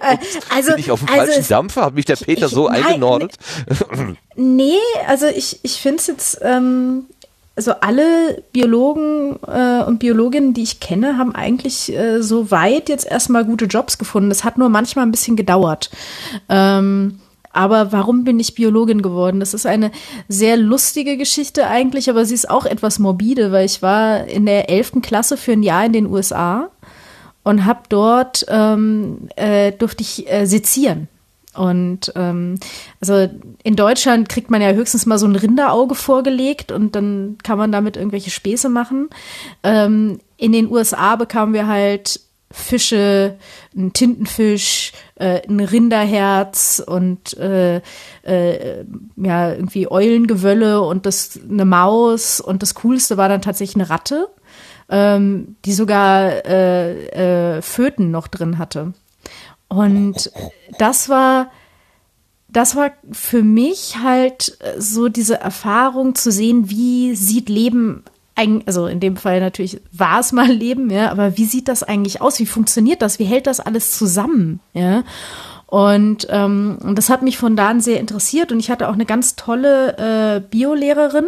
also, 0.50 0.70
Bin 0.72 0.78
ich 0.78 0.90
auf 0.90 1.00
dem 1.00 1.08
also 1.08 1.18
falschen 1.18 1.40
es, 1.40 1.48
Dampfer? 1.48 1.82
Hat 1.82 1.94
mich 1.94 2.04
der 2.04 2.16
Peter 2.16 2.46
ich, 2.46 2.52
so 2.52 2.68
nein, 2.68 2.84
eingenordet? 2.84 3.36
Nee, 4.36 4.74
also 5.06 5.26
ich, 5.26 5.60
ich 5.62 5.80
finde 5.80 5.98
es 5.98 6.06
jetzt, 6.08 6.38
ähm, 6.42 7.06
also 7.56 7.72
alle 7.80 8.42
Biologen 8.52 9.38
äh, 9.46 9.82
und 9.84 9.98
Biologinnen, 9.98 10.52
die 10.52 10.62
ich 10.62 10.80
kenne, 10.80 11.16
haben 11.16 11.34
eigentlich 11.34 11.90
äh, 11.96 12.22
so 12.22 12.50
weit 12.50 12.90
jetzt 12.90 13.06
erstmal 13.06 13.46
gute 13.46 13.64
Jobs 13.64 13.96
gefunden. 13.96 14.28
Das 14.28 14.44
hat 14.44 14.58
nur 14.58 14.68
manchmal 14.68 15.06
ein 15.06 15.10
bisschen 15.10 15.36
gedauert. 15.36 15.90
Ähm, 16.50 17.20
aber 17.56 17.90
warum 17.90 18.24
bin 18.24 18.38
ich 18.38 18.54
Biologin 18.54 19.00
geworden? 19.00 19.40
Das 19.40 19.54
ist 19.54 19.64
eine 19.64 19.90
sehr 20.28 20.58
lustige 20.58 21.16
Geschichte 21.16 21.66
eigentlich, 21.66 22.10
aber 22.10 22.26
sie 22.26 22.34
ist 22.34 22.50
auch 22.50 22.66
etwas 22.66 22.98
morbide, 22.98 23.50
weil 23.50 23.64
ich 23.64 23.80
war 23.80 24.26
in 24.26 24.44
der 24.44 24.68
elften 24.68 25.00
Klasse 25.00 25.38
für 25.38 25.52
ein 25.52 25.62
Jahr 25.62 25.86
in 25.86 25.94
den 25.94 26.06
USA 26.06 26.68
und 27.46 27.64
habe 27.64 27.82
dort 27.88 28.44
ähm, 28.48 29.28
äh, 29.36 29.70
durfte 29.70 30.02
ich 30.02 30.28
äh, 30.28 30.46
sezieren. 30.46 31.06
Und 31.54 32.12
ähm, 32.16 32.58
also 33.00 33.28
in 33.62 33.76
Deutschland 33.76 34.28
kriegt 34.28 34.50
man 34.50 34.60
ja 34.60 34.72
höchstens 34.72 35.06
mal 35.06 35.16
so 35.16 35.26
ein 35.26 35.36
Rinderauge 35.36 35.94
vorgelegt 35.94 36.72
und 36.72 36.96
dann 36.96 37.38
kann 37.44 37.56
man 37.56 37.70
damit 37.70 37.96
irgendwelche 37.96 38.32
Späße 38.32 38.68
machen. 38.68 39.10
Ähm, 39.62 40.18
in 40.36 40.50
den 40.50 40.68
USA 40.68 41.14
bekamen 41.14 41.54
wir 41.54 41.68
halt 41.68 42.18
Fische, 42.50 43.38
ein 43.76 43.92
Tintenfisch, 43.92 44.90
äh, 45.14 45.46
ein 45.48 45.60
Rinderherz 45.60 46.82
und 46.84 47.36
äh, 47.38 47.80
äh, 48.22 48.84
ja 49.16 49.52
irgendwie 49.52 49.88
Eulengewölle 49.88 50.80
und 50.80 51.06
das 51.06 51.38
eine 51.48 51.64
Maus 51.64 52.40
und 52.40 52.62
das 52.62 52.74
Coolste 52.74 53.16
war 53.16 53.28
dann 53.28 53.42
tatsächlich 53.42 53.76
eine 53.76 53.88
Ratte 53.88 54.30
ähm, 54.88 55.56
die 55.64 55.72
sogar 55.72 56.44
äh, 56.46 57.56
äh, 57.56 57.62
Föten 57.62 58.10
noch 58.10 58.28
drin 58.28 58.58
hatte. 58.58 58.92
Und 59.68 60.30
das 60.78 61.08
war, 61.08 61.50
das 62.48 62.76
war 62.76 62.92
für 63.10 63.42
mich 63.42 63.96
halt 64.02 64.58
so 64.78 65.08
diese 65.08 65.40
Erfahrung 65.40 66.14
zu 66.14 66.30
sehen, 66.30 66.70
wie 66.70 67.14
sieht 67.16 67.48
Leben 67.48 68.04
also 68.66 68.86
in 68.86 69.00
dem 69.00 69.16
Fall 69.16 69.40
natürlich 69.40 69.80
war 69.92 70.20
es 70.20 70.32
mal 70.32 70.46
Leben, 70.52 70.90
ja, 70.90 71.10
aber 71.10 71.36
wie 71.38 71.46
sieht 71.46 71.68
das 71.68 71.82
eigentlich 71.82 72.20
aus? 72.20 72.38
Wie 72.38 72.46
funktioniert 72.46 73.02
das? 73.02 73.18
Wie 73.18 73.24
hält 73.24 73.46
das 73.46 73.60
alles 73.60 73.96
zusammen? 73.96 74.60
Ja. 74.74 75.04
Und, 75.66 76.28
ähm, 76.30 76.78
und 76.82 76.96
das 76.96 77.10
hat 77.10 77.22
mich 77.22 77.38
von 77.38 77.56
da 77.56 77.68
an 77.68 77.80
sehr 77.80 77.98
interessiert 77.98 78.52
und 78.52 78.60
ich 78.60 78.70
hatte 78.70 78.88
auch 78.88 78.94
eine 78.94 79.06
ganz 79.06 79.34
tolle 79.34 79.96
äh, 80.36 80.40
Biolehrerin, 80.40 81.26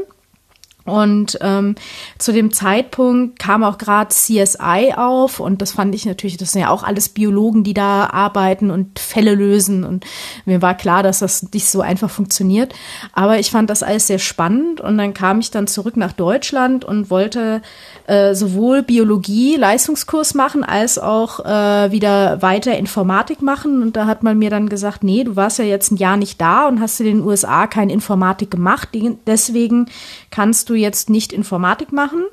und 0.89 1.39
ähm, 1.41 1.75
zu 2.19 2.33
dem 2.33 2.53
Zeitpunkt 2.53 3.39
kam 3.39 3.63
auch 3.63 3.79
gerade 3.79 4.09
CSI 4.09 4.95
auf 4.97 5.41
und 5.41 5.63
das 5.63 5.73
fand 5.73 5.95
ich 5.95 6.07
natürlich, 6.07 6.37
das 6.37 6.53
sind 6.53 6.63
ja 6.63 6.71
auch 6.71 6.83
alles 6.83 7.09
Biologen, 7.09 7.65
die 7.65 7.75
da 7.75 8.07
arbeiten 8.07 8.71
und 8.71 8.99
Fälle 8.99 9.35
lösen 9.35 9.85
und 9.85 10.05
mir 10.45 10.63
war 10.63 10.75
klar, 10.75 11.03
dass 11.03 11.21
das 11.21 11.53
nicht 11.53 11.69
so 11.69 11.81
einfach 11.81 12.11
funktioniert. 12.11 12.75
Aber 13.13 13.39
ich 13.39 13.51
fand 13.51 13.71
das 13.71 13.83
alles 13.83 14.07
sehr 14.07 14.19
spannend 14.19 14.81
und 14.81 14.99
dann 14.99 15.15
kam 15.15 15.41
ich 15.41 15.51
dann 15.51 15.67
zurück 15.67 15.97
nach 15.97 16.13
Deutschland 16.13 16.85
und 16.85 17.11
wollte 17.11 17.63
äh, 18.07 18.35
sowohl 18.35 18.83
Biologie 18.83 19.57
Leistungskurs 19.57 20.35
machen 20.35 20.65
als 20.65 20.99
auch 20.99 21.45
äh, 21.45 21.93
wieder 21.93 22.43
weiter 22.43 22.77
Informatik 22.77 23.43
machen 23.43 23.83
und 23.83 23.97
da 23.97 24.07
hat 24.07 24.23
man 24.23 24.39
mir 24.39 24.51
dann 24.51 24.69
gesagt, 24.69 25.05
nee, 25.05 25.25
du 25.25 25.37
warst 25.37 25.59
ja 25.59 25.65
jetzt 25.65 25.93
ein 25.93 25.97
Jahr 25.97 26.17
nicht 26.17 26.41
da 26.41 26.69
und 26.69 26.81
hast 26.81 27.01
in 27.01 27.07
den 27.07 27.23
USA 27.23 27.67
keine 27.67 27.93
Informatik 27.93 28.51
gemacht, 28.51 28.89
deswegen 29.27 29.87
kannst 30.31 30.71
du 30.71 30.75
jetzt 30.79 31.11
nicht 31.11 31.33
Informatik 31.33 31.93
machen. 31.93 32.25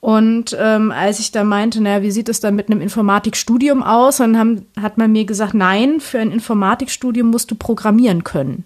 Und 0.00 0.56
ähm, 0.58 0.92
als 0.92 1.18
ich 1.18 1.32
da 1.32 1.42
meinte, 1.42 1.80
naja, 1.80 2.02
wie 2.02 2.12
sieht 2.12 2.28
es 2.28 2.40
dann 2.40 2.54
mit 2.54 2.70
einem 2.70 2.80
Informatikstudium 2.80 3.82
aus, 3.82 4.18
dann 4.18 4.38
haben, 4.38 4.66
hat 4.80 4.96
man 4.96 5.10
mir 5.10 5.24
gesagt, 5.24 5.54
nein, 5.54 6.00
für 6.00 6.20
ein 6.20 6.30
Informatikstudium 6.30 7.28
musst 7.28 7.50
du 7.50 7.56
programmieren 7.56 8.22
können. 8.22 8.64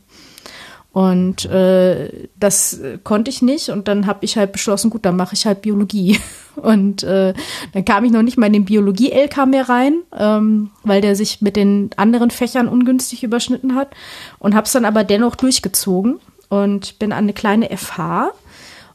Und 0.92 1.46
äh, 1.46 2.28
das 2.38 2.78
konnte 3.02 3.30
ich 3.30 3.40
nicht 3.40 3.70
und 3.70 3.88
dann 3.88 4.06
habe 4.06 4.26
ich 4.26 4.36
halt 4.36 4.52
beschlossen, 4.52 4.90
gut, 4.90 5.06
dann 5.06 5.16
mache 5.16 5.34
ich 5.34 5.46
halt 5.46 5.62
Biologie. 5.62 6.18
Und 6.54 7.02
äh, 7.02 7.32
dann 7.72 7.84
kam 7.86 8.04
ich 8.04 8.12
noch 8.12 8.20
nicht 8.20 8.36
mal 8.36 8.44
in 8.44 8.52
den 8.52 8.66
Biologie-LK 8.66 9.46
mehr 9.46 9.70
rein, 9.70 10.02
ähm, 10.14 10.68
weil 10.82 11.00
der 11.00 11.16
sich 11.16 11.40
mit 11.40 11.56
den 11.56 11.88
anderen 11.96 12.30
Fächern 12.30 12.68
ungünstig 12.68 13.24
überschnitten 13.24 13.74
hat 13.74 13.94
und 14.38 14.54
habe 14.54 14.66
es 14.66 14.72
dann 14.72 14.84
aber 14.84 15.02
dennoch 15.02 15.34
durchgezogen 15.34 16.20
und 16.50 16.98
bin 16.98 17.10
an 17.12 17.24
eine 17.24 17.32
kleine 17.32 17.74
FH 17.74 18.32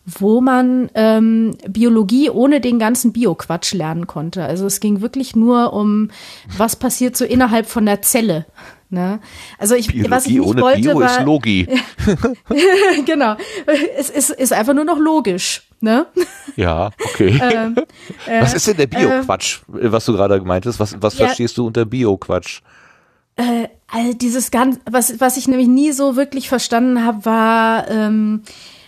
wo 0.08 0.40
man 0.40 0.90
ähm, 0.96 1.58
Biologie 1.68 2.30
ohne 2.30 2.62
den 2.62 2.80
ganzen 2.80 3.12
Bio-Quatsch 3.12 3.74
lernen 3.74 4.08
konnte. 4.08 4.44
Also 4.44 4.66
es 4.66 4.80
ging 4.80 5.02
wirklich 5.02 5.36
nur 5.36 5.74
um, 5.74 6.12
was 6.58 6.78
passiert 6.78 7.18
so 7.18 7.26
innerhalb 7.26 7.68
von 7.68 7.86
der 7.86 8.02
Zelle. 8.02 8.46
Ne? 8.90 9.20
Also 9.58 9.76
ich, 9.76 9.88
Biologie 9.88 10.12
was 10.12 10.26
ich 10.26 10.38
nicht 10.38 10.48
ohne 10.48 10.62
wollte, 10.62 10.82
Bio 10.82 11.00
war, 11.00 11.20
ist 11.20 11.26
Logi. 11.26 11.68
genau, 13.06 13.36
es 13.98 14.10
ist, 14.10 14.30
ist 14.30 14.54
einfach 14.54 14.74
nur 14.74 14.86
noch 14.86 14.98
logisch. 14.98 15.64
Ne? 15.82 16.08
Ja, 16.56 16.92
okay. 17.04 17.40
ähm, 17.54 17.76
äh, 18.28 18.42
was 18.42 18.54
ist 18.54 18.66
denn 18.66 18.78
der 18.78 18.88
Bio-Quatsch, 18.88 19.60
äh, 19.74 19.92
was 19.92 20.06
du 20.06 20.14
gerade 20.14 20.40
gemeintest? 20.40 20.80
Was, 20.80 20.96
was 21.02 21.18
ja, 21.18 21.26
verstehst 21.26 21.58
du 21.58 21.68
unter 21.68 21.86
Bio-Quatsch? 21.86 22.62
Äh, 23.36 23.68
also 23.88 24.14
dieses 24.14 24.52
ganz, 24.52 24.80
was, 24.90 25.20
was 25.20 25.36
ich 25.36 25.50
nämlich 25.50 25.68
nie 25.68 25.92
so 25.92 26.16
wirklich 26.16 26.48
verstanden 26.48 27.04
habe, 27.04 27.26
war, 27.26 27.90
ähm, 27.90 28.44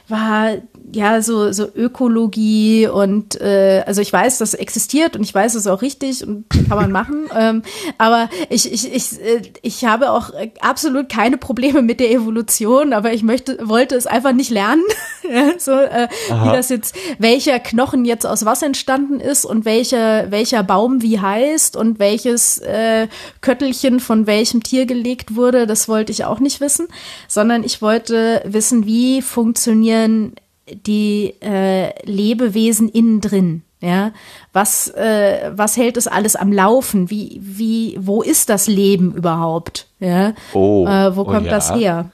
war 0.08 0.54
ja 0.94 1.22
so 1.22 1.52
so 1.52 1.68
Ökologie 1.76 2.88
und 2.88 3.40
äh, 3.40 3.84
also 3.86 4.02
ich 4.02 4.12
weiß, 4.12 4.38
das 4.38 4.54
existiert 4.54 5.16
und 5.16 5.24
ich 5.24 5.34
weiß, 5.34 5.54
das 5.54 5.64
ist 5.64 5.72
auch 5.72 5.82
richtig 5.82 6.26
und 6.26 6.46
kann 6.50 6.78
man 6.78 6.92
machen. 6.92 7.30
ähm, 7.36 7.64
aber 7.98 8.30
ich 8.50 8.72
ich 8.72 8.94
ich 8.94 9.22
äh, 9.22 9.42
ich 9.62 9.86
habe 9.86 10.12
auch 10.12 10.32
absolut 10.62 11.10
keine 11.10 11.38
Probleme 11.38 11.82
mit 11.82 12.00
der 12.00 12.12
Evolution, 12.12 12.94
aber 12.94 13.14
ich 13.14 13.24
möchte 13.24 13.58
wollte 13.68 13.96
es 13.96 14.08
einfach 14.08 14.34
nicht 14.34 14.50
lernen, 14.50 14.84
so 15.58 15.72
äh, 15.72 16.08
wie 16.30 16.52
das 16.52 16.70
jetzt 16.70 16.96
welcher 17.18 17.60
Knochen 17.60 18.06
jetzt 18.06 18.26
aus 18.26 18.46
was 18.46 18.62
entstanden 18.62 19.20
ist 19.20 19.46
und 19.46 19.66
welcher 19.66 20.32
welcher 20.32 20.64
Baum 20.64 21.02
wie 21.02 21.20
heißt 21.20 21.76
und 21.76 22.00
welches 22.00 22.60
äh, 22.60 23.08
Köttelchen 23.42 24.00
von 24.00 24.28
welchem 24.28 24.64
Tier 24.64 24.86
gelegt 24.86 25.36
wurde, 25.36 25.68
das 25.68 25.88
wollte 25.88 26.12
ich 26.12 26.26
auch 26.26 26.40
nicht 26.40 26.62
wissen, 26.62 26.88
sondern 27.28 27.64
ich 27.64 27.82
wollte 27.82 28.42
wissen, 28.46 28.86
wie 28.86 29.22
funktionieren 29.22 30.34
die 30.76 31.36
äh, 31.42 31.92
Lebewesen 32.06 32.90
innen 32.90 33.22
drin. 33.22 33.64
Ja, 33.82 34.12
was, 34.52 34.90
äh, 34.90 35.52
was 35.56 35.78
hält 35.78 35.96
es 35.96 36.08
alles 36.08 36.36
am 36.36 36.52
Laufen? 36.52 37.10
Wie, 37.10 37.40
wie, 37.42 37.98
wo 38.02 38.22
ist 38.22 38.50
das 38.50 38.68
Leben 38.68 39.14
überhaupt? 39.14 39.88
Ja, 40.02 40.34
oh, 40.54 40.86
äh, 40.86 41.16
wo 41.16 41.22
oh 41.22 41.26
kommt 41.26 41.44
oh 41.44 41.46
ja. 41.46 41.52
das 41.52 41.74
her? 41.74 42.12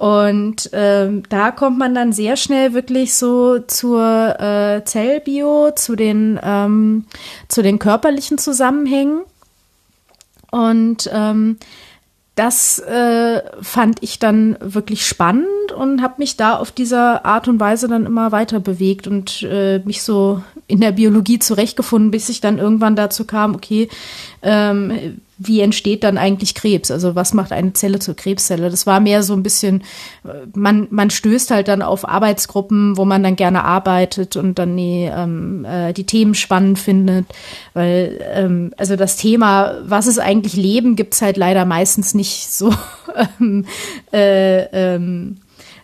Und 0.00 0.70
ähm, 0.72 1.24
da 1.28 1.50
kommt 1.50 1.78
man 1.78 1.94
dann 1.94 2.12
sehr 2.12 2.36
schnell 2.36 2.72
wirklich 2.72 3.14
so 3.14 3.58
zur 3.58 4.40
äh, 4.40 4.82
Zellbio, 4.84 5.72
zu 5.76 5.94
den, 5.94 6.40
ähm, 6.42 7.04
zu 7.48 7.60
den 7.60 7.78
körperlichen 7.78 8.38
Zusammenhängen. 8.38 9.20
Und 10.50 11.08
ähm, 11.12 11.58
das 12.40 12.78
äh, 12.78 13.42
fand 13.60 14.02
ich 14.02 14.18
dann 14.18 14.56
wirklich 14.60 15.06
spannend 15.06 15.72
und 15.76 16.00
habe 16.00 16.14
mich 16.16 16.38
da 16.38 16.56
auf 16.56 16.72
dieser 16.72 17.26
Art 17.26 17.48
und 17.48 17.60
Weise 17.60 17.86
dann 17.86 18.06
immer 18.06 18.32
weiter 18.32 18.60
bewegt 18.60 19.06
und 19.06 19.42
äh, 19.42 19.80
mich 19.80 20.02
so 20.02 20.42
in 20.66 20.80
der 20.80 20.92
Biologie 20.92 21.38
zurechtgefunden, 21.38 22.10
bis 22.10 22.30
ich 22.30 22.40
dann 22.40 22.56
irgendwann 22.56 22.96
dazu 22.96 23.26
kam, 23.26 23.54
okay, 23.54 23.90
ähm, 24.40 25.20
wie 25.42 25.60
entsteht 25.60 26.04
dann 26.04 26.18
eigentlich 26.18 26.54
Krebs? 26.54 26.90
Also 26.90 27.14
was 27.14 27.32
macht 27.32 27.50
eine 27.50 27.72
Zelle 27.72 27.98
zur 27.98 28.14
Krebszelle? 28.14 28.68
Das 28.68 28.86
war 28.86 29.00
mehr 29.00 29.22
so 29.22 29.32
ein 29.32 29.42
bisschen, 29.42 29.82
man, 30.54 30.86
man 30.90 31.08
stößt 31.08 31.50
halt 31.50 31.68
dann 31.68 31.80
auf 31.80 32.06
Arbeitsgruppen, 32.06 32.98
wo 32.98 33.06
man 33.06 33.22
dann 33.22 33.36
gerne 33.36 33.64
arbeitet 33.64 34.36
und 34.36 34.58
dann 34.58 34.76
die, 34.76 35.10
ähm, 35.10 35.64
äh, 35.64 35.94
die 35.94 36.04
Themen 36.04 36.34
spannend 36.34 36.78
findet. 36.78 37.24
Weil, 37.72 38.20
ähm, 38.34 38.74
also 38.76 38.96
das 38.96 39.16
Thema, 39.16 39.78
was 39.82 40.06
ist 40.06 40.18
eigentlich 40.18 40.56
Leben, 40.56 40.94
gibt's 40.94 41.22
halt 41.22 41.38
leider 41.38 41.64
meistens 41.64 42.12
nicht 42.12 42.52
so 42.52 42.74
ähm, 43.40 43.64
äh, 44.12 44.64
ähm, 44.94 45.38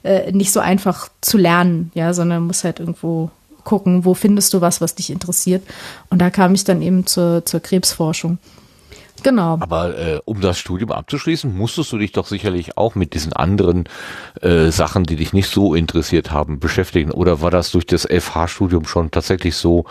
äh, 0.04 0.32
nicht 0.32 0.52
so 0.52 0.60
einfach 0.60 1.08
zu 1.22 1.38
lernen, 1.38 1.90
ja, 1.94 2.12
sondern 2.12 2.46
muss 2.46 2.62
halt 2.62 2.78
irgendwo 2.78 3.30
gucken, 3.64 4.04
wo 4.04 4.12
findest 4.12 4.52
du 4.52 4.60
was, 4.60 4.82
was 4.82 4.94
dich 4.94 5.08
interessiert. 5.08 5.62
Und 6.10 6.20
da 6.20 6.28
kam 6.28 6.54
ich 6.54 6.64
dann 6.64 6.82
eben 6.82 7.06
zur, 7.06 7.46
zur 7.46 7.60
Krebsforschung. 7.60 8.36
Genau. 9.22 9.58
Aber 9.60 9.98
äh, 9.98 10.20
um 10.24 10.40
das 10.40 10.58
Studium 10.58 10.92
abzuschließen, 10.92 11.54
musstest 11.56 11.92
du 11.92 11.98
dich 11.98 12.12
doch 12.12 12.26
sicherlich 12.26 12.76
auch 12.76 12.94
mit 12.94 13.14
diesen 13.14 13.32
anderen 13.32 13.84
äh, 14.40 14.70
Sachen, 14.70 15.04
die 15.04 15.16
dich 15.16 15.32
nicht 15.32 15.50
so 15.50 15.74
interessiert 15.74 16.30
haben, 16.30 16.60
beschäftigen. 16.60 17.10
Oder 17.10 17.40
war 17.40 17.50
das 17.50 17.70
durch 17.70 17.86
das 17.86 18.06
FH-Studium 18.06 18.84
schon 18.86 19.10
tatsächlich 19.10 19.56
so 19.56 19.86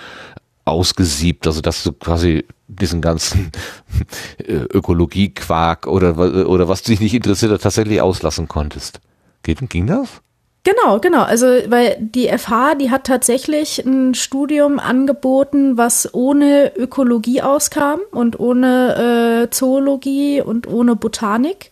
ausgesiebt, 0.65 1.45
also 1.45 1.61
dass 1.61 1.83
du 1.83 1.93
quasi 1.93 2.45
diesen 2.67 3.01
ganzen 3.01 3.51
äh, 4.39 4.53
Ökologie-Quark 4.53 5.87
oder, 5.87 6.47
oder 6.47 6.67
was 6.67 6.81
dich 6.81 6.99
nicht 6.99 7.13
interessiert 7.13 7.51
hat, 7.51 7.61
tatsächlich 7.61 8.01
auslassen 8.01 8.47
konntest? 8.47 8.99
Geht, 9.43 9.69
ging 9.69 9.87
das? 9.87 10.21
Genau, 10.65 10.99
genau. 10.99 11.21
Also, 11.21 11.45
weil 11.45 11.95
die 11.99 12.27
FH, 12.27 12.73
die 12.75 12.89
hat 12.89 13.03
tatsächlich 13.05 13.85
ein 13.85 14.15
Studium 14.15 14.79
angeboten, 14.79 15.77
was 15.77 16.11
ohne 16.11 16.75
Ökologie 16.75 17.43
auskam 17.43 17.99
und 18.09 18.39
ohne 18.39 19.43
äh, 19.45 19.49
Zoologie 19.51 20.41
und 20.41 20.67
ohne 20.67 20.95
Botanik. 20.95 21.69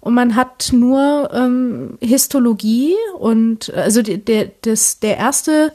Und 0.00 0.14
man 0.14 0.34
hat 0.34 0.70
nur 0.72 1.30
ähm, 1.32 1.98
Histologie 2.00 2.96
und 3.16 3.72
also 3.74 4.02
die, 4.02 4.18
der, 4.18 4.50
das, 4.62 4.98
der 4.98 5.18
erste, 5.18 5.72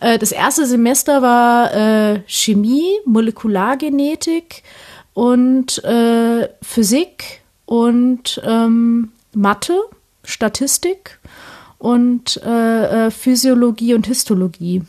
äh, 0.00 0.18
das 0.18 0.32
erste 0.32 0.66
Semester 0.66 1.22
war 1.22 1.74
äh, 1.74 2.20
Chemie, 2.26 2.98
Molekulargenetik 3.06 4.62
und 5.14 5.82
äh, 5.84 6.50
Physik 6.60 7.40
und 7.64 8.42
ähm, 8.44 9.12
Mathe, 9.32 9.80
Statistik 10.22 11.19
und 11.80 12.40
äh, 12.44 13.06
äh, 13.06 13.10
Physiologie 13.10 13.94
und 13.94 14.06
Histologie. 14.06 14.82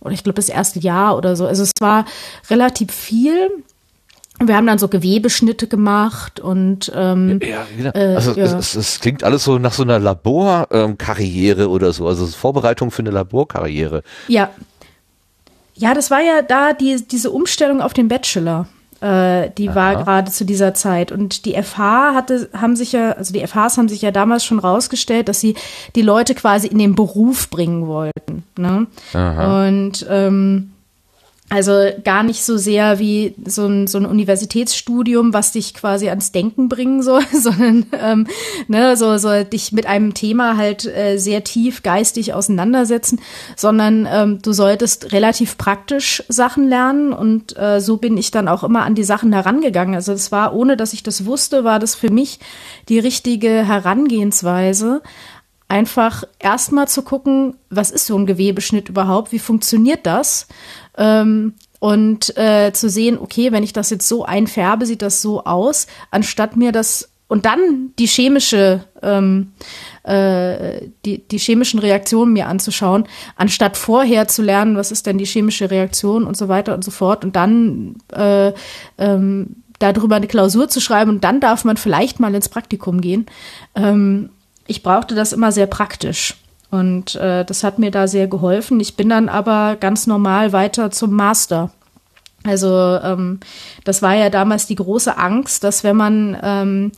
Oder 0.00 0.12
ich 0.12 0.22
glaube 0.22 0.36
das 0.36 0.50
erste 0.50 0.78
Jahr 0.78 1.16
oder 1.16 1.34
so. 1.34 1.46
Also 1.46 1.62
es 1.62 1.72
war 1.80 2.04
relativ 2.50 2.92
viel. 2.92 3.50
Wir 4.38 4.54
haben 4.54 4.66
dann 4.66 4.78
so 4.78 4.88
Gewebeschnitte 4.88 5.66
gemacht 5.66 6.40
und 6.40 6.92
ähm, 6.94 7.40
ja, 7.42 7.66
genau. 7.74 7.90
also 7.90 8.32
äh, 8.32 8.40
ja. 8.40 8.58
es, 8.58 8.74
es, 8.74 9.00
klingt 9.00 9.24
alles 9.24 9.44
so 9.44 9.58
nach 9.58 9.72
so 9.72 9.82
einer 9.82 9.98
Laborkarriere 9.98 11.62
ähm, 11.62 11.70
oder 11.70 11.94
so, 11.94 12.06
also 12.06 12.26
Vorbereitung 12.26 12.90
für 12.90 13.00
eine 13.00 13.12
Laborkarriere. 13.12 14.02
Ja, 14.28 14.50
ja, 15.74 15.94
das 15.94 16.10
war 16.10 16.20
ja 16.20 16.42
da 16.42 16.74
die, 16.74 17.06
diese 17.06 17.30
Umstellung 17.30 17.80
auf 17.80 17.94
den 17.94 18.08
Bachelor. 18.08 18.66
Äh, 19.00 19.50
die 19.58 19.68
Aha. 19.68 19.74
war 19.74 19.96
gerade 19.96 20.30
zu 20.30 20.44
dieser 20.44 20.74
Zeit. 20.74 21.12
Und 21.12 21.44
die 21.44 21.60
FH 21.60 22.14
hatte, 22.14 22.48
haben 22.54 22.76
sich 22.76 22.92
ja, 22.92 23.12
also 23.12 23.32
die 23.32 23.46
FHs 23.46 23.76
haben 23.76 23.88
sich 23.88 24.02
ja 24.02 24.10
damals 24.10 24.44
schon 24.44 24.58
rausgestellt, 24.58 25.28
dass 25.28 25.40
sie 25.40 25.54
die 25.94 26.02
Leute 26.02 26.34
quasi 26.34 26.68
in 26.68 26.78
den 26.78 26.94
Beruf 26.94 27.50
bringen 27.50 27.86
wollten. 27.86 28.44
Ne? 28.56 28.86
Und 29.12 30.06
ähm, 30.08 30.72
also 31.48 31.90
gar 32.02 32.24
nicht 32.24 32.42
so 32.42 32.56
sehr 32.56 32.98
wie 32.98 33.34
so 33.44 33.66
ein, 33.66 33.86
so 33.86 33.98
ein 33.98 34.06
Universitätsstudium, 34.06 35.32
was 35.32 35.52
dich 35.52 35.74
quasi 35.74 36.08
ans 36.08 36.32
Denken 36.32 36.68
bringen 36.68 37.02
soll, 37.02 37.22
sondern 37.32 37.86
ähm, 37.92 38.26
ne, 38.66 38.96
so, 38.96 39.16
so 39.18 39.44
dich 39.44 39.70
mit 39.70 39.86
einem 39.86 40.12
Thema 40.14 40.56
halt 40.56 40.86
äh, 40.86 41.18
sehr 41.18 41.44
tief 41.44 41.84
geistig 41.84 42.34
auseinandersetzen, 42.34 43.20
sondern 43.54 44.08
ähm, 44.10 44.38
du 44.42 44.52
solltest 44.52 45.12
relativ 45.12 45.56
praktisch 45.56 46.24
Sachen 46.28 46.68
lernen 46.68 47.12
und 47.12 47.56
äh, 47.56 47.80
so 47.80 47.96
bin 47.96 48.16
ich 48.16 48.32
dann 48.32 48.48
auch 48.48 48.64
immer 48.64 48.82
an 48.82 48.96
die 48.96 49.04
Sachen 49.04 49.32
herangegangen. 49.32 49.94
Also 49.94 50.12
das 50.12 50.32
war, 50.32 50.52
ohne 50.52 50.76
dass 50.76 50.92
ich 50.92 51.04
das 51.04 51.26
wusste, 51.26 51.62
war 51.62 51.78
das 51.78 51.94
für 51.94 52.10
mich 52.10 52.40
die 52.88 52.98
richtige 52.98 53.48
Herangehensweise 53.48 55.00
einfach 55.68 56.24
erstmal 56.38 56.88
zu 56.88 57.02
gucken, 57.02 57.56
was 57.70 57.90
ist 57.90 58.06
so 58.06 58.16
ein 58.16 58.26
Gewebeschnitt 58.26 58.88
überhaupt, 58.88 59.32
wie 59.32 59.38
funktioniert 59.38 60.06
das? 60.06 60.46
Ähm, 60.96 61.54
und 61.78 62.36
äh, 62.36 62.72
zu 62.72 62.88
sehen, 62.88 63.18
okay, 63.18 63.52
wenn 63.52 63.62
ich 63.62 63.72
das 63.72 63.90
jetzt 63.90 64.08
so 64.08 64.24
einfärbe, 64.24 64.86
sieht 64.86 65.02
das 65.02 65.22
so 65.22 65.44
aus, 65.44 65.86
anstatt 66.10 66.56
mir 66.56 66.72
das 66.72 67.10
und 67.28 67.44
dann 67.44 67.90
die 67.98 68.06
chemische, 68.06 68.84
ähm, 69.02 69.52
äh, 70.04 70.88
die, 71.04 71.26
die 71.26 71.38
chemischen 71.38 71.80
Reaktionen 71.80 72.32
mir 72.32 72.46
anzuschauen, 72.46 73.08
anstatt 73.34 73.76
vorher 73.76 74.28
zu 74.28 74.42
lernen, 74.42 74.76
was 74.76 74.92
ist 74.92 75.06
denn 75.06 75.18
die 75.18 75.26
chemische 75.26 75.70
Reaktion 75.70 76.24
und 76.24 76.36
so 76.36 76.48
weiter 76.48 76.74
und 76.74 76.84
so 76.84 76.92
fort 76.92 77.24
und 77.24 77.34
dann 77.34 77.96
äh, 78.12 78.52
ähm, 78.98 79.56
darüber 79.80 80.16
eine 80.16 80.28
Klausur 80.28 80.68
zu 80.68 80.80
schreiben 80.80 81.10
und 81.10 81.24
dann 81.24 81.40
darf 81.40 81.64
man 81.64 81.76
vielleicht 81.76 82.20
mal 82.20 82.34
ins 82.34 82.48
Praktikum 82.48 83.00
gehen. 83.00 83.26
Ähm, 83.74 84.30
ich 84.66 84.82
brauchte 84.82 85.14
das 85.14 85.32
immer 85.32 85.52
sehr 85.52 85.66
praktisch. 85.66 86.36
Und 86.70 87.14
äh, 87.14 87.44
das 87.44 87.62
hat 87.62 87.78
mir 87.78 87.90
da 87.90 88.08
sehr 88.08 88.26
geholfen. 88.26 88.80
Ich 88.80 88.96
bin 88.96 89.08
dann 89.08 89.28
aber 89.28 89.76
ganz 89.76 90.06
normal 90.06 90.52
weiter 90.52 90.90
zum 90.90 91.12
Master. 91.12 91.70
Also 92.44 92.68
ähm, 92.68 93.40
das 93.84 94.02
war 94.02 94.14
ja 94.14 94.30
damals 94.30 94.66
die 94.66 94.74
große 94.76 95.16
Angst, 95.16 95.64
dass 95.64 95.84
wenn 95.84 95.96
man 95.96 96.36
ähm, 96.42 96.92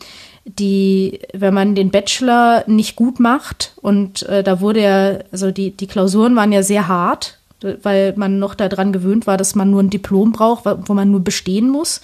die, 0.45 1.21
wenn 1.33 1.55
man 1.55 1.75
den 1.75 1.91
Bachelor 1.91 2.65
nicht 2.67 2.97
gut 2.97 3.21
macht 3.21 3.73
und 3.81 4.23
äh, 4.25 4.43
da 4.43 4.61
wurde 4.61 4.83
ja, 4.83 5.19
also 5.31 5.51
die, 5.51 5.77
die 5.77 5.87
Klausuren 5.87 6.37
waren 6.37 6.53
ja 6.53 6.63
sehr 6.63 6.89
hart, 6.89 7.39
weil 7.83 8.15
man 8.17 8.39
noch 8.39 8.55
daran 8.55 8.93
gewöhnt 8.93 9.27
war, 9.27 9.37
dass 9.37 9.55
man 9.55 9.71
nur 9.71 9.83
ein 9.83 9.91
Diplom 9.91 10.33
braucht, 10.33 10.65
wo 10.65 10.95
man 10.95 11.11
nur 11.11 11.21
bestehen 11.21 11.69
muss. 11.69 12.01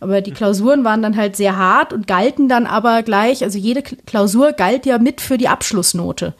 Aber 0.00 0.20
die 0.20 0.32
Klausuren 0.32 0.84
waren 0.84 1.02
dann 1.02 1.16
halt 1.16 1.36
sehr 1.36 1.56
hart 1.56 1.92
und 1.92 2.06
galten 2.06 2.48
dann 2.48 2.66
aber 2.66 3.02
gleich, 3.02 3.42
also 3.42 3.58
jede 3.58 3.82
Klausur 3.82 4.52
galt 4.52 4.86
ja 4.86 4.98
mit 4.98 5.20
für 5.20 5.38
die 5.38 5.48
Abschlussnote. 5.48 6.34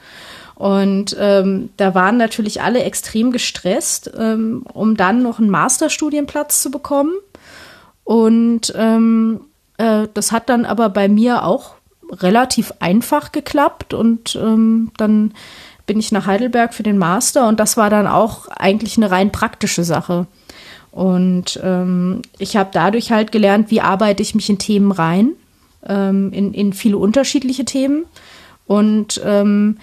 Und 0.54 1.14
ähm, 1.20 1.70
da 1.76 1.94
waren 1.94 2.16
natürlich 2.16 2.62
alle 2.62 2.82
extrem 2.82 3.30
gestresst, 3.30 4.10
ähm, 4.16 4.64
um 4.72 4.96
dann 4.96 5.22
noch 5.22 5.38
einen 5.38 5.50
Masterstudienplatz 5.50 6.62
zu 6.62 6.70
bekommen. 6.70 7.12
Und 8.04 8.72
ähm, 8.76 9.40
äh, 9.76 10.08
das 10.14 10.32
hat 10.32 10.48
dann 10.48 10.64
aber 10.64 10.88
bei 10.88 11.08
mir 11.08 11.44
auch 11.44 11.74
relativ 12.10 12.72
einfach 12.78 13.32
geklappt 13.32 13.92
und 13.92 14.36
ähm, 14.36 14.92
dann 14.96 15.34
bin 15.86 15.98
ich 15.98 16.12
nach 16.12 16.26
Heidelberg 16.26 16.74
für 16.74 16.82
den 16.82 16.98
Master 16.98 17.48
und 17.48 17.60
das 17.60 17.76
war 17.76 17.90
dann 17.90 18.06
auch 18.06 18.48
eigentlich 18.48 18.96
eine 18.96 19.10
rein 19.10 19.32
praktische 19.32 19.84
Sache. 19.84 20.26
Und 20.96 21.60
ähm, 21.62 22.22
ich 22.38 22.56
habe 22.56 22.70
dadurch 22.72 23.12
halt 23.12 23.30
gelernt, 23.30 23.70
wie 23.70 23.82
arbeite 23.82 24.22
ich 24.22 24.34
mich 24.34 24.48
in 24.48 24.56
Themen 24.56 24.92
rein, 24.92 25.32
ähm, 25.86 26.32
in, 26.32 26.54
in 26.54 26.72
viele 26.72 26.96
unterschiedliche 26.96 27.66
Themen 27.66 28.06
und 28.66 29.20
ähm, 29.22 29.76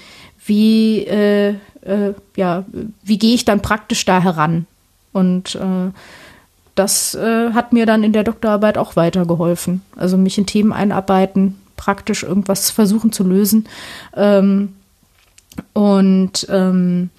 wie, 0.44 1.06
äh, 1.06 1.50
äh, 1.84 2.16
ja, 2.36 2.66
wie 3.04 3.20
gehe 3.20 3.36
ich 3.36 3.46
dann 3.46 3.62
praktisch 3.62 4.06
da 4.06 4.24
heran. 4.24 4.66
Und 5.12 5.54
äh, 5.54 5.92
das 6.74 7.14
äh, 7.14 7.52
hat 7.54 7.74
mir 7.74 7.86
dann 7.86 8.04
in 8.04 8.14
der 8.14 8.24
Doktorarbeit 8.24 8.80
auch 8.80 8.96
weitergeholfen. 8.96 9.84
Also 9.96 10.18
mich 10.18 10.40
in 10.40 10.48
Themen 10.48 10.74
einarbeiten, 10.74 11.60
praktisch 11.78 12.24
irgendwas 12.24 12.72
versuchen 12.72 13.12
zu 13.12 13.24
lösen. 13.24 13.70
Ähm, 14.16 14.74
und 15.74 16.48
ähm, 16.50 17.12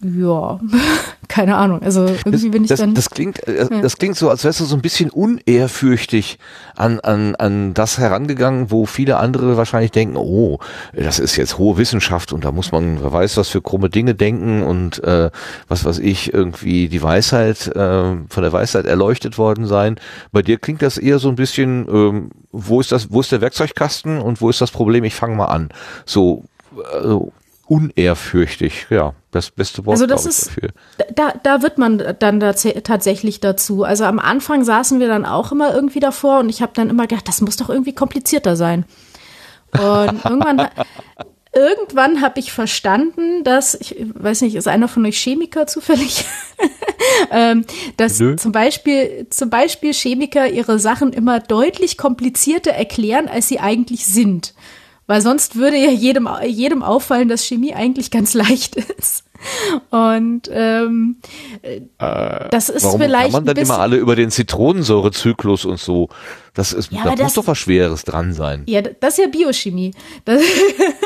ja, 0.00 0.60
keine 1.28 1.56
Ahnung. 1.56 1.82
Also 1.82 2.06
irgendwie 2.06 2.50
bin 2.50 2.62
ich 2.62 2.68
das, 2.68 2.78
dann. 2.78 2.94
Das 2.94 3.10
klingt, 3.10 3.46
äh, 3.48 3.66
ja. 3.70 3.80
das 3.80 3.96
klingt 3.96 4.16
so, 4.16 4.30
als 4.30 4.44
wärst 4.44 4.60
du 4.60 4.64
so 4.64 4.76
ein 4.76 4.80
bisschen 4.82 5.10
unehrfürchtig 5.10 6.38
an, 6.76 7.00
an, 7.00 7.34
an 7.34 7.74
das 7.74 7.98
herangegangen, 7.98 8.70
wo 8.70 8.86
viele 8.86 9.16
andere 9.16 9.56
wahrscheinlich 9.56 9.90
denken, 9.90 10.16
oh, 10.16 10.60
das 10.92 11.18
ist 11.18 11.36
jetzt 11.36 11.58
hohe 11.58 11.78
Wissenschaft 11.78 12.32
und 12.32 12.44
da 12.44 12.52
muss 12.52 12.70
man, 12.70 13.02
wer 13.02 13.12
weiß, 13.12 13.36
was 13.38 13.48
für 13.48 13.60
krumme 13.60 13.90
Dinge 13.90 14.14
denken 14.14 14.62
und 14.62 15.02
äh, 15.02 15.30
was 15.66 15.84
weiß 15.84 15.98
ich, 15.98 16.32
irgendwie 16.32 16.88
die 16.88 17.02
Weisheit, 17.02 17.66
äh, 17.66 18.16
von 18.28 18.42
der 18.42 18.52
Weisheit 18.52 18.86
erleuchtet 18.86 19.36
worden 19.36 19.66
sein. 19.66 19.96
Bei 20.30 20.42
dir 20.42 20.58
klingt 20.58 20.82
das 20.82 20.96
eher 20.96 21.18
so 21.18 21.28
ein 21.28 21.36
bisschen, 21.36 21.88
ähm, 21.88 22.30
wo 22.52 22.80
ist 22.80 22.92
das, 22.92 23.10
wo 23.10 23.20
ist 23.20 23.32
der 23.32 23.40
Werkzeugkasten 23.40 24.20
und 24.20 24.40
wo 24.40 24.48
ist 24.48 24.60
das 24.60 24.70
Problem? 24.70 25.02
Ich 25.02 25.16
fange 25.16 25.34
mal 25.34 25.46
an. 25.46 25.70
So, 26.06 26.44
also 26.92 27.32
unehrfürchtig, 27.68 28.86
ja, 28.88 29.14
das 29.30 29.50
beste 29.50 29.84
Wort 29.84 29.94
also 29.94 30.06
das 30.06 30.24
ist, 30.24 30.48
dafür. 30.48 30.70
Da, 31.14 31.34
da 31.42 31.62
wird 31.62 31.76
man 31.76 32.16
dann 32.18 32.40
tatsächlich 32.40 33.40
dazu. 33.40 33.84
Also 33.84 34.04
am 34.04 34.18
Anfang 34.18 34.64
saßen 34.64 35.00
wir 35.00 35.08
dann 35.08 35.26
auch 35.26 35.52
immer 35.52 35.74
irgendwie 35.74 36.00
davor 36.00 36.40
und 36.40 36.48
ich 36.48 36.62
habe 36.62 36.72
dann 36.74 36.88
immer 36.88 37.06
gedacht, 37.06 37.28
das 37.28 37.40
muss 37.42 37.56
doch 37.56 37.68
irgendwie 37.68 37.94
komplizierter 37.94 38.56
sein. 38.56 38.86
Und 39.72 39.80
irgendwann, 40.24 40.68
irgendwann 41.54 42.22
habe 42.22 42.40
ich 42.40 42.52
verstanden, 42.52 43.44
dass, 43.44 43.74
ich 43.74 43.96
weiß 43.98 44.40
nicht, 44.42 44.54
ist 44.54 44.66
einer 44.66 44.88
von 44.88 45.04
euch 45.04 45.18
Chemiker 45.18 45.66
zufällig? 45.66 46.24
ähm, 47.30 47.66
dass 47.98 48.18
Nö. 48.18 48.36
zum 48.36 48.52
Beispiel, 48.52 49.26
zum 49.28 49.50
Beispiel 49.50 49.92
Chemiker 49.92 50.48
ihre 50.48 50.78
Sachen 50.78 51.12
immer 51.12 51.38
deutlich 51.38 51.98
komplizierter 51.98 52.70
erklären, 52.70 53.28
als 53.28 53.48
sie 53.48 53.60
eigentlich 53.60 54.06
sind. 54.06 54.54
Weil 55.08 55.22
sonst 55.22 55.56
würde 55.56 55.78
ja 55.78 55.90
jedem, 55.90 56.28
jedem 56.46 56.82
auffallen, 56.82 57.28
dass 57.28 57.44
Chemie 57.44 57.74
eigentlich 57.74 58.12
ganz 58.12 58.34
leicht 58.34 58.76
ist. 58.76 59.24
Und 59.90 60.50
ähm, 60.52 61.16
äh, 61.62 61.80
das 62.50 62.68
ist 62.68 62.84
warum 62.84 63.00
vielleicht. 63.00 63.32
Kann 63.32 63.44
man 63.44 63.44
dann 63.44 63.56
immer 63.56 63.78
alle 63.78 63.96
über 63.96 64.16
den 64.16 64.30
Zitronensäurezyklus 64.30 65.64
und 65.64 65.78
so. 65.78 66.08
Das 66.54 66.72
ist, 66.72 66.90
ja, 66.90 67.04
da 67.04 67.22
muss 67.22 67.34
doch 67.34 67.46
was 67.46 67.56
Schweres 67.56 68.04
dran 68.04 68.32
sein. 68.32 68.64
Ja, 68.66 68.82
das 68.82 69.16
ist 69.16 69.24
ja 69.24 69.28
Biochemie. 69.28 69.92
Das 70.24 70.42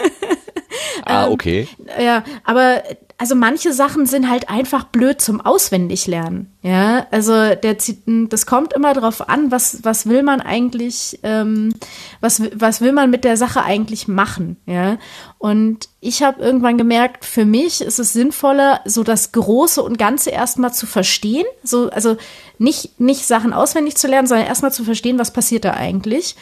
ah, 1.12 1.26
ähm, 1.26 1.32
okay. 1.32 1.68
Ähm, 1.96 2.04
ja, 2.04 2.24
aber 2.44 2.82
also 3.22 3.36
manche 3.36 3.72
Sachen 3.72 4.06
sind 4.06 4.28
halt 4.28 4.48
einfach 4.50 4.82
blöd 4.82 5.20
zum 5.20 5.40
Auswendiglernen. 5.40 6.52
Ja, 6.62 7.06
also 7.12 7.32
der, 7.54 7.76
das 8.06 8.46
kommt 8.46 8.72
immer 8.72 8.94
darauf 8.94 9.28
an, 9.28 9.52
was, 9.52 9.84
was 9.84 10.06
will 10.06 10.24
man 10.24 10.40
eigentlich, 10.40 11.20
ähm, 11.22 11.72
was, 12.20 12.42
was 12.52 12.80
will 12.80 12.90
man 12.90 13.10
mit 13.10 13.22
der 13.22 13.36
Sache 13.36 13.62
eigentlich 13.62 14.08
machen. 14.08 14.56
Ja, 14.66 14.98
und 15.38 15.88
ich 16.00 16.24
habe 16.24 16.42
irgendwann 16.42 16.78
gemerkt, 16.78 17.24
für 17.24 17.44
mich 17.44 17.80
ist 17.80 18.00
es 18.00 18.12
sinnvoller, 18.12 18.80
so 18.86 19.04
das 19.04 19.30
Große 19.30 19.80
und 19.80 19.98
Ganze 19.98 20.30
erstmal 20.30 20.74
zu 20.74 20.86
verstehen. 20.86 21.46
So, 21.62 21.90
also 21.90 22.16
nicht, 22.58 23.00
nicht 23.00 23.24
Sachen 23.26 23.52
auswendig 23.52 23.96
zu 23.96 24.08
lernen, 24.08 24.26
sondern 24.26 24.48
erstmal 24.48 24.72
zu 24.72 24.82
verstehen, 24.82 25.20
was 25.20 25.32
passiert 25.32 25.64
da 25.64 25.74
eigentlich. 25.74 26.34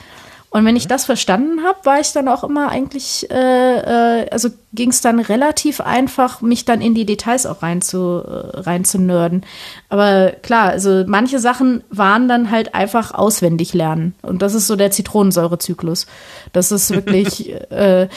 Und 0.52 0.64
wenn 0.64 0.74
ich 0.74 0.88
das 0.88 1.04
verstanden 1.04 1.62
habe, 1.62 1.78
war 1.84 2.00
ich 2.00 2.12
dann 2.12 2.26
auch 2.26 2.42
immer 2.42 2.68
eigentlich, 2.70 3.30
äh, 3.30 4.22
äh, 4.22 4.30
also 4.30 4.48
ging 4.72 4.90
es 4.90 5.00
dann 5.00 5.20
relativ 5.20 5.80
einfach, 5.80 6.40
mich 6.40 6.64
dann 6.64 6.80
in 6.80 6.92
die 6.92 7.06
Details 7.06 7.46
auch 7.46 7.62
rein 7.62 7.82
zu, 7.82 8.24
äh, 8.26 8.58
rein 8.58 8.84
zu 8.84 8.98
nörden. 8.98 9.46
Aber 9.88 10.32
klar, 10.42 10.70
also 10.70 11.04
manche 11.06 11.38
Sachen 11.38 11.84
waren 11.88 12.26
dann 12.26 12.50
halt 12.50 12.74
einfach 12.74 13.14
auswendig 13.14 13.74
lernen. 13.74 14.16
Und 14.22 14.42
das 14.42 14.54
ist 14.54 14.66
so 14.66 14.74
der 14.74 14.90
Zitronensäurezyklus. 14.90 16.06
Das 16.52 16.72
ist 16.72 16.90
wirklich, 16.90 17.52
äh, 17.70 18.08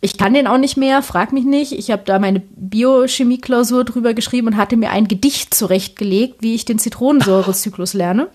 ich 0.00 0.16
kann 0.16 0.32
den 0.32 0.46
auch 0.46 0.58
nicht 0.58 0.78
mehr, 0.78 1.02
frag 1.02 1.34
mich 1.34 1.44
nicht. 1.44 1.72
Ich 1.72 1.90
habe 1.90 2.02
da 2.06 2.18
meine 2.18 2.40
Biochemie-Klausur 2.40 3.84
drüber 3.84 4.14
geschrieben 4.14 4.46
und 4.46 4.56
hatte 4.56 4.78
mir 4.78 4.90
ein 4.90 5.06
Gedicht 5.06 5.52
zurechtgelegt, 5.52 6.36
wie 6.40 6.54
ich 6.54 6.64
den 6.64 6.78
Zitronensäurezyklus 6.78 7.92
lerne. 7.92 8.28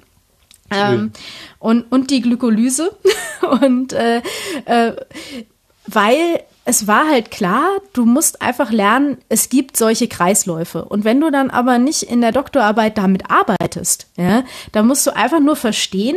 Ähm, 0.73 1.11
und, 1.59 1.91
und 1.91 2.11
die 2.11 2.21
Glykolyse. 2.21 2.95
und 3.61 3.93
äh, 3.93 4.21
äh, 4.65 4.93
weil 5.85 6.43
es 6.65 6.87
war 6.87 7.09
halt 7.09 7.29
klar, 7.29 7.67
du 7.91 8.05
musst 8.05 8.41
einfach 8.41 8.71
lernen, 8.71 9.17
es 9.27 9.49
gibt 9.49 9.75
solche 9.75 10.07
Kreisläufe. 10.07 10.85
Und 10.85 11.03
wenn 11.03 11.19
du 11.19 11.29
dann 11.29 11.49
aber 11.49 11.77
nicht 11.77 12.03
in 12.03 12.21
der 12.21 12.31
Doktorarbeit 12.31 12.97
damit 12.97 13.29
arbeitest, 13.29 14.07
ja, 14.15 14.43
dann 14.71 14.87
musst 14.87 15.05
du 15.05 15.15
einfach 15.15 15.41
nur 15.41 15.57
verstehen, 15.57 16.15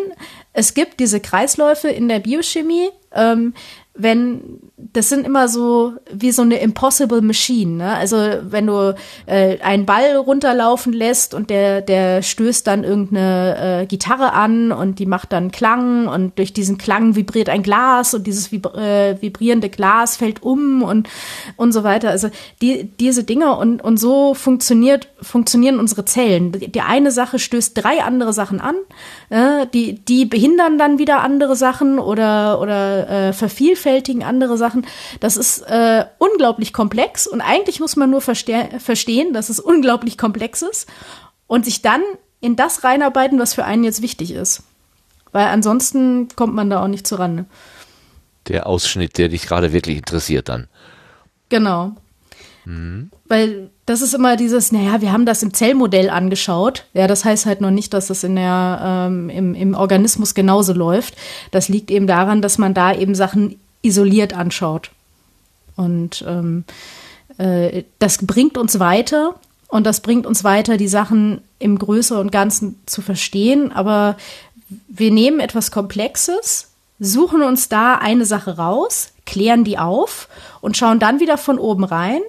es 0.52 0.74
gibt 0.74 1.00
diese 1.00 1.20
Kreisläufe 1.20 1.88
in 1.88 2.08
der 2.08 2.20
Biochemie. 2.20 2.90
Ähm, 3.12 3.54
wenn 3.96 4.60
das 4.92 5.08
sind 5.08 5.26
immer 5.26 5.48
so 5.48 5.94
wie 6.12 6.32
so 6.32 6.42
eine 6.42 6.60
impossible 6.60 7.22
machine. 7.22 7.76
Ne? 7.76 7.94
Also 7.94 8.16
wenn 8.42 8.66
du 8.66 8.94
äh, 9.26 9.58
einen 9.60 9.86
Ball 9.86 10.16
runterlaufen 10.16 10.92
lässt 10.92 11.34
und 11.34 11.50
der 11.50 11.80
der 11.80 12.22
stößt 12.22 12.66
dann 12.66 12.84
irgendeine 12.84 13.82
äh, 13.82 13.86
Gitarre 13.86 14.32
an 14.32 14.72
und 14.72 14.98
die 14.98 15.06
macht 15.06 15.32
dann 15.32 15.50
Klang 15.50 16.08
und 16.08 16.38
durch 16.38 16.52
diesen 16.52 16.78
Klang 16.78 17.16
vibriert 17.16 17.48
ein 17.48 17.62
Glas 17.62 18.14
und 18.14 18.26
dieses 18.26 18.52
vibri 18.52 18.78
äh, 18.78 19.20
vibrierende 19.20 19.70
Glas 19.70 20.16
fällt 20.16 20.42
um 20.42 20.82
und 20.82 21.08
und 21.56 21.72
so 21.72 21.82
weiter. 21.82 22.10
Also 22.10 22.28
die 22.60 22.84
diese 23.00 23.24
Dinge 23.24 23.56
und 23.56 23.82
und 23.82 23.98
so 23.98 24.34
funktioniert 24.34 25.08
funktionieren 25.22 25.80
unsere 25.80 26.04
Zellen. 26.04 26.52
Die 26.52 26.80
eine 26.80 27.10
Sache 27.10 27.38
stößt 27.38 27.72
drei 27.76 28.02
andere 28.02 28.32
Sachen 28.32 28.60
an, 28.60 28.76
äh, 29.30 29.66
die 29.72 30.04
die 30.04 30.26
behindern 30.26 30.78
dann 30.78 30.98
wieder 30.98 31.22
andere 31.22 31.56
Sachen 31.56 31.98
oder 31.98 32.60
oder 32.60 33.08
äh, 33.08 33.32
vervielfältigen 33.32 33.85
andere 34.22 34.58
Sachen 34.58 34.66
Sachen. 34.66 34.86
Das 35.20 35.36
ist 35.36 35.60
äh, 35.62 36.04
unglaublich 36.18 36.72
komplex 36.72 37.26
und 37.26 37.40
eigentlich 37.40 37.80
muss 37.80 37.96
man 37.96 38.10
nur 38.10 38.20
verste 38.20 38.68
verstehen, 38.78 39.32
dass 39.32 39.48
es 39.48 39.60
unglaublich 39.60 40.18
komplex 40.18 40.62
ist 40.62 40.88
und 41.46 41.64
sich 41.64 41.82
dann 41.82 42.02
in 42.40 42.56
das 42.56 42.84
reinarbeiten, 42.84 43.38
was 43.38 43.54
für 43.54 43.64
einen 43.64 43.84
jetzt 43.84 44.02
wichtig 44.02 44.32
ist. 44.32 44.62
Weil 45.32 45.46
ansonsten 45.46 46.28
kommt 46.34 46.54
man 46.54 46.70
da 46.70 46.82
auch 46.82 46.88
nicht 46.88 47.06
zurande. 47.06 47.46
Der 48.48 48.66
Ausschnitt, 48.66 49.18
der 49.18 49.28
dich 49.28 49.46
gerade 49.46 49.72
wirklich 49.72 49.98
interessiert 49.98 50.48
dann. 50.48 50.68
Genau. 51.48 51.92
Mhm. 52.64 53.10
Weil 53.26 53.70
das 53.86 54.02
ist 54.02 54.14
immer 54.14 54.36
dieses, 54.36 54.72
naja, 54.72 55.00
wir 55.00 55.12
haben 55.12 55.26
das 55.26 55.42
im 55.42 55.54
Zellmodell 55.54 56.10
angeschaut. 56.10 56.86
Ja, 56.92 57.06
das 57.06 57.24
heißt 57.24 57.46
halt 57.46 57.60
noch 57.60 57.70
nicht, 57.70 57.92
dass 57.92 58.08
das 58.08 58.24
in 58.24 58.36
der, 58.36 58.80
ähm, 58.82 59.30
im, 59.30 59.54
im 59.54 59.74
Organismus 59.74 60.34
genauso 60.34 60.72
läuft. 60.72 61.16
Das 61.50 61.68
liegt 61.68 61.90
eben 61.90 62.06
daran, 62.06 62.42
dass 62.42 62.58
man 62.58 62.74
da 62.74 62.92
eben 62.92 63.14
Sachen 63.14 63.60
isoliert 63.82 64.32
anschaut. 64.32 64.90
Und 65.76 66.24
ähm, 66.26 66.64
äh, 67.38 67.84
das 67.98 68.18
bringt 68.26 68.58
uns 68.58 68.78
weiter 68.78 69.34
und 69.68 69.84
das 69.84 70.00
bringt 70.00 70.26
uns 70.26 70.44
weiter, 70.44 70.76
die 70.76 70.88
Sachen 70.88 71.42
im 71.58 71.78
Größeren 71.78 72.20
und 72.20 72.32
Ganzen 72.32 72.80
zu 72.86 73.02
verstehen. 73.02 73.72
Aber 73.72 74.16
wir 74.88 75.10
nehmen 75.10 75.40
etwas 75.40 75.70
Komplexes, 75.70 76.70
suchen 76.98 77.42
uns 77.42 77.68
da 77.68 77.96
eine 77.96 78.24
Sache 78.24 78.56
raus, 78.56 79.12
klären 79.26 79.64
die 79.64 79.78
auf 79.78 80.28
und 80.60 80.76
schauen 80.76 80.98
dann 80.98 81.20
wieder 81.20 81.36
von 81.36 81.58
oben 81.58 81.84
rein 81.84 82.20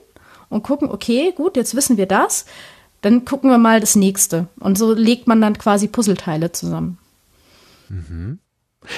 und 0.49 0.63
gucken, 0.63 0.89
okay, 0.89 1.33
gut, 1.35 1.55
jetzt 1.55 1.75
wissen 1.75 1.97
wir 1.97 2.05
das. 2.05 2.45
Dann 3.01 3.25
gucken 3.25 3.49
wir 3.49 3.59
mal 3.59 3.79
das 3.79 3.95
nächste. 3.95 4.47
Und 4.59 4.77
so 4.77 4.93
legt 4.93 5.27
man 5.27 5.39
dann 5.39 5.57
quasi 5.57 5.87
Puzzleteile 5.87 6.51
zusammen. 6.51 6.97
Mhm. 7.89 8.39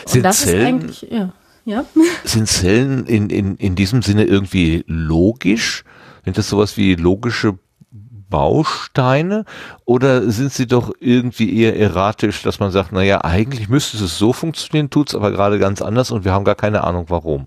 Sind 0.06 0.24
das 0.24 0.42
Zellen, 0.42 0.62
ist 0.62 1.04
eigentlich, 1.04 1.12
ja. 1.12 1.34
Ja. 1.70 1.86
Sind 2.24 2.48
Zellen 2.48 3.06
in, 3.06 3.30
in, 3.30 3.56
in 3.58 3.76
diesem 3.76 4.02
Sinne 4.02 4.24
irgendwie 4.24 4.84
logisch? 4.88 5.84
Sind 6.26 6.36
das 6.36 6.50
sowas 6.50 6.78
wie 6.78 6.96
logische 6.96 7.60
Bausteine 7.92 9.46
oder 9.86 10.32
sind 10.32 10.52
sie 10.52 10.66
doch 10.66 10.92
irgendwie 11.00 11.56
eher 11.56 11.78
erratisch, 11.80 12.42
dass 12.42 12.60
man 12.60 12.72
sagt, 12.72 12.92
naja, 12.92 13.24
eigentlich 13.24 13.70
müsste 13.70 14.04
es 14.04 14.18
so 14.18 14.34
funktionieren, 14.34 14.90
tut 14.90 15.10
es 15.10 15.16
aber 15.16 15.30
gerade 15.30 15.60
ganz 15.60 15.84
anders 15.84 16.10
und 16.10 16.26
wir 16.26 16.34
haben 16.34 16.44
gar 16.44 16.56
keine 16.56 16.84
Ahnung 16.84 17.06
warum. 17.10 17.46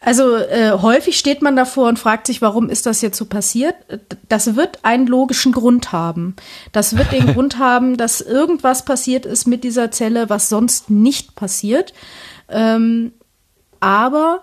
Also 0.00 0.36
äh, 0.36 0.72
häufig 0.80 1.18
steht 1.18 1.42
man 1.42 1.56
davor 1.56 1.88
und 1.88 1.98
fragt 1.98 2.26
sich, 2.28 2.40
warum 2.40 2.68
ist 2.68 2.86
das 2.86 3.00
jetzt 3.00 3.16
so 3.16 3.24
passiert? 3.24 3.74
Das 4.28 4.54
wird 4.54 4.84
einen 4.84 5.06
logischen 5.08 5.52
Grund 5.52 5.90
haben. 5.90 6.36
Das 6.70 6.96
wird 6.96 7.12
den 7.12 7.26
Grund 7.34 7.58
haben, 7.58 7.96
dass 7.96 8.20
irgendwas 8.20 8.84
passiert 8.84 9.26
ist 9.26 9.46
mit 9.46 9.64
dieser 9.64 9.90
Zelle, 9.90 10.30
was 10.30 10.50
sonst 10.50 10.88
nicht 10.88 11.34
passiert. 11.34 11.94
Ähm, 12.48 13.12
aber 13.80 14.42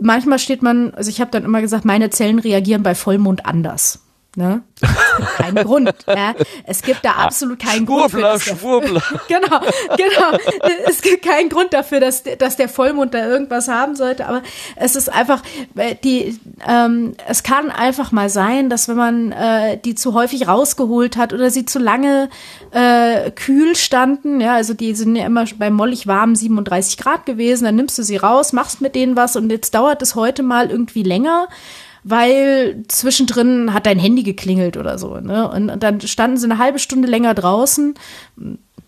manchmal 0.00 0.38
steht 0.38 0.62
man, 0.62 0.92
also 0.94 1.10
ich 1.10 1.20
habe 1.20 1.30
dann 1.30 1.44
immer 1.44 1.60
gesagt, 1.60 1.84
meine 1.84 2.10
Zellen 2.10 2.38
reagieren 2.38 2.82
bei 2.82 2.94
Vollmond 2.94 3.46
anders. 3.46 4.00
Ne? 4.36 4.62
Kein 5.36 5.56
Grund. 5.56 5.92
Ja. 6.06 6.34
Es 6.64 6.82
gibt 6.82 7.04
da 7.04 7.12
absolut 7.12 7.58
keinen 7.58 7.84
Schwurbler, 7.84 8.30
Grund. 8.30 8.42
Für, 8.42 8.56
Schwurbler. 8.56 9.02
genau, 9.28 9.60
genau. 9.96 10.38
Es 10.88 11.02
gibt 11.02 11.24
keinen 11.24 11.48
Grund 11.48 11.72
dafür, 11.72 11.98
dass, 11.98 12.22
dass 12.38 12.56
der 12.56 12.68
Vollmond 12.68 13.12
da 13.12 13.26
irgendwas 13.26 13.66
haben 13.66 13.96
sollte. 13.96 14.26
Aber 14.26 14.42
es 14.76 14.94
ist 14.94 15.08
einfach, 15.12 15.42
äh, 15.74 15.96
die, 15.96 16.38
ähm, 16.66 17.14
es 17.26 17.42
kann 17.42 17.70
einfach 17.70 18.12
mal 18.12 18.30
sein, 18.30 18.70
dass 18.70 18.88
wenn 18.88 18.96
man 18.96 19.32
äh, 19.32 19.78
die 19.78 19.96
zu 19.96 20.14
häufig 20.14 20.46
rausgeholt 20.46 21.16
hat 21.16 21.32
oder 21.32 21.50
sie 21.50 21.66
zu 21.66 21.80
lange 21.80 22.28
äh, 22.70 23.32
kühl 23.32 23.74
standen, 23.74 24.40
ja, 24.40 24.54
also 24.54 24.74
die 24.74 24.94
sind 24.94 25.16
ja 25.16 25.26
immer 25.26 25.44
bei 25.58 25.70
mollig 25.70 26.06
warm 26.06 26.36
37 26.36 26.98
Grad 26.98 27.26
gewesen, 27.26 27.64
dann 27.64 27.74
nimmst 27.74 27.98
du 27.98 28.04
sie 28.04 28.16
raus, 28.16 28.52
machst 28.52 28.80
mit 28.80 28.94
denen 28.94 29.16
was 29.16 29.34
und 29.34 29.50
jetzt 29.50 29.74
dauert 29.74 30.02
es 30.02 30.14
heute 30.14 30.44
mal 30.44 30.70
irgendwie 30.70 31.02
länger 31.02 31.48
weil 32.04 32.82
zwischendrin 32.88 33.72
hat 33.74 33.86
dein 33.86 33.98
Handy 33.98 34.22
geklingelt 34.22 34.76
oder 34.76 34.98
so. 34.98 35.16
Ne? 35.20 35.50
Und 35.50 35.82
dann 35.82 36.00
standen 36.00 36.36
sie 36.36 36.46
eine 36.46 36.58
halbe 36.58 36.78
Stunde 36.78 37.08
länger 37.08 37.34
draußen. 37.34 37.94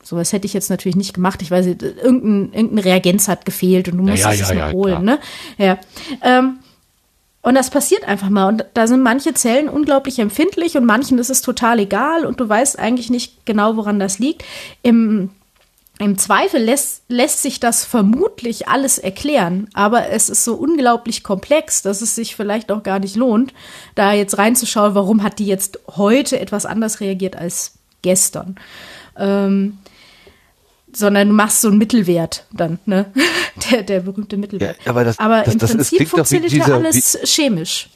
Sowas 0.03 0.33
hätte 0.33 0.47
ich 0.47 0.53
jetzt 0.53 0.71
natürlich 0.71 0.97
nicht 0.97 1.15
gemacht. 1.15 1.43
Ich 1.43 1.51
weiß, 1.51 1.67
irgendein, 1.67 2.53
irgendein 2.53 2.79
Reagenz 2.79 3.29
hat 3.29 3.45
gefehlt 3.45 3.89
und 3.89 3.99
du 3.99 4.03
musst 4.05 4.23
ja, 4.23 4.33
es 4.33 4.41
ja, 4.41 4.55
ja, 4.55 4.73
holen. 4.73 5.03
klar. 5.03 5.03
Ne? 5.03 5.19
Ja. 5.59 5.79
Ähm, 6.23 6.59
und 7.43 7.57
das 7.57 7.71
passiert 7.71 8.07
einfach 8.07 8.31
mal. 8.31 8.49
Und 8.49 8.65
da 8.75 8.87
sind 8.87 9.03
manche 9.03 9.35
Zellen 9.35 9.69
unglaublich 9.69 10.19
empfindlich 10.19 10.77
und 10.77 10.85
manchen 10.85 11.19
ist 11.19 11.31
es 11.31 11.43
total 11.43 11.81
egal 11.81 12.25
und 12.25 12.41
du 12.41 12.49
weißt 12.49 12.79
eigentlich 12.79 13.11
nicht 13.11 13.45
genau, 13.45 13.77
woran 13.77 13.99
das 13.99 14.19
liegt. 14.19 14.45
Im 14.83 15.31
im 16.03 16.19
Zweifel 16.19 16.61
lässt, 16.63 17.03
lässt 17.09 17.43
sich 17.43 17.61
das 17.61 17.85
vermutlich 17.85 18.69
alles 18.69 18.99
erklären, 18.99 19.69
aber 19.73 20.09
es 20.11 20.29
ist 20.29 20.45
so 20.45 20.55
unglaublich 20.55 21.23
komplex, 21.23 21.83
dass 21.83 22.03
es 22.03 22.15
sich 22.15 22.37
vielleicht 22.37 22.71
auch 22.73 22.83
gar 22.83 22.99
nicht 22.99 23.17
lohnt, 23.17 23.55
da 23.95 24.13
jetzt 24.13 24.37
reinzuschauen, 24.39 24.95
warum 24.95 25.23
hat 25.23 25.39
die 25.39 25.47
jetzt 25.47 25.79
heute 25.97 26.39
etwas 26.41 26.67
anders 26.67 27.01
reagiert 27.01 27.37
als 27.37 27.73
gestern. 28.03 28.57
Ähm, 29.17 29.79
sondern 30.95 31.29
du 31.29 31.35
machst 31.35 31.63
so 31.63 31.69
einen 31.69 31.79
Mittelwert 31.79 32.45
dann, 32.53 32.79
ne? 32.85 33.07
Der, 33.71 33.83
der 33.83 34.01
berühmte 34.01 34.37
Mittelwert. 34.39 34.77
Ja, 34.85 34.91
aber 34.91 35.05
das- 35.05 35.19
aber 35.19 35.43
das- 35.43 35.53
im 35.55 35.59
das 35.61 35.71
Prinzip 35.73 36.01
wie 36.01 36.07
funktioniert 36.07 36.53
ja 36.53 36.65
alles 36.75 37.19
chemisch. 37.25 37.91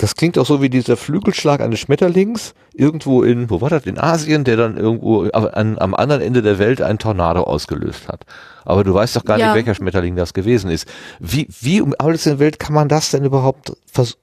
Das 0.00 0.14
klingt 0.14 0.38
auch 0.38 0.46
so 0.46 0.62
wie 0.62 0.70
dieser 0.70 0.96
Flügelschlag 0.96 1.60
eines 1.60 1.78
Schmetterlings 1.78 2.54
irgendwo 2.72 3.22
in, 3.22 3.50
wo 3.50 3.60
war 3.60 3.68
das, 3.68 3.84
in 3.84 3.98
Asien, 3.98 4.44
der 4.44 4.56
dann 4.56 4.78
irgendwo 4.78 5.24
an, 5.24 5.78
am 5.78 5.94
anderen 5.94 6.22
Ende 6.22 6.40
der 6.40 6.58
Welt 6.58 6.80
einen 6.80 6.98
Tornado 6.98 7.42
ausgelöst 7.42 8.08
hat. 8.08 8.24
Aber 8.64 8.82
du 8.82 8.94
weißt 8.94 9.14
doch 9.16 9.26
gar 9.26 9.38
Ja. 9.38 9.46
nicht, 9.48 9.56
welcher 9.56 9.74
Schmetterling 9.74 10.16
das 10.16 10.32
gewesen 10.32 10.70
ist. 10.70 10.88
Wie, 11.18 11.46
wie 11.60 11.82
um 11.82 11.94
alles 11.98 12.24
in 12.24 12.32
der 12.32 12.38
Welt 12.38 12.58
kann 12.58 12.72
man 12.72 12.88
das 12.88 13.10
denn 13.10 13.24
überhaupt 13.26 13.72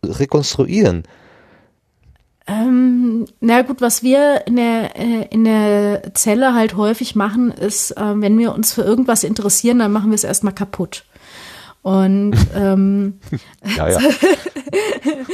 rekonstruieren? 0.04 1.04
Ähm, 2.48 3.26
na 3.40 3.62
gut, 3.62 3.80
was 3.82 4.02
wir 4.02 4.48
in 4.48 4.56
der, 4.56 4.95
äh, 4.98 5.28
in 5.30 5.44
der 5.44 6.14
Zelle 6.16 6.56
halt 6.56 6.76
häufig 6.76 7.16
machen, 7.16 7.52
ist, 7.52 7.91
äh, 7.91 8.02
wenn 8.16 8.40
wir 8.40 8.56
uns 8.56 8.74
für 8.74 8.82
irgendwas 8.82 9.24
interessieren, 9.24 9.78
dann 9.78 9.91
machen 9.91 10.10
wir 10.10 10.16
es 10.16 10.24
erstmal 10.24 10.54
kaputt. 10.54 11.04
Und 11.88 12.35
ähm, 12.55 13.18
Ja, 13.77 13.88
ja. 13.88 13.97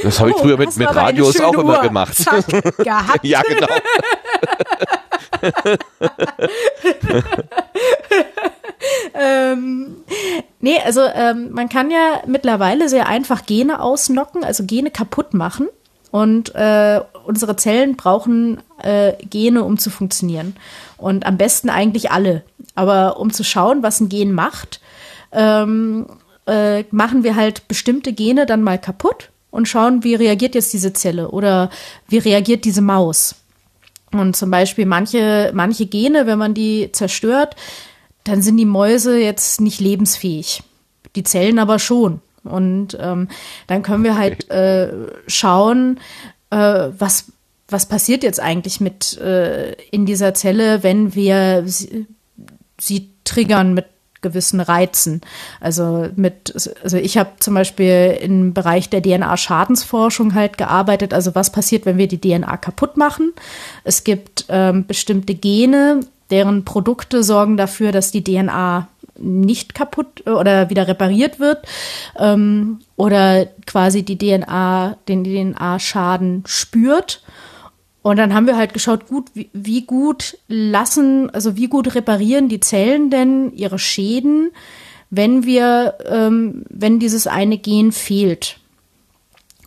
Das 0.04 0.20
habe 0.20 0.30
ich 0.30 0.36
oh, 0.36 0.42
früher 0.42 0.56
mit, 0.56 0.76
mit 0.76 0.94
Radios 0.94 1.40
auch 1.40 1.54
immer 1.54 1.78
Uhr. 1.78 1.82
gemacht. 1.82 2.14
Zack, 2.14 2.46
gehabt. 2.76 3.18
ja, 3.24 3.42
genau. 3.42 3.66
ähm, 9.14 9.96
nee, 10.60 10.78
also 10.84 11.00
ähm, 11.12 11.50
man 11.50 11.68
kann 11.68 11.90
ja 11.90 12.22
mittlerweile 12.26 12.88
sehr 12.88 13.08
einfach 13.08 13.46
Gene 13.46 13.80
ausnocken, 13.80 14.44
also 14.44 14.64
Gene 14.64 14.92
kaputt 14.92 15.34
machen. 15.34 15.68
Und 16.12 16.54
äh, 16.54 17.00
unsere 17.24 17.56
Zellen 17.56 17.96
brauchen 17.96 18.62
äh, 18.80 19.14
Gene, 19.28 19.64
um 19.64 19.78
zu 19.78 19.90
funktionieren. 19.90 20.54
Und 20.98 21.26
am 21.26 21.36
besten 21.36 21.68
eigentlich 21.68 22.12
alle. 22.12 22.44
Aber 22.76 23.18
um 23.18 23.32
zu 23.32 23.42
schauen, 23.42 23.82
was 23.82 23.98
ein 23.98 24.08
Gen 24.08 24.30
macht, 24.32 24.80
ähm, 25.32 26.06
äh, 26.46 26.84
machen 26.90 27.24
wir 27.24 27.36
halt 27.36 27.68
bestimmte 27.68 28.12
Gene 28.12 28.46
dann 28.46 28.62
mal 28.62 28.78
kaputt 28.78 29.30
und 29.50 29.68
schauen, 29.68 30.04
wie 30.04 30.14
reagiert 30.14 30.54
jetzt 30.54 30.72
diese 30.72 30.92
Zelle 30.92 31.30
oder 31.30 31.70
wie 32.08 32.18
reagiert 32.18 32.64
diese 32.64 32.82
Maus. 32.82 33.36
Und 34.12 34.36
zum 34.36 34.50
Beispiel 34.50 34.86
manche, 34.86 35.50
manche 35.54 35.86
Gene, 35.86 36.26
wenn 36.26 36.38
man 36.38 36.54
die 36.54 36.90
zerstört, 36.92 37.56
dann 38.24 38.42
sind 38.42 38.56
die 38.56 38.64
Mäuse 38.64 39.18
jetzt 39.18 39.60
nicht 39.60 39.80
lebensfähig. 39.80 40.62
Die 41.16 41.24
Zellen 41.24 41.58
aber 41.58 41.78
schon. 41.78 42.20
Und 42.42 42.96
ähm, 43.00 43.28
dann 43.66 43.82
können 43.82 44.04
wir 44.04 44.16
halt 44.16 44.50
äh, 44.50 44.92
schauen, 45.26 46.00
äh, 46.50 46.88
was, 46.98 47.26
was 47.68 47.86
passiert 47.86 48.22
jetzt 48.22 48.40
eigentlich 48.40 48.80
mit 48.80 49.16
äh, 49.18 49.72
in 49.90 50.06
dieser 50.06 50.34
Zelle, 50.34 50.82
wenn 50.82 51.14
wir 51.14 51.62
sie, 51.66 52.06
sie 52.78 53.10
triggern 53.24 53.74
mit 53.74 53.86
gewissen 54.24 54.58
Reizen. 54.58 55.20
Also 55.60 56.08
mit, 56.16 56.52
also 56.82 56.96
ich 56.96 57.16
habe 57.16 57.30
zum 57.38 57.54
Beispiel 57.54 58.18
im 58.20 58.52
Bereich 58.52 58.90
der 58.90 59.02
DNA-Schadensforschung 59.02 60.34
halt 60.34 60.58
gearbeitet. 60.58 61.14
Also 61.14 61.36
was 61.36 61.52
passiert, 61.52 61.86
wenn 61.86 61.98
wir 61.98 62.08
die 62.08 62.20
DNA 62.20 62.56
kaputt 62.56 62.96
machen? 62.96 63.32
Es 63.84 64.02
gibt 64.02 64.46
ähm, 64.48 64.86
bestimmte 64.86 65.36
Gene, 65.36 66.00
deren 66.30 66.64
Produkte 66.64 67.22
sorgen 67.22 67.56
dafür, 67.56 67.92
dass 67.92 68.10
die 68.10 68.24
DNA 68.24 68.88
nicht 69.16 69.74
kaputt 69.74 70.26
oder 70.26 70.70
wieder 70.70 70.88
repariert 70.88 71.38
wird 71.38 71.66
ähm, 72.18 72.80
oder 72.96 73.46
quasi 73.66 74.02
die 74.02 74.18
DNA, 74.18 74.96
den 75.08 75.22
DNA-Schaden 75.22 76.42
spürt. 76.46 77.22
Und 78.04 78.18
dann 78.18 78.34
haben 78.34 78.46
wir 78.46 78.58
halt 78.58 78.74
geschaut, 78.74 79.06
gut, 79.06 79.30
wie, 79.32 79.48
wie 79.54 79.86
gut 79.86 80.36
lassen, 80.46 81.30
also 81.30 81.56
wie 81.56 81.68
gut 81.68 81.94
reparieren 81.94 82.50
die 82.50 82.60
Zellen 82.60 83.08
denn 83.08 83.50
ihre 83.54 83.78
Schäden, 83.78 84.50
wenn 85.08 85.46
wir, 85.46 85.94
ähm, 86.04 86.66
wenn 86.68 86.98
dieses 86.98 87.26
eine 87.26 87.56
Gen 87.56 87.92
fehlt. 87.92 88.58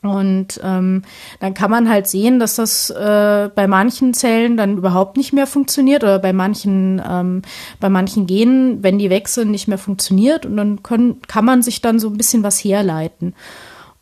Und 0.03 0.61
ähm, 0.64 1.01
dann 1.39 1.55
kann 1.55 1.72
man 1.72 1.89
halt 1.89 2.05
sehen, 2.05 2.38
dass 2.38 2.53
das 2.53 2.91
äh, 2.91 3.49
bei 3.55 3.68
manchen 3.68 4.14
Zellen 4.14 4.55
dann 4.55 4.77
überhaupt 4.77 5.18
nicht 5.18 5.34
mehr 5.34 5.47
funktioniert 5.47 6.03
oder 6.03 6.19
bei 6.19 6.31
manchen, 6.31 7.01
ähm, 7.09 7.41
bei 7.80 7.89
manchen 7.89 8.27
Genen, 8.27 8.84
wenn 8.84 8.99
die 8.99 9.09
wechseln, 9.09 9.49
nicht 9.49 9.68
mehr 9.68 9.80
funktioniert. 9.80 10.45
Und 10.45 10.57
dann 10.57 10.84
können, 10.84 11.23
kann 11.23 11.43
man 11.43 11.64
sich 11.64 11.81
dann 11.81 11.97
so 11.97 12.07
ein 12.07 12.18
bisschen 12.18 12.43
was 12.43 12.64
herleiten. 12.64 13.34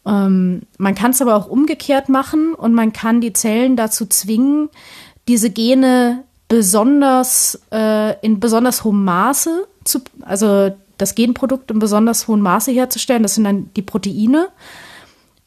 Ähm, 0.05 0.63
man 0.77 0.95
kann 0.95 1.11
es 1.11 1.21
aber 1.21 1.35
auch 1.35 1.47
umgekehrt 1.47 2.09
machen 2.09 2.53
und 2.53 2.73
man 2.73 2.93
kann 2.93 3.21
die 3.21 3.33
Zellen 3.33 3.75
dazu 3.75 4.05
zwingen, 4.05 4.69
diese 5.27 5.49
Gene 5.49 6.23
besonders 6.47 7.59
äh, 7.71 8.19
in 8.19 8.39
besonders 8.39 8.83
hohem 8.83 9.03
Maße 9.03 9.67
zu, 9.83 9.99
also 10.21 10.71
das 10.97 11.15
Genprodukt 11.15 11.71
in 11.71 11.79
besonders 11.79 12.27
hohem 12.27 12.41
Maße 12.41 12.71
herzustellen. 12.71 13.23
Das 13.23 13.35
sind 13.35 13.45
dann 13.45 13.71
die 13.75 13.81
Proteine. 13.81 14.49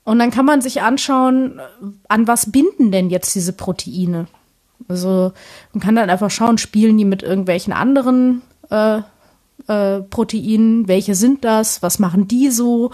Und 0.04 0.18
dann 0.18 0.30
kann 0.30 0.46
man 0.46 0.60
sich 0.60 0.82
anschauen, 0.82 1.60
an 2.08 2.26
was 2.26 2.50
binden 2.50 2.90
denn 2.90 3.10
jetzt 3.10 3.34
diese 3.34 3.52
Proteine? 3.52 4.26
Also 4.88 5.32
man 5.72 5.82
kann 5.82 5.96
dann 5.96 6.10
einfach 6.10 6.30
schauen, 6.30 6.58
spielen 6.58 6.96
die 6.96 7.04
mit 7.04 7.22
irgendwelchen 7.22 7.72
anderen 7.72 8.42
äh, 8.70 9.02
äh, 9.66 10.00
Proteinen? 10.00 10.88
Welche 10.88 11.14
sind 11.14 11.44
das? 11.44 11.82
Was 11.82 11.98
machen 11.98 12.26
die 12.26 12.50
so? 12.50 12.90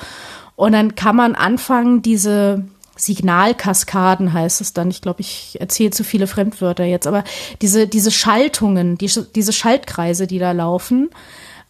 Und 0.56 0.72
dann 0.72 0.94
kann 0.94 1.16
man 1.16 1.34
anfangen, 1.34 2.02
diese 2.02 2.64
Signalkaskaden 2.96 4.32
heißt 4.32 4.60
es 4.60 4.72
dann. 4.72 4.90
Ich 4.90 5.02
glaube, 5.02 5.20
ich 5.20 5.58
erzähle 5.60 5.90
zu 5.90 6.04
viele 6.04 6.26
Fremdwörter 6.26 6.84
jetzt, 6.84 7.06
aber 7.06 7.24
diese, 7.60 7.88
diese 7.88 8.10
Schaltungen, 8.10 8.96
die, 8.98 9.10
diese 9.34 9.52
Schaltkreise, 9.52 10.26
die 10.26 10.38
da 10.38 10.52
laufen, 10.52 11.10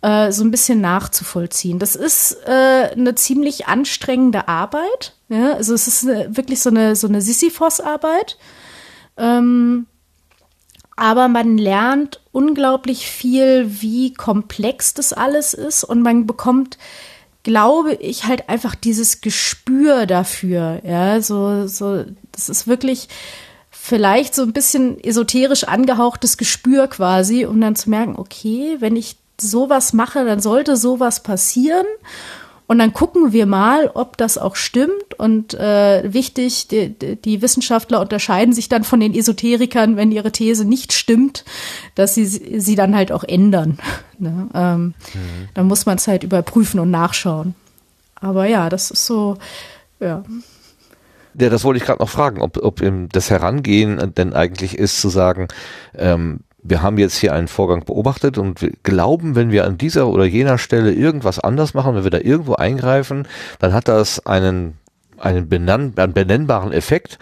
äh, 0.02 0.32
so 0.32 0.44
ein 0.44 0.51
bisschen 0.51 0.81
nachzuvollziehen. 0.82 1.78
Das 1.78 1.97
ist 1.97 2.36
äh, 2.47 2.90
eine 2.93 3.15
ziemlich 3.15 3.66
anstrengende 3.66 4.48
Arbeit. 4.48 5.15
Ja? 5.28 5.55
Also 5.55 5.73
es 5.73 5.89
ist 5.89 6.06
eine, 6.06 6.36
wirklich 6.36 6.61
so 6.61 6.69
eine, 6.69 6.94
so 6.94 7.09
eine 7.09 7.23
Sisyphos-Arbeit. 7.23 8.36
Ähm, 9.16 9.86
aber 10.97 11.28
man 11.28 11.59
lernt 11.59 12.20
unglaublich 12.32 13.06
viel, 13.09 13.81
wie 13.81 14.12
komplex 14.12 14.94
das 14.94 15.12
alles 15.12 15.55
ist 15.55 15.85
und 15.85 16.02
man 16.02 16.27
bekommt 16.27 16.78
glaube 17.44 17.94
ich 17.94 18.24
halt 18.24 18.48
einfach 18.48 18.74
dieses 18.74 19.20
Gespür 19.20 20.06
dafür, 20.06 20.80
ja, 20.84 21.20
so, 21.20 21.68
so, 21.68 22.04
das 22.32 22.48
ist 22.48 22.66
wirklich 22.66 23.08
vielleicht 23.70 24.34
so 24.34 24.42
ein 24.42 24.52
bisschen 24.52 24.98
esoterisch 25.04 25.64
angehauchtes 25.64 26.36
Gespür 26.36 26.88
quasi, 26.88 27.44
um 27.44 27.60
dann 27.60 27.76
zu 27.76 27.90
merken, 27.90 28.16
okay, 28.16 28.76
wenn 28.80 28.96
ich 28.96 29.16
sowas 29.38 29.92
mache, 29.92 30.24
dann 30.24 30.40
sollte 30.40 30.76
sowas 30.76 31.22
passieren. 31.22 31.86
Und 32.66 32.78
dann 32.78 32.95
gucken 32.95 33.32
wir 33.32 33.45
mal, 33.45 33.91
ob 33.93 34.16
das 34.16 34.39
auch 34.39 34.57
stimmt. 34.57 35.15
Und 35.19 35.53
äh, 35.55 36.12
wichtig, 36.12 36.69
die, 36.69 36.91
die 36.91 37.43
Wissenschaftler 37.43 38.01
unterscheiden 38.01 38.55
sich 38.55 38.69
dann 38.69 38.85
von 38.85 39.01
den 39.01 39.15
Esoterikern, 39.15 39.97
wenn 39.97 40.11
ihre 40.11 40.32
These 40.32 40.65
nicht 40.65 40.93
stimmt, 40.93 41.45
dass 41.95 42.15
sie 42.15 42.24
sie 42.24 42.74
dann 42.74 42.97
halt 42.97 43.12
auch 43.12 43.24
ändern. 43.24 43.78
ne? 44.19 44.49
ähm, 44.55 44.95
mhm. 45.12 45.49
Dann 45.53 45.66
muss 45.66 45.85
man 45.85 45.97
es 45.97 46.09
halt 46.09 46.24
überprüfen 46.24 46.81
und 46.81 46.91
nachschauen. 46.91 47.55
Aber 48.15 48.47
ja, 48.47 48.70
das 48.70 48.91
ist 48.91 49.05
so, 49.05 49.36
ja. 50.01 50.24
Ja, 51.39 51.51
das 51.51 51.65
wollte 51.65 51.78
ich 51.78 51.85
gerade 51.85 52.01
noch 52.01 52.09
fragen, 52.09 52.41
ob, 52.41 52.57
ob 52.62 52.81
das 53.12 53.28
Herangehen 53.28 54.15
denn 54.16 54.32
eigentlich 54.32 54.78
ist 54.78 55.01
zu 55.01 55.09
sagen, 55.09 55.49
ähm, 55.97 56.41
wir 56.65 56.82
haben 56.82 56.99
jetzt 56.99 57.19
hier 57.19 57.35
einen 57.35 57.47
Vorgang 57.47 57.85
beobachtet 57.85 58.39
und 58.39 58.62
wir 58.62 58.73
glauben, 58.82 59.36
wenn 59.36 59.53
wir 59.53 59.66
an 59.66 59.78
dieser 59.78 60.09
oder 60.09 60.24
jener 60.24 60.59
Stelle 60.59 60.93
irgendwas 60.93 61.39
anders 61.39 61.74
machen, 61.74 61.95
wenn 61.95 62.05
wir 62.05 62.11
da 62.11 62.19
irgendwo 62.19 62.55
eingreifen, 62.55 63.28
dann 63.59 63.74
hat 63.74 63.86
das 63.86 64.24
einen, 64.24 64.78
einen, 65.19 65.49
benann, 65.49 65.93
einen 65.97 66.15
benennbaren 66.15 66.73
Effekt 66.73 67.19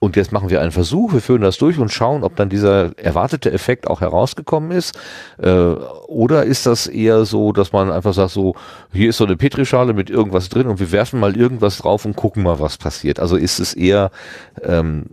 und 0.00 0.16
jetzt 0.16 0.32
machen 0.32 0.48
wir 0.48 0.62
einen 0.62 0.70
Versuch, 0.70 1.12
wir 1.12 1.20
führen 1.20 1.42
das 1.42 1.58
durch 1.58 1.76
und 1.78 1.92
schauen, 1.92 2.22
ob 2.22 2.36
dann 2.36 2.48
dieser 2.48 2.96
erwartete 2.98 3.52
Effekt 3.52 3.88
auch 3.88 4.00
herausgekommen 4.00 4.70
ist. 4.70 4.96
Äh, 5.38 5.50
oder 5.50 6.44
ist 6.44 6.66
das 6.66 6.86
eher 6.86 7.24
so, 7.24 7.52
dass 7.52 7.72
man 7.72 7.90
einfach 7.90 8.14
sagt, 8.14 8.30
so, 8.30 8.54
hier 8.92 9.10
ist 9.10 9.16
so 9.16 9.26
eine 9.26 9.36
Petrischale 9.36 9.92
mit 9.92 10.08
irgendwas 10.08 10.48
drin 10.48 10.68
und 10.68 10.78
wir 10.78 10.92
werfen 10.92 11.18
mal 11.18 11.36
irgendwas 11.36 11.78
drauf 11.78 12.04
und 12.04 12.14
gucken 12.14 12.44
mal, 12.44 12.60
was 12.60 12.78
passiert. 12.78 13.18
Also 13.18 13.36
ist 13.36 13.58
es 13.58 13.74
eher 13.74 14.12
ähm, 14.62 15.06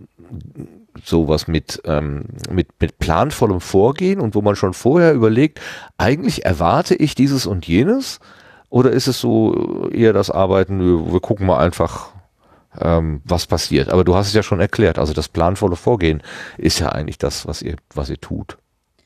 sowas 1.04 1.48
mit, 1.48 1.82
ähm, 1.86 2.26
mit, 2.50 2.68
mit 2.80 3.00
planvollem 3.00 3.62
Vorgehen 3.62 4.20
und 4.20 4.36
wo 4.36 4.42
man 4.42 4.56
schon 4.56 4.74
vorher 4.74 5.14
überlegt, 5.14 5.60
eigentlich 5.98 6.46
erwarte 6.46 6.96
ich 6.96 7.16
dieses 7.16 7.46
und 7.46 7.68
jenes? 7.68 8.20
Oder 8.70 8.92
ist 8.92 9.08
es 9.08 9.20
so 9.20 9.90
eher 9.92 10.14
das 10.14 10.30
Arbeiten, 10.30 11.12
wir 11.12 11.20
gucken 11.20 11.48
mal 11.48 11.60
einfach, 11.60 12.10
ähm, 12.80 13.22
was 13.24 13.46
passiert. 13.46 13.90
Aber 13.90 14.04
du 14.04 14.16
hast 14.16 14.28
es 14.28 14.34
ja 14.34 14.44
schon 14.44 14.60
erklärt. 14.60 15.00
Also 15.00 15.14
das 15.14 15.30
planvolle 15.30 15.76
Vorgehen 15.76 16.22
ist 16.58 16.80
ja 16.80 16.90
eigentlich 16.90 17.18
das, 17.18 17.48
was 17.48 17.62
ihr, 17.62 17.76
was 17.94 18.10
ihr 18.10 18.20
tut. 18.20 18.58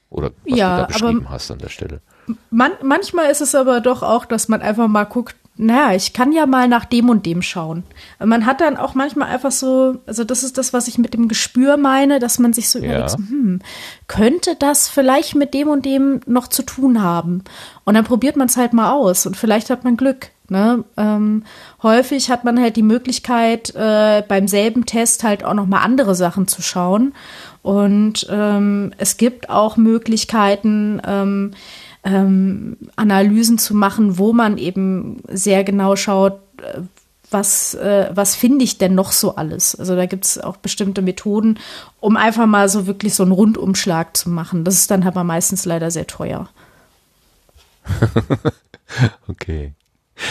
Oder 0.10 0.32
was 0.46 0.58
ja, 0.58 0.76
du 0.76 0.82
da 0.82 0.88
beschrieben 0.88 1.30
hast 1.30 1.52
an 1.52 1.60
der 1.60 1.70
Stelle. 1.70 2.02
Man, 2.50 2.72
manchmal 2.84 3.30
ist 3.30 3.42
es 3.42 3.56
aber 3.56 3.80
doch 3.82 4.04
auch, 4.04 4.26
dass 4.26 4.48
man 4.48 4.62
einfach 4.62 4.88
mal 4.88 5.04
guckt, 5.04 5.36
naja, 5.62 5.94
ich 5.94 6.14
kann 6.14 6.32
ja 6.32 6.46
mal 6.46 6.70
nach 6.70 6.86
dem 6.86 7.10
und 7.10 7.26
dem 7.26 7.42
schauen. 7.42 7.84
Man 8.24 8.46
hat 8.46 8.62
dann 8.62 8.78
auch 8.78 8.96
manchmal 8.96 9.28
einfach 9.28 9.52
so, 9.52 9.98
also 10.06 10.24
das 10.24 10.42
ist 10.42 10.58
das, 10.58 10.72
was 10.72 10.88
ich 10.88 10.98
mit 10.98 11.14
dem 11.14 11.28
Gespür 11.28 11.76
meine, 11.76 12.20
dass 12.20 12.40
man 12.40 12.54
sich 12.54 12.70
so 12.70 12.80
ja. 12.80 12.86
überlegt, 12.86 13.18
hm, 13.18 13.60
könnte 14.08 14.56
das 14.58 14.88
vielleicht 14.88 15.36
mit 15.36 15.54
dem 15.54 15.68
und 15.68 15.84
dem 15.84 16.22
noch 16.26 16.48
zu 16.48 16.64
tun 16.64 17.04
haben? 17.04 17.44
Und 17.84 17.96
dann 17.96 18.06
probiert 18.06 18.38
man 18.38 18.48
es 18.48 18.56
halt 18.56 18.72
mal 18.72 18.94
aus 18.94 19.26
und 19.26 19.36
vielleicht 19.36 19.70
hat 19.70 19.84
man 19.84 19.98
Glück. 19.98 20.30
Ne? 20.48 20.86
Ähm, 20.96 21.44
häufig 21.84 22.32
hat 22.32 22.46
man 22.46 22.58
halt 22.58 22.78
die 22.78 22.82
Möglichkeit, 22.82 23.76
äh, 23.76 24.24
beim 24.26 24.48
selben 24.48 24.86
Test 24.86 25.26
halt 25.26 25.44
auch 25.44 25.54
noch 25.54 25.68
mal 25.68 25.82
andere 25.82 26.16
Sachen 26.16 26.48
zu 26.48 26.62
schauen. 26.62 27.14
Und 27.64 28.28
ähm, 28.32 28.94
es 28.98 29.18
gibt 29.18 29.50
auch 29.50 29.76
Möglichkeiten, 29.76 31.02
ähm, 31.06 31.52
ähm, 32.04 32.78
Analysen 32.96 33.58
zu 33.58 33.76
machen, 33.76 34.18
wo 34.18 34.34
man 34.34 34.58
eben 34.58 35.22
sehr 35.28 35.64
genau 35.64 35.96
schaut, 35.96 36.40
äh, 36.62 36.82
was, 37.32 37.76
äh, 37.76 38.10
was 38.12 38.36
finde 38.36 38.66
ich 38.66 38.78
denn 38.78 38.96
noch 38.96 39.12
so 39.12 39.36
alles? 39.36 39.76
Also 39.76 39.96
da 39.96 40.06
gibt 40.06 40.26
es 40.26 40.40
auch 40.40 40.58
bestimmte 40.58 41.02
Methoden, 41.02 41.60
um 42.00 42.18
einfach 42.18 42.48
mal 42.48 42.70
so 42.70 42.88
wirklich 42.88 43.14
so 43.14 43.24
einen 43.24 43.32
Rundumschlag 43.32 44.18
zu 44.18 44.30
machen. 44.30 44.64
Das 44.64 44.76
ist 44.76 44.90
dann 44.90 45.04
aber 45.04 45.24
meistens 45.24 45.66
leider 45.66 45.92
sehr 45.92 46.08
teuer. 46.08 46.50
okay. 49.28 49.74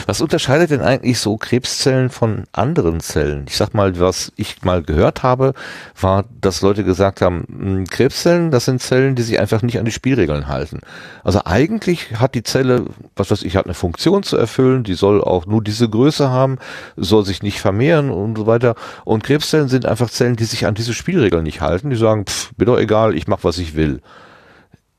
Was 0.06 0.20
unterscheidet 0.20 0.70
denn 0.70 0.80
eigentlich 0.80 1.18
so 1.18 1.36
Krebszellen 1.36 2.10
von 2.10 2.44
anderen 2.52 3.00
Zellen? 3.00 3.46
Ich 3.48 3.56
sag 3.56 3.74
mal, 3.74 3.98
was 3.98 4.32
ich 4.36 4.62
mal 4.62 4.82
gehört 4.82 5.22
habe, 5.22 5.54
war, 6.00 6.24
dass 6.40 6.62
Leute 6.62 6.84
gesagt 6.84 7.20
haben, 7.20 7.44
hm, 7.48 7.86
Krebszellen, 7.86 8.50
das 8.50 8.64
sind 8.66 8.82
Zellen, 8.82 9.14
die 9.14 9.22
sich 9.22 9.38
einfach 9.38 9.62
nicht 9.62 9.78
an 9.78 9.84
die 9.84 9.92
Spielregeln 9.92 10.48
halten. 10.48 10.80
Also 11.24 11.42
eigentlich 11.44 12.18
hat 12.18 12.34
die 12.34 12.42
Zelle, 12.42 12.86
was 13.16 13.30
weiß 13.30 13.42
ich, 13.42 13.56
hat 13.56 13.66
eine 13.66 13.74
Funktion 13.74 14.22
zu 14.22 14.36
erfüllen, 14.36 14.84
die 14.84 14.94
soll 14.94 15.22
auch 15.22 15.46
nur 15.46 15.62
diese 15.62 15.88
Größe 15.88 16.30
haben, 16.30 16.58
soll 16.96 17.24
sich 17.24 17.42
nicht 17.42 17.60
vermehren 17.60 18.10
und 18.10 18.36
so 18.36 18.46
weiter. 18.46 18.74
Und 19.04 19.24
Krebszellen 19.24 19.68
sind 19.68 19.86
einfach 19.86 20.10
Zellen, 20.10 20.36
die 20.36 20.44
sich 20.44 20.66
an 20.66 20.74
diese 20.74 20.94
Spielregeln 20.94 21.44
nicht 21.44 21.60
halten, 21.60 21.90
die 21.90 21.96
sagen, 21.96 22.26
pff, 22.26 22.52
mir 22.56 22.66
doch 22.66 22.78
egal, 22.78 23.14
ich 23.14 23.26
mach, 23.26 23.44
was 23.44 23.58
ich 23.58 23.74
will. 23.74 24.00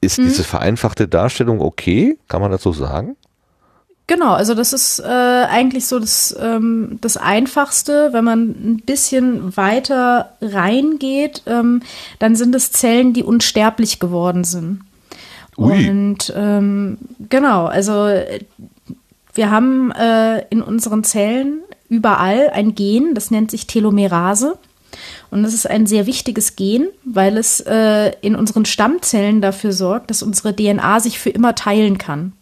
Ist 0.01 0.17
hm. 0.17 0.25
diese 0.25 0.43
vereinfachte 0.43 1.07
Darstellung 1.07 1.59
okay? 1.61 2.17
Kann 2.27 2.41
man 2.41 2.51
das 2.51 2.63
so 2.63 2.71
sagen? 2.71 3.15
Genau, 4.09 4.33
also 4.33 4.55
das 4.55 4.73
ist 4.73 4.97
äh, 5.01 5.03
eigentlich 5.03 5.85
so 5.85 5.99
das, 5.99 6.35
ähm, 6.41 6.97
das 6.99 7.15
Einfachste. 7.15 8.09
Wenn 8.11 8.23
man 8.23 8.41
ein 8.49 8.81
bisschen 8.83 9.55
weiter 9.55 10.31
reingeht, 10.41 11.43
ähm, 11.45 11.83
dann 12.17 12.35
sind 12.35 12.55
es 12.55 12.71
Zellen, 12.71 13.13
die 13.13 13.21
unsterblich 13.21 13.99
geworden 13.99 14.45
sind. 14.45 14.79
Ui. 15.59 15.87
Und 15.87 16.33
ähm, 16.35 16.97
genau, 17.29 17.67
also 17.67 18.09
wir 19.35 19.51
haben 19.51 19.91
äh, 19.91 20.39
in 20.49 20.63
unseren 20.63 21.03
Zellen 21.03 21.59
überall 21.87 22.49
ein 22.49 22.73
Gen, 22.73 23.13
das 23.13 23.29
nennt 23.29 23.51
sich 23.51 23.67
Telomerase. 23.67 24.57
Und 25.29 25.43
das 25.43 25.53
ist 25.53 25.69
ein 25.69 25.85
sehr 25.85 26.07
wichtiges 26.07 26.55
Gen, 26.55 26.87
weil 27.05 27.37
es 27.37 27.59
äh, 27.59 28.13
in 28.21 28.35
unseren 28.35 28.65
Stammzellen 28.65 29.39
dafür 29.39 29.71
sorgt, 29.71 30.09
dass 30.09 30.23
unsere 30.23 30.55
DNA 30.55 30.99
sich 30.99 31.19
für 31.19 31.29
immer 31.29 31.53
teilen 31.53 31.99
kann. 31.99 32.33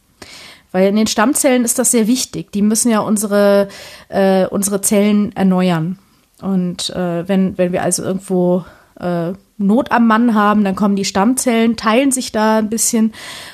Weil 0.77 0.89
in 0.89 0.95
den 0.95 1.07
Stammzellen 1.07 1.65
ist 1.65 1.79
das 1.79 1.89
sehr 1.89 2.05
wichtig. 2.05 2.51
Die 2.51 2.61
müssen 2.61 2.91
ja 2.91 2.99
unsere, 2.99 3.67
äh, 4.09 4.45
unsere 4.45 4.79
Zellen 4.79 5.35
erneuern. 5.35 5.97
Und 6.39 6.91
äh, 6.91 7.27
wenn, 7.27 7.57
wenn 7.57 7.71
wir 7.71 7.81
also 7.81 8.03
irgendwo 8.03 8.63
äh, 8.99 9.33
Not 9.57 9.91
am 9.91 10.05
Mann 10.05 10.35
haben, 10.35 10.63
dann 10.63 10.75
kommen 10.75 10.95
die 10.95 11.03
Stammzellen, 11.03 11.77
teilen 11.77 12.11
sich 12.11 12.31
da 12.31 12.59
ein 12.59 12.69
bisschen 12.69 13.11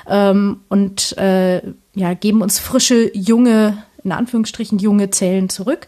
ähm, 0.10 0.60
und 0.68 1.18
äh, 1.18 1.62
ja, 1.94 2.14
geben 2.14 2.42
uns 2.42 2.60
frische, 2.60 3.10
junge, 3.16 3.78
in 4.04 4.12
Anführungsstrichen 4.12 4.78
junge 4.80 5.10
Zellen 5.10 5.48
zurück. 5.48 5.88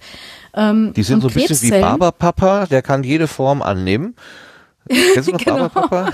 Ähm, 0.53 0.93
die 0.95 1.03
sind 1.03 1.19
so 1.19 1.27
ein 1.27 1.33
bisschen 1.33 1.61
wie 1.63 1.81
Barberpapa, 1.81 2.65
der 2.67 2.81
kann 2.81 3.03
jede 3.03 3.27
Form 3.27 3.61
annehmen. 3.61 4.15
Kennst 4.87 5.27
du 5.27 5.33
noch 5.33 5.39
genau. 5.43 5.67
Barberpapa? 5.67 6.13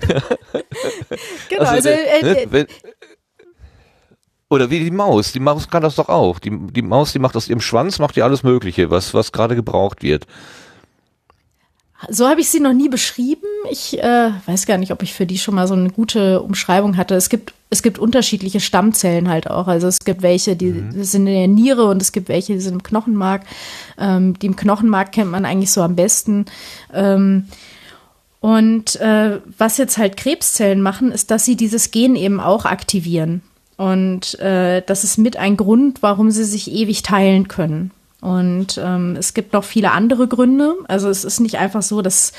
genau, 1.50 1.64
also, 1.64 1.88
also 1.88 1.88
äh, 1.90 2.22
ne, 2.22 2.46
wenn, 2.48 2.66
oder 4.50 4.68
wie 4.68 4.80
die 4.80 4.90
Maus. 4.90 5.32
Die 5.32 5.40
Maus 5.40 5.70
kann 5.70 5.82
das 5.82 5.94
doch 5.94 6.08
auch. 6.08 6.38
Die, 6.40 6.50
die 6.50 6.82
Maus, 6.82 7.12
die 7.12 7.20
macht 7.20 7.36
aus 7.36 7.48
ihrem 7.48 7.60
Schwanz, 7.60 7.98
macht 7.98 8.16
ja 8.16 8.24
alles 8.24 8.42
Mögliche, 8.42 8.90
was, 8.90 9.14
was 9.14 9.32
gerade 9.32 9.54
gebraucht 9.54 10.02
wird. 10.02 10.26
So 12.08 12.28
habe 12.28 12.40
ich 12.40 12.48
sie 12.48 12.60
noch 12.60 12.72
nie 12.72 12.88
beschrieben. 12.88 13.46
Ich 13.70 13.98
äh, 14.02 14.30
weiß 14.46 14.66
gar 14.66 14.78
nicht, 14.78 14.90
ob 14.90 15.02
ich 15.02 15.14
für 15.14 15.26
die 15.26 15.38
schon 15.38 15.54
mal 15.54 15.68
so 15.68 15.74
eine 15.74 15.90
gute 15.90 16.40
Umschreibung 16.40 16.96
hatte. 16.96 17.14
Es 17.14 17.28
gibt, 17.28 17.52
es 17.68 17.82
gibt 17.82 17.98
unterschiedliche 17.98 18.58
Stammzellen 18.58 19.28
halt 19.28 19.48
auch. 19.48 19.68
Also 19.68 19.86
es 19.86 19.98
gibt 20.00 20.22
welche, 20.22 20.56
die 20.56 20.72
mhm. 20.72 21.04
sind 21.04 21.26
in 21.26 21.34
der 21.34 21.48
Niere 21.48 21.84
und 21.84 22.00
es 22.00 22.12
gibt 22.12 22.28
welche, 22.28 22.54
die 22.54 22.60
sind 22.60 22.72
im 22.72 22.82
Knochenmark. 22.82 23.42
Ähm, 23.98 24.36
die 24.38 24.46
im 24.46 24.56
Knochenmark 24.56 25.12
kennt 25.12 25.30
man 25.30 25.44
eigentlich 25.44 25.70
so 25.70 25.82
am 25.82 25.94
besten. 25.94 26.46
Ähm, 26.92 27.48
und 28.40 28.96
äh, 28.96 29.40
was 29.58 29.76
jetzt 29.76 29.98
halt 29.98 30.16
Krebszellen 30.16 30.80
machen, 30.80 31.12
ist, 31.12 31.30
dass 31.30 31.44
sie 31.44 31.54
dieses 31.54 31.90
Gen 31.90 32.16
eben 32.16 32.40
auch 32.40 32.64
aktivieren. 32.64 33.42
Und 33.80 34.38
äh, 34.40 34.82
das 34.84 35.04
ist 35.04 35.16
mit 35.16 35.38
ein 35.38 35.56
Grund, 35.56 36.02
warum 36.02 36.30
sie 36.30 36.44
sich 36.44 36.70
ewig 36.70 37.02
teilen 37.02 37.48
können. 37.48 37.92
Und 38.20 38.78
ähm, 38.78 39.16
es 39.18 39.32
gibt 39.32 39.54
noch 39.54 39.64
viele 39.64 39.92
andere 39.92 40.28
Gründe. 40.28 40.74
Also 40.86 41.08
es 41.08 41.24
ist 41.24 41.40
nicht 41.40 41.56
einfach 41.56 41.80
so, 41.80 42.02
dass 42.02 42.34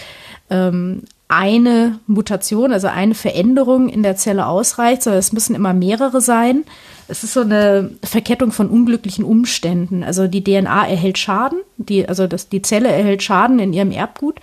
ähm, 0.51 1.01
eine 1.32 1.99
Mutation, 2.08 2.74
also 2.74 2.88
eine 2.88 3.16
Veränderung 3.16 3.88
in 3.88 4.03
der 4.03 4.18
Zelle 4.18 4.48
ausreicht, 4.48 5.02
sondern 5.02 5.20
es 5.20 5.32
müssen 5.32 5.56
immer 5.56 5.74
mehrere 5.74 6.20
sein. 6.20 6.66
Es 7.08 7.24
ist 7.24 7.34
so 7.34 7.41
eine 7.41 7.91
Verkettung 8.03 8.52
von 8.52 8.70
unglücklichen 8.70 9.24
Umständen. 9.24 10.03
Also 10.03 10.28
die 10.28 10.44
DNA 10.44 10.90
erhält 10.90 11.18
Schaden, 11.18 11.60
die, 11.78 12.08
also 12.08 12.28
das, 12.28 12.49
die 12.49 12.62
Zelle 12.62 12.90
erhält 12.90 13.24
Schaden 13.24 13.60
in 13.60 13.72
ihrem 13.72 13.91
Erbgut 13.91 14.41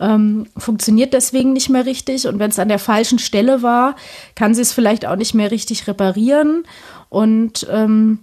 ähm, 0.00 0.46
funktioniert 0.56 1.12
deswegen 1.12 1.52
nicht 1.52 1.70
mehr 1.70 1.86
richtig. 1.86 2.26
Und 2.26 2.40
wenn 2.40 2.50
es 2.50 2.58
an 2.58 2.68
der 2.68 2.80
falschen 2.80 3.20
Stelle 3.20 3.62
war, 3.62 3.94
kann 4.34 4.54
sie 4.54 4.62
es 4.62 4.72
vielleicht 4.72 5.06
auch 5.06 5.16
nicht 5.16 5.34
mehr 5.34 5.52
richtig 5.52 5.86
reparieren. 5.86 6.64
Und 7.10 7.64
ähm, 7.70 8.18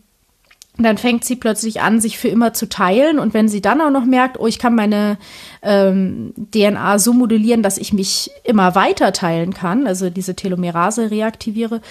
dann 0.78 0.98
fängt 0.98 1.26
sie 1.26 1.36
plötzlich 1.36 1.82
an, 1.82 2.00
sich 2.00 2.18
für 2.18 2.30
immer 2.30 2.54
zu 2.54 2.68
teilen. 2.68 3.20
Und 3.20 3.34
wenn 3.34 3.50
sie 3.50 3.62
dann 3.62 3.82
auch 3.82 3.92
noch 3.92 4.06
merkt, 4.06 4.40
oh, 4.40 4.48
ich 4.48 4.58
kann 4.58 4.74
meine 4.74 5.18
ähm, 5.62 6.34
DNA 6.54 6.98
so 6.98 7.14
modellieren, 7.14 7.62
dass 7.62 7.78
ich 7.78 7.94
mich 7.94 8.32
immer 8.44 8.74
weiter 8.74 9.14
teilen 9.14 9.54
kann, 9.54 9.86
also 9.86 10.10
diese 10.10 10.36
Telomerase 10.36 11.12
reaktiviere, 11.12 11.82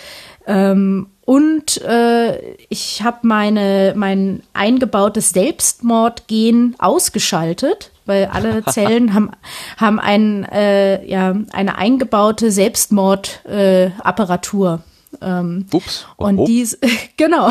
ähm, 0.46 1.06
und 1.30 1.80
äh, 1.82 2.56
ich 2.68 3.02
habe 3.04 3.18
meine 3.22 3.92
mein 3.94 4.42
eingebautes 4.52 5.30
Selbstmordgen 5.30 6.74
ausgeschaltet, 6.78 7.92
weil 8.04 8.28
alle 8.32 8.64
Zellen 8.68 9.14
haben 9.14 9.30
haben 9.76 10.00
ein, 10.00 10.42
äh, 10.44 11.06
ja 11.06 11.36
eine 11.52 11.78
eingebaute 11.78 12.50
Selbstmordapparatur. 12.50 14.74
Äh, 14.74 14.78
ähm, 15.20 15.66
Ups. 15.72 16.06
Und 16.16 16.38
oh. 16.38 16.46
dies, 16.46 16.78
genau, 17.16 17.50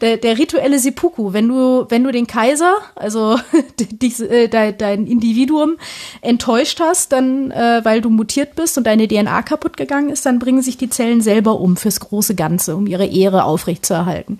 der, 0.00 0.18
der 0.18 0.38
rituelle 0.38 0.78
Seppuku, 0.78 1.32
wenn 1.32 1.48
du, 1.48 1.86
wenn 1.88 2.04
du 2.04 2.12
den 2.12 2.26
Kaiser, 2.26 2.74
also 2.94 3.38
dies, 3.78 4.20
äh, 4.20 4.48
dein, 4.48 4.76
dein 4.76 5.06
Individuum 5.06 5.76
enttäuscht 6.20 6.80
hast, 6.80 7.12
dann, 7.12 7.50
äh, 7.50 7.80
weil 7.84 8.00
du 8.00 8.10
mutiert 8.10 8.54
bist 8.54 8.76
und 8.78 8.86
deine 8.86 9.08
DNA 9.08 9.42
kaputt 9.42 9.76
gegangen 9.76 10.10
ist, 10.10 10.26
dann 10.26 10.38
bringen 10.38 10.62
sich 10.62 10.76
die 10.76 10.90
Zellen 10.90 11.20
selber 11.20 11.60
um 11.60 11.76
fürs 11.76 12.00
große 12.00 12.34
Ganze, 12.34 12.76
um 12.76 12.86
ihre 12.86 13.06
Ehre 13.06 13.44
aufrechtzuerhalten. 13.44 14.38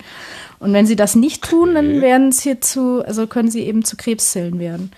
Und 0.60 0.72
wenn 0.72 0.86
sie 0.86 0.96
das 0.96 1.14
nicht 1.14 1.44
tun, 1.44 1.74
dann 1.74 2.00
werden 2.00 2.32
sie 2.32 2.58
zu, 2.60 3.04
also 3.04 3.26
können 3.26 3.50
sie 3.50 3.62
eben 3.62 3.84
zu 3.84 3.96
Krebszellen 3.96 4.58
werden. 4.58 4.90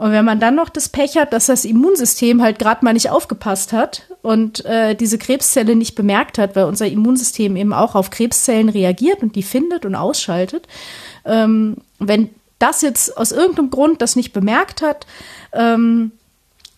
Und 0.00 0.12
wenn 0.12 0.24
man 0.24 0.40
dann 0.40 0.54
noch 0.54 0.70
das 0.70 0.88
Pech 0.88 1.18
hat, 1.18 1.34
dass 1.34 1.44
das 1.44 1.66
Immunsystem 1.66 2.40
halt 2.40 2.58
gerade 2.58 2.82
mal 2.82 2.94
nicht 2.94 3.10
aufgepasst 3.10 3.74
hat 3.74 4.04
und 4.22 4.64
äh, 4.64 4.94
diese 4.94 5.18
Krebszelle 5.18 5.76
nicht 5.76 5.94
bemerkt 5.94 6.38
hat, 6.38 6.56
weil 6.56 6.64
unser 6.64 6.86
Immunsystem 6.86 7.54
eben 7.54 7.74
auch 7.74 7.94
auf 7.94 8.08
Krebszellen 8.08 8.70
reagiert 8.70 9.22
und 9.22 9.36
die 9.36 9.42
findet 9.42 9.84
und 9.84 9.94
ausschaltet, 9.94 10.66
ähm, 11.26 11.76
wenn 11.98 12.30
das 12.58 12.80
jetzt 12.80 13.14
aus 13.18 13.30
irgendeinem 13.30 13.68
Grund 13.68 14.00
das 14.00 14.16
nicht 14.16 14.32
bemerkt 14.32 14.80
hat, 14.80 15.06
ähm, 15.52 16.12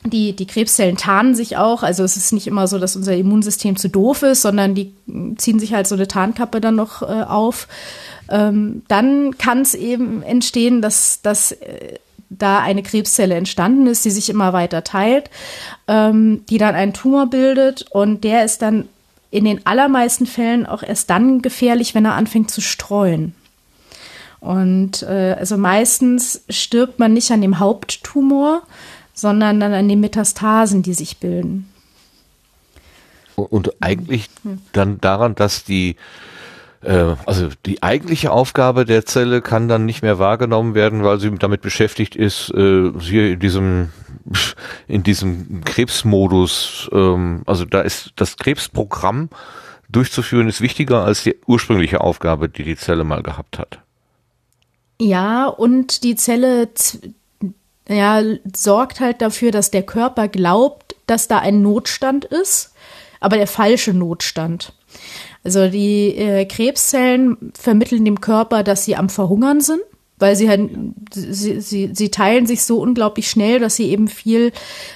die, 0.04 0.32
die 0.34 0.48
Krebszellen 0.48 0.96
tarnen 0.96 1.36
sich 1.36 1.56
auch. 1.56 1.84
Also 1.84 2.02
es 2.02 2.16
ist 2.16 2.32
nicht 2.32 2.48
immer 2.48 2.66
so, 2.66 2.80
dass 2.80 2.96
unser 2.96 3.14
Immunsystem 3.14 3.76
zu 3.76 3.88
doof 3.88 4.24
ist, 4.24 4.42
sondern 4.42 4.74
die 4.74 4.92
ziehen 5.36 5.60
sich 5.60 5.74
halt 5.74 5.86
so 5.86 5.94
eine 5.94 6.08
Tarnkappe 6.08 6.60
dann 6.60 6.74
noch 6.74 7.02
äh, 7.02 7.22
auf. 7.22 7.68
Ähm, 8.28 8.82
dann 8.88 9.38
kann 9.38 9.60
es 9.60 9.74
eben 9.74 10.24
entstehen, 10.24 10.82
dass, 10.82 11.22
dass 11.22 11.52
äh, 11.52 11.98
da 12.38 12.60
eine 12.60 12.82
Krebszelle 12.82 13.34
entstanden 13.34 13.86
ist, 13.86 14.04
die 14.04 14.10
sich 14.10 14.30
immer 14.30 14.52
weiter 14.52 14.84
teilt, 14.84 15.30
ähm, 15.88 16.44
die 16.48 16.58
dann 16.58 16.74
einen 16.74 16.92
Tumor 16.92 17.26
bildet 17.26 17.86
und 17.90 18.24
der 18.24 18.44
ist 18.44 18.62
dann 18.62 18.88
in 19.30 19.44
den 19.44 19.66
allermeisten 19.66 20.26
Fällen 20.26 20.66
auch 20.66 20.82
erst 20.82 21.08
dann 21.10 21.40
gefährlich, 21.42 21.94
wenn 21.94 22.04
er 22.04 22.14
anfängt 22.14 22.50
zu 22.50 22.60
streuen. 22.60 23.34
Und 24.40 25.02
äh, 25.04 25.36
also 25.38 25.56
meistens 25.56 26.42
stirbt 26.50 26.98
man 26.98 27.14
nicht 27.14 27.30
an 27.30 27.40
dem 27.40 27.58
Haupttumor, 27.58 28.62
sondern 29.14 29.60
dann 29.60 29.72
an 29.72 29.88
den 29.88 30.00
Metastasen, 30.00 30.82
die 30.82 30.94
sich 30.94 31.18
bilden. 31.18 31.68
Und 33.36 33.72
eigentlich 33.80 34.28
dann 34.72 35.00
daran, 35.00 35.34
dass 35.34 35.64
die 35.64 35.96
äh, 36.82 37.16
also 37.26 37.48
die 37.66 37.82
eigentliche 37.82 38.30
Aufgabe 38.32 38.84
der 38.84 39.04
Zelle 39.04 39.42
kann 39.42 39.68
dann 39.68 39.86
nicht 39.86 40.02
mehr 40.02 40.18
wahrgenommen 40.18 40.74
werden, 40.74 41.04
weil 41.04 41.20
sie 41.20 41.30
damit 41.38 41.60
beschäftigt 41.60 42.16
ist, 42.16 42.50
äh, 42.50 42.92
hier 43.00 43.32
in 43.32 43.38
diesem 43.40 43.88
in 44.86 45.02
diesem 45.02 45.64
Krebsmodus, 45.64 46.88
ähm, 46.92 47.42
also 47.46 47.64
da 47.64 47.80
ist 47.80 48.12
das 48.16 48.36
Krebsprogramm 48.36 49.30
durchzuführen 49.92 50.48
ist 50.48 50.60
wichtiger 50.60 51.04
als 51.04 51.22
die 51.22 51.36
ursprüngliche 51.46 52.00
Aufgabe, 52.00 52.48
die 52.48 52.64
die 52.64 52.76
Zelle 52.76 53.04
mal 53.04 53.22
gehabt 53.22 53.58
hat. 53.58 53.78
Ja, 55.00 55.46
und 55.46 56.02
die 56.02 56.16
Zelle 56.16 56.68
ja, 57.88 58.22
sorgt 58.54 59.00
halt 59.00 59.20
dafür, 59.20 59.50
dass 59.50 59.70
der 59.70 59.82
Körper 59.82 60.28
glaubt, 60.28 60.96
dass 61.06 61.28
da 61.28 61.38
ein 61.38 61.60
Notstand 61.62 62.24
ist, 62.24 62.72
aber 63.20 63.36
der 63.36 63.46
falsche 63.46 63.92
Notstand. 63.92 64.72
Also 65.44 65.68
die 65.68 66.14
äh, 66.16 66.44
Krebszellen 66.44 67.52
vermitteln 67.54 68.04
dem 68.04 68.20
Körper, 68.20 68.62
dass 68.62 68.84
sie 68.84 68.96
am 68.96 69.08
Verhungern 69.08 69.60
sind, 69.60 69.80
weil 70.18 70.36
sie 70.36 70.48
halt, 70.48 70.70
sie, 71.12 71.60
sie, 71.60 71.90
sie 71.92 72.10
teilen 72.10 72.46
sich 72.46 72.62
so 72.62 72.80
unglaublich 72.80 73.28
schnell, 73.28 73.58
dass 73.58 73.74
sie 73.74 73.90
eben 73.90 74.06
viel 74.06 74.52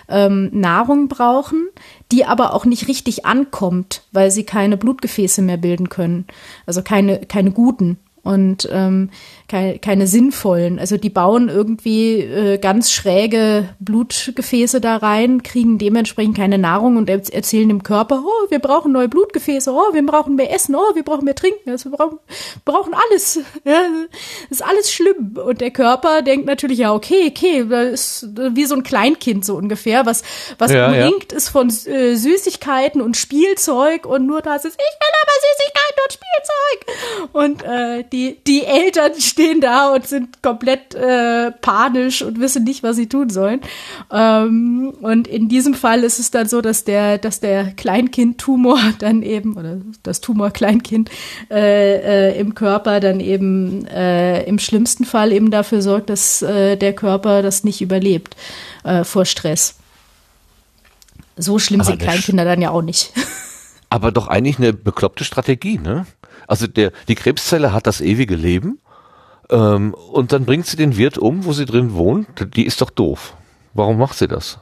ähm, 0.08 0.50
Nahrung 0.52 1.08
brauchen, 1.08 1.68
die 2.12 2.24
aber 2.24 2.54
auch 2.54 2.64
nicht 2.64 2.86
richtig 2.86 3.26
ankommt, 3.26 4.02
weil 4.12 4.30
sie 4.30 4.44
keine 4.44 4.76
Blutgefäße 4.76 5.42
mehr 5.42 5.56
bilden 5.56 5.88
können. 5.88 6.26
Also 6.64 6.82
keine, 6.82 7.18
keine 7.20 7.50
guten 7.50 7.98
und 8.26 8.68
ähm, 8.72 9.10
keine, 9.48 9.78
keine 9.78 10.06
sinnvollen. 10.06 10.78
Also 10.78 10.96
die 10.96 11.10
bauen 11.10 11.48
irgendwie 11.48 12.20
äh, 12.20 12.58
ganz 12.58 12.90
schräge 12.90 13.68
Blutgefäße 13.78 14.80
da 14.80 14.96
rein, 14.96 15.42
kriegen 15.42 15.78
dementsprechend 15.78 16.36
keine 16.36 16.58
Nahrung 16.58 16.96
und 16.96 17.08
erzählen 17.08 17.68
dem 17.68 17.82
Körper, 17.82 18.24
oh, 18.26 18.50
wir 18.50 18.58
brauchen 18.58 18.92
neue 18.92 19.08
Blutgefäße, 19.08 19.70
oh, 19.72 19.92
wir 19.94 20.04
brauchen 20.04 20.34
mehr 20.34 20.52
Essen, 20.52 20.74
oh, 20.74 20.94
wir 20.94 21.04
brauchen 21.04 21.24
mehr 21.24 21.34
Trinken, 21.34 21.70
also 21.70 21.90
wir 21.90 21.96
brauchen, 21.96 22.18
brauchen 22.64 22.94
alles. 22.94 23.40
Ja, 23.64 23.82
ist 24.48 24.64
alles 24.64 24.92
schlimm. 24.92 25.36
Und 25.44 25.60
der 25.60 25.72
Körper 25.72 26.22
denkt 26.22 26.46
natürlich, 26.46 26.78
ja, 26.78 26.94
okay, 26.94 27.30
okay, 27.30 27.66
das 27.68 28.22
ist 28.22 28.28
wie 28.54 28.64
so 28.64 28.76
ein 28.76 28.84
Kleinkind 28.84 29.44
so 29.44 29.56
ungefähr, 29.56 30.06
was, 30.06 30.22
was 30.58 30.70
ja, 30.70 30.86
umringt 30.86 31.32
ja. 31.32 31.38
ist 31.38 31.48
von 31.48 31.68
äh, 31.68 32.14
Süßigkeiten 32.14 33.00
und 33.00 33.16
Spielzeug 33.16 34.06
und 34.06 34.26
nur 34.26 34.40
das 34.40 34.64
ist, 34.64 34.74
ich 34.74 34.78
will 34.78 35.14
aber 35.22 35.32
Süßigkeiten 35.46 36.02
und 36.04 36.12
Spielzeug. 36.12 36.86
Und 37.32 37.62
äh, 37.64 38.04
die, 38.12 38.42
die 38.44 38.64
Eltern 38.64 39.12
stehen 39.36 39.60
da 39.60 39.92
und 39.92 40.06
sind 40.06 40.42
komplett 40.42 40.94
äh, 40.94 41.50
panisch 41.60 42.22
und 42.22 42.40
wissen 42.40 42.64
nicht, 42.64 42.82
was 42.82 42.96
sie 42.96 43.06
tun 43.06 43.28
sollen. 43.28 43.60
Ähm, 44.10 44.94
und 45.02 45.28
in 45.28 45.50
diesem 45.50 45.74
Fall 45.74 46.04
ist 46.04 46.18
es 46.18 46.30
dann 46.30 46.48
so, 46.48 46.62
dass 46.62 46.84
der, 46.84 47.18
dass 47.18 47.40
der 47.40 47.72
Kleinkind-Tumor 47.72 48.78
dann 48.98 49.22
eben, 49.22 49.58
oder 49.58 49.76
das 50.02 50.22
Tumor-Kleinkind 50.22 51.10
äh, 51.50 52.30
äh, 52.30 52.40
im 52.40 52.54
Körper 52.54 52.98
dann 52.98 53.20
eben 53.20 53.86
äh, 53.88 54.42
im 54.44 54.58
schlimmsten 54.58 55.04
Fall 55.04 55.32
eben 55.32 55.50
dafür 55.50 55.82
sorgt, 55.82 56.08
dass 56.08 56.40
äh, 56.40 56.76
der 56.76 56.94
Körper 56.94 57.42
das 57.42 57.62
nicht 57.62 57.82
überlebt 57.82 58.36
äh, 58.84 59.04
vor 59.04 59.26
Stress. 59.26 59.74
So 61.36 61.58
schlimm 61.58 61.82
aber 61.82 61.90
sind 61.90 62.00
Kleinkinder 62.00 62.46
dann 62.46 62.62
ja 62.62 62.70
auch 62.70 62.82
nicht. 62.82 63.12
Aber 63.88 64.10
doch 64.10 64.26
eigentlich 64.26 64.58
eine 64.58 64.72
bekloppte 64.72 65.22
Strategie, 65.22 65.78
ne? 65.78 66.06
Also 66.48 66.66
der, 66.66 66.90
die 67.06 67.14
Krebszelle 67.14 67.72
hat 67.72 67.86
das 67.86 68.00
ewige 68.00 68.34
Leben 68.34 68.80
ähm, 69.50 69.94
und 69.94 70.32
dann 70.32 70.44
bringt 70.44 70.66
sie 70.66 70.76
den 70.76 70.96
Wirt 70.96 71.18
um, 71.18 71.44
wo 71.44 71.52
sie 71.52 71.66
drin 71.66 71.94
wohnt. 71.94 72.26
Die 72.56 72.66
ist 72.66 72.80
doch 72.80 72.90
doof. 72.90 73.34
Warum 73.74 73.98
macht 73.98 74.18
sie 74.18 74.28
das? 74.28 74.58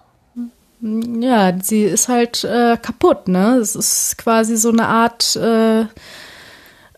Ja, 0.81 1.55
sie 1.63 1.85
ist 1.85 2.09
halt 2.09 2.45
äh, 2.45 2.77
kaputt, 2.77 3.29
ne? 3.29 3.57
Es 3.57 3.75
ist 3.75 4.19
quasi 4.19 4.57
so 4.57 4.69
eine 4.69 4.87
Art 4.87 5.35
äh, 5.37 5.87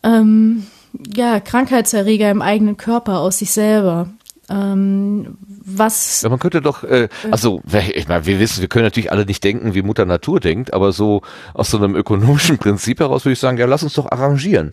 ähm, 0.03 0.67
ja, 1.15 1.39
Krankheitserreger 1.39 2.31
im 2.31 2.43
eigenen 2.43 2.77
Körper 2.77 3.21
aus 3.21 3.39
sich 3.39 3.53
selber. 3.53 4.09
Ähm, 4.49 5.37
was. 5.41 6.23
Ja, 6.23 6.29
man 6.29 6.39
könnte 6.39 6.63
doch, 6.63 6.85
äh, 6.85 7.09
also 7.31 7.63
ich 7.95 8.09
meine, 8.09 8.27
wir 8.27 8.39
wissen, 8.39 8.61
wir 8.61 8.69
können 8.69 8.85
natürlich 8.85 9.11
alle 9.11 9.27
nicht 9.27 9.43
denken, 9.43 9.75
wie 9.75 9.83
Mutter 9.83 10.05
Natur 10.05 10.39
denkt, 10.41 10.73
aber 10.73 10.93
so 10.93 11.23
aus 11.55 11.71
so 11.71 11.79
einem 11.79 11.97
ökonomischen 11.97 12.59
Prinzip 12.59 13.01
heraus 13.01 13.25
würde 13.25 13.35
ich 13.35 13.41
sagen, 13.41 13.59
ja, 13.59 13.67
lass 13.67 13.83
uns 13.83 13.95
doch 13.95 14.11
arrangieren. 14.11 14.73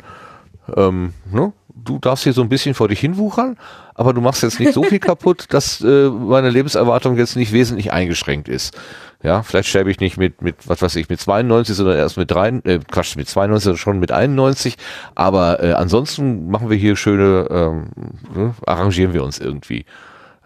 Ähm, 0.75 1.13
ne? 1.31 1.53
du 1.83 1.99
darfst 1.99 2.23
hier 2.23 2.33
so 2.33 2.41
ein 2.41 2.49
bisschen 2.49 2.73
vor 2.73 2.87
dich 2.87 2.99
hinwuchern, 2.99 3.57
aber 3.95 4.13
du 4.13 4.21
machst 4.21 4.43
jetzt 4.43 4.59
nicht 4.59 4.73
so 4.73 4.83
viel 4.83 4.99
kaputt, 4.99 5.45
dass 5.49 5.81
äh, 5.81 6.09
meine 6.09 6.49
Lebenserwartung 6.49 7.17
jetzt 7.17 7.35
nicht 7.35 7.51
wesentlich 7.51 7.91
eingeschränkt 7.91 8.47
ist. 8.47 8.77
Ja, 9.21 9.41
vielleicht 9.41 9.69
sterbe 9.69 9.89
ich 9.89 9.99
nicht 9.99 10.17
mit, 10.17 10.41
mit, 10.41 10.67
was 10.67 10.81
weiß 10.81 10.97
ich, 10.97 11.07
mit 11.07 11.19
92, 11.19 11.75
sondern 11.75 11.97
erst 11.97 12.17
mit 12.17 12.29
drei, 12.29 12.49
äh, 12.65 12.79
Quatsch, 12.79 13.15
mit 13.15 13.29
92, 13.29 13.63
sondern 13.63 13.77
schon 13.77 13.99
mit 13.99 14.11
91. 14.11 14.75
Aber 15.15 15.63
äh, 15.63 15.73
ansonsten 15.73 16.49
machen 16.49 16.69
wir 16.69 16.75
hier 16.75 16.97
schöne, 16.97 17.47
ähm, 17.49 17.87
ne, 18.35 18.53
arrangieren 18.65 19.13
wir 19.13 19.23
uns 19.23 19.39
irgendwie. 19.39 19.85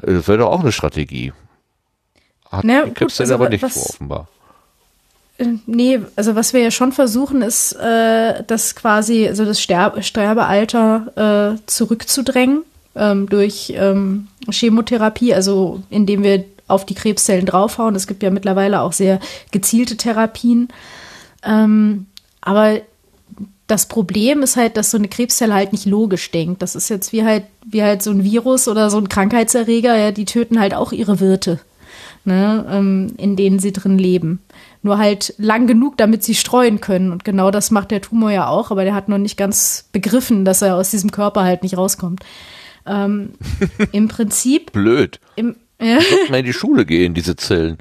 Äh, 0.04 0.14
das 0.14 0.28
wäre 0.28 0.40
doch 0.40 0.52
auch 0.52 0.60
eine 0.60 0.72
Strategie. 0.72 1.34
Hat 2.52 2.64
Na, 2.66 2.86
gut, 2.86 3.20
also, 3.20 3.34
aber 3.34 3.50
nicht 3.50 3.64
was, 3.64 3.74
vor, 3.74 3.90
offenbar. 3.90 4.28
Äh, 5.38 5.54
nee, 5.66 6.00
also 6.16 6.36
was 6.36 6.54
wir 6.54 6.62
ja 6.62 6.72
schon 6.72 6.92
versuchen, 6.92 7.42
ist, 7.42 7.74
äh, 7.74 8.44
das 8.46 8.76
quasi, 8.76 9.28
also 9.28 9.46
das 9.46 9.62
Sterbe 9.62 10.04
Sterbealter 10.04 11.56
äh, 11.56 11.62
zurückzudrängen 11.66 12.64
ähm, 12.96 13.30
durch 13.30 13.74
ähm, 13.76 14.28
Chemotherapie, 14.50 15.34
also 15.34 15.84
indem 15.90 16.24
wir 16.24 16.46
auf 16.68 16.86
die 16.86 16.96
Krebszellen 16.96 17.46
draufhauen. 17.46 17.96
Es 17.96 18.08
gibt 18.08 18.24
ja 18.24 18.30
mittlerweile 18.30 18.82
auch 18.82 18.94
sehr 18.94 19.20
gezielte 19.52 19.96
Therapien. 19.96 20.68
Ähm, 21.44 22.08
aber 22.42 22.82
das 23.68 23.88
Problem 23.88 24.42
ist 24.42 24.56
halt, 24.56 24.78
dass 24.78 24.92
so 24.92 24.98
eine 24.98 25.10
Krebszelle 25.10 25.54
halt 25.54 25.72
nicht 25.74 25.86
logisch 25.86 26.32
denkt. 26.32 26.62
Das 26.62 26.76
ist 26.76 26.90
jetzt 26.90 27.12
wie 27.12 27.24
halt, 27.24 27.44
wie 27.66 27.84
halt 27.84 28.02
so 28.02 28.12
ein 28.12 28.24
Virus 28.24 28.68
oder 28.68 28.90
so 28.90 28.98
ein 28.98 29.10
Krankheitserreger, 29.10 29.96
ja, 29.96 30.12
die 30.12 30.26
töten 30.26 30.60
halt 30.60 30.74
auch 30.74 30.94
ihre 30.94 31.20
Wirte, 31.20 31.60
ne, 32.24 32.66
ähm, 32.70 33.14
in 33.18 33.36
denen 33.36 33.60
sie 33.60 33.74
drin 33.74 33.98
leben. 33.98 34.40
Nur 34.84 34.98
halt 34.98 35.34
lang 35.38 35.68
genug, 35.68 35.98
damit 35.98 36.24
sie 36.24 36.36
streuen 36.36 36.80
können. 36.82 37.12
Und 37.12 37.24
genau 37.24 37.52
das 37.52 37.72
macht 37.72 37.92
der 37.92 38.02
Tumor 38.02 38.32
ja 38.32 38.48
auch, 38.48 38.72
aber 38.72 38.84
der 38.84 38.94
hat 38.94 39.10
noch 39.10 39.18
nicht 39.18 39.38
ganz 39.38 39.90
begriffen, 39.92 40.46
dass 40.46 40.62
er 40.62 40.76
aus 40.76 40.92
diesem 40.92 41.12
Körper 41.12 41.44
halt 41.44 41.64
nicht 41.64 41.78
rauskommt. 41.78 42.24
Ähm, 42.86 43.34
Im 43.92 44.08
Prinzip. 44.08 44.72
Blöd. 44.72 45.20
Im, 45.36 45.56
ja. 45.82 46.00
Sollten 46.02 46.32
mal 46.32 46.40
in 46.40 46.46
die 46.46 46.54
Schule 46.54 46.86
gehen, 46.86 47.14
diese 47.14 47.36
Zellen. 47.36 47.78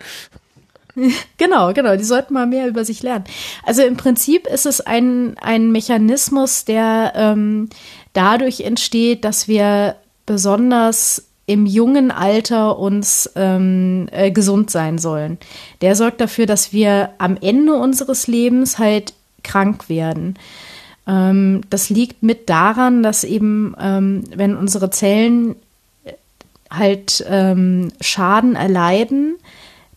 Genau, 1.36 1.74
genau, 1.74 1.94
die 1.96 2.04
sollten 2.04 2.32
mal 2.32 2.46
mehr 2.46 2.68
über 2.68 2.84
sich 2.84 3.02
lernen. 3.02 3.24
Also 3.64 3.82
im 3.82 3.98
Prinzip 3.98 4.46
ist 4.46 4.64
es 4.64 4.80
ein, 4.80 5.36
ein 5.38 5.70
Mechanismus, 5.70 6.64
der 6.64 7.12
ähm, 7.14 7.68
dadurch 8.14 8.62
entsteht, 8.62 9.24
dass 9.26 9.46
wir 9.46 9.96
besonders 10.24 11.28
im 11.46 11.64
jungen 11.64 12.10
Alter 12.10 12.78
uns 12.78 13.30
ähm, 13.36 14.08
äh, 14.10 14.30
gesund 14.32 14.70
sein 14.70 14.98
sollen. 14.98 15.38
Der 15.80 15.94
sorgt 15.94 16.20
dafür, 16.20 16.46
dass 16.46 16.72
wir 16.72 17.10
am 17.18 17.36
Ende 17.40 17.74
unseres 17.74 18.26
Lebens 18.26 18.78
halt 18.78 19.14
krank 19.44 19.88
werden. 19.88 20.36
Ähm, 21.06 21.62
das 21.70 21.88
liegt 21.88 22.22
mit 22.22 22.48
daran, 22.48 23.02
dass 23.02 23.22
eben, 23.22 23.76
ähm, 23.80 24.24
wenn 24.34 24.56
unsere 24.56 24.90
Zellen 24.90 25.54
äh, 26.04 26.14
halt 26.68 27.24
ähm, 27.28 27.92
Schaden 28.00 28.56
erleiden, 28.56 29.36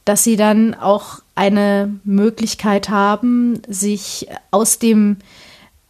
dass 0.05 0.23
sie 0.23 0.35
dann 0.35 0.75
auch 0.75 1.19
eine 1.33 1.93
Möglichkeit 2.03 2.89
haben, 2.89 3.61
sich 3.67 4.27
aus 4.51 4.77
dem 4.77 5.17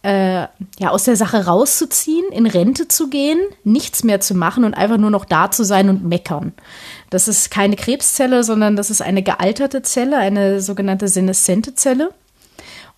äh, 0.02 0.46
ja, 0.78 0.90
aus 0.90 1.04
der 1.04 1.16
Sache 1.16 1.44
rauszuziehen, 1.44 2.24
in 2.32 2.46
Rente 2.46 2.88
zu 2.88 3.08
gehen, 3.08 3.38
nichts 3.64 4.02
mehr 4.02 4.20
zu 4.20 4.34
machen 4.34 4.64
und 4.64 4.74
einfach 4.74 4.96
nur 4.96 5.10
noch 5.10 5.24
da 5.24 5.50
zu 5.50 5.64
sein 5.64 5.88
und 5.90 6.04
meckern. 6.04 6.52
Das 7.10 7.28
ist 7.28 7.50
keine 7.50 7.76
Krebszelle, 7.76 8.42
sondern 8.42 8.76
das 8.76 8.88
ist 8.88 9.02
eine 9.02 9.22
gealterte 9.22 9.82
Zelle, 9.82 10.16
eine 10.16 10.62
sogenannte 10.62 11.08
seneszente 11.08 11.74
Zelle. 11.74 12.10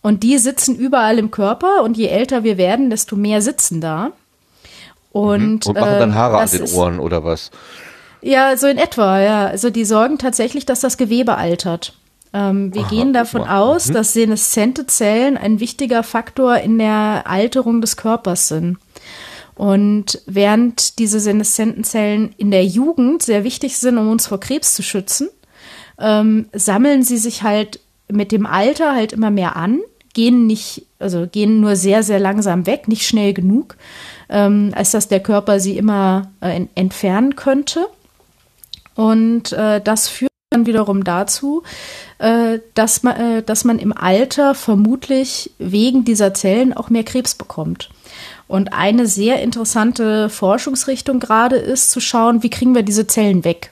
Und 0.00 0.22
die 0.22 0.38
sitzen 0.38 0.76
überall 0.76 1.18
im 1.18 1.30
Körper 1.30 1.82
und 1.82 1.96
je 1.96 2.06
älter 2.06 2.44
wir 2.44 2.56
werden, 2.56 2.90
desto 2.90 3.16
mehr 3.16 3.42
sitzen 3.42 3.80
da. 3.80 4.12
Und, 5.10 5.66
mhm. 5.66 5.70
und 5.70 5.74
machen 5.74 5.98
dann 5.98 6.10
ähm, 6.10 6.14
Haare 6.14 6.38
äh, 6.38 6.40
an 6.40 6.50
den 6.50 6.72
Ohren 6.72 6.98
oder 6.98 7.24
was? 7.24 7.50
Ja, 8.20 8.56
so 8.56 8.68
in 8.68 8.78
etwa, 8.78 9.20
ja. 9.20 9.46
Also 9.46 9.70
die 9.70 9.84
sorgen 9.84 10.18
tatsächlich, 10.18 10.66
dass 10.66 10.80
das 10.80 10.96
Gewebe 10.96 11.36
altert. 11.36 11.94
Ähm, 12.34 12.74
wir 12.74 12.82
Aha, 12.82 12.90
gehen 12.90 13.12
davon 13.12 13.42
aus, 13.42 13.88
mhm. 13.88 13.94
dass 13.94 14.12
seneszente 14.12 14.86
Zellen 14.86 15.36
ein 15.36 15.60
wichtiger 15.60 16.02
Faktor 16.02 16.56
in 16.58 16.78
der 16.78 17.24
Alterung 17.26 17.80
des 17.80 17.96
Körpers 17.96 18.48
sind. 18.48 18.78
Und 19.54 20.22
während 20.26 20.98
diese 20.98 21.20
seneszenten 21.20 21.84
Zellen 21.84 22.34
in 22.38 22.50
der 22.50 22.64
Jugend 22.64 23.22
sehr 23.22 23.44
wichtig 23.44 23.76
sind, 23.78 23.98
um 23.98 24.08
uns 24.08 24.26
vor 24.26 24.40
Krebs 24.40 24.74
zu 24.74 24.82
schützen, 24.82 25.28
ähm, 25.98 26.46
sammeln 26.52 27.02
sie 27.02 27.18
sich 27.18 27.42
halt 27.42 27.80
mit 28.08 28.32
dem 28.32 28.46
Alter 28.46 28.94
halt 28.94 29.12
immer 29.12 29.30
mehr 29.30 29.56
an, 29.56 29.80
gehen 30.14 30.46
nicht, 30.46 30.86
also 30.98 31.26
gehen 31.30 31.60
nur 31.60 31.76
sehr, 31.76 32.02
sehr 32.02 32.18
langsam 32.18 32.66
weg, 32.66 32.88
nicht 32.88 33.06
schnell 33.06 33.34
genug, 33.34 33.76
ähm, 34.28 34.72
als 34.74 34.90
dass 34.90 35.08
der 35.08 35.20
Körper 35.20 35.60
sie 35.60 35.76
immer 35.76 36.30
äh, 36.40 36.66
entfernen 36.74 37.36
könnte. 37.36 37.86
Und 38.94 39.52
äh, 39.52 39.80
das 39.80 40.08
führt 40.08 40.31
dann 40.52 40.66
wiederum 40.66 41.04
dazu, 41.04 41.62
äh, 42.18 42.60
dass, 42.74 43.02
man, 43.02 43.16
äh, 43.16 43.42
dass 43.42 43.64
man 43.64 43.78
im 43.78 43.92
Alter 43.92 44.54
vermutlich 44.54 45.50
wegen 45.58 46.04
dieser 46.04 46.34
Zellen 46.34 46.72
auch 46.72 46.90
mehr 46.90 47.04
Krebs 47.04 47.34
bekommt. 47.34 47.90
Und 48.48 48.72
eine 48.72 49.06
sehr 49.06 49.42
interessante 49.42 50.28
Forschungsrichtung 50.28 51.20
gerade 51.20 51.56
ist 51.56 51.90
zu 51.90 52.00
schauen, 52.00 52.42
wie 52.42 52.50
kriegen 52.50 52.74
wir 52.74 52.82
diese 52.82 53.06
Zellen 53.06 53.44
weg. 53.44 53.70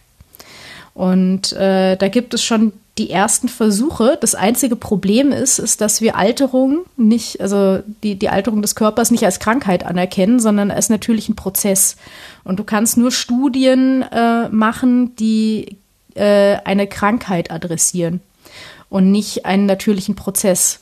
Und 0.95 1.53
äh, 1.53 1.97
da 1.97 2.09
gibt 2.09 2.35
es 2.35 2.43
schon 2.43 2.73
die 2.99 3.11
ersten 3.11 3.49
Versuche. 3.49 4.19
Das 4.21 4.35
einzige 4.35 4.77
Problem 4.77 5.33
ist, 5.33 5.59
ist, 5.59 5.81
dass 5.81 6.01
wir 6.01 6.17
Alterung 6.17 6.81
nicht, 6.97 7.41
also 7.41 7.79
die, 8.03 8.17
die 8.17 8.29
Alterung 8.29 8.61
des 8.61 8.75
Körpers 8.75 9.11
nicht 9.11 9.25
als 9.25 9.41
Krankheit 9.41 9.87
anerkennen, 9.87 10.41
sondern 10.41 10.71
als 10.71 10.91
natürlichen 10.91 11.37
Prozess. 11.37 11.97
Und 12.45 12.59
du 12.59 12.65
kannst 12.65 12.99
nur 12.99 13.13
Studien 13.13 14.03
äh, 14.03 14.49
machen, 14.51 15.17
die 15.17 15.79
äh, 16.15 16.57
eine 16.65 16.87
Krankheit 16.87 17.51
adressieren 17.51 18.21
und 18.89 19.11
nicht 19.11 19.47
einen 19.47 19.67
natürlichen 19.67 20.17
Prozess. 20.17 20.81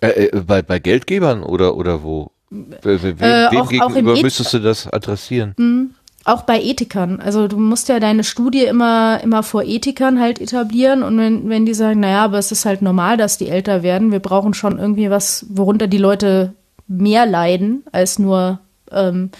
Äh, 0.00 0.26
äh, 0.26 0.40
bei, 0.40 0.62
bei 0.62 0.78
Geldgebern 0.78 1.42
oder, 1.42 1.76
oder 1.76 2.02
wo? 2.02 2.30
We, 2.50 2.92
äh, 2.92 3.18
wem 3.18 3.60
auch, 3.60 3.68
gegenüber 3.68 4.12
auch 4.12 4.22
müsstest 4.22 4.52
du 4.52 4.58
das 4.60 4.86
adressieren? 4.86 5.54
Mh, 5.56 5.86
auch 6.24 6.42
bei 6.42 6.60
Ethikern. 6.62 7.20
Also 7.20 7.48
du 7.48 7.58
musst 7.58 7.88
ja 7.88 8.00
deine 8.00 8.24
Studie 8.24 8.64
immer, 8.64 9.20
immer 9.22 9.42
vor 9.42 9.64
Ethikern 9.64 10.20
halt 10.20 10.40
etablieren 10.40 11.02
und 11.02 11.18
wenn, 11.18 11.48
wenn 11.48 11.66
die 11.66 11.74
sagen, 11.74 12.00
naja, 12.00 12.24
aber 12.24 12.38
es 12.38 12.52
ist 12.52 12.64
halt 12.64 12.80
normal, 12.82 13.16
dass 13.16 13.38
die 13.38 13.48
älter 13.48 13.82
werden, 13.82 14.12
wir 14.12 14.20
brauchen 14.20 14.54
schon 14.54 14.78
irgendwie 14.78 15.10
was, 15.10 15.46
worunter 15.50 15.86
die 15.86 15.98
Leute 15.98 16.54
mehr 16.86 17.26
leiden, 17.26 17.82
als 17.92 18.18
nur 18.18 18.60
ähm, 18.90 19.30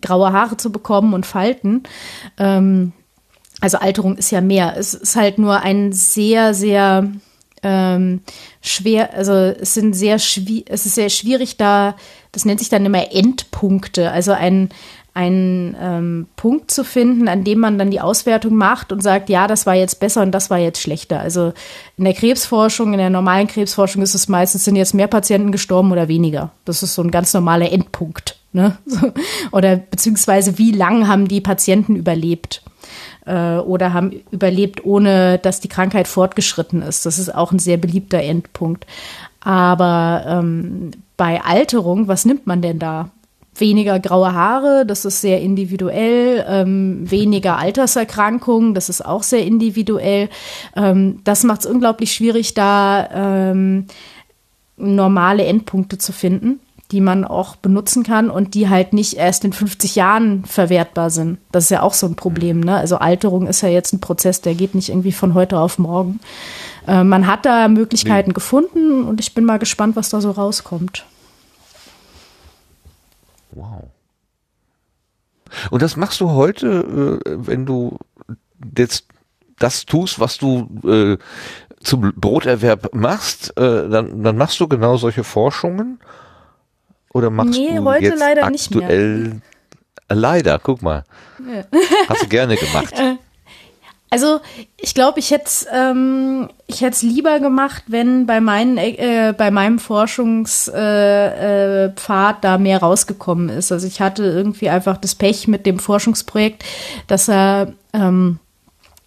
graue 0.00 0.32
Haare 0.32 0.56
zu 0.56 0.72
bekommen 0.72 1.14
und 1.14 1.26
Falten. 1.26 1.82
Ähm, 2.38 2.92
also 3.60 3.78
Alterung 3.78 4.16
ist 4.16 4.30
ja 4.30 4.40
mehr. 4.40 4.76
Es 4.76 4.94
ist 4.94 5.16
halt 5.16 5.38
nur 5.38 5.62
ein 5.62 5.92
sehr, 5.92 6.54
sehr 6.54 7.10
ähm, 7.62 8.20
schwer, 8.60 9.14
also 9.14 9.32
es 9.32 9.74
sind 9.74 9.94
sehr 9.94 10.18
schwierig, 10.18 10.66
es 10.68 10.86
ist 10.86 10.94
sehr 10.94 11.08
schwierig 11.08 11.56
da, 11.56 11.96
das 12.32 12.44
nennt 12.44 12.60
sich 12.60 12.68
dann 12.68 12.84
immer 12.84 13.12
Endpunkte, 13.12 14.10
also 14.10 14.32
ein, 14.32 14.68
einen 15.14 15.76
ähm, 15.80 16.26
Punkt 16.36 16.70
zu 16.72 16.84
finden, 16.84 17.28
an 17.28 17.44
dem 17.44 17.60
man 17.60 17.78
dann 17.78 17.90
die 17.90 18.00
Auswertung 18.00 18.54
macht 18.54 18.92
und 18.92 19.02
sagt, 19.02 19.28
ja, 19.30 19.46
das 19.46 19.64
war 19.64 19.74
jetzt 19.74 20.00
besser 20.00 20.22
und 20.22 20.32
das 20.32 20.50
war 20.50 20.58
jetzt 20.58 20.82
schlechter. 20.82 21.20
Also 21.20 21.52
in 21.96 22.04
der 22.04 22.14
Krebsforschung, 22.14 22.92
in 22.92 22.98
der 22.98 23.10
normalen 23.10 23.46
Krebsforschung 23.46 24.02
ist 24.02 24.14
es 24.14 24.28
meistens, 24.28 24.64
sind 24.64 24.76
jetzt 24.76 24.92
mehr 24.92 25.06
Patienten 25.06 25.52
gestorben 25.52 25.92
oder 25.92 26.08
weniger. 26.08 26.50
Das 26.64 26.82
ist 26.82 26.94
so 26.94 27.02
ein 27.02 27.12
ganz 27.12 27.32
normaler 27.32 27.70
Endpunkt. 27.70 28.36
Ne? 28.52 28.76
oder 29.52 29.76
beziehungsweise 29.76 30.58
wie 30.58 30.72
lang 30.72 31.06
haben 31.06 31.28
die 31.28 31.40
Patienten 31.40 31.96
überlebt? 31.96 32.62
Äh, 33.26 33.56
oder 33.56 33.92
haben 33.92 34.12
überlebt, 34.30 34.84
ohne 34.84 35.38
dass 35.38 35.60
die 35.60 35.68
Krankheit 35.68 36.08
fortgeschritten 36.08 36.82
ist. 36.82 37.06
Das 37.06 37.18
ist 37.18 37.34
auch 37.34 37.52
ein 37.52 37.58
sehr 37.58 37.76
beliebter 37.76 38.22
Endpunkt. 38.22 38.86
Aber 39.40 40.24
ähm, 40.26 40.90
bei 41.16 41.42
Alterung, 41.42 42.08
was 42.08 42.24
nimmt 42.24 42.46
man 42.46 42.62
denn 42.62 42.78
da? 42.78 43.10
Weniger 43.56 44.00
graue 44.00 44.32
Haare, 44.32 44.84
das 44.84 45.04
ist 45.04 45.20
sehr 45.20 45.40
individuell. 45.40 46.44
Ähm, 46.48 47.08
weniger 47.08 47.56
Alterserkrankungen, 47.58 48.74
das 48.74 48.88
ist 48.88 49.04
auch 49.04 49.22
sehr 49.22 49.44
individuell. 49.44 50.28
Ähm, 50.74 51.20
das 51.22 51.44
macht 51.44 51.60
es 51.60 51.66
unglaublich 51.66 52.12
schwierig, 52.12 52.54
da 52.54 53.50
ähm, 53.52 53.86
normale 54.76 55.44
Endpunkte 55.44 55.98
zu 55.98 56.12
finden 56.12 56.58
die 56.90 57.00
man 57.00 57.24
auch 57.24 57.56
benutzen 57.56 58.02
kann 58.02 58.30
und 58.30 58.54
die 58.54 58.68
halt 58.68 58.92
nicht 58.92 59.14
erst 59.14 59.44
in 59.44 59.52
50 59.52 59.94
Jahren 59.94 60.44
verwertbar 60.44 61.10
sind. 61.10 61.38
Das 61.50 61.64
ist 61.64 61.70
ja 61.70 61.82
auch 61.82 61.94
so 61.94 62.06
ein 62.06 62.14
Problem. 62.14 62.60
Ne? 62.60 62.76
Also 62.76 62.96
Alterung 62.96 63.46
ist 63.46 63.62
ja 63.62 63.68
jetzt 63.68 63.92
ein 63.92 64.00
Prozess, 64.00 64.40
der 64.40 64.54
geht 64.54 64.74
nicht 64.74 64.90
irgendwie 64.90 65.12
von 65.12 65.34
heute 65.34 65.58
auf 65.58 65.78
morgen. 65.78 66.20
Äh, 66.86 67.04
man 67.04 67.26
hat 67.26 67.46
da 67.46 67.68
Möglichkeiten 67.68 68.30
nee. 68.30 68.34
gefunden 68.34 69.04
und 69.04 69.20
ich 69.20 69.34
bin 69.34 69.44
mal 69.44 69.58
gespannt, 69.58 69.96
was 69.96 70.10
da 70.10 70.20
so 70.20 70.30
rauskommt. 70.30 71.06
Wow. 73.52 73.84
Und 75.70 75.82
das 75.82 75.96
machst 75.96 76.20
du 76.20 76.30
heute, 76.30 77.20
äh, 77.24 77.30
wenn 77.46 77.64
du 77.64 77.98
jetzt 78.76 79.06
das 79.58 79.86
tust, 79.86 80.20
was 80.20 80.38
du 80.38 80.68
äh, 80.86 81.18
zum 81.82 82.12
Broterwerb 82.16 82.94
machst, 82.94 83.56
äh, 83.56 83.88
dann, 83.88 84.22
dann 84.22 84.36
machst 84.36 84.58
du 84.60 84.68
genau 84.68 84.96
solche 84.96 85.24
Forschungen 85.24 86.00
oder 87.14 87.30
machst 87.30 87.58
nee, 87.58 87.76
du 87.76 87.84
heute 87.84 88.04
jetzt 88.04 88.18
leider 88.18 88.44
aktuell 88.44 89.18
nicht 89.18 89.30
mehr. 89.30 89.40
Leider, 90.10 90.58
guck 90.58 90.82
mal. 90.82 91.04
Ja. 91.38 91.64
Hast 92.08 92.24
du 92.24 92.28
gerne 92.28 92.56
gemacht. 92.56 92.92
Äh, 93.04 93.16
also 94.10 94.40
ich 94.76 94.94
glaube, 94.94 95.18
ich 95.18 95.32
hätte 95.32 95.46
es 95.46 95.66
ähm, 95.72 96.48
ich 96.68 96.82
hätte 96.82 97.04
lieber 97.04 97.40
gemacht, 97.40 97.82
wenn 97.88 98.26
bei 98.26 98.40
meinen 98.40 98.76
äh, 98.76 99.34
bei 99.36 99.50
meinem 99.50 99.80
Forschungspfad 99.80 100.76
äh, 100.76 101.88
äh, 101.88 102.40
da 102.40 102.58
mehr 102.58 102.78
rausgekommen 102.78 103.48
ist. 103.48 103.72
Also 103.72 103.88
ich 103.88 104.00
hatte 104.00 104.22
irgendwie 104.22 104.68
einfach 104.68 104.98
das 104.98 105.16
Pech 105.16 105.48
mit 105.48 105.66
dem 105.66 105.80
Forschungsprojekt, 105.80 106.64
dass 107.08 107.28
er 107.28 107.72
ähm, 107.92 108.38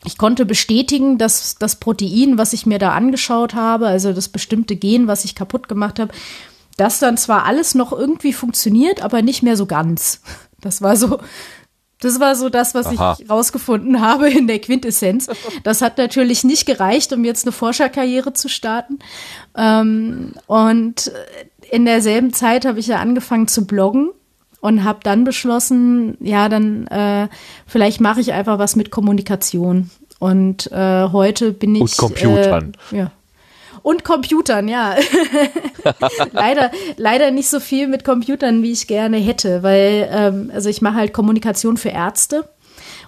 ich 0.04 0.18
konnte 0.18 0.46
bestätigen, 0.46 1.18
dass 1.18 1.56
das 1.56 1.78
Protein, 1.78 2.38
was 2.38 2.52
ich 2.52 2.66
mir 2.66 2.80
da 2.80 2.92
angeschaut 2.92 3.54
habe, 3.54 3.88
also 3.88 4.12
das 4.12 4.28
bestimmte 4.28 4.76
Gen, 4.76 5.08
was 5.08 5.24
ich 5.24 5.36
kaputt 5.36 5.70
gemacht 5.70 6.00
habe, 6.00 6.12
das 6.78 7.00
dann 7.00 7.18
zwar 7.18 7.46
alles 7.46 7.76
noch 7.76 7.92
irgendwie 7.92 8.34
funktioniert, 8.34 9.04
aber 9.04 9.22
nicht 9.22 9.44
mehr 9.44 9.58
so 9.58 9.66
ganz. 9.66 10.22
Das 10.62 10.82
war 10.82 10.96
so, 10.96 11.20
das 12.00 12.20
war 12.20 12.36
so 12.36 12.50
das, 12.50 12.76
was 12.76 12.88
Aha. 12.88 13.18
ich 13.20 13.30
rausgefunden 13.30 14.02
habe 14.02 14.30
in 14.30 14.48
der 14.48 14.60
Quintessenz. 14.60 15.28
Das 15.64 15.82
hat 15.82 15.98
natürlich 15.98 16.44
nicht 16.44 16.66
gereicht, 16.66 17.12
um 17.14 17.26
jetzt 17.26 17.46
eine 17.46 17.52
Forscherkarriere 17.52 18.34
zu 18.34 18.50
starten. 18.50 19.00
Ähm, 19.56 20.34
und 20.46 21.12
in 21.72 21.86
derselben 21.86 22.34
Zeit 22.34 22.66
habe 22.66 22.80
ich 22.80 22.88
ja 22.88 22.98
angefangen 22.98 23.48
zu 23.48 23.66
bloggen 23.66 24.12
und 24.62 24.84
habe 24.84 25.00
dann 25.04 25.24
beschlossen, 25.24 26.18
ja, 26.20 26.50
dann 26.50 26.88
äh, 26.88 27.28
vielleicht 27.66 28.02
mache 28.02 28.22
ich 28.22 28.34
einfach 28.34 28.60
was 28.60 28.76
mit 28.76 28.92
Kommunikation. 28.92 29.90
Und 30.20 30.72
äh, 30.72 31.10
heute 31.12 31.52
bin 31.52 31.76
ich. 31.76 31.82
Und 31.82 31.98
Computern. 31.98 32.74
Äh, 32.92 32.98
ja. 32.98 33.12
Und 33.88 34.04
Computern, 34.04 34.68
ja. 34.68 34.98
leider, 36.34 36.72
leider 36.98 37.32
nicht 37.32 37.48
so 37.48 37.62
viel 37.62 37.88
mit 37.88 38.04
Computern, 38.04 38.62
wie 38.62 38.74
ich 38.74 38.86
gerne 38.86 39.16
hätte, 39.16 39.64
weil 39.64 40.10
ähm, 40.12 40.52
also 40.54 40.68
ich 40.68 40.82
mache 40.82 40.96
halt 40.96 41.14
Kommunikation 41.14 41.78
für 41.78 41.88
Ärzte 41.88 42.50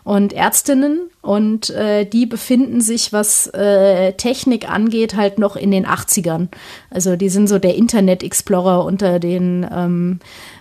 und 0.06 0.32
Ärztinnen 0.32 1.10
und 1.22 1.70
äh, 1.72 2.06
die 2.06 2.26
befinden 2.26 2.80
sich, 2.80 3.12
was 3.12 3.48
äh, 3.48 4.14
Technik 4.14 4.72
angeht, 4.72 5.18
halt 5.18 5.38
noch 5.38 5.58
in 5.58 5.72
den 5.72 5.86
80ern. 5.86 6.48
Also 6.90 7.18
die 7.18 7.28
sind 7.28 7.50
so 7.50 7.60
der 7.60 7.76
Internet 7.76 8.24
Explorer 8.24 8.86
unter 8.86 9.20
den 9.20 9.68
ähm, 9.70 10.20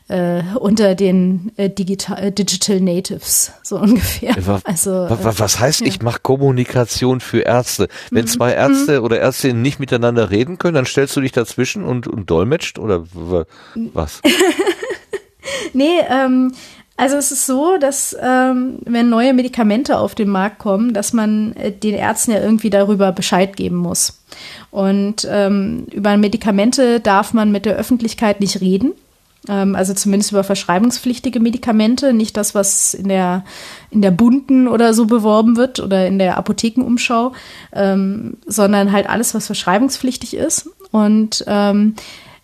äh, 0.08 0.42
unter 0.58 0.94
den 0.94 1.52
äh, 1.56 1.68
Digital, 1.68 2.18
äh, 2.24 2.32
Digital 2.32 2.80
Natives, 2.80 3.52
so 3.62 3.76
ungefähr. 3.80 4.34
Was, 4.40 4.64
also, 4.64 5.06
was, 5.08 5.38
was 5.38 5.60
heißt, 5.60 5.80
ja. 5.82 5.86
ich 5.86 6.02
mache 6.02 6.20
Kommunikation 6.22 7.20
für 7.20 7.40
Ärzte? 7.40 7.88
Wenn 8.10 8.24
mhm. 8.24 8.28
zwei 8.28 8.52
Ärzte 8.52 8.98
mhm. 8.98 9.04
oder 9.04 9.20
Ärztinnen 9.20 9.62
nicht 9.62 9.78
miteinander 9.78 10.30
reden 10.30 10.58
können, 10.58 10.74
dann 10.74 10.86
stellst 10.86 11.14
du 11.16 11.20
dich 11.20 11.32
dazwischen 11.32 11.84
und, 11.84 12.08
und 12.08 12.30
dolmetscht 12.30 12.78
oder 12.78 13.04
was? 13.74 14.22
nee, 15.74 16.00
ähm, 16.08 16.52
Also 16.96 17.16
es 17.16 17.30
ist 17.30 17.46
so, 17.46 17.76
dass 17.78 18.16
ähm, 18.20 18.78
wenn 18.84 19.08
neue 19.08 19.32
Medikamente 19.32 19.98
auf 19.98 20.14
den 20.16 20.28
Markt 20.28 20.58
kommen, 20.58 20.94
dass 20.94 21.12
man 21.12 21.52
äh, 21.52 21.70
den 21.70 21.94
Ärzten 21.94 22.32
ja 22.32 22.40
irgendwie 22.40 22.70
darüber 22.70 23.12
Bescheid 23.12 23.56
geben 23.56 23.76
muss. 23.76 24.20
Und 24.70 25.26
ähm, 25.30 25.86
über 25.92 26.16
Medikamente 26.16 26.98
darf 26.98 27.32
man 27.34 27.52
mit 27.52 27.66
der 27.66 27.76
Öffentlichkeit 27.76 28.40
nicht 28.40 28.60
reden. 28.60 28.94
Ähm, 29.46 29.76
also 29.76 29.94
zumindest 29.94 30.32
über 30.32 30.44
verschreibungspflichtige 30.44 31.40
Medikamente, 31.40 32.12
nicht 32.12 32.36
das, 32.36 32.54
was 32.54 32.94
in 32.94 33.08
der, 33.08 33.44
in 33.90 34.02
der 34.02 34.10
bunten 34.10 34.66
oder 34.66 34.94
so 34.94 35.06
beworben 35.06 35.56
wird 35.56 35.80
oder 35.80 36.06
in 36.06 36.18
der 36.18 36.38
Apothekenumschau, 36.38 37.32
ähm, 37.72 38.38
sondern 38.46 38.92
halt 38.92 39.08
alles, 39.08 39.34
was 39.34 39.46
verschreibungspflichtig 39.46 40.34
ist. 40.34 40.70
Und 40.90 41.44
ähm, 41.46 41.94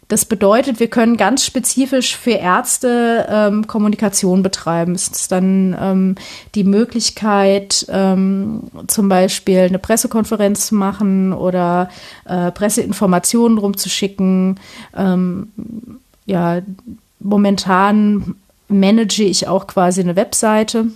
das 0.09 0.27
bedeutet, 0.27 0.81
wir 0.81 0.89
können 0.89 1.17
ganz 1.17 1.45
spezifisch 1.45 2.17
für 2.17 2.33
Ärzte 2.33 3.27
ähm, 3.29 3.67
Kommunikation 3.67 4.43
betreiben. 4.43 4.95
Es 4.95 5.09
ist 5.09 5.33
dann 5.33 5.77
ähm, 5.81 6.15
die 6.55 6.65
Möglichkeit, 6.65 7.87
ähm, 7.89 8.65
zum 8.87 9.09
Beispiel 9.09 9.61
eine 9.61 9.79
Pressekonferenz 9.79 10.67
zu 10.67 10.75
machen 10.75 11.33
oder 11.33 11.89
äh, 12.27 12.51
Presseinformationen 12.51 13.57
rumzuschicken. 13.57 14.61
Ähm, 14.95 15.49
ja, 16.27 16.63
momentan 17.21 18.37
manage 18.69 19.25
ich 19.25 19.49
auch 19.49 19.67
quasi 19.67 20.01
eine 20.01 20.17
Webseite. 20.17 20.87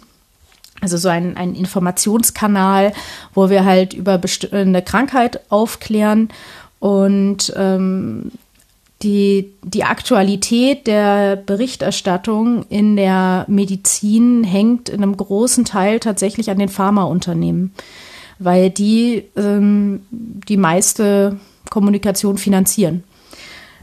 Also 0.81 0.97
so 0.97 1.09
ein, 1.09 1.37
ein 1.37 1.55
Informationskanal, 1.55 2.93
wo 3.35 3.51
wir 3.51 3.65
halt 3.65 3.95
über 3.95 4.21
eine 4.53 4.83
Krankheit 4.83 5.41
aufklären 5.51 6.29
und 6.79 7.53
ähm, 7.57 8.31
die, 9.03 9.53
die 9.63 9.85
Aktualität 9.85 10.87
der 10.87 11.37
Berichterstattung 11.37 12.65
in 12.69 12.97
der 12.97 13.45
Medizin 13.49 14.43
hängt 14.45 14.89
in 14.89 15.03
einem 15.03 15.17
großen 15.17 15.65
Teil 15.65 16.01
tatsächlich 16.01 16.51
an 16.51 16.59
den 16.59 16.69
Pharmaunternehmen, 16.69 17.73
weil 18.39 18.71
die 18.71 19.25
ähm, 19.37 20.03
die 20.11 20.57
meiste 20.57 21.39
Kommunikation 21.71 22.39
finanzieren. 22.39 23.05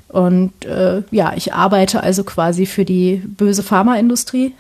Und 0.09 0.65
äh, 0.65 1.03
ja, 1.11 1.33
ich 1.35 1.53
arbeite 1.53 2.01
also 2.01 2.23
quasi 2.23 2.65
für 2.65 2.85
die 2.85 3.21
böse 3.25 3.63
Pharmaindustrie, 3.63 4.53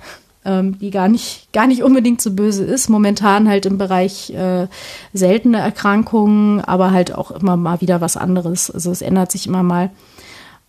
ähm, 0.43 0.77
die 0.79 0.91
gar 0.91 1.07
nicht, 1.07 1.51
gar 1.53 1.67
nicht 1.67 1.83
unbedingt 1.83 2.21
so 2.21 2.31
böse 2.31 2.63
ist. 2.63 2.89
Momentan 2.89 3.47
halt 3.47 3.65
im 3.65 3.77
Bereich 3.77 4.31
äh, 4.31 4.67
seltene 5.13 5.59
Erkrankungen, 5.59 6.61
aber 6.61 6.91
halt 6.91 7.13
auch 7.13 7.31
immer 7.31 7.57
mal 7.57 7.81
wieder 7.81 8.01
was 8.01 8.17
anderes. 8.17 8.69
Also 8.71 8.91
es 8.91 9.01
ändert 9.01 9.31
sich 9.31 9.47
immer 9.47 9.63
mal. 9.63 9.91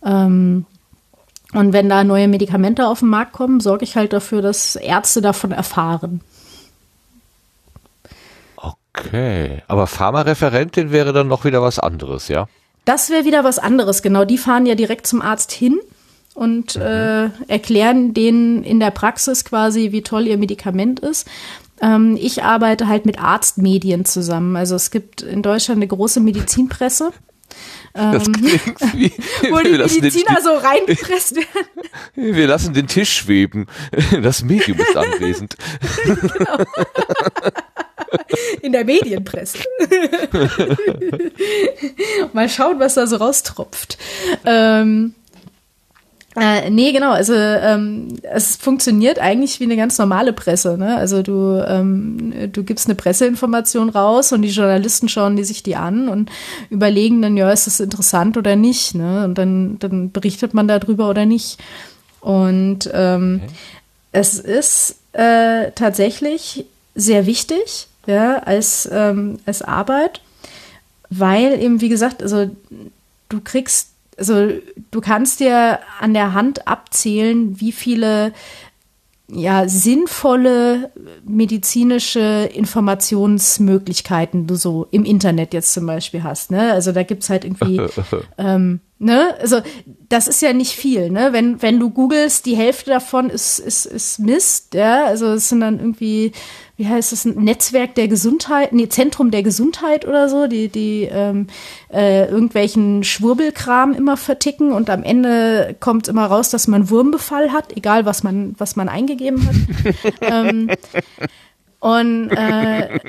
Ähm, 0.05 0.65
und 1.53 1.73
wenn 1.73 1.89
da 1.89 2.03
neue 2.03 2.27
Medikamente 2.27 2.87
auf 2.87 2.99
den 2.99 3.09
Markt 3.09 3.33
kommen, 3.33 3.59
sorge 3.59 3.83
ich 3.83 3.95
halt 3.95 4.13
dafür, 4.13 4.41
dass 4.41 4.75
Ärzte 4.75 5.21
davon 5.21 5.51
erfahren. 5.51 6.21
Okay, 8.55 9.61
aber 9.67 9.87
Pharmareferentin 9.87 10.91
wäre 10.91 11.13
dann 11.13 11.27
noch 11.27 11.45
wieder 11.45 11.61
was 11.61 11.79
anderes, 11.79 12.27
ja? 12.27 12.47
Das 12.87 13.09
wäre 13.09 13.25
wieder 13.25 13.43
was 13.43 13.59
anderes, 13.59 14.01
genau. 14.01 14.23
Die 14.23 14.37
fahren 14.37 14.65
ja 14.65 14.73
direkt 14.73 15.07
zum 15.07 15.21
Arzt 15.21 15.51
hin 15.51 15.77
und 16.33 16.77
mhm. 16.77 16.81
äh, 16.81 17.29
erklären 17.49 18.13
denen 18.13 18.63
in 18.63 18.79
der 18.79 18.91
Praxis 18.91 19.43
quasi, 19.43 19.91
wie 19.91 20.03
toll 20.03 20.25
ihr 20.25 20.37
Medikament 20.37 21.01
ist. 21.01 21.27
Ähm, 21.81 22.17
ich 22.17 22.43
arbeite 22.43 22.87
halt 22.87 23.05
mit 23.05 23.19
Arztmedien 23.21 24.05
zusammen. 24.05 24.55
Also 24.55 24.75
es 24.75 24.89
gibt 24.89 25.21
in 25.21 25.41
Deutschland 25.41 25.79
eine 25.79 25.87
große 25.87 26.21
Medizinpresse. 26.21 27.11
Das 27.93 28.27
ähm, 28.27 28.35
wie, 28.93 29.11
wo 29.49 29.57
die 29.59 29.71
Mediziner 29.71 30.39
so 30.43 30.53
reingepresst 30.53 31.37
werden. 31.37 31.89
Wir 32.35 32.45
lassen 32.45 32.73
den 32.73 32.85
Tisch 32.85 33.11
schweben. 33.11 33.65
Das 34.21 34.43
Medium 34.43 34.77
ist 34.77 34.95
anwesend. 34.95 35.55
genau. 36.03 36.57
In 38.61 38.71
der 38.71 38.85
Medienpresse. 38.85 39.59
Mal 42.33 42.49
schauen, 42.49 42.79
was 42.79 42.95
da 42.95 43.07
so 43.07 43.17
raustropft. 43.17 43.97
Ähm, 44.45 45.13
äh, 46.39 46.69
nee, 46.69 46.91
genau. 46.91 47.11
Also 47.11 47.33
ähm, 47.33 48.19
es 48.21 48.57
funktioniert 48.57 49.17
eigentlich 49.17 49.59
wie 49.59 49.63
eine 49.63 49.75
ganz 49.75 49.97
normale 49.97 50.33
Presse. 50.33 50.77
Ne? 50.77 50.95
Also 50.95 51.23
du, 51.23 51.65
ähm, 51.67 52.51
du 52.51 52.63
gibst 52.63 52.85
eine 52.85 52.93
Presseinformation 52.93 53.89
raus 53.89 54.31
und 54.31 54.43
die 54.43 54.49
Journalisten 54.49 55.09
schauen 55.09 55.35
die 55.35 55.43
sich 55.43 55.63
die 55.63 55.75
an 55.75 56.07
und 56.07 56.29
überlegen 56.69 57.23
dann, 57.23 57.37
ja, 57.37 57.51
ist 57.51 57.65
das 57.65 57.79
interessant 57.79 58.37
oder 58.37 58.55
nicht. 58.55 58.93
Ne? 58.93 59.25
Und 59.25 59.39
dann, 59.39 59.79
dann 59.79 60.11
berichtet 60.11 60.53
man 60.53 60.67
darüber 60.67 61.09
oder 61.09 61.25
nicht. 61.25 61.57
Und 62.21 62.87
ähm, 62.93 63.41
okay. 63.43 63.53
es 64.11 64.37
ist 64.37 64.97
äh, 65.13 65.71
tatsächlich 65.71 66.65
sehr 66.93 67.25
wichtig, 67.25 67.87
ja, 68.07 68.39
als, 68.39 68.89
ähm, 68.91 69.37
als 69.45 69.61
Arbeit, 69.61 70.21
weil 71.09 71.61
eben, 71.61 71.81
wie 71.81 71.89
gesagt, 71.89 72.23
also 72.23 72.49
du 73.29 73.41
kriegst 73.41 73.89
also 74.17 74.49
du 74.89 74.99
kannst 74.99 75.41
dir 75.41 75.79
an 75.99 76.15
der 76.15 76.33
Hand 76.33 76.67
abzählen, 76.67 77.59
wie 77.59 77.71
viele 77.71 78.33
ja, 79.29 79.67
sinnvolle 79.67 80.89
medizinische 81.25 82.49
Informationsmöglichkeiten 82.53 84.47
du 84.47 84.55
so 84.55 84.87
im 84.91 85.03
Internet 85.03 85.53
jetzt 85.53 85.73
zum 85.73 85.85
Beispiel 85.85 86.23
hast. 86.23 86.49
Ne? 86.49 86.71
Also 86.71 86.93
da 86.93 87.03
gibt's 87.03 87.29
halt 87.29 87.43
irgendwie, 87.43 87.81
ähm, 88.37 88.79
ne, 88.99 89.35
also 89.41 89.59
das 90.07 90.29
ist 90.29 90.41
ja 90.41 90.53
nicht 90.53 90.71
viel, 90.71 91.09
ne? 91.09 91.33
Wenn, 91.33 91.61
wenn 91.61 91.77
du 91.77 91.89
googelst, 91.89 92.45
die 92.45 92.55
Hälfte 92.55 92.89
davon 92.89 93.29
ist, 93.29 93.59
ist, 93.59 93.85
ist 93.85 94.19
Mist, 94.19 94.73
ja. 94.75 95.05
Also 95.05 95.33
es 95.33 95.49
sind 95.49 95.59
dann 95.59 95.79
irgendwie 95.79 96.31
wie 96.77 96.87
heißt 96.87 97.11
es, 97.11 97.25
ein 97.25 97.43
Netzwerk 97.43 97.95
der 97.95 98.07
Gesundheit, 98.07 98.71
nee, 98.71 98.87
Zentrum 98.87 99.31
der 99.31 99.41
Gesundheit 99.41 100.07
oder 100.07 100.29
so, 100.29 100.45
die, 100.45 100.69
die 100.69 101.09
ähm, 101.11 101.47
äh, 101.91 102.25
irgendwelchen 102.29 103.03
Schwurbelkram 103.03 103.93
immer 103.93 104.15
verticken 104.15 104.71
und 104.71 104.91
am 104.91 105.01
Ende 105.01 105.75
kommt 105.79 106.07
immer 106.07 106.27
raus, 106.27 106.51
dass 106.51 106.67
man 106.67 106.91
Wurmbefall 106.91 107.51
hat, 107.51 107.75
egal 107.75 108.05
was 108.05 108.21
man, 108.21 108.53
was 108.59 108.75
man 108.75 108.89
eingegeben 108.89 109.47
hat. 109.47 109.95
ähm, 110.21 110.69
und 111.79 112.29
äh, 112.29 112.99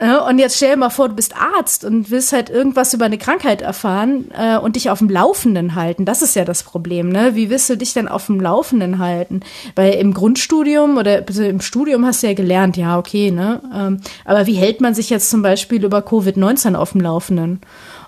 und 0.00 0.38
jetzt 0.38 0.56
stell 0.56 0.70
dir 0.70 0.76
mal 0.78 0.88
vor, 0.88 1.10
du 1.10 1.14
bist 1.14 1.34
Arzt 1.36 1.84
und 1.84 2.10
willst 2.10 2.32
halt 2.32 2.48
irgendwas 2.48 2.94
über 2.94 3.04
eine 3.04 3.18
Krankheit 3.18 3.60
erfahren 3.60 4.30
äh, 4.34 4.56
und 4.56 4.76
dich 4.76 4.88
auf 4.88 5.00
dem 5.00 5.10
Laufenden 5.10 5.74
halten. 5.74 6.06
Das 6.06 6.22
ist 6.22 6.34
ja 6.34 6.46
das 6.46 6.62
Problem, 6.62 7.10
ne? 7.10 7.34
Wie 7.34 7.50
willst 7.50 7.68
du 7.68 7.76
dich 7.76 7.92
denn 7.92 8.08
auf 8.08 8.26
dem 8.26 8.40
Laufenden 8.40 8.98
halten? 8.98 9.40
Weil 9.74 9.94
im 9.94 10.14
Grundstudium 10.14 10.96
oder 10.96 11.24
also 11.28 11.42
im 11.42 11.60
Studium 11.60 12.06
hast 12.06 12.22
du 12.22 12.28
ja 12.28 12.32
gelernt, 12.32 12.78
ja, 12.78 12.98
okay, 12.98 13.30
ne? 13.30 13.60
Ähm, 13.74 14.00
aber 14.24 14.46
wie 14.46 14.54
hält 14.54 14.80
man 14.80 14.94
sich 14.94 15.10
jetzt 15.10 15.28
zum 15.28 15.42
Beispiel 15.42 15.84
über 15.84 15.98
Covid-19 15.98 16.76
auf 16.76 16.92
dem 16.92 17.02
Laufenden? 17.02 17.60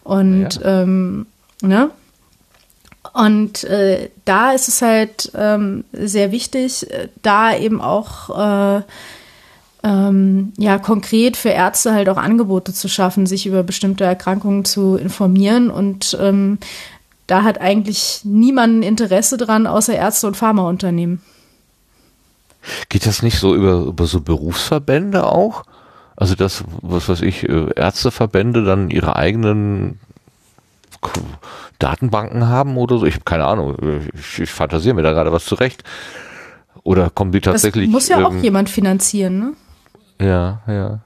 Und, 0.03 0.61
ja. 0.63 0.83
ähm, 0.83 1.27
ne? 1.61 1.91
Und 3.13 3.65
äh, 3.65 4.09
da 4.25 4.53
ist 4.53 4.69
es 4.69 4.81
halt 4.81 5.31
ähm, 5.35 5.85
sehr 5.93 6.33
wichtig, 6.33 6.91
äh, 6.91 7.09
da 7.21 7.55
eben 7.55 7.83
auch 7.83 8.79
äh, 8.79 8.83
ähm, 9.83 10.53
ja 10.59 10.79
konkret 10.79 11.37
für 11.37 11.51
Ärzte 11.51 11.93
halt 11.93 12.09
auch 12.09 12.17
Angebote 12.17 12.73
zu 12.73 12.89
schaffen, 12.89 13.27
sich 13.27 13.47
über 13.47 13.63
bestimmte 13.63 14.05
Erkrankungen 14.05 14.65
zu 14.65 14.97
informieren 14.97 15.71
und 15.71 16.17
ähm, 16.21 16.59
da 17.27 17.45
hat 17.45 17.61
eigentlich 17.61 18.21
niemand 18.25 18.85
Interesse 18.85 19.37
dran, 19.37 19.67
außer 19.67 19.95
Ärzte 19.95 20.27
und 20.27 20.37
Pharmaunternehmen. 20.37 21.21
Geht 22.89 23.07
das 23.07 23.23
nicht 23.23 23.39
so 23.39 23.55
über, 23.55 23.81
über 23.87 24.07
so 24.07 24.21
Berufsverbände 24.21 25.27
auch? 25.27 25.65
Also 26.17 26.35
das, 26.35 26.63
was 26.83 27.09
weiß 27.09 27.23
ich, 27.23 27.49
äh, 27.49 27.71
Ärzteverbände 27.75 28.65
dann 28.65 28.91
ihre 28.91 29.17
eigenen 29.17 29.99
Datenbanken 31.79 32.49
haben 32.49 32.77
oder 32.77 32.99
so? 32.99 33.07
Ich 33.07 33.15
habe 33.15 33.25
keine 33.25 33.47
Ahnung. 33.47 33.77
Ich, 34.15 34.41
ich 34.41 34.51
fantasiere 34.51 34.95
mir 34.95 35.03
da 35.03 35.13
gerade 35.13 35.33
was 35.33 35.45
zurecht. 35.45 35.83
Oder 36.85 37.11
kommen 37.11 37.33
die 37.33 37.41
tatsächlich? 37.41 37.87
Das 37.87 37.93
muss 37.93 38.09
ja 38.09 38.19
ähm, 38.19 38.27
auch 38.27 38.35
jemand 38.35 38.69
finanzieren, 38.69 39.39
ne? 39.39 39.53
Ja, 40.23 40.61
ja. 40.67 41.01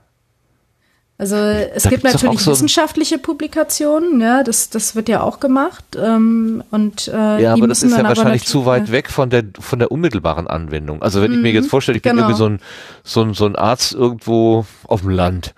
Also 1.18 1.36
es 1.36 1.84
da 1.84 1.88
gibt 1.88 2.04
natürlich 2.04 2.40
so 2.40 2.50
wissenschaftliche 2.50 3.16
Publikationen, 3.16 4.20
ja, 4.20 4.42
das, 4.42 4.68
das 4.68 4.94
wird 4.94 5.08
ja 5.08 5.22
auch 5.22 5.40
gemacht. 5.40 5.96
Ähm, 5.96 6.62
und, 6.70 7.08
äh, 7.08 7.42
ja, 7.42 7.54
aber 7.54 7.66
das 7.68 7.82
ist 7.82 7.96
ja 7.96 8.04
wahrscheinlich 8.04 8.44
zu 8.44 8.66
weit 8.66 8.92
weg 8.92 9.08
von 9.08 9.30
der 9.30 9.44
von 9.58 9.78
der 9.78 9.90
unmittelbaren 9.90 10.46
Anwendung. 10.46 11.00
Also 11.00 11.22
wenn 11.22 11.30
mhm, 11.30 11.38
ich 11.38 11.42
mir 11.42 11.48
mhm, 11.50 11.54
jetzt 11.54 11.70
vorstelle, 11.70 11.96
ich 11.96 12.02
bin 12.02 12.12
genau. 12.12 12.24
irgendwie 12.24 12.38
so 12.38 12.48
ein, 12.50 12.60
so, 13.02 13.22
ein, 13.22 13.32
so 13.32 13.46
ein 13.46 13.56
Arzt 13.56 13.94
irgendwo 13.94 14.66
auf 14.84 15.00
dem 15.00 15.10
Land 15.10 15.54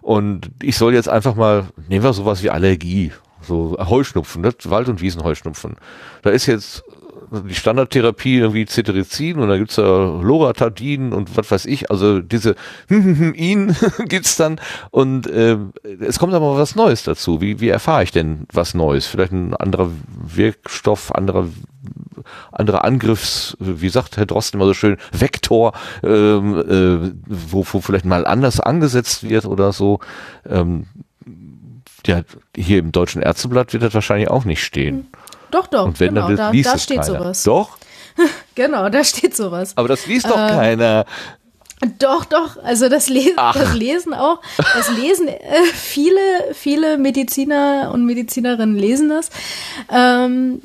und 0.00 0.50
ich 0.62 0.78
soll 0.78 0.94
jetzt 0.94 1.10
einfach 1.10 1.34
mal, 1.34 1.64
nehmen 1.88 2.02
wir 2.02 2.14
sowas 2.14 2.42
wie 2.42 2.48
Allergie, 2.48 3.12
so 3.42 3.76
Heuschnupfen, 3.78 4.40
ne? 4.40 4.54
Wald- 4.64 4.88
und 4.88 5.02
Wiesenheuschnupfen. 5.02 5.76
Da 6.22 6.30
ist 6.30 6.46
jetzt 6.46 6.82
die 7.30 7.54
Standardtherapie 7.54 8.38
irgendwie 8.38 8.66
Cetirizin 8.66 9.38
und 9.38 9.48
dann 9.48 9.58
gibt's 9.58 9.76
ja 9.76 9.84
Loratadin 9.84 11.12
und 11.12 11.36
was 11.36 11.50
weiß 11.50 11.66
ich, 11.66 11.90
also 11.90 12.20
diese 12.20 12.56
ihn 12.88 13.74
gibt's 14.06 14.36
dann 14.36 14.60
und 14.90 15.26
äh, 15.26 15.56
es 16.00 16.18
kommt 16.18 16.34
aber 16.34 16.56
was 16.56 16.74
Neues 16.76 17.04
dazu. 17.04 17.40
Wie, 17.40 17.60
wie 17.60 17.68
erfahre 17.68 18.02
ich 18.02 18.12
denn 18.12 18.46
was 18.52 18.74
Neues? 18.74 19.06
Vielleicht 19.06 19.32
ein 19.32 19.54
anderer 19.54 19.90
Wirkstoff, 20.06 21.14
anderer 21.14 21.48
andere 22.52 22.84
Angriffs, 22.84 23.56
wie 23.58 23.88
sagt 23.88 24.16
Herr 24.16 24.26
Drosten 24.26 24.58
immer 24.58 24.66
so 24.66 24.74
schön, 24.74 24.96
Vektor, 25.12 25.72
ähm, 26.02 26.56
äh, 26.56 27.12
wo, 27.26 27.66
wo 27.70 27.80
vielleicht 27.80 28.04
mal 28.04 28.26
anders 28.26 28.60
angesetzt 28.60 29.28
wird 29.28 29.44
oder 29.44 29.72
so. 29.72 30.00
Ähm, 30.48 30.86
ja, 32.06 32.22
hier 32.56 32.78
im 32.78 32.92
Deutschen 32.92 33.22
Ärzteblatt 33.22 33.72
wird 33.72 33.82
das 33.82 33.94
wahrscheinlich 33.94 34.28
auch 34.28 34.44
nicht 34.44 34.62
stehen. 34.62 35.08
Doch, 35.54 35.66
doch. 35.68 35.84
Und 35.86 36.00
wenn, 36.00 36.14
genau, 36.14 36.26
dann 36.28 36.36
da, 36.36 36.50
liest 36.50 36.68
da 36.70 36.74
es 36.74 36.82
steht 36.82 37.00
keiner. 37.02 37.18
sowas. 37.18 37.42
Doch, 37.44 37.78
Genau, 38.54 38.88
da 38.88 39.04
steht 39.04 39.36
sowas. 39.36 39.72
aber 39.76 39.88
das 39.88 40.06
liest 40.06 40.26
doch 40.26 40.36
Äh, 40.36 40.48
keiner. 40.50 41.04
Doch, 41.98 42.24
doch. 42.24 42.56
Also 42.62 42.88
das, 42.88 43.08
Le 43.08 43.32
Ach. 43.36 43.54
das 43.54 43.74
Lesen 43.74 44.14
auch. 44.14 44.40
Das 44.56 44.88
Lesen, 44.96 45.28
äh, 45.28 45.38
viele, 45.74 46.20
viele 46.54 46.96
Mediziner 46.98 47.90
und 47.92 48.06
Medizinerinnen 48.06 48.76
lesen 48.76 49.10
das. 49.10 49.28
Ähm, 49.92 50.62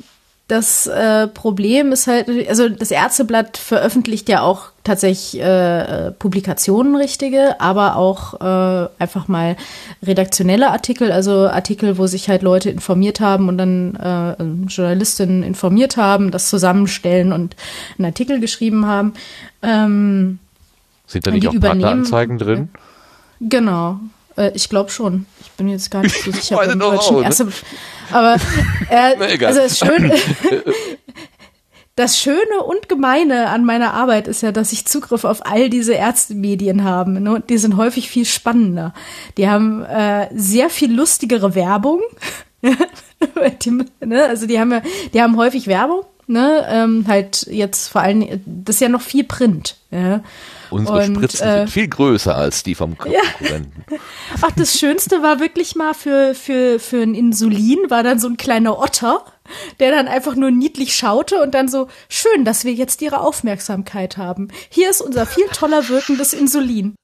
das 0.50 0.88
äh, 0.88 1.28
Problem 1.28 1.92
ist 1.92 2.08
halt, 2.08 2.28
also 2.48 2.68
das 2.68 2.90
Ärzteblatt 2.90 3.56
veröffentlicht 3.56 4.28
ja 4.28 4.42
auch 4.42 4.70
tatsächlich 4.82 5.40
äh, 5.40 6.08
äh, 6.08 6.10
Publikationen 6.10 6.96
richtige, 6.96 7.60
aber 7.60 7.94
auch 7.94 8.40
äh, 8.40 8.88
einfach 8.98 9.28
mal 9.28 9.56
redaktionelle 10.02 10.70
Artikel, 10.70 11.12
also 11.12 11.48
Artikel, 11.48 11.98
wo 11.98 12.08
sich 12.08 12.28
halt 12.28 12.42
Leute 12.42 12.70
informiert 12.70 13.20
haben 13.20 13.48
und 13.48 13.58
dann 13.58 13.94
äh, 13.96 14.42
Journalistinnen 14.68 15.44
informiert 15.44 15.96
haben, 15.96 16.32
das 16.32 16.48
zusammenstellen 16.48 17.32
und 17.32 17.54
einen 17.98 18.06
Artikel 18.06 18.40
geschrieben 18.40 18.86
haben. 18.86 19.12
Ähm, 19.62 20.40
Sind 21.06 21.26
da 21.26 21.30
nicht 21.30 21.46
auch 21.46 21.60
Partneranzeigen 21.60 22.38
drin? 22.38 22.70
Genau. 23.40 24.00
Äh, 24.40 24.52
ich 24.54 24.68
glaube 24.68 24.90
schon. 24.90 25.26
Ich 25.42 25.50
bin 25.52 25.68
jetzt 25.68 25.90
gar 25.90 26.02
nicht 26.02 26.22
so 26.24 26.32
sicher. 26.32 26.56
beim 26.56 26.70
es 26.70 26.78
doch 26.78 26.90
deutschen 26.92 27.16
auch, 27.16 27.20
ne? 27.20 27.26
Erste- 27.26 27.48
Aber 28.10 28.34
äh, 28.88 29.14
Na, 29.18 29.28
egal. 29.30 29.48
also 29.48 29.60
das 29.60 29.78
Schöne, 29.78 30.14
das 31.96 32.18
Schöne 32.18 32.62
und 32.64 32.88
Gemeine 32.88 33.48
an 33.48 33.64
meiner 33.64 33.92
Arbeit 33.92 34.26
ist 34.28 34.42
ja, 34.42 34.52
dass 34.52 34.72
ich 34.72 34.86
Zugriff 34.86 35.24
auf 35.24 35.44
all 35.44 35.68
diese 35.68 35.92
Ärztemedien 35.94 36.84
habe. 36.84 37.10
Ne? 37.20 37.42
Die 37.48 37.58
sind 37.58 37.76
häufig 37.76 38.08
viel 38.08 38.24
spannender. 38.24 38.94
Die 39.36 39.48
haben 39.48 39.84
äh, 39.84 40.28
sehr 40.34 40.70
viel 40.70 40.92
lustigere 40.94 41.54
Werbung. 41.54 42.00
die, 43.64 43.70
ne? 44.04 44.24
Also 44.24 44.46
die 44.46 44.58
haben 44.58 44.72
ja, 44.72 44.82
die 45.12 45.20
haben 45.20 45.36
häufig 45.36 45.66
Werbung. 45.66 46.02
Ne, 46.26 46.64
ähm, 46.70 47.06
halt 47.08 47.44
jetzt 47.50 47.88
vor 47.88 48.02
allem, 48.02 48.40
das 48.46 48.76
ist 48.76 48.80
ja 48.80 48.88
noch 48.88 49.00
viel 49.00 49.24
Print. 49.24 49.74
Ja. 49.90 50.20
Unsere 50.70 50.98
Und, 50.98 51.16
Spritzen 51.16 51.46
äh, 51.46 51.58
sind 51.58 51.70
viel 51.70 51.88
größer 51.88 52.34
als 52.34 52.62
die 52.62 52.74
vom 52.74 52.96
Konkurrenten. 52.98 53.84
Ach, 54.40 54.50
das 54.56 54.78
Schönste 54.78 55.22
war 55.22 55.40
wirklich 55.40 55.74
mal 55.74 55.94
für, 55.94 56.34
für, 56.34 56.78
für 56.78 57.02
ein 57.02 57.14
Insulin, 57.14 57.78
war 57.88 58.02
dann 58.02 58.18
so 58.18 58.28
ein 58.28 58.36
kleiner 58.36 58.78
Otter, 58.78 59.24
der 59.80 59.90
dann 59.90 60.08
einfach 60.08 60.34
nur 60.34 60.50
niedlich 60.50 60.94
schaute 60.94 61.42
und 61.42 61.54
dann 61.54 61.68
so, 61.68 61.88
schön, 62.08 62.44
dass 62.44 62.64
wir 62.64 62.72
jetzt 62.72 63.02
Ihre 63.02 63.20
Aufmerksamkeit 63.20 64.16
haben. 64.16 64.48
Hier 64.68 64.90
ist 64.90 65.00
unser 65.00 65.26
viel 65.26 65.46
toller 65.52 65.88
wirkendes 65.88 66.32
Insulin. 66.32 66.94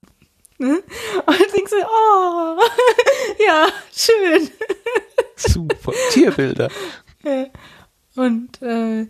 Ne? 0.59 0.81
Und 1.25 1.39
ich 1.39 1.51
denke 1.51 1.69
so, 1.69 1.75
oh, 1.75 2.57
ja, 3.45 3.67
schön. 3.95 4.49
Super. 5.35 5.93
Tierbilder. 6.11 6.69
Und 8.17 8.61
äh, 8.63 9.01
äh, 9.01 9.05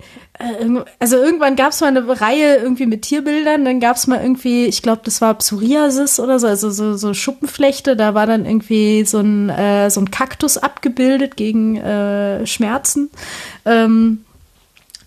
also 0.99 1.15
irgendwann 1.15 1.55
gab 1.55 1.71
es 1.71 1.79
mal 1.79 1.87
eine 1.87 2.19
Reihe 2.21 2.57
irgendwie 2.57 2.85
mit 2.85 3.03
Tierbildern, 3.03 3.63
dann 3.63 3.79
gab 3.79 3.95
es 3.95 4.05
mal 4.05 4.21
irgendwie, 4.21 4.65
ich 4.65 4.81
glaube, 4.81 5.01
das 5.05 5.21
war 5.21 5.33
Psoriasis 5.35 6.19
oder 6.19 6.39
so, 6.39 6.47
also 6.47 6.69
so, 6.69 6.97
so 6.97 7.13
Schuppenflechte, 7.13 7.95
da 7.95 8.13
war 8.13 8.27
dann 8.27 8.45
irgendwie 8.45 9.05
so 9.05 9.19
ein, 9.19 9.49
äh, 9.49 9.89
so 9.89 10.01
ein 10.01 10.11
Kaktus 10.11 10.57
abgebildet 10.57 11.37
gegen 11.37 11.77
äh, 11.77 12.45
Schmerzen. 12.45 13.09
Ähm, 13.65 14.25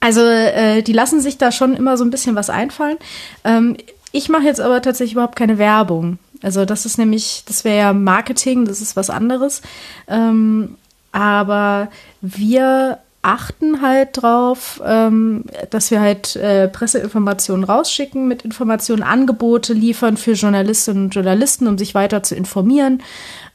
also 0.01 0.22
äh, 0.22 0.81
die 0.81 0.94
lassen 0.94 1.20
sich 1.20 1.36
da 1.36 1.52
schon 1.52 1.77
immer 1.77 1.98
so 1.98 2.05
ein 2.05 2.10
bisschen 2.10 2.35
was 2.35 2.48
einfallen. 2.48 2.97
Ähm, 3.44 3.77
ich 4.12 4.31
mache 4.31 4.44
jetzt 4.44 4.62
aber 4.62 4.81
tatsächlich 4.81 5.12
überhaupt 5.12 5.36
keine 5.36 5.59
Werbung. 5.59 6.18
Also 6.43 6.64
das 6.64 6.86
ist 6.86 6.97
nämlich, 6.97 7.44
das 7.47 7.64
wäre 7.64 7.77
ja 7.78 7.93
Marketing, 7.93 8.64
das 8.64 8.81
ist 8.81 8.97
was 8.97 9.10
anderes. 9.10 9.60
Ähm, 10.09 10.78
aber 11.12 11.89
wir 12.22 12.98
achten 13.22 13.82
halt 13.82 14.22
drauf, 14.22 14.80
ähm, 14.84 15.44
dass 15.68 15.90
wir 15.90 16.01
halt 16.01 16.36
äh, 16.36 16.68
Presseinformationen 16.68 17.64
rausschicken, 17.64 18.26
mit 18.26 18.42
Informationen 18.42 19.02
Angebote 19.02 19.74
liefern 19.74 20.16
für 20.16 20.32
Journalistinnen 20.32 21.05
und 21.05 21.14
Journalisten, 21.14 21.66
um 21.66 21.76
sich 21.76 21.94
weiter 21.94 22.22
zu 22.22 22.34
informieren. 22.34 23.02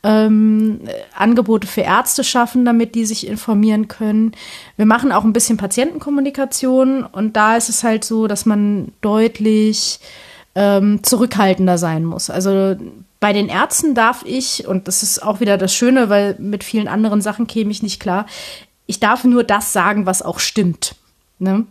Ähm, 0.04 0.82
äh, 0.86 0.92
Angebote 1.18 1.66
für 1.66 1.82
Ärzte 1.82 2.24
schaffen, 2.24 2.64
damit 2.64 2.94
die 2.94 3.06
sich 3.06 3.28
informieren 3.28 3.88
können. 3.88 4.34
Wir 4.78 4.86
machen 4.86 5.12
auch 5.12 5.24
ein 5.24 5.34
bisschen 5.34 5.58
Patientenkommunikation 5.58 7.04
und 7.04 7.36
da 7.36 7.56
ist 7.56 7.70
es 7.70 7.84
halt 7.84 8.04
so, 8.04 8.28
dass 8.28 8.46
man 8.46 8.92
deutlich 9.02 10.00
ähm, 10.54 11.04
zurückhaltender 11.04 11.80
sein 11.80 12.06
muss. 12.06 12.30
Also 12.30 12.76
bei 13.20 13.34
den 13.34 13.50
Ärzten 13.50 13.96
darf 13.96 14.24
ich, 14.24 14.68
und 14.68 14.88
das 14.88 15.02
ist 15.02 15.24
auch 15.24 15.40
wieder 15.40 15.58
das 15.58 15.74
Schöne, 15.74 16.10
weil 16.10 16.36
mit 16.38 16.64
vielen 16.64 16.88
anderen 16.88 17.22
Sachen 17.22 17.48
käme 17.48 17.72
ich 17.72 17.82
nicht 17.82 18.00
klar, 18.00 18.28
ich 18.88 19.00
darf 19.00 19.24
nur 19.24 19.44
das 19.44 19.74
sagen, 19.74 20.06
was 20.06 20.22
auch 20.22 20.40
stimmt. 20.40 20.96
Ne? 21.40 21.66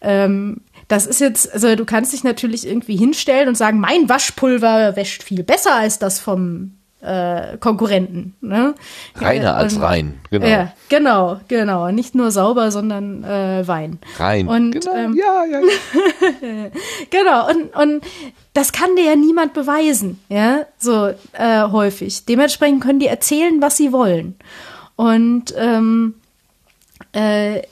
Ähm, 0.00 0.60
das 0.88 1.06
ist 1.06 1.20
jetzt, 1.20 1.52
also 1.52 1.74
du 1.76 1.84
kannst 1.84 2.12
dich 2.12 2.24
natürlich 2.24 2.66
irgendwie 2.66 2.96
hinstellen 2.96 3.48
und 3.48 3.56
sagen, 3.56 3.80
mein 3.80 4.08
Waschpulver 4.08 4.96
wäscht 4.96 5.22
viel 5.22 5.42
besser 5.42 5.74
als 5.74 5.98
das 5.98 6.18
vom 6.20 6.72
äh, 7.00 7.56
Konkurrenten. 7.58 8.34
Ne? 8.40 8.74
Reiner 9.16 9.56
als 9.56 9.74
Und- 9.74 9.82
rein. 9.82 10.20
Genau. 10.30 10.46
Ja, 10.46 10.72
genau, 10.88 11.40
genau. 11.48 11.90
Nicht 11.90 12.14
nur 12.14 12.30
sauber, 12.30 12.70
sondern 12.70 13.24
äh, 13.24 13.66
Wein. 13.66 13.98
Rein. 14.18 14.46
Und, 14.48 14.72
genau. 14.72 14.94
ähm, 14.94 15.16
ja, 15.16 15.44
ja, 15.44 15.60
ja. 15.60 16.70
Genau, 17.10 17.48
und, 17.50 17.74
und 17.76 18.04
das 18.54 18.72
kann 18.72 18.94
dir 18.96 19.04
ja 19.04 19.16
niemand 19.16 19.52
beweisen, 19.54 20.20
ja, 20.28 20.66
so 20.78 21.10
äh, 21.32 21.62
häufig. 21.70 22.24
Dementsprechend 22.26 22.82
können 22.82 22.98
die 23.00 23.06
erzählen, 23.06 23.60
was 23.60 23.76
sie 23.76 23.92
wollen. 23.92 24.36
Und 24.96 25.54
ähm, 25.56 26.14
äh, 27.12 27.62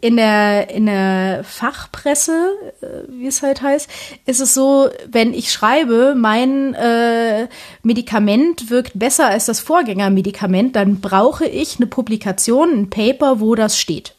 in 0.00 0.16
der, 0.16 0.70
in 0.70 0.86
der 0.86 1.42
Fachpresse, 1.42 2.52
äh, 2.80 2.86
wie 3.08 3.26
es 3.26 3.42
halt 3.42 3.62
heißt, 3.62 3.90
ist 4.26 4.40
es 4.40 4.54
so, 4.54 4.88
wenn 5.10 5.34
ich 5.34 5.52
schreibe, 5.52 6.14
mein 6.16 6.74
äh, 6.74 7.48
Medikament 7.82 8.70
wirkt 8.70 8.98
besser 8.98 9.26
als 9.26 9.46
das 9.46 9.58
Vorgängermedikament, 9.60 10.76
dann 10.76 11.00
brauche 11.00 11.46
ich 11.46 11.76
eine 11.76 11.88
Publikation, 11.88 12.70
ein 12.72 12.90
Paper, 12.90 13.40
wo 13.40 13.56
das 13.56 13.76
steht. 13.76 14.14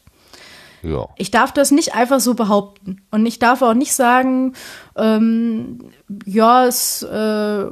ja. 0.82 1.06
Ich 1.16 1.30
darf 1.30 1.52
das 1.52 1.70
nicht 1.70 1.94
einfach 1.94 2.20
so 2.20 2.34
behaupten. 2.34 3.00
Und 3.10 3.24
ich 3.24 3.38
darf 3.38 3.62
auch 3.62 3.74
nicht 3.74 3.94
sagen, 3.94 4.52
ähm, 4.96 5.78
ja, 6.26 6.66
es 6.66 7.02
äh, 7.02 7.64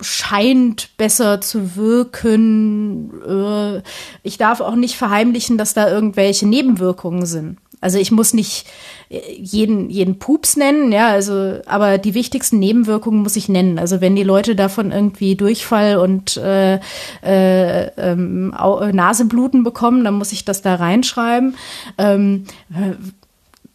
scheint 0.00 0.96
besser 0.96 1.40
zu 1.40 1.76
wirken. 1.76 3.12
Äh, 3.26 3.82
ich 4.22 4.38
darf 4.38 4.60
auch 4.60 4.74
nicht 4.74 4.96
verheimlichen, 4.96 5.58
dass 5.58 5.74
da 5.74 5.90
irgendwelche 5.90 6.46
Nebenwirkungen 6.46 7.26
sind. 7.26 7.58
Also 7.80 7.98
ich 7.98 8.10
muss 8.10 8.34
nicht 8.34 8.66
äh, 9.08 9.20
jeden, 9.36 9.88
jeden 9.88 10.18
Pups 10.18 10.56
nennen, 10.56 10.90
ja, 10.90 11.08
also, 11.08 11.60
aber 11.66 11.98
die 11.98 12.14
wichtigsten 12.14 12.58
Nebenwirkungen 12.58 13.22
muss 13.22 13.36
ich 13.36 13.48
nennen. 13.48 13.78
Also 13.78 14.00
wenn 14.00 14.16
die 14.16 14.24
Leute 14.24 14.56
davon 14.56 14.90
irgendwie 14.90 15.36
Durchfall 15.36 15.98
und 15.98 16.36
äh, 16.36 16.80
äh, 17.22 17.86
ähm, 17.96 18.52
äh, 18.56 18.92
Nasebluten 18.92 19.62
bekommen, 19.62 20.04
dann 20.04 20.14
muss 20.14 20.32
ich 20.32 20.44
das 20.44 20.62
da 20.62 20.74
reinschreiben. 20.74 21.54
Ähm, 21.98 22.44
äh, 22.70 22.94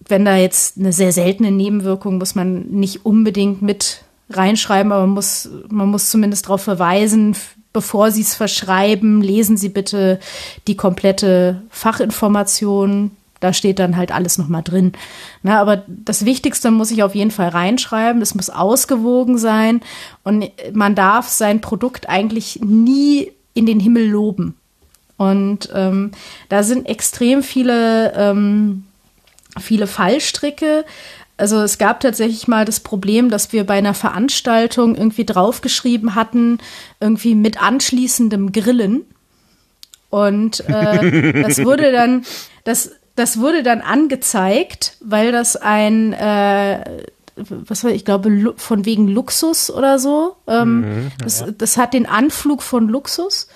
wenn 0.06 0.26
da 0.26 0.36
jetzt 0.36 0.78
eine 0.78 0.92
sehr 0.92 1.14
seltene 1.14 1.52
Nebenwirkung, 1.52 2.18
muss 2.18 2.36
man 2.36 2.68
nicht 2.72 3.06
unbedingt 3.06 3.62
mit 3.62 4.04
reinschreiben, 4.30 4.92
aber 4.92 5.02
man 5.02 5.16
muss, 5.16 5.50
man 5.70 5.90
muss 5.90 6.10
zumindest 6.10 6.46
darauf 6.46 6.62
verweisen, 6.62 7.36
bevor 7.72 8.12
Sie 8.12 8.22
es 8.22 8.36
verschreiben, 8.36 9.22
lesen 9.22 9.58
Sie 9.58 9.70
bitte 9.70 10.20
die 10.68 10.78
komplette 10.78 11.62
Fachinformation. 11.70 13.12
Da 13.40 13.52
steht 13.52 13.80
dann 13.80 13.98
halt 13.98 14.14
alles 14.14 14.38
nochmal 14.38 14.64
drin. 14.64 14.94
Na, 15.42 15.60
aber 15.60 15.84
das 15.88 16.24
Wichtigste 16.24 16.72
muss 16.72 16.92
ich 16.92 17.04
auf 17.04 17.14
jeden 17.14 17.32
Fall 17.32 17.50
reinschreiben. 17.50 18.22
Es 18.22 18.36
muss 18.36 18.50
ausgewogen 18.50 19.38
sein 19.38 19.82
und 20.24 20.50
man 20.72 20.96
darf 20.96 21.28
sein 21.28 21.60
Produkt 21.60 22.08
eigentlich 22.08 22.62
nie 22.62 23.34
in 23.54 23.66
den 23.66 23.82
Himmel 23.82 24.08
loben. 24.08 24.56
Und 25.18 25.70
ähm, 25.76 26.12
da 26.48 26.64
sind 26.64 26.88
extrem 26.88 27.44
viele 27.44 28.14
ähm, 28.16 28.86
viele 29.60 29.88
Fallstricke. 29.88 30.86
Also 31.44 31.60
es 31.62 31.78
gab 31.78 32.00
tatsächlich 32.00 32.48
mal 32.48 32.64
das 32.64 32.80
Problem, 32.80 33.30
dass 33.30 33.52
wir 33.52 33.66
bei 33.66 33.74
einer 33.74 33.94
Veranstaltung 33.94 34.96
irgendwie 34.96 35.26
draufgeschrieben 35.26 36.16
hatten, 36.16 36.60
irgendwie 37.02 37.36
mit 37.36 37.62
anschließendem 37.62 38.54
Grillen. 38.54 39.02
Und 40.10 40.62
äh, 40.70 41.44
das 41.44 41.62
wurde 41.66 41.92
dann, 41.92 42.24
das, 42.64 42.92
das 43.18 43.42
wurde 43.42 43.62
dann 43.62 43.82
angezeigt, 43.82 44.96
weil 45.02 45.34
das 45.34 45.58
ein, 45.58 46.14
äh, 46.14 46.82
was 47.36 47.84
war, 47.84 47.92
ich 47.92 48.06
glaube, 48.06 48.54
von 48.56 48.86
wegen 48.86 49.10
Luxus 49.10 49.70
oder 49.70 50.00
so. 50.00 50.38
Ähm, 50.48 51.12
das, 51.22 51.44
das 51.58 51.76
hat 51.76 51.94
den 51.94 52.06
Anflug 52.06 52.64
von 52.64 52.88
Luxus. 52.88 53.50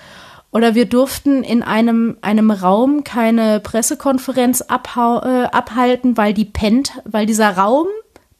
Oder 0.51 0.75
wir 0.75 0.85
durften 0.85 1.43
in 1.43 1.61
einem, 1.61 2.17
einem 2.21 2.51
Raum 2.51 3.03
keine 3.03 3.59
Pressekonferenz 3.59 4.61
abhau, 4.61 5.21
äh, 5.21 5.45
abhalten, 5.45 6.17
weil 6.17 6.33
die 6.33 6.45
Pent, 6.45 6.93
weil 7.05 7.25
dieser 7.25 7.57
Raum 7.57 7.87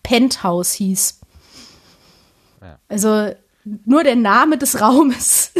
Penthouse 0.04 0.72
hieß. 0.74 1.20
Ja. 2.62 2.80
Also 2.88 3.32
nur 3.86 4.04
der 4.04 4.16
Name 4.16 4.58
des 4.58 4.80
Raumes 4.82 5.52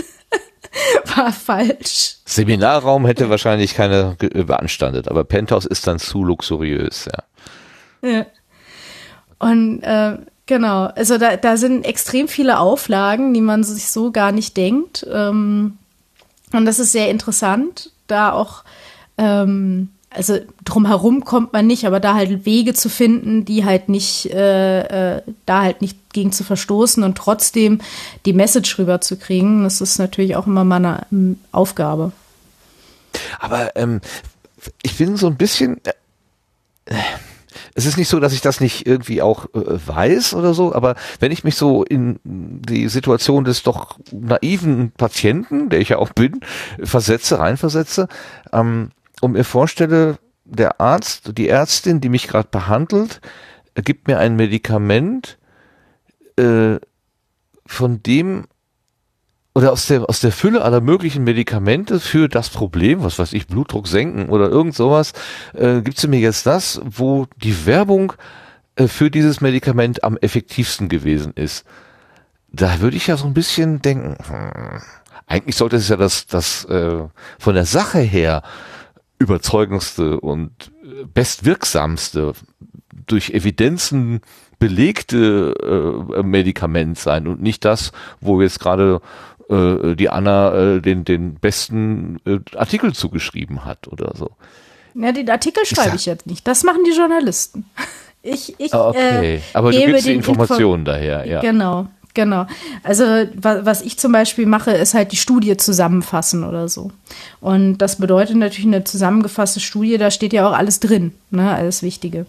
war 1.16 1.34
falsch. 1.34 2.18
Seminarraum 2.26 3.06
hätte 3.06 3.30
wahrscheinlich 3.30 3.74
keiner 3.74 4.16
beanstandet, 4.16 5.10
aber 5.10 5.26
Penthouse 5.26 5.66
ist 5.66 5.86
dann 5.86 6.00
zu 6.00 6.24
luxuriös, 6.24 7.10
ja. 8.02 8.10
ja. 8.10 8.26
Und 9.40 9.82
äh, 9.84 10.18
genau, 10.46 10.86
also 10.86 11.18
da, 11.18 11.36
da 11.36 11.58
sind 11.58 11.86
extrem 11.86 12.28
viele 12.28 12.60
Auflagen, 12.60 13.34
die 13.34 13.42
man 13.42 13.64
sich 13.64 13.90
so 13.90 14.12
gar 14.12 14.32
nicht 14.32 14.56
denkt. 14.58 15.06
Ähm, 15.12 15.78
und 16.54 16.66
das 16.66 16.80
ist 16.80 16.92
sehr 16.92 17.10
interessant, 17.10 17.92
da 18.08 18.32
auch, 18.32 18.64
ähm, 19.18 19.90
also 20.10 20.40
drumherum 20.64 21.26
kommt 21.26 21.54
man 21.54 21.68
nicht, 21.68 21.86
aber 21.86 22.00
da 22.00 22.16
halt 22.16 22.46
Wege 22.46 22.74
zu 22.74 22.90
finden, 22.90 23.46
die 23.46 23.66
halt 23.66 23.90
nicht, 23.90 24.28
äh, 24.32 25.18
äh, 25.18 25.22
da 25.46 25.64
halt 25.64 25.82
nicht 25.82 25.98
gegen 26.14 26.32
zu 26.32 26.44
verstoßen 26.44 27.04
und 27.04 27.18
trotzdem 27.18 27.82
die 28.26 28.34
Message 28.34 28.80
rüberzukriegen, 28.80 29.64
das 29.64 29.82
ist 29.82 30.00
natürlich 30.00 30.36
auch 30.36 30.48
immer 30.48 30.64
mal 30.64 30.78
eine 30.78 31.06
ähm, 31.12 31.40
Aufgabe. 31.52 32.14
Aber 33.40 33.76
ähm, 33.76 34.02
ich 34.82 34.98
bin 34.98 35.18
so 35.18 35.28
ein 35.28 35.38
bisschen. 35.38 35.82
Äh, 36.86 36.96
es 37.78 37.86
ist 37.86 37.98
nicht 37.98 38.10
so, 38.10 38.20
dass 38.20 38.34
ich 38.34 38.42
das 38.42 38.60
nicht 38.60 38.88
irgendwie 38.88 39.22
auch 39.22 39.46
äh, 39.54 39.88
weiß 39.88 40.34
oder 40.34 40.56
so, 40.56 40.74
aber 40.74 40.96
wenn 41.20 41.32
ich 41.32 41.44
mich 41.44 41.56
so 41.56 41.84
in 41.84 42.20
die 42.24 42.88
Situation 42.90 43.44
des 43.44 43.62
doch 43.62 44.00
naiven 44.12 44.92
Patienten, 44.98 45.70
der 45.70 45.80
ich 45.80 45.90
ja 45.90 46.00
auch 46.00 46.10
bin, 46.10 46.42
versetze, 46.82 47.38
reinversetze, 47.38 48.08
ähm, 48.52 48.90
und 49.22 49.34
mir 49.34 49.44
vorstelle, 49.44 50.18
der 50.44 50.82
Arzt, 50.82 51.38
die 51.38 51.50
Ärztin, 51.50 52.02
die 52.02 52.10
mich 52.10 52.28
gerade 52.28 52.50
behandelt, 52.50 53.22
gibt 53.76 54.08
mir 54.08 54.18
ein 54.18 54.36
Medikament, 54.36 55.38
äh, 56.36 56.78
von 57.68 58.02
dem 58.02 58.46
oder 59.58 59.72
aus 59.72 59.88
der, 59.88 60.08
aus 60.08 60.20
der 60.20 60.32
Fülle 60.32 60.62
aller 60.62 60.82
möglichen 60.82 61.24
Medikamente 61.24 62.00
für 62.00 62.30
das 62.30 62.48
Problem, 62.48 63.02
was 63.02 63.18
weiß 63.18 63.34
ich, 63.34 63.48
Blutdruck 63.48 63.88
senken 63.88 64.30
oder 64.30 64.50
irgend 64.50 64.76
sowas, 64.76 65.14
äh, 65.56 65.82
gibt 65.82 65.98
sie 65.98 66.08
mir 66.08 66.20
jetzt 66.20 66.46
das, 66.46 66.80
wo 66.86 67.26
die 67.38 67.66
Werbung 67.66 68.14
äh, 68.76 68.88
für 68.88 69.10
dieses 69.10 69.42
Medikament 69.42 70.04
am 70.04 70.16
effektivsten 70.18 70.90
gewesen 70.90 71.34
ist. 71.34 71.66
Da 72.52 72.82
würde 72.82 72.98
ich 72.98 73.08
ja 73.08 73.18
so 73.18 73.26
ein 73.26 73.34
bisschen 73.34 73.82
denken, 73.82 74.16
hm, 74.28 74.80
eigentlich 75.26 75.56
sollte 75.56 75.78
es 75.78 75.90
ja 75.90 75.96
das, 75.96 76.28
das 76.28 76.64
äh, 76.66 77.08
von 77.40 77.56
der 77.56 77.66
Sache 77.66 77.98
her 77.98 78.44
überzeugendste 79.18 80.20
und 80.20 80.72
äh, 80.84 81.06
bestwirksamste 81.12 82.34
durch 83.08 83.32
Evidenzen 83.32 84.22
belegte 84.60 85.54
äh, 86.16 86.22
Medikament 86.22 87.00
sein 87.00 87.28
und 87.28 87.42
nicht 87.42 87.66
das, 87.66 87.92
wo 88.22 88.40
jetzt 88.40 88.60
gerade 88.60 89.02
äh, 89.50 89.96
die 89.96 90.10
Anna 90.10 90.76
äh, 90.76 90.82
den, 90.82 91.06
den 91.06 91.36
besten 91.36 92.20
äh, 92.26 92.40
Artikel 92.56 92.94
zugeschrieben 92.94 93.66
hat 93.66 93.88
oder 93.88 94.14
so. 94.16 94.32
Ja, 94.94 95.12
den 95.12 95.30
Artikel 95.30 95.66
schreibe 95.66 95.96
ich, 95.96 96.02
ich 96.02 96.06
jetzt 96.06 96.26
nicht. 96.28 96.48
Das 96.48 96.64
machen 96.64 96.84
die 96.86 96.96
Journalisten. 96.96 97.66
Ich, 98.24 98.56
ich, 98.58 98.74
ah, 98.74 98.90
okay, 98.90 99.36
äh, 99.36 99.40
aber 99.54 99.72
du 99.72 99.80
gibst 99.80 100.06
die 100.06 100.14
Informationen 100.14 100.82
Info 100.82 100.92
daher, 100.92 101.26
ja. 101.26 101.40
Genau, 101.40 101.88
Genau. 102.18 102.48
Also 102.82 103.04
was 103.36 103.84
ich 103.84 104.00
zum 104.00 104.12
Beispiel 104.12 104.48
mache, 104.48 104.72
ist 104.72 104.96
halt 104.96 105.12
die 105.12 105.18
Studie 105.18 105.56
zusammenfassen 105.56 106.44
oder 106.44 106.68
so. 106.68 106.90
Und 107.42 107.78
das 107.78 107.98
bedeutet 107.98 108.38
natürlich 108.38 108.66
eine 108.66 108.84
zusammengefasste 108.84 109.60
Studie, 109.60 110.00
da 110.00 110.10
steht 110.10 110.34
ja 110.34 110.50
auch 110.50 110.58
alles 110.58 110.80
drin, 110.80 111.14
ne, 111.30 111.54
alles 111.54 111.84
Wichtige. 111.84 112.26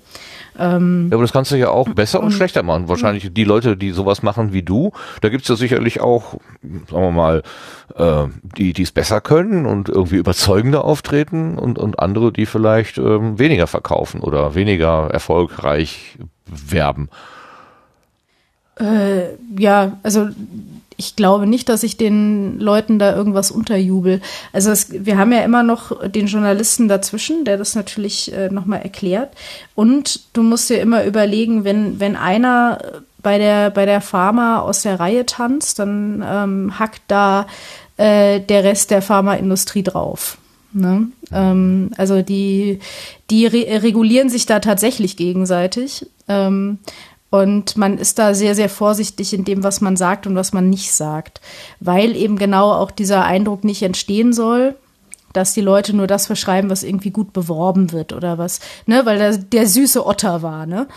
Ähm, 0.58 1.08
ja, 1.10 1.16
aber 1.16 1.24
das 1.24 1.32
kannst 1.32 1.52
du 1.52 1.56
ja 1.56 1.70
auch 1.70 1.88
besser 1.88 2.18
und, 2.18 2.26
und 2.26 2.32
schlechter 2.32 2.62
machen. 2.62 2.88
Wahrscheinlich 2.88 3.32
die 3.32 3.44
Leute, 3.44 3.78
die 3.78 3.92
sowas 3.92 4.22
machen 4.22 4.52
wie 4.52 4.62
du, 4.62 4.92
da 5.22 5.30
gibt's 5.30 5.48
ja 5.48 5.56
sicherlich 5.56 6.02
auch, 6.02 6.34
sagen 6.90 7.02
wir 7.02 7.10
mal, 7.10 7.42
äh, 7.96 8.26
die, 8.58 8.74
die 8.74 8.82
es 8.82 8.92
besser 8.92 9.22
können 9.22 9.64
und 9.64 9.88
irgendwie 9.88 10.16
überzeugender 10.16 10.84
auftreten 10.84 11.56
und, 11.56 11.78
und 11.78 11.98
andere, 11.98 12.30
die 12.30 12.44
vielleicht 12.44 12.98
ähm, 12.98 13.38
weniger 13.38 13.66
verkaufen 13.66 14.20
oder 14.20 14.54
weniger 14.54 15.08
erfolgreich 15.10 16.18
werben. 16.44 17.08
Äh, 18.78 19.34
ja, 19.58 19.98
also 20.02 20.28
ich 21.00 21.14
glaube 21.14 21.46
nicht, 21.46 21.68
dass 21.68 21.84
ich 21.84 21.96
den 21.96 22.58
Leuten 22.58 22.98
da 22.98 23.14
irgendwas 23.14 23.52
unterjubel. 23.52 24.20
Also 24.52 24.72
es, 24.72 24.88
wir 24.90 25.16
haben 25.16 25.32
ja 25.32 25.40
immer 25.40 25.62
noch 25.62 26.08
den 26.08 26.26
Journalisten 26.26 26.88
dazwischen, 26.88 27.44
der 27.44 27.56
das 27.56 27.76
natürlich 27.76 28.32
äh, 28.32 28.50
nochmal 28.50 28.82
erklärt. 28.82 29.30
Und 29.76 30.20
du 30.32 30.42
musst 30.42 30.68
dir 30.70 30.80
immer 30.80 31.04
überlegen, 31.04 31.62
wenn, 31.62 32.00
wenn 32.00 32.16
einer 32.16 32.78
bei 33.22 33.38
der, 33.38 33.70
bei 33.70 33.86
der 33.86 34.00
Pharma 34.00 34.58
aus 34.58 34.82
der 34.82 34.98
Reihe 34.98 35.24
tanzt, 35.24 35.78
dann 35.78 36.24
ähm, 36.26 36.78
hackt 36.80 37.02
da 37.06 37.46
äh, 37.96 38.40
der 38.40 38.64
Rest 38.64 38.90
der 38.90 39.02
Pharmaindustrie 39.02 39.84
drauf. 39.84 40.38
Ne? 40.72 41.08
Ähm, 41.32 41.90
also 41.96 42.22
die, 42.22 42.80
die 43.30 43.46
re 43.46 43.82
regulieren 43.82 44.30
sich 44.30 44.46
da 44.46 44.58
tatsächlich 44.58 45.16
gegenseitig. 45.16 46.06
Ähm, 46.26 46.78
und 47.30 47.76
man 47.76 47.98
ist 47.98 48.18
da 48.18 48.34
sehr, 48.34 48.54
sehr 48.54 48.68
vorsichtig 48.68 49.34
in 49.34 49.44
dem, 49.44 49.62
was 49.62 49.80
man 49.80 49.96
sagt 49.96 50.26
und 50.26 50.34
was 50.34 50.52
man 50.52 50.70
nicht 50.70 50.92
sagt, 50.92 51.40
weil 51.80 52.16
eben 52.16 52.38
genau 52.38 52.72
auch 52.72 52.90
dieser 52.90 53.24
Eindruck 53.24 53.64
nicht 53.64 53.82
entstehen 53.82 54.32
soll, 54.32 54.74
dass 55.32 55.52
die 55.52 55.60
Leute 55.60 55.94
nur 55.94 56.06
das 56.06 56.26
verschreiben, 56.26 56.70
was 56.70 56.82
irgendwie 56.82 57.10
gut 57.10 57.32
beworben 57.32 57.92
wird 57.92 58.12
oder 58.12 58.38
was, 58.38 58.60
ne, 58.86 59.04
weil 59.04 59.18
der, 59.18 59.36
der 59.36 59.66
süße 59.66 60.06
Otter 60.06 60.42
war, 60.42 60.66
ne? 60.66 60.88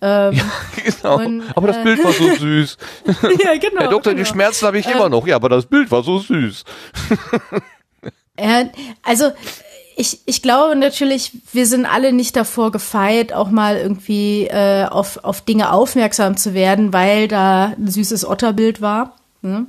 Ähm, 0.00 0.34
ja, 0.34 0.44
genau. 0.84 1.18
Und, 1.18 1.42
aber 1.56 1.66
das 1.68 1.78
äh, 1.78 1.82
Bild 1.82 2.04
war 2.04 2.12
so 2.12 2.34
süß. 2.34 2.76
ja, 3.44 3.56
genau. 3.58 3.80
Herr 3.80 3.88
Doktor, 3.88 4.12
genau. 4.12 4.24
die 4.24 4.30
Schmerzen 4.30 4.66
habe 4.66 4.78
ich 4.78 4.86
äh, 4.86 4.92
immer 4.92 5.08
noch. 5.08 5.26
Ja, 5.26 5.36
aber 5.36 5.48
das 5.48 5.66
Bild 5.66 5.90
war 5.90 6.02
so 6.02 6.18
süß. 6.18 6.64
ja, 8.38 8.64
also 9.02 9.32
ich, 10.00 10.20
ich 10.24 10.40
glaube 10.40 10.76
natürlich, 10.76 11.32
wir 11.52 11.66
sind 11.66 11.84
alle 11.84 12.14
nicht 12.14 12.34
davor 12.34 12.72
gefeit, 12.72 13.34
auch 13.34 13.50
mal 13.50 13.76
irgendwie 13.76 14.46
äh, 14.46 14.86
auf, 14.86 15.22
auf 15.24 15.42
Dinge 15.42 15.72
aufmerksam 15.72 16.38
zu 16.38 16.54
werden, 16.54 16.94
weil 16.94 17.28
da 17.28 17.74
ein 17.76 17.86
süßes 17.86 18.26
Otterbild 18.26 18.80
war. 18.80 19.16
Ne? 19.42 19.66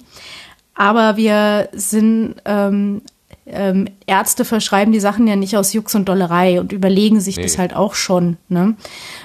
Aber 0.74 1.18
wir 1.18 1.68
sind 1.74 2.36
ähm, 2.46 3.02
ähm, 3.46 3.90
Ärzte 4.08 4.46
verschreiben 4.46 4.94
die 4.94 5.02
Sachen 5.02 5.28
ja 5.28 5.36
nicht 5.36 5.58
aus 5.58 5.74
Jux 5.74 5.96
und 5.96 6.08
Dollerei 6.08 6.62
und 6.62 6.72
überlegen 6.72 7.20
sich 7.20 7.36
nee. 7.36 7.44
das 7.44 7.58
halt 7.58 7.76
auch 7.76 7.94
schon. 7.94 8.38
Ne? 8.48 8.76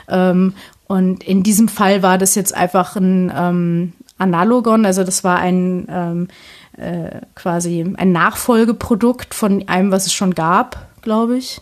Ähm, 0.08 0.54
und 0.88 1.22
in 1.22 1.44
diesem 1.44 1.68
Fall 1.68 2.02
war 2.02 2.18
das 2.18 2.34
jetzt 2.34 2.52
einfach 2.52 2.96
ein 2.96 3.32
ähm, 3.32 3.92
Analogon, 4.18 4.84
also 4.84 5.04
das 5.04 5.22
war 5.22 5.38
ein 5.38 5.86
ähm, 5.88 6.28
äh, 6.76 7.20
quasi 7.36 7.94
ein 7.96 8.10
Nachfolgeprodukt 8.10 9.34
von 9.34 9.68
einem, 9.68 9.92
was 9.92 10.06
es 10.06 10.12
schon 10.12 10.34
gab 10.34 10.88
glaube 11.06 11.38
ich. 11.38 11.60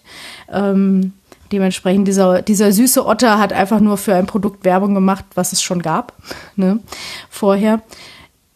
Ähm, 0.51 1.13
dementsprechend, 1.53 2.09
dieser, 2.09 2.41
dieser 2.41 2.73
süße 2.73 3.05
Otter 3.05 3.39
hat 3.39 3.53
einfach 3.53 3.79
nur 3.79 3.99
für 3.99 4.15
ein 4.15 4.25
Produkt 4.25 4.65
Werbung 4.65 4.95
gemacht, 4.95 5.27
was 5.35 5.53
es 5.53 5.63
schon 5.63 5.83
gab, 5.83 6.15
ne, 6.57 6.81
vorher. 7.29 7.83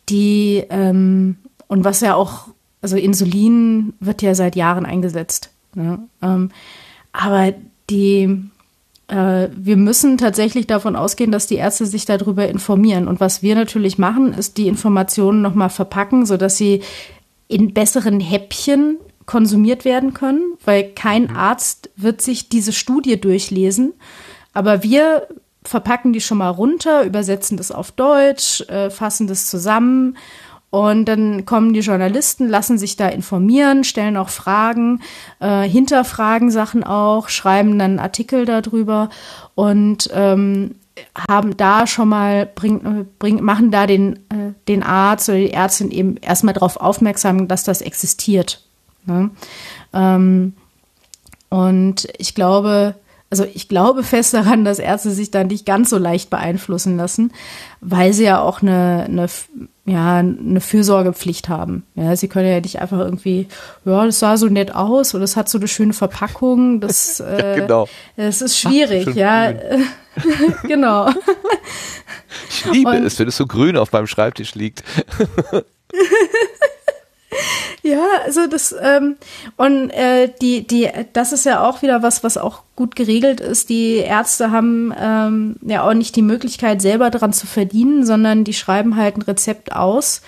Die, 0.09 0.65
ähm, 0.71 1.37
und 1.67 1.85
was 1.85 2.01
ja 2.01 2.15
auch, 2.15 2.49
also 2.81 2.97
Insulin 2.97 3.93
wird 4.01 4.23
ja 4.23 4.35
seit 4.35 4.57
Jahren 4.57 4.87
eingesetzt. 4.87 5.51
Ne? 5.75 5.99
Ähm, 6.23 6.51
aber 7.13 7.53
die, 7.91 8.41
äh, 9.09 9.49
wir 9.55 9.77
müssen 9.77 10.17
tatsächlich 10.17 10.67
davon 10.67 10.97
ausgehen, 10.97 11.33
dass 11.33 11.47
die 11.47 11.57
Ärzte 11.57 11.85
sich 11.85 12.07
darüber 12.07 12.49
informieren. 12.49 13.09
Und 13.09 13.21
was 13.21 13.43
wir 13.43 13.55
natürlich 13.55 13.99
machen, 13.99 14.33
ist 14.33 14.57
die 14.57 14.69
Informationen 14.69 15.43
nochmal 15.43 15.69
verpacken, 15.69 16.25
sodass 16.25 16.57
sie 16.57 16.81
in 17.47 17.75
besseren 17.75 18.21
Häppchen 18.21 18.97
konsumiert 19.29 19.85
werden 19.85 20.15
können, 20.15 20.55
weil 20.65 20.85
kein 20.95 21.25
mhm. 21.25 21.37
Arzt 21.37 21.91
wird 21.97 22.23
sich 22.23 22.49
diese 22.49 22.73
Studie 22.73 23.21
durchlesen. 23.21 23.93
Aber 24.55 24.83
wir 24.83 25.29
verpacken 25.63 26.15
die 26.15 26.23
schon 26.23 26.39
mal 26.39 26.49
runter, 26.49 27.05
übersetzen 27.05 27.59
das 27.59 27.71
auf 27.71 27.93
Deutsch, 27.93 28.63
äh, 28.71 28.89
fassen 28.89 29.27
das 29.27 29.45
zusammen 29.47 30.17
und 30.71 31.05
dann 31.05 31.45
kommen 31.45 31.75
die 31.75 31.81
Journalisten, 31.81 32.49
lassen 32.49 32.79
sich 32.79 32.97
da 32.97 33.09
informieren, 33.09 33.85
stellen 33.85 34.17
auch 34.17 34.31
Fragen, 34.31 35.03
äh, 35.41 35.69
hinterfragen 35.69 36.51
Sachen 36.51 36.83
auch, 36.83 37.29
schreiben 37.29 37.79
dann 37.79 37.99
Artikel 37.99 38.47
darüber 38.47 39.11
und 39.55 40.09
ähm, 40.15 40.77
haben 41.31 41.55
da 41.59 41.87
schon 41.87 42.09
mal, 42.09 42.47
bring, 42.47 43.07
bring, 43.19 43.45
machen 43.45 43.71
da 43.71 43.87
den, 43.87 44.17
äh, 44.31 44.55
den 44.69 44.83
Arzt 44.83 45.29
oder 45.29 45.39
die 45.39 45.53
Ärztin 45.53 45.91
eben 45.91 46.17
erstmal 46.17 46.55
darauf 46.55 46.79
aufmerksam, 46.79 47.47
dass 47.47 47.65
das 47.65 47.83
existiert. 47.83 48.68
Ne? 49.09 49.31
Ähm, 49.93 50.53
und 51.49 52.09
ich 52.19 52.35
glaube, 52.35 52.95
also 53.31 53.45
ich 53.53 53.69
glaube 53.69 54.03
fest 54.03 54.35
daran, 54.35 54.65
dass 54.65 54.79
Ärzte 54.79 55.11
sich 55.11 55.31
da 55.31 55.45
nicht 55.45 55.67
ganz 55.67 55.91
so 55.91 55.99
leicht 55.99 56.31
beeinflussen 56.31 56.97
lassen, 56.97 57.33
weil 57.81 58.13
sie 58.13 58.25
ja 58.25 58.41
auch 58.41 58.63
eine, 58.63 59.07
eine 59.09 59.29
ja, 59.89 60.19
eine 60.19 60.61
Fürsorgepflicht 60.61 61.49
haben. 61.49 61.85
Ja, 61.95 62.15
sie 62.15 62.29
können 62.29 62.49
ja 62.49 62.61
nicht 62.61 62.81
einfach 62.81 62.99
irgendwie, 62.99 63.49
ja, 63.87 64.05
das 64.05 64.19
sah 64.19 64.37
so 64.37 64.47
nett 64.47 64.75
aus 64.75 65.15
oder 65.15 65.25
es 65.25 65.35
hat 65.37 65.49
so 65.49 65.59
eine 65.59 65.67
schöne 65.67 65.95
Verpackung. 65.95 66.81
Das, 66.81 67.21
äh, 67.21 67.39
ja, 67.39 67.55
genau. 67.55 67.89
das 68.17 68.43
ist 68.43 68.59
schwierig, 68.59 69.09
Ach, 69.11 69.15
ja. 69.15 69.53
genau. 70.65 71.11
Ich 72.51 72.65
liebe 72.71 72.91
Und, 72.91 73.05
es, 73.05 73.19
wenn 73.19 73.29
es 73.29 73.37
so 73.37 73.47
grün 73.47 73.79
auf 73.79 73.93
meinem 73.93 74.07
Schreibtisch 74.07 74.55
liegt. 74.55 74.85
Ja, 77.83 78.05
also 78.25 78.47
das 78.47 78.75
ähm, 78.81 79.17
und 79.57 79.91
äh, 79.91 80.31
die 80.41 80.67
die 80.67 80.89
das 81.13 81.33
ist 81.33 81.45
ja 81.45 81.67
auch 81.67 81.83
wieder 81.83 82.03
was, 82.03 82.25
was 82.25 82.37
auch 82.37 82.63
gut 82.75 82.97
geregelt 82.97 83.41
ist. 83.41 83.69
Die 83.69 83.97
Ärzte 83.97 84.51
haben 84.51 84.93
ähm, 84.99 85.57
ja 85.63 85.87
auch 85.87 85.95
nicht 85.95 86.17
die 86.17 86.23
Möglichkeit 86.23 86.83
selber 86.83 87.11
daran 87.11 87.33
zu 87.33 87.47
verdienen, 87.47 88.05
sondern 88.05 88.45
die 88.45 88.55
schreiben 88.55 88.97
halt 88.97 89.17
ein 89.17 89.23
Rezept 89.23 89.73
aus, 89.73 90.23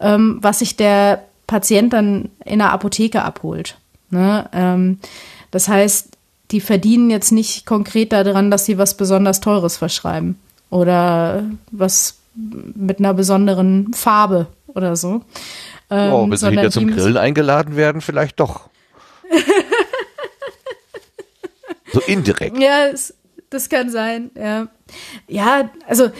ähm, 0.00 0.38
was 0.40 0.60
sich 0.60 0.76
der 0.76 1.24
Patient 1.46 1.92
dann 1.92 2.30
in 2.44 2.58
der 2.58 2.72
Apotheke 2.72 3.22
abholt. 3.22 3.76
Ne? 4.10 4.48
Ähm, 4.52 4.98
das 5.50 5.68
heißt, 5.68 6.16
die 6.50 6.60
verdienen 6.60 7.10
jetzt 7.10 7.32
nicht 7.32 7.66
konkret 7.66 8.12
daran, 8.12 8.50
dass 8.50 8.64
sie 8.64 8.78
was 8.78 8.96
besonders 8.96 9.40
Teures 9.40 9.76
verschreiben 9.76 10.38
oder 10.70 11.44
was 11.70 12.18
mit 12.34 12.98
einer 12.98 13.14
besonderen 13.14 13.92
Farbe 13.94 14.46
oder 14.68 14.96
so. 14.96 15.22
Ähm, 15.90 16.12
oh, 16.12 16.28
wenn 16.28 16.36
sie 16.36 16.50
wieder 16.50 16.70
zum 16.70 16.88
Grillen 16.88 17.16
eingeladen 17.16 17.76
werden, 17.76 18.00
vielleicht 18.00 18.40
doch. 18.40 18.68
so 21.92 22.00
indirekt. 22.00 22.58
Ja, 22.58 22.90
das, 22.90 23.14
das 23.50 23.68
kann 23.68 23.90
sein, 23.90 24.30
ja. 24.34 24.68
Ja, 25.28 25.70
also 25.86 26.10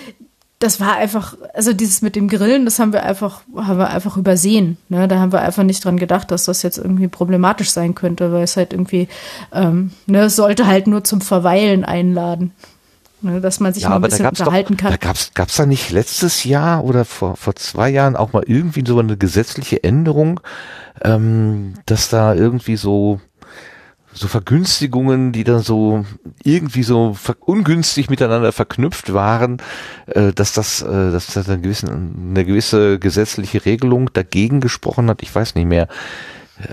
das 0.58 0.80
war 0.80 0.96
einfach, 0.96 1.36
also 1.52 1.74
dieses 1.74 2.00
mit 2.00 2.16
dem 2.16 2.28
Grillen, 2.28 2.64
das 2.64 2.78
haben 2.78 2.92
wir 2.92 3.02
einfach, 3.02 3.42
haben 3.54 3.78
wir 3.78 3.90
einfach 3.90 4.16
übersehen. 4.16 4.78
Ne? 4.88 5.06
Da 5.06 5.18
haben 5.18 5.32
wir 5.32 5.42
einfach 5.42 5.64
nicht 5.64 5.84
dran 5.84 5.98
gedacht, 5.98 6.30
dass 6.30 6.44
das 6.44 6.62
jetzt 6.62 6.78
irgendwie 6.78 7.08
problematisch 7.08 7.70
sein 7.70 7.94
könnte, 7.94 8.32
weil 8.32 8.44
es 8.44 8.56
halt 8.56 8.72
irgendwie, 8.72 9.08
ähm, 9.52 9.90
ne, 10.06 10.24
es 10.24 10.36
sollte 10.36 10.66
halt 10.66 10.86
nur 10.86 11.04
zum 11.04 11.20
Verweilen 11.20 11.84
einladen. 11.84 12.52
Ne, 13.22 13.40
dass 13.40 13.60
man 13.60 13.72
sich 13.72 13.84
ja, 13.84 13.88
mal 13.88 13.96
ein 13.96 14.02
bisschen 14.02 14.26
unterhalten 14.26 14.76
doch, 14.76 14.82
kann. 14.82 14.90
Da 14.92 14.98
gab's 14.98 15.32
gab's 15.32 15.56
da 15.56 15.64
nicht 15.64 15.90
letztes 15.90 16.44
Jahr 16.44 16.84
oder 16.84 17.04
vor, 17.06 17.36
vor 17.36 17.56
zwei 17.56 17.88
Jahren 17.88 18.14
auch 18.14 18.34
mal 18.34 18.44
irgendwie 18.46 18.84
so 18.86 18.98
eine 18.98 19.16
gesetzliche 19.16 19.82
Änderung, 19.82 20.40
ähm, 21.02 21.74
dass 21.86 22.10
da 22.10 22.34
irgendwie 22.34 22.76
so 22.76 23.20
so 24.16 24.28
Vergünstigungen, 24.28 25.32
die 25.32 25.44
dann 25.44 25.60
so 25.60 26.04
irgendwie 26.42 26.82
so 26.82 27.16
ungünstig 27.40 28.08
miteinander 28.08 28.52
verknüpft 28.52 29.12
waren, 29.12 29.58
äh, 30.06 30.32
dass 30.32 30.52
das, 30.54 30.82
äh, 30.82 31.12
dass 31.12 31.26
das 31.26 31.48
eine 31.48 31.60
gewisse, 31.60 31.88
eine 31.88 32.44
gewisse 32.44 32.98
gesetzliche 32.98 33.64
Regelung 33.64 34.12
dagegen 34.12 34.60
gesprochen 34.60 35.10
hat. 35.10 35.22
Ich 35.22 35.34
weiß 35.34 35.54
nicht 35.54 35.66
mehr. 35.66 35.88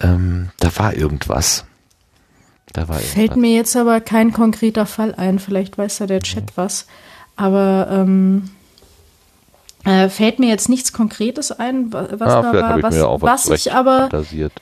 Ähm, 0.02 0.50
da 0.60 0.70
war 0.78 0.96
irgendwas. 0.96 1.66
Da 2.74 2.88
war 2.88 2.98
Fällt 2.98 3.32
irgendwas. 3.32 3.38
mir 3.38 3.56
jetzt 3.56 3.76
aber 3.76 4.02
kein 4.02 4.34
konkreter 4.34 4.86
Fall 4.86 5.14
ein. 5.16 5.40
Vielleicht 5.40 5.78
weiß 5.78 6.00
da 6.00 6.08
der 6.08 6.22
Chat 6.22 6.46
mhm. 6.46 6.52
was. 6.56 6.88
Aber 7.36 7.88
ähm, 7.92 8.50
äh, 9.86 10.10
fällt 10.10 10.40
mir 10.40 10.50
jetzt 10.50 10.70
nichts 10.70 10.94
Konkretes 10.94 11.52
ein, 11.52 11.92
was 11.92 12.12
ah, 12.12 12.42
da 12.42 12.54
war. 12.54 12.84
Was, 12.84 12.96
was, 13.22 13.50
was 13.50 13.66
ich 13.66 13.74
aber, 13.74 14.02
fantasiert. 14.02 14.54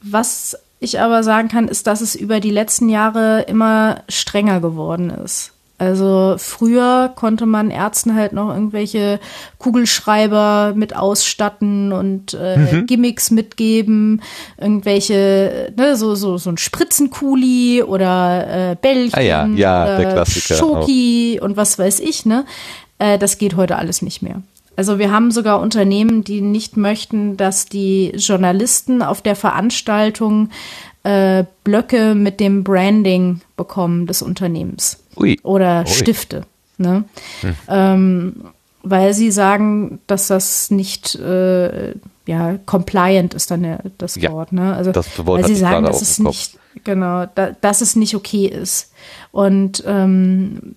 was 0.00 0.58
ich 0.80 1.00
aber 1.00 1.22
sagen 1.22 1.48
kann, 1.48 1.68
ist, 1.68 1.86
dass 1.86 2.00
es 2.00 2.14
über 2.14 2.40
die 2.40 2.50
letzten 2.50 2.88
Jahre 2.88 3.42
immer 3.42 4.02
strenger 4.08 4.60
geworden 4.60 5.10
ist. 5.10 5.53
Also 5.76 6.36
früher 6.38 7.12
konnte 7.16 7.46
man 7.46 7.70
Ärzten 7.70 8.14
halt 8.14 8.32
noch 8.32 8.54
irgendwelche 8.54 9.18
Kugelschreiber 9.58 10.72
mit 10.76 10.94
ausstatten 10.94 11.92
und 11.92 12.34
äh, 12.40 12.58
mhm. 12.58 12.86
Gimmicks 12.86 13.32
mitgeben, 13.32 14.22
irgendwelche, 14.56 15.72
ne, 15.76 15.96
so, 15.96 16.14
so, 16.14 16.38
so 16.38 16.50
ein 16.50 16.58
Spritzenkuli 16.58 17.82
oder 17.82 18.70
äh, 18.70 18.76
Bällchen, 18.80 19.18
ah 19.18 19.22
ja, 19.22 19.46
ja, 19.46 20.12
Klassiker 20.12 20.54
Schoki 20.54 21.38
auch. 21.40 21.44
und 21.44 21.56
was 21.56 21.76
weiß 21.76 21.98
ich, 22.00 22.24
ne? 22.24 22.44
Äh, 23.00 23.18
das 23.18 23.38
geht 23.38 23.56
heute 23.56 23.76
alles 23.76 24.00
nicht 24.00 24.22
mehr. 24.22 24.42
Also 24.76 24.98
wir 24.98 25.10
haben 25.10 25.30
sogar 25.30 25.60
Unternehmen, 25.60 26.24
die 26.24 26.40
nicht 26.40 26.76
möchten, 26.76 27.36
dass 27.36 27.66
die 27.66 28.12
Journalisten 28.16 29.02
auf 29.02 29.22
der 29.22 29.36
Veranstaltung 29.36 30.50
äh, 31.04 31.44
Blöcke 31.62 32.14
mit 32.14 32.40
dem 32.40 32.64
Branding 32.64 33.40
bekommen 33.56 34.06
des 34.06 34.22
Unternehmens. 34.22 34.98
Ui. 35.16 35.38
oder 35.42 35.80
Ui. 35.80 35.86
Stifte. 35.86 36.46
Ne? 36.76 37.04
Hm. 37.42 37.54
Ähm, 37.68 38.44
weil 38.82 39.14
sie 39.14 39.30
sagen, 39.30 40.00
dass 40.06 40.26
das 40.28 40.70
nicht 40.70 41.14
äh, 41.14 41.94
ja 42.26 42.58
compliant 42.66 43.34
ist 43.34 43.50
dann 43.50 43.62
der, 43.62 43.78
das 43.98 44.16
ja, 44.16 44.32
Wort. 44.32 44.52
Ne? 44.52 44.74
Also 44.74 44.92
das 44.92 45.24
Wort 45.24 45.42
weil 45.42 45.48
sie 45.48 45.54
sagen, 45.54 45.84
dass 45.84 46.02
es 46.02 46.18
nicht 46.18 46.58
genau, 46.82 47.26
da, 47.34 47.52
dass 47.52 47.80
es 47.80 47.96
nicht 47.96 48.14
okay 48.14 48.46
ist. 48.46 48.92
Und 49.30 49.84
ähm, 49.86 50.74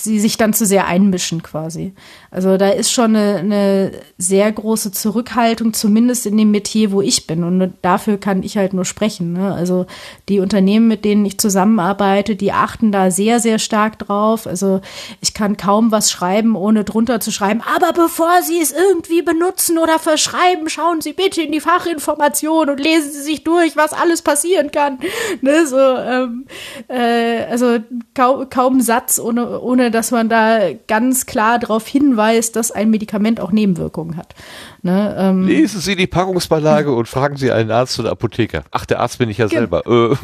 sie 0.00 0.20
sich 0.20 0.36
dann 0.36 0.52
zu 0.52 0.66
sehr 0.66 0.86
einmischen 0.86 1.42
quasi. 1.42 1.94
Also 2.30 2.56
da 2.56 2.70
ist 2.70 2.90
schon 2.90 3.16
eine, 3.16 3.38
eine, 3.38 3.92
sehr 4.18 4.50
große 4.50 4.92
Zurückhaltung, 4.92 5.72
zumindest 5.72 6.26
in 6.26 6.36
dem 6.36 6.50
Metier, 6.50 6.90
wo 6.92 7.00
ich 7.00 7.26
bin. 7.26 7.44
Und 7.44 7.74
dafür 7.82 8.18
kann 8.18 8.42
ich 8.42 8.56
halt 8.56 8.72
nur 8.72 8.84
sprechen. 8.84 9.32
Ne? 9.32 9.52
Also 9.54 9.86
die 10.28 10.40
Unternehmen, 10.40 10.88
mit 10.88 11.04
denen 11.04 11.24
ich 11.24 11.38
zusammenarbeite, 11.38 12.36
die 12.36 12.52
achten 12.52 12.92
da 12.92 13.10
sehr, 13.10 13.40
sehr 13.40 13.58
stark 13.58 13.98
drauf. 13.98 14.46
Also 14.46 14.80
ich 15.20 15.34
kann 15.34 15.56
kaum 15.56 15.92
was 15.92 16.10
schreiben, 16.10 16.56
ohne 16.56 16.84
drunter 16.84 17.20
zu 17.20 17.30
schreiben. 17.30 17.62
Aber 17.74 17.92
bevor 17.92 18.42
Sie 18.42 18.60
es 18.60 18.72
irgendwie 18.72 19.22
benutzen 19.22 19.78
oder 19.78 19.98
verschreiben, 19.98 20.68
schauen 20.68 21.00
Sie 21.00 21.12
bitte 21.12 21.42
in 21.42 21.52
die 21.52 21.60
Fachinformation 21.60 22.70
und 22.70 22.80
lesen 22.80 23.12
Sie 23.12 23.22
sich 23.22 23.44
durch, 23.44 23.76
was 23.76 23.92
alles 23.92 24.22
passieren 24.22 24.70
kann. 24.70 24.98
Ne? 25.40 25.66
So, 25.66 25.76
ähm, 25.76 26.46
äh, 26.88 27.44
also 27.44 27.78
kaum, 28.14 28.48
kaum 28.48 28.80
Satz 28.80 29.18
ohne, 29.18 29.60
ohne 29.60 29.83
ohne 29.84 29.90
dass 29.90 30.10
man 30.10 30.30
da 30.30 30.72
ganz 30.88 31.26
klar 31.26 31.58
darauf 31.58 31.86
hinweist, 31.86 32.56
dass 32.56 32.70
ein 32.70 32.88
Medikament 32.88 33.38
auch 33.38 33.52
Nebenwirkungen 33.52 34.16
hat. 34.16 34.34
Ne, 34.82 35.14
ähm, 35.18 35.46
Lesen 35.46 35.78
Sie 35.80 35.94
die 35.94 36.06
Packungsbeilage 36.06 36.90
und 36.94 37.06
fragen 37.06 37.36
Sie 37.36 37.52
einen 37.52 37.70
Arzt 37.70 37.98
oder 38.00 38.10
Apotheker. 38.12 38.64
Ach, 38.70 38.86
der 38.86 39.00
Arzt 39.00 39.18
bin 39.18 39.28
ich 39.28 39.36
ja 39.38 39.48
selber. 39.48 39.82
Äh. 39.86 40.16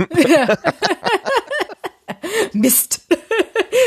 Mist. 2.52 3.02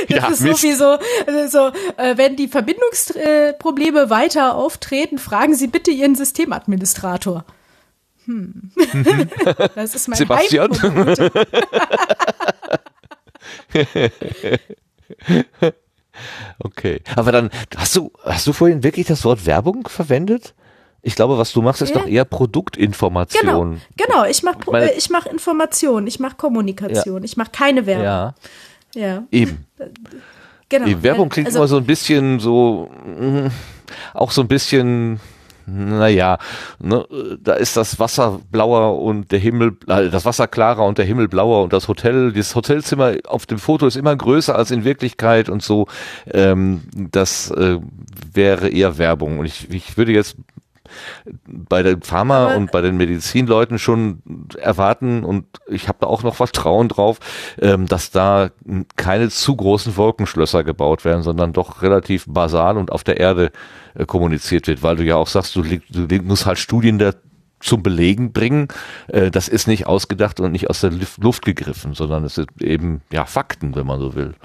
Das 0.10 0.18
ja, 0.18 0.28
ist 0.30 0.42
Mist. 0.42 0.62
so 0.62 0.68
wie 0.68 1.48
so, 1.48 1.68
äh, 1.98 2.18
wenn 2.18 2.36
die 2.36 2.48
Verbindungsprobleme 2.48 4.10
weiter 4.10 4.56
auftreten, 4.56 5.18
fragen 5.18 5.56
Sie 5.56 5.68
bitte 5.68 5.92
Ihren 5.92 6.16
Systemadministrator. 6.16 7.46
Hm. 8.26 8.72
Mhm. 8.76 9.30
Das 9.76 9.96
ist 9.96 10.10
mein 10.10 10.18
Sebastian. 10.18 10.72
okay. 16.60 17.02
Aber 17.16 17.32
dann, 17.32 17.50
hast 17.76 17.96
du, 17.96 18.12
hast 18.24 18.48
du 18.48 18.54
vorhin 18.54 18.84
wirklich 18.84 19.08
das 19.08 19.24
Wort 19.26 19.46
Werbung 19.46 19.88
verwendet? 19.88 20.54
Ich 21.06 21.16
glaube, 21.16 21.38
was 21.38 21.52
du 21.52 21.62
machst, 21.62 21.82
ist 21.82 21.94
ja. 21.94 22.00
doch 22.00 22.08
eher 22.08 22.24
Produktinformation. 22.24 23.82
Genau, 23.98 24.22
genau. 24.22 24.26
Ich 24.26 24.42
mache 24.42 24.60
äh, 24.74 24.98
ich 24.98 25.10
mach 25.10 25.26
Information, 25.26 26.08
ich 26.08 26.20
mache 26.20 26.38
Kommunikation, 26.38 27.18
ja. 27.18 27.26
ich 27.26 27.36
mache 27.36 27.52
keine 27.52 27.86
Werbung. 27.86 28.06
Ja. 28.06 28.36
ja. 28.96 29.24
Eben. 29.30 29.66
Genau. 30.70 30.86
Die 30.86 31.04
Werbung 31.04 31.28
klingt 31.28 31.48
also, 31.48 31.60
immer 31.60 31.68
so 31.68 31.78
ein 31.78 31.86
bisschen 31.86 32.40
so, 32.40 32.90
mm, 33.06 33.48
auch 34.14 34.32
so 34.32 34.42
ein 34.42 34.48
bisschen 34.48 35.20
naja, 35.66 36.38
ne, 36.80 37.06
da 37.42 37.54
ist 37.54 37.78
das 37.78 38.00
Wasser 38.00 38.40
blauer 38.52 39.02
und 39.02 39.32
der 39.32 39.40
Himmel, 39.40 39.78
äh, 39.88 40.10
das 40.10 40.26
Wasser 40.26 40.48
klarer 40.48 40.86
und 40.86 40.98
der 40.98 41.06
Himmel 41.06 41.28
blauer 41.28 41.64
und 41.64 41.74
das 41.74 41.88
Hotel, 41.88 42.34
das 42.34 42.56
Hotelzimmer 42.56 43.14
auf 43.26 43.46
dem 43.46 43.60
Foto 43.60 43.88
ist 43.88 43.96
immer 43.96 44.16
größer 44.16 44.56
als 44.56 44.72
in 44.72 44.84
Wirklichkeit 44.84 45.50
und 45.50 45.64
so. 45.64 45.88
Ähm, 46.32 46.82
das 46.94 47.52
äh, 47.52 47.80
wäre 48.34 48.70
eher 48.70 48.98
Werbung. 48.98 49.40
Und 49.40 49.46
ich, 49.46 49.70
ich 49.72 49.98
würde 49.98 50.12
jetzt 50.12 50.36
bei 51.46 51.84
den 51.84 52.02
Pharma 52.02 52.48
Aber 52.48 52.58
und 52.58 52.72
bei 52.72 52.82
den 52.82 52.98
Medizinleuten 52.98 53.80
schon 53.80 54.22
erwarten 54.58 55.24
und 55.24 55.46
ich 55.68 55.88
habe 55.88 56.00
da 56.02 56.08
auch 56.08 56.24
noch 56.24 56.36
Vertrauen 56.36 56.90
drauf, 56.90 57.20
ähm, 57.62 57.88
dass 57.88 58.12
da 58.12 58.50
keine 58.96 59.30
zu 59.30 59.56
großen 59.56 59.96
Wolkenschlösser 59.96 60.64
gebaut 60.64 61.06
werden, 61.06 61.24
sondern 61.24 61.54
doch 61.54 61.82
relativ 61.82 62.26
basal 62.28 62.78
und 62.78 62.92
auf 62.92 63.04
der 63.04 63.20
Erde 63.20 63.52
äh, 63.96 64.06
kommuniziert 64.06 64.68
wird, 64.68 64.84
weil 64.84 64.96
du 64.96 65.04
ja 65.04 65.16
auch 65.16 65.28
sagst, 65.28 65.56
du, 65.56 65.64
du 65.64 66.22
musst 66.24 66.46
halt 66.46 66.60
Studien 66.60 67.00
da 67.00 67.14
zum 67.64 67.82
Belegen 67.82 68.34
bringen. 68.34 68.68
Äh, 69.08 69.32
das 69.32 69.48
ist 69.48 69.68
nicht 69.68 69.88
ausgedacht 69.88 70.40
und 70.40 70.52
nicht 70.52 70.70
aus 70.70 70.82
der 70.82 70.92
Luft 71.20 71.46
gegriffen, 71.46 71.94
sondern 71.94 72.26
es 72.26 72.36
sind 72.36 72.50
eben 72.62 73.02
ja 73.12 73.26
Fakten, 73.26 73.76
wenn 73.76 73.88
man 73.88 74.00
so 74.00 74.16
will. 74.16 74.36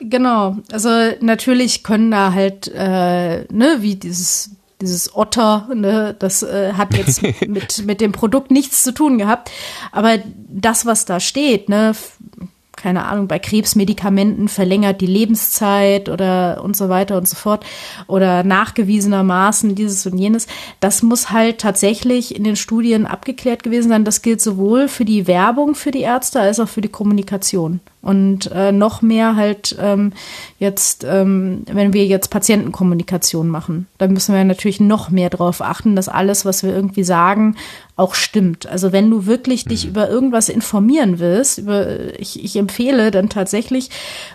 Genau, 0.00 0.56
also 0.72 0.88
natürlich 1.20 1.82
können 1.82 2.10
da 2.10 2.32
halt, 2.32 2.68
äh, 2.74 3.44
ne, 3.52 3.78
wie 3.80 3.96
dieses 3.96 4.56
dieses 4.80 5.14
Otter, 5.14 5.68
ne, 5.74 6.14
das 6.18 6.42
äh, 6.42 6.72
hat 6.74 6.96
jetzt 6.96 7.22
mit, 7.46 7.84
mit 7.86 8.00
dem 8.00 8.12
Produkt 8.12 8.50
nichts 8.50 8.82
zu 8.82 8.92
tun 8.92 9.18
gehabt. 9.18 9.50
Aber 9.92 10.18
das, 10.48 10.86
was 10.86 11.04
da 11.04 11.20
steht, 11.20 11.68
ne, 11.68 11.94
keine 12.80 13.04
Ahnung, 13.04 13.28
bei 13.28 13.38
Krebsmedikamenten 13.38 14.48
verlängert 14.48 15.00
die 15.00 15.06
Lebenszeit 15.06 16.08
oder 16.08 16.62
und 16.64 16.76
so 16.76 16.88
weiter 16.88 17.18
und 17.18 17.28
so 17.28 17.36
fort 17.36 17.64
oder 18.06 18.42
nachgewiesenermaßen 18.42 19.74
dieses 19.74 20.06
und 20.06 20.16
jenes. 20.16 20.46
Das 20.80 21.02
muss 21.02 21.30
halt 21.30 21.58
tatsächlich 21.58 22.34
in 22.34 22.44
den 22.44 22.56
Studien 22.56 23.06
abgeklärt 23.06 23.62
gewesen 23.62 23.90
sein. 23.90 24.04
Das 24.04 24.22
gilt 24.22 24.40
sowohl 24.40 24.88
für 24.88 25.04
die 25.04 25.26
Werbung 25.26 25.74
für 25.74 25.90
die 25.90 26.00
Ärzte 26.00 26.40
als 26.40 26.58
auch 26.58 26.68
für 26.68 26.80
die 26.80 26.88
Kommunikation. 26.88 27.80
Und 28.02 28.50
äh, 28.52 28.72
noch 28.72 29.02
mehr 29.02 29.36
halt 29.36 29.76
ähm, 29.78 30.12
jetzt, 30.58 31.04
ähm, 31.04 31.64
wenn 31.70 31.92
wir 31.92 32.06
jetzt 32.06 32.28
Patientenkommunikation 32.28 33.48
machen, 33.48 33.88
dann 33.98 34.14
müssen 34.14 34.34
wir 34.34 34.42
natürlich 34.42 34.80
noch 34.80 35.10
mehr 35.10 35.28
darauf 35.28 35.60
achten, 35.60 35.96
dass 35.96 36.08
alles, 36.08 36.46
was 36.46 36.62
wir 36.62 36.74
irgendwie 36.74 37.04
sagen, 37.04 37.56
auch 37.96 38.14
stimmt. 38.14 38.66
Also 38.66 38.92
wenn 38.92 39.10
du 39.10 39.26
wirklich 39.26 39.66
dich 39.66 39.84
mhm. 39.84 39.90
über 39.90 40.08
irgendwas 40.08 40.48
informieren 40.48 41.18
willst, 41.18 41.58
über, 41.58 42.18
ich, 42.18 42.42
ich 42.42 42.56
empfehle 42.56 43.10
dann 43.10 43.28
tatsächlich 43.28 43.90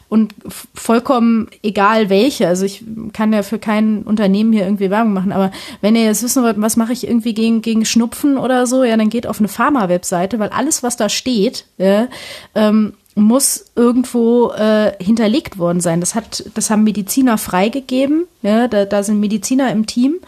und 0.09 0.35
vollkommen 0.75 1.47
egal 1.63 2.11
welche, 2.11 2.47
also 2.47 2.63
ich 2.63 2.83
kann 3.13 3.33
ja 3.33 3.41
für 3.41 3.57
kein 3.57 4.03
Unternehmen 4.03 4.53
hier 4.53 4.65
irgendwie 4.65 4.91
Werbung 4.91 5.13
machen, 5.13 5.31
aber 5.31 5.49
wenn 5.81 5.95
ihr 5.95 6.03
jetzt 6.03 6.21
wissen 6.21 6.43
wollt, 6.43 6.61
was 6.61 6.77
mache 6.77 6.93
ich 6.93 7.07
irgendwie 7.07 7.33
gegen, 7.33 7.63
gegen 7.63 7.85
Schnupfen 7.85 8.37
oder 8.37 8.67
so, 8.67 8.83
ja, 8.83 8.95
dann 8.95 9.09
geht 9.09 9.25
auf 9.25 9.39
eine 9.39 9.47
Pharma-Webseite, 9.47 10.37
weil 10.37 10.49
alles, 10.49 10.83
was 10.83 10.97
da 10.97 11.09
steht, 11.09 11.65
ja, 11.79 12.07
ähm, 12.53 12.93
muss 13.15 13.71
irgendwo 13.75 14.51
äh, 14.51 14.91
hinterlegt 15.01 15.57
worden 15.57 15.79
sein. 15.79 16.01
Das 16.01 16.15
hat, 16.15 16.43
das 16.53 16.69
haben 16.69 16.83
Mediziner 16.83 17.37
freigegeben. 17.37 18.25
Ja, 18.41 18.67
da, 18.67 18.83
da 18.83 19.03
sind 19.03 19.21
Mediziner 19.21 19.71
im 19.71 19.85
Team 19.85 20.19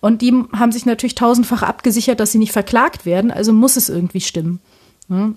und 0.00 0.20
die 0.20 0.32
haben 0.52 0.70
sich 0.70 0.84
natürlich 0.84 1.14
tausendfach 1.14 1.62
abgesichert, 1.62 2.20
dass 2.20 2.32
sie 2.32 2.38
nicht 2.38 2.52
verklagt 2.52 3.06
werden. 3.06 3.30
Also 3.30 3.54
muss 3.54 3.76
es 3.76 3.88
irgendwie 3.88 4.20
stimmen. 4.20 4.60
Ja. 5.08 5.32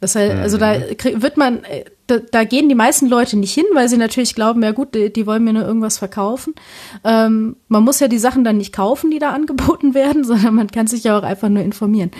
Das 0.00 0.14
heißt, 0.14 0.36
also 0.36 0.56
da 0.56 0.78
mhm. 0.78 1.22
wird 1.22 1.36
man, 1.36 1.64
äh, 1.64 1.84
da, 2.06 2.18
da, 2.18 2.44
gehen 2.44 2.68
die 2.68 2.74
meisten 2.74 3.08
Leute 3.08 3.36
nicht 3.36 3.52
hin, 3.52 3.64
weil 3.74 3.88
sie 3.88 3.96
natürlich 3.96 4.34
glauben, 4.34 4.62
ja 4.62 4.72
gut, 4.72 4.94
die, 4.94 5.12
die 5.12 5.26
wollen 5.26 5.44
mir 5.44 5.52
nur 5.52 5.66
irgendwas 5.66 5.98
verkaufen. 5.98 6.54
Ähm, 7.04 7.56
man 7.68 7.82
muss 7.82 8.00
ja 8.00 8.08
die 8.08 8.18
Sachen 8.18 8.44
dann 8.44 8.58
nicht 8.58 8.72
kaufen, 8.72 9.10
die 9.10 9.18
da 9.18 9.30
angeboten 9.34 9.94
werden, 9.94 10.24
sondern 10.24 10.54
man 10.54 10.68
kann 10.68 10.86
sich 10.86 11.04
ja 11.04 11.18
auch 11.18 11.22
einfach 11.22 11.48
nur 11.48 11.62
informieren. 11.62 12.10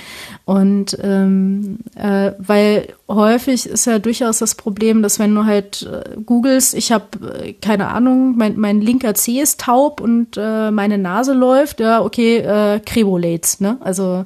Und 0.45 0.97
ähm, 1.03 1.79
äh, 1.95 2.33
weil 2.39 2.95
häufig 3.09 3.67
ist 3.67 3.87
ja 3.87 3.99
durchaus 3.99 4.39
das 4.39 4.55
Problem, 4.55 5.03
dass 5.03 5.19
wenn 5.19 5.35
du 5.35 5.45
halt 5.45 5.83
äh, 5.83 6.21
googelst, 6.21 6.75
ich 6.75 6.93
habe 6.93 7.45
äh, 7.45 7.53
keine 7.53 7.89
Ahnung, 7.89 8.37
mein, 8.37 8.59
mein 8.59 8.81
linker 8.81 9.15
Zeh 9.15 9.41
ist 9.41 9.61
taub 9.61 10.01
und 10.01 10.37
äh, 10.37 10.71
meine 10.71 10.99
Nase 10.99 11.33
läuft, 11.33 11.81
ja 11.81 12.03
okay, 12.03 12.39
äh, 12.39 12.81
Krebolates, 12.81 13.61
ne? 13.61 13.79
Also 13.81 14.25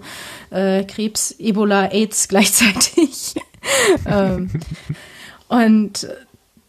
äh, 0.50 0.84
Krebs, 0.84 1.34
Ebola, 1.38 1.86
AIDS 1.86 2.28
gleichzeitig. 2.28 3.34
ähm, 4.06 4.50
und 5.51 6.09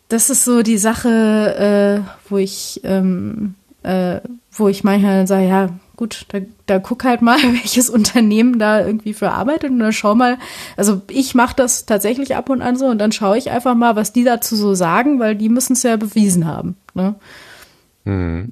das 0.10 0.32
ist 0.32 0.44
so 0.44 0.64
die 0.64 0.80
Sache, 0.80 2.04
äh, 2.04 2.30
wo 2.30 2.38
ich, 2.38 2.82
ähm, 2.84 3.54
äh, 3.84 4.20
wo 4.52 4.68
ich 4.68 4.84
manchmal 4.84 5.28
sage, 5.28 5.48
ja, 5.48 5.70
gut, 5.96 6.26
da, 6.30 6.40
da 6.66 6.80
guck 6.80 7.04
halt 7.04 7.22
mal, 7.22 7.38
welches 7.44 7.92
Unternehmen 7.92 8.58
da 8.58 8.84
irgendwie 8.84 9.14
für 9.14 9.32
arbeitet 9.32 9.70
und 9.70 9.78
dann 9.78 9.94
schau 9.94 10.16
mal, 10.16 10.40
also 10.78 11.02
ich 11.10 11.36
mache 11.36 11.56
das 11.56 11.86
tatsächlich 11.86 12.36
ab 12.36 12.50
und 12.50 12.64
an 12.64 12.76
so 12.76 12.88
und 12.88 12.98
dann 12.98 13.12
schaue 13.12 13.38
ich 13.38 13.52
einfach 13.52 13.76
mal, 13.76 13.96
was 13.96 14.14
die 14.14 14.24
dazu 14.24 14.56
so 14.56 14.74
sagen, 14.74 15.20
weil 15.20 15.36
die 15.36 15.50
müssen 15.50 15.74
es 15.74 15.84
ja 15.84 15.96
bewiesen 15.96 16.48
haben. 16.48 16.76
Ne? 16.96 17.14
Mhm. 18.06 18.52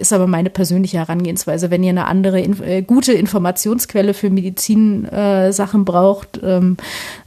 Ist 0.00 0.14
aber 0.14 0.26
meine 0.26 0.48
persönliche 0.48 0.96
Herangehensweise. 0.96 1.70
Wenn 1.70 1.82
ihr 1.82 1.90
eine 1.90 2.06
andere, 2.06 2.40
äh, 2.40 2.82
gute 2.82 3.12
Informationsquelle 3.12 4.14
für 4.14 4.30
Medizin-Sachen 4.30 5.80
äh, 5.82 5.84
braucht, 5.84 6.40
ähm, 6.42 6.78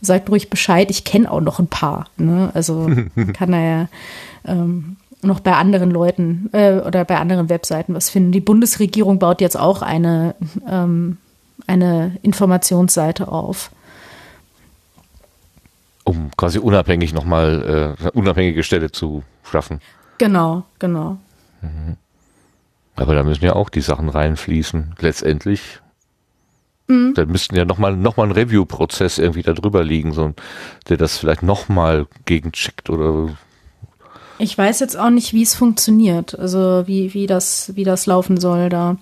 sagt 0.02 0.30
ruhig 0.30 0.50
Bescheid. 0.50 0.90
Ich 0.90 1.04
kenne 1.04 1.30
auch 1.32 1.42
noch 1.42 1.60
ein 1.60 1.68
paar. 1.68 2.08
Ne? 2.18 2.50
Also 2.54 2.90
kann 3.34 3.54
er 3.54 3.64
ja 3.64 3.88
ähm, 4.46 4.98
noch 5.22 5.40
bei 5.40 5.54
anderen 5.54 5.92
Leuten 5.92 6.50
äh, 6.52 6.80
oder 6.80 7.06
bei 7.06 7.18
anderen 7.18 7.50
Webseiten 7.50 7.94
was 7.94 8.10
finden. 8.10 8.32
Die 8.32 8.42
Bundesregierung 8.42 9.20
baut 9.20 9.40
jetzt 9.40 9.58
auch 9.58 9.82
eine, 9.84 10.36
ähm, 10.68 11.18
eine 11.68 12.18
Informationsseite 12.24 13.28
auf. 13.28 13.72
Um 16.04 16.32
quasi 16.36 16.58
unabhängig 16.58 17.14
nochmal 17.14 17.96
äh, 18.00 18.02
eine 18.02 18.12
unabhängige 18.12 18.64
Stelle 18.64 18.92
zu 18.92 19.24
schaffen. 19.44 19.80
Genau, 20.18 20.64
genau. 20.80 21.18
Mhm. 21.62 21.98
Aber 22.96 23.16
da 23.16 23.24
müssen 23.24 23.46
ja 23.46 23.54
auch 23.54 23.70
die 23.70 23.82
Sachen 23.82 24.10
reinfließen. 24.10 24.96
Letztendlich. 25.00 25.80
Mhm. 26.88 27.14
Da 27.16 27.26
müssten 27.26 27.56
ja 27.56 27.66
nochmal 27.66 27.96
noch 27.96 28.18
mal 28.18 28.28
ein 28.28 28.32
Review-Prozess 28.32 29.18
irgendwie 29.18 29.42
da 29.42 29.54
drüber 29.54 29.84
liegen, 29.84 30.14
so, 30.14 30.34
der 30.90 30.98
das 30.98 31.18
vielleicht 31.18 31.44
nochmal 31.44 32.08
gegencheckt 32.26 32.90
oder. 32.90 33.30
Ich 34.38 34.58
weiß 34.58 34.80
jetzt 34.80 34.98
auch 34.98 35.10
nicht, 35.10 35.34
wie 35.34 35.44
es 35.44 35.56
funktioniert, 35.56 36.38
also 36.38 36.84
wie, 36.86 37.14
wie, 37.14 37.28
das, 37.28 37.72
wie 37.76 37.84
das 37.84 38.06
laufen 38.06 38.40
soll 38.40 38.70
da. 38.70 38.98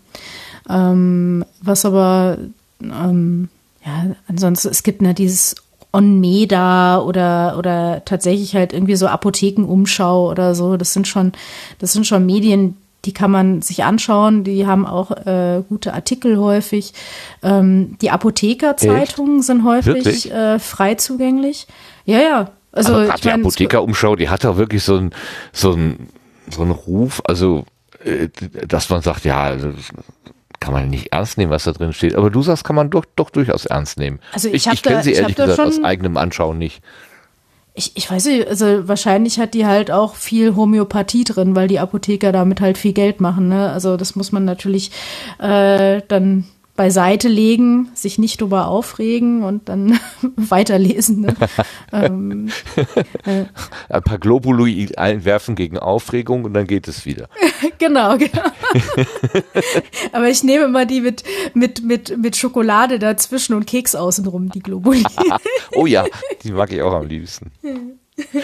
Ähm, 0.69 1.43
was 1.61 1.85
aber, 1.85 2.38
ähm, 2.81 3.49
ja, 3.84 4.15
ansonsten, 4.27 4.69
es 4.69 4.84
gibt 4.84 5.01
ja 5.01 5.13
dieses 5.13 5.55
On-Meda 5.93 6.99
oder, 6.99 7.57
oder 7.57 8.03
tatsächlich 8.05 8.55
halt 8.55 8.73
irgendwie 8.73 8.95
so 8.95 9.07
Apothekenumschau 9.07 10.30
oder 10.30 10.53
so. 10.55 10.77
Das 10.77 10.93
sind 10.93 11.07
schon, 11.07 11.34
das 11.80 11.93
sind 11.93 12.05
schon 12.05 12.26
Medien, 12.26 12.77
die 13.05 13.13
kann 13.13 13.31
man 13.31 13.61
sich 13.61 13.83
anschauen. 13.83 14.43
Die 14.43 14.67
haben 14.67 14.85
auch 14.85 15.11
äh, 15.11 15.63
gute 15.67 15.93
Artikel 15.93 16.37
häufig. 16.37 16.93
Ähm, 17.41 17.97
die 18.01 18.11
Apothekerzeitungen 18.11 19.41
sind 19.41 19.63
häufig 19.63 20.31
äh, 20.31 20.59
frei 20.59 20.95
zugänglich. 20.95 21.67
Ja, 22.05 22.19
ja. 22.19 22.51
Also 22.71 22.93
Aber 22.93 23.13
die 23.21 23.31
Apothekerumschau, 23.31 24.15
die 24.15 24.29
hat 24.29 24.45
auch 24.45 24.57
wirklich 24.57 24.83
so 24.83 24.95
ein 24.95 25.11
so 25.51 25.73
ein 25.73 26.09
so 26.49 26.61
einen 26.61 26.71
Ruf, 26.71 27.21
also 27.25 27.65
äh, 28.03 28.29
dass 28.67 28.89
man 28.89 29.01
sagt, 29.01 29.25
ja, 29.25 29.41
also, 29.43 29.73
kann 30.59 30.73
man 30.73 30.89
nicht 30.89 31.11
ernst 31.11 31.37
nehmen, 31.37 31.51
was 31.51 31.63
da 31.63 31.71
drin 31.71 31.91
steht. 31.91 32.15
Aber 32.15 32.29
du 32.29 32.41
sagst, 32.43 32.63
kann 32.63 32.75
man 32.75 32.89
doch, 32.89 33.03
doch 33.15 33.31
durchaus 33.31 33.65
ernst 33.65 33.97
nehmen. 33.97 34.19
Also 34.31 34.47
ich, 34.47 34.67
ich, 34.67 34.73
ich 34.73 34.83
kenne 34.83 35.01
sie 35.01 35.13
ehrlich 35.13 35.35
gesagt 35.35 35.59
aus 35.59 35.83
eigenem 35.83 36.17
Anschauen 36.17 36.59
nicht 36.59 36.83
ich, 37.73 37.91
ich 37.95 38.11
weiß 38.11 38.26
nicht, 38.26 38.48
also 38.48 38.88
wahrscheinlich 38.88 39.39
hat 39.39 39.53
die 39.53 39.65
halt 39.65 39.91
auch 39.91 40.15
viel 40.15 40.56
Homöopathie 40.56 41.23
drin, 41.23 41.56
weil 41.56 41.68
die 41.68 41.80
Apotheker 41.80 42.31
damit 42.31 42.60
halt 42.60 42.77
viel 42.77 42.93
Geld 42.93 43.22
machen. 43.22 43.48
Ne? 43.48 43.72
Also 43.72 43.95
das 43.95 44.15
muss 44.15 44.31
man 44.31 44.43
natürlich 44.43 44.91
äh, 45.39 46.02
dann 46.07 46.45
beiseite 46.76 47.27
legen, 47.27 47.89
sich 47.93 48.18
nicht 48.18 48.41
drüber 48.41 48.68
aufregen 48.68 49.43
und 49.43 49.69
dann 49.69 49.99
weiterlesen. 50.35 51.22
Ne? 51.22 51.35
ähm, 51.91 52.49
äh. 53.26 53.45
Ein 53.89 54.03
paar 54.03 54.18
Globuli 54.18 54.89
einwerfen 54.95 55.56
gegen 55.56 55.77
Aufregung 55.77 56.45
und 56.45 56.53
dann 56.53 56.68
geht 56.68 56.88
es 56.88 57.06
wieder. 57.06 57.27
genau, 57.77 58.18
genau. 58.18 58.43
Aber 60.11 60.30
ich 60.30 60.43
nehme 60.43 60.65
immer 60.65 60.85
die 60.85 61.02
mit, 61.02 61.23
mit, 61.53 61.84
mit, 61.84 62.18
mit 62.18 62.35
Schokolade 62.35 62.99
dazwischen 62.99 63.53
und 63.53 63.68
Keks 63.68 63.95
außenrum, 63.95 64.49
die 64.49 64.60
Globuli. 64.60 65.03
oh 65.76 65.85
ja, 65.85 66.06
die 66.43 66.52
mag 66.52 66.72
ich 66.72 66.81
auch 66.81 66.93
am 66.93 67.07
liebsten. 67.07 67.52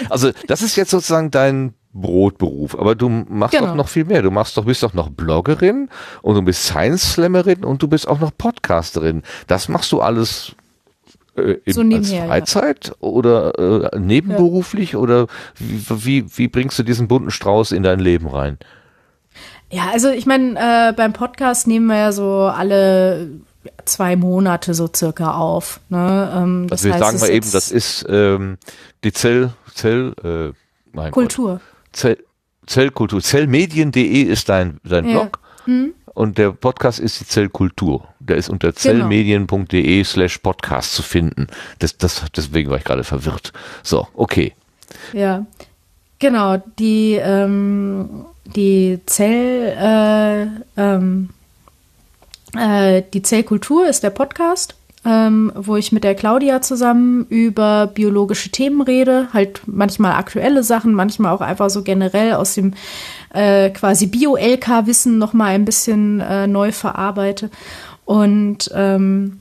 Also 0.09 0.31
das 0.47 0.61
ist 0.61 0.75
jetzt 0.75 0.91
sozusagen 0.91 1.31
dein 1.31 1.73
Brotberuf, 2.01 2.77
aber 2.77 2.95
du 2.95 3.09
machst 3.09 3.55
genau. 3.55 3.67
doch 3.67 3.75
noch 3.75 3.87
viel 3.87 4.05
mehr. 4.05 4.21
Du 4.21 4.31
machst 4.31 4.57
doch, 4.57 4.65
bist 4.65 4.83
doch 4.83 4.93
noch 4.93 5.09
Bloggerin 5.09 5.89
und 6.21 6.35
du 6.35 6.41
bist 6.41 6.63
Science 6.65 7.13
Slammerin 7.13 7.63
und 7.63 7.81
du 7.81 7.87
bist 7.87 8.07
auch 8.07 8.19
noch 8.19 8.31
Podcasterin. 8.37 9.23
Das 9.47 9.69
machst 9.69 9.91
du 9.91 10.01
alles 10.01 10.55
äh, 11.35 11.57
so 11.65 11.83
nebenher, 11.83 12.29
als 12.31 12.53
Freizeit 12.53 12.87
ja. 12.87 12.93
oder 12.99 13.91
äh, 13.93 13.99
nebenberuflich 13.99 14.93
ja. 14.93 14.99
oder 14.99 15.27
wie, 15.57 16.25
wie, 16.37 16.47
bringst 16.47 16.77
du 16.79 16.83
diesen 16.83 17.07
bunten 17.07 17.31
Strauß 17.31 17.71
in 17.71 17.83
dein 17.83 17.99
Leben 17.99 18.27
rein? 18.27 18.57
Ja, 19.69 19.89
also 19.91 20.09
ich 20.09 20.25
meine, 20.25 20.55
äh, 20.89 20.93
beim 20.93 21.13
Podcast 21.13 21.67
nehmen 21.67 21.87
wir 21.87 21.97
ja 21.97 22.11
so 22.11 22.43
alle 22.43 23.29
zwei 23.85 24.15
Monate 24.15 24.73
so 24.73 24.89
circa 24.93 25.33
auf. 25.33 25.79
Ne? 25.89 26.31
Ähm, 26.35 26.67
das 26.69 26.85
also 26.85 26.93
wir 26.93 26.99
sagen 26.99 27.21
wir 27.21 27.29
eben, 27.29 27.51
das 27.51 27.71
ist 27.71 28.05
ähm, 28.09 28.57
die 29.03 29.11
Zell, 29.11 29.51
Zell, 29.73 30.13
äh, 30.23 31.11
Kultur. 31.11 31.53
Gott. 31.53 31.76
Zell, 31.91 32.17
Zellkultur. 32.65 33.21
Zellmedien.de 33.21 34.21
ist 34.21 34.49
dein, 34.49 34.79
dein 34.83 35.05
ja. 35.05 35.11
Blog. 35.21 35.39
Hm. 35.65 35.93
Und 36.13 36.37
der 36.39 36.51
Podcast 36.51 36.99
ist 36.99 37.19
die 37.19 37.27
Zellkultur. 37.27 38.07
Der 38.19 38.37
ist 38.37 38.49
unter 38.49 38.69
genau. 38.69 38.79
zellmedien.de 38.79 40.03
slash 40.03 40.39
podcast 40.39 40.93
zu 40.93 41.03
finden. 41.03 41.47
Das, 41.79 41.97
das, 41.97 42.23
deswegen 42.35 42.71
war 42.71 42.77
ich 42.77 42.83
gerade 42.83 43.03
verwirrt. 43.03 43.53
So, 43.83 44.07
okay. 44.15 44.53
Ja, 45.13 45.45
genau. 46.17 46.57
Die, 46.79 47.19
ähm, 47.21 48.25
die 48.45 48.99
Zell, 49.05 49.77
äh, 49.77 50.81
ähm, 50.81 51.29
äh, 52.57 53.03
die 53.13 53.21
Zellkultur 53.21 53.87
ist 53.87 54.01
der 54.01 54.09
Podcast 54.09 54.75
ähm, 55.07 55.53
wo 55.55 55.77
ich 55.77 55.93
mit 55.93 56.03
der 56.03 56.15
Claudia 56.15 56.61
zusammen 56.61 57.25
über 57.29 57.87
biologische 57.87 58.49
Themen 58.49 58.81
rede, 58.81 59.29
halt 59.31 59.61
manchmal 59.65 60.13
aktuelle 60.13 60.63
Sachen, 60.63 60.93
manchmal 60.93 61.31
auch 61.31 61.39
einfach 61.39 61.69
so 61.69 61.81
generell 61.81 62.33
aus 62.33 62.55
dem 62.55 62.73
äh, 63.33 63.69
quasi 63.69 64.07
Bio-LK-Wissen 64.07 65.17
nochmal 65.17 65.55
ein 65.55 65.63
bisschen 65.63 66.19
äh, 66.19 66.45
neu 66.45 66.73
verarbeite 66.73 67.49
und 68.03 68.69
ähm, 68.75 69.39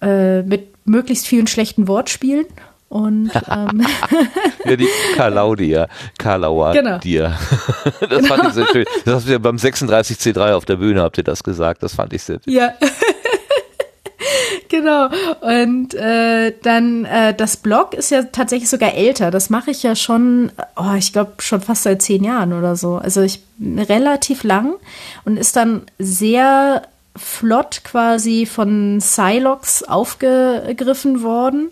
äh, 0.00 0.42
mit 0.42 0.74
möglichst 0.84 1.28
vielen 1.28 1.46
schlechten 1.46 1.86
Wortspielen 1.86 2.46
Und 2.88 3.30
ähm, 3.48 3.86
ja, 4.64 4.76
die 4.76 4.88
Karlaudia, 5.14 5.88
Karlauer 6.18 6.72
genau. 6.72 6.98
dir. 6.98 7.38
Das 8.00 8.08
genau. 8.08 8.34
fand 8.34 8.48
ich 8.48 8.54
sehr 8.54 8.66
schön. 8.66 8.84
Das 9.04 9.14
hast 9.14 9.28
du 9.28 9.32
ja 9.32 9.38
beim 9.38 9.56
36C3 9.56 10.54
auf 10.54 10.64
der 10.64 10.76
Bühne 10.76 11.02
habt 11.02 11.18
ihr 11.18 11.24
das 11.24 11.44
gesagt. 11.44 11.82
Das 11.84 11.94
fand 11.94 12.12
ich 12.12 12.22
sehr. 12.22 12.40
Ja. 12.46 12.72
Genau. 14.74 15.08
Und 15.40 15.94
äh, 15.94 16.52
dann 16.62 17.04
äh, 17.04 17.34
das 17.34 17.56
Blog 17.56 17.94
ist 17.94 18.10
ja 18.10 18.24
tatsächlich 18.24 18.68
sogar 18.68 18.94
älter. 18.94 19.30
Das 19.30 19.50
mache 19.50 19.70
ich 19.70 19.82
ja 19.82 19.94
schon, 19.94 20.52
oh, 20.76 20.94
ich 20.96 21.12
glaube 21.12 21.34
schon 21.38 21.60
fast 21.60 21.84
seit 21.84 22.02
zehn 22.02 22.24
Jahren 22.24 22.52
oder 22.52 22.76
so. 22.76 22.96
Also 22.96 23.22
ich 23.22 23.40
relativ 23.60 24.42
lang 24.42 24.74
und 25.24 25.36
ist 25.36 25.56
dann 25.56 25.82
sehr 25.98 26.82
flott 27.16 27.82
quasi 27.84 28.46
von 28.46 29.00
Silox 29.00 29.84
aufgegriffen 29.84 31.22
worden. 31.22 31.70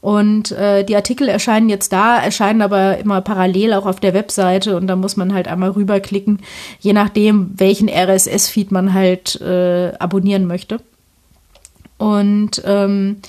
Und 0.00 0.52
äh, 0.52 0.84
die 0.84 0.94
Artikel 0.94 1.28
erscheinen 1.28 1.68
jetzt 1.68 1.92
da, 1.92 2.18
erscheinen 2.22 2.62
aber 2.62 2.98
immer 2.98 3.20
parallel 3.20 3.72
auch 3.74 3.84
auf 3.84 3.98
der 3.98 4.14
Webseite 4.14 4.76
und 4.76 4.86
da 4.86 4.94
muss 4.94 5.16
man 5.16 5.34
halt 5.34 5.48
einmal 5.48 5.70
rüberklicken, 5.70 6.40
je 6.78 6.92
nachdem, 6.92 7.50
welchen 7.56 7.88
RSS-Feed 7.88 8.70
man 8.70 8.94
halt 8.94 9.40
äh, 9.40 9.92
abonnieren 9.98 10.46
möchte. 10.46 10.78
Und 11.98 12.62
ähm, 12.64 13.20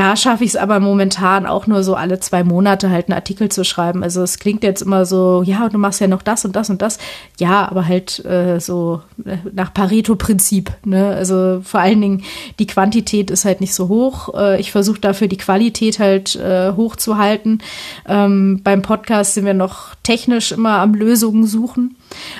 da 0.00 0.16
schaffe 0.16 0.44
ich 0.44 0.50
es 0.52 0.56
aber 0.56 0.80
momentan 0.80 1.44
auch 1.44 1.66
nur 1.66 1.82
so 1.82 1.94
alle 1.94 2.18
zwei 2.20 2.42
Monate 2.42 2.88
halt 2.88 3.08
einen 3.08 3.16
Artikel 3.16 3.50
zu 3.50 3.66
schreiben. 3.66 4.02
Also 4.02 4.22
es 4.22 4.38
klingt 4.38 4.62
jetzt 4.62 4.80
immer 4.80 5.04
so, 5.04 5.42
ja, 5.44 5.68
du 5.68 5.76
machst 5.76 6.00
ja 6.00 6.08
noch 6.08 6.22
das 6.22 6.46
und 6.46 6.56
das 6.56 6.70
und 6.70 6.80
das. 6.80 6.98
Ja, 7.38 7.68
aber 7.70 7.86
halt 7.86 8.24
äh, 8.24 8.60
so 8.60 9.02
äh, 9.26 9.36
nach 9.52 9.74
Pareto-Prinzip. 9.74 10.72
Ne? 10.86 11.08
Also 11.08 11.60
vor 11.62 11.80
allen 11.80 12.00
Dingen 12.00 12.22
die 12.58 12.66
Quantität 12.66 13.30
ist 13.30 13.44
halt 13.44 13.60
nicht 13.60 13.74
so 13.74 13.88
hoch. 13.88 14.32
Äh, 14.34 14.58
ich 14.58 14.72
versuche 14.72 15.00
dafür 15.00 15.28
die 15.28 15.36
Qualität 15.36 15.98
halt 15.98 16.34
äh, 16.34 16.72
hochzuhalten. 16.72 17.62
Ähm, 18.08 18.62
beim 18.64 18.80
Podcast 18.80 19.34
sind 19.34 19.44
wir 19.44 19.52
noch 19.52 19.94
technisch 20.02 20.52
immer 20.52 20.78
am 20.78 20.94
Lösungen 20.94 21.46
suchen. 21.46 21.96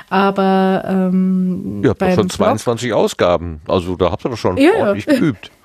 Aber 0.08 0.82
ähm, 0.86 1.82
doch 1.82 2.14
schon 2.14 2.30
22 2.30 2.88
Blog, 2.88 3.00
Ausgaben. 3.00 3.60
Also 3.68 3.96
da 3.96 4.10
habt 4.10 4.24
ihr 4.24 4.30
doch 4.30 4.38
schon 4.38 4.56
ja, 4.56 4.70
ordentlich 4.78 5.04
geübt. 5.04 5.50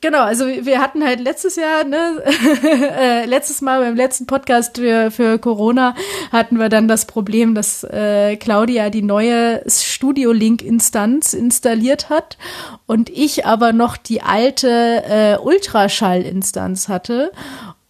Genau, 0.00 0.22
also 0.22 0.46
wir 0.46 0.80
hatten 0.80 1.04
halt 1.04 1.18
letztes 1.18 1.56
Jahr, 1.56 1.82
ne, 1.82 2.22
äh, 2.98 3.24
letztes 3.24 3.60
Mal 3.62 3.80
beim 3.80 3.96
letzten 3.96 4.26
Podcast 4.26 4.78
für, 4.78 5.10
für 5.10 5.38
Corona 5.40 5.96
hatten 6.30 6.58
wir 6.60 6.68
dann 6.68 6.86
das 6.86 7.04
Problem, 7.06 7.56
dass 7.56 7.82
äh, 7.82 8.36
Claudia 8.36 8.90
die 8.90 9.02
neue 9.02 9.60
Studio 9.68 10.30
Link 10.30 10.62
Instanz 10.62 11.32
installiert 11.32 12.10
hat 12.10 12.38
und 12.86 13.10
ich 13.10 13.44
aber 13.44 13.72
noch 13.72 13.96
die 13.96 14.22
alte 14.22 14.68
äh, 14.68 15.36
Ultraschall 15.38 16.22
Instanz 16.22 16.88
hatte 16.88 17.32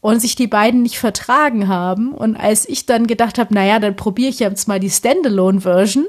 und 0.01 0.21
sich 0.21 0.35
die 0.35 0.47
beiden 0.47 0.83
nicht 0.83 0.99
vertragen 0.99 1.69
haben. 1.69 2.13
Und 2.13 2.37
als 2.37 2.69
ich 2.69 2.87
dann 2.87 3.07
gedacht 3.07 3.39
habe, 3.39 3.53
naja, 3.53 3.79
dann 3.81 3.97
probiere 3.97 4.31
ich 4.31 4.39
jetzt 4.39 4.69
mal 4.69 4.81
die 4.81 4.91
Standalone-Version, 4.91 6.07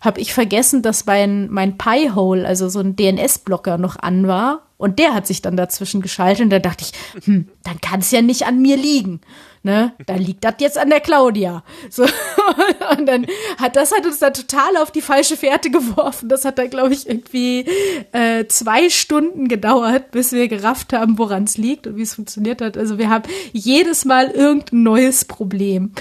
habe 0.00 0.20
ich 0.20 0.34
vergessen, 0.34 0.82
dass 0.82 1.06
mein, 1.06 1.50
mein 1.50 1.78
Pi-Hole, 1.78 2.46
also 2.46 2.68
so 2.68 2.80
ein 2.80 2.96
DNS-Blocker, 2.96 3.78
noch 3.78 3.96
an 3.96 4.26
war. 4.26 4.62
Und 4.78 4.98
der 4.98 5.14
hat 5.14 5.26
sich 5.26 5.40
dann 5.40 5.56
dazwischen 5.56 6.02
geschaltet 6.02 6.44
und 6.44 6.50
da 6.50 6.58
dachte 6.58 6.84
ich, 6.84 7.24
hm, 7.24 7.48
dann 7.64 7.80
kann 7.80 8.00
es 8.00 8.10
ja 8.10 8.20
nicht 8.20 8.46
an 8.46 8.60
mir 8.60 8.76
liegen. 8.76 9.20
Ne? 9.62 9.92
Da 10.06 10.14
liegt 10.14 10.44
das 10.44 10.54
jetzt 10.60 10.78
an 10.78 10.90
der 10.90 11.00
Claudia. 11.00 11.64
So, 11.90 12.04
und 12.98 13.06
dann 13.06 13.26
hat 13.58 13.76
das 13.76 13.92
hat 13.92 14.06
uns 14.06 14.18
da 14.18 14.30
total 14.30 14.76
auf 14.76 14.90
die 14.90 15.00
falsche 15.00 15.36
Fährte 15.36 15.70
geworfen. 15.70 16.28
Das 16.28 16.44
hat 16.44 16.58
da, 16.58 16.66
glaube 16.66 16.94
ich, 16.94 17.08
irgendwie 17.08 17.64
äh, 18.12 18.46
zwei 18.46 18.88
Stunden 18.90 19.48
gedauert, 19.48 20.12
bis 20.12 20.32
wir 20.32 20.48
gerafft 20.48 20.92
haben, 20.92 21.18
woran 21.18 21.44
es 21.44 21.58
liegt 21.58 21.86
und 21.86 21.96
wie 21.96 22.02
es 22.02 22.14
funktioniert 22.14 22.60
hat. 22.60 22.76
Also 22.76 22.98
wir 22.98 23.10
haben 23.10 23.24
jedes 23.52 24.04
Mal 24.04 24.30
irgendein 24.30 24.82
neues 24.82 25.24
Problem. 25.24 25.92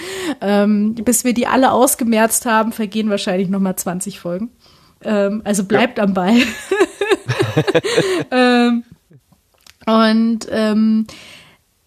Ähm, 0.42 0.96
bis 0.96 1.24
wir 1.24 1.34
die 1.34 1.48
alle 1.48 1.72
ausgemerzt 1.72 2.46
haben, 2.46 2.72
vergehen 2.72 3.10
wahrscheinlich 3.10 3.50
noch 3.50 3.60
mal 3.60 3.76
20 3.76 4.20
Folgen. 4.20 4.52
Ähm, 5.04 5.42
also 5.44 5.64
bleibt 5.64 5.98
ja. 5.98 6.04
am 6.04 6.14
Ball. 6.14 6.38
ähm, 8.32 8.84
und 9.86 10.48
ähm, 10.50 11.08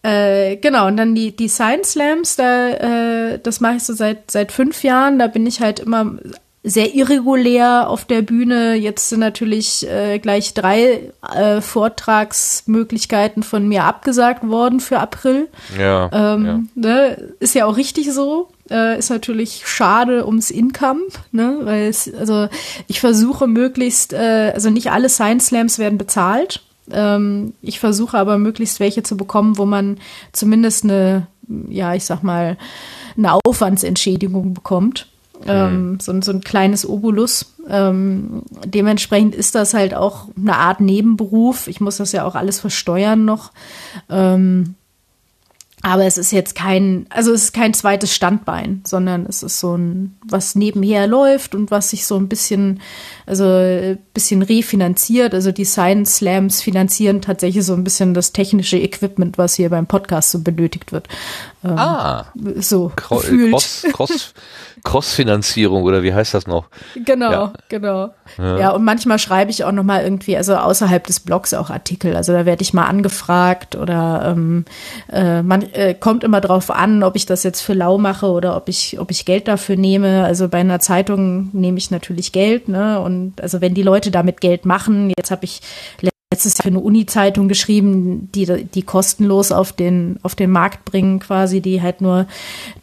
äh, 0.01 0.55
genau, 0.55 0.87
und 0.87 0.97
dann 0.97 1.13
die, 1.13 1.35
die 1.35 1.49
Science 1.49 1.91
Slams, 1.91 2.35
da, 2.37 2.69
äh, 2.69 3.39
das 3.39 3.59
mache 3.59 3.75
ich 3.75 3.83
so 3.83 3.93
seit, 3.93 4.31
seit 4.31 4.51
fünf 4.51 4.83
Jahren. 4.83 5.19
Da 5.19 5.27
bin 5.27 5.45
ich 5.45 5.61
halt 5.61 5.79
immer 5.79 6.17
sehr 6.63 6.93
irregulär 6.93 7.89
auf 7.89 8.05
der 8.05 8.21
Bühne. 8.21 8.75
Jetzt 8.75 9.09
sind 9.09 9.19
natürlich 9.19 9.87
äh, 9.89 10.19
gleich 10.19 10.53
drei 10.53 11.11
äh, 11.33 11.61
Vortragsmöglichkeiten 11.61 13.43
von 13.43 13.67
mir 13.67 13.85
abgesagt 13.85 14.47
worden 14.47 14.79
für 14.79 14.99
April. 14.99 15.47
Ja, 15.77 16.09
ähm, 16.11 16.45
ja. 16.45 16.59
Ne, 16.75 17.33
ist 17.39 17.55
ja 17.55 17.65
auch 17.65 17.77
richtig 17.77 18.11
so. 18.13 18.49
Äh, 18.69 18.99
ist 18.99 19.09
natürlich 19.09 19.63
schade 19.65 20.27
ums 20.27 20.51
Income, 20.51 21.01
ne? 21.31 21.59
Weil 21.63 21.87
es, 21.87 22.13
also 22.13 22.49
ich 22.87 22.99
versuche 22.99 23.47
möglichst, 23.47 24.13
äh, 24.13 24.51
also 24.53 24.69
nicht 24.69 24.91
alle 24.91 25.09
Science 25.09 25.47
Slams 25.47 25.79
werden 25.79 25.97
bezahlt. 25.97 26.61
Ähm, 26.91 27.53
ich 27.61 27.79
versuche 27.79 28.17
aber 28.17 28.37
möglichst 28.37 28.79
welche 28.79 29.03
zu 29.03 29.17
bekommen, 29.17 29.57
wo 29.57 29.65
man 29.65 29.97
zumindest 30.31 30.83
eine, 30.83 31.27
ja, 31.69 31.93
ich 31.93 32.05
sag 32.05 32.23
mal, 32.23 32.57
eine 33.17 33.33
Aufwandsentschädigung 33.33 34.53
bekommt. 34.53 35.07
Ähm, 35.47 35.91
mhm. 35.91 35.99
so, 35.99 36.19
so 36.21 36.31
ein 36.31 36.41
kleines 36.41 36.87
Obolus. 36.87 37.55
Ähm, 37.69 38.43
dementsprechend 38.65 39.35
ist 39.35 39.55
das 39.55 39.73
halt 39.73 39.93
auch 39.93 40.27
eine 40.37 40.57
Art 40.57 40.81
Nebenberuf. 40.81 41.67
Ich 41.67 41.79
muss 41.79 41.97
das 41.97 42.11
ja 42.11 42.25
auch 42.25 42.35
alles 42.35 42.59
versteuern 42.59 43.25
noch. 43.25 43.51
Ähm, 44.09 44.75
aber 45.81 46.05
es 46.05 46.17
ist 46.17 46.31
jetzt 46.31 46.55
kein, 46.55 47.05
also 47.09 47.31
es 47.31 47.45
ist 47.45 47.53
kein 47.53 47.73
zweites 47.73 48.13
Standbein, 48.13 48.81
sondern 48.85 49.25
es 49.25 49.43
ist 49.43 49.59
so 49.59 49.77
ein, 49.77 50.17
was 50.27 50.55
nebenher 50.55 51.07
läuft 51.07 51.55
und 51.55 51.71
was 51.71 51.91
sich 51.91 52.05
so 52.05 52.17
ein 52.17 52.27
bisschen, 52.27 52.81
also 53.25 53.45
ein 53.45 53.97
bisschen 54.13 54.41
refinanziert. 54.41 55.33
Also 55.33 55.53
die 55.53 55.63
Science 55.63 56.17
Slams 56.17 56.61
finanzieren 56.61 57.21
tatsächlich 57.21 57.65
so 57.65 57.73
ein 57.73 57.85
bisschen 57.85 58.13
das 58.13 58.33
technische 58.33 58.77
Equipment, 58.77 59.37
was 59.37 59.53
hier 59.53 59.69
beim 59.69 59.87
Podcast 59.87 60.31
so 60.31 60.39
benötigt 60.39 60.91
wird. 60.91 61.07
Ähm, 61.63 61.77
ah. 61.77 62.25
So. 62.57 62.91
Cro 62.95 63.19
Cross, 63.19 63.85
Cross, 63.93 64.33
Cross-Finanzierung 64.83 65.83
oder 65.83 66.03
wie 66.03 66.13
heißt 66.13 66.33
das 66.33 66.47
noch? 66.47 66.65
Genau, 67.05 67.31
ja. 67.31 67.53
genau. 67.69 68.13
Ja. 68.37 68.59
ja. 68.59 68.69
und 68.71 68.83
manchmal 68.83 69.19
schreibe 69.19 69.51
ich 69.51 69.63
auch 69.63 69.71
noch 69.71 69.83
mal 69.83 70.03
irgendwie, 70.03 70.37
also 70.37 70.55
außerhalb 70.55 71.05
des 71.05 71.19
Blogs 71.19 71.53
auch 71.53 71.69
Artikel. 71.69 72.15
Also 72.15 72.33
da 72.33 72.45
werde 72.45 72.61
ich 72.61 72.73
mal 72.73 72.85
angefragt 72.85 73.75
oder 73.75 74.33
ähm, 74.33 74.65
äh, 75.11 75.41
man 75.41 75.63
äh, 75.73 75.93
kommt 75.93 76.23
immer 76.23 76.41
drauf 76.41 76.71
an, 76.71 77.03
ob 77.03 77.15
ich 77.15 77.25
das 77.25 77.43
jetzt 77.43 77.61
für 77.61 77.73
lau 77.73 77.97
mache 77.97 78.27
oder 78.27 78.55
ob 78.55 78.69
ich, 78.69 78.99
ob 78.99 79.11
ich 79.11 79.25
Geld 79.25 79.47
dafür 79.47 79.75
nehme. 79.75 80.23
Also 80.23 80.49
bei 80.49 80.59
einer 80.59 80.79
Zeitung 80.79 81.49
nehme 81.53 81.77
ich 81.77 81.91
natürlich 81.91 82.31
Geld, 82.31 82.67
ne? 82.67 82.99
Und 82.99 83.41
also 83.41 83.61
wenn 83.61 83.73
die 83.73 83.83
Leute 83.83 84.11
damit 84.11 84.41
Geld 84.41 84.65
machen, 84.65 85.11
jetzt 85.17 85.31
habe 85.31 85.45
ich 85.45 85.61
letztes 86.31 86.59
Jahr 86.59 86.63
für 86.63 86.69
eine 86.69 86.79
Uni-Zeitung 86.79 87.47
geschrieben, 87.47 88.29
die 88.35 88.45
die 88.45 88.83
kostenlos 88.83 89.51
auf 89.51 89.73
den 89.73 90.19
auf 90.21 90.35
den 90.35 90.51
Markt 90.51 90.85
bringen, 90.85 91.19
quasi, 91.19 91.59
die 91.59 91.81
halt 91.81 92.01
nur 92.01 92.27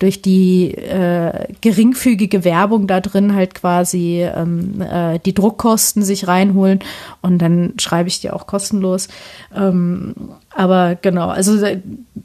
durch 0.01 0.21
die 0.21 0.75
äh, 0.75 1.47
geringfügige 1.61 2.43
Werbung 2.43 2.89
da 2.89 3.01
drin 3.01 3.37
halt 3.37 3.55
quasi 3.55 4.23
ähm, 4.23 4.81
äh, 4.81 5.21
die 5.21 5.33
Druckkosten 5.33 6.03
sich 6.03 6.27
reinholen 6.27 6.81
und 7.23 7.39
dann 7.39 7.75
schreibe 7.79 8.09
ich 8.09 8.21
die 8.21 8.33
auch 8.33 8.49
kostenlos. 8.49 9.07
Ähm, 9.55 10.17
aber 10.53 10.97
genau, 10.97 11.29
also 11.29 11.65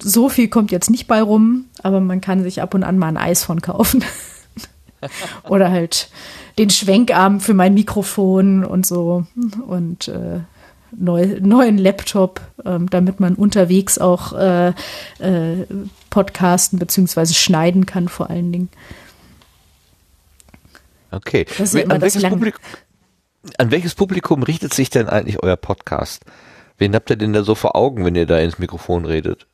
so 0.02 0.28
viel 0.28 0.48
kommt 0.48 0.72
jetzt 0.72 0.90
nicht 0.90 1.06
bei 1.06 1.22
rum, 1.22 1.66
aber 1.84 2.00
man 2.00 2.22
kann 2.22 2.42
sich 2.42 2.64
ab 2.64 2.74
und 2.74 2.84
an 2.84 2.98
mal 2.98 3.10
ein 3.10 3.18
Eis 3.18 3.44
von 3.44 3.62
kaufen. 3.62 4.04
Oder 5.50 5.72
halt 5.72 6.10
den 6.58 6.70
Schwenkarm 6.70 7.40
für 7.40 7.54
mein 7.54 7.74
Mikrofon 7.74 8.64
und 8.64 8.86
so. 8.86 9.26
Und 9.68 10.08
äh, 10.08 10.42
neu, 10.92 11.38
neuen 11.40 11.78
Laptop, 11.78 12.42
ähm, 12.66 12.90
damit 12.90 13.20
man 13.20 13.36
unterwegs 13.36 13.98
auch 13.98 14.34
äh, 14.34 14.70
äh, 15.20 15.66
podcasten 16.10 16.80
bzw. 16.80 17.28
schneiden 17.28 17.86
kann 17.86 18.08
vor 18.08 18.30
allen 18.30 18.52
Dingen. 18.52 18.70
Okay. 21.12 21.46
Ja 21.58 21.84
an, 21.88 22.02
welches 22.02 22.24
Publikum, 22.24 22.62
an 23.58 23.72
welches 23.72 23.96
Publikum 23.96 24.44
richtet 24.44 24.74
sich 24.74 24.90
denn 24.90 25.08
eigentlich 25.08 25.44
euer 25.44 25.58
Podcast? 25.58 26.24
Wen 26.78 26.96
habt 26.96 27.10
ihr 27.10 27.16
denn 27.16 27.34
da 27.34 27.44
so 27.44 27.54
vor 27.54 27.76
Augen, 27.76 28.06
wenn 28.06 28.16
ihr 28.16 28.26
da 28.26 28.40
ins 28.40 28.60
Mikrofon 28.60 29.06
redet? 29.06 29.46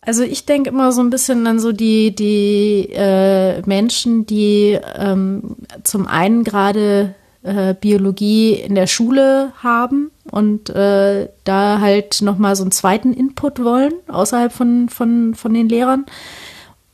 Also 0.00 0.22
ich 0.22 0.46
denke 0.46 0.70
immer 0.70 0.92
so 0.92 1.00
ein 1.00 1.10
bisschen 1.10 1.46
an 1.46 1.58
so 1.58 1.72
die, 1.72 2.14
die 2.14 2.88
äh, 2.92 3.60
Menschen, 3.66 4.24
die 4.24 4.78
ähm, 4.96 5.56
zum 5.82 6.06
einen 6.06 6.44
gerade 6.44 7.14
äh, 7.46 7.74
Biologie 7.80 8.54
in 8.54 8.74
der 8.74 8.86
Schule 8.86 9.52
haben 9.62 10.10
und 10.30 10.70
äh, 10.70 11.28
da 11.44 11.80
halt 11.80 12.20
nochmal 12.22 12.56
so 12.56 12.64
einen 12.64 12.72
zweiten 12.72 13.12
Input 13.12 13.62
wollen, 13.62 13.92
außerhalb 14.08 14.52
von, 14.52 14.88
von, 14.88 15.34
von 15.34 15.54
den 15.54 15.68
Lehrern. 15.68 16.06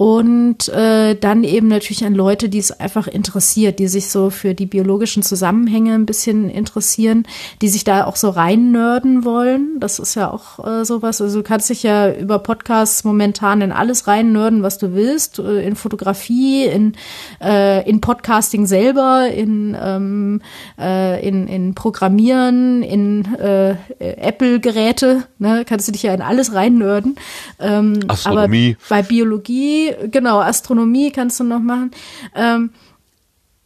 Und 0.03 0.69
äh, 0.69 1.15
dann 1.15 1.45
eben 1.45 1.69
natürlich 1.69 2.05
an 2.05 2.16
Leute, 2.16 2.49
die 2.49 2.59
es 2.59 2.73
einfach 2.73 3.07
interessiert, 3.07 3.79
die 3.79 3.87
sich 3.87 4.09
so 4.09 4.31
für 4.31 4.53
die 4.53 4.66
biologischen 4.66 5.23
Zusammenhänge 5.23 5.95
ein 5.95 6.07
bisschen 6.07 6.51
interessieren, 6.51 7.24
die 7.61 7.69
sich 7.69 7.85
da 7.85 8.07
auch 8.07 8.16
so 8.16 8.31
rein 8.31 8.73
nörden 8.73 9.24
wollen. 9.24 9.79
Das 9.79 10.01
ist 10.01 10.16
ja 10.16 10.29
auch 10.29 10.59
äh, 10.66 10.85
sowas. 10.85 11.20
Also 11.20 11.39
du 11.39 11.45
kannst 11.45 11.70
dich 11.70 11.85
ja 11.85 12.12
über 12.12 12.41
Podcasts 12.41 13.05
momentan 13.05 13.61
in 13.61 13.70
alles 13.70 14.09
rein 14.09 14.33
nörden, 14.33 14.65
was 14.65 14.77
du 14.77 14.93
willst, 14.93 15.39
äh, 15.39 15.65
in 15.65 15.77
Fotografie, 15.77 16.65
in, 16.65 16.95
äh, 17.41 17.89
in 17.89 18.01
Podcasting 18.01 18.66
selber, 18.66 19.29
in, 19.29 19.77
ähm, 19.81 20.43
äh, 20.81 21.24
in, 21.24 21.47
in 21.47 21.77
Programmieren, 21.77 22.83
in 22.83 23.24
äh, 23.37 23.77
Apple-Geräte, 24.01 25.29
ne? 25.39 25.65
kannst 25.65 25.87
du 25.87 25.93
dich 25.93 26.03
ja 26.03 26.12
in 26.12 26.23
alles 26.23 26.55
rein 26.55 26.77
nörden. 26.77 27.15
Ähm, 27.61 28.01
Astronomie. 28.09 28.77
Aber 28.81 28.89
bei 28.89 29.03
Biologie 29.07 29.91
genau, 30.10 30.40
Astronomie 30.40 31.10
kannst 31.10 31.40
du 31.40 31.44
noch 31.44 31.60
machen. 31.60 31.90
Ähm, 32.35 32.70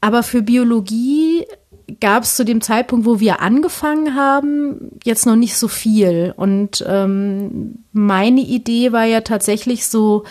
aber 0.00 0.22
für 0.22 0.42
Biologie 0.42 1.44
gab 2.00 2.24
es 2.24 2.36
zu 2.36 2.44
dem 2.44 2.60
Zeitpunkt, 2.60 3.06
wo 3.06 3.20
wir 3.20 3.40
angefangen 3.40 4.14
haben, 4.14 4.90
jetzt 5.04 5.26
noch 5.26 5.36
nicht 5.36 5.56
so 5.56 5.68
viel. 5.68 6.34
Und 6.36 6.84
ähm, 6.86 7.84
meine 7.92 8.40
Idee 8.40 8.92
war 8.92 9.04
ja 9.04 9.20
tatsächlich 9.20 9.86
so 9.86 10.24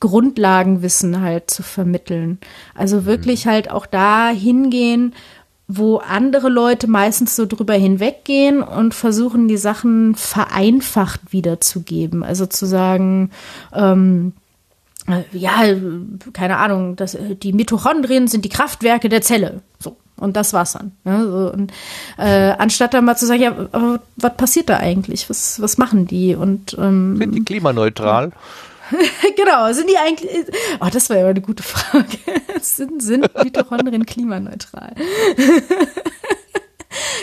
Grundlagenwissen 0.00 1.20
halt 1.20 1.50
zu 1.50 1.62
vermitteln. 1.62 2.38
Also 2.74 3.06
wirklich 3.06 3.46
mhm. 3.46 3.50
halt 3.50 3.70
auch 3.70 3.86
da 3.86 4.28
hingehen, 4.28 5.14
wo 5.66 5.96
andere 5.96 6.48
Leute 6.50 6.86
meistens 6.88 7.36
so 7.36 7.46
drüber 7.46 7.74
hinweggehen 7.74 8.62
und 8.62 8.94
versuchen, 8.94 9.48
die 9.48 9.56
Sachen 9.56 10.14
vereinfacht 10.14 11.32
wiederzugeben. 11.32 12.22
Also 12.22 12.44
zu 12.46 12.66
sagen, 12.66 13.30
ähm, 13.72 14.34
äh, 14.36 14.43
ja, 15.32 15.62
keine 16.32 16.56
Ahnung, 16.56 16.96
das, 16.96 17.14
äh, 17.14 17.34
die 17.36 17.52
Mitochondrien 17.52 18.28
sind 18.28 18.44
die 18.44 18.48
Kraftwerke 18.48 19.08
der 19.08 19.22
Zelle. 19.22 19.62
So. 19.78 19.96
Und 20.16 20.36
das 20.36 20.52
war's 20.52 20.74
dann. 20.74 20.92
Ne? 21.04 21.24
So, 21.24 21.52
und, 21.52 21.72
äh, 22.18 22.52
anstatt 22.52 22.94
dann 22.94 23.04
mal 23.04 23.16
zu 23.16 23.26
sagen, 23.26 23.42
ja, 23.42 23.50
aber 23.72 24.00
was 24.16 24.36
passiert 24.36 24.68
da 24.68 24.76
eigentlich? 24.76 25.28
Was, 25.28 25.60
was 25.60 25.76
machen 25.76 26.06
die? 26.06 26.34
Und 26.36 26.76
ähm, 26.78 27.16
sind 27.16 27.34
die 27.34 27.44
klimaneutral? 27.44 28.30
genau, 29.36 29.72
sind 29.72 29.90
die 29.90 29.96
eigentlich. 29.96 30.30
Oh, 30.80 30.88
das 30.92 31.10
war 31.10 31.16
ja 31.16 31.26
eine 31.26 31.40
gute 31.40 31.62
Frage. 31.62 32.18
sind, 32.60 33.02
sind 33.02 33.28
Mitochondrien 33.42 34.06
klimaneutral? 34.06 34.94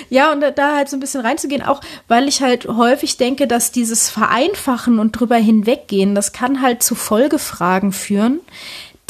Ja, 0.10 0.32
und 0.32 0.42
da 0.42 0.76
halt 0.76 0.90
so 0.90 0.98
ein 0.98 1.00
bisschen 1.00 1.22
reinzugehen, 1.22 1.64
auch 1.64 1.82
weil 2.08 2.28
ich 2.28 2.42
halt 2.42 2.68
häufig 2.68 3.18
denke, 3.18 3.48
dass 3.48 3.72
dieses 3.72 4.10
Vereinfachen 4.10 5.00
und 5.00 5.14
drüber 5.14 5.38
hinweggehen, 5.38 6.16
das 6.16 6.34
kann 6.34 6.62
halt 6.62 6.84
zu 6.84 6.96
Folgefragen 6.96 7.92
führen, 7.92 8.40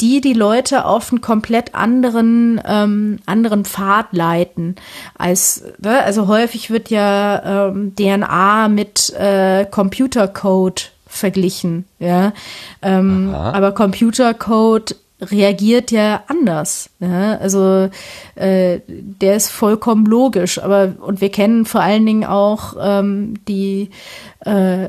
die 0.02 0.20
die 0.20 0.32
Leute 0.32 0.84
auf 0.84 1.12
einen 1.12 1.20
komplett 1.20 1.74
anderen 1.74 2.60
ähm, 2.66 3.20
anderen 3.24 3.64
Pfad 3.64 4.12
leiten 4.12 4.74
als 5.16 5.62
ne? 5.78 6.02
also 6.02 6.26
häufig 6.26 6.70
wird 6.70 6.90
ja 6.90 7.68
ähm, 7.68 7.94
DNA 7.94 8.68
mit 8.68 9.10
äh, 9.10 9.64
Computercode 9.64 10.90
verglichen 11.06 11.86
ja 12.00 12.32
ähm, 12.82 13.32
aber 13.32 13.72
Computercode 13.72 14.96
reagiert 15.22 15.90
ja 15.90 16.24
anders. 16.26 16.90
Ja? 17.00 17.36
Also 17.38 17.90
äh, 18.34 18.80
der 18.86 19.36
ist 19.36 19.50
vollkommen 19.50 20.06
logisch. 20.06 20.58
Aber 20.58 20.94
und 21.00 21.20
wir 21.20 21.30
kennen 21.30 21.64
vor 21.64 21.80
allen 21.80 22.04
Dingen 22.04 22.24
auch 22.24 22.74
ähm, 22.80 23.34
die 23.48 23.90
äh, 24.40 24.88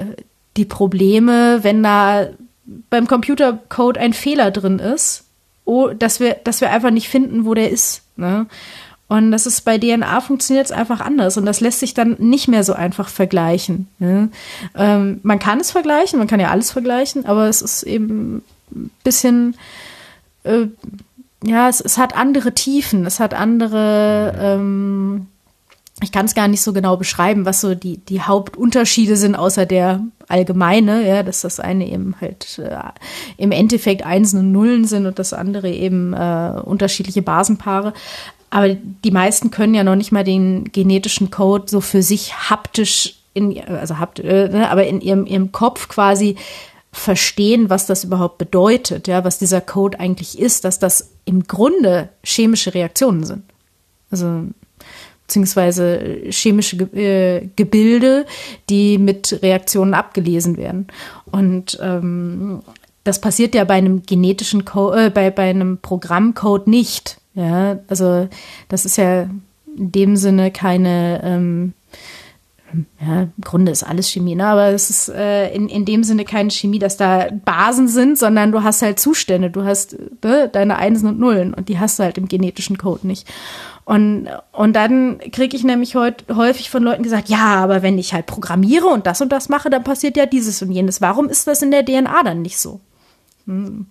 die 0.57 0.65
Probleme, 0.65 1.59
wenn 1.63 1.83
da 1.83 2.27
beim 2.89 3.07
Computercode 3.07 3.97
ein 3.97 4.13
Fehler 4.13 4.51
drin 4.51 4.79
ist, 4.79 5.25
oh, 5.65 5.89
dass 5.89 6.19
wir 6.19 6.35
dass 6.43 6.61
wir 6.61 6.71
einfach 6.71 6.91
nicht 6.91 7.09
finden, 7.09 7.45
wo 7.45 7.53
der 7.53 7.69
ist. 7.69 8.03
Ne? 8.15 8.47
Und 9.09 9.31
das 9.31 9.45
ist 9.45 9.61
bei 9.61 9.77
DNA 9.77 10.21
funktioniert 10.21 10.65
es 10.65 10.71
einfach 10.71 10.99
anders 10.99 11.37
und 11.37 11.45
das 11.45 11.59
lässt 11.61 11.81
sich 11.81 11.93
dann 11.93 12.15
nicht 12.19 12.47
mehr 12.47 12.63
so 12.63 12.73
einfach 12.73 13.09
vergleichen. 13.09 13.87
Ne? 13.99 14.29
Ähm, 14.75 15.19
man 15.23 15.39
kann 15.39 15.59
es 15.59 15.71
vergleichen, 15.71 16.17
man 16.17 16.27
kann 16.27 16.39
ja 16.39 16.49
alles 16.49 16.71
vergleichen, 16.71 17.25
aber 17.25 17.47
es 17.47 17.61
ist 17.61 17.83
eben 17.83 18.41
ein 18.71 18.89
bisschen 19.03 19.55
äh, 20.43 20.67
ja, 21.45 21.69
es, 21.69 21.81
es 21.81 21.97
hat 21.97 22.15
andere 22.15 22.53
Tiefen, 22.53 23.05
es 23.05 23.19
hat 23.19 23.33
andere, 23.33 24.33
ähm, 24.39 25.27
ich 26.01 26.11
kann 26.11 26.25
es 26.25 26.35
gar 26.35 26.47
nicht 26.47 26.61
so 26.61 26.73
genau 26.73 26.97
beschreiben, 26.97 27.45
was 27.45 27.61
so 27.61 27.75
die, 27.75 27.97
die 27.97 28.21
Hauptunterschiede 28.21 29.17
sind, 29.17 29.35
außer 29.35 29.65
der 29.65 30.01
allgemeine, 30.27 31.07
ja, 31.07 31.21
dass 31.21 31.41
das 31.41 31.59
eine 31.59 31.87
eben 31.89 32.15
halt 32.21 32.59
äh, 32.59 32.77
im 33.37 33.51
Endeffekt 33.51 34.05
Einsen 34.05 34.39
und 34.39 34.51
Nullen 34.51 34.85
sind 34.85 35.05
und 35.05 35.19
das 35.19 35.33
andere 35.33 35.69
eben 35.69 36.13
äh, 36.13 36.61
unterschiedliche 36.63 37.21
Basenpaare. 37.21 37.93
Aber 38.49 38.69
die 38.69 39.11
meisten 39.11 39.51
können 39.51 39.73
ja 39.73 39.83
noch 39.83 39.95
nicht 39.95 40.11
mal 40.11 40.23
den 40.23 40.71
genetischen 40.71 41.29
Code 41.31 41.65
so 41.67 41.81
für 41.81 42.03
sich 42.03 42.49
haptisch 42.49 43.15
in, 43.33 43.59
also 43.67 43.97
hapt, 43.97 44.19
äh, 44.19 44.47
ne, 44.47 44.69
aber 44.69 44.85
in 44.85 45.01
ihrem, 45.01 45.25
ihrem 45.25 45.51
Kopf 45.51 45.87
quasi 45.87 46.35
verstehen, 46.93 47.69
was 47.69 47.87
das 47.87 48.03
überhaupt 48.03 48.37
bedeutet, 48.37 49.07
ja, 49.07 49.25
was 49.25 49.39
dieser 49.39 49.59
Code 49.61 49.99
eigentlich 49.99 50.39
ist, 50.39 50.63
dass 50.63 50.79
das 50.79 51.09
im 51.25 51.43
Grunde 51.43 52.09
chemische 52.23 52.73
Reaktionen 52.73 53.23
sind. 53.23 53.43
Also 54.11 54.43
beziehungsweise 55.25 56.21
chemische 56.29 56.77
äh, 56.95 57.49
Gebilde, 57.55 58.27
die 58.69 58.99
mit 58.99 59.39
Reaktionen 59.41 59.95
abgelesen 59.95 60.55
werden. 60.55 60.87
Und 61.25 61.79
ähm, 61.81 62.61
das 63.03 63.19
passiert 63.19 63.55
ja 63.55 63.63
bei 63.63 63.73
einem 63.73 64.03
genetischen 64.03 64.63
Code, 64.63 65.05
äh, 65.05 65.09
bei, 65.09 65.31
bei 65.31 65.49
einem 65.49 65.79
Programmcode 65.79 66.67
nicht. 66.67 67.17
Ja, 67.33 67.79
also 67.87 68.29
das 68.69 68.85
ist 68.85 68.97
ja 68.97 69.23
in 69.75 69.91
dem 69.91 70.15
Sinne 70.15 70.51
keine 70.51 71.21
ähm, 71.23 71.73
ja, 72.99 73.21
im 73.23 73.31
Grunde 73.41 73.71
ist 73.71 73.83
alles 73.83 74.09
Chemie, 74.09 74.35
ne? 74.35 74.45
aber 74.45 74.67
es 74.69 74.89
ist 74.89 75.09
äh, 75.09 75.53
in, 75.53 75.69
in 75.69 75.85
dem 75.85 76.03
Sinne 76.03 76.25
keine 76.25 76.49
Chemie, 76.49 76.79
dass 76.79 76.97
da 76.97 77.27
Basen 77.45 77.87
sind, 77.87 78.17
sondern 78.17 78.51
du 78.51 78.63
hast 78.63 78.81
halt 78.81 78.99
Zustände, 78.99 79.49
du 79.49 79.63
hast 79.63 79.97
ne, 80.23 80.49
deine 80.51 80.77
Einsen 80.77 81.07
und 81.07 81.19
Nullen 81.19 81.53
und 81.53 81.69
die 81.69 81.79
hast 81.79 81.99
du 81.99 82.03
halt 82.03 82.17
im 82.17 82.27
genetischen 82.27 82.77
Code 82.77 83.07
nicht. 83.07 83.27
Und, 83.85 84.29
und 84.53 84.73
dann 84.73 85.19
kriege 85.31 85.57
ich 85.57 85.63
nämlich 85.63 85.95
heut, 85.95 86.23
häufig 86.33 86.69
von 86.69 86.83
Leuten 86.83 87.03
gesagt, 87.03 87.27
ja, 87.29 87.55
aber 87.55 87.81
wenn 87.81 87.97
ich 87.97 88.13
halt 88.13 88.25
programmiere 88.25 88.87
und 88.87 89.05
das 89.05 89.19
und 89.21 89.31
das 89.31 89.49
mache, 89.49 89.69
dann 89.69 89.83
passiert 89.83 90.15
ja 90.15 90.25
dieses 90.25 90.61
und 90.61 90.71
jenes. 90.71 91.01
Warum 91.01 91.27
ist 91.27 91.47
das 91.47 91.61
in 91.61 91.71
der 91.71 91.83
DNA 91.83 92.23
dann 92.23 92.41
nicht 92.41 92.57
so? 92.57 92.79
Hm. 93.45 93.87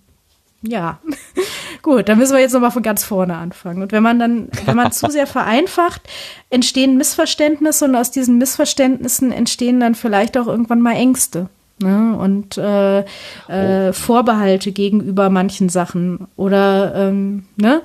Ja, 0.63 0.99
gut, 1.83 2.09
dann 2.09 2.17
müssen 2.17 2.33
wir 2.33 2.39
jetzt 2.39 2.53
nochmal 2.53 2.71
von 2.71 2.81
ganz 2.81 3.03
vorne 3.03 3.35
anfangen. 3.35 3.83
Und 3.83 3.91
wenn 3.91 4.01
man 4.01 4.17
dann, 4.17 4.47
wenn 4.65 4.75
man 4.75 4.91
zu 4.91 5.09
sehr 5.11 5.27
vereinfacht, 5.27 6.01
entstehen 6.49 6.97
Missverständnisse 6.97 7.85
und 7.85 7.95
aus 7.95 8.09
diesen 8.09 8.39
Missverständnissen 8.39 9.31
entstehen 9.31 9.79
dann 9.79 9.93
vielleicht 9.93 10.37
auch 10.37 10.47
irgendwann 10.47 10.81
mal 10.81 10.95
Ängste. 10.95 11.49
Ne? 11.79 12.17
Und 12.17 12.57
äh, 12.57 13.03
äh, 13.49 13.93
Vorbehalte 13.93 14.71
gegenüber 14.71 15.29
manchen 15.29 15.69
Sachen. 15.69 16.27
Oder, 16.35 16.93
ähm, 16.95 17.43
ne? 17.57 17.81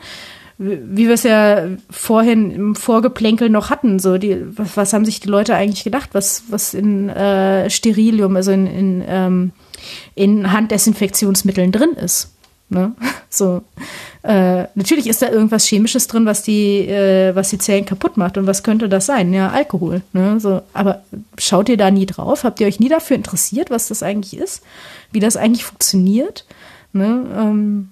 wie 0.59 1.07
wir 1.07 1.15
es 1.15 1.23
ja 1.23 1.67
vorhin 1.89 2.51
im 2.51 2.75
Vorgeplänkel 2.75 3.49
noch 3.49 3.71
hatten, 3.71 4.01
so 4.01 4.19
die, 4.19 4.45
was, 4.59 4.77
was 4.77 4.93
haben 4.93 5.05
sich 5.05 5.21
die 5.21 5.29
Leute 5.29 5.55
eigentlich 5.55 5.85
gedacht, 5.85 6.11
was, 6.13 6.45
was 6.51 6.75
in 6.75 7.09
äh, 7.09 7.71
Sterilium, 7.71 8.35
also 8.35 8.51
in, 8.51 8.67
in, 8.67 9.05
ähm, 9.07 9.53
in 10.17 10.53
Handdesinfektionsmitteln 10.53 11.71
drin 11.71 11.91
ist. 11.93 12.35
Ne? 12.69 12.93
So, 13.31 13.63
äh, 14.23 14.65
natürlich 14.75 15.07
ist 15.07 15.21
da 15.21 15.29
irgendwas 15.29 15.67
Chemisches 15.67 16.07
drin, 16.07 16.25
was 16.25 16.43
die, 16.43 16.89
äh, 16.89 17.35
was 17.35 17.51
die 17.51 17.59
Zellen 17.59 17.85
kaputt 17.85 18.17
macht. 18.17 18.39
Und 18.39 18.47
was 18.47 18.63
könnte 18.63 18.89
das 18.89 19.07
sein? 19.07 19.33
Ja, 19.35 19.51
Alkohol. 19.51 20.01
Ne? 20.15 20.41
So, 20.41 20.63
aber 20.73 21.03
schaut 21.37 21.69
ihr 21.69 21.77
da 21.77 21.91
nie 21.91 22.07
drauf? 22.07 22.45
Habt 22.45 22.61
ihr 22.61 22.67
euch 22.67 22.81
nie 22.81 22.89
dafür 22.89 23.17
interessiert, 23.17 23.71
was 23.71 23.89
das 23.89 24.03
eigentlich 24.03 24.41
ist? 24.41 24.63
Wie 25.13 25.21
das 25.21 25.37
eigentlich 25.37 25.65
funktioniert? 25.65 26.47
Ne? 26.93 27.27
Ähm, 27.37 27.91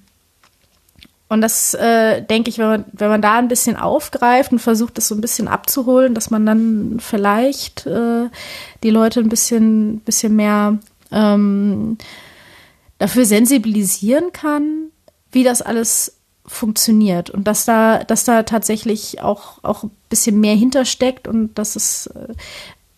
und 1.29 1.41
das 1.41 1.75
äh, 1.75 2.23
denke 2.23 2.51
ich, 2.51 2.59
wenn 2.59 2.69
man, 2.69 2.85
wenn 2.93 3.09
man 3.09 3.23
da 3.23 3.39
ein 3.39 3.49
bisschen 3.49 3.77
aufgreift 3.77 4.53
und 4.53 4.61
versucht, 4.61 4.97
das 4.97 5.09
so 5.09 5.15
ein 5.15 5.21
bisschen 5.21 5.49
abzuholen, 5.49 6.15
dass 6.15 6.31
man 6.31 6.47
dann 6.47 6.99
vielleicht 7.01 7.87
äh, 7.87 8.29
die 8.85 8.91
Leute 8.91 9.21
ein 9.21 9.29
bisschen, 9.29 10.01
bisschen 10.01 10.37
mehr 10.37 10.79
ähm, 11.11 11.99
dafür 12.99 13.25
sensibilisieren 13.25 14.33
kann, 14.33 14.91
wie 15.33 15.45
das 15.45 15.63
alles 15.63 16.17
funktioniert 16.47 17.29
und 17.31 17.45
dass 17.45 17.65
da, 17.65 18.05
dass 18.05 18.25
da 18.25 18.45
tatsächlich 18.45 19.21
auch, 19.21 19.63
auch 19.65 19.83
ein 19.83 19.91
bisschen 20.09 20.41
mehr 20.41 20.55
hintersteckt 20.55 21.27
und 21.27 21.55
dass 21.59 21.77
es 21.77 22.07
äh, 22.09 22.35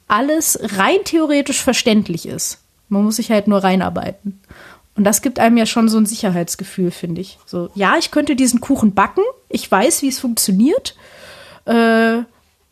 alles 0.06 0.58
rein 0.76 0.98
theoretisch 1.04 1.62
verständlich 1.62 2.26
ist. 2.26 2.58
Man 2.88 3.04
muss 3.04 3.16
sich 3.16 3.30
halt 3.30 3.48
nur 3.48 3.62
reinarbeiten. 3.62 4.40
Und 4.96 5.04
das 5.04 5.22
gibt 5.22 5.38
einem 5.38 5.56
ja 5.56 5.66
schon 5.66 5.88
so 5.88 5.98
ein 5.98 6.06
Sicherheitsgefühl, 6.06 6.90
finde 6.90 7.20
ich. 7.20 7.38
So, 7.46 7.70
ja, 7.74 7.96
ich 7.98 8.10
könnte 8.10 8.34
diesen 8.34 8.60
Kuchen 8.60 8.94
backen, 8.94 9.22
ich 9.48 9.70
weiß, 9.70 10.02
wie 10.02 10.08
es 10.08 10.18
funktioniert. 10.18 10.96
Äh, 11.66 12.22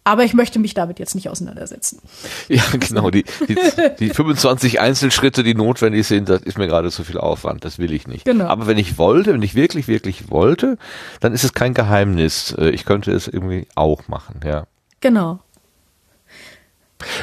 Aber 0.06 0.22
ich 0.22 0.34
möchte 0.34 0.60
mich 0.60 0.72
damit 0.72 1.00
jetzt 1.00 1.16
nicht 1.16 1.28
auseinandersetzen. 1.28 1.98
Ja, 2.46 2.62
genau. 2.78 3.10
Die, 3.10 3.24
die, 3.48 3.56
die 3.98 4.10
25 4.10 4.78
Einzelschritte, 4.78 5.42
die 5.42 5.54
notwendig 5.54 6.06
sind, 6.06 6.28
das 6.28 6.42
ist 6.42 6.58
mir 6.58 6.68
gerade 6.68 6.92
zu 6.92 7.02
viel 7.02 7.18
Aufwand. 7.18 7.64
Das 7.64 7.80
will 7.80 7.92
ich 7.92 8.06
nicht. 8.06 8.24
Genau. 8.24 8.46
Aber 8.46 8.68
wenn 8.68 8.78
ich 8.78 8.98
wollte, 8.98 9.34
wenn 9.34 9.42
ich 9.42 9.56
wirklich, 9.56 9.88
wirklich 9.88 10.30
wollte, 10.30 10.78
dann 11.18 11.32
ist 11.32 11.42
es 11.42 11.54
kein 11.54 11.74
Geheimnis. 11.74 12.54
Äh, 12.56 12.70
ich 12.70 12.84
könnte 12.84 13.10
es 13.10 13.26
irgendwie 13.26 13.66
auch 13.74 14.06
machen, 14.06 14.42
ja. 14.44 14.68
Genau. 15.00 15.40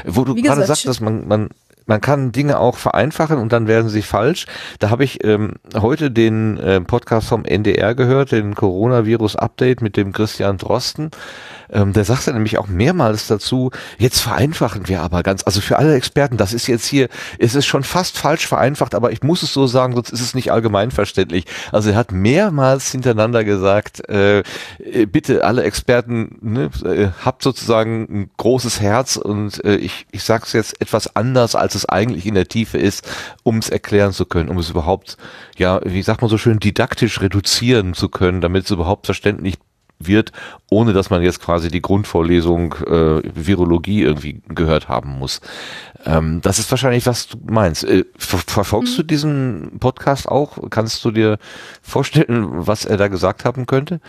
Wo 0.04 0.26
du 0.26 0.36
gerade 0.36 0.66
sagst, 0.66 0.86
dass 0.86 1.00
man, 1.00 1.26
man, 1.26 1.52
man 1.86 2.02
kann 2.02 2.32
Dinge 2.32 2.60
auch 2.60 2.78
vereinfachen 2.78 3.38
und 3.38 3.52
dann 3.52 3.68
werden 3.68 3.90
sie 3.90 4.02
falsch. 4.02 4.46
Da 4.80 4.90
habe 4.90 5.04
ich 5.04 5.24
ähm, 5.24 5.54
heute 5.76 6.12
den 6.12 6.58
äh, 6.58 6.82
Podcast 6.82 7.28
vom 7.28 7.46
NDR 7.46 7.96
gehört, 7.96 8.32
den 8.32 8.56
Coronavirus 8.56 9.36
Update 9.36 9.82
mit 9.82 9.98
dem 9.98 10.12
Christian 10.12 10.58
Drosten. 10.58 11.12
Ähm, 11.74 11.92
der 11.92 12.06
sagte 12.06 12.32
nämlich 12.34 12.58
auch 12.60 12.68
mehrmals 12.68 13.28
dazu, 13.28 13.72
jetzt 13.98 14.20
vereinfachen 14.20 14.88
wir 14.88 15.02
aber 15.02 15.24
ganz, 15.24 15.44
also 15.46 15.60
für 15.60 15.80
alle 15.80 15.96
Experten, 15.96 16.38
das 16.38 16.54
ist 16.54 16.68
jetzt 16.68 16.86
hier, 16.86 17.10
es 17.40 17.56
ist 17.56 17.66
schon 17.66 17.84
fast 17.84 18.18
falsch 18.18 18.48
vereinfacht, 18.48 18.94
aber 18.94 19.12
ich 19.12 19.24
muss 19.24 19.42
es 19.42 19.54
so 19.54 19.66
sagen, 19.66 19.96
sonst 19.96 20.12
ist 20.12 20.22
es 20.22 20.36
nicht 20.36 20.52
allgemeinverständlich. 20.52 21.46
Also 21.72 21.90
er 21.90 21.96
hat 21.96 22.12
mehrmals 22.12 22.92
hintereinander 22.92 23.44
gesagt, 23.44 24.08
äh, 24.08 24.44
äh 24.80 25.06
bitte 25.06 25.44
alle 25.44 25.64
Experten, 25.64 26.38
ne, 26.42 26.70
äh, 26.86 27.08
habt 27.26 27.42
sozusagen 27.42 28.04
ein 28.04 28.30
großes 28.38 28.80
Herz 28.80 29.16
und 29.16 29.64
äh, 29.66 29.76
ich, 29.76 30.06
ich 30.12 30.24
sage 30.24 30.44
es 30.46 30.54
jetzt 30.54 30.80
etwas 30.80 31.16
anders, 31.16 31.56
als 31.56 31.73
es 31.76 31.88
eigentlich 31.88 32.26
in 32.26 32.36
der 32.36 32.48
Tiefe 32.48 32.78
ist, 32.78 33.08
um 33.44 33.58
es 33.58 33.70
erklären 33.70 34.12
zu 34.12 34.26
können, 34.26 34.50
um 34.50 34.58
es 34.58 34.70
überhaupt, 34.70 35.18
ja, 35.58 35.80
wie 35.84 36.02
sagt 36.02 36.22
man 36.22 36.30
so 36.30 36.38
schön, 36.38 36.60
didaktisch 36.60 37.22
reduzieren 37.22 37.94
zu 37.94 38.10
können, 38.10 38.42
damit 38.42 38.66
es 38.66 38.72
überhaupt 38.72 39.06
verständlich 39.06 39.56
wird, 40.00 40.32
ohne 40.70 40.94
dass 40.94 41.10
man 41.10 41.22
jetzt 41.22 41.40
quasi 41.40 41.70
die 41.70 41.82
Grundvorlesung 41.82 42.74
äh, 42.86 43.22
Virologie 43.34 44.02
irgendwie 44.02 44.42
gehört 44.50 44.90
haben 44.90 45.12
muss. 45.12 45.42
Ähm, 46.06 46.42
das 46.42 46.60
ist 46.60 46.70
wahrscheinlich, 46.72 47.06
was 47.06 47.28
du 47.28 47.38
meinst. 47.46 47.84
Äh, 47.84 48.06
ver 48.18 48.40
verfolgst 48.40 48.94
mhm. 48.94 48.98
du 48.98 49.04
diesen 49.04 49.80
Podcast 49.80 50.28
auch? 50.28 50.58
Kannst 50.70 51.04
du 51.06 51.12
dir 51.12 51.38
vorstellen, 51.82 52.48
was 52.50 52.86
er 52.86 52.98
da 52.98 53.08
gesagt 53.08 53.46
haben 53.46 53.66
könnte? 53.66 54.02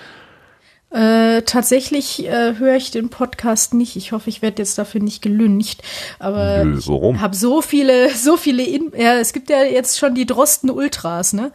Äh, 0.95 1.43
tatsächlich 1.43 2.25
äh, 2.25 2.55
höre 2.57 2.77
ich 2.77 2.93
den 2.93 3.09
Podcast 3.09 3.75
nicht. 3.75 3.97
Ich 3.97 4.13
hoffe, 4.13 4.31
ich 4.31 4.43
werde 4.43 4.63
jetzt 4.63 4.79
dafür 4.79 5.03
nicht 5.03 5.23
gelüncht. 5.23 5.83
Aber 6.21 6.63
Nö, 6.63 6.79
warum? 6.87 7.17
ich 7.17 7.21
habe 7.21 7.35
so 7.35 7.63
viele, 7.63 8.11
so 8.11 8.37
viele. 8.37 8.63
In 8.63 8.93
ja, 8.97 9.15
es 9.15 9.33
gibt 9.33 9.51
ja 9.51 9.65
jetzt 9.65 9.99
schon 9.99 10.15
die 10.15 10.25
Drosten 10.25 10.71
Ultras, 10.71 11.33
ne? 11.33 11.51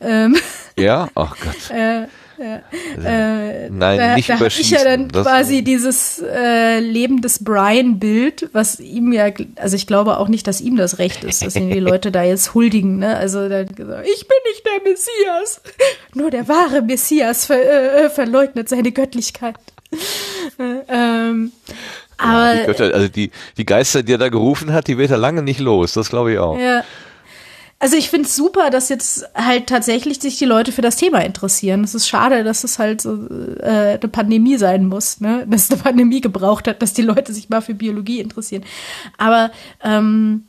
Ähm, 0.00 0.36
ja, 0.78 1.08
ach 1.16 1.36
Gott. 1.40 1.70
äh, 1.76 2.06
ja. 2.38 2.62
Also, 2.96 3.08
äh, 3.08 3.70
Nein, 3.70 3.98
da, 3.98 4.14
nicht 4.14 4.28
da 4.28 4.34
habe 4.34 4.48
ich 4.48 4.70
ja 4.70 4.84
dann 4.84 5.10
quasi 5.10 5.62
dieses 5.62 6.22
äh, 6.22 6.80
Leben 6.80 7.22
des 7.22 7.42
Brian-Bild, 7.42 8.50
was 8.52 8.80
ihm 8.80 9.12
ja, 9.12 9.26
also 9.56 9.76
ich 9.76 9.86
glaube 9.86 10.18
auch 10.18 10.28
nicht, 10.28 10.46
dass 10.46 10.60
ihm 10.60 10.76
das 10.76 10.98
recht 10.98 11.24
ist, 11.24 11.44
dass 11.44 11.56
ihn 11.56 11.70
die 11.70 11.80
Leute 11.80 12.10
da 12.10 12.22
jetzt 12.22 12.54
huldigen. 12.54 12.98
Ne? 12.98 13.16
Also 13.16 13.48
dann 13.48 13.66
gesagt, 13.66 14.06
ich 14.06 14.28
bin 14.28 14.36
nicht 14.50 14.64
der 14.66 14.92
Messias, 14.92 15.60
nur 16.14 16.30
der 16.30 16.48
wahre 16.48 16.82
Messias 16.82 17.46
ver, 17.46 18.04
äh, 18.04 18.10
verleugnet 18.10 18.68
seine 18.68 18.92
Göttlichkeit. 18.92 19.56
ähm, 20.88 21.52
aber 22.16 22.54
ja, 22.54 22.60
die 22.60 22.66
Götter, 22.66 22.94
also 22.94 23.08
die, 23.08 23.30
die 23.56 23.66
Geister, 23.66 24.02
die 24.02 24.12
er 24.12 24.18
da 24.18 24.28
gerufen 24.28 24.72
hat, 24.72 24.88
die 24.88 24.98
wird 24.98 25.10
er 25.10 25.18
lange 25.18 25.42
nicht 25.42 25.60
los, 25.60 25.92
das 25.92 26.10
glaube 26.10 26.32
ich 26.32 26.38
auch. 26.38 26.58
Ja, 26.58 26.84
also 27.84 27.98
ich 27.98 28.08
finde 28.08 28.26
es 28.26 28.34
super, 28.34 28.70
dass 28.70 28.88
jetzt 28.88 29.28
halt 29.34 29.66
tatsächlich 29.66 30.18
sich 30.18 30.38
die 30.38 30.46
Leute 30.46 30.72
für 30.72 30.80
das 30.80 30.96
Thema 30.96 31.18
interessieren. 31.18 31.84
Es 31.84 31.94
ist 31.94 32.08
schade, 32.08 32.42
dass 32.42 32.64
es 32.64 32.78
halt 32.78 33.02
so 33.02 33.28
äh, 33.60 33.98
eine 34.00 34.08
Pandemie 34.08 34.56
sein 34.56 34.86
muss, 34.86 35.20
ne? 35.20 35.46
Dass 35.46 35.64
es 35.64 35.70
eine 35.70 35.82
Pandemie 35.82 36.22
gebraucht 36.22 36.66
hat, 36.66 36.80
dass 36.80 36.94
die 36.94 37.02
Leute 37.02 37.34
sich 37.34 37.50
mal 37.50 37.60
für 37.60 37.74
Biologie 37.74 38.20
interessieren. 38.20 38.64
Aber 39.18 39.50
ähm, 39.82 40.44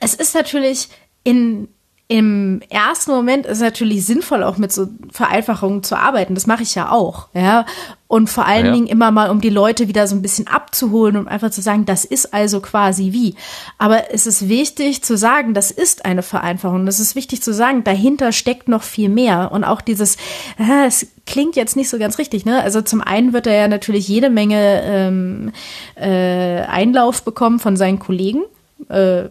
es 0.00 0.14
ist 0.14 0.34
natürlich 0.34 0.88
in 1.22 1.68
im 2.10 2.62
ersten 2.70 3.10
Moment 3.10 3.44
ist 3.44 3.58
es 3.58 3.62
natürlich 3.62 4.06
sinnvoll, 4.06 4.42
auch 4.42 4.56
mit 4.56 4.72
so 4.72 4.88
Vereinfachungen 5.12 5.82
zu 5.82 5.94
arbeiten. 5.94 6.34
Das 6.34 6.46
mache 6.46 6.62
ich 6.62 6.74
ja 6.74 6.90
auch, 6.90 7.28
ja. 7.34 7.66
Und 8.06 8.30
vor 8.30 8.46
allen 8.46 8.64
ja. 8.64 8.72
Dingen 8.72 8.86
immer 8.86 9.10
mal, 9.10 9.28
um 9.28 9.42
die 9.42 9.50
Leute 9.50 9.88
wieder 9.88 10.06
so 10.06 10.16
ein 10.16 10.22
bisschen 10.22 10.46
abzuholen 10.46 11.18
und 11.18 11.28
einfach 11.28 11.50
zu 11.50 11.60
sagen, 11.60 11.84
das 11.84 12.06
ist 12.06 12.32
also 12.32 12.60
quasi 12.60 13.12
wie. 13.12 13.34
Aber 13.76 14.10
es 14.14 14.26
ist 14.26 14.48
wichtig 14.48 15.04
zu 15.04 15.18
sagen, 15.18 15.52
das 15.52 15.70
ist 15.70 16.06
eine 16.06 16.22
Vereinfachung. 16.22 16.86
Es 16.86 16.98
ist 16.98 17.14
wichtig 17.14 17.42
zu 17.42 17.52
sagen, 17.52 17.84
dahinter 17.84 18.32
steckt 18.32 18.68
noch 18.68 18.82
viel 18.82 19.10
mehr. 19.10 19.52
Und 19.52 19.64
auch 19.64 19.82
dieses, 19.82 20.16
äh, 20.58 20.86
es 20.86 21.08
klingt 21.26 21.56
jetzt 21.56 21.76
nicht 21.76 21.90
so 21.90 21.98
ganz 21.98 22.16
richtig, 22.16 22.46
ne? 22.46 22.62
Also 22.62 22.80
zum 22.80 23.02
einen 23.02 23.34
wird 23.34 23.46
er 23.46 23.54
ja 23.54 23.68
natürlich 23.68 24.08
jede 24.08 24.30
Menge 24.30 24.80
ähm, 24.82 25.52
äh, 25.94 26.62
Einlauf 26.62 27.22
bekommen 27.22 27.58
von 27.58 27.76
seinen 27.76 27.98
Kollegen 27.98 28.44
äh, 28.88 29.28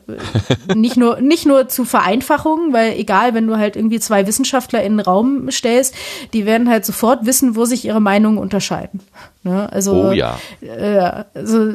nicht 0.76 0.98
nur 0.98 1.20
nicht 1.22 1.46
nur 1.46 1.68
zu 1.68 1.86
Vereinfachungen, 1.86 2.74
weil 2.74 2.94
egal, 2.94 3.34
wenn 3.34 3.48
du 3.48 3.58
halt 3.58 3.76
irgendwie 3.76 4.00
zwei 4.00 4.28
Wissenschaftler 4.28 4.84
in 4.84 4.98
den 4.98 5.00
Raum 5.00 5.50
stellst, 5.52 5.96
die 6.34 6.46
werden 6.46 6.70
halt 6.70 6.86
sofort 6.86 7.26
wissen, 7.26 7.56
wo 7.56 7.66
sich 7.66 7.86
ihre 7.86 8.02
Meinungen 8.02 8.38
unterscheiden. 8.38 9.00
Ne? 9.44 9.72
Also, 9.72 10.10
oh 10.10 10.12
ja. 10.12 10.40
Äh, 10.62 11.24
also 11.34 11.74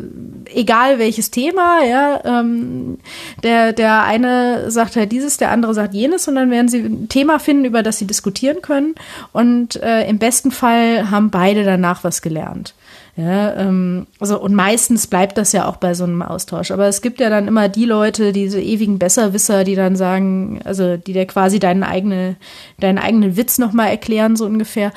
egal 0.55 0.99
welches 0.99 1.31
Thema, 1.31 1.85
ja, 1.85 2.21
ähm, 2.25 2.99
der 3.43 3.73
der 3.73 4.05
eine 4.05 4.71
sagt 4.71 4.97
halt 4.97 5.11
dieses, 5.13 5.37
der 5.39 5.51
andere 5.51 5.75
sagt 5.75 5.95
jenes, 5.95 6.29
und 6.29 6.35
dann 6.37 6.51
werden 6.51 6.69
sie 6.69 6.81
ein 6.81 7.09
Thema 7.09 7.39
finden, 7.39 7.65
über 7.65 7.83
das 7.83 7.99
sie 7.99 8.07
diskutieren 8.07 8.63
können. 8.63 8.95
Und 9.33 9.77
äh, 9.83 10.09
im 10.09 10.19
besten 10.19 10.51
Fall 10.51 11.11
haben 11.11 11.31
beide 11.31 11.65
danach 11.65 12.05
was 12.05 12.23
gelernt. 12.23 12.75
Ja, 13.15 13.55
ähm, 13.57 14.07
also 14.21 14.41
und 14.41 14.55
meistens 14.55 15.07
bleibt 15.07 15.37
das 15.37 15.53
ja 15.53 15.69
auch 15.69 15.77
bei 15.77 15.93
so 15.93 16.05
einem 16.05 16.23
Austausch. 16.23 16.71
Aber 16.71 16.87
es 16.87 17.03
gibt 17.03 17.21
ja 17.21 17.29
dann 17.29 17.47
immer 17.47 17.69
die 17.69 17.85
Leute, 17.85 18.33
diese 18.33 18.59
ewigen 18.59 18.99
Besserwisser, 18.99 19.65
die 19.65 19.75
dann 19.75 19.97
sagen, 19.97 20.61
also 20.65 20.97
die 20.97 21.13
dir 21.13 21.27
quasi 21.27 21.59
deinen 21.59 21.83
eigene, 21.83 22.37
deinen 22.81 22.97
eigenen 22.97 23.37
Witz 23.37 23.59
nochmal 23.59 23.91
erklären, 23.91 24.35
so 24.35 24.47
ungefähr. 24.47 24.93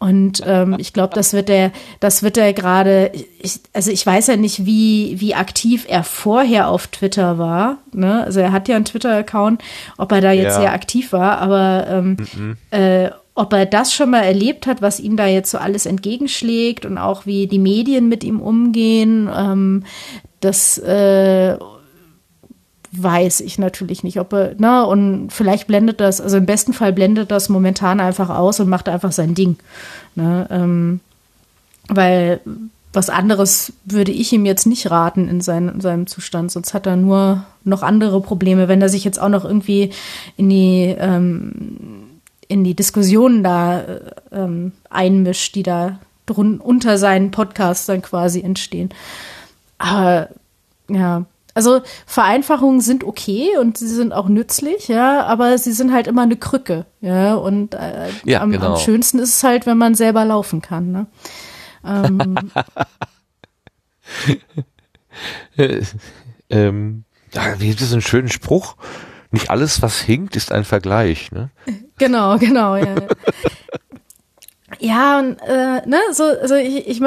Und 0.00 0.42
ähm, 0.44 0.74
ich 0.80 0.92
glaube, 0.92 1.14
das 1.14 1.32
wird 1.32 1.48
der, 1.48 1.70
das 2.00 2.24
wird 2.24 2.38
er 2.38 2.52
gerade, 2.54 3.12
ich, 3.38 3.60
also 3.72 3.92
ich 3.92 4.04
weiß 4.04 4.26
ja 4.26 4.36
nicht, 4.36 4.66
wie, 4.66 5.20
wie 5.20 5.36
aktiv 5.36 5.86
er 5.88 6.02
vorher 6.02 6.68
auf 6.68 6.88
Twitter 6.88 7.38
war. 7.38 7.78
Ne? 7.92 8.24
Also 8.24 8.40
er 8.40 8.50
hat 8.50 8.66
ja 8.66 8.74
einen 8.74 8.84
Twitter-Account, 8.84 9.62
ob 9.96 10.10
er 10.10 10.20
da 10.20 10.32
jetzt 10.32 10.56
ja. 10.56 10.60
sehr 10.62 10.72
aktiv 10.72 11.12
war, 11.12 11.38
aber 11.38 11.86
ähm, 11.88 12.16
mhm. 12.34 12.56
äh, 12.72 13.10
ob 13.40 13.54
er 13.54 13.64
das 13.64 13.94
schon 13.94 14.10
mal 14.10 14.20
erlebt 14.20 14.66
hat, 14.66 14.82
was 14.82 15.00
ihm 15.00 15.16
da 15.16 15.26
jetzt 15.26 15.50
so 15.50 15.56
alles 15.56 15.86
entgegenschlägt 15.86 16.84
und 16.84 16.98
auch 16.98 17.24
wie 17.24 17.46
die 17.46 17.58
Medien 17.58 18.06
mit 18.06 18.22
ihm 18.22 18.38
umgehen, 18.38 19.30
ähm, 19.34 19.84
das 20.40 20.76
äh, 20.76 21.56
weiß 22.92 23.40
ich 23.40 23.58
natürlich 23.58 24.04
nicht, 24.04 24.20
ob 24.20 24.34
er, 24.34 24.54
na, 24.58 24.82
und 24.82 25.30
vielleicht 25.30 25.66
blendet 25.66 26.00
das, 26.00 26.20
also 26.20 26.36
im 26.36 26.44
besten 26.44 26.74
Fall 26.74 26.92
blendet 26.92 27.30
das 27.30 27.48
momentan 27.48 27.98
einfach 27.98 28.28
aus 28.28 28.60
und 28.60 28.68
macht 28.68 28.90
einfach 28.90 29.12
sein 29.12 29.34
Ding. 29.34 29.56
Ne, 30.16 30.46
ähm, 30.50 31.00
weil 31.88 32.40
was 32.92 33.08
anderes 33.08 33.72
würde 33.86 34.12
ich 34.12 34.34
ihm 34.34 34.44
jetzt 34.44 34.66
nicht 34.66 34.90
raten 34.90 35.28
in, 35.28 35.40
sein, 35.40 35.68
in 35.68 35.80
seinem 35.80 36.06
Zustand, 36.06 36.52
sonst 36.52 36.74
hat 36.74 36.86
er 36.86 36.96
nur 36.96 37.44
noch 37.64 37.82
andere 37.82 38.20
Probleme. 38.20 38.68
Wenn 38.68 38.82
er 38.82 38.90
sich 38.90 39.04
jetzt 39.04 39.20
auch 39.20 39.28
noch 39.30 39.46
irgendwie 39.46 39.90
in 40.36 40.50
die 40.50 40.94
ähm, 40.98 41.99
in 42.50 42.64
die 42.64 42.74
Diskussionen 42.74 43.44
da 43.44 43.80
äh, 43.80 44.00
ähm, 44.32 44.72
einmischt, 44.90 45.54
die 45.54 45.62
da 45.62 46.00
drun 46.26 46.58
unter 46.58 46.98
seinen 46.98 47.30
Podcasts 47.30 47.86
dann 47.86 48.02
quasi 48.02 48.40
entstehen. 48.40 48.90
Aber 49.78 50.28
ja, 50.88 51.24
also 51.54 51.80
Vereinfachungen 52.06 52.80
sind 52.80 53.04
okay 53.04 53.56
und 53.58 53.78
sie 53.78 53.86
sind 53.86 54.12
auch 54.12 54.28
nützlich, 54.28 54.88
ja, 54.88 55.24
aber 55.26 55.58
sie 55.58 55.72
sind 55.72 55.92
halt 55.92 56.08
immer 56.08 56.22
eine 56.22 56.36
Krücke, 56.36 56.86
ja. 57.00 57.34
Und 57.34 57.74
äh, 57.74 58.08
ja, 58.24 58.40
am, 58.40 58.50
genau. 58.50 58.74
am, 58.74 58.76
schönsten 58.78 59.20
ist 59.20 59.36
es 59.36 59.44
halt, 59.44 59.66
wenn 59.66 59.78
man 59.78 59.94
selber 59.94 60.24
laufen 60.24 60.60
kann. 60.60 60.90
Ne? 60.90 61.06
Ähm, 61.84 62.50
ähm, 66.50 67.04
ja, 67.32 67.60
wie 67.60 67.68
gibt 67.68 67.80
es 67.80 67.92
einen 67.92 68.02
schönen 68.02 68.28
Spruch? 68.28 68.74
Nicht 69.30 69.50
alles, 69.50 69.80
was 69.82 70.00
hinkt, 70.00 70.36
ist 70.36 70.52
ein 70.52 70.64
Vergleich, 70.64 71.30
ne? 71.32 71.50
Genau, 71.98 72.38
genau, 72.38 72.76
ja. 72.76 72.94
Ja, 74.78 75.18
und, 75.18 75.36
äh, 75.42 75.86
ne, 75.86 75.98
so, 76.12 76.24
also 76.24 76.54
ich, 76.54 76.86
ich, 76.88 77.02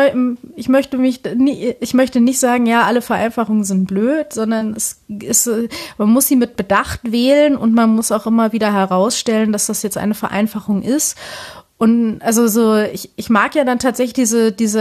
ich 0.55 0.69
möchte 0.69 0.97
mich, 0.97 1.21
nie, 1.35 1.73
ich 1.79 1.93
möchte 1.93 2.19
nicht 2.19 2.39
sagen, 2.39 2.65
ja, 2.65 2.83
alle 2.83 3.01
Vereinfachungen 3.01 3.63
sind 3.63 3.87
blöd, 3.87 4.33
sondern 4.33 4.73
es 4.73 5.01
ist, 5.07 5.49
man 5.97 6.09
muss 6.09 6.27
sie 6.27 6.35
mit 6.35 6.55
Bedacht 6.57 6.99
wählen 7.03 7.55
und 7.55 7.73
man 7.73 7.95
muss 7.95 8.11
auch 8.11 8.27
immer 8.27 8.51
wieder 8.51 8.73
herausstellen, 8.73 9.53
dass 9.53 9.67
das 9.67 9.81
jetzt 9.81 9.97
eine 9.97 10.13
Vereinfachung 10.13 10.83
ist. 10.83 11.17
Und 11.83 12.21
also 12.21 12.47
so, 12.47 12.77
ich, 12.77 13.09
ich 13.17 13.29
mag 13.29 13.55
ja 13.55 13.65
dann 13.65 13.77
tatsächlich 13.77 14.13
diese, 14.13 14.53
diese 14.53 14.79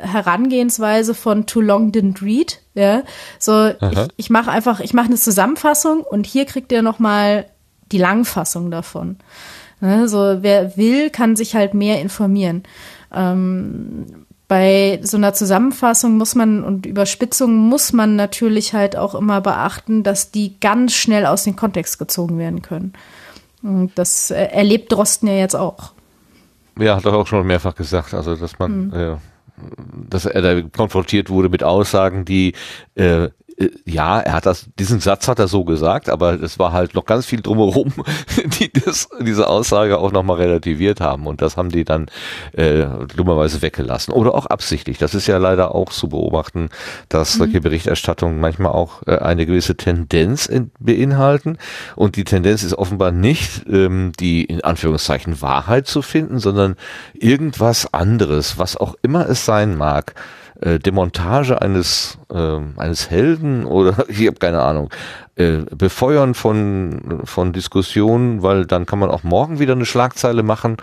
Herangehensweise 0.00 1.12
von 1.12 1.44
Too 1.44 1.60
Long 1.60 1.92
Didn't 1.92 2.22
Read, 2.22 2.62
ja. 2.72 3.02
So, 3.38 3.52
Aha. 3.52 3.74
ich, 3.90 3.98
ich 4.16 4.30
mache 4.30 4.50
einfach, 4.50 4.80
ich 4.80 4.94
mache 4.94 5.08
eine 5.08 5.16
Zusammenfassung 5.16 6.00
und 6.00 6.24
hier 6.24 6.46
kriegt 6.46 6.72
ihr 6.72 6.80
nochmal 6.80 7.44
die 7.92 7.98
Langfassung 7.98 8.70
davon. 8.70 9.18
Ne, 9.82 10.08
so, 10.08 10.38
wer 10.40 10.78
will, 10.78 11.10
kann 11.10 11.36
sich 11.36 11.54
halt 11.54 11.74
mehr 11.74 12.00
informieren. 12.00 12.62
Ähm, 13.14 14.06
bei 14.48 15.00
so 15.02 15.18
einer 15.18 15.34
Zusammenfassung 15.34 16.16
muss 16.16 16.34
man 16.34 16.64
und 16.64 16.86
Überspitzung 16.86 17.56
muss 17.56 17.92
man 17.92 18.16
natürlich 18.16 18.72
halt 18.72 18.96
auch 18.96 19.14
immer 19.14 19.42
beachten, 19.42 20.02
dass 20.02 20.30
die 20.30 20.58
ganz 20.60 20.94
schnell 20.94 21.26
aus 21.26 21.44
dem 21.44 21.56
Kontext 21.56 21.98
gezogen 21.98 22.38
werden 22.38 22.62
können. 22.62 22.94
Und 23.62 23.92
das 23.96 24.30
äh, 24.30 24.46
erlebt 24.46 24.90
Drosten 24.90 25.28
ja 25.28 25.34
jetzt 25.34 25.54
auch. 25.54 25.92
Ja, 26.78 26.96
hat 26.96 27.04
er 27.04 27.14
auch 27.14 27.26
schon 27.26 27.46
mehrfach 27.46 27.74
gesagt, 27.74 28.14
also 28.14 28.36
dass 28.36 28.58
man, 28.58 28.92
hm. 28.92 29.00
äh, 29.00 29.16
dass 30.08 30.24
er 30.24 30.42
da 30.42 30.62
konfrontiert 30.62 31.30
wurde 31.30 31.48
mit 31.48 31.62
Aussagen, 31.62 32.24
die 32.24 32.54
äh, 32.94 33.28
ja, 33.84 34.20
er 34.20 34.34
hat 34.34 34.46
das, 34.46 34.66
diesen 34.78 35.00
Satz 35.00 35.26
hat 35.26 35.40
er 35.40 35.48
so 35.48 35.64
gesagt, 35.64 36.08
aber 36.08 36.40
es 36.40 36.60
war 36.60 36.72
halt 36.72 36.94
noch 36.94 37.04
ganz 37.04 37.26
viel 37.26 37.40
drumherum, 37.40 37.92
die 38.60 38.72
das, 38.72 39.08
diese 39.20 39.48
Aussage 39.48 39.98
auch 39.98 40.12
nochmal 40.12 40.36
relativiert 40.36 41.00
haben 41.00 41.26
und 41.26 41.42
das 41.42 41.56
haben 41.56 41.70
die 41.70 41.84
dann 41.84 42.06
äh, 42.52 42.86
dummerweise 43.16 43.60
weggelassen 43.60 44.12
oder 44.14 44.34
auch 44.34 44.46
absichtlich. 44.46 44.98
Das 44.98 45.14
ist 45.14 45.26
ja 45.26 45.38
leider 45.38 45.74
auch 45.74 45.90
zu 45.90 46.08
beobachten, 46.08 46.68
dass 47.08 47.34
mhm. 47.34 47.38
solche 47.38 47.60
Berichterstattungen 47.60 48.38
manchmal 48.38 48.72
auch 48.72 49.02
äh, 49.06 49.18
eine 49.18 49.44
gewisse 49.44 49.76
Tendenz 49.76 50.46
in, 50.46 50.70
beinhalten 50.78 51.58
und 51.96 52.14
die 52.14 52.24
Tendenz 52.24 52.62
ist 52.62 52.74
offenbar 52.74 53.10
nicht 53.10 53.66
ähm, 53.68 54.12
die 54.20 54.44
in 54.44 54.62
Anführungszeichen 54.62 55.42
Wahrheit 55.42 55.88
zu 55.88 56.02
finden, 56.02 56.38
sondern 56.38 56.76
irgendwas 57.12 57.92
anderes, 57.92 58.56
was 58.56 58.76
auch 58.76 58.94
immer 59.02 59.28
es 59.28 59.44
sein 59.44 59.76
mag 59.76 60.14
äh, 60.60 60.78
Demontage 60.78 61.62
eines, 61.62 62.18
äh, 62.32 62.58
eines 62.76 63.10
Helden 63.10 63.64
oder 63.64 64.04
ich 64.08 64.26
habe 64.26 64.38
keine 64.38 64.62
Ahnung, 64.62 64.90
äh, 65.36 65.58
Befeuern 65.76 66.34
von, 66.34 67.20
von 67.24 67.52
Diskussionen, 67.52 68.42
weil 68.42 68.66
dann 68.66 68.86
kann 68.86 68.98
man 68.98 69.10
auch 69.10 69.22
morgen 69.22 69.58
wieder 69.58 69.74
eine 69.74 69.86
Schlagzeile 69.86 70.42
machen. 70.42 70.76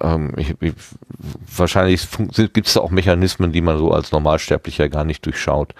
Ähm, 0.00 0.32
ich, 0.36 0.54
ich, 0.60 0.74
wahrscheinlich 1.56 2.06
gibt 2.52 2.66
es 2.66 2.74
da 2.74 2.80
auch 2.80 2.90
Mechanismen, 2.90 3.52
die 3.52 3.62
man 3.62 3.78
so 3.78 3.90
als 3.90 4.12
Normalsterblicher 4.12 4.88
gar 4.88 5.04
nicht 5.04 5.24
durchschaut, 5.24 5.74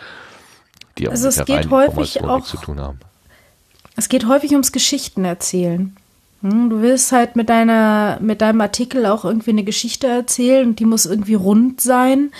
die 0.98 1.08
also 1.08 1.28
es 1.28 1.44
geht 1.44 1.70
häufig 1.70 2.22
auch, 2.22 2.42
zu 2.42 2.56
tun 2.56 2.80
haben. 2.80 3.00
Es 3.96 4.08
geht 4.08 4.26
häufig 4.26 4.52
ums 4.52 4.72
Geschichten 4.72 5.24
erzählen. 5.24 5.96
Hm, 6.46 6.70
du 6.70 6.80
willst 6.80 7.12
halt 7.12 7.34
mit 7.34 7.48
deiner, 7.48 8.18
mit 8.20 8.40
deinem 8.40 8.60
Artikel 8.60 9.06
auch 9.06 9.24
irgendwie 9.24 9.50
eine 9.50 9.64
Geschichte 9.64 10.06
erzählen 10.06 10.68
und 10.68 10.78
die 10.78 10.84
muss 10.84 11.06
irgendwie 11.06 11.34
rund 11.34 11.80
sein. 11.80 12.30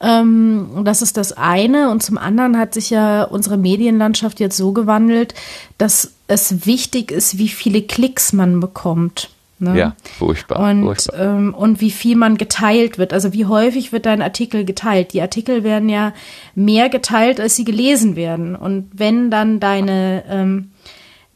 Ähm, 0.00 0.82
das 0.84 1.02
ist 1.02 1.16
das 1.16 1.32
eine. 1.32 1.90
Und 1.90 2.02
zum 2.02 2.18
anderen 2.18 2.56
hat 2.56 2.74
sich 2.74 2.90
ja 2.90 3.24
unsere 3.24 3.56
Medienlandschaft 3.56 4.38
jetzt 4.40 4.56
so 4.56 4.72
gewandelt, 4.72 5.34
dass 5.76 6.12
es 6.28 6.66
wichtig 6.66 7.10
ist, 7.10 7.38
wie 7.38 7.48
viele 7.48 7.82
Klicks 7.82 8.32
man 8.32 8.60
bekommt. 8.60 9.30
Ne? 9.58 9.76
Ja, 9.76 9.96
furchtbar. 10.18 10.70
Und, 10.70 10.84
furchtbar. 10.84 11.18
Ähm, 11.18 11.52
und 11.52 11.80
wie 11.80 11.90
viel 11.90 12.16
man 12.16 12.38
geteilt 12.38 12.96
wird. 12.96 13.12
Also 13.12 13.32
wie 13.32 13.46
häufig 13.46 13.92
wird 13.92 14.06
dein 14.06 14.22
Artikel 14.22 14.64
geteilt? 14.64 15.12
Die 15.12 15.20
Artikel 15.20 15.64
werden 15.64 15.88
ja 15.88 16.12
mehr 16.54 16.88
geteilt, 16.88 17.40
als 17.40 17.56
sie 17.56 17.64
gelesen 17.64 18.14
werden. 18.14 18.54
Und 18.54 18.88
wenn 18.92 19.32
dann 19.32 19.58
deine, 19.58 20.22
ähm, 20.28 20.70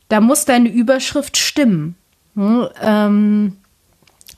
da 0.09 0.21
muss 0.21 0.45
deine 0.45 0.69
Überschrift 0.69 1.37
stimmen. 1.37 1.97
Hm, 2.35 2.69
ähm, 2.81 3.57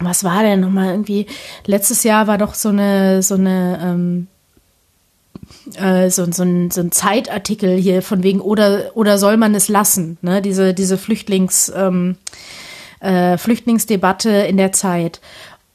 was 0.01 0.25
war 0.25 0.43
denn 0.43 0.61
nochmal 0.61 0.91
irgendwie? 0.91 1.27
Letztes 1.67 2.03
Jahr 2.03 2.27
war 2.27 2.39
doch 2.39 2.55
so 2.55 2.71
eine, 2.71 3.23
so 3.23 3.35
eine, 3.35 3.79
ähm, 3.83 4.27
äh, 5.77 6.11
so, 6.11 6.31
so, 6.31 6.43
ein, 6.43 6.71
so 6.71 6.81
ein 6.81 6.93
Zeitartikel 6.93 7.77
hier 7.77 8.03
von 8.03 8.23
wegen 8.23 8.41
oder 8.41 8.93
oder 8.95 9.19
soll 9.19 9.37
man 9.37 9.55
es 9.55 9.69
lassen? 9.69 10.19
Ne? 10.23 10.43
Diese 10.43 10.75
diese 10.75 10.99
Flüchtlings 10.99 11.73
ähm, 11.75 12.17
äh, 13.01 13.39
Flüchtlingsdebatte 13.39 14.31
in 14.31 14.57
der 14.57 14.73
Zeit. 14.73 15.21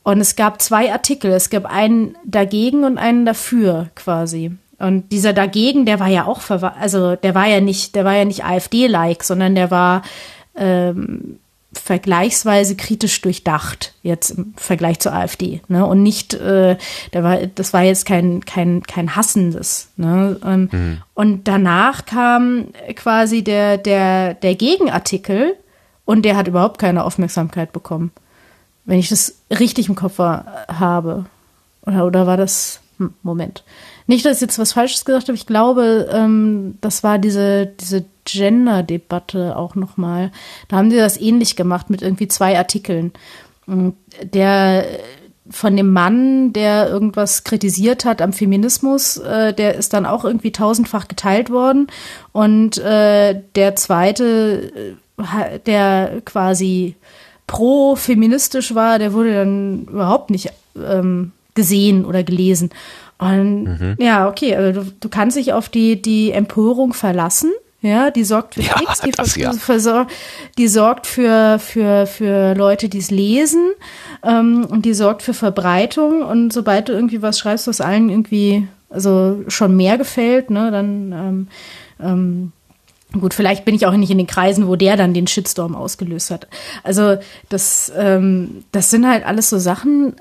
Und 0.03 0.19
es 0.19 0.35
gab 0.35 0.61
zwei 0.61 0.91
Artikel. 0.91 1.31
Es 1.31 1.49
gab 1.49 1.65
einen 1.65 2.15
dagegen 2.25 2.83
und 2.83 2.97
einen 2.97 3.25
dafür 3.25 3.89
quasi. 3.95 4.51
Und 4.79 5.11
dieser 5.11 5.33
dagegen, 5.33 5.85
der 5.85 5.99
war 5.99 6.07
ja 6.07 6.25
auch, 6.25 6.41
also 6.49 7.15
der 7.15 7.35
war 7.35 7.47
ja 7.47 7.59
nicht, 7.59 7.95
der 7.95 8.05
war 8.05 8.15
ja 8.15 8.25
nicht 8.25 8.45
AfD-like, 8.45 9.23
sondern 9.23 9.53
der 9.53 9.71
war 9.71 10.03
ähm, 10.55 11.39
vergleichsweise 11.73 12.75
kritisch 12.75 13.21
durchdacht 13.21 13.93
jetzt 14.01 14.31
im 14.31 14.53
Vergleich 14.57 14.99
zur 14.99 15.13
AfD 15.13 15.61
ne? 15.67 15.85
und 15.85 16.01
nicht 16.01 16.33
äh, 16.33 16.77
da 17.11 17.23
war 17.23 17.45
das 17.45 17.73
war 17.73 17.83
jetzt 17.83 18.07
kein 18.07 18.43
kein 18.43 18.81
kein 18.83 19.15
hassendes 19.15 19.89
ne? 19.95 20.39
Ähm, 20.43 20.69
mhm. 20.71 20.97
und 21.13 21.47
danach 21.47 22.05
kam 22.05 22.67
quasi 22.95 23.43
der 23.43 23.77
der 23.77 24.33
der 24.33 24.55
Gegenartikel 24.55 25.55
und 26.05 26.23
der 26.23 26.37
hat 26.37 26.47
überhaupt 26.47 26.79
keine 26.79 27.03
Aufmerksamkeit 27.03 27.71
bekommen 27.71 28.11
wenn 28.85 28.97
ich 28.97 29.09
das 29.09 29.35
richtig 29.51 29.89
im 29.89 29.95
Kopf 29.95 30.17
war, 30.17 30.65
habe 30.67 31.25
oder 31.85 32.07
oder 32.07 32.25
war 32.25 32.37
das 32.37 32.79
hm, 32.97 33.13
Moment 33.21 33.63
nicht, 34.09 34.25
dass 34.25 34.37
ich 34.37 34.41
jetzt 34.41 34.57
was 34.57 34.73
Falsches 34.73 35.05
gesagt 35.05 35.27
habe. 35.27 35.35
Ich 35.35 35.45
glaube, 35.45 36.09
ähm, 36.11 36.79
das 36.81 37.03
war 37.03 37.19
diese, 37.19 37.67
diese 37.67 38.05
Gender-Debatte 38.31 39.55
auch 39.55 39.75
nochmal. 39.75 40.31
Da 40.67 40.77
haben 40.77 40.89
die 40.89 40.97
das 40.97 41.19
ähnlich 41.19 41.55
gemacht 41.55 41.89
mit 41.89 42.01
irgendwie 42.01 42.27
zwei 42.27 42.57
Artikeln. 42.57 43.11
Der 44.33 44.85
von 45.51 45.75
dem 45.75 45.91
Mann, 45.91 46.53
der 46.53 46.89
irgendwas 46.89 47.43
kritisiert 47.43 48.05
hat 48.05 48.21
am 48.21 48.33
Feminismus, 48.33 49.17
äh, 49.17 49.53
der 49.53 49.75
ist 49.75 49.93
dann 49.93 50.05
auch 50.05 50.23
irgendwie 50.23 50.51
tausendfach 50.51 51.07
geteilt 51.07 51.49
worden. 51.49 51.87
Und 52.31 52.77
äh, 52.77 53.41
der 53.55 53.75
zweite, 53.75 54.95
äh, 55.17 55.59
der 55.65 56.21
quasi 56.25 56.95
pro-feministisch 57.47 58.75
war, 58.75 58.99
der 58.99 59.13
wurde 59.13 59.33
dann 59.33 59.85
überhaupt 59.85 60.29
nicht 60.29 60.51
ähm, 60.77 61.31
gesehen 61.55 62.05
oder 62.05 62.23
gelesen. 62.23 62.69
Und 63.17 63.63
mhm. 63.63 63.95
ja, 63.99 64.29
okay, 64.29 64.55
also 64.55 64.81
du, 64.81 64.91
du 64.99 65.09
kannst 65.09 65.35
dich 65.35 65.51
auf 65.51 65.67
die, 65.67 66.01
die 66.01 66.31
Empörung 66.31 66.93
verlassen. 66.93 67.51
Ja, 67.81 68.11
die 68.11 68.25
sorgt 68.25 68.55
für 68.55 68.61
ja, 68.61 68.73
Klicks, 68.73 68.99
die, 69.01 69.11
das, 69.11 69.35
ja. 69.35 70.07
die 70.57 70.67
sorgt 70.67 71.07
für, 71.07 71.59
für, 71.59 72.05
für 72.07 72.53
Leute, 72.53 72.89
die 72.89 72.97
es 72.97 73.09
lesen 73.09 73.71
ähm, 74.21 74.65
und 74.65 74.85
die 74.85 74.93
sorgt 74.93 75.21
für 75.21 75.33
Verbreitung. 75.33 76.21
Und 76.21 76.51
sobald 76.51 76.89
du 76.89 76.93
irgendwie 76.93 77.21
was 77.21 77.39
schreibst, 77.39 77.67
was 77.67 77.79
allen 77.79 78.09
irgendwie 78.09 78.67
also 78.89 79.43
schon 79.47 79.77
mehr 79.77 79.97
gefällt, 79.97 80.49
ne, 80.49 80.71
dann 80.71 81.11
ähm, 81.11 81.47
ähm, 82.01 82.51
Gut, 83.11 83.33
vielleicht 83.33 83.65
bin 83.65 83.73
ich 83.73 83.87
auch 83.87 83.93
nicht 83.93 84.11
in 84.11 84.19
den 84.19 84.27
Kreisen, 84.27 84.67
wo 84.67 84.75
der 84.75 84.95
dann 84.95 85.15
den 85.15 85.25
Shitstorm 85.25 85.75
ausgelöst 85.75 86.29
hat. 86.29 86.47
Also 86.83 87.17
das, 87.49 87.91
ähm, 87.97 88.63
das 88.71 88.91
sind 88.91 89.07
halt 89.07 89.25
alles 89.25 89.49
so 89.49 89.57
Sachen, 89.57 90.13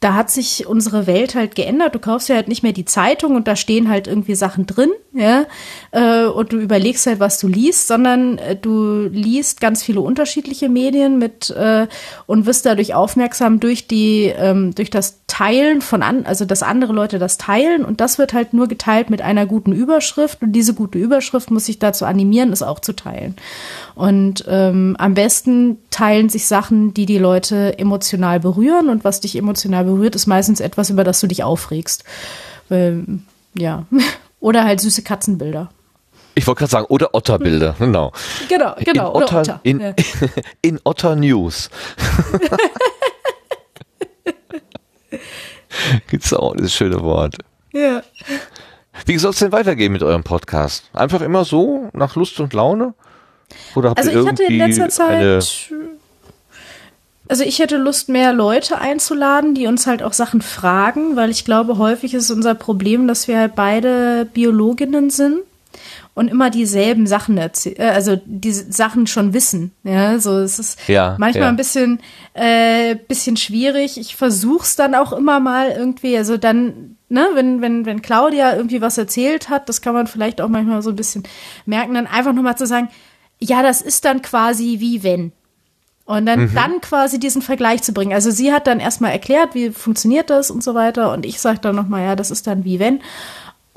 da 0.00 0.14
hat 0.14 0.30
sich 0.30 0.66
unsere 0.66 1.06
Welt 1.06 1.34
halt 1.34 1.54
geändert. 1.54 1.94
Du 1.94 1.98
kaufst 1.98 2.30
ja 2.30 2.34
halt 2.34 2.48
nicht 2.48 2.62
mehr 2.62 2.72
die 2.72 2.86
Zeitung 2.86 3.36
und 3.36 3.46
da 3.46 3.54
stehen 3.54 3.90
halt 3.90 4.06
irgendwie 4.06 4.34
Sachen 4.34 4.64
drin, 4.64 4.90
ja, 5.12 5.44
äh, 5.90 6.24
und 6.24 6.52
du 6.52 6.58
überlegst 6.58 7.06
halt, 7.06 7.20
was 7.20 7.38
du 7.38 7.48
liest, 7.48 7.86
sondern 7.86 8.38
äh, 8.38 8.56
du 8.56 9.08
liest 9.12 9.60
ganz 9.60 9.82
viele 9.82 10.00
unterschiedliche 10.00 10.70
Medien 10.70 11.18
mit 11.18 11.50
äh, 11.50 11.86
und 12.26 12.46
wirst 12.46 12.64
dadurch 12.64 12.94
aufmerksam 12.94 13.60
durch 13.60 13.88
die, 13.88 14.32
ähm, 14.34 14.74
durch 14.74 14.88
das 14.88 15.19
Teilen 15.30 15.80
von 15.80 16.02
an, 16.02 16.26
also 16.26 16.44
dass 16.44 16.64
andere 16.64 16.92
Leute 16.92 17.20
das 17.20 17.38
teilen 17.38 17.84
und 17.84 18.00
das 18.00 18.18
wird 18.18 18.32
halt 18.32 18.52
nur 18.52 18.66
geteilt 18.66 19.10
mit 19.10 19.22
einer 19.22 19.46
guten 19.46 19.70
Überschrift 19.70 20.42
und 20.42 20.50
diese 20.50 20.74
gute 20.74 20.98
Überschrift 20.98 21.52
muss 21.52 21.66
sich 21.66 21.78
dazu 21.78 22.04
animieren, 22.04 22.52
es 22.52 22.64
auch 22.64 22.80
zu 22.80 22.94
teilen. 22.94 23.36
Und 23.94 24.44
ähm, 24.48 24.96
am 24.98 25.14
besten 25.14 25.78
teilen 25.90 26.30
sich 26.30 26.48
Sachen, 26.48 26.94
die 26.94 27.06
die 27.06 27.18
Leute 27.18 27.78
emotional 27.78 28.40
berühren 28.40 28.88
und 28.88 29.04
was 29.04 29.20
dich 29.20 29.36
emotional 29.36 29.84
berührt, 29.84 30.16
ist 30.16 30.26
meistens 30.26 30.58
etwas, 30.58 30.90
über 30.90 31.04
das 31.04 31.20
du 31.20 31.28
dich 31.28 31.44
aufregst. 31.44 32.02
Ähm, 32.68 33.22
ja. 33.54 33.86
Oder 34.40 34.64
halt 34.64 34.80
süße 34.80 35.02
Katzenbilder. 35.02 35.70
Ich 36.34 36.46
wollte 36.46 36.60
gerade 36.60 36.70
sagen, 36.70 36.86
oder 36.88 37.14
Otterbilder, 37.14 37.74
genau. 37.78 38.12
Genau, 38.48 38.74
genau. 38.78 39.10
In 39.10 39.22
Otter, 39.22 39.40
Otter. 39.40 39.60
In, 39.62 39.80
ja. 39.80 39.94
in 40.62 40.80
Otter 40.84 41.14
News. 41.14 41.70
Gibt's 46.10 46.32
auch 46.32 46.54
das 46.56 46.72
schöne 46.72 47.02
Wort. 47.02 47.36
Ja. 47.72 48.02
Wie 49.06 49.18
soll 49.18 49.30
es 49.30 49.38
denn 49.38 49.52
weitergehen 49.52 49.92
mit 49.92 50.02
eurem 50.02 50.24
Podcast? 50.24 50.84
Einfach 50.92 51.20
immer 51.20 51.44
so, 51.44 51.88
nach 51.92 52.16
Lust 52.16 52.40
und 52.40 52.52
Laune? 52.52 52.94
Oder 53.74 53.90
habt 53.90 53.98
also 53.98 54.10
ihr 54.10 54.22
ich 54.22 54.28
hatte 54.28 54.44
in 54.44 54.58
letzter 54.58 54.88
Zeit, 54.88 55.50
also 57.28 57.44
ich 57.44 57.60
hätte 57.60 57.76
Lust, 57.76 58.08
mehr 58.08 58.32
Leute 58.32 58.78
einzuladen, 58.78 59.54
die 59.54 59.68
uns 59.68 59.86
halt 59.86 60.02
auch 60.02 60.12
Sachen 60.12 60.42
fragen, 60.42 61.14
weil 61.14 61.30
ich 61.30 61.44
glaube, 61.44 61.78
häufig 61.78 62.12
ist 62.14 62.30
unser 62.30 62.56
Problem, 62.56 63.06
dass 63.06 63.28
wir 63.28 63.38
halt 63.38 63.54
beide 63.54 64.24
Biologinnen 64.32 65.10
sind 65.10 65.40
und 66.14 66.28
immer 66.28 66.50
dieselben 66.50 67.06
Sachen 67.06 67.38
erzählen, 67.38 67.78
äh, 67.78 67.90
also 67.90 68.20
die 68.24 68.52
Sachen 68.52 69.06
schon 69.06 69.32
wissen. 69.32 69.72
Ja, 69.84 70.18
so 70.18 70.38
es 70.38 70.58
ist 70.58 70.88
ja, 70.88 71.16
manchmal 71.18 71.44
ja. 71.44 71.48
ein 71.48 71.56
bisschen, 71.56 72.00
äh, 72.34 72.96
bisschen 72.96 73.36
schwierig. 73.36 73.98
Ich 73.98 74.16
versuch's 74.16 74.76
dann 74.76 74.94
auch 74.94 75.12
immer 75.12 75.40
mal 75.40 75.70
irgendwie, 75.70 76.16
also 76.16 76.36
dann, 76.36 76.96
ne, 77.08 77.26
wenn, 77.34 77.60
wenn, 77.62 77.86
wenn 77.86 78.02
Claudia 78.02 78.56
irgendwie 78.56 78.80
was 78.80 78.98
erzählt 78.98 79.48
hat, 79.48 79.68
das 79.68 79.80
kann 79.80 79.94
man 79.94 80.06
vielleicht 80.06 80.40
auch 80.40 80.48
manchmal 80.48 80.82
so 80.82 80.90
ein 80.90 80.96
bisschen 80.96 81.22
merken, 81.66 81.94
dann 81.94 82.06
einfach 82.06 82.32
nochmal 82.32 82.58
zu 82.58 82.66
sagen, 82.66 82.88
ja, 83.38 83.62
das 83.62 83.80
ist 83.80 84.04
dann 84.04 84.22
quasi 84.22 84.76
wie 84.80 85.02
wenn. 85.02 85.32
Und 86.04 86.26
dann, 86.26 86.40
mhm. 86.40 86.54
dann 86.54 86.80
quasi 86.80 87.20
diesen 87.20 87.40
Vergleich 87.40 87.84
zu 87.84 87.92
bringen. 87.92 88.12
Also 88.12 88.32
sie 88.32 88.52
hat 88.52 88.66
dann 88.66 88.80
erstmal 88.80 89.12
erklärt, 89.12 89.54
wie 89.54 89.70
funktioniert 89.70 90.28
das 90.28 90.50
und 90.50 90.60
so 90.60 90.74
weiter. 90.74 91.12
Und 91.12 91.24
ich 91.24 91.40
sage 91.40 91.60
dann 91.60 91.76
nochmal, 91.76 92.02
ja, 92.02 92.16
das 92.16 92.32
ist 92.32 92.48
dann 92.48 92.64
wie 92.64 92.80
wenn. 92.80 93.00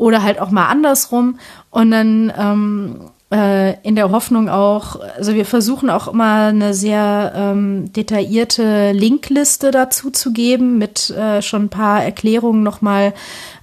Oder 0.04 0.22
halt 0.22 0.38
auch 0.42 0.52
mal 0.52 0.68
andersrum. 0.68 1.40
Und 1.70 1.92
dann 1.92 2.34
ähm, 2.38 3.10
äh, 3.32 3.80
in 3.84 3.96
der 3.96 4.12
Hoffnung 4.12 4.50
auch, 4.50 5.00
also 5.16 5.34
wir 5.34 5.46
versuchen 5.46 5.90
auch 5.90 6.10
immer 6.10 6.48
eine 6.48 6.74
sehr 6.74 7.32
ähm, 7.34 7.94
detaillierte 7.94 8.92
Linkliste 8.92 9.72
dazu 9.72 10.12
zu 10.12 10.34
geben 10.34 10.78
mit 10.78 11.10
äh, 11.10 11.42
schon 11.42 11.64
ein 11.64 11.70
paar 11.70 12.04
Erklärungen 12.04 12.64
nochmal 12.64 13.14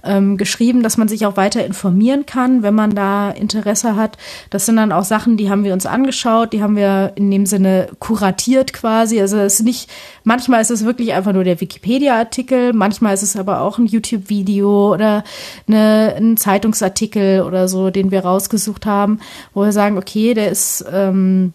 ähm, 0.03 0.37
geschrieben, 0.37 0.83
dass 0.83 0.97
man 0.97 1.07
sich 1.07 1.25
auch 1.25 1.37
weiter 1.37 1.65
informieren 1.65 2.25
kann, 2.25 2.63
wenn 2.63 2.75
man 2.75 2.95
da 2.95 3.31
Interesse 3.31 3.95
hat. 3.95 4.17
Das 4.49 4.65
sind 4.65 4.77
dann 4.77 4.91
auch 4.91 5.03
Sachen, 5.03 5.37
die 5.37 5.49
haben 5.49 5.63
wir 5.63 5.73
uns 5.73 5.85
angeschaut, 5.85 6.53
die 6.53 6.61
haben 6.61 6.75
wir 6.75 7.13
in 7.15 7.29
dem 7.31 7.45
Sinne 7.45 7.89
kuratiert 7.99 8.73
quasi. 8.73 9.19
Also 9.19 9.37
es 9.37 9.55
ist 9.55 9.65
nicht, 9.65 9.89
manchmal 10.23 10.61
ist 10.61 10.71
es 10.71 10.85
wirklich 10.85 11.13
einfach 11.13 11.33
nur 11.33 11.43
der 11.43 11.61
Wikipedia-Artikel, 11.61 12.73
manchmal 12.73 13.13
ist 13.13 13.23
es 13.23 13.35
aber 13.35 13.61
auch 13.61 13.77
ein 13.77 13.85
YouTube-Video 13.85 14.93
oder 14.93 15.23
eine, 15.67 16.15
ein 16.17 16.37
Zeitungsartikel 16.37 17.41
oder 17.41 17.67
so, 17.67 17.89
den 17.89 18.11
wir 18.11 18.21
rausgesucht 18.21 18.85
haben, 18.85 19.19
wo 19.53 19.63
wir 19.63 19.71
sagen, 19.71 19.97
okay, 19.97 20.33
der 20.33 20.51
ist 20.51 20.85
ähm, 20.91 21.53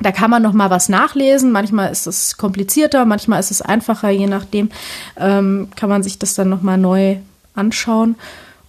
da 0.00 0.10
kann 0.10 0.30
man 0.30 0.42
noch 0.42 0.52
mal 0.52 0.70
was 0.70 0.88
nachlesen. 0.88 1.52
Manchmal 1.52 1.92
ist 1.92 2.06
es 2.06 2.36
komplizierter, 2.36 3.04
manchmal 3.04 3.40
ist 3.40 3.50
es 3.50 3.62
einfacher. 3.62 4.10
Je 4.10 4.26
nachdem 4.26 4.70
ähm, 5.18 5.68
kann 5.76 5.90
man 5.90 6.02
sich 6.02 6.18
das 6.18 6.34
dann 6.34 6.48
noch 6.48 6.62
mal 6.62 6.78
neu 6.78 7.16
anschauen. 7.54 8.16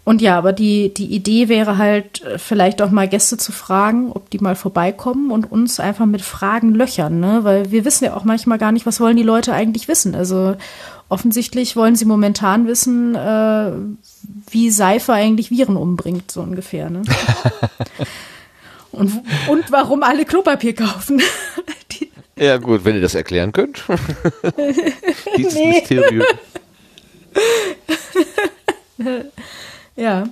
Und 0.06 0.22
ja, 0.22 0.38
aber 0.38 0.52
die, 0.52 0.94
die 0.94 1.06
Idee 1.06 1.48
wäre 1.48 1.78
halt, 1.78 2.24
äh, 2.24 2.38
vielleicht 2.38 2.82
auch 2.82 2.92
mal 2.92 3.08
Gäste 3.08 3.38
zu 3.38 3.54
fragen, 3.54 4.12
ob 4.12 4.30
die 4.30 4.40
mal 4.40 4.56
vorbeikommen 4.56 5.32
und 5.32 5.50
uns 5.50 5.80
einfach 5.80 6.06
mit 6.06 6.22
Fragen 6.22 6.74
löchern, 6.76 7.22
ne? 7.22 7.40
Weil 7.44 7.72
wir 7.72 7.86
wissen 7.86 8.04
ja 8.06 8.14
auch 8.16 8.26
manchmal 8.26 8.58
gar 8.58 8.74
nicht, 8.74 8.86
was 8.86 9.00
wollen 9.00 9.16
die 9.16 9.24
Leute 9.24 9.54
eigentlich 9.54 9.88
wissen. 9.88 10.14
Also 10.14 10.58
offensichtlich 11.08 11.78
wollen 11.78 11.96
sie 11.96 12.04
momentan 12.04 12.68
wissen, 12.68 13.16
äh, 13.16 13.72
wie 14.50 14.72
Seife 14.72 15.14
eigentlich 15.14 15.52
Viren 15.52 15.78
umbringt, 15.78 16.32
so 16.32 16.42
ungefähr, 16.42 16.90
ne? 16.90 17.04
und, 18.92 19.10
und 19.48 19.72
warum 19.72 20.04
alle 20.04 20.26
Klopapier 20.26 20.76
kaufen. 20.76 21.22
ja, 22.36 22.58
gut, 22.58 22.84
wenn 22.84 22.96
ihr 22.96 23.02
das 23.02 23.16
erklären 23.16 23.54
könnt. 23.54 23.84
Dieses 25.38 25.56
nee. 25.56 25.80
Mysterium. 25.80 26.26
ja. 29.96 30.26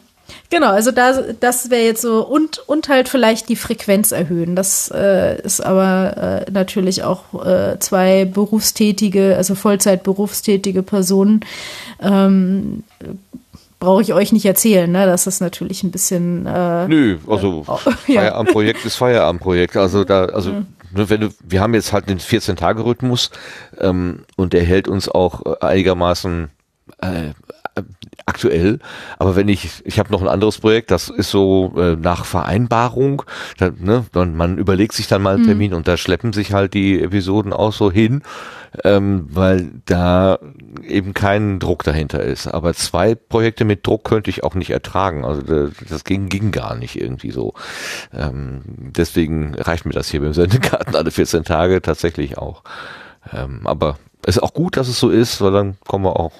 Genau, 0.49 0.71
also 0.71 0.91
da, 0.91 1.21
das 1.39 1.69
wäre 1.69 1.83
jetzt 1.83 2.01
so 2.01 2.25
und, 2.25 2.59
und 2.67 2.89
halt 2.89 3.09
vielleicht 3.09 3.49
die 3.49 3.55
Frequenz 3.55 4.11
erhöhen. 4.11 4.55
Das 4.55 4.91
äh, 4.93 5.41
ist 5.41 5.61
aber 5.61 6.45
äh, 6.47 6.51
natürlich 6.51 7.03
auch 7.03 7.45
äh, 7.45 7.77
zwei 7.79 8.25
berufstätige, 8.25 9.35
also 9.37 9.55
Vollzeit 9.55 10.03
berufstätige 10.03 10.83
Personen. 10.83 11.41
Ähm, 12.01 12.83
Brauche 13.79 14.03
ich 14.03 14.13
euch 14.13 14.31
nicht 14.31 14.45
erzählen, 14.45 14.91
ne? 14.91 15.07
Das 15.07 15.25
ist 15.25 15.39
natürlich 15.39 15.81
ein 15.81 15.89
bisschen. 15.89 16.45
Äh, 16.45 16.87
Nö, 16.87 17.17
also 17.27 17.65
äh, 17.67 17.89
ja. 18.13 18.21
Feierabendprojekt 18.21 18.85
ist 18.85 18.95
Feierabendprojekt. 18.95 19.75
Also 19.75 20.03
da, 20.03 20.25
also 20.25 20.51
mhm. 20.51 20.67
wenn 20.91 21.21
du, 21.21 21.29
wir 21.43 21.61
haben 21.61 21.73
jetzt 21.73 21.91
halt 21.91 22.07
den 22.07 22.19
14-Tage-Rhythmus 22.19 23.31
ähm, 23.79 24.25
und 24.35 24.53
der 24.53 24.63
hält 24.63 24.87
uns 24.87 25.09
auch 25.09 25.43
äh, 25.47 25.65
einigermaßen 25.65 26.51
äh, 27.01 27.31
aktuell. 28.31 28.79
Aber 29.19 29.35
wenn 29.35 29.49
ich, 29.49 29.81
ich 29.83 29.99
habe 29.99 30.11
noch 30.11 30.21
ein 30.21 30.29
anderes 30.29 30.57
Projekt, 30.57 30.89
das 30.89 31.09
ist 31.09 31.29
so 31.29 31.73
äh, 31.75 31.97
nach 31.97 32.23
Vereinbarung, 32.23 33.23
da, 33.57 33.71
ne, 33.77 34.05
dann, 34.13 34.37
man 34.37 34.57
überlegt 34.57 34.93
sich 34.93 35.07
dann 35.07 35.21
mal 35.21 35.33
einen 35.33 35.43
mhm. 35.43 35.47
Termin 35.47 35.71
mhm. 35.71 35.77
und 35.77 35.87
da 35.89 35.97
schleppen 35.97 36.31
sich 36.31 36.53
halt 36.53 36.73
die 36.73 37.01
Episoden 37.01 37.51
auch 37.51 37.73
so 37.73 37.91
hin, 37.91 38.21
ähm, 38.85 39.27
weil 39.29 39.69
da 39.85 40.39
eben 40.87 41.13
kein 41.13 41.59
Druck 41.59 41.83
dahinter 41.83 42.23
ist. 42.23 42.47
Aber 42.47 42.73
zwei 42.73 43.15
Projekte 43.15 43.65
mit 43.65 43.85
Druck 43.85 44.05
könnte 44.05 44.29
ich 44.29 44.45
auch 44.45 44.55
nicht 44.55 44.69
ertragen. 44.69 45.25
Also 45.25 45.41
das, 45.41 45.71
das 45.89 46.03
ging, 46.05 46.29
ging 46.29 46.51
gar 46.51 46.75
nicht 46.75 46.99
irgendwie 46.99 47.31
so. 47.31 47.53
Ähm, 48.13 48.61
deswegen 48.65 49.55
reicht 49.55 49.85
mir 49.85 49.93
das 49.93 50.09
hier 50.09 50.21
beim 50.21 50.33
Sendekarten 50.33 50.95
alle 50.95 51.11
14 51.11 51.43
Tage 51.43 51.81
tatsächlich 51.81 52.37
auch. 52.37 52.63
Ähm, 53.33 53.67
aber 53.67 53.97
es 54.25 54.37
ist 54.37 54.43
auch 54.43 54.53
gut, 54.53 54.77
dass 54.77 54.87
es 54.87 54.99
so 54.99 55.09
ist, 55.09 55.41
weil 55.41 55.51
dann 55.51 55.75
kommen 55.85 56.05
wir 56.05 56.17
auch 56.17 56.31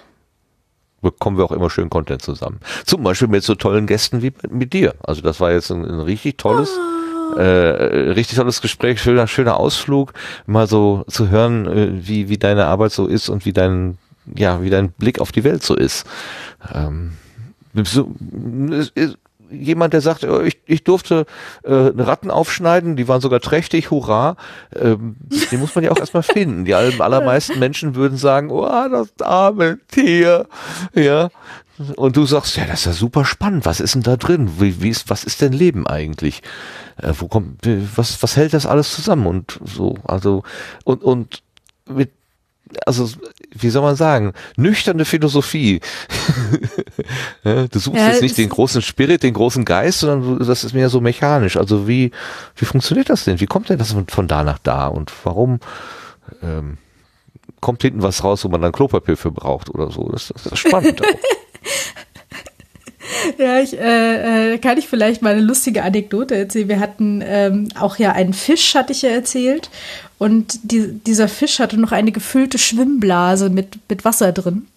bekommen 1.01 1.37
wir 1.37 1.45
auch 1.45 1.51
immer 1.51 1.69
schön 1.69 1.89
Content 1.89 2.21
zusammen. 2.21 2.59
Zum 2.85 3.03
Beispiel 3.03 3.27
mit 3.27 3.43
so 3.43 3.55
tollen 3.55 3.87
Gästen 3.87 4.21
wie 4.21 4.33
mit 4.49 4.73
dir. 4.73 4.95
Also 5.03 5.21
das 5.21 5.39
war 5.39 5.51
jetzt 5.51 5.71
ein, 5.71 5.83
ein 5.83 5.99
richtig 5.99 6.37
tolles, 6.37 6.71
oh. 7.33 7.37
äh, 7.37 8.11
richtig 8.11 8.37
tolles 8.37 8.61
Gespräch, 8.61 9.01
schöner, 9.01 9.27
schöner 9.27 9.57
Ausflug, 9.57 10.13
mal 10.45 10.67
so 10.67 11.03
zu 11.07 11.29
hören, 11.29 11.67
äh, 11.67 12.07
wie, 12.07 12.29
wie 12.29 12.37
deine 12.37 12.65
Arbeit 12.65 12.91
so 12.91 13.07
ist 13.07 13.29
und 13.29 13.45
wie 13.45 13.53
dein, 13.53 13.97
ja, 14.35 14.61
wie 14.61 14.69
dein 14.69 14.91
Blick 14.91 15.19
auf 15.19 15.31
die 15.31 15.43
Welt 15.43 15.63
so 15.63 15.75
ist. 15.75 16.05
Ähm, 16.73 17.13
so, 17.83 18.13
jemand, 19.51 19.93
der 19.93 20.01
sagt, 20.01 20.23
ich, 20.23 20.59
ich 20.65 20.83
durfte 20.83 21.25
äh, 21.63 21.73
Ratten 21.73 22.31
aufschneiden, 22.31 22.95
die 22.95 23.07
waren 23.07 23.21
sogar 23.21 23.39
trächtig, 23.39 23.91
hurra, 23.91 24.35
ähm, 24.75 25.15
den 25.51 25.59
muss 25.59 25.75
man 25.75 25.83
ja 25.83 25.91
auch 25.91 25.99
erstmal 25.99 26.23
finden. 26.23 26.65
Die 26.65 26.73
allermeisten 26.73 27.59
Menschen 27.59 27.95
würden 27.95 28.17
sagen, 28.17 28.49
oh, 28.49 28.67
das 28.89 29.09
arme 29.21 29.79
Tier, 29.87 30.47
ja. 30.93 31.29
Und 31.95 32.17
du 32.17 32.25
sagst, 32.25 32.57
ja, 32.57 32.65
das 32.65 32.81
ist 32.81 32.85
ja 32.85 32.93
super 32.93 33.25
spannend. 33.25 33.65
Was 33.65 33.79
ist 33.79 33.95
denn 33.95 34.03
da 34.03 34.17
drin? 34.17 34.59
Wie, 34.59 34.81
wie 34.81 34.89
ist, 34.89 35.09
was 35.09 35.23
ist 35.23 35.41
denn 35.41 35.53
Leben 35.53 35.87
eigentlich? 35.87 36.41
Äh, 36.97 37.13
wo 37.17 37.27
kommt, 37.27 37.61
was, 37.95 38.21
was 38.21 38.37
hält 38.37 38.53
das 38.53 38.65
alles 38.65 38.93
zusammen? 38.93 39.25
Und 39.25 39.59
so, 39.65 39.95
also, 40.03 40.43
und, 40.83 41.03
und 41.03 41.41
mit 41.89 42.11
also 42.85 43.09
wie 43.53 43.69
soll 43.69 43.81
man 43.81 43.95
sagen, 43.95 44.33
nüchterne 44.55 45.05
Philosophie. 45.05 45.81
du 47.43 47.67
suchst 47.79 47.99
ja, 47.99 48.09
jetzt 48.09 48.21
nicht 48.21 48.37
den 48.37 48.49
großen 48.49 48.81
Spirit, 48.81 49.23
den 49.23 49.33
großen 49.33 49.65
Geist, 49.65 49.99
sondern 49.99 50.39
das 50.47 50.63
ist 50.63 50.73
mehr 50.73 50.89
so 50.89 51.01
mechanisch. 51.01 51.57
Also 51.57 51.87
wie, 51.87 52.11
wie 52.55 52.65
funktioniert 52.65 53.09
das 53.09 53.25
denn? 53.25 53.39
Wie 53.39 53.45
kommt 53.45 53.69
denn 53.69 53.77
das 53.77 53.95
von 54.07 54.27
da 54.27 54.43
nach 54.43 54.59
da? 54.59 54.87
Und 54.87 55.11
warum 55.23 55.59
ähm, 56.41 56.77
kommt 57.59 57.81
hinten 57.81 58.01
was 58.01 58.23
raus, 58.23 58.43
wo 58.45 58.49
man 58.49 58.61
dann 58.61 58.71
Klopapier 58.71 59.17
für 59.17 59.31
braucht 59.31 59.69
oder 59.69 59.91
so? 59.91 60.09
Das, 60.09 60.31
das 60.33 60.45
ist 60.45 60.59
spannend. 60.59 61.01
Ja, 63.37 63.59
ich 63.59 63.77
äh, 63.77 64.53
äh, 64.53 64.57
kann 64.57 64.77
ich 64.77 64.87
vielleicht 64.87 65.21
mal 65.21 65.33
eine 65.33 65.41
lustige 65.41 65.83
Anekdote 65.83 66.35
erzählen. 66.35 66.69
Wir 66.69 66.79
hatten 66.79 67.21
ähm, 67.25 67.69
auch 67.79 67.97
ja 67.97 68.11
einen 68.11 68.33
Fisch, 68.33 68.75
hatte 68.75 68.93
ich 68.93 69.01
ja 69.01 69.09
erzählt. 69.09 69.69
Und 70.17 70.59
die, 70.63 70.93
dieser 70.93 71.27
Fisch 71.27 71.59
hatte 71.59 71.79
noch 71.79 71.91
eine 71.91 72.11
gefüllte 72.11 72.57
Schwimmblase 72.57 73.49
mit, 73.49 73.79
mit 73.89 74.05
Wasser 74.05 74.31
drin. 74.31 74.67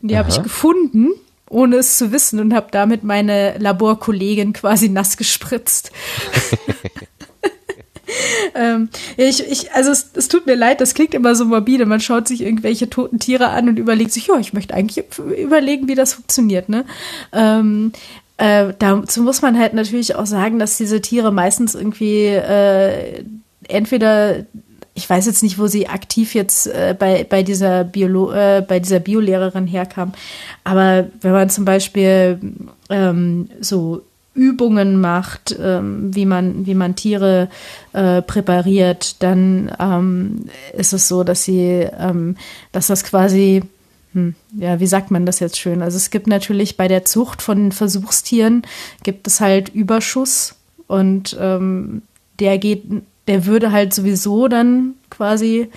Und 0.00 0.10
die 0.10 0.16
habe 0.16 0.30
ich 0.30 0.42
gefunden, 0.42 1.10
ohne 1.48 1.76
es 1.76 1.98
zu 1.98 2.12
wissen, 2.12 2.40
und 2.40 2.54
habe 2.54 2.68
damit 2.70 3.04
meine 3.04 3.58
Laborkollegin 3.58 4.52
quasi 4.54 4.88
nass 4.88 5.16
gespritzt. 5.16 5.92
ähm, 8.54 8.88
ich, 9.16 9.48
ich, 9.50 9.72
also 9.72 9.90
es, 9.90 10.10
es, 10.14 10.28
tut 10.28 10.46
mir 10.46 10.54
leid, 10.54 10.80
das 10.80 10.94
klingt 10.94 11.14
immer 11.14 11.34
so 11.34 11.44
morbide. 11.44 11.86
Man 11.86 12.00
schaut 12.00 12.28
sich 12.28 12.42
irgendwelche 12.42 12.90
toten 12.90 13.18
Tiere 13.18 13.48
an 13.48 13.68
und 13.68 13.78
überlegt 13.78 14.12
sich, 14.12 14.26
ja, 14.26 14.38
ich 14.38 14.52
möchte 14.52 14.74
eigentlich 14.74 15.04
überlegen, 15.38 15.88
wie 15.88 15.94
das 15.94 16.14
funktioniert. 16.14 16.68
Ne? 16.68 16.84
Ähm, 17.32 17.92
äh, 18.36 18.72
dazu 18.78 19.22
muss 19.22 19.42
man 19.42 19.58
halt 19.58 19.74
natürlich 19.74 20.14
auch 20.14 20.26
sagen, 20.26 20.58
dass 20.58 20.76
diese 20.76 21.00
Tiere 21.00 21.32
meistens 21.32 21.74
irgendwie 21.74 22.26
äh, 22.26 23.24
entweder 23.68 24.44
ich 24.94 25.08
weiß 25.08 25.26
jetzt 25.26 25.42
nicht, 25.42 25.58
wo 25.58 25.66
sie 25.66 25.88
aktiv 25.88 26.34
jetzt 26.34 26.66
äh, 26.66 26.94
bei, 26.98 27.24
bei 27.24 27.42
dieser 27.42 27.84
Biolo 27.84 28.32
äh, 28.32 28.62
bei 28.66 28.80
dieser 28.80 28.98
Biolehrerin 28.98 29.66
herkam. 29.66 30.12
Aber 30.64 31.06
wenn 31.20 31.32
man 31.32 31.48
zum 31.48 31.64
Beispiel 31.64 32.38
ähm, 32.90 33.48
so 33.60 34.02
Übungen 34.34 35.00
macht, 35.00 35.56
ähm, 35.60 36.14
wie 36.14 36.26
man 36.26 36.66
wie 36.66 36.74
man 36.74 36.94
Tiere 36.94 37.48
äh, 37.92 38.22
präpariert, 38.22 39.22
dann 39.22 39.72
ähm, 39.78 40.46
ist 40.76 40.92
es 40.92 41.08
so, 41.08 41.24
dass 41.24 41.44
sie, 41.44 41.86
ähm, 41.98 42.36
dass 42.72 42.86
das 42.86 43.04
quasi 43.04 43.62
hm, 44.12 44.34
ja, 44.56 44.80
wie 44.80 44.86
sagt 44.86 45.10
man 45.10 45.26
das 45.26 45.40
jetzt 45.40 45.58
schön? 45.58 45.82
Also 45.82 45.96
es 45.96 46.10
gibt 46.10 46.26
natürlich 46.26 46.76
bei 46.76 46.88
der 46.88 47.04
Zucht 47.04 47.42
von 47.42 47.70
Versuchstieren 47.72 48.62
gibt 49.02 49.26
es 49.26 49.40
halt 49.40 49.68
Überschuss 49.68 50.56
und 50.86 51.36
ähm, 51.40 52.02
der 52.40 52.58
geht 52.58 52.84
der 53.30 53.46
würde 53.46 53.70
halt 53.70 53.94
sowieso 53.94 54.48
dann 54.48 54.94
quasi 55.08 55.70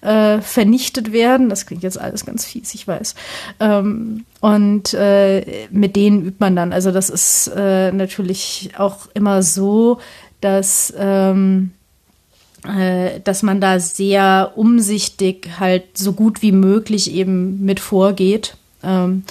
äh, 0.00 0.40
vernichtet 0.40 1.12
werden. 1.12 1.48
Das 1.48 1.66
klingt 1.66 1.82
jetzt 1.82 2.00
alles 2.00 2.24
ganz 2.24 2.44
fies, 2.44 2.72
ich 2.72 2.86
weiß. 2.86 3.16
Ähm, 3.58 4.26
und 4.38 4.94
äh, 4.94 5.66
mit 5.72 5.96
denen 5.96 6.24
übt 6.24 6.36
man 6.38 6.54
dann. 6.54 6.72
Also 6.72 6.92
das 6.92 7.10
ist 7.10 7.48
äh, 7.48 7.90
natürlich 7.90 8.70
auch 8.78 9.08
immer 9.12 9.42
so, 9.42 9.98
dass 10.40 10.94
ähm, 10.96 11.72
äh, 12.64 13.18
dass 13.24 13.42
man 13.42 13.60
da 13.60 13.80
sehr 13.80 14.52
umsichtig 14.54 15.58
halt 15.58 15.98
so 15.98 16.12
gut 16.12 16.42
wie 16.42 16.52
möglich 16.52 17.12
eben 17.12 17.64
mit 17.64 17.80
vorgeht. 17.80 18.56
Ähm, 18.84 19.24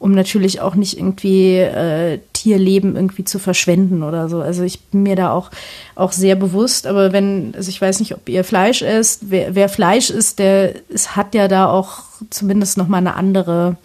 um 0.00 0.12
natürlich 0.12 0.60
auch 0.60 0.74
nicht 0.74 0.96
irgendwie 0.98 1.58
äh, 1.58 2.18
Tierleben 2.40 2.96
irgendwie 2.96 3.24
zu 3.24 3.38
verschwenden 3.38 4.02
oder 4.02 4.30
so. 4.30 4.40
Also 4.40 4.62
ich 4.62 4.80
bin 4.80 5.02
mir 5.02 5.14
da 5.14 5.32
auch, 5.32 5.50
auch 5.94 6.12
sehr 6.12 6.36
bewusst, 6.36 6.86
aber 6.86 7.12
wenn, 7.12 7.54
also 7.54 7.68
ich 7.68 7.80
weiß 7.80 8.00
nicht, 8.00 8.14
ob 8.14 8.26
ihr 8.30 8.44
Fleisch 8.44 8.80
isst, 8.80 9.24
wer, 9.28 9.54
wer 9.54 9.68
Fleisch 9.68 10.08
isst, 10.08 10.38
der 10.38 10.74
es 10.88 11.16
hat 11.16 11.34
ja 11.34 11.48
da 11.48 11.68
auch 11.68 12.04
zumindest 12.30 12.78
noch 12.78 12.88
mal 12.88 12.96
eine 12.96 13.14
andere 13.14 13.76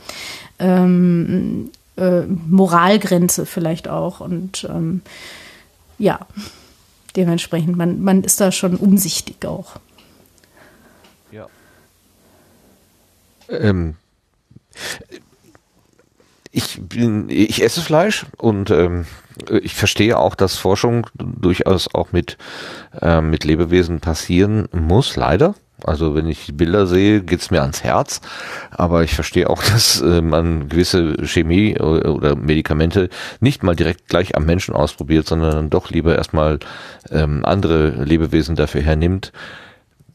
ähm, 0.59 1.69
äh, 1.98 2.22
Moralgrenze 2.22 3.45
vielleicht 3.45 3.90
auch 3.90 4.22
und 4.22 4.66
ähm, 4.69 5.01
ja, 5.98 6.19
dementsprechend, 7.17 7.75
man, 7.75 8.01
man 8.01 8.24
ist 8.24 8.40
da 8.40 8.53
schon 8.53 8.77
umsichtig 8.77 9.45
auch. 9.45 9.75
Ja. 11.32 11.48
Ähm, 13.50 13.95
ich 16.56 16.80
bin, 16.82 17.25
ich 17.30 17.61
esse 17.61 17.82
Fleisch 17.82 18.25
und 18.38 18.69
ähm, 18.72 19.06
ich 19.50 19.75
verstehe 19.75 20.17
auch, 20.17 20.35
dass 20.35 20.56
Forschung 20.56 21.08
durchaus 21.14 21.93
auch 21.93 22.14
mit, 22.14 22.38
äh, 23.01 23.19
mit 23.19 23.43
Lebewesen 23.43 24.00
passieren 24.00 24.69
muss, 24.72 25.17
leider. 25.17 25.56
Also 25.84 26.16
wenn 26.16 26.27
ich 26.27 26.56
Bilder 26.56 26.88
sehe, 26.88 27.22
geht's 27.22 27.51
mir 27.51 27.61
ans 27.61 27.84
Herz. 27.84 28.22
Aber 28.72 29.03
ich 29.03 29.14
verstehe 29.14 29.50
auch, 29.50 29.61
dass 29.74 30.00
äh, 30.01 30.22
man 30.22 30.69
gewisse 30.69 31.27
Chemie 31.27 31.77
oder 31.77 32.38
Medikamente 32.38 33.09
nicht 33.42 33.61
mal 33.61 33.75
direkt 33.75 34.08
gleich 34.08 34.38
am 34.38 34.45
Menschen 34.45 34.74
ausprobiert, 34.74 35.27
sondern 35.27 35.51
dann 35.51 35.69
doch 35.69 35.90
lieber 35.90 36.16
erstmal 36.16 36.59
ähm, 37.11 37.43
andere 37.43 37.90
Lebewesen 38.06 38.56
dafür 38.56 38.82
hernimmt. 38.82 39.34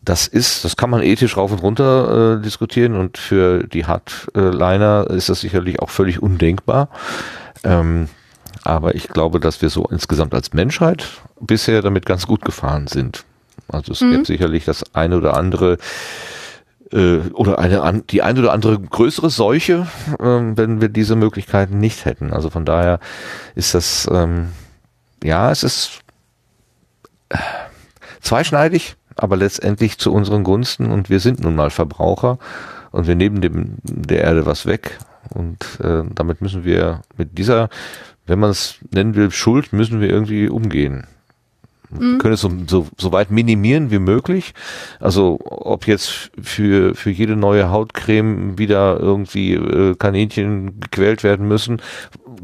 Das 0.02 0.26
ist, 0.26 0.64
das 0.64 0.76
kann 0.76 0.90
man 0.90 1.02
ethisch 1.02 1.36
rauf 1.36 1.52
und 1.52 1.62
runter 1.62 2.38
äh, 2.38 2.42
diskutieren 2.42 2.96
und 2.96 3.18
für 3.18 3.64
die 3.64 3.84
Hardliner 3.84 5.06
ist 5.10 5.28
das 5.28 5.40
sicherlich 5.40 5.80
auch 5.80 5.90
völlig 5.90 6.22
undenkbar. 6.22 6.88
Ähm, 7.64 8.08
aber 8.64 8.94
ich 8.94 9.08
glaube, 9.08 9.40
dass 9.40 9.62
wir 9.62 9.70
so 9.70 9.84
insgesamt 9.84 10.34
als 10.34 10.52
Menschheit 10.52 11.06
bisher 11.40 11.82
damit 11.82 12.06
ganz 12.06 12.26
gut 12.26 12.42
gefahren 12.42 12.86
sind. 12.86 13.24
Also 13.68 13.92
es 13.92 14.00
mhm. 14.00 14.12
gibt 14.12 14.26
sicherlich 14.26 14.64
das 14.64 14.94
eine 14.94 15.16
oder 15.16 15.36
andere 15.36 15.78
äh, 16.92 17.18
oder 17.32 17.58
eine 17.58 18.02
die 18.08 18.22
eine 18.22 18.40
oder 18.40 18.52
andere 18.52 18.78
größere 18.78 19.30
Seuche, 19.30 19.86
äh, 20.18 20.24
wenn 20.24 20.80
wir 20.80 20.88
diese 20.88 21.16
Möglichkeiten 21.16 21.78
nicht 21.78 22.04
hätten. 22.04 22.32
Also 22.32 22.50
von 22.50 22.64
daher 22.64 23.00
ist 23.54 23.74
das 23.74 24.08
ähm, 24.10 24.48
ja, 25.22 25.50
es 25.50 25.62
ist 25.62 26.00
äh, 27.28 27.38
zweischneidig, 28.20 28.96
aber 29.22 29.36
letztendlich 29.36 29.98
zu 29.98 30.12
unseren 30.12 30.44
Gunsten 30.44 30.90
und 30.90 31.10
wir 31.10 31.20
sind 31.20 31.40
nun 31.40 31.54
mal 31.54 31.70
Verbraucher 31.70 32.38
und 32.90 33.06
wir 33.06 33.14
nehmen 33.14 33.40
dem 33.40 33.76
der 33.82 34.22
Erde 34.22 34.46
was 34.46 34.66
weg 34.66 34.98
und 35.30 35.80
äh, 35.82 36.02
damit 36.14 36.40
müssen 36.40 36.64
wir 36.64 37.02
mit 37.16 37.36
dieser, 37.38 37.68
wenn 38.26 38.38
man 38.38 38.50
es 38.50 38.76
nennen 38.92 39.14
will, 39.14 39.30
Schuld 39.30 39.72
müssen 39.72 40.00
wir 40.00 40.08
irgendwie 40.08 40.48
umgehen. 40.48 41.06
Mhm. 41.90 42.18
können 42.18 42.34
es 42.34 42.40
so, 42.40 42.50
so, 42.68 42.86
so 42.96 43.12
weit 43.12 43.30
minimieren 43.30 43.90
wie 43.90 43.98
möglich. 43.98 44.54
Also 45.00 45.38
ob 45.44 45.86
jetzt 45.86 46.30
für, 46.40 46.94
für 46.94 47.10
jede 47.10 47.36
neue 47.36 47.70
Hautcreme 47.70 48.58
wieder 48.58 48.98
irgendwie 49.00 49.54
äh, 49.54 49.96
Kaninchen 49.96 50.80
gequält 50.80 51.24
werden 51.24 51.48
müssen, 51.48 51.82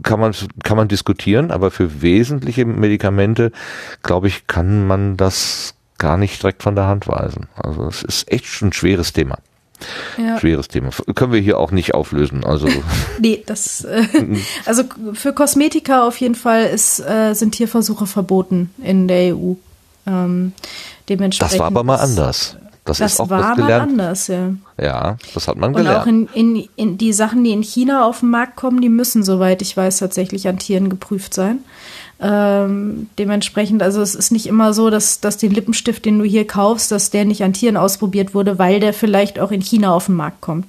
kann 0.02 0.20
man, 0.20 0.34
kann 0.64 0.76
man 0.76 0.88
diskutieren, 0.88 1.50
aber 1.50 1.70
für 1.70 2.02
wesentliche 2.02 2.64
Medikamente, 2.64 3.52
glaube 4.02 4.28
ich, 4.28 4.46
kann 4.46 4.86
man 4.86 5.16
das 5.16 5.75
gar 5.98 6.16
nicht 6.16 6.42
direkt 6.42 6.62
von 6.62 6.74
der 6.74 6.86
Hand 6.86 7.08
weisen. 7.08 7.46
Also 7.56 7.86
es 7.86 8.02
ist 8.02 8.30
echt 8.30 8.46
schon 8.46 8.68
ein 8.68 8.72
schweres 8.72 9.12
Thema. 9.12 9.38
Ja. 10.16 10.38
Schweres 10.38 10.68
Thema. 10.68 10.90
Können 11.14 11.32
wir 11.32 11.40
hier 11.40 11.58
auch 11.58 11.70
nicht 11.70 11.94
auflösen. 11.94 12.44
Also 12.44 12.68
nee, 13.20 13.42
das 13.44 13.84
äh, 13.84 14.06
also 14.64 14.84
für 15.12 15.32
Kosmetika 15.32 16.06
auf 16.06 16.18
jeden 16.18 16.34
Fall 16.34 16.64
ist, 16.64 17.00
äh, 17.00 17.34
sind 17.34 17.52
Tierversuche 17.52 18.06
verboten 18.06 18.70
in 18.82 19.06
der 19.08 19.36
EU. 19.36 19.54
Ähm, 20.06 20.52
dementsprechend. 21.08 21.52
Das 21.52 21.58
war 21.58 21.66
aber 21.66 21.84
mal 21.84 21.96
anders. 21.96 22.56
Das, 22.86 22.98
das 22.98 23.14
ist 23.14 23.20
auch 23.20 23.28
war 23.28 23.56
mal 23.56 23.72
anders, 23.72 24.28
ja. 24.28 24.50
Ja, 24.80 25.16
das 25.34 25.48
hat 25.48 25.56
man 25.56 25.72
gelernt. 25.72 26.06
Und 26.06 26.28
auch 26.28 26.34
in, 26.34 26.56
in, 26.56 26.68
in 26.76 26.98
die 26.98 27.12
Sachen, 27.12 27.42
die 27.42 27.50
in 27.50 27.62
China 27.62 28.06
auf 28.06 28.20
den 28.20 28.30
Markt 28.30 28.54
kommen, 28.54 28.80
die 28.80 28.88
müssen, 28.88 29.24
soweit 29.24 29.60
ich 29.60 29.76
weiß, 29.76 29.98
tatsächlich 29.98 30.46
an 30.46 30.58
Tieren 30.58 30.88
geprüft 30.88 31.34
sein. 31.34 31.58
Ähm, 32.18 33.08
dementsprechend, 33.18 33.82
also 33.82 34.00
es 34.00 34.14
ist 34.14 34.32
nicht 34.32 34.46
immer 34.46 34.72
so, 34.72 34.88
dass, 34.88 35.20
dass 35.20 35.36
den 35.36 35.52
Lippenstift, 35.52 36.04
den 36.04 36.18
du 36.18 36.24
hier 36.24 36.46
kaufst, 36.46 36.90
dass 36.90 37.10
der 37.10 37.24
nicht 37.24 37.42
an 37.42 37.52
Tieren 37.52 37.76
ausprobiert 37.76 38.34
wurde, 38.34 38.58
weil 38.58 38.80
der 38.80 38.94
vielleicht 38.94 39.38
auch 39.38 39.50
in 39.50 39.60
China 39.60 39.92
auf 39.92 40.06
den 40.06 40.16
Markt 40.16 40.40
kommt. 40.40 40.66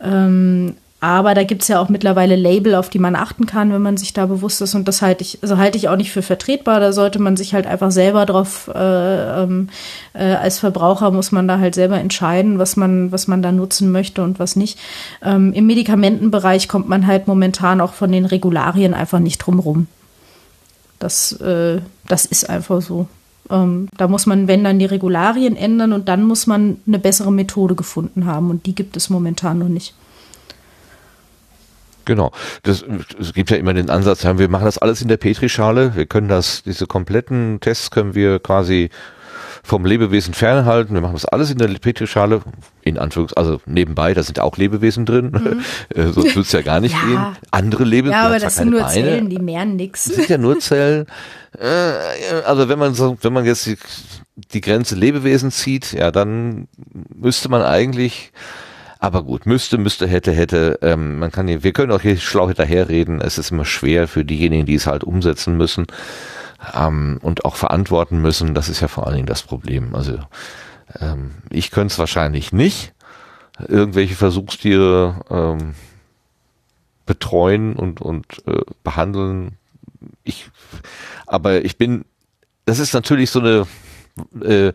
Ähm, 0.00 0.74
aber 1.04 1.34
da 1.34 1.44
gibt 1.44 1.60
es 1.60 1.68
ja 1.68 1.80
auch 1.80 1.90
mittlerweile 1.90 2.34
Label, 2.34 2.74
auf 2.74 2.88
die 2.88 2.98
man 2.98 3.14
achten 3.14 3.44
kann, 3.44 3.70
wenn 3.70 3.82
man 3.82 3.98
sich 3.98 4.14
da 4.14 4.24
bewusst 4.24 4.62
ist. 4.62 4.74
Und 4.74 4.88
das 4.88 5.02
halte 5.02 5.22
ich, 5.22 5.38
also 5.42 5.58
halte 5.58 5.76
ich 5.76 5.90
auch 5.90 5.96
nicht 5.96 6.10
für 6.10 6.22
vertretbar. 6.22 6.80
Da 6.80 6.94
sollte 6.94 7.18
man 7.18 7.36
sich 7.36 7.52
halt 7.52 7.66
einfach 7.66 7.90
selber 7.90 8.24
drauf, 8.24 8.70
äh, 8.74 9.42
ähm, 9.42 9.68
äh, 10.14 10.32
als 10.32 10.60
Verbraucher 10.60 11.10
muss 11.10 11.30
man 11.30 11.46
da 11.46 11.58
halt 11.58 11.74
selber 11.74 12.00
entscheiden, 12.00 12.58
was 12.58 12.76
man, 12.76 13.12
was 13.12 13.28
man 13.28 13.42
da 13.42 13.52
nutzen 13.52 13.92
möchte 13.92 14.22
und 14.22 14.38
was 14.38 14.56
nicht. 14.56 14.78
Ähm, 15.22 15.52
Im 15.52 15.66
Medikamentenbereich 15.66 16.68
kommt 16.68 16.88
man 16.88 17.06
halt 17.06 17.28
momentan 17.28 17.82
auch 17.82 17.92
von 17.92 18.10
den 18.10 18.24
Regularien 18.24 18.94
einfach 18.94 19.18
nicht 19.18 19.36
drum 19.38 19.58
rum. 19.58 19.88
Das, 20.98 21.32
äh, 21.40 21.80
das 22.08 22.26
ist 22.26 22.48
einfach 22.48 22.80
so. 22.82 23.08
Ähm, 23.50 23.88
da 23.96 24.08
muss 24.08 24.26
man, 24.26 24.48
wenn 24.48 24.64
dann 24.64 24.78
die 24.78 24.86
Regularien 24.86 25.56
ändern 25.56 25.92
und 25.92 26.08
dann 26.08 26.22
muss 26.24 26.46
man 26.46 26.78
eine 26.86 26.98
bessere 26.98 27.32
Methode 27.32 27.74
gefunden 27.74 28.26
haben 28.26 28.50
und 28.50 28.66
die 28.66 28.74
gibt 28.74 28.96
es 28.96 29.10
momentan 29.10 29.58
noch 29.58 29.68
nicht. 29.68 29.94
Genau. 32.04 32.32
Das, 32.62 32.84
es 33.18 33.32
gibt 33.32 33.50
ja 33.50 33.56
immer 33.56 33.74
den 33.74 33.90
Ansatz, 33.90 34.24
wir 34.24 34.48
machen 34.48 34.64
das 34.64 34.78
alles 34.78 35.00
in 35.02 35.08
der 35.08 35.16
Petrischale. 35.16 35.94
Wir 35.94 36.06
können 36.06 36.28
das, 36.28 36.62
diese 36.62 36.86
kompletten 36.86 37.60
Tests 37.60 37.90
können 37.90 38.14
wir 38.14 38.38
quasi 38.38 38.90
vom 39.64 39.86
Lebewesen 39.86 40.34
fernhalten. 40.34 40.92
Wir 40.92 41.00
machen 41.00 41.14
das 41.14 41.24
alles 41.24 41.50
in 41.50 41.56
der 41.56 41.68
Petrischale, 41.68 42.42
in 42.82 42.98
Anführungs, 42.98 43.32
also 43.32 43.60
nebenbei, 43.64 44.12
da 44.12 44.22
sind 44.22 44.38
auch 44.38 44.58
Lebewesen 44.58 45.06
drin, 45.06 45.30
mhm. 45.32 45.64
Äh, 45.94 46.12
sonst 46.12 46.36
würde 46.36 46.40
es 46.40 46.52
ja 46.52 46.60
gar 46.60 46.80
nicht 46.80 46.94
ja. 47.02 47.06
gehen. 47.06 47.36
Andere 47.50 47.84
Lebewesen. 47.84 48.12
Ja, 48.12 48.26
aber 48.26 48.38
das 48.38 48.56
sind 48.56 48.70
nur 48.70 48.80
Beine. 48.80 48.92
Zellen, 48.92 49.30
die 49.30 49.38
mehren 49.38 49.76
nichts. 49.76 50.04
Das 50.04 50.16
sind 50.16 50.28
ja 50.28 50.38
nur 50.38 50.58
Zellen. 50.60 51.06
Äh, 51.58 52.42
also 52.44 52.68
wenn 52.68 52.78
man 52.78 52.94
so, 52.94 53.16
wenn 53.22 53.32
man 53.32 53.46
jetzt 53.46 53.64
die, 53.64 53.78
die 54.52 54.60
Grenze 54.60 54.96
Lebewesen 54.96 55.50
zieht, 55.50 55.92
ja, 55.92 56.10
dann 56.10 56.68
müsste 57.14 57.48
man 57.48 57.62
eigentlich 57.62 58.32
aber 58.98 59.22
gut, 59.22 59.46
müsste, 59.46 59.78
müsste, 59.78 60.06
hätte, 60.06 60.32
hätte. 60.32 60.78
Ähm, 60.82 61.18
man 61.18 61.30
kann, 61.30 61.46
wir 61.46 61.72
können 61.72 61.92
auch 61.92 62.00
hier 62.00 62.16
schlau 62.16 62.46
hinterherreden. 62.46 63.20
Es 63.20 63.38
ist 63.38 63.50
immer 63.50 63.64
schwer 63.64 64.08
für 64.08 64.24
diejenigen, 64.24 64.66
die 64.66 64.74
es 64.74 64.86
halt 64.86 65.04
umsetzen 65.04 65.56
müssen 65.56 65.86
ähm, 66.74 67.18
und 67.22 67.44
auch 67.44 67.56
verantworten 67.56 68.20
müssen. 68.20 68.54
Das 68.54 68.68
ist 68.68 68.80
ja 68.80 68.88
vor 68.88 69.06
allen 69.06 69.16
Dingen 69.16 69.26
das 69.26 69.42
Problem. 69.42 69.94
Also 69.94 70.18
ähm, 71.00 71.32
ich 71.50 71.70
könnte 71.70 71.92
es 71.92 71.98
wahrscheinlich 71.98 72.52
nicht. 72.52 72.94
Irgendwelche 73.58 74.16
Versuchstiere 74.16 75.20
ähm, 75.30 75.74
betreuen 77.06 77.76
und 77.76 78.00
und 78.00 78.26
äh, 78.46 78.62
behandeln. 78.82 79.58
Ich, 80.24 80.50
aber 81.26 81.64
ich 81.64 81.78
bin. 81.78 82.04
Das 82.66 82.78
ist 82.78 82.94
natürlich 82.94 83.30
so 83.30 83.40
eine 83.40 83.66
äh, 84.42 84.72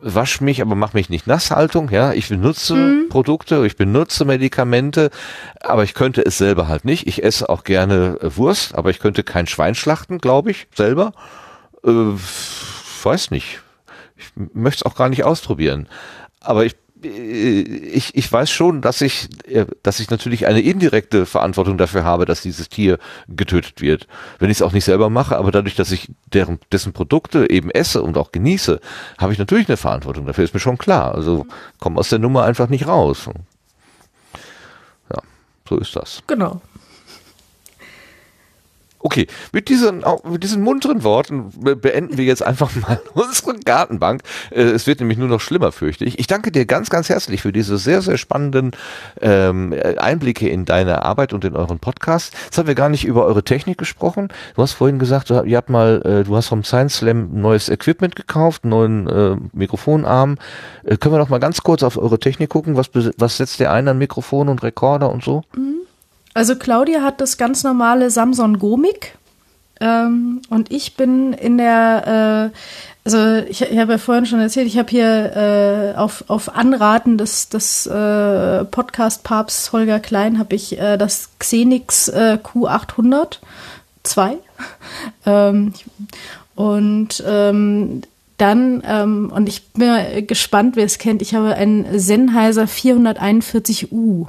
wasch 0.00 0.40
mich, 0.40 0.60
aber 0.60 0.74
mach 0.74 0.92
mich 0.92 1.08
nicht 1.08 1.26
nass 1.26 1.50
Haltung, 1.50 1.90
ja. 1.90 2.12
Ich 2.12 2.28
benutze 2.28 2.74
mhm. 2.74 3.08
Produkte, 3.08 3.66
ich 3.66 3.76
benutze 3.76 4.24
Medikamente, 4.24 5.10
aber 5.60 5.84
ich 5.84 5.94
könnte 5.94 6.24
es 6.24 6.38
selber 6.38 6.68
halt 6.68 6.84
nicht. 6.84 7.06
Ich 7.06 7.22
esse 7.24 7.48
auch 7.48 7.64
gerne 7.64 8.18
äh, 8.20 8.36
Wurst, 8.36 8.74
aber 8.74 8.90
ich 8.90 8.98
könnte 8.98 9.24
kein 9.24 9.46
Schwein 9.46 9.74
schlachten, 9.74 10.18
glaube 10.18 10.50
ich, 10.50 10.68
selber. 10.74 11.12
Äh, 11.84 11.90
weiß 13.02 13.30
nicht. 13.30 13.60
Ich 14.16 14.32
möchte 14.34 14.84
es 14.84 14.90
auch 14.90 14.96
gar 14.96 15.08
nicht 15.08 15.24
ausprobieren. 15.24 15.88
Aber 16.40 16.64
ich 16.64 16.76
ich, 17.06 18.14
ich 18.14 18.32
weiß 18.32 18.50
schon, 18.50 18.82
dass 18.82 19.00
ich, 19.00 19.28
äh, 19.46 19.66
dass 19.82 20.00
ich 20.00 20.10
natürlich 20.10 20.46
eine 20.46 20.60
indirekte 20.60 21.26
Verantwortung 21.26 21.78
dafür 21.78 22.04
habe, 22.04 22.24
dass 22.24 22.42
dieses 22.42 22.68
Tier 22.68 22.98
getötet 23.28 23.80
wird. 23.80 24.06
Wenn 24.38 24.50
ich 24.50 24.58
es 24.58 24.62
auch 24.62 24.72
nicht 24.72 24.84
selber 24.84 25.10
mache, 25.10 25.36
aber 25.36 25.50
dadurch, 25.50 25.74
dass 25.74 25.92
ich 25.92 26.10
deren, 26.32 26.58
dessen 26.72 26.92
Produkte 26.92 27.50
eben 27.50 27.70
esse 27.70 28.02
und 28.02 28.16
auch 28.16 28.32
genieße, 28.32 28.80
habe 29.18 29.32
ich 29.32 29.38
natürlich 29.38 29.68
eine 29.68 29.76
Verantwortung. 29.76 30.26
Dafür 30.26 30.44
ist 30.44 30.54
mir 30.54 30.60
schon 30.60 30.78
klar. 30.78 31.14
Also 31.14 31.46
komme 31.78 31.98
aus 31.98 32.08
der 32.08 32.18
Nummer 32.18 32.44
einfach 32.44 32.68
nicht 32.68 32.86
raus. 32.86 33.28
Ja, 35.10 35.22
so 35.68 35.78
ist 35.78 35.96
das. 35.96 36.22
Genau. 36.26 36.60
Okay, 39.06 39.28
mit 39.52 39.68
diesen, 39.68 40.02
mit 40.28 40.42
diesen 40.42 40.62
munteren 40.62 41.04
Worten 41.04 41.52
beenden 41.60 42.16
wir 42.18 42.24
jetzt 42.24 42.42
einfach 42.42 42.74
mal 42.74 43.00
unsere 43.14 43.54
Gartenbank. 43.60 44.22
Äh, 44.50 44.62
es 44.62 44.88
wird 44.88 44.98
nämlich 44.98 45.16
nur 45.16 45.28
noch 45.28 45.40
schlimmer, 45.40 45.70
fürchte 45.70 46.04
ich. 46.04 46.18
Ich 46.18 46.26
danke 46.26 46.50
dir 46.50 46.66
ganz, 46.66 46.90
ganz 46.90 47.08
herzlich 47.08 47.40
für 47.40 47.52
diese 47.52 47.78
sehr, 47.78 48.02
sehr 48.02 48.18
spannenden 48.18 48.72
ähm, 49.20 49.72
Einblicke 49.98 50.48
in 50.48 50.64
deine 50.64 51.04
Arbeit 51.04 51.32
und 51.32 51.44
in 51.44 51.54
euren 51.54 51.78
Podcast. 51.78 52.34
Jetzt 52.46 52.58
haben 52.58 52.66
wir 52.66 52.74
gar 52.74 52.88
nicht 52.88 53.04
über 53.04 53.26
eure 53.26 53.44
Technik 53.44 53.78
gesprochen. 53.78 54.26
Du 54.56 54.62
hast 54.62 54.72
vorhin 54.72 54.98
gesagt, 54.98 55.30
du, 55.30 55.40
ihr 55.44 55.56
habt 55.56 55.70
mal, 55.70 56.02
äh, 56.04 56.24
du 56.24 56.34
hast 56.34 56.48
vom 56.48 56.64
Science 56.64 56.96
Slam 56.96 57.40
neues 57.40 57.68
Equipment 57.68 58.16
gekauft, 58.16 58.64
neuen 58.64 59.08
äh, 59.08 59.36
Mikrofonarm. 59.52 60.36
Äh, 60.82 60.96
können 60.96 61.14
wir 61.14 61.20
noch 61.20 61.28
mal 61.28 61.38
ganz 61.38 61.62
kurz 61.62 61.84
auf 61.84 61.96
eure 61.96 62.18
Technik 62.18 62.50
gucken? 62.50 62.76
Was, 62.76 62.90
was 63.18 63.36
setzt 63.36 63.60
ihr 63.60 63.70
ein 63.70 63.86
an 63.86 63.98
Mikrofon 63.98 64.48
und 64.48 64.64
Rekorder 64.64 65.12
und 65.12 65.22
so? 65.22 65.44
Mhm. 65.54 65.75
Also 66.36 66.54
Claudia 66.54 67.00
hat 67.00 67.22
das 67.22 67.38
ganz 67.38 67.64
normale 67.64 68.10
Samsung 68.10 68.58
Gomik 68.58 69.16
ähm, 69.80 70.42
und 70.50 70.70
ich 70.70 70.94
bin 70.94 71.32
in 71.32 71.56
der, 71.56 72.52
äh, 72.52 72.58
also 73.06 73.48
ich, 73.48 73.62
ich 73.62 73.78
habe 73.78 73.92
ja 73.92 73.98
vorhin 73.98 74.26
schon 74.26 74.40
erzählt, 74.40 74.66
ich 74.66 74.76
habe 74.76 74.90
hier 74.90 75.94
äh, 75.94 75.98
auf, 75.98 76.24
auf 76.28 76.54
Anraten 76.54 77.16
des, 77.16 77.48
des 77.48 77.86
äh, 77.86 78.66
Podcast-Papst 78.66 79.72
Holger 79.72 79.98
Klein 79.98 80.38
habe 80.38 80.54
ich 80.54 80.78
äh, 80.78 80.98
das 80.98 81.30
Xenix 81.38 82.08
äh, 82.08 82.36
Q800 82.42 83.38
2 84.02 84.36
ähm, 85.24 85.72
und 86.54 87.24
ähm, 87.26 88.02
dann, 88.36 88.82
ähm, 88.86 89.32
und 89.34 89.48
ich 89.48 89.68
bin 89.68 90.26
gespannt, 90.26 90.76
wer 90.76 90.84
es 90.84 90.98
kennt, 90.98 91.22
ich 91.22 91.34
habe 91.34 91.54
einen 91.54 91.98
Sennheiser 91.98 92.64
441U. 92.64 94.26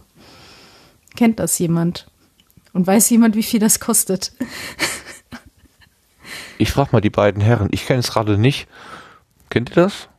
Kennt 1.18 1.40
das 1.40 1.58
jemand? 1.58 2.06
Und 2.74 2.86
weiß 2.86 3.10
jemand, 3.10 3.36
wie 3.36 3.44
viel 3.44 3.60
das 3.60 3.80
kostet? 3.80 4.32
Ich 6.60 6.72
frage 6.72 6.90
mal 6.92 7.02
die 7.02 7.10
beiden 7.10 7.42
Herren. 7.42 7.70
Ich 7.72 7.86
kenne 7.86 8.00
es 8.00 8.12
gerade 8.12 8.38
nicht. 8.38 8.68
Kennt 9.50 9.72
ihr 9.72 9.76
das? 9.76 10.10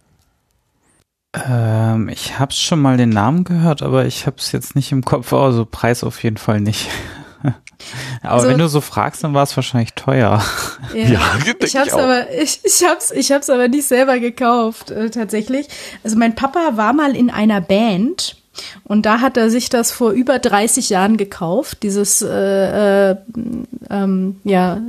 Ähm, 1.35 2.09
ich 2.09 2.39
habe 2.39 2.53
schon 2.53 2.81
mal 2.81 2.97
den 2.97 3.11
Namen 3.11 3.45
gehört, 3.45 3.83
aber 3.83 4.07
ich 4.07 4.27
habe 4.27 4.37
es 4.39 4.51
jetzt 4.51 4.75
nicht 4.75 4.91
im 4.91 5.05
Kopf. 5.05 5.33
Also 5.33 5.65
Preis 5.65 6.03
auf 6.03 6.23
jeden 6.23 6.37
Fall 6.37 6.61
nicht. 6.61 6.89
aber 8.23 8.33
also, 8.33 8.49
wenn 8.49 8.59
du 8.59 8.69
so 8.69 8.81
fragst, 8.81 9.23
dann 9.23 9.35
war 9.35 9.45
es 9.45 9.57
wahrscheinlich 9.57 9.95
teuer. 9.95 10.43
Ja, 10.95 11.05
ja 11.05 11.21
ich 11.61 11.77
habe 11.77 11.89
es 11.89 11.93
aber 11.93 12.31
ich, 12.31 12.61
ich 12.65 12.83
hab's 12.83 13.11
ich 13.11 13.31
hab's 13.31 13.51
aber 13.51 13.69
nicht 13.69 13.87
selber 13.87 14.19
gekauft 14.21 14.91
äh, 14.91 15.11
tatsächlich. 15.11 15.69
Also 16.03 16.17
mein 16.17 16.35
Papa 16.35 16.77
war 16.77 16.95
mal 16.95 17.15
in 17.15 17.29
einer 17.29 17.61
Band 17.61 18.38
und 18.85 19.07
da 19.07 19.21
hat 19.21 19.37
er 19.37 19.51
sich 19.51 19.69
das 19.69 19.91
vor 19.93 20.11
über 20.13 20.39
30 20.39 20.91
Jahren 20.91 21.17
gekauft, 21.17 21.83
dieses 21.83 22.23
äh, 22.23 23.11
äh, 23.11 23.17
ähm, 23.91 24.37
ja 24.45 24.81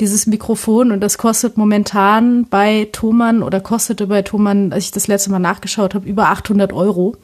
dieses 0.00 0.26
Mikrofon 0.26 0.90
und 0.90 1.00
das 1.00 1.18
kostet 1.18 1.56
momentan 1.56 2.46
bei 2.46 2.88
Thomann 2.92 3.42
oder 3.42 3.60
kostete 3.60 4.06
bei 4.06 4.22
Thomann, 4.22 4.72
als 4.72 4.84
ich 4.84 4.90
das 4.90 5.06
letzte 5.06 5.30
Mal 5.30 5.38
nachgeschaut 5.38 5.94
habe, 5.94 6.08
über 6.08 6.28
800 6.28 6.72
Euro. 6.72 7.16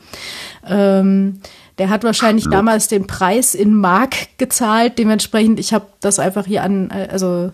Ähm, 0.67 1.41
der 1.79 1.91
hat 1.91 2.05
wahrscheinlich 2.05 2.45
Look. 2.45 2.53
damals 2.53 2.89
den 2.89 3.07
Preis 3.07 3.55
in 3.55 3.75
Mark 3.75 4.39
gezahlt. 4.39 4.99
Dementsprechend, 4.99 5.61
ich 5.61 5.75
habe 5.75 5.87
das 6.01 6.19
einfach 6.19 6.47
hier 6.47 6.63
an, 6.63 6.91
äh, 6.91 7.09
also 7.11 7.51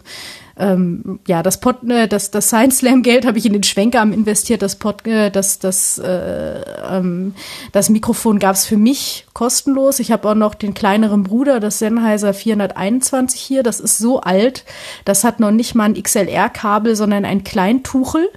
ähm, 0.58 1.20
ja, 1.26 1.42
das 1.42 1.60
Pot, 1.60 1.82
äh, 1.88 2.06
das, 2.06 2.30
das 2.30 2.48
Science 2.48 2.78
Slam 2.78 3.02
Geld 3.02 3.26
habe 3.26 3.38
ich 3.38 3.46
in 3.46 3.52
den 3.52 3.62
Schwenkarm 3.62 4.12
investiert. 4.12 4.62
Das 4.62 4.76
Pot, 4.76 5.06
äh, 5.06 5.30
das, 5.30 5.58
das, 5.58 5.98
äh, 5.98 6.60
ähm, 6.90 7.34
das 7.72 7.88
Mikrofon 7.88 8.38
gab 8.38 8.54
es 8.54 8.66
für 8.66 8.76
mich 8.76 9.26
kostenlos. 9.32 9.98
Ich 9.98 10.12
habe 10.12 10.28
auch 10.28 10.34
noch 10.34 10.54
den 10.54 10.74
kleineren 10.74 11.22
Bruder, 11.22 11.58
das 11.58 11.78
Sennheiser 11.78 12.34
421 12.34 13.40
hier. 13.40 13.62
Das 13.62 13.80
ist 13.80 13.98
so 13.98 14.20
alt. 14.20 14.64
Das 15.04 15.24
hat 15.24 15.40
noch 15.40 15.50
nicht 15.52 15.74
mal 15.74 15.84
ein 15.84 16.00
XLR-Kabel, 16.00 16.96
sondern 16.96 17.24
ein 17.24 17.44
Kleintuchel. 17.44 18.28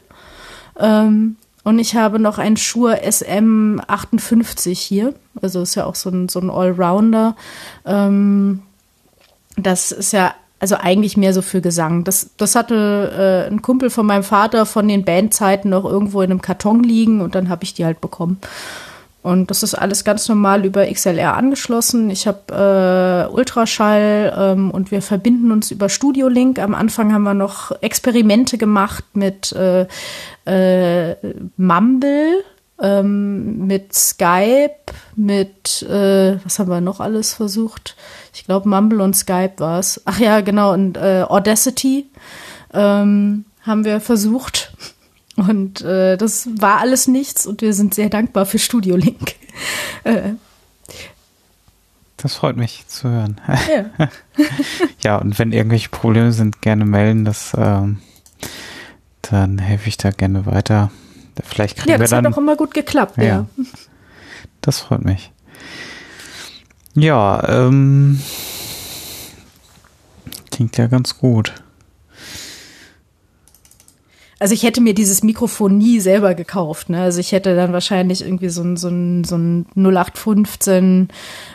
Ähm, 0.80 1.36
und 1.64 1.80
ich 1.80 1.96
habe 1.96 2.20
noch 2.20 2.38
ein 2.38 2.58
Shure 2.58 3.04
SM58 3.04 4.78
hier. 4.78 5.16
Also 5.42 5.64
ist 5.64 5.76
ja 5.76 5.86
auch 5.86 5.96
so 5.96 6.10
ein, 6.10 6.30
so 6.30 6.40
ein 6.40 6.50
Allrounder. 6.50 7.36
Ähm, 7.86 8.62
das 9.58 9.92
ist 9.92 10.14
ja 10.14 10.34
also 10.66 10.78
eigentlich 10.84 11.16
mehr 11.16 11.32
so 11.32 11.44
für 11.44 11.62
Gesang. 11.62 12.04
Das, 12.06 12.32
das 12.38 12.56
hatte 12.56 13.46
äh, 13.48 13.54
ein 13.54 13.62
Kumpel 13.62 13.92
von 13.92 14.08
meinem 14.08 14.24
Vater 14.24 14.66
von 14.66 14.88
den 14.88 15.06
Bandzeiten 15.06 15.70
noch 15.70 15.86
irgendwo 15.86 16.24
in 16.24 16.32
einem 16.32 16.42
Karton 16.42 16.82
liegen 16.82 17.22
und 17.22 17.36
dann 17.36 17.50
habe 17.50 17.64
ich 17.64 17.76
die 17.76 17.86
halt 17.86 18.02
bekommen. 18.02 18.40
Und 19.22 19.52
das 19.52 19.62
ist 19.62 19.76
alles 19.76 20.04
ganz 20.04 20.28
normal 20.28 20.66
über 20.66 20.88
XLR 20.92 21.36
angeschlossen. 21.36 22.10
Ich 22.10 22.26
habe 22.26 23.28
äh, 23.30 23.32
Ultraschall 23.32 24.34
ähm, 24.36 24.72
und 24.72 24.90
wir 24.90 25.04
verbinden 25.04 25.52
uns 25.52 25.70
über 25.70 25.88
Studio 25.88 26.30
Link. 26.30 26.58
Am 26.58 26.74
Anfang 26.74 27.14
haben 27.14 27.24
wir 27.24 27.36
noch 27.36 27.72
Experimente 27.84 28.58
gemacht 28.58 29.04
mit 29.14 29.52
äh, 29.52 29.86
äh, 30.46 31.16
Mumble, 31.58 32.44
ähm, 32.82 33.68
mit 33.68 33.94
Skype, 33.94 34.94
mit 35.16 35.84
äh, 35.84 36.38
was 36.44 36.58
haben 36.58 36.70
wir 36.70 36.82
noch 36.82 37.00
alles 37.00 37.36
versucht? 37.36 37.96
Ich 38.36 38.46
glaube 38.46 38.68
Mumble 38.68 39.02
und 39.02 39.16
Skype 39.16 39.54
war 39.58 39.80
es. 39.80 40.02
Ach 40.06 40.20
ja, 40.20 40.42
genau, 40.42 40.74
und 40.74 40.98
äh, 40.98 41.24
Audacity 41.28 42.06
ähm, 42.74 43.46
haben 43.62 43.86
wir 43.86 44.02
versucht. 44.02 44.76
Und 45.38 45.82
äh, 45.82 46.18
das 46.18 46.50
war 46.60 46.80
alles 46.80 47.08
nichts 47.08 47.48
und 47.48 47.62
wir 47.62 47.74
sind 47.74 47.94
sehr 47.94 48.10
dankbar 48.10 48.46
für 48.46 48.60
Studio 48.60 48.96
Link. 48.96 49.36
Äh, 50.04 50.34
das 52.18 52.36
freut 52.36 52.58
mich 52.58 52.86
zu 52.88 53.10
hören. 53.10 53.40
Ja, 53.48 54.10
ja 55.00 55.18
und 55.18 55.40
wenn 55.40 55.52
irgendwelche 55.52 55.90
Probleme 55.90 56.32
sind, 56.32 56.62
gerne 56.62 56.86
melden. 56.86 57.24
Das, 57.24 57.54
ähm, 57.58 58.02
dann 59.22 59.58
helfe 59.58 59.88
ich 59.88 59.98
da 59.98 60.12
gerne 60.12 60.46
weiter. 60.46 60.92
Vielleicht 61.44 61.78
kriegen 61.78 61.90
ja, 61.90 62.00
wir 62.00 62.08
dann. 62.08 62.24
das 62.24 62.32
hat 62.32 62.34
auch 62.34 62.38
immer 62.38 62.56
gut 62.56 62.74
geklappt. 62.74 63.18
Ja, 63.18 63.24
ja. 63.24 63.46
das 64.60 64.80
freut 64.82 65.06
mich. 65.06 65.32
Ja, 66.96 67.44
ähm, 67.48 68.20
klingt 70.52 70.78
ja 70.78 70.88
ganz 70.88 71.18
gut. 71.18 71.54
Also 74.38 74.54
ich 74.54 74.64
hätte 74.64 74.82
mir 74.82 74.94
dieses 74.94 75.24
Mikrofon 75.24 75.78
nie 75.78 76.00
selber 76.00 76.36
gekauft. 76.36 76.90
Ne? 76.90 77.02
Also 77.02 77.20
ich 77.20 77.32
hätte 77.32 77.56
dann 77.56 77.72
wahrscheinlich 77.72 78.22
irgendwie 78.22 78.50
so 78.50 78.64
ein, 78.64 78.76
so 78.76 78.90
ein, 78.90 79.24
so 79.24 79.38
ein 79.38 79.66
0815 79.76 81.08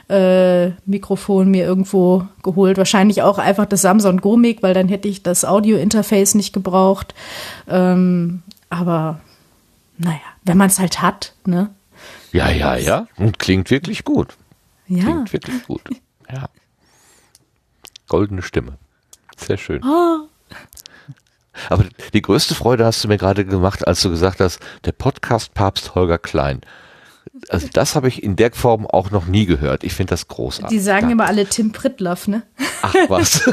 äh, 0.08 0.70
Mikrofon 0.86 1.50
mir 1.50 1.64
irgendwo 1.64 2.26
geholt. 2.42 2.78
Wahrscheinlich 2.78 3.22
auch 3.22 3.38
einfach 3.38 3.66
das 3.66 3.82
Samsung 3.82 4.18
Gomik, 4.18 4.62
weil 4.62 4.72
dann 4.72 4.88
hätte 4.88 5.08
ich 5.08 5.22
das 5.22 5.44
Audio-Interface 5.44 6.34
nicht 6.34 6.52
gebraucht. 6.52 7.14
Ähm, 7.68 8.42
aber 8.70 9.20
naja, 9.98 10.20
wenn 10.44 10.56
man 10.56 10.68
es 10.68 10.78
halt 10.78 11.02
hat, 11.02 11.34
ne? 11.44 11.70
Ja, 12.32 12.50
ja, 12.50 12.76
ja. 12.76 13.06
Und 13.18 13.38
klingt 13.38 13.70
wirklich 13.70 14.04
gut. 14.04 14.36
Ja. 14.90 15.04
Klingt 15.04 15.32
wirklich 15.32 15.66
gut. 15.66 15.82
Ja. 16.28 16.48
Goldene 18.08 18.42
Stimme. 18.42 18.76
Sehr 19.36 19.56
schön. 19.56 19.84
Oh. 19.84 20.26
Aber 21.68 21.84
die 22.12 22.22
größte 22.22 22.56
Freude 22.56 22.84
hast 22.84 23.04
du 23.04 23.08
mir 23.08 23.16
gerade 23.16 23.44
gemacht, 23.44 23.86
als 23.86 24.02
du 24.02 24.10
gesagt 24.10 24.40
hast, 24.40 24.58
der 24.84 24.90
Podcast 24.92 25.54
Papst 25.54 25.94
Holger 25.94 26.18
Klein. 26.18 26.62
Also 27.48 27.68
das 27.72 27.94
habe 27.94 28.08
ich 28.08 28.24
in 28.24 28.34
der 28.34 28.52
Form 28.52 28.84
auch 28.84 29.12
noch 29.12 29.26
nie 29.26 29.46
gehört. 29.46 29.84
Ich 29.84 29.94
finde 29.94 30.10
das 30.10 30.26
großartig. 30.26 30.76
Die 30.76 30.82
sagen 30.82 31.02
Danke. 31.02 31.12
immer 31.12 31.26
alle 31.26 31.46
Tim 31.46 31.70
Pritloff, 31.70 32.26
ne? 32.26 32.42
Ach 32.82 32.94
was. 33.06 33.44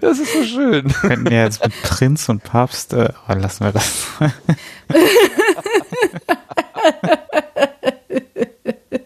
das 0.00 0.20
ist 0.20 0.32
so 0.32 0.44
schön. 0.44 0.84
Wir 0.84 0.94
könnten 0.94 1.32
ja 1.32 1.42
jetzt 1.42 1.64
mit 1.64 1.72
Prinz 1.82 2.28
und 2.28 2.44
Papst, 2.44 2.92
äh, 2.92 3.12
lassen 3.26 3.64
wir 3.64 3.72
das. 3.72 4.06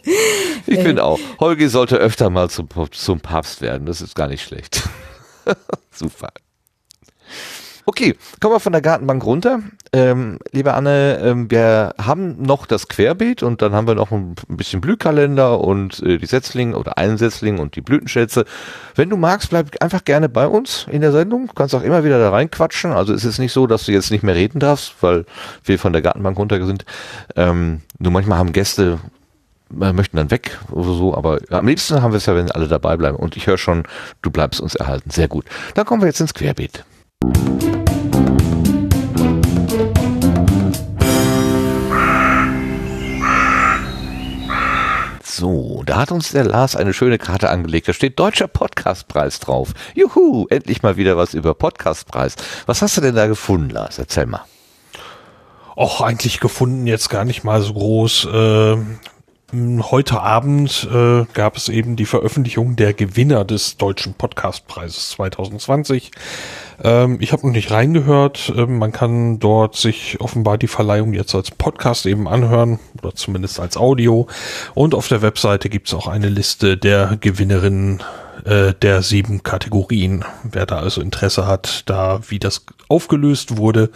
ich 0.66 0.78
finde 0.78 1.04
auch, 1.04 1.18
Holgi 1.40 1.68
sollte 1.68 1.96
öfter 1.96 2.30
mal 2.30 2.50
zum, 2.50 2.68
zum 2.90 3.20
Papst 3.20 3.60
werden. 3.60 3.86
Das 3.86 4.00
ist 4.00 4.14
gar 4.14 4.28
nicht 4.28 4.42
schlecht. 4.42 4.88
Super. 5.90 6.30
Okay, 7.88 8.16
kommen 8.40 8.52
wir 8.52 8.58
von 8.58 8.72
der 8.72 8.82
Gartenbank 8.82 9.24
runter. 9.24 9.60
Ähm, 9.92 10.40
liebe 10.50 10.74
Anne, 10.74 11.20
ähm, 11.22 11.48
wir 11.52 11.94
haben 12.02 12.42
noch 12.42 12.66
das 12.66 12.88
Querbeet 12.88 13.44
und 13.44 13.62
dann 13.62 13.74
haben 13.74 13.86
wir 13.86 13.94
noch 13.94 14.10
ein 14.10 14.34
bisschen 14.48 14.80
Blühkalender 14.80 15.60
und 15.60 16.02
äh, 16.02 16.18
die 16.18 16.26
Setzlinge 16.26 16.76
oder 16.76 16.98
einen 16.98 17.16
Setzling 17.16 17.60
und 17.60 17.76
die 17.76 17.82
Blütenschätze. 17.82 18.44
Wenn 18.96 19.08
du 19.08 19.16
magst, 19.16 19.50
bleib 19.50 19.80
einfach 19.80 20.04
gerne 20.04 20.28
bei 20.28 20.48
uns 20.48 20.88
in 20.90 21.00
der 21.00 21.12
Sendung. 21.12 21.46
Du 21.46 21.54
kannst 21.54 21.76
auch 21.76 21.82
immer 21.84 22.02
wieder 22.02 22.18
da 22.18 22.30
reinquatschen. 22.30 22.90
Also 22.90 23.14
es 23.14 23.24
ist 23.24 23.38
nicht 23.38 23.52
so, 23.52 23.68
dass 23.68 23.84
du 23.84 23.92
jetzt 23.92 24.10
nicht 24.10 24.24
mehr 24.24 24.34
reden 24.34 24.58
darfst, 24.58 24.96
weil 25.00 25.24
wir 25.62 25.78
von 25.78 25.92
der 25.92 26.02
Gartenbank 26.02 26.36
runter 26.36 26.66
sind. 26.66 26.84
Ähm, 27.36 27.82
nur 28.00 28.10
manchmal 28.10 28.38
haben 28.38 28.52
Gäste 28.52 28.98
äh, 28.98 29.15
möchten 29.70 30.16
dann 30.16 30.30
weg 30.30 30.58
oder 30.70 30.92
so, 30.92 31.14
aber 31.14 31.40
am 31.50 31.66
liebsten 31.66 32.02
haben 32.02 32.12
wir 32.12 32.18
es 32.18 32.26
ja, 32.26 32.34
wenn 32.34 32.50
alle 32.50 32.68
dabei 32.68 32.96
bleiben. 32.96 33.16
Und 33.16 33.36
ich 33.36 33.46
höre 33.46 33.58
schon, 33.58 33.84
du 34.22 34.30
bleibst 34.30 34.60
uns 34.60 34.74
erhalten. 34.74 35.10
Sehr 35.10 35.28
gut. 35.28 35.44
Dann 35.74 35.84
kommen 35.84 36.02
wir 36.02 36.06
jetzt 36.06 36.20
ins 36.20 36.34
Querbeet. 36.34 36.84
So, 45.22 45.82
da 45.84 45.96
hat 45.96 46.12
uns 46.12 46.30
der 46.30 46.44
Lars 46.44 46.76
eine 46.76 46.94
schöne 46.94 47.18
Karte 47.18 47.50
angelegt. 47.50 47.88
Da 47.88 47.92
steht 47.92 48.18
Deutscher 48.18 48.48
Podcastpreis 48.48 49.38
drauf. 49.38 49.74
Juhu, 49.94 50.46
endlich 50.48 50.82
mal 50.82 50.96
wieder 50.96 51.18
was 51.18 51.34
über 51.34 51.52
Podcastpreis. 51.52 52.36
Was 52.64 52.80
hast 52.80 52.96
du 52.96 53.02
denn 53.02 53.14
da 53.14 53.26
gefunden, 53.26 53.68
Lars? 53.68 53.98
Erzähl 53.98 54.24
mal. 54.24 54.46
Och, 55.76 56.00
eigentlich 56.00 56.40
gefunden 56.40 56.86
jetzt 56.86 57.10
gar 57.10 57.26
nicht 57.26 57.44
mal 57.44 57.60
so 57.60 57.74
groß. 57.74 58.24
Äh, 58.32 58.76
heute 59.90 60.20
Abend 60.20 60.88
äh, 60.92 61.24
gab 61.32 61.56
es 61.56 61.68
eben 61.68 61.96
die 61.96 62.06
Veröffentlichung 62.06 62.76
der 62.76 62.92
Gewinner 62.92 63.44
des 63.44 63.76
Deutschen 63.76 64.14
Podcastpreises 64.14 65.10
2020. 65.10 66.10
Ähm, 66.82 67.18
ich 67.20 67.32
habe 67.32 67.46
noch 67.46 67.54
nicht 67.54 67.70
reingehört. 67.70 68.52
Ähm, 68.56 68.78
man 68.78 68.92
kann 68.92 69.38
dort 69.38 69.76
sich 69.76 70.20
offenbar 70.20 70.58
die 70.58 70.66
Verleihung 70.68 71.14
jetzt 71.14 71.34
als 71.34 71.50
Podcast 71.50 72.06
eben 72.06 72.28
anhören 72.28 72.78
oder 73.02 73.14
zumindest 73.14 73.60
als 73.60 73.76
Audio. 73.76 74.26
Und 74.74 74.94
auf 74.94 75.08
der 75.08 75.22
Webseite 75.22 75.68
gibt 75.68 75.88
es 75.88 75.94
auch 75.94 76.06
eine 76.06 76.28
Liste 76.28 76.76
der 76.76 77.16
Gewinnerinnen 77.20 78.02
äh, 78.44 78.74
der 78.74 79.02
sieben 79.02 79.42
Kategorien. 79.42 80.24
Wer 80.44 80.66
da 80.66 80.78
also 80.78 81.00
Interesse 81.00 81.46
hat, 81.46 81.82
da 81.86 82.20
wie 82.28 82.38
das 82.38 82.64
aufgelöst 82.88 83.56
wurde, 83.56 83.90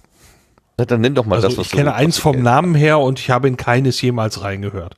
Na, 0.78 0.86
dann 0.86 1.02
nenn 1.02 1.16
doch 1.16 1.26
mal 1.26 1.36
also 1.36 1.48
das, 1.48 1.58
was 1.58 1.66
ich 1.66 1.72
du 1.72 1.78
kenne 1.78 1.96
eins 1.96 2.20
vom 2.20 2.42
Namen 2.42 2.76
her 2.76 3.00
und 3.00 3.20
ich 3.20 3.32
habe 3.32 3.48
in 3.48 3.58
keines 3.58 4.00
jemals 4.02 4.44
reingehört. 4.44 4.96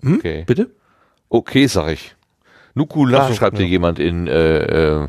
Hm? 0.00 0.16
Okay. 0.16 0.44
Bitte? 0.46 0.70
Okay, 1.28 1.66
sag 1.66 1.90
ich. 1.92 2.14
Nukula 2.74 3.28
so, 3.28 3.34
schreibt 3.34 3.58
ja. 3.58 3.60
hier 3.64 3.68
jemand 3.68 3.98
in 3.98 4.28
äh, 4.28 5.02
äh, 5.02 5.08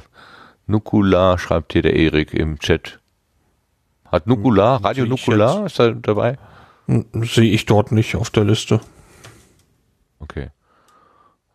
Nukula 0.66 1.38
schreibt 1.38 1.74
hier 1.74 1.82
der 1.82 1.96
Erik 1.96 2.34
im 2.34 2.60
Chat. 2.60 3.00
Hat 4.06 4.28
Nukula, 4.28 4.78
hm, 4.78 4.86
Radio 4.86 5.06
Nukula, 5.06 5.66
ist 5.66 5.80
er 5.80 5.94
dabei? 5.94 6.38
Hm, 6.88 7.06
sehe 7.24 7.52
ich 7.52 7.66
dort 7.66 7.92
nicht 7.92 8.16
auf 8.16 8.30
der 8.30 8.46
Liste. 8.46 8.82
Okay. 10.20 10.50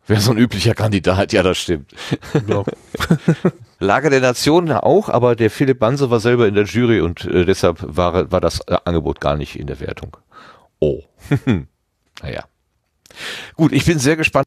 Wäre 0.07 0.21
so 0.21 0.31
ein 0.31 0.37
üblicher 0.37 0.73
Kandidat, 0.73 1.33
ja, 1.33 1.43
das 1.43 1.57
stimmt. 1.57 1.93
Ja. 2.47 2.63
Lager 3.79 4.09
der 4.09 4.21
Nationen 4.21 4.71
auch, 4.71 5.09
aber 5.09 5.35
der 5.35 5.49
Philipp 5.49 5.79
Banse 5.79 6.09
war 6.09 6.19
selber 6.19 6.47
in 6.47 6.55
der 6.55 6.65
Jury 6.65 7.01
und 7.01 7.25
äh, 7.25 7.45
deshalb 7.45 7.77
war, 7.81 8.31
war 8.31 8.41
das 8.41 8.59
äh, 8.67 8.77
Angebot 8.85 9.21
gar 9.21 9.37
nicht 9.37 9.57
in 9.57 9.67
der 9.67 9.79
Wertung. 9.79 10.17
Oh. 10.79 11.03
naja. 12.21 12.43
Gut, 13.55 13.71
ich 13.71 13.85
bin 13.85 13.99
sehr 13.99 14.15
gespannt 14.15 14.45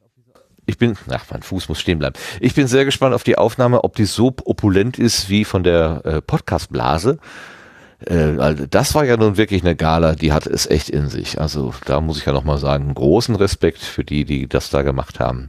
ich 0.64 0.78
bin, 0.78 0.96
ach, 1.10 1.24
mein 1.30 1.42
Fuß 1.42 1.68
muss 1.68 1.80
stehen 1.80 1.98
bleiben. 1.98 2.14
Ich 2.40 2.54
bin 2.54 2.66
sehr 2.68 2.84
gespannt 2.84 3.14
auf 3.14 3.24
die 3.24 3.36
Aufnahme, 3.36 3.82
ob 3.82 3.96
die 3.96 4.04
so 4.04 4.32
opulent 4.44 4.98
ist 4.98 5.28
wie 5.28 5.44
von 5.44 5.64
der 5.64 6.02
äh, 6.04 6.22
Podcast-Blase. 6.22 7.18
Äh, 8.06 8.38
also 8.38 8.66
das 8.66 8.94
war 8.94 9.04
ja 9.04 9.16
nun 9.16 9.36
wirklich 9.36 9.62
eine 9.62 9.74
Gala, 9.74 10.14
die 10.14 10.32
hat 10.32 10.46
es 10.46 10.66
echt 10.66 10.88
in 10.88 11.08
sich. 11.08 11.40
Also 11.40 11.74
da 11.84 12.00
muss 12.00 12.18
ich 12.18 12.26
ja 12.26 12.32
nochmal 12.32 12.58
sagen, 12.58 12.94
großen 12.94 13.34
Respekt 13.34 13.80
für 13.80 14.04
die, 14.04 14.24
die 14.24 14.48
das 14.48 14.70
da 14.70 14.82
gemacht 14.82 15.18
haben. 15.18 15.48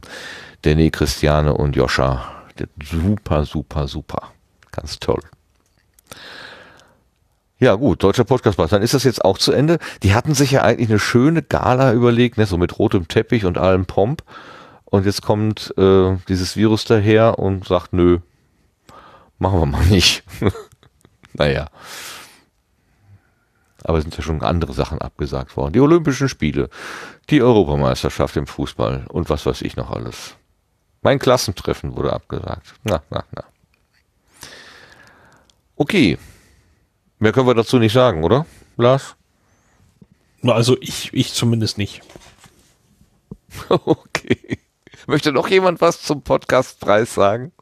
Danny, 0.62 0.90
Christiane 0.90 1.54
und 1.54 1.76
Joscha. 1.76 2.33
Super, 2.82 3.44
super, 3.44 3.88
super. 3.88 4.32
Ganz 4.70 4.98
toll. 4.98 5.20
Ja, 7.58 7.76
gut, 7.76 8.02
deutscher 8.02 8.24
Podcastpreis. 8.24 8.70
Dann 8.70 8.82
ist 8.82 8.94
das 8.94 9.04
jetzt 9.04 9.24
auch 9.24 9.38
zu 9.38 9.52
Ende. 9.52 9.78
Die 10.02 10.14
hatten 10.14 10.34
sich 10.34 10.50
ja 10.50 10.62
eigentlich 10.62 10.90
eine 10.90 10.98
schöne 10.98 11.42
Gala 11.42 11.92
überlegt, 11.92 12.36
ne, 12.36 12.46
so 12.46 12.58
mit 12.58 12.78
rotem 12.78 13.08
Teppich 13.08 13.44
und 13.44 13.58
allem 13.58 13.86
Pomp. 13.86 14.22
Und 14.84 15.06
jetzt 15.06 15.22
kommt 15.22 15.72
äh, 15.78 16.16
dieses 16.28 16.56
Virus 16.56 16.84
daher 16.84 17.38
und 17.38 17.66
sagt, 17.66 17.92
nö, 17.92 18.18
machen 19.38 19.60
wir 19.60 19.66
mal 19.66 19.86
nicht. 19.86 20.24
naja. 21.32 21.68
Aber 23.82 23.98
es 23.98 24.04
sind 24.04 24.16
ja 24.16 24.22
schon 24.22 24.42
andere 24.42 24.72
Sachen 24.72 25.00
abgesagt 25.00 25.56
worden. 25.56 25.72
Die 25.72 25.80
Olympischen 25.80 26.28
Spiele, 26.28 26.70
die 27.30 27.42
Europameisterschaft 27.42 28.36
im 28.36 28.46
Fußball 28.46 29.06
und 29.08 29.30
was 29.30 29.46
weiß 29.46 29.62
ich 29.62 29.76
noch 29.76 29.90
alles. 29.90 30.36
Mein 31.04 31.18
Klassentreffen 31.18 31.96
wurde 31.96 32.14
abgesagt. 32.14 32.74
Na, 32.82 33.02
na, 33.10 33.24
na. 33.30 33.44
Okay. 35.76 36.16
Mehr 37.18 37.32
können 37.32 37.46
wir 37.46 37.54
dazu 37.54 37.78
nicht 37.78 37.92
sagen, 37.92 38.24
oder, 38.24 38.46
Lars? 38.78 39.14
Also 40.42 40.78
ich, 40.80 41.12
ich 41.12 41.34
zumindest 41.34 41.76
nicht. 41.76 42.00
okay. 43.68 44.58
Möchte 45.06 45.30
noch 45.30 45.48
jemand 45.48 45.82
was 45.82 46.00
zum 46.00 46.22
Podcastpreis 46.22 47.14
sagen? 47.14 47.52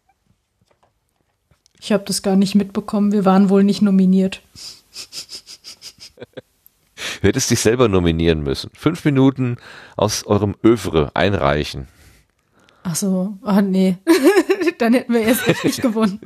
Ich 1.81 1.91
habe 1.91 2.05
das 2.05 2.23
gar 2.23 2.37
nicht 2.37 2.55
mitbekommen. 2.55 3.11
Wir 3.11 3.25
waren 3.25 3.51
wohl 3.51 3.65
nicht 3.65 3.83
nominiert. 3.83 4.41
Du 7.21 7.27
hättest 7.27 7.51
dich 7.51 7.59
selber 7.59 7.89
nominieren 7.89 8.45
müssen. 8.45 8.71
Fünf 8.75 9.05
Minuten 9.05 9.57
aus 9.97 10.25
eurem 10.25 10.55
Övre 10.65 11.11
einreichen. 11.15 11.89
Ach 12.83 12.97
so, 12.97 13.39
oh 13.43 13.61
nee. 13.61 13.99
Dann 14.79 14.95
hätten 14.95 15.13
wir 15.13 15.21
erst 15.21 15.47
nicht 15.65 15.83
gewonnen. 15.83 16.21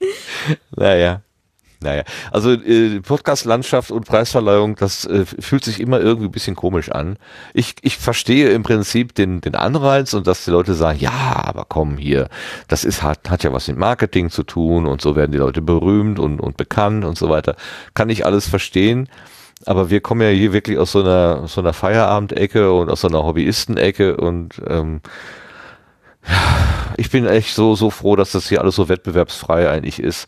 naja. 0.76 1.22
Naja, 1.80 2.02
also 2.32 2.52
äh, 2.52 3.00
Podcast-Landschaft 3.02 3.90
und 3.90 4.06
Preisverleihung, 4.06 4.74
das 4.74 5.04
äh, 5.04 5.26
fühlt 5.26 5.64
sich 5.64 5.80
immer 5.80 6.00
irgendwie 6.00 6.28
ein 6.28 6.32
bisschen 6.32 6.56
komisch 6.56 6.90
an. 6.90 7.18
Ich, 7.52 7.74
ich 7.82 7.98
verstehe 7.98 8.48
im 8.52 8.62
Prinzip 8.62 9.14
den, 9.14 9.42
den 9.42 9.54
Anreiz 9.54 10.14
und 10.14 10.26
dass 10.26 10.46
die 10.46 10.50
Leute 10.50 10.72
sagen, 10.72 10.98
ja, 10.98 11.42
aber 11.44 11.66
komm 11.68 11.98
hier, 11.98 12.30
das 12.68 12.84
ist 12.84 13.02
hat, 13.02 13.28
hat 13.28 13.44
ja 13.44 13.52
was 13.52 13.68
mit 13.68 13.76
Marketing 13.76 14.30
zu 14.30 14.44
tun 14.44 14.86
und 14.86 15.02
so 15.02 15.14
werden 15.14 15.32
die 15.32 15.38
Leute 15.38 15.60
berühmt 15.60 16.18
und, 16.18 16.40
und 16.40 16.56
bekannt 16.56 17.04
und 17.04 17.18
so 17.18 17.28
weiter. 17.28 17.54
Kann 17.92 18.08
ich 18.08 18.24
alles 18.24 18.48
verstehen. 18.48 19.10
Aber 19.66 19.90
wir 19.90 20.00
kommen 20.00 20.20
ja 20.22 20.28
hier 20.28 20.52
wirklich 20.52 20.78
aus 20.78 20.92
so 20.92 21.00
einer, 21.00 21.48
so 21.48 21.60
einer 21.60 21.72
Feierabendecke 21.72 22.72
und 22.72 22.90
aus 22.90 23.00
so 23.00 23.08
einer 23.08 23.24
Hobbyisten-Ecke 23.24 24.16
und 24.16 24.60
ähm, 24.66 25.00
ich 26.96 27.10
bin 27.10 27.26
echt 27.26 27.54
so, 27.54 27.74
so 27.74 27.90
froh, 27.90 28.16
dass 28.16 28.32
das 28.32 28.48
hier 28.48 28.60
alles 28.60 28.76
so 28.76 28.88
wettbewerbsfrei 28.88 29.68
eigentlich 29.70 30.00
ist 30.00 30.26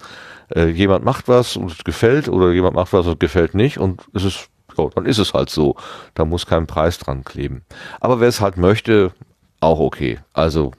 äh, 0.55 0.69
jemand 0.69 1.05
macht 1.05 1.29
was 1.29 1.57
und 1.57 1.71
es 1.71 1.85
gefällt 1.85 2.29
oder 2.29 2.53
jemand 2.53 2.75
macht 2.75 2.93
was 2.93 3.07
und 3.07 3.21
gefällt 3.21 3.55
nicht 3.55 3.79
und 3.79 4.03
es 4.15 4.25
ist, 4.25 4.49
ja, 4.77 4.89
dann 4.95 5.07
ist 5.07 5.19
es 5.19 5.35
halt 5.35 5.51
so. 5.51 5.77
Da 6.15 6.25
muss 6.25 6.47
kein 6.47 6.67
Preis 6.67 6.99
dran 6.99 7.25
kleben. 7.25 7.63
Aber 8.01 8.21
wer 8.21 8.29
es 8.29 8.41
halt 8.41 8.57
möchte, 8.57 9.13
auch 9.61 9.81
okay. 9.81 10.19
Also 10.33 10.73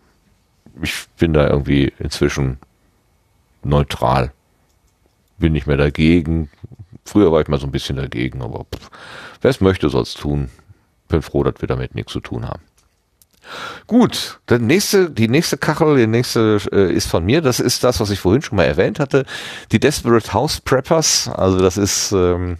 ich 0.82 1.06
bin 1.18 1.34
da 1.34 1.48
irgendwie 1.48 1.92
inzwischen 2.00 2.60
neutral. 3.64 4.32
Bin 5.40 5.53
nicht 5.53 5.68
mehr 5.68 5.77
dagegen. 5.77 6.50
Früher 7.08 7.32
war 7.32 7.42
ich 7.42 7.48
mal 7.48 7.60
so 7.60 7.66
ein 7.68 7.72
bisschen 7.72 7.95
dagegen, 7.95 8.42
aber 8.42 8.66
wer 9.42 9.50
es 9.50 9.61
möchte, 9.61 9.90
soll 9.90 10.03
es 10.03 10.14
tun. 10.14 10.50
Bin 11.08 11.22
froh, 11.22 11.44
dass 11.44 11.56
wir 11.60 11.68
damit 11.68 11.95
nichts 11.95 12.11
zu 12.11 12.19
tun 12.19 12.45
haben. 12.45 12.61
Gut, 13.88 14.40
der 14.50 14.60
nächste, 14.60 15.10
die 15.10 15.30
nächste 15.30 15.58
Kachel, 15.58 15.95
die 15.95 16.08
nächste 16.08 16.60
äh, 16.74 16.92
ist 16.92 17.08
von 17.08 17.24
mir. 17.24 17.42
Das 17.42 17.61
ist 17.61 17.82
das, 17.84 18.02
was 18.02 18.10
ich 18.10 18.19
vorhin 18.19 18.42
schon 18.42 18.58
mal 18.58 18.66
erwähnt 18.66 19.00
hatte. 19.00 19.26
Die 19.72 19.80
Desperate 19.80 20.34
House 20.34 20.60
Preppers. 20.60 21.30
Also 21.30 21.60
das 21.60 21.77
ist 21.77 22.11
ähm, 22.11 22.58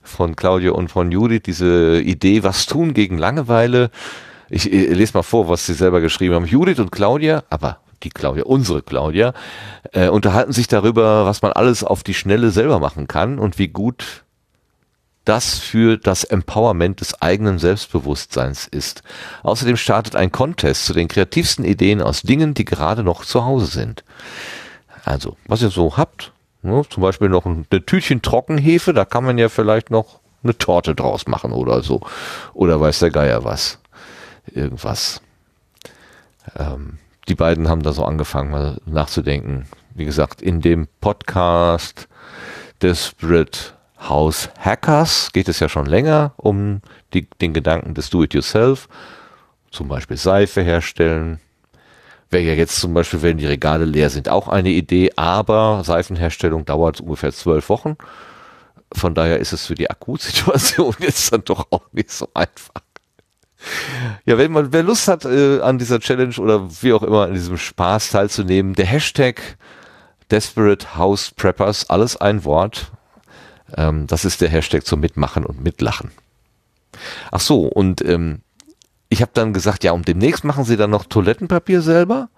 von 0.00 0.36
Claudia 0.36 0.72
und 0.72 0.92
von 0.92 1.10
Judith 1.10 1.42
diese 1.46 2.00
Idee, 2.00 2.44
was 2.44 2.66
tun 2.66 2.94
gegen 2.94 3.18
Langeweile. 3.18 3.90
Ich, 4.48 4.72
ich 4.72 4.90
äh, 4.90 4.92
lese 4.92 5.14
mal 5.14 5.22
vor, 5.22 5.48
was 5.48 5.66
sie 5.66 5.74
selber 5.74 6.00
geschrieben 6.00 6.36
haben. 6.36 6.46
Judith 6.46 6.78
und 6.78 6.92
Claudia, 6.92 7.42
aber 7.50 7.81
die 8.02 8.10
Claudia, 8.10 8.44
unsere 8.44 8.82
Claudia, 8.82 9.34
äh, 9.92 10.08
unterhalten 10.08 10.52
sich 10.52 10.68
darüber, 10.68 11.26
was 11.26 11.42
man 11.42 11.52
alles 11.52 11.84
auf 11.84 12.02
die 12.02 12.14
Schnelle 12.14 12.50
selber 12.50 12.78
machen 12.78 13.08
kann 13.08 13.38
und 13.38 13.58
wie 13.58 13.68
gut 13.68 14.24
das 15.24 15.58
für 15.58 15.98
das 15.98 16.24
Empowerment 16.24 17.00
des 17.00 17.22
eigenen 17.22 17.58
Selbstbewusstseins 17.58 18.66
ist. 18.66 19.02
Außerdem 19.42 19.76
startet 19.76 20.16
ein 20.16 20.32
Contest 20.32 20.86
zu 20.86 20.94
den 20.94 21.08
kreativsten 21.08 21.64
Ideen 21.64 22.02
aus 22.02 22.22
Dingen, 22.22 22.54
die 22.54 22.64
gerade 22.64 23.04
noch 23.04 23.24
zu 23.24 23.44
Hause 23.44 23.66
sind. 23.66 24.04
Also, 25.04 25.36
was 25.46 25.62
ihr 25.62 25.70
so 25.70 25.96
habt, 25.96 26.32
ne, 26.62 26.82
zum 26.88 27.02
Beispiel 27.02 27.28
noch 27.28 27.46
ein 27.46 27.66
Tütchen 27.68 28.22
Trockenhefe, 28.22 28.92
da 28.92 29.04
kann 29.04 29.24
man 29.24 29.38
ja 29.38 29.48
vielleicht 29.48 29.90
noch 29.90 30.20
eine 30.42 30.58
Torte 30.58 30.94
draus 30.94 31.26
machen 31.26 31.52
oder 31.52 31.82
so. 31.82 32.00
Oder 32.52 32.80
weiß 32.80 32.98
der 33.00 33.10
Geier 33.10 33.44
was. 33.44 33.78
Irgendwas. 34.46 35.20
Ähm, 36.58 36.98
die 37.32 37.36
beiden 37.36 37.70
haben 37.70 37.82
da 37.82 37.94
so 37.94 38.04
angefangen, 38.04 38.50
mal 38.50 38.76
nachzudenken. 38.84 39.64
Wie 39.94 40.04
gesagt, 40.04 40.42
in 40.42 40.60
dem 40.60 40.86
Podcast 41.00 42.06
Desperate 42.82 43.72
House 43.98 44.50
Hackers 44.58 45.32
geht 45.32 45.48
es 45.48 45.58
ja 45.58 45.70
schon 45.70 45.86
länger 45.86 46.34
um 46.36 46.82
die, 47.14 47.26
den 47.40 47.54
Gedanken 47.54 47.94
des 47.94 48.10
Do-it-yourself, 48.10 48.86
zum 49.70 49.88
Beispiel 49.88 50.18
Seife 50.18 50.60
herstellen. 50.60 51.40
Wäre 52.28 52.44
ja 52.44 52.52
jetzt 52.52 52.78
zum 52.78 52.92
Beispiel, 52.92 53.22
wenn 53.22 53.38
die 53.38 53.46
Regale 53.46 53.86
leer 53.86 54.10
sind, 54.10 54.28
auch 54.28 54.48
eine 54.48 54.68
Idee, 54.68 55.12
aber 55.16 55.84
Seifenherstellung 55.86 56.66
dauert 56.66 57.00
ungefähr 57.00 57.32
zwölf 57.32 57.70
Wochen. 57.70 57.96
Von 58.92 59.14
daher 59.14 59.38
ist 59.38 59.54
es 59.54 59.64
für 59.64 59.74
die 59.74 59.88
Akutsituation 59.88 60.96
jetzt 60.98 61.32
dann 61.32 61.44
doch 61.46 61.68
auch 61.70 61.90
nicht 61.92 62.10
so 62.10 62.28
einfach. 62.34 62.82
Ja, 64.24 64.38
wenn 64.38 64.52
man, 64.52 64.72
wer 64.72 64.82
Lust 64.82 65.08
hat, 65.08 65.24
äh, 65.24 65.60
an 65.60 65.78
dieser 65.78 66.00
Challenge 66.00 66.36
oder 66.38 66.68
wie 66.82 66.92
auch 66.92 67.02
immer 67.02 67.24
an 67.24 67.34
diesem 67.34 67.58
Spaß 67.58 68.10
teilzunehmen, 68.10 68.74
der 68.74 68.86
Hashtag 68.86 69.40
Desperate 70.30 70.96
House 70.96 71.30
Preppers, 71.30 71.90
alles 71.90 72.16
ein 72.16 72.44
Wort. 72.44 72.90
Ähm, 73.76 74.06
das 74.06 74.24
ist 74.24 74.40
der 74.40 74.48
Hashtag 74.48 74.86
zum 74.86 75.00
Mitmachen 75.00 75.44
und 75.44 75.62
Mitlachen. 75.62 76.10
Ach 77.30 77.40
so, 77.40 77.66
und 77.66 78.02
ähm, 78.04 78.40
ich 79.08 79.20
habe 79.20 79.32
dann 79.34 79.52
gesagt, 79.52 79.84
ja, 79.84 79.92
und 79.92 80.08
demnächst 80.08 80.44
machen 80.44 80.64
sie 80.64 80.76
dann 80.76 80.90
noch 80.90 81.04
Toilettenpapier 81.04 81.82
selber. 81.82 82.30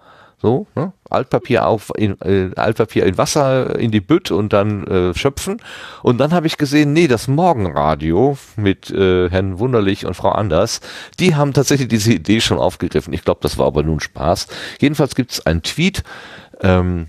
So, 0.44 0.66
ne? 0.74 0.92
Altpapier 1.08 1.66
auf 1.66 1.90
in, 1.97 2.20
äh, 2.20 2.50
Altpapier 2.55 3.06
in 3.06 3.16
Wasser 3.16 3.78
in 3.78 3.90
die 3.90 4.02
Bütt 4.02 4.31
und 4.31 4.52
dann 4.52 4.86
äh, 4.86 5.14
schöpfen. 5.14 5.56
Und 6.02 6.18
dann 6.18 6.34
habe 6.34 6.47
ich 6.47 6.58
gesehen, 6.58 6.92
nee, 6.92 7.08
das 7.08 7.28
Morgenradio 7.28 8.36
mit 8.56 8.90
äh, 8.90 9.31
Herrn 9.31 9.58
Wunderlich 9.58 10.05
und 10.05 10.12
Frau 10.12 10.32
Anders, 10.32 10.82
die 11.18 11.34
haben 11.34 11.55
tatsächlich 11.55 11.89
diese 11.89 12.12
Idee 12.12 12.42
schon 12.42 12.58
aufgegriffen. 12.58 13.14
Ich 13.14 13.24
glaube, 13.24 13.40
das 13.42 13.56
war 13.56 13.68
aber 13.68 13.82
nun 13.84 14.00
Spaß. 14.00 14.48
Jedenfalls 14.81 15.14
gibt 15.14 15.32
es 15.32 15.47
einen 15.47 15.62
Tweet, 15.62 16.02
ähm, 16.60 17.06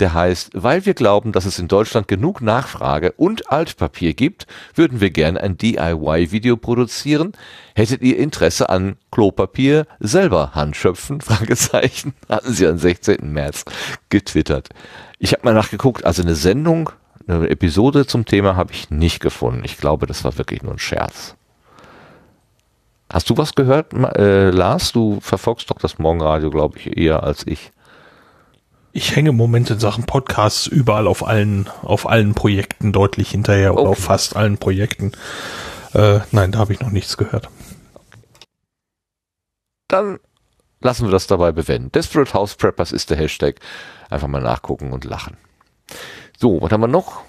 der 0.00 0.12
heißt, 0.12 0.50
weil 0.52 0.84
wir 0.84 0.94
glauben, 0.94 1.32
dass 1.32 1.46
es 1.46 1.58
in 1.58 1.68
Deutschland 1.68 2.06
genug 2.06 2.42
Nachfrage 2.42 3.12
und 3.12 3.50
Altpapier 3.50 4.14
gibt, 4.14 4.46
würden 4.74 5.00
wir 5.00 5.10
gerne 5.10 5.40
ein 5.40 5.56
DIY-Video 5.56 6.56
produzieren. 6.56 7.32
Hättet 7.74 8.02
ihr 8.02 8.18
Interesse 8.18 8.68
an 8.68 8.96
Klopapier 9.10 9.86
selber 9.98 10.54
handschöpfen? 10.54 11.20
Fragezeichen. 11.22 12.14
Hatten 12.28 12.52
sie 12.52 12.66
am 12.66 12.78
16. 12.78 13.32
März 13.32 13.64
getwittert. 14.10 14.68
Ich 15.18 15.32
habe 15.32 15.44
mal 15.44 15.54
nachgeguckt, 15.54 16.04
also 16.04 16.22
eine 16.22 16.34
Sendung, 16.34 16.90
eine 17.26 17.48
Episode 17.48 18.06
zum 18.06 18.26
Thema 18.26 18.54
habe 18.54 18.72
ich 18.72 18.90
nicht 18.90 19.20
gefunden. 19.20 19.62
Ich 19.64 19.78
glaube, 19.78 20.06
das 20.06 20.24
war 20.24 20.36
wirklich 20.36 20.62
nur 20.62 20.72
ein 20.72 20.78
Scherz. 20.78 21.36
Hast 23.10 23.30
du 23.30 23.36
was 23.36 23.54
gehört, 23.54 23.92
äh, 23.94 24.50
Lars? 24.50 24.92
Du 24.92 25.20
verfolgst 25.20 25.70
doch 25.70 25.78
das 25.78 25.98
Morgenradio, 25.98 26.50
glaube 26.50 26.78
ich, 26.78 26.96
eher 26.96 27.22
als 27.22 27.46
ich 27.46 27.70
ich 28.96 29.14
hänge 29.14 29.28
im 29.28 29.36
Moment 29.36 29.70
in 29.70 29.78
Sachen 29.78 30.04
Podcasts 30.04 30.66
überall 30.66 31.06
auf 31.06 31.26
allen, 31.26 31.68
auf 31.82 32.08
allen 32.08 32.34
Projekten 32.34 32.92
deutlich 32.92 33.30
hinterher 33.30 33.74
oder 33.74 33.82
okay. 33.82 33.90
auf 33.90 33.98
fast 33.98 34.36
allen 34.36 34.56
Projekten. 34.56 35.12
Äh, 35.92 36.20
nein, 36.32 36.52
da 36.52 36.58
habe 36.60 36.72
ich 36.72 36.80
noch 36.80 36.90
nichts 36.90 37.18
gehört. 37.18 37.50
Dann 39.88 40.18
lassen 40.80 41.06
wir 41.06 41.10
das 41.10 41.26
dabei 41.26 41.52
bewenden. 41.52 41.92
Desperate 41.92 42.32
House 42.32 42.54
Preppers 42.54 42.90
ist 42.90 43.10
der 43.10 43.18
Hashtag. 43.18 43.60
Einfach 44.08 44.28
mal 44.28 44.42
nachgucken 44.42 44.92
und 44.92 45.04
lachen. 45.04 45.36
So, 46.38 46.62
was 46.62 46.72
haben 46.72 46.80
wir 46.80 46.88
noch? 46.88 47.22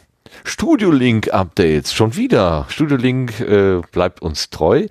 Studio 0.45 0.89
Link 0.89 1.33
Updates. 1.33 1.93
Schon 1.93 2.15
wieder. 2.15 2.65
Studio 2.69 2.95
Link 2.95 3.41
äh, 3.41 3.81
bleibt 3.91 4.21
uns 4.21 4.49
treu. 4.49 4.87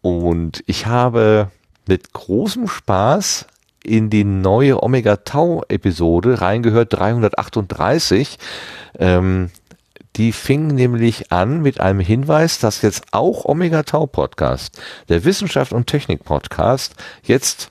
Und 0.00 0.64
ich 0.66 0.86
habe 0.86 1.50
mit 1.86 2.12
großem 2.14 2.66
Spaß 2.66 3.46
in 3.84 4.10
die 4.10 4.24
neue 4.24 4.82
Omega 4.82 5.16
Tau 5.16 5.62
Episode 5.68 6.40
reingehört, 6.40 6.92
338. 6.92 8.38
Ähm, 8.98 9.50
die 10.16 10.32
fing 10.32 10.66
nämlich 10.66 11.32
an 11.32 11.62
mit 11.62 11.80
einem 11.80 12.00
Hinweis, 12.00 12.58
dass 12.58 12.82
jetzt 12.82 13.06
auch 13.12 13.46
Omega 13.46 13.82
Tau 13.82 14.06
Podcast, 14.06 14.80
der 15.08 15.24
Wissenschaft 15.24 15.72
und 15.72 15.86
Technik 15.86 16.24
Podcast, 16.24 16.94
jetzt 17.22 17.70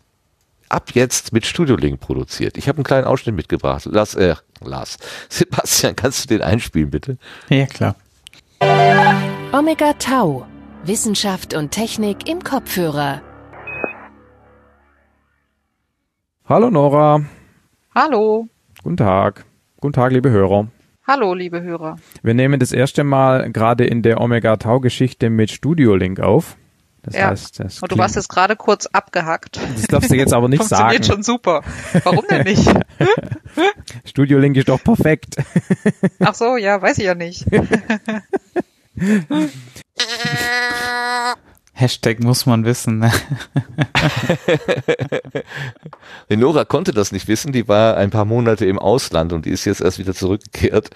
ab 0.70 0.92
jetzt 0.94 1.34
mit 1.34 1.46
Studio 1.46 1.76
Link 1.76 2.00
produziert. 2.00 2.58
Ich 2.58 2.68
habe 2.68 2.78
einen 2.78 2.84
kleinen 2.84 3.06
Ausschnitt 3.06 3.36
mitgebracht. 3.36 3.86
Lars, 3.86 4.16
äh, 4.16 4.36
Lars. 4.62 4.98
Sebastian, 5.30 5.96
kannst 5.96 6.24
du 6.24 6.28
den 6.30 6.42
einspielen, 6.42 6.90
bitte? 6.90 7.18
Ja, 7.50 7.66
klar. 7.68 7.96
Omega 9.52 9.94
Tau. 9.94 10.48
Wissenschaft 10.84 11.54
und 11.54 11.72
Technik 11.72 12.28
im 12.28 12.44
Kopfhörer. 12.44 13.22
Hallo 16.52 16.70
Nora. 16.70 17.24
Hallo. 17.96 18.50
Guten 18.84 18.98
Tag. 18.98 19.46
Guten 19.80 19.94
Tag, 19.94 20.12
liebe 20.12 20.32
Hörer. 20.32 20.68
Hallo, 21.08 21.34
liebe 21.34 21.62
Hörer. 21.62 21.96
Wir 22.24 22.34
nehmen 22.34 22.60
das 22.60 22.74
erste 22.74 23.06
Mal 23.06 23.50
gerade 23.54 23.86
in 23.86 24.02
der 24.02 24.20
Omega 24.20 24.58
Tau 24.58 24.82
Geschichte 24.82 25.30
mit 25.30 25.50
Studio 25.50 25.96
Link 25.96 26.20
auf. 26.20 26.58
Das 27.04 27.16
ja. 27.16 27.30
heißt, 27.30 27.62
das 27.62 27.82
Und 27.82 27.94
du 27.94 27.98
warst 27.98 28.18
jetzt 28.18 28.28
gerade 28.28 28.58
kurz 28.58 28.86
abgehackt. 28.88 29.62
Das 29.76 29.84
darfst 29.84 30.12
du 30.12 30.16
jetzt 30.16 30.34
aber 30.34 30.50
nicht 30.50 30.60
Funktioniert 30.60 31.06
sagen. 31.06 31.22
Funktioniert 31.22 31.24
schon 31.24 31.24
super. 31.24 31.62
Warum 32.04 32.26
denn 32.30 32.44
nicht? 32.44 32.70
Studio 34.04 34.38
Link 34.38 34.58
ist 34.58 34.68
doch 34.68 34.84
perfekt. 34.84 35.38
Ach 36.20 36.36
so, 36.36 36.58
ja, 36.58 36.82
weiß 36.82 36.98
ich 36.98 37.06
ja 37.06 37.16
nicht. 37.16 37.46
Hashtag 41.82 42.24
muss 42.24 42.46
man 42.46 42.64
wissen. 42.64 43.00
Ne? 43.00 43.12
Nora 46.30 46.64
konnte 46.64 46.92
das 46.94 47.12
nicht 47.12 47.28
wissen, 47.28 47.52
die 47.52 47.68
war 47.68 47.98
ein 47.98 48.12
paar 48.12 48.26
Monate 48.26 48.66
im 48.68 48.78
Ausland 48.78 49.34
und 49.34 49.46
die 49.46 49.50
ist 49.50 49.66
jetzt 49.66 49.82
erst 49.82 49.98
wieder 49.98 50.14
zurückgekehrt. 50.14 50.92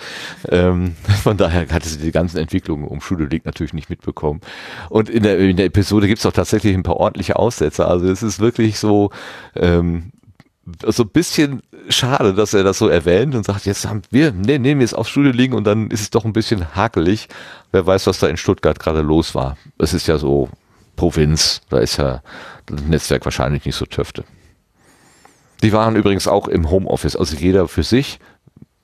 Ähm, 0.50 0.96
von 1.24 1.38
daher 1.38 1.68
hatte 1.70 1.90
sie 1.90 1.98
die 1.98 2.12
ganzen 2.12 2.38
Entwicklungen 2.38 2.88
um 2.88 3.02
Schule 3.02 3.26
liegt 3.26 3.48
natürlich 3.48 3.74
nicht 3.74 3.90
mitbekommen. 3.90 4.42
Und 4.90 5.10
in 5.10 5.24
der, 5.24 5.40
in 5.40 5.58
der 5.58 5.66
Episode 5.66 6.08
gibt 6.08 6.20
es 6.20 6.26
auch 6.26 6.34
tatsächlich 6.34 6.76
ein 6.76 6.84
paar 6.84 6.98
ordentliche 6.98 7.36
Aussätze. 7.36 7.88
Also 7.88 8.08
es 8.08 8.22
ist 8.22 8.40
wirklich 8.40 8.78
so, 8.78 9.10
ähm, 9.56 10.12
so 10.86 11.04
ein 11.04 11.10
bisschen 11.10 11.62
schade, 11.90 12.34
dass 12.34 12.54
er 12.54 12.64
das 12.64 12.78
so 12.78 12.88
erwähnt 12.88 13.34
und 13.34 13.44
sagt, 13.44 13.66
jetzt 13.66 13.88
haben 13.88 14.04
wir, 14.12 14.32
nee, 14.32 14.60
nehmen 14.60 14.80
wir 14.82 14.86
es 14.86 14.94
aufs 14.94 15.10
Studio 15.10 15.32
liegen 15.32 15.56
und 15.56 15.66
dann 15.66 15.90
ist 15.90 16.02
es 16.02 16.10
doch 16.12 16.26
ein 16.26 16.34
bisschen 16.34 16.76
hakelig. 16.76 17.28
Wer 17.72 17.86
weiß, 17.86 18.06
was 18.08 18.20
da 18.20 18.28
in 18.28 18.38
Stuttgart 18.38 18.80
gerade 18.80 19.02
los 19.02 19.34
war. 19.34 19.58
Es 19.80 19.94
ist 19.94 20.08
ja 20.08 20.18
so 20.20 20.50
Provinz, 20.96 21.62
da 21.70 21.80
ist 21.80 21.98
ja 21.98 22.22
das 22.66 22.82
Netzwerk 22.82 23.26
wahrscheinlich 23.26 23.66
nicht 23.66 23.76
so 23.76 23.86
töfte. 23.86 24.24
Die 25.64 25.74
waren 25.74 25.96
übrigens 25.96 26.28
auch 26.28 26.48
im 26.48 26.70
Homeoffice, 26.70 27.16
also 27.16 27.36
jeder 27.36 27.68
für 27.68 27.84
sich, 27.84 28.20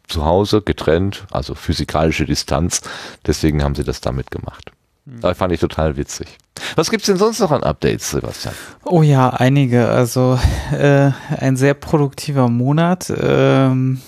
zu 0.08 0.26
Hause, 0.26 0.62
getrennt, 0.62 1.26
also 1.32 1.56
physikalische 1.56 2.26
Distanz. 2.26 2.82
Deswegen 3.26 3.64
haben 3.64 3.76
sie 3.76 3.84
das 3.84 4.02
damit 4.02 4.32
gemacht. 4.32 4.72
Mhm. 5.06 5.22
Da 5.22 5.34
fand 5.34 5.54
ich 5.54 5.60
total 5.60 5.98
witzig. 5.98 6.38
Was 6.76 6.92
gibt's 6.92 7.08
denn 7.08 7.18
sonst 7.18 7.40
noch 7.40 7.52
an 7.52 7.64
Updates, 7.64 8.12
Sebastian? 8.12 8.54
Oh 8.84 9.02
ja, 9.02 9.30
einige. 9.30 9.90
Also 9.90 10.40
äh, 10.72 11.12
ein 11.38 11.58
sehr 11.58 11.74
produktiver 11.74 12.50
Monat. 12.50 13.12
Ähm, 13.16 14.02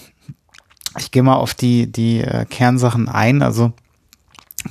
ich 0.98 1.12
gehe 1.12 1.24
mal 1.24 1.36
auf 1.36 1.54
die 1.54 1.92
die 1.92 2.22
äh, 2.22 2.46
Kernsachen 2.46 3.10
ein. 3.10 3.42
Also 3.42 3.74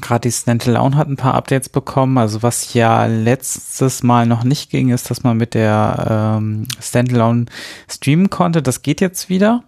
Gerade 0.00 0.28
die 0.28 0.32
Standalone 0.32 0.96
hat 0.96 1.08
ein 1.08 1.16
paar 1.16 1.34
Updates 1.34 1.68
bekommen. 1.68 2.18
Also 2.18 2.42
was 2.42 2.72
ja 2.74 3.06
letztes 3.06 4.02
Mal 4.02 4.26
noch 4.26 4.42
nicht 4.42 4.70
ging, 4.70 4.88
ist, 4.88 5.10
dass 5.10 5.22
man 5.22 5.36
mit 5.36 5.54
der 5.54 6.38
ähm, 6.38 6.66
Standalone 6.80 7.46
streamen 7.88 8.30
konnte. 8.30 8.62
Das 8.62 8.82
geht 8.82 9.00
jetzt 9.00 9.28
wieder. 9.28 9.64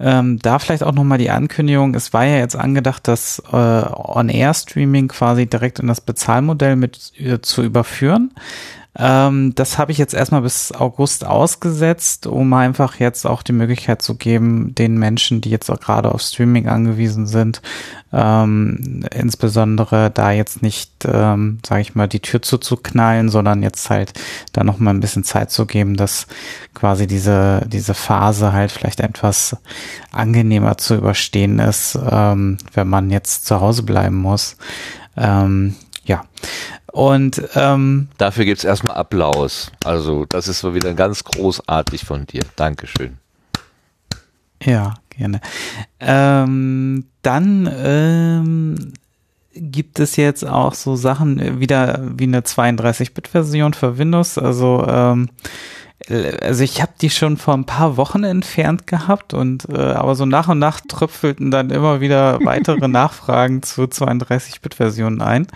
Ähm, 0.00 0.38
da 0.38 0.58
vielleicht 0.58 0.84
auch 0.84 0.92
nochmal 0.92 1.18
die 1.18 1.30
Ankündigung. 1.30 1.94
Es 1.94 2.12
war 2.12 2.24
ja 2.24 2.36
jetzt 2.36 2.54
angedacht, 2.54 3.08
das 3.08 3.42
äh, 3.52 3.56
On-Air-Streaming 3.56 5.08
quasi 5.08 5.46
direkt 5.46 5.80
in 5.80 5.88
das 5.88 6.00
Bezahlmodell 6.00 6.76
mit 6.76 7.12
äh, 7.18 7.40
zu 7.40 7.64
überführen. 7.64 8.32
Ähm, 9.00 9.54
das 9.54 9.78
habe 9.78 9.92
ich 9.92 9.98
jetzt 9.98 10.12
erstmal 10.12 10.42
bis 10.42 10.72
August 10.72 11.24
ausgesetzt, 11.24 12.26
um 12.26 12.52
einfach 12.52 12.98
jetzt 12.98 13.26
auch 13.26 13.42
die 13.42 13.52
Möglichkeit 13.52 14.02
zu 14.02 14.16
geben, 14.16 14.74
den 14.74 14.98
Menschen, 14.98 15.40
die 15.40 15.50
jetzt 15.50 15.70
auch 15.70 15.78
gerade 15.78 16.12
auf 16.12 16.20
Streaming 16.20 16.66
angewiesen 16.66 17.28
sind, 17.28 17.62
ähm, 18.12 19.04
insbesondere 19.14 20.10
da 20.10 20.32
jetzt 20.32 20.62
nicht, 20.62 20.90
ähm, 21.04 21.60
sage 21.64 21.82
ich 21.82 21.94
mal, 21.94 22.08
die 22.08 22.18
Tür 22.18 22.42
zuzuknallen, 22.42 23.28
sondern 23.28 23.62
jetzt 23.62 23.88
halt 23.88 24.14
da 24.52 24.64
noch 24.64 24.78
mal 24.78 24.90
ein 24.90 25.00
bisschen 25.00 25.22
Zeit 25.22 25.52
zu 25.52 25.66
geben, 25.66 25.96
dass 25.96 26.26
quasi 26.74 27.06
diese 27.06 27.62
diese 27.68 27.94
Phase 27.94 28.52
halt 28.52 28.72
vielleicht 28.72 28.98
etwas 28.98 29.56
angenehmer 30.10 30.76
zu 30.76 30.96
überstehen 30.96 31.60
ist, 31.60 31.96
ähm, 32.10 32.58
wenn 32.74 32.88
man 32.88 33.10
jetzt 33.10 33.46
zu 33.46 33.60
Hause 33.60 33.84
bleiben 33.84 34.16
muss. 34.16 34.56
Ähm, 35.16 35.76
ja. 36.08 36.24
Und 36.90 37.42
ähm, 37.54 38.08
dafür 38.16 38.44
gibt's 38.44 38.64
erstmal 38.64 38.96
Applaus. 38.96 39.70
Also 39.84 40.24
das 40.24 40.48
ist 40.48 40.60
so 40.60 40.74
wieder 40.74 40.94
ganz 40.94 41.22
großartig 41.22 42.04
von 42.04 42.26
dir. 42.26 42.42
Dankeschön. 42.56 43.18
Ja, 44.62 44.94
gerne. 45.10 45.40
Ähm, 46.00 47.04
dann 47.22 47.70
ähm, 47.72 48.92
gibt 49.54 50.00
es 50.00 50.16
jetzt 50.16 50.44
auch 50.44 50.74
so 50.74 50.96
Sachen 50.96 51.60
wieder 51.60 52.00
wie 52.16 52.24
eine 52.24 52.40
32-Bit-Version 52.40 53.74
für 53.74 53.98
Windows. 53.98 54.38
Also 54.38 54.84
ähm, 54.88 55.28
also 56.08 56.62
ich 56.62 56.80
habe 56.80 56.92
die 57.00 57.10
schon 57.10 57.36
vor 57.36 57.54
ein 57.54 57.64
paar 57.64 57.96
Wochen 57.96 58.24
entfernt 58.24 58.86
gehabt 58.86 59.34
und 59.34 59.68
äh, 59.68 59.76
aber 59.76 60.14
so 60.14 60.26
nach 60.26 60.48
und 60.48 60.58
nach 60.58 60.80
tröpfelten 60.80 61.50
dann 61.50 61.70
immer 61.70 62.00
wieder 62.00 62.38
weitere 62.44 62.88
Nachfragen 62.88 63.62
zu 63.62 63.82
32-Bit-Versionen 63.82 65.20
ein, 65.20 65.48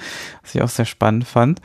was 0.43 0.55
ich 0.55 0.63
auch 0.63 0.69
sehr 0.69 0.85
spannend 0.85 1.27
fand. 1.27 1.61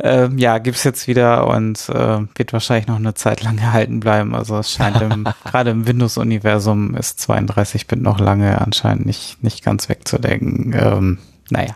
Ähm, 0.00 0.38
ja, 0.38 0.58
gibt's 0.58 0.84
jetzt 0.84 1.08
wieder 1.08 1.48
und 1.48 1.88
äh, 1.88 2.20
wird 2.36 2.52
wahrscheinlich 2.52 2.86
noch 2.86 2.96
eine 2.96 3.14
Zeit 3.14 3.42
lang 3.42 3.58
erhalten 3.58 3.98
bleiben. 3.98 4.34
Also 4.34 4.58
es 4.58 4.70
scheint 4.72 5.00
im, 5.00 5.24
gerade 5.44 5.70
im 5.70 5.86
Windows-Universum 5.86 6.94
ist 6.94 7.18
32-Bit 7.20 8.00
noch 8.00 8.20
lange 8.20 8.60
anscheinend 8.60 9.06
nicht, 9.06 9.42
nicht 9.42 9.64
ganz 9.64 9.88
wegzudenken. 9.88 10.72
Ähm, 10.78 11.18
naja. 11.50 11.74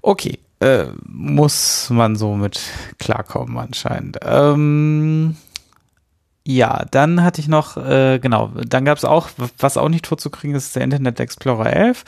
Okay. 0.00 0.38
Äh, 0.60 0.86
muss 1.06 1.90
man 1.90 2.16
so 2.16 2.34
mit 2.34 2.58
klarkommen 2.98 3.58
anscheinend. 3.58 4.18
Ähm, 4.22 5.36
Ja, 6.48 6.84
dann 6.92 7.24
hatte 7.24 7.40
ich 7.40 7.48
noch, 7.48 7.76
äh, 7.76 8.20
genau, 8.20 8.52
dann 8.54 8.84
gab 8.84 8.96
es 8.96 9.04
auch, 9.04 9.30
was 9.58 9.76
auch 9.76 9.88
nicht 9.88 10.06
vorzukriegen 10.06 10.54
ist, 10.54 10.76
der 10.76 10.84
Internet 10.84 11.18
Explorer 11.18 11.72
11. 11.72 12.04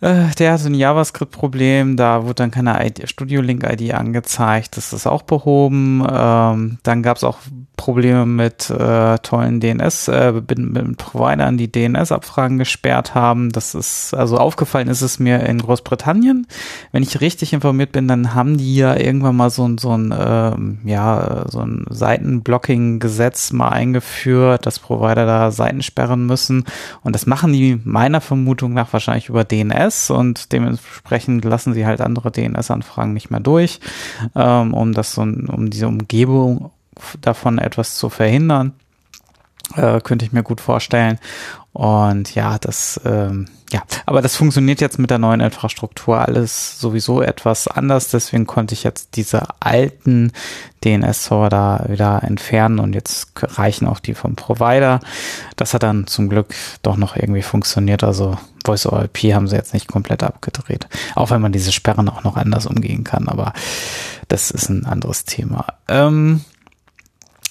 Äh, 0.00 0.26
der 0.38 0.52
hatte 0.52 0.66
ein 0.66 0.74
JavaScript-Problem, 0.74 1.96
da 1.96 2.24
wurde 2.24 2.34
dann 2.34 2.50
keine 2.50 2.92
Studio 3.04 3.40
Link-ID 3.40 3.94
angezeigt, 3.94 4.76
das 4.76 4.92
ist 4.92 5.06
auch 5.06 5.22
behoben. 5.22 6.06
Ähm, 6.10 6.78
dann 6.82 7.02
gab 7.02 7.16
es 7.16 7.24
auch 7.24 7.38
Probleme 7.76 8.24
mit 8.24 8.70
äh, 8.70 9.18
tollen 9.18 9.60
DNS, 9.60 10.08
äh, 10.08 10.32
mit, 10.32 10.58
mit 10.58 10.96
Providern, 10.96 11.56
die 11.56 11.70
DNS-Abfragen 11.70 12.58
gesperrt 12.58 13.14
haben. 13.14 13.50
Das 13.50 13.74
ist, 13.74 14.14
also 14.14 14.38
aufgefallen 14.38 14.88
ist 14.88 15.02
es 15.02 15.18
mir 15.18 15.40
in 15.40 15.58
Großbritannien. 15.58 16.46
Wenn 16.92 17.02
ich 17.02 17.20
richtig 17.20 17.52
informiert 17.52 17.92
bin, 17.92 18.06
dann 18.08 18.34
haben 18.34 18.58
die 18.58 18.76
ja 18.76 18.96
irgendwann 18.96 19.36
mal 19.36 19.50
so 19.50 19.64
so 19.78 19.96
ein, 19.96 20.14
ähm, 20.16 20.78
ja, 20.84 21.46
so 21.48 21.60
ein 21.60 21.86
Seitenblocking-Gesetz 21.88 23.52
mal 23.52 23.70
eingeführt, 23.70 24.66
dass 24.66 24.78
Provider 24.78 25.26
da 25.26 25.50
Seiten 25.50 25.82
sperren 25.82 26.26
müssen. 26.26 26.64
Und 27.02 27.14
das 27.14 27.26
machen 27.26 27.52
die 27.52 27.80
meiner 27.84 28.20
Vermutung 28.20 28.72
nach 28.74 28.92
wahrscheinlich 28.92 29.28
über 29.28 29.44
DNS 29.44 29.83
und 30.10 30.52
dementsprechend 30.52 31.44
lassen 31.44 31.74
sie 31.74 31.86
halt 31.86 32.00
andere 32.00 32.30
DNS-Anfragen 32.30 33.12
nicht 33.12 33.30
mehr 33.30 33.40
durch, 33.40 33.80
ähm, 34.34 34.74
um 34.74 34.92
das 34.92 35.12
so, 35.12 35.22
um 35.22 35.70
diese 35.70 35.88
Umgebung 35.88 36.70
davon 37.20 37.58
etwas 37.58 37.96
zu 37.96 38.08
verhindern. 38.08 38.72
Äh, 39.76 40.00
könnte 40.00 40.24
ich 40.24 40.32
mir 40.32 40.42
gut 40.42 40.60
vorstellen. 40.60 41.18
Und 41.72 42.34
ja, 42.34 42.58
das, 42.58 43.00
ähm, 43.04 43.46
ja, 43.74 43.82
aber 44.06 44.22
das 44.22 44.36
funktioniert 44.36 44.80
jetzt 44.80 45.00
mit 45.00 45.10
der 45.10 45.18
neuen 45.18 45.40
Infrastruktur 45.40 46.20
alles 46.20 46.78
sowieso 46.78 47.20
etwas 47.22 47.66
anders. 47.66 48.06
Deswegen 48.06 48.46
konnte 48.46 48.72
ich 48.72 48.84
jetzt 48.84 49.16
diese 49.16 49.48
alten 49.58 50.30
DNS-Server 50.84 51.48
da 51.48 51.84
wieder 51.88 52.22
entfernen 52.22 52.78
und 52.78 52.94
jetzt 52.94 53.32
reichen 53.34 53.88
auch 53.88 53.98
die 53.98 54.14
vom 54.14 54.36
Provider. 54.36 55.00
Das 55.56 55.74
hat 55.74 55.82
dann 55.82 56.06
zum 56.06 56.28
Glück 56.28 56.54
doch 56.82 56.96
noch 56.96 57.16
irgendwie 57.16 57.42
funktioniert. 57.42 58.04
Also 58.04 58.38
Voice 58.64 58.86
over 58.86 59.06
IP 59.06 59.34
haben 59.34 59.48
sie 59.48 59.56
jetzt 59.56 59.74
nicht 59.74 59.88
komplett 59.88 60.22
abgedreht. 60.22 60.86
Auch 61.16 61.30
wenn 61.30 61.40
man 61.40 61.50
diese 61.50 61.72
Sperren 61.72 62.08
auch 62.08 62.22
noch 62.22 62.36
anders 62.36 62.66
umgehen 62.66 63.02
kann. 63.02 63.26
Aber 63.26 63.54
das 64.28 64.52
ist 64.52 64.68
ein 64.68 64.86
anderes 64.86 65.24
Thema. 65.24 65.66
Ähm, 65.88 66.44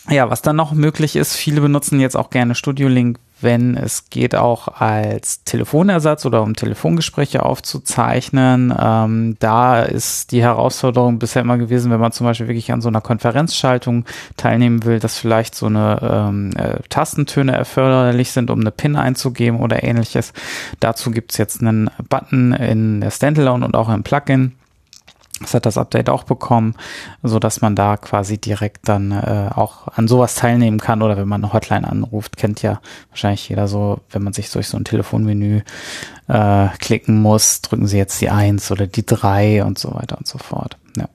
ja, 0.10 0.30
was 0.30 0.42
dann 0.42 0.56
noch 0.56 0.72
möglich 0.72 1.18
ist, 1.18 1.36
viele 1.36 1.60
benutzen 1.60 2.00
jetzt 2.00 2.16
auch 2.16 2.30
gerne 2.30 2.56
Studio 2.56 2.88
Link, 2.88 3.20
wenn 3.44 3.78
es 3.78 4.10
geht 4.10 4.36
auch 4.36 4.68
als 4.68 5.44
Telefonersatz 5.44 6.26
oder 6.26 6.42
um 6.42 6.56
Telefongespräche 6.56 7.44
aufzuzeichnen. 7.44 8.74
Ähm, 8.78 9.36
da 9.40 9.84
ist 9.84 10.32
die 10.32 10.42
Herausforderung 10.42 11.20
bisher 11.20 11.42
immer 11.42 11.58
gewesen, 11.58 11.92
wenn 11.92 12.00
man 12.00 12.12
zum 12.12 12.26
Beispiel 12.26 12.48
wirklich 12.48 12.72
an 12.72 12.82
so 12.82 12.90
einer 12.90 13.02
Konferenzschaltung 13.02 14.06
teilnehmen 14.38 14.86
will, 14.86 15.00
dass 15.00 15.18
vielleicht 15.18 15.56
so 15.56 15.68
eine 15.68 16.00
ähm, 16.02 16.52
äh, 16.56 16.80
Tastentöne 16.90 17.52
erforderlich 17.52 18.32
sind, 18.32 18.50
um 18.50 18.62
eine 18.62 18.72
PIN 18.72 18.96
einzugeben 18.96 19.60
oder 19.60 19.84
ähnliches. 19.84 20.34
Dazu 20.80 21.12
gibt's 21.12 21.38
jetzt 21.38 21.62
einen 21.62 21.90
Button 22.10 22.54
in 22.54 23.02
der 23.02 23.12
Standalone 23.12 23.66
und 23.66 23.76
auch 23.76 23.90
im 23.90 24.04
Plugin 24.04 24.54
das 25.40 25.54
hat 25.54 25.66
das 25.66 25.78
Update 25.78 26.10
auch 26.10 26.24
bekommen, 26.24 26.76
so 27.24 27.40
dass 27.40 27.62
man 27.62 27.76
da 27.76 27.98
quasi 27.98 28.38
direkt 28.38 28.88
dann 28.88 29.12
äh, 29.12 29.50
auch 29.54 29.88
an 29.88 30.08
sowas 30.08 30.36
teilnehmen 30.36 30.80
kann 30.80 31.02
oder 31.02 31.18
wenn 31.18 31.28
man 31.28 31.44
eine 31.44 31.54
Hotline 31.54 31.88
anruft, 31.88 32.38
kennt 32.38 32.62
ja 32.62 32.82
wahrscheinlich 33.10 33.50
jeder 33.50 33.68
so, 33.68 34.00
wenn 34.12 34.24
man 34.24 34.34
sich 34.34 34.52
durch 34.52 34.68
so 34.68 34.78
ein 34.78 34.86
Telefonmenü 34.86 35.62
äh, 36.28 36.68
klicken 36.80 37.22
muss, 37.22 37.62
drücken 37.62 37.88
Sie 37.88 37.98
jetzt 37.98 38.22
die 38.22 38.30
eins 38.30 38.72
oder 38.72 38.88
die 38.88 39.06
drei 39.06 39.64
und 39.64 39.80
so 39.80 39.94
weiter 39.94 40.18
und 40.18 40.28
so 40.28 40.38
fort. 40.38 40.78
Ja. 40.98 41.10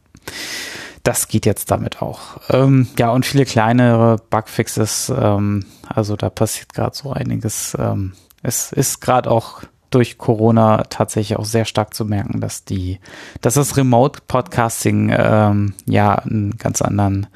Das 1.05 1.29
geht 1.29 1.47
jetzt 1.47 1.71
damit 1.71 2.03
auch. 2.03 2.41
Ähm, 2.51 2.89
ja, 2.99 3.11
und 3.11 3.25
viele 3.25 3.45
kleinere 3.45 4.17
Bugfixes, 4.31 5.13
ähm, 5.17 5.65
also 5.87 6.17
da 6.17 6.29
passiert 6.29 6.75
gerade 6.75 6.95
so 6.97 7.13
einiges. 7.13 7.77
Ähm, 7.79 8.13
es 8.43 8.73
ist 8.73 9.01
gerade 9.01 9.31
auch 9.31 9.63
durch 9.91 10.19
Corona 10.19 10.85
tatsächlich 10.91 11.39
auch 11.39 11.45
sehr 11.45 11.65
stark 11.65 11.95
zu 11.95 12.05
merken, 12.05 12.41
dass 12.41 12.65
die, 12.65 13.01
dass 13.41 13.55
das 13.55 13.77
Remote 13.77 14.21
Podcasting 14.27 15.15
ähm, 15.17 15.75
ja 15.87 16.15
einen 16.15 16.57
ganz 16.59 16.83
anderen, 16.83 17.27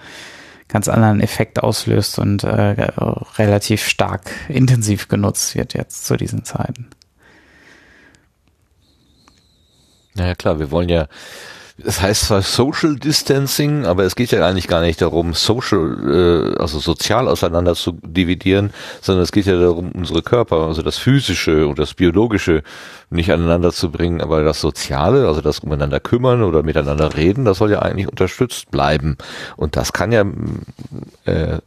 ganz 0.68 0.88
anderen 0.88 1.20
Effekt 1.20 1.62
auslöst 1.62 2.18
und 2.18 2.44
äh, 2.44 2.90
relativ 3.38 3.86
stark 3.86 4.30
intensiv 4.48 5.08
genutzt 5.08 5.54
wird 5.54 5.74
jetzt 5.74 6.04
zu 6.04 6.16
diesen 6.16 6.44
Zeiten. 6.44 6.90
Naja 10.14 10.34
klar, 10.34 10.58
wir 10.58 10.70
wollen 10.70 10.90
ja 10.90 11.06
es 11.78 12.00
heißt 12.00 12.26
zwar 12.26 12.42
Social 12.42 12.96
Distancing, 12.96 13.86
aber 13.86 14.04
es 14.04 14.14
geht 14.14 14.30
ja 14.30 14.46
eigentlich 14.46 14.68
gar 14.68 14.82
nicht 14.82 15.00
darum, 15.00 15.34
social, 15.34 16.54
äh, 16.56 16.60
also 16.60 16.78
sozial 16.78 17.28
auseinander 17.28 17.74
zu 17.74 17.92
dividieren, 18.02 18.72
sondern 19.00 19.24
es 19.24 19.32
geht 19.32 19.46
ja 19.46 19.58
darum, 19.58 19.90
unsere 19.92 20.22
Körper, 20.22 20.66
also 20.66 20.82
das 20.82 20.98
Physische 20.98 21.66
und 21.66 21.78
das 21.78 21.94
Biologische 21.94 22.62
nicht 23.10 23.32
aneinander 23.32 23.72
zu 23.72 23.90
bringen, 23.90 24.20
aber 24.20 24.42
das 24.42 24.60
Soziale, 24.60 25.26
also 25.26 25.40
das 25.40 25.60
umeinander 25.60 26.00
kümmern 26.00 26.42
oder 26.42 26.62
miteinander 26.62 27.16
reden, 27.16 27.44
das 27.44 27.58
soll 27.58 27.70
ja 27.70 27.80
eigentlich 27.80 28.08
unterstützt 28.08 28.70
bleiben. 28.70 29.16
Und 29.56 29.76
das 29.76 29.92
kann 29.92 30.12
ja 30.12 30.24
äh, 31.24 31.58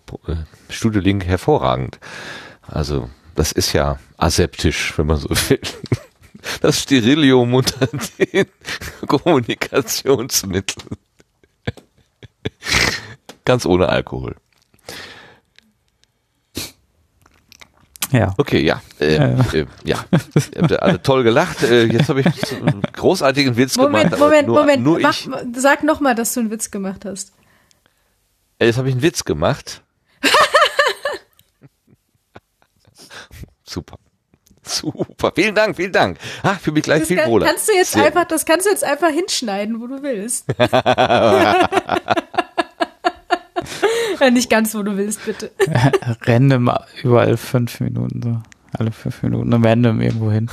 Studio 0.70 1.02
Link 1.02 1.26
hervorragend. 1.26 2.00
Also 2.68 3.10
das 3.36 3.52
ist 3.52 3.74
ja 3.74 4.00
aseptisch, 4.18 4.94
wenn 4.98 5.08
man 5.08 5.18
so 5.18 5.30
will 5.50 5.60
das 6.62 6.82
Sterilium 6.82 7.54
unter 7.54 7.88
den 7.88 8.46
Kommunikationsmitteln. 9.08 10.98
Ganz 13.46 13.66
ohne 13.66 13.90
Alkohol. 13.90 14.36
Ja. 18.12 18.34
Okay, 18.38 18.62
ja. 18.62 18.82
Äh, 19.00 19.16
äh, 19.16 19.66
ja. 19.84 20.06
Ihr 20.56 20.62
habt 20.62 20.82
alle 20.82 21.02
toll 21.02 21.24
gelacht. 21.24 21.64
Äh, 21.64 21.86
jetzt 21.86 22.10
habe 22.10 22.22
ich 22.22 22.28
einen 22.54 22.82
großartigen 22.82 23.58
Witz 23.58 23.76
Moment, 23.78 24.12
gemacht. 24.12 24.20
Moment, 24.20 24.48
nur, 24.48 24.60
Moment, 24.60 24.84
nur 24.84 25.00
Mach, 25.00 25.16
Sag 25.56 25.84
nochmal, 25.84 26.16
dass 26.16 26.34
du 26.34 26.42
einen 26.42 26.52
Witz 26.52 26.72
gemacht 26.72 27.06
hast. 27.06 27.34
Äh, 28.60 28.68
jetzt 28.68 28.78
habe 28.78 28.88
ich 28.88 28.94
einen 28.94 29.02
Witz 29.02 29.26
gemacht. 29.26 29.82
Super. 33.64 33.98
Super, 34.66 35.32
vielen 35.36 35.56
Dank, 35.56 35.76
vielen 35.76 35.92
Dank. 35.92 36.18
Ah, 36.44 36.56
für 36.56 36.72
mich 36.72 36.84
gleich 36.84 37.00
das 37.00 37.08
viel 37.08 37.18
kann, 37.18 37.30
wohler. 37.30 37.46
Kannst 37.48 37.70
du 37.70 37.74
jetzt 37.74 37.92
Sehr 37.92 38.06
einfach, 38.06 38.26
das 38.26 38.46
kannst 38.46 38.66
du 38.66 38.72
jetzt 38.72 38.84
einfach 38.84 39.10
hinschneiden, 39.10 39.80
wo 39.80 39.88
du 39.88 40.02
willst. 40.02 40.46
nicht 44.32 44.50
ganz, 44.50 44.76
wo 44.76 44.84
du 44.84 44.98
willst, 44.98 45.26
bitte. 45.26 45.52
random 46.26 46.72
überall 47.04 47.38
fünf 47.38 47.80
Minuten 47.80 48.22
so. 48.22 48.42
Alle 48.78 48.92
fünf 48.92 49.24
Minuten 49.24 49.54
random 49.54 50.02
irgendwo 50.02 50.32
hin. 50.32 50.50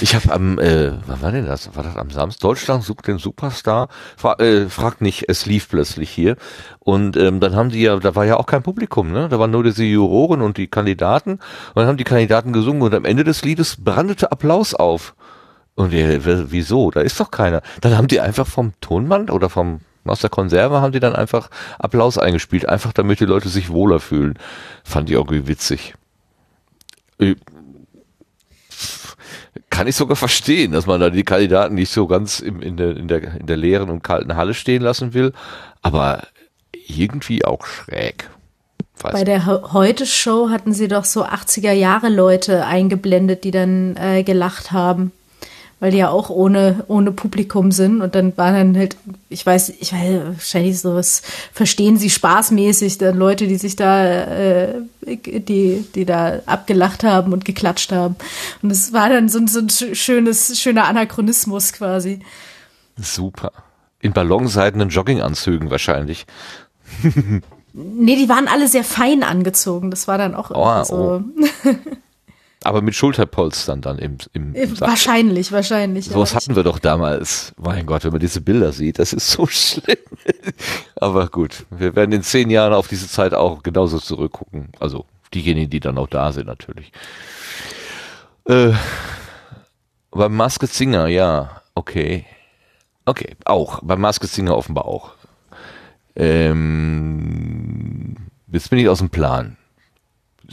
Ich 0.00 0.14
habe 0.14 0.32
am, 0.32 0.58
äh, 0.58 0.92
wann 1.06 1.22
war 1.22 1.32
denn 1.32 1.46
das? 1.46 1.74
War 1.74 1.82
das 1.82 1.96
am 1.96 2.10
Samstag? 2.10 2.40
Deutschland 2.40 2.84
sucht 2.84 3.06
den 3.06 3.18
Superstar. 3.18 3.88
Fra 4.16 4.34
äh, 4.38 4.68
fragt 4.68 5.00
nicht, 5.00 5.28
es 5.28 5.46
lief 5.46 5.68
plötzlich 5.68 6.10
hier. 6.10 6.36
Und 6.78 7.16
ähm, 7.16 7.40
dann 7.40 7.54
haben 7.54 7.70
die 7.70 7.82
ja, 7.82 7.96
da 7.98 8.14
war 8.14 8.24
ja 8.24 8.36
auch 8.36 8.46
kein 8.46 8.62
Publikum, 8.62 9.12
ne? 9.12 9.28
Da 9.28 9.38
waren 9.38 9.50
nur 9.50 9.64
diese 9.64 9.84
Juroren 9.84 10.42
und 10.42 10.56
die 10.56 10.68
Kandidaten. 10.68 11.32
Und 11.32 11.40
dann 11.76 11.86
haben 11.86 11.96
die 11.96 12.04
Kandidaten 12.04 12.52
gesungen 12.52 12.82
und 12.82 12.94
am 12.94 13.04
Ende 13.04 13.24
des 13.24 13.42
Liedes 13.44 13.76
brandete 13.82 14.32
Applaus 14.32 14.74
auf. 14.74 15.14
Und 15.74 15.92
äh, 15.92 16.20
wieso? 16.50 16.90
Da 16.90 17.00
ist 17.00 17.18
doch 17.20 17.30
keiner. 17.30 17.62
Dann 17.80 17.96
haben 17.96 18.08
die 18.08 18.20
einfach 18.20 18.46
vom 18.46 18.72
Tonmann 18.80 19.30
oder 19.30 19.48
vom 19.48 19.80
aus 20.04 20.20
der 20.20 20.30
Konserve 20.30 20.80
haben 20.80 20.92
die 20.92 21.00
dann 21.00 21.14
einfach 21.14 21.48
Applaus 21.78 22.18
eingespielt, 22.18 22.68
einfach 22.68 22.92
damit 22.92 23.20
die 23.20 23.24
Leute 23.24 23.48
sich 23.48 23.70
wohler 23.70 24.00
fühlen. 24.00 24.36
Fand 24.82 25.08
ich 25.08 25.14
irgendwie 25.14 25.46
witzig. 25.46 25.94
Kann 29.70 29.86
ich 29.86 29.96
sogar 29.96 30.16
verstehen, 30.16 30.72
dass 30.72 30.86
man 30.86 31.00
da 31.00 31.10
die 31.10 31.24
Kandidaten 31.24 31.74
nicht 31.74 31.90
so 31.90 32.06
ganz 32.06 32.40
im, 32.40 32.62
in, 32.62 32.76
der, 32.76 32.96
in, 32.96 33.08
der, 33.08 33.40
in 33.40 33.46
der 33.46 33.56
leeren 33.56 33.90
und 33.90 34.02
kalten 34.02 34.36
Halle 34.36 34.54
stehen 34.54 34.82
lassen 34.82 35.14
will, 35.14 35.32
aber 35.82 36.22
irgendwie 36.86 37.44
auch 37.44 37.66
schräg. 37.66 38.30
Weiß 38.98 39.12
Bei 39.12 39.24
der 39.24 39.46
Heute-Show 39.46 40.50
hatten 40.50 40.72
sie 40.72 40.88
doch 40.88 41.04
so 41.04 41.24
80er-Jahre-Leute 41.24 42.64
eingeblendet, 42.64 43.44
die 43.44 43.50
dann 43.50 43.96
äh, 43.96 44.22
gelacht 44.22 44.72
haben 44.72 45.12
weil 45.82 45.90
die 45.90 45.98
ja 45.98 46.10
auch 46.10 46.30
ohne, 46.30 46.84
ohne 46.86 47.10
Publikum 47.10 47.72
sind. 47.72 48.02
Und 48.02 48.14
dann 48.14 48.36
waren 48.36 48.54
dann 48.54 48.78
halt, 48.78 48.96
ich 49.28 49.44
weiß, 49.44 49.70
ich 49.80 49.92
weiß, 49.92 50.26
wahrscheinlich 50.26 50.78
sowas, 50.78 51.22
verstehen 51.52 51.96
sie 51.96 52.08
spaßmäßig, 52.08 52.98
dann 52.98 53.16
Leute, 53.16 53.48
die 53.48 53.56
sich 53.56 53.74
da, 53.74 54.04
äh, 54.06 54.74
die, 55.04 55.84
die 55.92 56.04
da 56.04 56.38
abgelacht 56.46 57.02
haben 57.02 57.32
und 57.32 57.44
geklatscht 57.44 57.90
haben. 57.90 58.14
Und 58.62 58.70
es 58.70 58.92
war 58.92 59.08
dann 59.08 59.28
so, 59.28 59.44
so 59.48 59.58
ein 59.58 59.70
schönes, 59.96 60.60
schöner 60.60 60.84
Anachronismus 60.84 61.72
quasi. 61.72 62.20
Super. 62.96 63.50
In 64.00 64.12
ballonseidenen 64.12 64.88
Jogginganzügen 64.88 65.68
wahrscheinlich. 65.68 66.26
nee, 67.72 68.14
die 68.14 68.28
waren 68.28 68.46
alle 68.46 68.68
sehr 68.68 68.84
fein 68.84 69.24
angezogen. 69.24 69.90
Das 69.90 70.06
war 70.06 70.16
dann 70.16 70.36
auch 70.36 70.52
oh, 70.54 70.84
so. 70.84 71.24
Oh. 71.24 71.70
Aber 72.64 72.82
mit 72.82 72.94
Schulterpolstern 72.94 73.80
dann 73.80 73.98
im, 73.98 74.18
im, 74.32 74.54
im 74.54 74.80
Wahrscheinlich, 74.80 75.52
wahrscheinlich. 75.52 76.06
So 76.06 76.20
was 76.20 76.34
hatten 76.34 76.54
wir 76.54 76.62
doch 76.62 76.78
damals. 76.78 77.52
Mein 77.56 77.86
Gott, 77.86 78.04
wenn 78.04 78.12
man 78.12 78.20
diese 78.20 78.40
Bilder 78.40 78.72
sieht, 78.72 78.98
das 78.98 79.12
ist 79.12 79.30
so 79.30 79.46
schlimm. 79.46 79.96
Aber 80.96 81.28
gut, 81.28 81.64
wir 81.70 81.96
werden 81.96 82.12
in 82.12 82.22
zehn 82.22 82.50
Jahren 82.50 82.72
auf 82.72 82.88
diese 82.88 83.08
Zeit 83.08 83.34
auch 83.34 83.62
genauso 83.62 83.98
zurückgucken. 83.98 84.68
Also 84.78 85.06
diejenigen, 85.34 85.70
die 85.70 85.80
dann 85.80 85.98
auch 85.98 86.08
da 86.08 86.32
sind 86.32 86.46
natürlich. 86.46 86.92
Äh, 88.44 88.72
beim 90.10 90.36
Maske 90.36 90.66
Singer, 90.66 91.08
ja, 91.08 91.62
okay. 91.74 92.26
Okay, 93.04 93.34
auch. 93.44 93.80
Beim 93.82 94.00
Maske 94.00 94.26
Singer 94.26 94.56
offenbar 94.56 94.84
auch. 94.84 95.12
Ähm, 96.14 98.16
jetzt 98.52 98.70
bin 98.70 98.78
ich 98.78 98.88
aus 98.88 98.98
dem 98.98 99.10
Plan. 99.10 99.56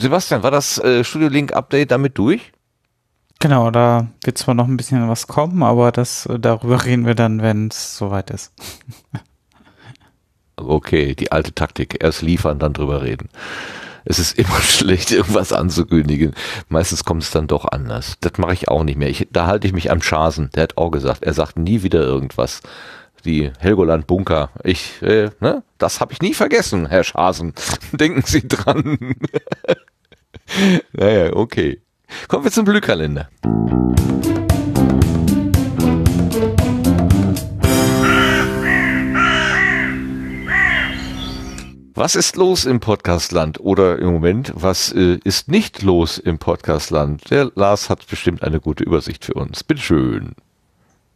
Sebastian, 0.00 0.42
war 0.42 0.50
das 0.50 0.78
äh, 0.78 1.04
Studio 1.04 1.28
Link 1.28 1.52
Update 1.52 1.90
damit 1.90 2.16
durch? 2.16 2.52
Genau, 3.38 3.70
da 3.70 4.08
wird 4.22 4.38
zwar 4.38 4.54
noch 4.54 4.66
ein 4.66 4.76
bisschen 4.76 5.08
was 5.08 5.26
kommen, 5.26 5.62
aber 5.62 5.92
das 5.92 6.26
äh, 6.26 6.38
darüber 6.38 6.84
reden 6.84 7.06
wir 7.06 7.14
dann, 7.14 7.42
wenn 7.42 7.68
es 7.68 7.96
soweit 7.96 8.30
ist. 8.30 8.52
okay, 10.56 11.14
die 11.14 11.32
alte 11.32 11.54
Taktik. 11.54 12.02
Erst 12.02 12.22
liefern, 12.22 12.58
dann 12.58 12.72
drüber 12.72 13.02
reden. 13.02 13.28
Es 14.04 14.18
ist 14.18 14.38
immer 14.38 14.60
schlecht, 14.62 15.10
irgendwas 15.10 15.52
anzukündigen. 15.52 16.34
Meistens 16.68 17.04
kommt 17.04 17.22
es 17.22 17.30
dann 17.30 17.46
doch 17.46 17.66
anders. 17.66 18.16
Das 18.20 18.38
mache 18.38 18.54
ich 18.54 18.68
auch 18.68 18.84
nicht 18.84 18.96
mehr. 18.96 19.10
Ich, 19.10 19.28
da 19.30 19.46
halte 19.46 19.66
ich 19.66 19.74
mich 19.74 19.90
am 19.90 20.00
Schasen. 20.00 20.50
Der 20.54 20.62
hat 20.62 20.78
auch 20.78 20.90
gesagt, 20.90 21.24
er 21.24 21.34
sagt 21.34 21.58
nie 21.58 21.82
wieder 21.82 22.00
irgendwas. 22.00 22.62
Die 23.24 23.50
Helgoland 23.58 24.06
Bunker. 24.06 24.50
Ich, 24.64 25.02
äh, 25.02 25.30
ne? 25.40 25.62
Das 25.78 26.00
habe 26.00 26.12
ich 26.12 26.22
nie 26.22 26.34
vergessen, 26.34 26.86
Herr 26.86 27.04
Schasen. 27.04 27.54
Denken 27.92 28.22
Sie 28.24 28.46
dran. 28.46 28.98
naja, 30.92 31.32
okay. 31.34 31.80
Kommen 32.28 32.44
wir 32.44 32.50
zum 32.50 32.64
Glückkalender. 32.64 33.28
Was 41.94 42.14
ist 42.14 42.36
los 42.36 42.64
im 42.64 42.80
Podcastland? 42.80 43.60
Oder 43.60 43.98
im 43.98 44.10
Moment, 44.10 44.54
was 44.54 44.90
äh, 44.90 45.18
ist 45.22 45.48
nicht 45.48 45.82
los 45.82 46.16
im 46.16 46.38
Podcastland? 46.38 47.30
Der 47.30 47.52
Lars 47.54 47.90
hat 47.90 48.06
bestimmt 48.06 48.42
eine 48.42 48.58
gute 48.58 48.84
Übersicht 48.84 49.26
für 49.26 49.34
uns. 49.34 49.62
Bitteschön. 49.64 50.28
Mm, 50.28 50.49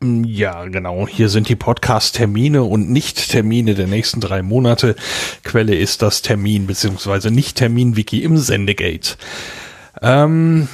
ja, 0.04 0.64
genau. 0.66 1.08
Hier 1.08 1.28
sind 1.28 1.48
die 1.48 1.56
Podcast-Termine 1.56 2.62
und 2.62 2.90
Nicht-Termine 2.90 3.74
der 3.74 3.86
nächsten 3.86 4.20
drei 4.20 4.42
Monate. 4.42 4.96
Quelle 5.42 5.74
ist 5.74 6.02
das 6.02 6.22
Termin 6.22 6.66
bzw. 6.66 7.30
Nicht-Termin-Wiki 7.30 8.22
im 8.22 8.36
Sendegate. 8.36 9.16
Ähm, 10.02 10.68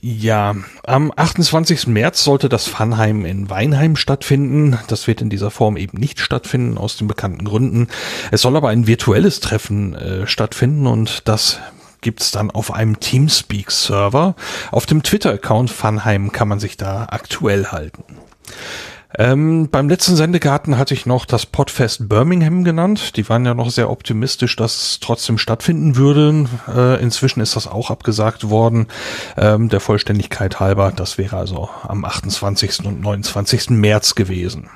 ja, 0.00 0.56
am 0.84 1.12
28. 1.14 1.86
März 1.86 2.24
sollte 2.24 2.48
das 2.48 2.66
Funheim 2.66 3.24
in 3.24 3.48
Weinheim 3.48 3.94
stattfinden. 3.94 4.76
Das 4.88 5.06
wird 5.06 5.22
in 5.22 5.30
dieser 5.30 5.52
Form 5.52 5.76
eben 5.76 5.98
nicht 5.98 6.18
stattfinden, 6.18 6.76
aus 6.76 6.96
den 6.96 7.06
bekannten 7.06 7.44
Gründen. 7.44 7.86
Es 8.32 8.42
soll 8.42 8.56
aber 8.56 8.70
ein 8.70 8.88
virtuelles 8.88 9.38
Treffen 9.38 9.94
äh, 9.94 10.26
stattfinden 10.26 10.88
und 10.88 11.28
das 11.28 11.60
gibt's 12.00 12.32
dann 12.32 12.50
auf 12.50 12.74
einem 12.74 12.98
Teamspeak-Server. 12.98 14.34
Auf 14.72 14.86
dem 14.86 15.04
Twitter-Account 15.04 15.70
Funheim 15.70 16.32
kann 16.32 16.48
man 16.48 16.58
sich 16.58 16.76
da 16.76 17.06
aktuell 17.08 17.66
halten. 17.66 18.02
Ähm, 19.18 19.68
beim 19.70 19.88
letzten 19.88 20.16
Sendegarten 20.16 20.78
hatte 20.78 20.94
ich 20.94 21.04
noch 21.04 21.26
das 21.26 21.44
Podfest 21.44 22.08
Birmingham 22.08 22.64
genannt. 22.64 23.16
Die 23.16 23.28
waren 23.28 23.44
ja 23.44 23.52
noch 23.52 23.70
sehr 23.70 23.90
optimistisch, 23.90 24.56
dass 24.56 24.74
es 24.74 25.00
trotzdem 25.00 25.36
stattfinden 25.36 25.96
würde. 25.96 26.46
Äh, 26.74 27.02
inzwischen 27.02 27.40
ist 27.40 27.56
das 27.56 27.66
auch 27.66 27.90
abgesagt 27.90 28.48
worden. 28.48 28.86
Ähm, 29.36 29.68
der 29.68 29.80
Vollständigkeit 29.80 30.60
halber, 30.60 30.92
das 30.94 31.18
wäre 31.18 31.36
also 31.36 31.68
am 31.82 32.04
28. 32.04 32.86
und 32.86 33.00
29. 33.00 33.70
März 33.70 34.14
gewesen. 34.14 34.70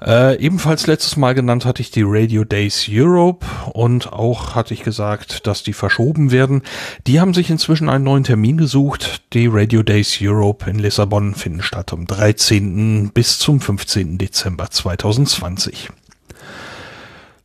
Äh, 0.00 0.38
ebenfalls 0.38 0.86
letztes 0.86 1.16
Mal 1.16 1.34
genannt 1.34 1.66
hatte 1.66 1.82
ich 1.82 1.90
die 1.90 2.04
Radio 2.04 2.44
Days 2.44 2.86
Europe 2.88 3.46
und 3.72 4.12
auch 4.12 4.54
hatte 4.54 4.72
ich 4.72 4.82
gesagt, 4.82 5.46
dass 5.46 5.62
die 5.62 5.74
verschoben 5.74 6.30
werden. 6.30 6.62
Die 7.06 7.20
haben 7.20 7.34
sich 7.34 7.50
inzwischen 7.50 7.90
einen 7.90 8.04
neuen 8.04 8.24
Termin 8.24 8.56
gesucht. 8.56 9.22
Die 9.34 9.46
Radio 9.46 9.82
Days 9.82 10.18
Europe 10.22 10.68
in 10.70 10.78
Lissabon 10.78 11.34
finden 11.34 11.62
statt 11.62 11.92
am 11.92 12.06
13. 12.06 13.10
bis 13.12 13.38
zum 13.38 13.60
15. 13.60 14.16
Dezember 14.16 14.70
2020. 14.70 15.90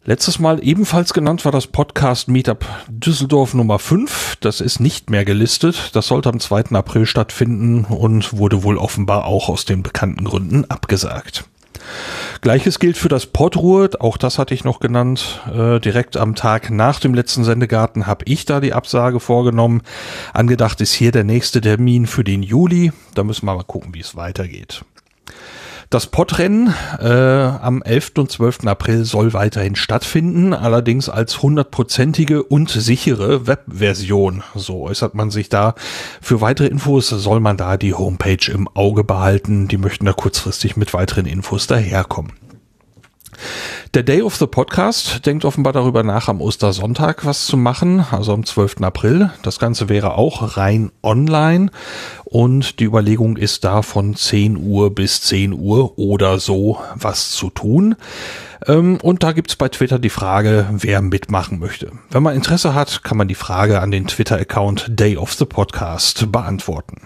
Letztes 0.07 0.37
Mal 0.37 0.63
ebenfalls 0.63 1.13
genannt 1.13 1.45
war 1.45 1.51
das 1.51 1.65
Podcast 1.65 2.27
Meetup 2.27 2.63
Düsseldorf 2.87 3.55
Nummer 3.55 3.79
5. 3.79 4.37
Das 4.39 4.61
ist 4.61 4.79
nicht 4.79 5.09
mehr 5.09 5.25
gelistet. 5.25 5.89
Das 5.93 6.05
sollte 6.05 6.29
am 6.29 6.39
2. 6.39 6.75
April 6.75 7.07
stattfinden 7.07 7.85
und 7.85 8.37
wurde 8.37 8.61
wohl 8.61 8.77
offenbar 8.77 9.25
auch 9.25 9.49
aus 9.49 9.65
den 9.65 9.81
bekannten 9.81 10.23
Gründen 10.23 10.63
abgesagt. 10.69 11.45
Gleiches 12.41 12.79
gilt 12.79 12.97
für 12.97 13.09
das 13.09 13.25
Podruhe, 13.25 13.89
auch 13.99 14.17
das 14.17 14.37
hatte 14.37 14.53
ich 14.53 14.63
noch 14.63 14.79
genannt. 14.79 15.41
Äh, 15.53 15.79
direkt 15.79 16.17
am 16.17 16.35
Tag 16.35 16.69
nach 16.69 16.99
dem 16.99 17.13
letzten 17.13 17.43
Sendegarten 17.43 18.07
habe 18.07 18.25
ich 18.27 18.45
da 18.45 18.59
die 18.59 18.73
Absage 18.73 19.19
vorgenommen. 19.19 19.81
Angedacht 20.33 20.81
ist 20.81 20.93
hier 20.93 21.11
der 21.11 21.23
nächste 21.23 21.61
Termin 21.61 22.07
für 22.07 22.23
den 22.23 22.43
Juli. 22.43 22.91
Da 23.13 23.23
müssen 23.23 23.45
wir 23.45 23.55
mal 23.55 23.63
gucken, 23.63 23.93
wie 23.93 24.01
es 24.01 24.15
weitergeht. 24.15 24.83
Das 25.89 26.07
Podrennen 26.07 26.73
äh, 26.99 27.07
am 27.07 27.83
11. 27.83 28.13
und 28.17 28.31
12. 28.31 28.65
April 28.65 29.05
soll 29.05 29.33
weiterhin 29.33 29.75
stattfinden, 29.75 30.53
allerdings 30.53 31.09
als 31.09 31.41
hundertprozentige 31.41 32.43
und 32.43 32.69
sichere 32.69 33.45
Webversion. 33.45 34.43
So 34.55 34.81
äußert 34.81 35.13
man 35.13 35.29
sich 35.29 35.49
da. 35.49 35.75
Für 36.21 36.41
weitere 36.41 36.67
Infos 36.67 37.09
soll 37.09 37.39
man 37.39 37.57
da 37.57 37.77
die 37.77 37.93
Homepage 37.93 38.51
im 38.51 38.67
Auge 38.69 39.03
behalten. 39.03 39.67
Die 39.67 39.77
möchten 39.77 40.05
da 40.05 40.13
kurzfristig 40.13 40.75
mit 40.75 40.93
weiteren 40.93 41.27
Infos 41.27 41.67
daherkommen. 41.67 42.44
Der 43.93 44.03
Day 44.03 44.21
of 44.21 44.35
the 44.35 44.47
Podcast 44.47 45.25
denkt 45.25 45.45
offenbar 45.45 45.73
darüber 45.73 46.03
nach, 46.03 46.27
am 46.27 46.41
Ostersonntag 46.41 47.25
was 47.25 47.45
zu 47.45 47.57
machen, 47.57 48.05
also 48.11 48.33
am 48.33 48.45
12. 48.45 48.81
April. 48.81 49.31
Das 49.41 49.59
Ganze 49.59 49.89
wäre 49.89 50.15
auch 50.15 50.57
rein 50.57 50.91
online 51.01 51.71
und 52.25 52.79
die 52.79 52.85
Überlegung 52.85 53.37
ist 53.37 53.63
da 53.63 53.81
von 53.81 54.15
10 54.15 54.57
Uhr 54.57 54.93
bis 54.93 55.21
10 55.21 55.53
Uhr 55.53 55.97
oder 55.97 56.39
so 56.39 56.79
was 56.95 57.31
zu 57.31 57.49
tun. 57.49 57.95
Ähm, 58.67 58.97
und 59.01 59.23
da 59.23 59.31
gibt's 59.31 59.55
bei 59.55 59.69
Twitter 59.69 59.99
die 59.99 60.09
Frage, 60.09 60.67
wer 60.71 61.01
mitmachen 61.01 61.59
möchte. 61.59 61.91
Wenn 62.09 62.23
man 62.23 62.35
Interesse 62.35 62.73
hat, 62.73 63.03
kann 63.03 63.17
man 63.17 63.27
die 63.27 63.35
Frage 63.35 63.79
an 63.79 63.91
den 63.91 64.07
Twitter-Account 64.07 64.85
Day 64.89 65.17
of 65.17 65.33
the 65.33 65.45
Podcast 65.45 66.31
beantworten. 66.31 67.01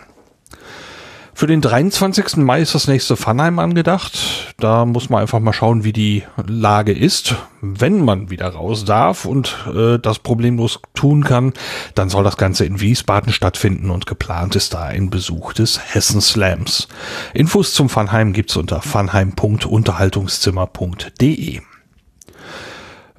Für 1.40 1.48
den 1.48 1.62
23. 1.62 2.36
Mai 2.36 2.60
ist 2.60 2.76
das 2.76 2.90
nächste 2.90 3.16
Funheim 3.16 3.60
angedacht. 3.60 4.54
Da 4.58 4.84
muss 4.84 5.10
man 5.10 5.22
einfach 5.22 5.40
mal 5.40 5.54
schauen, 5.54 5.86
wie 5.86 5.94
die 5.94 6.24
Lage 6.46 6.92
ist. 6.92 7.36
Wenn 7.62 8.04
man 8.04 8.30
wieder 8.30 8.50
raus 8.50 8.84
darf 8.84 9.24
und 9.24 9.56
äh, 9.74 10.00
das 10.00 10.20
problemlos 10.20 10.82
tun 10.96 11.24
kann, 11.24 11.54
dann 11.96 12.10
soll 12.10 12.26
das 12.26 12.36
Ganze 12.36 12.66
in 12.66 12.82
Wiesbaden 12.82 13.32
stattfinden 13.32 13.90
und 13.90 14.06
geplant 14.06 14.58
ist 14.58 14.74
da 14.74 14.84
ein 14.84 15.10
Besuch 15.10 15.54
des 15.54 15.80
Hessen 15.94 16.20
Slams. 16.20 16.90
Infos 17.34 17.74
zum 17.74 17.88
Funheim 17.88 18.34
gibt's 18.34 18.58
unter 18.58 18.82
funheim.unterhaltungszimmer.de. 18.82 21.62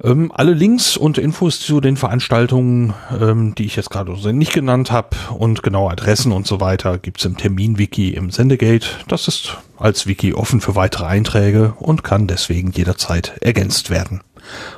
Ähm, 0.03 0.31
alle 0.33 0.53
Links 0.53 0.97
und 0.97 1.17
Infos 1.17 1.59
zu 1.59 1.79
den 1.79 1.95
Veranstaltungen, 1.95 2.93
ähm, 3.19 3.53
die 3.53 3.65
ich 3.65 3.75
jetzt 3.75 3.91
gerade 3.91 4.11
nicht 4.33 4.53
genannt 4.53 4.91
habe 4.91 5.15
und 5.37 5.61
genau 5.61 5.89
Adressen 5.89 6.31
und 6.31 6.47
so 6.47 6.59
weiter, 6.59 6.97
gibt's 6.97 7.25
im 7.25 7.37
Termin-Wiki 7.37 8.09
im 8.09 8.31
Sendegate. 8.31 8.87
Das 9.07 9.27
ist 9.27 9.57
als 9.77 10.07
Wiki 10.07 10.33
offen 10.33 10.59
für 10.59 10.75
weitere 10.75 11.05
Einträge 11.05 11.75
und 11.77 12.03
kann 12.03 12.25
deswegen 12.27 12.71
jederzeit 12.71 13.33
ergänzt 13.41 13.91
werden. 13.91 14.21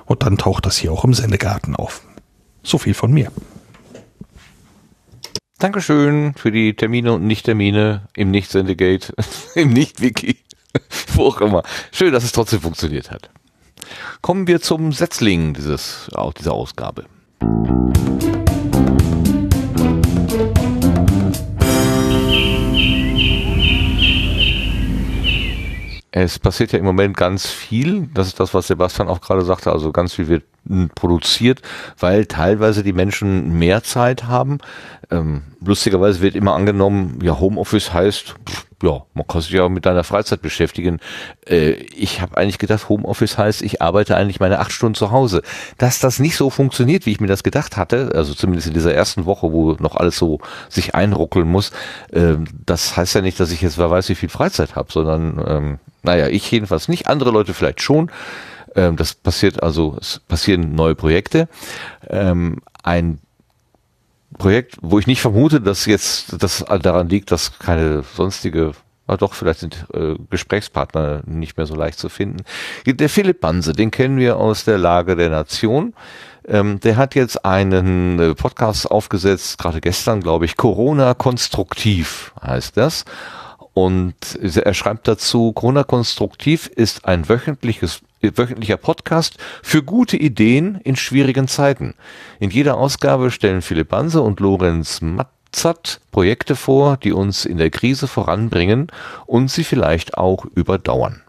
Und 0.06 0.24
dann 0.24 0.38
taucht 0.38 0.66
das 0.66 0.78
hier 0.78 0.92
auch 0.92 1.06
im 1.06 1.14
Sendegarten 1.14 1.76
auf. 1.76 2.02
So 2.62 2.78
viel 2.78 2.94
von 2.94 3.14
mir. 3.14 3.32
Dankeschön 5.60 6.34
für 6.36 6.52
die 6.52 6.76
Termine 6.76 7.14
und 7.14 7.26
Nicht-Termine 7.26 8.10
im 8.18 8.32
Nicht-Sendegate, 8.32 9.14
im 9.56 9.70
Nicht-Wiki, 9.70 10.36
wo 11.14 11.28
auch 11.28 11.40
immer. 11.40 11.64
Schön, 11.94 12.12
dass 12.12 12.26
es 12.26 12.34
trotzdem 12.34 12.60
funktioniert 12.60 13.10
hat. 13.10 13.30
Kommen 14.22 14.48
wir 14.48 14.62
zum 14.62 14.92
Setzling 14.92 15.54
dieses, 15.54 16.10
dieser 16.34 16.54
Ausgabe. 16.54 17.06
Es 26.16 26.38
passiert 26.38 26.72
ja 26.72 26.80
im 26.80 26.86
Moment 26.86 27.18
ganz 27.18 27.48
viel. 27.48 28.08
Das 28.14 28.28
ist 28.28 28.40
das, 28.40 28.54
was 28.54 28.68
Sebastian 28.68 29.08
auch 29.08 29.20
gerade 29.20 29.42
sagte. 29.42 29.72
Also 29.72 29.92
ganz 29.92 30.14
viel 30.14 30.28
wird 30.28 30.44
produziert, 30.94 31.62
weil 32.00 32.28
teilweise 32.28 32.84
die 32.84 32.94
Menschen 32.94 33.58
mehr 33.58 33.84
Zeit 33.84 34.26
haben. 34.26 34.60
Ähm, 35.10 35.42
lustigerweise 35.60 36.22
wird 36.22 36.36
immer 36.36 36.54
angenommen, 36.54 37.20
ja, 37.22 37.40
Homeoffice 37.40 37.92
heißt, 37.92 38.36
pff, 38.48 38.66
ja, 38.84 39.02
man 39.14 39.26
kann 39.28 39.42
sich 39.42 39.52
ja 39.52 39.68
mit 39.70 39.86
deiner 39.86 40.04
Freizeit 40.04 40.42
beschäftigen. 40.42 41.00
Äh, 41.48 41.72
ich 41.72 42.22
habe 42.22 42.38
eigentlich 42.38 42.60
gedacht, 42.60 42.90
Homeoffice 42.90 43.38
heißt, 43.38 43.64
ich 43.64 43.82
arbeite 43.82 44.16
eigentlich 44.16 44.40
meine 44.40 44.60
acht 44.60 44.72
Stunden 44.72 44.96
zu 44.96 45.12
Hause. 45.12 45.42
Dass 45.80 46.00
das 46.00 46.20
nicht 46.20 46.38
so 46.38 46.50
funktioniert, 46.50 47.08
wie 47.08 47.12
ich 47.12 47.20
mir 47.20 47.28
das 47.28 47.44
gedacht 47.44 47.76
hatte, 47.76 48.12
also 48.14 48.36
zumindest 48.36 48.68
in 48.68 48.74
dieser 48.74 48.94
ersten 48.94 49.26
Woche, 49.26 49.52
wo 49.52 49.74
noch 49.80 49.96
alles 49.96 50.18
so 50.18 50.40
sich 50.70 50.94
einruckeln 50.94 51.48
muss, 51.48 51.72
äh, 52.12 52.36
das 52.66 52.96
heißt 52.96 53.16
ja 53.16 53.22
nicht, 53.22 53.40
dass 53.40 53.52
ich 53.52 53.62
jetzt 53.62 53.80
wer 53.80 53.90
weiß, 53.90 54.10
wie 54.10 54.16
viel 54.16 54.30
Freizeit 54.30 54.76
habe, 54.76 54.92
sondern 54.92 55.44
ähm, 55.46 55.80
naja, 56.04 56.28
ich 56.28 56.50
jedenfalls 56.52 56.88
nicht, 56.88 57.08
andere 57.08 57.32
Leute 57.32 57.54
vielleicht 57.54 57.82
schon. 57.82 58.12
Ähm, 58.76 58.96
das 58.96 59.14
passiert 59.14 59.64
also, 59.64 59.98
es 60.00 60.20
passieren 60.20 60.76
neue 60.76 60.96
Projekte. 60.96 61.48
Ähm, 62.10 62.60
ein 62.84 63.20
Projekt, 64.38 64.78
wo 64.82 65.00
ich 65.00 65.08
nicht 65.08 65.22
vermute, 65.22 65.62
dass 65.62 65.86
jetzt 65.86 66.42
das 66.42 66.66
daran 66.82 67.08
liegt, 67.08 67.32
dass 67.32 67.60
keine 67.60 68.04
sonstige 68.04 68.74
aber 69.06 69.18
doch, 69.18 69.34
vielleicht 69.34 69.60
sind 69.60 69.86
äh, 69.94 70.16
Gesprächspartner 70.30 71.24
nicht 71.26 71.58
mehr 71.58 71.66
so 71.66 71.76
leicht 71.76 72.00
zu 72.00 72.08
finden. 72.08 72.44
Der 72.86 73.10
Philipp 73.10 73.42
Banse, 73.42 73.74
den 73.74 73.92
kennen 73.92 74.18
wir 74.18 74.38
aus 74.38 74.64
der 74.64 74.78
Lage 74.78 75.16
der 75.16 75.30
Nation. 75.30 75.94
Ähm, 76.48 76.80
der 76.80 76.96
hat 76.96 77.16
jetzt 77.16 77.46
einen 77.46 78.20
äh, 78.20 78.34
Podcast 78.34 78.90
aufgesetzt, 78.90 79.58
gerade 79.58 79.82
gestern, 79.82 80.22
glaube 80.22 80.46
ich, 80.46 80.56
Corona 80.56 81.14
konstruktiv 81.14 82.34
heißt 82.42 82.78
das. 82.78 83.04
Und 83.74 84.16
er 84.42 84.74
schreibt 84.74 85.08
dazu, 85.08 85.52
Corona 85.52 85.84
konstruktiv 85.84 86.68
ist 86.68 87.06
ein 87.06 87.28
wöchentliches 87.28 88.02
wöchentlicher 88.22 88.78
Podcast 88.78 89.38
für 89.62 89.84
gute 89.84 90.16
Ideen 90.16 90.80
in 90.84 90.96
schwierigen 90.96 91.48
Zeiten. 91.48 91.96
In 92.40 92.52
jeder 92.52 92.78
Ausgabe 92.78 93.32
stellen 93.32 93.62
Philipp 93.62 93.90
Banse 93.90 94.22
und 94.22 94.40
Lorenz 94.40 95.02
Matzat 95.02 96.00
Projekte 96.12 96.56
vor, 96.56 96.98
die 96.98 97.12
uns 97.12 97.46
in 97.46 97.58
der 97.58 97.70
Krise 97.70 98.08
voranbringen 98.08 98.88
und 99.26 99.52
sie 99.52 99.64
vielleicht 99.64 100.18
auch 100.18 100.46
überdauern. 100.46 101.23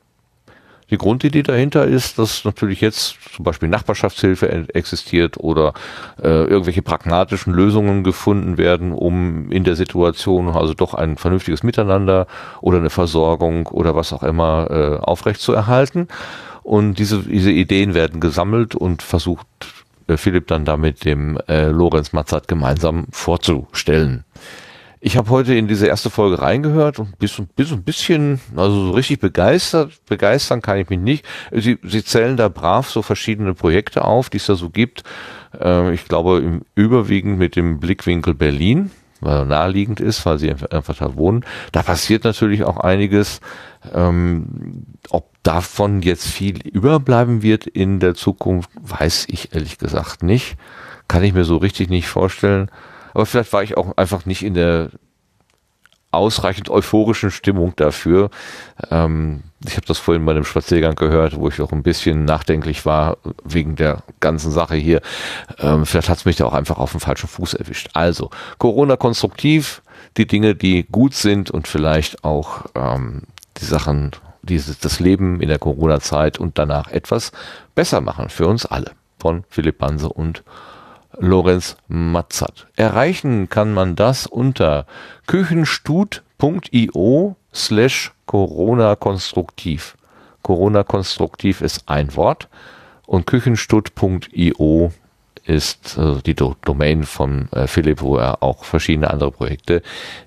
Die 0.90 0.98
Grundidee 0.98 1.42
dahinter 1.42 1.84
ist, 1.84 2.18
dass 2.18 2.44
natürlich 2.44 2.80
jetzt 2.80 3.16
zum 3.34 3.44
Beispiel 3.44 3.68
Nachbarschaftshilfe 3.68 4.50
existiert 4.74 5.38
oder 5.38 5.72
äh, 6.22 6.28
irgendwelche 6.28 6.82
pragmatischen 6.82 7.54
Lösungen 7.54 8.04
gefunden 8.04 8.58
werden, 8.58 8.92
um 8.92 9.50
in 9.50 9.64
der 9.64 9.76
Situation 9.76 10.48
also 10.48 10.74
doch 10.74 10.94
ein 10.94 11.16
vernünftiges 11.16 11.62
Miteinander 11.62 12.26
oder 12.60 12.78
eine 12.78 12.90
Versorgung 12.90 13.66
oder 13.68 13.96
was 13.96 14.12
auch 14.12 14.22
immer 14.22 14.70
äh, 14.70 14.96
aufrechtzuerhalten. 15.02 16.08
Und 16.62 16.98
diese, 16.98 17.20
diese 17.20 17.50
Ideen 17.50 17.94
werden 17.94 18.20
gesammelt 18.20 18.74
und 18.74 19.02
versucht 19.02 19.46
äh, 20.06 20.16
Philipp 20.16 20.46
dann 20.48 20.64
damit 20.64 21.04
dem 21.04 21.38
äh, 21.48 21.68
Lorenz 21.68 22.12
Matzat 22.12 22.48
gemeinsam 22.48 23.06
vorzustellen. 23.10 24.24
Ich 25.06 25.18
habe 25.18 25.28
heute 25.28 25.54
in 25.54 25.68
diese 25.68 25.86
erste 25.86 26.08
Folge 26.08 26.40
reingehört 26.40 26.98
und 26.98 27.18
bis, 27.18 27.38
bis 27.56 27.70
ein 27.72 27.82
bisschen, 27.82 28.40
also 28.56 28.86
so 28.86 28.90
richtig 28.92 29.20
begeistert, 29.20 29.92
begeistern 30.06 30.62
kann 30.62 30.78
ich 30.78 30.88
mich 30.88 30.98
nicht. 30.98 31.26
Sie, 31.52 31.78
sie 31.82 32.02
zählen 32.02 32.38
da 32.38 32.48
brav 32.48 32.88
so 32.88 33.02
verschiedene 33.02 33.52
Projekte 33.52 34.02
auf, 34.02 34.30
die 34.30 34.38
es 34.38 34.46
da 34.46 34.54
so 34.54 34.70
gibt. 34.70 35.02
Äh, 35.60 35.92
ich 35.92 36.06
glaube 36.06 36.38
im 36.38 36.62
überwiegend 36.74 37.38
mit 37.38 37.54
dem 37.54 37.80
Blickwinkel 37.80 38.32
Berlin, 38.32 38.92
weil 39.20 39.44
naheliegend 39.44 40.00
ist, 40.00 40.24
weil 40.24 40.38
sie 40.38 40.50
einfach 40.50 40.96
da 40.96 41.16
wohnen. 41.16 41.44
Da 41.72 41.82
passiert 41.82 42.24
natürlich 42.24 42.64
auch 42.64 42.78
einiges. 42.78 43.42
Ähm, 43.92 44.86
ob 45.10 45.28
davon 45.42 46.00
jetzt 46.00 46.26
viel 46.26 46.66
überbleiben 46.66 47.42
wird 47.42 47.66
in 47.66 48.00
der 48.00 48.14
Zukunft, 48.14 48.70
weiß 48.80 49.26
ich 49.28 49.54
ehrlich 49.54 49.76
gesagt 49.76 50.22
nicht. 50.22 50.56
Kann 51.08 51.22
ich 51.24 51.34
mir 51.34 51.44
so 51.44 51.58
richtig 51.58 51.90
nicht 51.90 52.08
vorstellen. 52.08 52.70
Aber 53.14 53.26
vielleicht 53.26 53.52
war 53.52 53.62
ich 53.62 53.76
auch 53.76 53.96
einfach 53.96 54.26
nicht 54.26 54.44
in 54.44 54.54
der 54.54 54.90
ausreichend 56.14 56.70
euphorischen 56.70 57.30
Stimmung 57.30 57.74
dafür. 57.76 58.30
Ähm, 58.90 59.42
ich 59.66 59.76
habe 59.76 59.86
das 59.86 59.98
vorhin 59.98 60.24
bei 60.24 60.32
einem 60.32 60.44
Spaziergang 60.44 60.94
gehört, 60.94 61.36
wo 61.36 61.48
ich 61.48 61.60
auch 61.60 61.72
ein 61.72 61.82
bisschen 61.82 62.24
nachdenklich 62.24 62.86
war 62.86 63.18
wegen 63.44 63.76
der 63.76 64.02
ganzen 64.20 64.50
Sache 64.50 64.76
hier. 64.76 65.00
Ähm, 65.58 65.86
vielleicht 65.86 66.08
hat 66.08 66.18
es 66.18 66.24
mich 66.24 66.36
da 66.36 66.46
auch 66.46 66.54
einfach 66.54 66.78
auf 66.78 66.92
dem 66.92 67.00
falschen 67.00 67.28
Fuß 67.28 67.54
erwischt. 67.54 67.90
Also, 67.94 68.30
Corona 68.58 68.96
konstruktiv, 68.96 69.82
die 70.16 70.26
Dinge, 70.26 70.54
die 70.54 70.84
gut 70.84 71.14
sind 71.14 71.50
und 71.50 71.68
vielleicht 71.68 72.24
auch 72.24 72.66
ähm, 72.74 73.22
die 73.58 73.64
Sachen, 73.64 74.12
dieses, 74.42 74.78
das 74.78 75.00
Leben 75.00 75.40
in 75.40 75.48
der 75.48 75.58
Corona-Zeit 75.58 76.38
und 76.38 76.58
danach 76.58 76.88
etwas 76.88 77.32
besser 77.74 78.00
machen 78.00 78.28
für 78.28 78.46
uns 78.46 78.66
alle. 78.66 78.92
Von 79.18 79.44
Philipp 79.48 79.78
Banse 79.78 80.08
und 80.08 80.42
Lorenz 81.18 81.76
Matzat. 81.88 82.66
Erreichen 82.76 83.48
kann 83.48 83.72
man 83.72 83.96
das 83.96 84.26
unter 84.26 84.86
küchenstut.io 85.26 87.36
slash 87.52 88.12
Corona 88.26 88.96
konstruktiv. 88.96 89.96
Corona 90.42 90.82
konstruktiv 90.82 91.60
ist 91.60 91.88
ein 91.88 92.14
Wort 92.16 92.48
und 93.06 93.26
küchenstut.io 93.26 94.92
ist 95.44 95.98
äh, 95.98 96.22
die 96.24 96.34
Do 96.34 96.56
Domain 96.62 97.04
von 97.04 97.48
äh, 97.52 97.66
Philipp, 97.66 98.00
wo 98.00 98.16
er 98.16 98.42
auch 98.42 98.64
verschiedene 98.64 99.10
andere 99.10 99.30
Projekte 99.30 99.82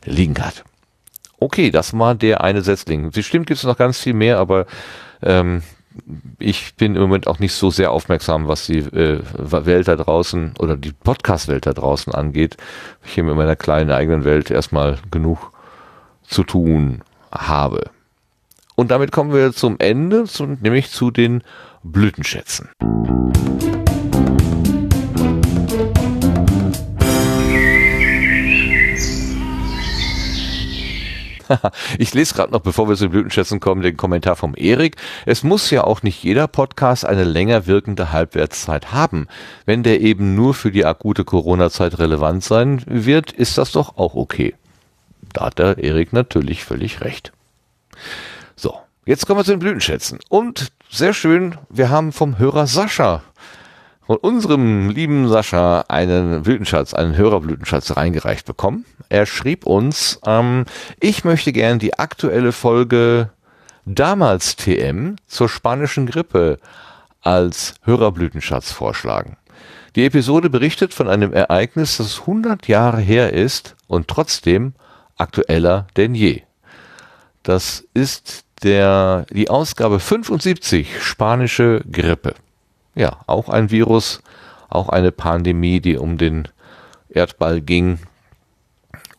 liegen 0.06 0.38
hat. 0.40 0.64
Okay, 1.40 1.72
das 1.72 1.98
war 1.98 2.16
der 2.16 2.42
eine 2.42 2.62
Setzling. 2.62 3.12
Sie 3.12 3.24
stimmt, 3.24 3.48
gibt 3.48 3.60
es 3.60 3.64
noch 3.64 3.78
ganz 3.78 4.00
viel 4.00 4.14
mehr, 4.14 4.40
aber 4.40 4.66
ähm, 5.22 5.62
ich 6.40 6.76
bin 6.76 6.96
im 6.96 7.02
Moment 7.02 7.28
auch 7.28 7.40
nicht 7.40 7.54
so 7.54 7.70
sehr 7.70 7.92
aufmerksam, 7.92 8.48
was 8.48 8.66
die 8.66 8.80
äh, 8.80 9.22
Welt 9.38 9.88
da 9.88 9.96
draußen 9.96 10.54
oder 10.60 10.78
die 10.78 10.92
Podcast-Welt 10.92 11.66
da 11.66 11.74
draußen 11.74 12.14
angeht. 12.14 12.58
Ich 13.06 13.14
hier 13.14 13.24
mit 13.24 13.36
meiner 13.36 13.56
kleinen 13.56 13.92
eigenen 13.92 14.24
Welt 14.24 14.52
erstmal 14.52 14.98
genug 15.12 15.52
zu 16.24 16.44
tun 16.44 17.02
habe. 17.32 17.90
Und 18.76 18.92
damit 18.92 19.12
kommen 19.12 19.34
wir 19.34 19.54
zum 19.54 19.78
Ende, 19.80 20.26
zu, 20.26 20.46
nämlich 20.46 20.92
zu 20.92 21.10
den 21.10 21.42
Blütenschätzen. 21.84 22.70
ich 31.98 32.14
lese 32.14 32.36
gerade 32.36 32.52
noch, 32.52 32.62
bevor 32.62 32.88
wir 32.90 32.96
zu 32.96 33.06
den 33.06 33.12
Blütenschätzen 33.12 33.60
kommen, 33.60 33.82
den 33.82 33.98
Kommentar 33.98 34.36
vom 34.36 34.54
Erik. 34.56 34.96
Es 35.26 35.44
muss 35.44 35.70
ja 35.70 35.84
auch 35.84 36.04
nicht 36.04 36.24
jeder 36.24 36.48
Podcast 36.48 37.06
eine 37.06 37.24
länger 37.24 37.68
wirkende 37.68 38.12
Halbwertszeit 38.12 38.92
haben. 38.92 39.28
Wenn 39.66 39.84
der 39.84 40.02
eben 40.02 40.36
nur 40.36 40.54
für 40.54 40.72
die 40.72 40.86
akute 40.86 41.24
Corona-Zeit 41.24 42.00
relevant 42.00 42.44
sein 42.44 42.82
wird, 42.86 43.32
ist 43.32 43.58
das 43.58 43.72
doch 43.72 43.98
auch 43.98 44.16
okay. 44.16 44.56
Da 45.34 45.46
hat 45.46 45.60
der 45.60 45.78
Erik 45.78 46.14
natürlich 46.14 46.64
völlig 46.64 47.02
recht. 47.02 47.32
So, 48.56 48.78
jetzt 49.06 49.26
kommen 49.26 49.40
wir 49.40 49.46
zu 49.46 49.52
den 49.52 49.60
Blütenschätzen. 49.60 50.20
Und 50.30 50.72
sehr 50.90 51.14
schön, 51.14 51.58
wir 51.70 51.90
haben 51.90 52.12
vom 52.12 52.38
Hörer 52.40 52.68
Sascha 52.68 53.24
von 54.08 54.18
unserem 54.18 54.90
lieben 54.90 55.28
Sascha 55.28 55.84
einen 55.90 56.42
Blütenschatz, 56.42 56.94
einen 56.94 57.18
Hörerblütenschatz 57.18 57.98
reingereicht 57.98 58.46
bekommen. 58.46 58.86
Er 59.10 59.26
schrieb 59.26 59.66
uns, 59.66 60.22
ähm, 60.26 60.64
ich 61.02 61.26
möchte 61.26 61.52
gern 61.52 61.78
die 61.78 62.00
aktuelle 62.00 62.54
Folge 62.54 63.32
damals 63.86 64.56
TM 64.56 65.18
zur 65.28 65.50
spanischen 65.50 66.06
Grippe 66.06 66.58
als 67.22 67.76
Hörerblütenschatz 67.84 68.72
vorschlagen. 68.72 69.36
Die 69.98 70.06
Episode 70.06 70.50
berichtet 70.50 70.94
von 70.94 71.10
einem 71.10 71.34
Ereignis, 71.34 71.98
das 71.98 72.22
100 72.22 72.70
Jahre 72.70 73.02
her 73.02 73.34
ist 73.34 73.76
und 73.88 74.08
trotzdem 74.08 74.74
aktueller 75.18 75.88
denn 75.98 76.16
je. 76.16 76.44
Das 77.44 77.84
ist 77.94 78.46
der, 78.64 79.26
die 79.32 79.50
Ausgabe 79.50 80.00
75 80.00 81.04
spanische 81.04 81.82
Grippe 81.92 82.36
ja, 82.98 83.18
auch 83.28 83.50
ein 83.50 83.70
Virus, 83.72 84.22
auch 84.70 84.90
eine 84.90 85.12
Pandemie, 85.12 85.80
die 85.80 85.98
um 85.98 86.18
den 86.18 86.48
Erdball 87.10 87.62
ging 87.62 88.00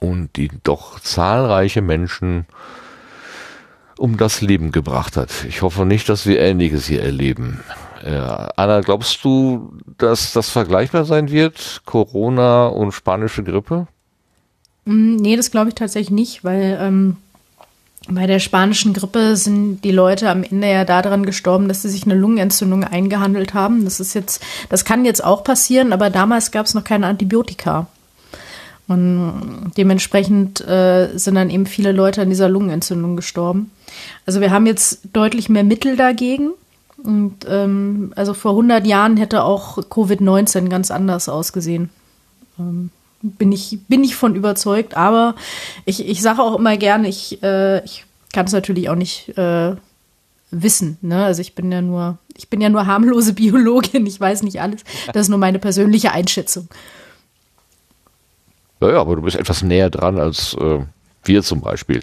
und 0.01 0.37
die 0.37 0.51
doch 0.63 1.01
zahlreiche 1.01 1.81
Menschen 1.81 2.47
um 3.99 4.17
das 4.17 4.41
Leben 4.41 4.71
gebracht 4.71 5.17
hat. 5.17 5.31
Ich 5.49 5.63
hoffe 5.63 5.85
nicht, 5.85 6.09
dass 6.09 6.27
wir 6.27 6.41
Ähnliches 6.41 6.87
hier 6.87 7.03
erleben. 7.03 7.61
Äh, 8.05 8.17
Anna, 8.57 8.81
glaubst 8.81 9.25
du, 9.25 9.73
dass 9.97 10.33
das 10.33 10.51
vergleichbar 10.51 11.05
sein 11.05 11.31
wird? 11.31 11.83
Corona 11.85 12.67
und 12.69 12.93
spanische 12.93 13.43
Grippe? 13.43 13.89
Mm, 14.85 15.17
nee, 15.17 15.37
das 15.37 15.51
glaube 15.51 15.71
ich 15.71 15.75
tatsächlich 15.75 16.13
nicht, 16.13 16.45
weil 16.45 16.79
ähm, 16.81 17.17
bei 18.11 18.27
der 18.27 18.39
spanischen 18.39 18.95
Grippe 18.95 19.37
sind 19.37 19.83
die 19.83 19.91
Leute 19.91 20.31
am 20.31 20.43
Ende 20.43 20.71
ja 20.71 20.85
daran 20.85 21.27
gestorben, 21.27 21.69
dass 21.69 21.83
sie 21.83 21.91
sich 21.91 22.05
eine 22.05 22.15
Lungenentzündung 22.15 22.85
eingehandelt 22.85 23.55
haben. 23.55 23.85
Das 23.85 24.01
ist 24.01 24.15
jetzt, 24.15 24.43
das 24.71 24.85
kann 24.85 25.05
jetzt 25.05 25.23
auch 25.23 25.45
passieren, 25.45 25.93
aber 25.93 26.11
damals 26.11 26.51
gab 26.51 26.67
es 26.67 26.75
noch 26.75 26.85
keine 26.85 27.07
Antibiotika. 27.07 27.87
Und 28.87 29.73
dementsprechend 29.77 30.67
äh, 30.67 31.11
sind 31.15 31.35
dann 31.35 31.51
eben 31.51 31.67
viele 31.67 31.93
Leute 31.93 32.23
an 32.23 32.31
dieser 32.31 32.49
Lungenentzündung 32.49 33.17
gestorben. 33.17 33.71
Also 34.25 34.41
wir 34.41 34.51
haben 34.51 34.65
jetzt 34.65 35.01
deutlich 35.13 35.51
mehr 35.51 35.65
Mittel 35.65 35.97
dagegen. 35.97 36.53
Und 37.03 37.47
ähm, 37.49 38.13
also 38.17 38.33
vor 38.33 38.53
100 38.53 38.87
Jahren 38.87 39.19
hätte 39.19 39.45
auch 39.45 39.77
Covid-19 39.77 40.69
ganz 40.69 40.91
anders 40.91 41.29
ausgesehen. 41.29 41.91
Ähm, 42.59 42.91
bin 43.23 43.53
ich 43.53 43.79
bin 43.89 44.05
ich 44.05 44.17
von 44.17 44.35
überzeugt. 44.35 44.97
Aber 44.97 45.35
ich, 45.85 46.07
ich 46.07 46.23
sage 46.23 46.43
auch 46.43 46.59
immer 46.59 46.77
gerne, 46.77 47.09
ich, 47.09 47.43
äh, 47.43 47.85
ich 47.85 48.05
kann 48.33 48.47
es 48.47 48.53
natürlich 48.53 48.89
auch 48.89 48.95
nicht 48.95 49.37
äh, 49.37 49.75
wissen. 50.51 50.99
Ne? 51.01 51.25
Also 51.25 51.41
ich 51.41 51.55
bin 51.55 51.71
ja 51.73 51.83
nur 51.83 52.19
ich 52.37 52.49
bin 52.49 52.61
ja 52.61 52.69
nur 52.69 52.87
harmlose 52.87 53.33
Biologin. 53.35 54.07
Ich 54.07 54.21
weiß 54.21 54.43
nicht 54.43 54.61
alles. 54.61 54.83
Das 55.13 55.23
ist 55.23 55.29
nur 55.29 55.39
meine 55.39 55.59
persönliche 55.59 56.13
Einschätzung. 56.13 56.69
Ja, 58.81 58.91
ja, 58.91 59.01
aber 59.01 59.17
du 59.17 59.23
bist 59.23 59.37
etwas 59.37 59.63
näher 59.63 59.91
dran 59.91 60.21
als 60.21 60.55
äh, 60.55 60.81
wir 61.25 61.43
zum 61.43 61.61
Beispiel. 61.61 62.03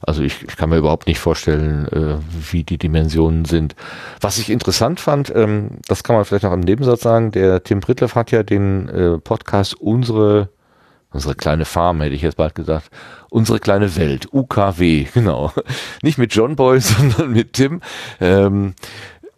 Also 0.00 0.22
ich, 0.22 0.42
ich 0.42 0.56
kann 0.56 0.70
mir 0.70 0.76
überhaupt 0.76 1.06
nicht 1.06 1.18
vorstellen, 1.18 1.88
äh, 1.88 2.18
wie 2.52 2.64
die 2.64 2.78
Dimensionen 2.78 3.44
sind. 3.44 3.74
Was 4.20 4.38
ich 4.38 4.50
interessant 4.50 5.00
fand, 5.00 5.32
ähm, 5.34 5.70
das 5.86 6.04
kann 6.04 6.16
man 6.16 6.24
vielleicht 6.24 6.44
noch 6.44 6.52
im 6.52 6.60
Nebensatz 6.60 7.02
sagen, 7.02 7.30
der 7.30 7.62
Tim 7.62 7.80
Pritleff 7.80 8.14
hat 8.14 8.30
ja 8.30 8.42
den 8.42 8.88
äh, 8.88 9.18
Podcast 9.18 9.74
Unsere 9.74 10.50
Unsere 11.10 11.34
kleine 11.34 11.64
Farm, 11.64 12.02
hätte 12.02 12.14
ich 12.14 12.20
jetzt 12.20 12.36
bald 12.36 12.54
gesagt. 12.54 12.90
Unsere 13.30 13.58
kleine 13.60 13.96
Welt, 13.96 14.28
UKW, 14.30 15.06
genau. 15.14 15.52
Nicht 16.02 16.18
mit 16.18 16.34
John 16.34 16.54
Boy, 16.54 16.80
sondern 16.82 17.32
mit 17.32 17.54
Tim. 17.54 17.80
Ähm, 18.20 18.74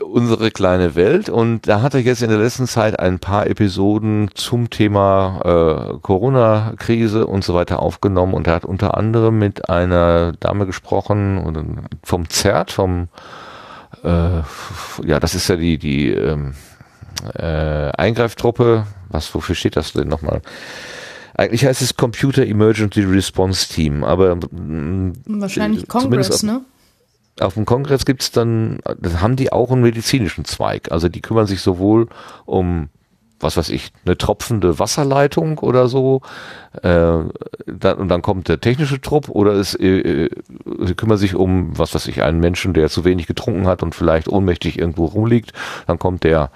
unsere 0.03 0.51
kleine 0.51 0.95
Welt 0.95 1.29
und 1.29 1.69
da 1.69 1.83
hat 1.83 1.95
er 1.95 2.01
jetzt 2.01 2.23
in 2.23 2.31
der 2.31 2.39
letzten 2.39 2.67
Zeit 2.67 2.99
ein 2.99 3.19
paar 3.19 3.47
Episoden 3.47 4.31
zum 4.35 4.71
Thema 4.71 5.41
äh, 5.45 5.99
Corona-Krise 6.01 7.27
und 7.27 7.45
so 7.45 7.55
weiter 7.55 7.81
aufgenommen 7.81 8.35
und 8.35 8.47
er 8.47 8.55
hat 8.55 8.65
unter 8.65 8.97
anderem 8.97 9.39
mit 9.39 9.69
einer 9.69 10.33
Dame 10.41 10.67
gesprochen 10.67 11.39
und 11.39 11.87
vom 12.03 12.29
ZERT, 12.29 12.71
vom 12.71 13.09
äh, 14.03 14.41
ja, 15.05 15.21
das 15.21 15.35
ist 15.35 15.49
ja 15.49 15.57
die 15.57 15.79
die 15.79 16.11
ähm, 16.11 16.55
äh, 17.35 17.91
Eingreiftruppe. 17.91 18.87
Was 19.09 19.35
wofür 19.35 19.55
steht 19.55 19.77
das 19.77 19.93
denn 19.93 20.09
nochmal? 20.09 20.41
Eigentlich 21.35 21.65
heißt 21.65 21.83
es 21.83 21.97
Computer 21.97 22.47
Emergency 22.47 23.03
Response 23.03 23.69
Team, 23.73 24.05
aber 24.05 24.37
mm, 24.37 25.13
wahrscheinlich 25.27 25.89
Congress, 25.89 26.43
ne? 26.43 26.63
Auf 27.41 27.55
dem 27.55 27.65
Kongress 27.65 28.05
gibt 28.05 28.23
es 28.23 28.31
dann, 28.31 28.81
das 28.99 29.21
haben 29.21 29.37
die 29.37 29.53
auch 29.53 29.71
einen 29.71 29.83
medizinischen 29.83 30.45
Zweig. 30.45 30.93
Also 30.93 31.09
die 31.09 31.21
kümmern 31.21 31.47
sich 31.47 31.61
sowohl 31.61 32.09
um, 32.45 32.89
was 33.41 33.57
weiß 33.57 33.71
ich, 33.71 33.93
eine 34.05 34.19
tropfende 34.19 34.79
Wasserleitung 34.79 35.59
oder 35.59 35.89
so, 35.89 36.21
äh, 36.83 37.19
dann, 37.67 37.99
und 37.99 38.09
dann 38.09 38.23
kommt 38.23 38.49
der 38.49 38.61
technische 38.61 39.01
Trupp 39.01 39.29
oder 39.29 39.53
es, 39.53 39.75
äh, 39.75 40.29
sie 40.81 40.95
kümmern 40.95 41.19
sich 41.19 41.35
um, 41.35 41.77
was 41.79 41.95
weiß 41.95 42.07
ich, 42.09 42.23
einen 42.23 42.41
Menschen, 42.41 42.75
der 42.75 42.91
zu 42.91 43.05
wenig 43.05 43.27
getrunken 43.27 43.67
hat 43.67 43.83
und 43.83 43.95
vielleicht 43.95 44.29
ohnmächtig 44.29 44.79
irgendwo 44.79 45.07
rumliegt, 45.07 45.53
dann 45.87 45.99
kommt 45.99 46.25
der 46.25 46.51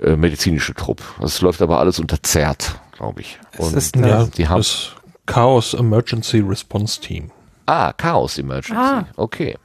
äh, 0.00 0.16
medizinische 0.16 0.74
Trupp. 0.74 1.02
Das 1.20 1.40
läuft 1.40 1.62
aber 1.62 1.78
alles 1.78 1.98
unter 1.98 2.22
ZERT, 2.22 2.78
glaube 2.92 3.22
ich. 3.22 3.38
Und 3.56 3.68
es 3.68 3.86
ist 3.86 3.96
ja, 3.96 4.26
die 4.26 4.48
haben 4.48 4.58
das 4.58 4.92
Chaos 5.26 5.74
Emergency 5.74 6.40
Response 6.40 7.00
Team. 7.00 7.30
Ah, 7.66 7.92
Chaos 7.92 8.36
Emergency. 8.36 8.74
Ah. 8.74 9.06
Okay. 9.16 9.56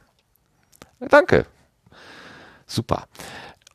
Danke. 1.00 1.46
Super. 2.66 3.06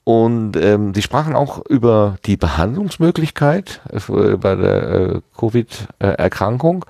Und 0.03 0.57
ähm, 0.57 0.93
die 0.93 1.01
sprachen 1.01 1.35
auch 1.35 1.63
über 1.67 2.17
die 2.25 2.37
Behandlungsmöglichkeit 2.37 3.81
äh, 3.89 4.37
bei 4.37 4.55
der 4.55 4.89
äh, 4.89 5.21
Covid-Erkrankung. 5.37 6.85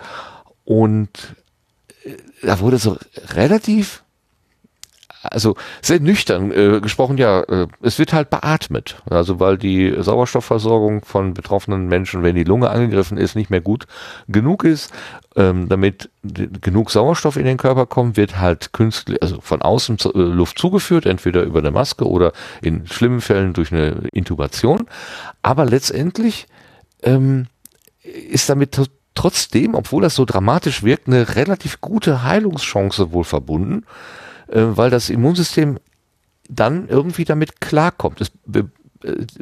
Und 0.64 1.36
äh, 2.04 2.16
da 2.42 2.60
wurde 2.60 2.78
so 2.78 2.98
relativ 3.36 4.04
also 5.24 5.56
sehr 5.82 6.00
nüchtern 6.00 6.52
äh, 6.52 6.80
gesprochen, 6.82 7.18
ja, 7.18 7.42
äh, 7.42 7.68
es 7.82 8.00
wird 8.00 8.14
halt 8.14 8.30
beatmet. 8.30 9.02
Also 9.10 9.40
weil 9.40 9.58
die 9.58 9.94
Sauerstoffversorgung 9.98 11.04
von 11.06 11.34
betroffenen 11.34 11.88
Menschen, 11.88 12.24
wenn 12.24 12.36
die 12.36 12.44
Lunge 12.44 12.70
angegriffen 12.70 13.18
ist, 13.18 13.36
nicht 13.36 13.50
mehr 13.50 13.62
gut 13.62 13.86
genug 14.28 14.64
ist. 14.64 14.92
Ähm, 15.36 15.70
damit 15.70 16.10
genug 16.24 16.92
Sauerstoff 16.92 17.38
in 17.38 17.46
den 17.46 17.58
Körper 17.58 17.86
kommt, 17.86 18.18
wird 18.18 18.38
halt 18.38 18.74
künstlich, 18.74 19.22
also 19.22 19.40
von 19.40 19.62
außen 19.62 19.98
äh, 20.14 20.18
Luft 20.18 20.60
zugeführt, 20.60 21.06
entweder 21.06 21.44
über 21.44 21.60
eine 21.60 21.72
Maske 21.72 22.06
oder 22.06 22.34
in 22.62 22.86
schlimmen 22.86 23.22
Fällen 23.22 23.54
durch 23.54 23.72
eine 23.72 24.10
Intubation. 24.12 24.88
Aber 25.42 25.66
letztendlich 25.66 26.48
ähm, 27.02 27.48
ist 28.04 28.50
damit 28.50 28.80
trotzdem, 29.16 29.76
obwohl 29.76 30.02
das 30.02 30.16
so 30.16 30.26
dramatisch 30.26 30.84
wirkt, 30.84 31.08
eine 31.08 31.36
relativ 31.36 31.80
gute 31.80 32.24
Heilungschance 32.24 33.14
wohl 33.14 33.24
verbunden 33.24 33.86
äh, 34.52 34.78
weil 34.78 34.90
das 34.90 35.10
Immunsystem 35.10 35.80
dann 36.50 36.88
irgendwie 36.90 37.26
damit 37.26 37.62
klarkommt. 37.62 38.22
Es, 38.22 38.32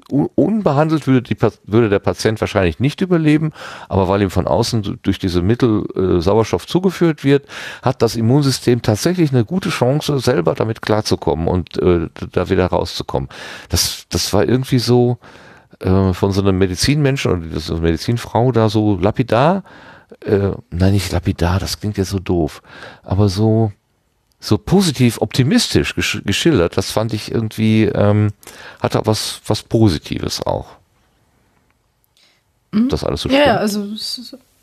unbehandelt 0.09 1.07
würde, 1.07 1.21
die, 1.21 1.37
würde 1.65 1.89
der 1.89 1.99
Patient 1.99 2.39
wahrscheinlich 2.41 2.79
nicht 2.79 3.01
überleben, 3.01 3.51
aber 3.87 4.07
weil 4.07 4.21
ihm 4.21 4.29
von 4.29 4.47
außen 4.47 4.99
durch 5.03 5.19
diese 5.19 5.41
Mittel 5.41 5.85
äh, 5.95 6.21
Sauerstoff 6.21 6.67
zugeführt 6.67 7.23
wird, 7.23 7.45
hat 7.81 8.01
das 8.01 8.15
Immunsystem 8.15 8.81
tatsächlich 8.81 9.31
eine 9.31 9.45
gute 9.45 9.69
Chance, 9.69 10.19
selber 10.19 10.55
damit 10.55 10.81
klarzukommen 10.81 11.47
und 11.47 11.77
äh, 11.81 12.07
da 12.31 12.49
wieder 12.49 12.67
rauszukommen. 12.67 13.29
Das, 13.69 14.05
das 14.09 14.33
war 14.33 14.47
irgendwie 14.47 14.79
so 14.79 15.17
äh, 15.79 16.13
von 16.13 16.31
so 16.31 16.41
einem 16.41 16.57
Medizinmenschen 16.57 17.51
oder 17.51 17.59
so 17.59 17.73
eine 17.73 17.83
Medizinfrau 17.83 18.51
da 18.51 18.69
so 18.69 18.97
lapidar, 18.97 19.63
äh, 20.25 20.51
nein, 20.71 20.93
nicht 20.93 21.11
lapidar, 21.11 21.59
das 21.59 21.79
klingt 21.79 21.97
ja 21.97 22.03
so 22.03 22.19
doof, 22.19 22.61
aber 23.03 23.29
so 23.29 23.71
so 24.39 24.57
positiv 24.57 25.21
optimistisch 25.21 25.95
gesch 25.95 26.21
geschildert. 26.25 26.77
Das 26.77 26.91
fand 26.91 27.13
ich 27.13 27.31
irgendwie, 27.31 27.83
ähm, 27.83 28.31
hatte 28.79 29.01
was, 29.03 29.41
was 29.45 29.63
Positives 29.63 30.45
auch. 30.45 30.67
Mhm. 32.71 32.89
Das 32.89 33.03
alles 33.03 33.21
so 33.21 33.29
Ja, 33.29 33.57
also 33.57 33.85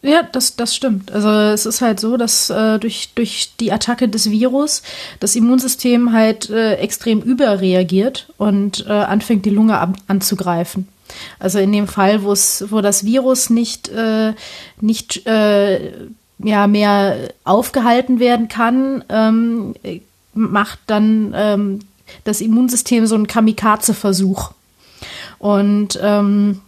ja, 0.02 0.22
das, 0.22 0.56
das 0.56 0.74
stimmt. 0.74 1.10
Also 1.10 1.30
es 1.30 1.66
ist 1.66 1.80
halt 1.80 1.98
so, 1.98 2.16
dass 2.16 2.48
äh, 2.48 2.78
durch, 2.78 3.10
durch 3.14 3.50
die 3.58 3.72
Attacke 3.72 4.08
des 4.08 4.30
Virus 4.30 4.82
das 5.20 5.34
Immunsystem 5.34 6.12
halt 6.12 6.48
äh, 6.48 6.74
extrem 6.74 7.20
überreagiert 7.20 8.32
und 8.36 8.86
äh, 8.86 8.92
anfängt 8.92 9.44
die 9.44 9.50
Lunge 9.50 9.78
ab, 9.78 9.96
anzugreifen. 10.06 10.86
Also 11.38 11.58
in 11.58 11.72
dem 11.72 11.88
Fall, 11.88 12.22
wo 12.22 12.32
es, 12.32 12.66
wo 12.68 12.80
das 12.80 13.04
Virus 13.04 13.50
nicht, 13.50 13.88
äh, 13.88 14.34
nicht 14.80 15.26
äh, 15.26 15.92
ja 16.38 16.66
mehr 16.66 17.30
aufgehalten 17.44 18.20
werden 18.20 18.48
kann, 18.48 19.04
ähm, 19.08 19.74
macht 20.34 20.78
dann 20.86 21.32
ähm, 21.34 21.80
das 22.24 22.40
Immunsystem 22.40 23.06
so 23.06 23.14
einen 23.14 23.26
Kamikaze-Versuch. 23.26 24.52
Und 25.38 25.98
ähm, 26.02 26.60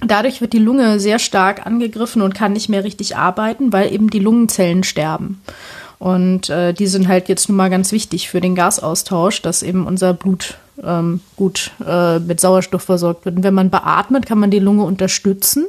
dadurch 0.00 0.40
wird 0.40 0.52
die 0.52 0.58
Lunge 0.58 1.00
sehr 1.00 1.18
stark 1.18 1.66
angegriffen 1.66 2.22
und 2.22 2.34
kann 2.34 2.52
nicht 2.52 2.68
mehr 2.68 2.84
richtig 2.84 3.16
arbeiten, 3.16 3.72
weil 3.72 3.92
eben 3.92 4.10
die 4.10 4.18
Lungenzellen 4.18 4.84
sterben. 4.84 5.40
Und 5.98 6.50
äh, 6.50 6.74
die 6.74 6.86
sind 6.86 7.08
halt 7.08 7.28
jetzt 7.28 7.48
nun 7.48 7.56
mal 7.56 7.70
ganz 7.70 7.90
wichtig 7.90 8.28
für 8.28 8.40
den 8.40 8.54
Gasaustausch, 8.54 9.40
dass 9.40 9.62
eben 9.62 9.86
unser 9.86 10.12
Blut 10.12 10.58
ähm, 10.84 11.20
gut 11.36 11.70
äh, 11.86 12.18
mit 12.18 12.38
Sauerstoff 12.38 12.82
versorgt 12.82 13.24
wird. 13.24 13.36
Und 13.36 13.42
wenn 13.42 13.54
man 13.54 13.70
beatmet, 13.70 14.26
kann 14.26 14.38
man 14.38 14.50
die 14.50 14.58
Lunge 14.58 14.84
unterstützen. 14.84 15.66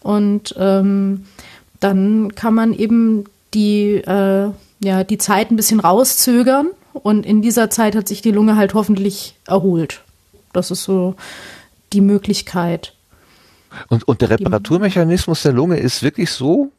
Und 0.00 0.54
ähm, 0.58 1.26
dann 1.80 2.34
kann 2.34 2.54
man 2.54 2.72
eben 2.72 3.24
die, 3.54 3.94
äh, 3.94 4.50
ja, 4.80 5.04
die 5.04 5.18
Zeit 5.18 5.50
ein 5.50 5.56
bisschen 5.56 5.80
rauszögern 5.80 6.68
und 6.92 7.24
in 7.24 7.42
dieser 7.42 7.70
Zeit 7.70 7.94
hat 7.94 8.08
sich 8.08 8.22
die 8.22 8.30
Lunge 8.30 8.56
halt 8.56 8.74
hoffentlich 8.74 9.36
erholt. 9.46 10.02
Das 10.52 10.70
ist 10.70 10.84
so 10.84 11.14
die 11.92 12.00
Möglichkeit. 12.00 12.94
Und, 13.88 14.06
und 14.08 14.20
der 14.20 14.30
Reparaturmechanismus 14.30 15.42
der 15.42 15.52
Lunge 15.52 15.78
ist 15.78 16.02
wirklich 16.02 16.30
so, 16.30 16.70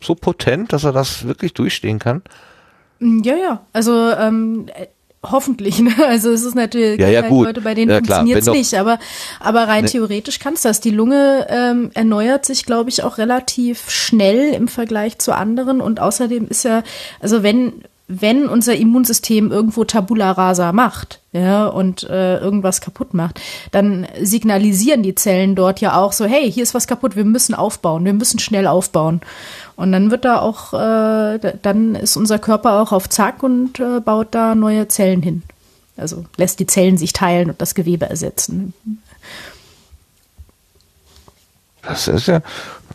so 0.00 0.14
potent, 0.14 0.72
dass 0.72 0.84
er 0.84 0.92
das 0.92 1.26
wirklich 1.26 1.54
durchstehen 1.54 1.98
kann? 1.98 2.22
Ja, 3.00 3.36
ja. 3.36 3.66
Also 3.72 4.10
ähm, 4.10 4.66
Hoffentlich, 5.22 5.80
ne? 5.80 5.92
Also 6.06 6.30
es 6.30 6.44
ist 6.44 6.54
natürlich 6.54 7.00
ja, 7.00 7.08
ja, 7.08 7.28
gut. 7.28 7.46
Leute, 7.46 7.60
bei 7.60 7.74
denen 7.74 7.90
ja, 7.90 7.96
funktioniert 7.96 8.42
es 8.42 8.46
nicht, 8.46 8.74
aber, 8.74 8.98
aber 9.40 9.66
rein 9.66 9.84
ne. 9.84 9.90
theoretisch 9.90 10.38
kannst 10.38 10.64
das. 10.64 10.80
Die 10.80 10.90
Lunge 10.90 11.46
ähm, 11.50 11.90
erneuert 11.94 12.44
sich, 12.44 12.64
glaube 12.64 12.90
ich, 12.90 13.02
auch 13.02 13.18
relativ 13.18 13.90
schnell 13.90 14.54
im 14.54 14.68
Vergleich 14.68 15.18
zu 15.18 15.34
anderen 15.34 15.80
und 15.80 16.00
außerdem 16.00 16.46
ist 16.48 16.64
ja, 16.64 16.82
also 17.20 17.42
wenn, 17.42 17.84
wenn 18.06 18.48
unser 18.48 18.76
Immunsystem 18.76 19.50
irgendwo 19.50 19.84
Tabula 19.84 20.30
rasa 20.30 20.72
macht, 20.72 21.20
ja, 21.32 21.66
und 21.66 22.04
äh, 22.04 22.38
irgendwas 22.38 22.80
kaputt 22.80 23.12
macht, 23.14 23.40
dann 23.70 24.06
signalisieren 24.20 25.02
die 25.02 25.14
Zellen 25.14 25.54
dort 25.54 25.80
ja 25.80 25.96
auch 25.96 26.12
so, 26.12 26.24
hey, 26.24 26.50
hier 26.50 26.62
ist 26.62 26.74
was 26.74 26.86
kaputt, 26.86 27.16
wir 27.16 27.24
müssen 27.24 27.54
aufbauen, 27.54 28.04
wir 28.04 28.14
müssen 28.14 28.38
schnell 28.38 28.66
aufbauen. 28.66 29.20
Und 29.76 29.92
dann 29.92 30.10
wird 30.10 30.24
da 30.24 30.40
auch, 30.40 30.72
äh, 30.72 31.38
dann 31.62 31.94
ist 31.94 32.16
unser 32.16 32.38
Körper 32.38 32.80
auch 32.80 32.92
auf 32.92 33.08
Zack 33.08 33.42
und 33.42 33.78
äh, 33.78 34.00
baut 34.00 34.28
da 34.30 34.54
neue 34.54 34.88
Zellen 34.88 35.22
hin. 35.22 35.42
Also 35.96 36.24
lässt 36.36 36.60
die 36.60 36.66
Zellen 36.66 36.96
sich 36.96 37.12
teilen 37.12 37.50
und 37.50 37.60
das 37.60 37.74
Gewebe 37.74 38.08
ersetzen. 38.08 38.72
Das 41.82 42.08
ist 42.08 42.26
ja, 42.26 42.40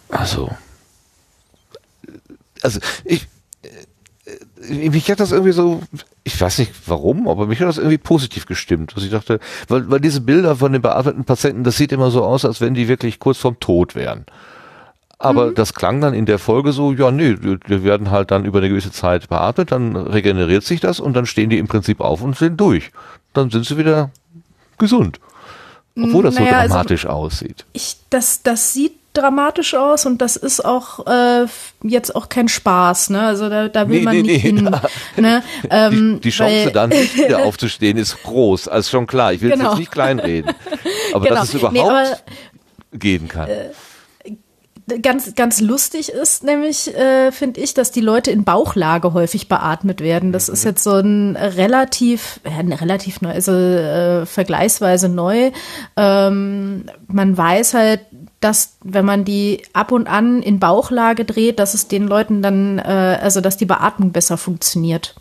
also 0.10 0.50
also 2.64 2.80
ich, 3.03 3.28
mich 4.69 5.09
hat 5.09 5.19
das 5.19 5.32
irgendwie 5.32 5.51
so, 5.51 5.82
ich 6.24 6.40
weiß 6.40 6.59
nicht 6.59 6.72
warum, 6.85 7.27
aber 7.27 7.48
mich 7.48 7.59
hat 7.59 7.67
das 7.67 7.77
irgendwie 7.77 7.98
positiv 7.98 8.45
gestimmt, 8.45 8.95
dass 8.95 9.03
ich 9.03 9.11
dachte, 9.11 9.40
weil, 9.67 9.90
weil 9.90 10.00
diese 10.00 10.22
Bilder 10.22 10.56
von 10.56 10.72
den 10.72 10.82
bearbeiteten 10.82 11.25
Patienten, 11.25 11.64
das 11.64 11.77
sieht 11.77 11.92
immer 11.92 12.11
so 12.11 12.24
aus, 12.24 12.45
als 12.45 12.61
wenn 12.61 12.74
die 12.74 12.88
wirklich 12.88 13.19
kurz 13.19 13.38
vorm 13.38 13.59
Tod 13.59 13.95
wären. 13.95 14.25
Aber 15.19 15.48
mhm. 15.48 15.56
das 15.56 15.74
klang 15.74 16.01
dann 16.01 16.14
in 16.14 16.25
der 16.25 16.40
Folge 16.40 16.74
so, 16.74 16.92
ja, 16.92 17.09
nee, 17.09 17.38
wir 17.40 17.83
werden 17.83 18.11
halt 18.11 18.32
dann 18.32 18.45
über 18.45 18.59
eine 18.59 18.69
gewisse 18.69 18.92
Zeit 18.92 19.30
beatmet, 19.30 19.72
dann 19.72 19.95
regeneriert 19.95 20.64
sich 20.64 20.82
das 20.82 21.00
und 21.00 21.14
dann 21.14 21.25
stehen 21.25 21.50
die 21.50 21.59
im 21.59 21.67
Prinzip 21.67 22.01
auf 22.01 22.22
und 22.22 22.35
sind 22.35 22.59
durch. 22.59 22.92
Dann 23.33 23.50
sind 23.50 23.66
sie 23.66 23.77
wieder 23.77 24.11
gesund. 24.77 25.19
Obwohl 25.95 26.24
das 26.24 26.35
naja, 26.35 26.50
so 26.50 26.56
also 26.56 26.74
dramatisch 26.74 27.06
also, 27.06 27.17
aussieht. 27.17 27.66
Ich, 27.74 27.98
das, 28.09 28.43
das 28.43 28.74
sieht 28.74 28.93
dramatisch 29.14 29.75
aus 29.75 30.06
und 30.06 30.22
das 30.22 30.35
ist 30.35 30.66
auch 30.66 31.06
äh, 31.06 31.45
jetzt 31.83 32.16
auch 32.16 32.30
kein 32.30 32.48
Spaß, 32.48 33.11
ne? 33.11 33.22
Also 33.22 33.48
da, 33.48 33.69
da 33.69 33.88
will 33.88 34.00
nee, 34.00 34.03
man 34.03 34.16
nee, 34.16 34.22
nicht 34.24 34.43
nee. 34.43 34.50
hin. 34.50 34.69
Ne? 35.16 35.43
Ähm, 35.69 36.16
die, 36.16 36.22
die 36.22 36.30
Chance 36.32 36.72
dann 36.72 36.90
nicht 36.90 37.17
wieder 37.17 37.45
aufzustehen 37.45 37.98
ist 37.98 38.24
groß, 38.24 38.67
also 38.67 38.90
schon 38.90 39.08
klar. 39.08 39.33
Ich 39.33 39.42
will 39.42 39.51
genau. 39.51 39.69
jetzt 39.69 39.80
nicht 39.80 39.92
kleinreden, 39.92 40.51
aber 41.14 41.25
genau. 41.25 41.35
dass 41.40 41.50
es 41.50 41.56
überhaupt 41.56 41.77
aber, 41.77 42.17
gehen 42.92 43.27
kann. 43.27 43.50
Äh, 43.50 43.69
ganz, 45.01 45.35
ganz 45.35 45.61
lustig 45.61 46.09
ist 46.09 46.43
nämlich, 46.43 46.93
äh, 46.95 47.32
finde 47.32 47.61
ich, 47.61 47.74
dass 47.74 47.92
die 47.92 48.01
Leute 48.01 48.32
in 48.32 48.43
Bauchlage 48.43 49.14
häufig 49.14 49.48
beatmet 49.48 50.01
werden. 50.01 50.32
Das 50.32 50.50
ist 50.50 50.64
mhm. 50.64 50.69
jetzt 50.69 50.83
so 50.83 50.95
ein 50.95 51.35
relativ, 51.35 52.40
ja, 52.45 52.75
relativ 52.75 53.22
neu, 53.22 53.30
also 53.30 53.51
äh, 53.51 54.25
vergleichsweise 54.25 55.09
neu. 55.09 55.51
Ähm, 55.95 56.85
man 57.08 57.38
weiß 57.38 57.74
halt, 57.74 58.01
dass 58.44 58.76
wenn 58.84 59.06
man 59.06 59.26
die 59.26 59.64
ab 59.74 59.92
und 59.92 60.08
an 60.08 60.42
in 60.42 60.60
Bauchlage 60.60 61.26
dreht, 61.26 61.60
dass 61.60 61.74
es 61.74 61.88
den 61.88 62.08
Leuten 62.08 62.42
dann, 62.42 62.80
äh, 62.80 63.20
also 63.22 63.42
dass 63.42 63.58
die 63.58 63.66
Beatmung 63.66 64.12
besser 64.12 64.38
funktioniert. 64.38 65.16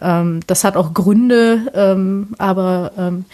Ähm, 0.00 0.40
das 0.46 0.64
hat 0.64 0.76
auch 0.76 0.92
Gründe, 0.94 1.70
ähm, 1.74 2.34
aber 2.38 2.92
ähm, 2.98 3.24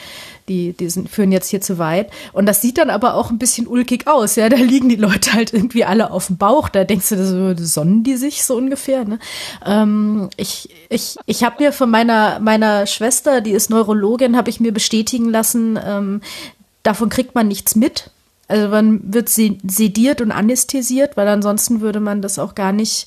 die, 0.49 0.73
die 0.75 0.91
sind, 0.91 1.09
führen 1.09 1.33
jetzt 1.33 1.49
hier 1.49 1.61
zu 1.61 1.79
weit. 1.79 2.11
Und 2.33 2.47
das 2.47 2.61
sieht 2.61 2.79
dann 2.79 2.91
aber 2.91 3.15
auch 3.15 3.31
ein 3.31 3.39
bisschen 3.39 3.67
ulkig 3.67 4.07
aus. 4.07 4.37
Ja, 4.37 4.49
da 4.49 4.57
liegen 4.57 4.89
die 4.89 4.97
Leute 4.97 5.33
halt 5.33 5.53
irgendwie 5.53 5.85
alle 5.85 6.11
auf 6.11 6.27
dem 6.27 6.37
Bauch. 6.37 6.69
Da 6.69 6.85
denkst 6.85 7.09
du, 7.09 7.25
so 7.25 7.65
sonnen 7.65 8.05
die 8.05 8.17
sich 8.17 8.45
so 8.45 8.57
ungefähr. 8.57 9.05
Ne? 9.05 9.19
Ähm, 9.65 10.29
ich 10.37 10.69
ich, 10.91 11.17
ich 11.27 11.45
habe 11.45 11.63
mir 11.63 11.73
von 11.73 11.91
meiner, 11.91 12.39
meiner 12.41 12.87
Schwester, 12.87 13.41
die 13.41 13.53
ist 13.53 13.71
Neurologin, 13.71 14.37
habe 14.37 14.51
ich 14.51 14.61
mir 14.61 14.73
bestätigen 14.73 15.31
lassen, 15.31 15.79
ähm, 15.85 16.21
davon 16.83 17.09
kriegt 17.09 17.35
man 17.35 17.49
nichts 17.49 17.75
mit. 17.75 18.11
Also 18.49 18.69
man 18.69 19.01
wird 19.13 19.29
sediert 19.29 20.21
und 20.21 20.31
anästhesiert, 20.31 21.17
weil 21.17 21.29
ansonsten 21.29 21.81
würde 21.81 22.01
man 22.01 22.23
das 22.23 22.39
auch 22.39 22.55
gar 22.55 22.73
nicht 22.73 23.07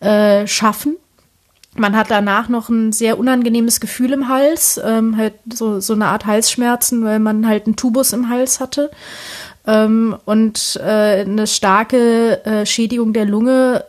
äh, 0.00 0.46
schaffen. 0.46 0.96
Man 1.76 1.96
hat 1.96 2.10
danach 2.10 2.48
noch 2.48 2.68
ein 2.68 2.90
sehr 2.92 3.18
unangenehmes 3.18 3.80
Gefühl 3.80 4.12
im 4.12 4.28
Hals, 4.28 4.80
ähm, 4.84 5.16
halt 5.16 5.34
so, 5.52 5.78
so 5.80 5.92
eine 5.92 6.06
Art 6.06 6.26
Halsschmerzen, 6.26 7.04
weil 7.04 7.20
man 7.20 7.46
halt 7.46 7.66
einen 7.66 7.76
Tubus 7.76 8.12
im 8.12 8.28
Hals 8.28 8.58
hatte. 8.58 8.90
Ähm, 9.66 10.16
und 10.24 10.80
äh, 10.82 11.20
eine 11.20 11.46
starke 11.46 12.44
äh, 12.44 12.66
Schädigung 12.66 13.12
der 13.12 13.26
Lunge 13.26 13.84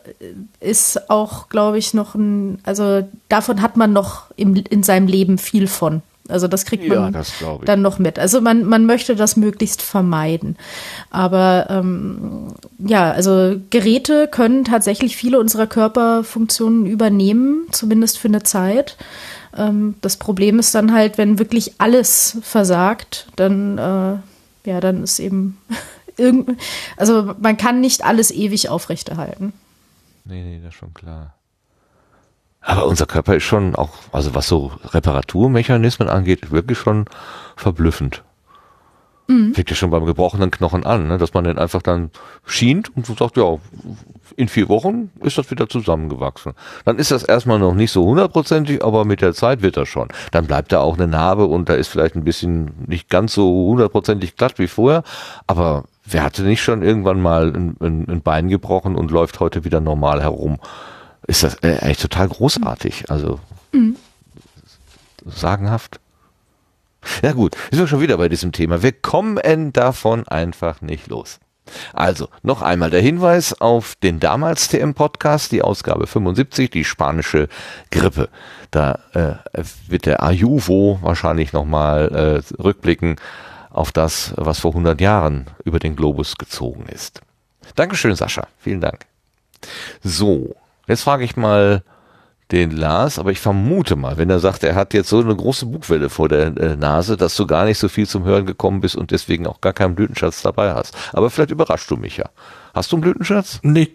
ist 0.60 1.10
auch, 1.10 1.48
glaube 1.48 1.78
ich, 1.78 1.92
noch 1.92 2.14
ein, 2.14 2.60
also 2.62 3.08
davon 3.28 3.62
hat 3.62 3.76
man 3.76 3.92
noch 3.92 4.26
im, 4.36 4.54
in 4.54 4.82
seinem 4.82 5.08
Leben 5.08 5.38
viel 5.38 5.66
von. 5.66 6.02
Also 6.28 6.46
das 6.46 6.64
kriegt 6.64 6.88
man 6.88 7.12
das 7.12 7.32
dann 7.64 7.82
noch 7.82 7.98
mit. 7.98 8.18
Also 8.18 8.40
man, 8.40 8.64
man 8.64 8.86
möchte 8.86 9.16
das 9.16 9.36
möglichst 9.36 9.82
vermeiden. 9.82 10.56
Aber 11.10 11.66
ähm, 11.68 12.54
ja, 12.78 13.10
also 13.10 13.56
Geräte 13.70 14.28
können 14.28 14.64
tatsächlich 14.64 15.16
viele 15.16 15.40
unserer 15.40 15.66
Körperfunktionen 15.66 16.86
übernehmen, 16.86 17.66
zumindest 17.72 18.18
für 18.18 18.28
eine 18.28 18.44
Zeit. 18.44 18.96
Ähm, 19.56 19.96
das 20.00 20.16
Problem 20.16 20.58
ist 20.60 20.74
dann 20.74 20.92
halt, 20.92 21.18
wenn 21.18 21.40
wirklich 21.40 21.74
alles 21.78 22.38
versagt, 22.42 23.26
dann 23.36 23.78
äh, 23.78 24.16
ja, 24.64 24.80
dann 24.80 25.02
ist 25.02 25.18
eben 25.18 25.58
irgend, 26.16 26.58
also 26.96 27.34
man 27.40 27.56
kann 27.56 27.80
nicht 27.80 28.04
alles 28.04 28.30
ewig 28.30 28.68
aufrechterhalten. 28.68 29.52
Nee, 30.24 30.42
nee, 30.42 30.60
das 30.62 30.74
ist 30.74 30.78
schon 30.78 30.94
klar. 30.94 31.34
Aber 32.62 32.86
unser 32.86 33.06
Körper 33.06 33.34
ist 33.34 33.42
schon 33.42 33.74
auch, 33.74 33.90
also 34.12 34.34
was 34.34 34.46
so 34.46 34.72
Reparaturmechanismen 34.84 36.08
angeht, 36.08 36.52
wirklich 36.52 36.78
schon 36.78 37.06
verblüffend. 37.56 38.22
Mhm. 39.26 39.54
Fängt 39.54 39.70
ja 39.70 39.76
schon 39.76 39.90
beim 39.90 40.04
gebrochenen 40.04 40.50
Knochen 40.50 40.84
an, 40.84 41.08
ne? 41.08 41.18
dass 41.18 41.34
man 41.34 41.44
den 41.44 41.58
einfach 41.58 41.82
dann 41.82 42.10
schient 42.44 42.94
und 42.96 43.06
so 43.06 43.14
sagt, 43.14 43.36
ja, 43.36 43.58
in 44.36 44.48
vier 44.48 44.68
Wochen 44.68 45.10
ist 45.20 45.38
das 45.38 45.50
wieder 45.50 45.68
zusammengewachsen. 45.68 46.52
Dann 46.84 46.98
ist 46.98 47.10
das 47.10 47.22
erstmal 47.22 47.58
noch 47.58 47.74
nicht 47.74 47.92
so 47.92 48.04
hundertprozentig, 48.04 48.82
aber 48.84 49.04
mit 49.04 49.20
der 49.20 49.34
Zeit 49.34 49.62
wird 49.62 49.76
das 49.76 49.88
schon. 49.88 50.08
Dann 50.30 50.46
bleibt 50.46 50.72
da 50.72 50.80
auch 50.80 50.96
eine 50.96 51.06
Narbe 51.06 51.46
und 51.46 51.68
da 51.68 51.74
ist 51.74 51.88
vielleicht 51.88 52.14
ein 52.14 52.24
bisschen 52.24 52.72
nicht 52.86 53.08
ganz 53.08 53.34
so 53.34 53.48
hundertprozentig 53.68 54.36
glatt 54.36 54.58
wie 54.58 54.68
vorher, 54.68 55.02
aber 55.46 55.84
wer 56.04 56.22
hatte 56.24 56.42
nicht 56.42 56.62
schon 56.62 56.82
irgendwann 56.82 57.20
mal 57.20 57.48
ein, 57.54 57.76
ein, 57.80 58.08
ein 58.08 58.22
Bein 58.22 58.48
gebrochen 58.48 58.96
und 58.96 59.10
läuft 59.10 59.40
heute 59.40 59.64
wieder 59.64 59.80
normal 59.80 60.22
herum? 60.22 60.58
Ist 61.26 61.42
das 61.42 61.56
äh, 61.62 61.78
eigentlich 61.80 61.98
total 61.98 62.28
großartig. 62.28 63.10
Also 63.10 63.40
mhm. 63.72 63.96
sagenhaft. 65.24 66.00
Ja 67.22 67.32
gut, 67.32 67.56
sind 67.70 67.80
wir 67.80 67.88
schon 67.88 68.00
wieder 68.00 68.16
bei 68.16 68.28
diesem 68.28 68.52
Thema. 68.52 68.82
Wir 68.82 68.92
kommen 68.92 69.72
davon 69.72 70.28
einfach 70.28 70.80
nicht 70.82 71.08
los. 71.08 71.40
Also, 71.92 72.28
noch 72.42 72.62
einmal 72.62 72.90
der 72.90 73.00
Hinweis 73.00 73.60
auf 73.60 73.94
den 73.96 74.20
damals 74.20 74.68
TM-Podcast, 74.68 75.52
die 75.52 75.62
Ausgabe 75.62 76.06
75, 76.06 76.70
die 76.70 76.84
spanische 76.84 77.48
Grippe. 77.90 78.28
Da 78.70 78.98
äh, 79.12 79.62
wird 79.86 80.06
der 80.06 80.22
Ayuvo 80.22 80.98
wahrscheinlich 81.02 81.52
nochmal 81.52 82.42
äh, 82.58 82.62
rückblicken 82.62 83.16
auf 83.70 83.92
das, 83.92 84.34
was 84.36 84.58
vor 84.58 84.72
100 84.72 85.00
Jahren 85.00 85.46
über 85.64 85.78
den 85.78 85.96
Globus 85.96 86.36
gezogen 86.36 86.86
ist. 86.86 87.20
Dankeschön, 87.74 88.14
Sascha. 88.14 88.48
Vielen 88.58 88.80
Dank. 88.80 89.06
So, 90.02 90.56
Jetzt 90.92 91.04
frage 91.04 91.24
ich 91.24 91.38
mal 91.38 91.82
den 92.50 92.70
Lars, 92.70 93.18
aber 93.18 93.30
ich 93.30 93.40
vermute 93.40 93.96
mal, 93.96 94.18
wenn 94.18 94.28
er 94.28 94.40
sagt, 94.40 94.62
er 94.62 94.74
hat 94.74 94.92
jetzt 94.92 95.08
so 95.08 95.20
eine 95.20 95.34
große 95.34 95.64
Bugwelle 95.64 96.10
vor 96.10 96.28
der 96.28 96.54
äh, 96.58 96.76
Nase, 96.76 97.16
dass 97.16 97.34
du 97.34 97.46
gar 97.46 97.64
nicht 97.64 97.78
so 97.78 97.88
viel 97.88 98.06
zum 98.06 98.24
Hören 98.24 98.44
gekommen 98.44 98.82
bist 98.82 98.94
und 98.94 99.10
deswegen 99.10 99.46
auch 99.46 99.62
gar 99.62 99.72
keinen 99.72 99.94
Blütenschatz 99.94 100.42
dabei 100.42 100.74
hast. 100.74 100.94
Aber 101.14 101.30
vielleicht 101.30 101.50
überraschst 101.50 101.90
du 101.90 101.96
mich 101.96 102.18
ja. 102.18 102.28
Hast 102.74 102.92
du 102.92 102.96
einen 102.96 103.04
Blütenschatz? 103.04 103.58
Nee, 103.62 103.94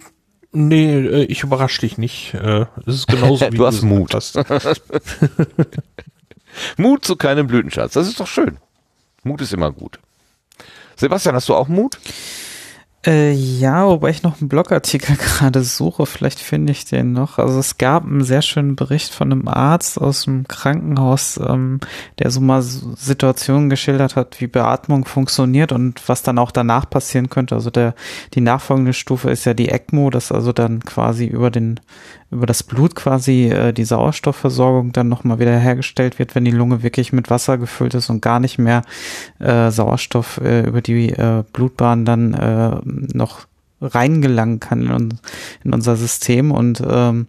nee, 0.53 0.91
äh, 0.91 1.25
ich 1.25 1.43
überrasche 1.43 1.81
dich 1.81 1.99
nicht. 1.99 2.33
Äh, 2.33 2.65
es 2.87 2.95
ist 2.95 3.07
genauso 3.07 3.45
wie 3.51 3.57
du 3.57 3.67
hast 3.67 3.83
Mut. 3.83 4.15
Hast. 4.15 4.39
Mut 6.77 7.05
zu 7.05 7.15
keinem 7.15 7.45
Blütenschatz. 7.45 7.93
Das 7.93 8.07
ist 8.07 8.19
doch 8.19 8.25
schön. 8.25 8.57
Mut 9.21 9.39
ist 9.41 9.53
immer 9.53 9.71
gut. 9.71 9.99
Sebastian, 10.95 11.35
hast 11.35 11.47
du 11.47 11.53
auch 11.53 11.67
Mut? 11.67 11.99
Äh, 13.07 13.31
ja, 13.31 13.87
wobei 13.87 14.09
ich 14.09 14.23
noch 14.23 14.41
einen 14.41 14.49
Blogartikel 14.49 15.15
gerade 15.17 15.63
suche, 15.63 16.05
vielleicht 16.05 16.41
finde 16.41 16.73
ich 16.73 16.83
den 16.83 17.13
noch. 17.13 17.39
Also 17.39 17.57
es 17.57 17.77
gab 17.77 18.03
einen 18.03 18.25
sehr 18.25 18.41
schönen 18.41 18.75
Bericht 18.75 19.13
von 19.13 19.31
einem 19.31 19.47
Arzt 19.47 19.99
aus 19.99 20.25
dem 20.25 20.45
Krankenhaus, 20.45 21.37
ähm, 21.37 21.79
der 22.19 22.31
so 22.31 22.41
mal 22.41 22.61
Situationen 22.61 23.69
geschildert 23.69 24.17
hat, 24.17 24.41
wie 24.41 24.47
Beatmung 24.47 25.05
funktioniert 25.05 25.71
und 25.71 26.09
was 26.09 26.21
dann 26.21 26.37
auch 26.37 26.51
danach 26.51 26.89
passieren 26.89 27.29
könnte. 27.29 27.55
Also 27.55 27.69
der 27.69 27.95
die 28.33 28.41
nachfolgende 28.41 28.91
Stufe 28.91 29.31
ist 29.31 29.45
ja 29.45 29.53
die 29.53 29.69
ECMO, 29.69 30.09
das 30.09 30.33
also 30.33 30.51
dann 30.51 30.81
quasi 30.81 31.27
über 31.27 31.49
den 31.49 31.79
über 32.29 32.45
das 32.45 32.63
Blut 32.63 32.95
quasi 32.95 33.49
äh, 33.49 33.73
die 33.73 33.85
Sauerstoffversorgung 33.85 34.91
dann 34.91 35.07
nochmal 35.07 35.39
wieder 35.39 35.57
hergestellt 35.57 36.19
wird, 36.19 36.35
wenn 36.35 36.45
die 36.45 36.51
Lunge 36.51 36.83
wirklich 36.83 37.13
mit 37.13 37.29
Wasser 37.29 37.57
gefüllt 37.57 37.93
ist 37.93 38.09
und 38.09 38.21
gar 38.21 38.39
nicht 38.39 38.57
mehr 38.57 38.83
äh, 39.39 39.71
Sauerstoff 39.71 40.39
äh, 40.43 40.61
über 40.61 40.81
die 40.81 41.09
äh, 41.09 41.43
Blutbahn 41.53 42.05
dann 42.05 42.33
äh, 42.33 42.79
noch 42.83 43.47
reingelangen 43.81 44.59
kann 44.59 44.87
in, 44.87 45.19
in 45.63 45.73
unser 45.73 45.95
System. 45.95 46.51
Und 46.51 46.83
ähm, 46.85 47.27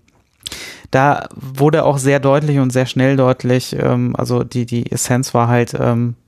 da 0.91 1.29
wurde 1.35 1.85
auch 1.85 1.99
sehr 1.99 2.21
deutlich 2.21 2.59
und 2.59 2.73
sehr 2.73 2.87
schnell 2.87 3.17
deutlich, 3.17 3.77
ähm, 3.79 4.17
also 4.17 4.43
die, 4.43 4.67
die 4.67 4.91
Essenz 4.91 5.35
war 5.35 5.49
halt, 5.49 5.77
ähm, 5.79 6.15
äh, 6.15 6.28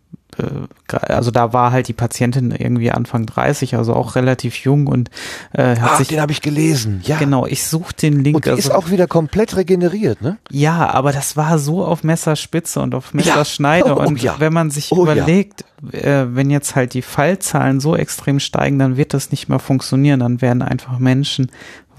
also 0.89 1.31
da 1.31 1.53
war 1.53 1.73
halt 1.73 1.89
die 1.89 1.93
Patientin 1.93 2.51
irgendwie 2.51 2.91
Anfang 2.91 3.27
30, 3.27 3.77
also 3.77 3.95
auch 3.95 4.15
relativ 4.15 4.57
jung 4.57 4.87
und 4.87 5.11
äh, 5.53 5.77
hat 5.77 5.93
Ach, 5.93 5.99
sich 5.99 6.09
den 6.09 6.21
habe 6.21 6.33
ich 6.33 6.43
gelesen. 6.43 7.01
Ja. 7.05 7.19
Genau, 7.19 7.47
ich 7.47 7.67
suche 7.67 7.95
den 7.95 8.25
Link. 8.25 8.37
Und 8.37 8.47
die 8.47 8.51
also, 8.51 8.61
ist 8.61 8.75
auch 8.75 8.91
wieder 8.91 9.07
komplett 9.07 9.57
regeneriert, 9.57 10.23
ne? 10.23 10.39
Ja, 10.51 10.91
aber 10.91 11.13
das 11.13 11.37
war 11.37 11.59
so 11.59 11.85
auf 11.85 12.05
Messerspitze 12.05 12.81
und 12.81 12.95
auf 12.95 13.15
Messerschneide 13.15 13.89
ja. 13.89 13.97
oh, 13.97 14.07
und 14.07 14.23
ja. 14.23 14.37
wenn 14.39 14.53
man 14.53 14.71
sich 14.71 14.93
oh, 14.93 15.03
überlegt, 15.03 15.65
ja. 15.93 15.99
äh, 16.23 16.35
wenn 16.35 16.51
jetzt 16.51 16.77
halt 16.77 16.95
die 16.95 17.03
Fallzahlen 17.03 17.81
so 17.81 17.97
extrem 17.97 18.41
steigen, 18.41 18.79
dann 18.79 18.97
wird 18.97 19.15
das 19.15 19.31
nicht 19.31 19.49
mehr 19.49 19.59
funktionieren, 19.59 20.21
dann 20.21 20.41
werden 20.41 20.63
einfach 20.63 20.99
Menschen 20.99 21.51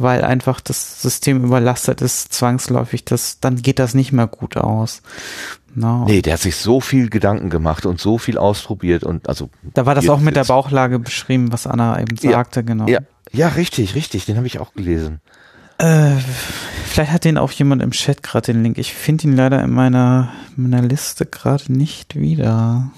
weil 0.01 0.23
einfach 0.23 0.61
das 0.61 1.01
System 1.01 1.43
überlastet 1.43 2.01
ist, 2.01 2.33
zwangsläufig, 2.33 3.05
das, 3.05 3.39
dann 3.39 3.57
geht 3.57 3.79
das 3.79 3.93
nicht 3.93 4.11
mehr 4.11 4.27
gut 4.27 4.57
aus. 4.57 5.01
No. 5.73 6.05
Nee, 6.05 6.21
der 6.21 6.33
hat 6.33 6.41
sich 6.41 6.55
so 6.57 6.81
viel 6.81 7.09
Gedanken 7.09 7.49
gemacht 7.49 7.85
und 7.85 7.99
so 7.99 8.17
viel 8.17 8.37
ausprobiert 8.37 9.03
und 9.03 9.29
also. 9.29 9.49
Da 9.73 9.85
war 9.85 9.95
das 9.95 10.09
auch 10.09 10.19
mit 10.19 10.35
der 10.35 10.43
Bauchlage 10.43 10.99
beschrieben, 10.99 11.51
was 11.51 11.67
Anna 11.67 11.99
eben 11.99 12.17
sagte, 12.17 12.59
ja, 12.59 12.65
genau. 12.65 12.87
Ja, 12.87 12.99
ja, 13.31 13.47
richtig, 13.49 13.95
richtig, 13.95 14.25
den 14.25 14.37
habe 14.37 14.47
ich 14.47 14.59
auch 14.59 14.73
gelesen. 14.73 15.21
Äh, 15.77 16.17
vielleicht 16.85 17.11
hat 17.11 17.25
den 17.25 17.37
auch 17.37 17.51
jemand 17.51 17.81
im 17.81 17.91
Chat 17.91 18.21
gerade 18.21 18.53
den 18.53 18.61
Link. 18.61 18.77
Ich 18.77 18.93
finde 18.93 19.27
ihn 19.27 19.35
leider 19.35 19.63
in 19.63 19.71
meiner, 19.71 20.31
meiner 20.55 20.81
Liste 20.81 21.25
gerade 21.25 21.71
nicht 21.71 22.15
wieder. 22.15 22.91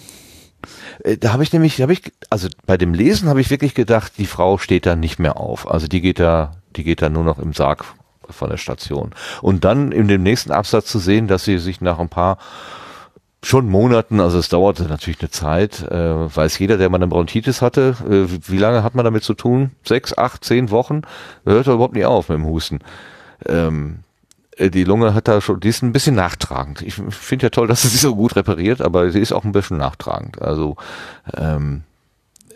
Äh, 1.04 1.18
da 1.18 1.34
habe 1.34 1.44
ich 1.44 1.54
nämlich, 1.54 1.82
habe 1.82 1.94
ich, 1.94 2.12
also 2.30 2.50
bei 2.66 2.78
dem 2.78 2.94
Lesen 2.94 3.30
habe 3.30 3.42
ich 3.42 3.50
wirklich 3.50 3.74
gedacht, 3.74 4.14
die 4.18 4.26
Frau 4.26 4.58
steht 4.58 4.86
da 4.86 4.96
nicht 4.96 5.20
mehr 5.20 5.38
auf. 5.38 5.70
Also 5.70 5.88
die 5.88 6.02
geht 6.02 6.20
da, 6.20 6.52
die 6.76 6.84
geht 6.84 7.02
da 7.02 7.10
nur 7.10 7.24
noch 7.24 7.40
im 7.40 7.54
Sarg 7.54 7.86
von 8.34 8.50
der 8.50 8.58
Station. 8.58 9.12
Und 9.42 9.64
dann 9.64 9.92
in 9.92 10.08
dem 10.08 10.24
nächsten 10.24 10.52
Absatz 10.52 10.88
zu 10.88 11.00
sehen, 11.00 11.28
dass 11.28 11.46
sie 11.46 11.58
sich 11.58 11.82
nach 11.82 12.00
ein 12.00 12.10
paar 12.10 12.38
schon 13.44 13.68
Monaten, 13.68 14.20
also 14.20 14.40
es 14.40 14.50
dauerte 14.50 14.84
natürlich 14.84 15.20
eine 15.20 15.30
Zeit, 15.30 15.84
äh, 15.84 16.36
weiß 16.36 16.58
jeder, 16.60 16.78
der 16.78 16.90
mal 16.90 16.98
eine 16.98 17.08
Bronchitis 17.08 17.62
hatte, 17.62 17.96
äh, 18.10 18.38
wie 18.48 18.58
lange 18.58 18.84
hat 18.84 18.96
man 18.96 19.04
damit 19.04 19.24
zu 19.24 19.34
tun? 19.34 19.72
Sechs, 19.84 20.18
acht, 20.18 20.46
zehn 20.46 20.72
Wochen? 20.72 21.02
Hört 21.46 21.68
er 21.68 21.74
überhaupt 21.74 21.94
nicht 21.94 22.06
auf 22.06 22.30
mit 22.30 22.38
dem 22.38 22.46
Husten. 22.46 22.80
Ähm, 23.46 24.00
äh, 24.58 24.70
die 24.70 24.86
Lunge 24.86 25.14
hat 25.14 25.28
da 25.28 25.42
schon, 25.42 25.60
die 25.60 25.70
ist 25.70 25.84
ein 25.84 25.92
bisschen 25.92 26.16
nachtragend. 26.16 26.82
Ich 26.82 26.96
finde 26.96 27.48
ja 27.48 27.50
toll, 27.50 27.68
dass 27.68 27.82
sie 27.82 27.90
sich 27.90 28.02
so 28.02 28.16
gut 28.16 28.36
repariert, 28.36 28.82
aber 28.82 29.12
sie 29.12 29.20
ist 29.20 29.34
auch 29.34 29.44
ein 29.44 29.52
bisschen 29.52 29.78
nachtragend. 29.78 30.42
Also 30.42 30.78
ähm, 31.36 31.84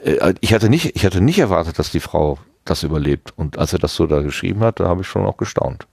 äh, 0.03 0.33
ich 0.39 0.53
hatte 0.53 0.69
nicht, 0.69 0.95
ich 0.95 1.05
hatte 1.05 1.21
nicht 1.21 1.39
erwartet, 1.39 1.79
dass 1.79 1.91
die 1.91 1.99
Frau 1.99 2.39
das 2.69 2.83
überlebt. 2.83 3.33
Und 3.35 3.57
als 3.57 3.73
er 3.73 3.79
das 3.79 3.95
so 3.95 4.07
da 4.07 4.21
geschrieben 4.21 4.61
hat, 4.61 4.79
da 4.79 4.87
habe 4.87 5.01
ich 5.01 5.07
schon 5.07 5.25
auch 5.25 5.37
gestaunt. 5.37 5.87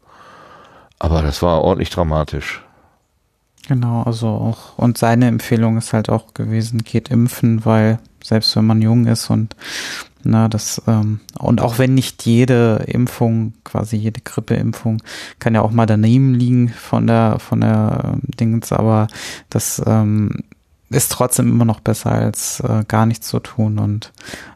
Aber 0.99 1.23
das 1.23 1.43
war 1.43 1.62
ordentlich 1.62 1.91
dramatisch. 1.91 2.62
Genau, 3.67 4.03
also 4.03 4.28
auch, 4.28 4.78
und 4.78 4.99
seine 4.99 5.27
Empfehlung 5.27 5.78
ist 5.78 5.93
halt 5.93 6.11
auch 6.11 6.35
gewesen, 6.35 6.85
geht 6.85 7.09
impfen, 7.09 7.65
weil 7.65 7.99
selbst 8.23 8.55
wenn 8.57 8.67
man 8.67 8.83
jung 8.83 9.07
ist 9.07 9.31
und 9.31 9.57
na, 10.23 10.49
das, 10.49 10.83
ähm, 10.86 11.20
und 11.39 11.61
auch 11.61 11.78
wenn 11.78 11.94
nicht 11.94 12.25
jede 12.25 12.85
Impfung, 12.86 13.53
quasi 13.62 13.97
jede 13.97 14.20
Grippeimpfung, 14.23 15.03
kann 15.39 15.55
ja 15.55 15.61
auch 15.61 15.70
mal 15.70 15.86
daneben 15.86 16.35
liegen 16.35 16.70
von 16.70 17.07
der, 17.07 17.39
von 17.39 17.61
der 17.61 18.15
äh, 18.15 18.36
Dingens, 18.36 18.73
aber 18.73 19.07
das 19.51 19.83
ähm, 19.86 20.44
ist 20.95 21.13
trotzdem 21.13 21.49
immer 21.49 21.65
noch 21.65 21.81
besser 21.81 22.13
als 22.13 22.61
äh, 22.61 22.85
gar 22.87 23.07
nichts 23.07 23.29
zu 23.29 23.41
tun 23.41 23.79
und 23.79 24.13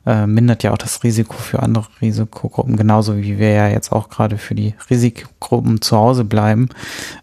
äh, 0.06 0.26
mindert 0.26 0.62
ja 0.62 0.72
auch 0.72 0.78
das 0.78 1.02
Risiko 1.02 1.34
für 1.34 1.62
andere 1.62 1.86
Risikogruppen, 2.00 2.76
genauso 2.76 3.16
wie 3.16 3.38
wir 3.38 3.50
ja 3.50 3.68
jetzt 3.68 3.92
auch 3.92 4.08
gerade 4.08 4.38
für 4.38 4.54
die 4.54 4.74
Risikogruppen 4.88 5.82
zu 5.82 5.96
Hause 5.96 6.24
bleiben 6.24 6.68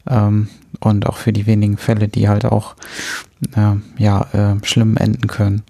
ähm, 0.07 0.49
und 0.81 1.07
auch 1.07 1.17
für 1.17 1.33
die 1.33 1.45
wenigen 1.45 1.77
Fälle, 1.77 2.07
die 2.07 2.27
halt 2.27 2.45
auch 2.45 2.75
äh, 3.55 3.75
ja 3.97 4.21
äh, 4.33 4.65
schlimm 4.65 4.97
enden 4.97 5.27
können. 5.27 5.63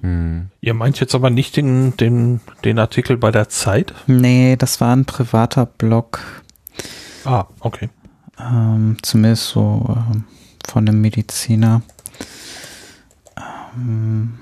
Hm. 0.00 0.50
Ihr 0.60 0.74
meint 0.74 1.00
jetzt 1.00 1.14
aber 1.14 1.30
nicht 1.30 1.56
den, 1.56 1.96
den, 1.96 2.40
den 2.64 2.78
Artikel 2.78 3.16
bei 3.16 3.30
der 3.30 3.48
Zeit? 3.48 3.94
Nee, 4.06 4.54
das 4.56 4.80
war 4.80 4.94
ein 4.94 5.06
privater 5.06 5.66
Blog. 5.66 6.20
Ah, 7.24 7.46
okay. 7.60 7.88
Ähm, 8.38 8.98
zumindest 9.02 9.48
so 9.48 9.96
ähm, 10.12 10.24
von 10.66 10.88
einem 10.88 11.00
Mediziner. 11.00 11.82
Ähm, 13.76 14.34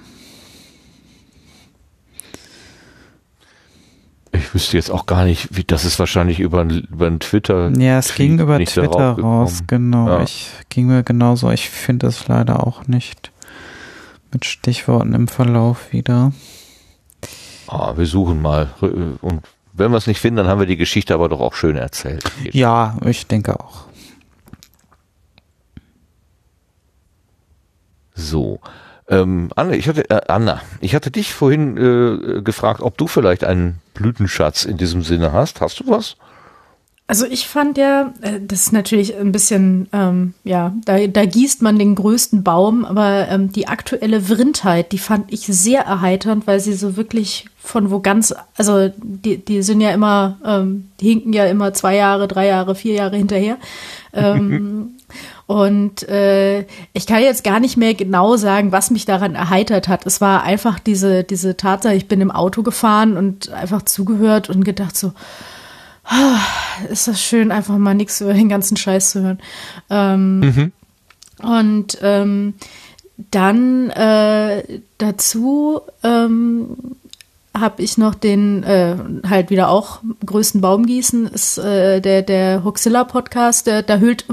ich 4.33 4.55
wüsste 4.55 4.77
jetzt 4.77 4.91
auch 4.91 5.07
gar 5.07 5.25
nicht, 5.25 5.57
wie 5.57 5.65
das 5.65 5.85
ist 5.85 5.99
wahrscheinlich 5.99 6.41
über, 6.41 6.63
über 6.65 7.07
einen 7.07 7.21
Twitter. 7.21 7.71
Ja, 7.79 7.99
es 7.99 8.15
ging 8.15 8.39
über 8.39 8.59
Twitter 8.65 9.19
raus, 9.19 9.63
genau. 9.67 10.09
Ja. 10.09 10.23
Ich 10.23 10.51
ging 10.69 10.87
mir 10.87 11.03
genauso. 11.03 11.51
Ich 11.51 11.69
finde 11.69 12.07
es 12.07 12.29
leider 12.29 12.67
auch 12.67 12.87
nicht 12.87 13.31
mit 14.33 14.45
Stichworten 14.45 15.13
im 15.15 15.29
Verlauf 15.29 15.93
wieder. 15.93 16.33
Ah, 17.67 17.97
wir 17.97 18.07
suchen 18.07 18.41
mal. 18.41 18.71
Und 18.81 19.43
wenn 19.75 19.91
wir 19.91 19.99
es 19.99 20.07
nicht 20.07 20.21
finden, 20.21 20.39
dann 20.39 20.49
haben 20.49 20.61
wir 20.61 20.67
die 20.67 20.77
Geschichte 20.77 21.15
aber 21.15 21.29
doch 21.29 21.41
auch 21.41 21.55
schön 21.55 21.77
erzählt. 21.77 22.25
Ja, 22.51 22.97
ich 23.05 23.27
denke 23.27 23.59
auch. 23.59 23.87
So. 28.15 28.61
Ähm, 29.09 29.51
Anne, 29.57 29.77
ich 29.77 29.89
hatte, 29.89 30.09
äh, 30.11 30.21
Anna, 30.29 30.61
ich 30.81 30.95
hatte 30.95 31.11
dich 31.11 31.33
vorhin 31.33 31.77
äh, 31.77 32.43
gefragt, 32.43 32.81
ob 32.81 32.97
du 32.97 33.07
vielleicht 33.07 33.45
einen 33.45 33.81
Blütenschatz 33.95 34.65
in 34.65 34.77
diesem 34.77 35.03
Sinne 35.03 35.33
hast. 35.33 35.61
Hast 35.61 35.81
du 35.81 35.89
was? 35.89 36.17
Also 37.09 37.27
ich 37.27 37.47
fand 37.47 37.77
ja, 37.77 38.15
äh, 38.23 38.41
das 38.41 38.61
ist 38.61 38.73
natürlich 38.73 39.15
ein 39.17 39.33
bisschen, 39.33 39.89
ähm, 39.93 40.35
ja, 40.45 40.73
da, 40.85 41.07
da 41.07 41.27
gießt 41.27 41.61
man 41.61 41.79
den 41.79 41.95
größten 41.95 42.43
Baum, 42.43 42.87
aber 42.87 43.29
ähm, 43.29 43.53
die 43.53 43.69
aktuelle 43.69 44.23
Vrindheit, 44.23 44.93
die 44.93 44.99
fand 44.99 45.31
ich 45.33 45.41
sehr 45.43 45.83
erheiternd, 45.83 46.47
weil 46.47 46.61
sie 46.61 46.73
so 46.73 46.97
wirklich 46.97 47.47
von 47.59 47.91
wo 47.91 48.01
ganz, 48.01 48.35
also 48.57 48.91
die, 48.97 49.37
die 49.45 49.63
sind 49.63 49.81
ja 49.81 49.91
immer, 49.91 50.39
ähm, 50.45 50.89
die 51.01 51.09
hinken 51.09 51.33
ja 51.33 51.45
immer 51.47 51.75
zwei 51.75 51.97
Jahre, 51.97 52.29
drei 52.29 52.47
Jahre, 52.47 52.75
vier 52.75 52.95
Jahre 52.95 53.17
hinterher. 53.17 53.59
und 55.47 56.09
äh, 56.09 56.67
ich 56.93 57.07
kann 57.07 57.23
jetzt 57.23 57.45
gar 57.45 57.61
nicht 57.61 57.77
mehr 57.77 57.95
genau 57.95 58.37
sagen, 58.37 58.73
was 58.73 58.91
mich 58.91 59.05
daran 59.05 59.35
erheitert 59.35 59.89
hat. 59.89 60.07
Es 60.07 60.21
war 60.21 60.43
einfach 60.43 60.79
diese, 60.79 61.25
diese 61.25 61.57
Tatsache, 61.57 61.95
ich 61.95 62.09
bin 62.09 62.21
im 62.21 62.31
Auto 62.31 62.63
gefahren 62.63 63.17
und 63.17 63.51
einfach 63.51 63.83
zugehört 63.83 64.49
und 64.49 64.65
gedacht 64.65 64.97
so, 64.97 65.13
ist 66.91 67.09
das 67.09 67.23
schön, 67.23 67.53
einfach 67.53 67.79
mal 67.79 67.95
nichts 67.95 68.21
über 68.21 68.35
den 68.35 68.49
ganzen 68.49 68.77
Scheiß 68.77 69.11
zu 69.11 69.23
hören. 69.23 69.39
Ähm, 69.91 70.41
mhm. 70.41 70.73
Und 71.43 71.99
ähm, 72.03 72.55
dann 73.31 73.91
äh, 73.91 74.81
dazu 74.99 75.81
ähm, 76.03 76.77
habe 77.55 77.83
ich 77.83 77.99
noch 77.99 78.15
den 78.15 78.63
äh, 78.63 78.97
halt 79.29 79.51
wieder 79.51 79.69
auch 79.69 80.01
größten 80.25 80.61
Baumgießen 80.61 81.27
ist 81.27 81.59
äh, 81.59 82.01
der 82.01 82.23
der 82.23 82.65
Huxilla 82.65 83.05
Podcast 83.05 83.67
der, 83.67 83.83
da 83.83 83.99
hüllt, 83.99 84.25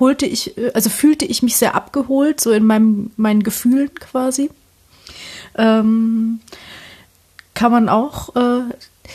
holte 0.00 0.24
ich 0.24 0.54
also 0.74 0.88
fühlte 0.88 1.26
ich 1.26 1.42
mich 1.42 1.56
sehr 1.56 1.74
abgeholt 1.74 2.40
so 2.40 2.50
in 2.50 2.64
meinem 2.64 3.10
meinen 3.16 3.42
Gefühlen 3.42 3.90
quasi. 3.94 4.50
Ähm, 5.56 6.40
kann 7.54 7.72
man 7.72 7.88
auch 7.90 8.34
äh, 8.36 8.62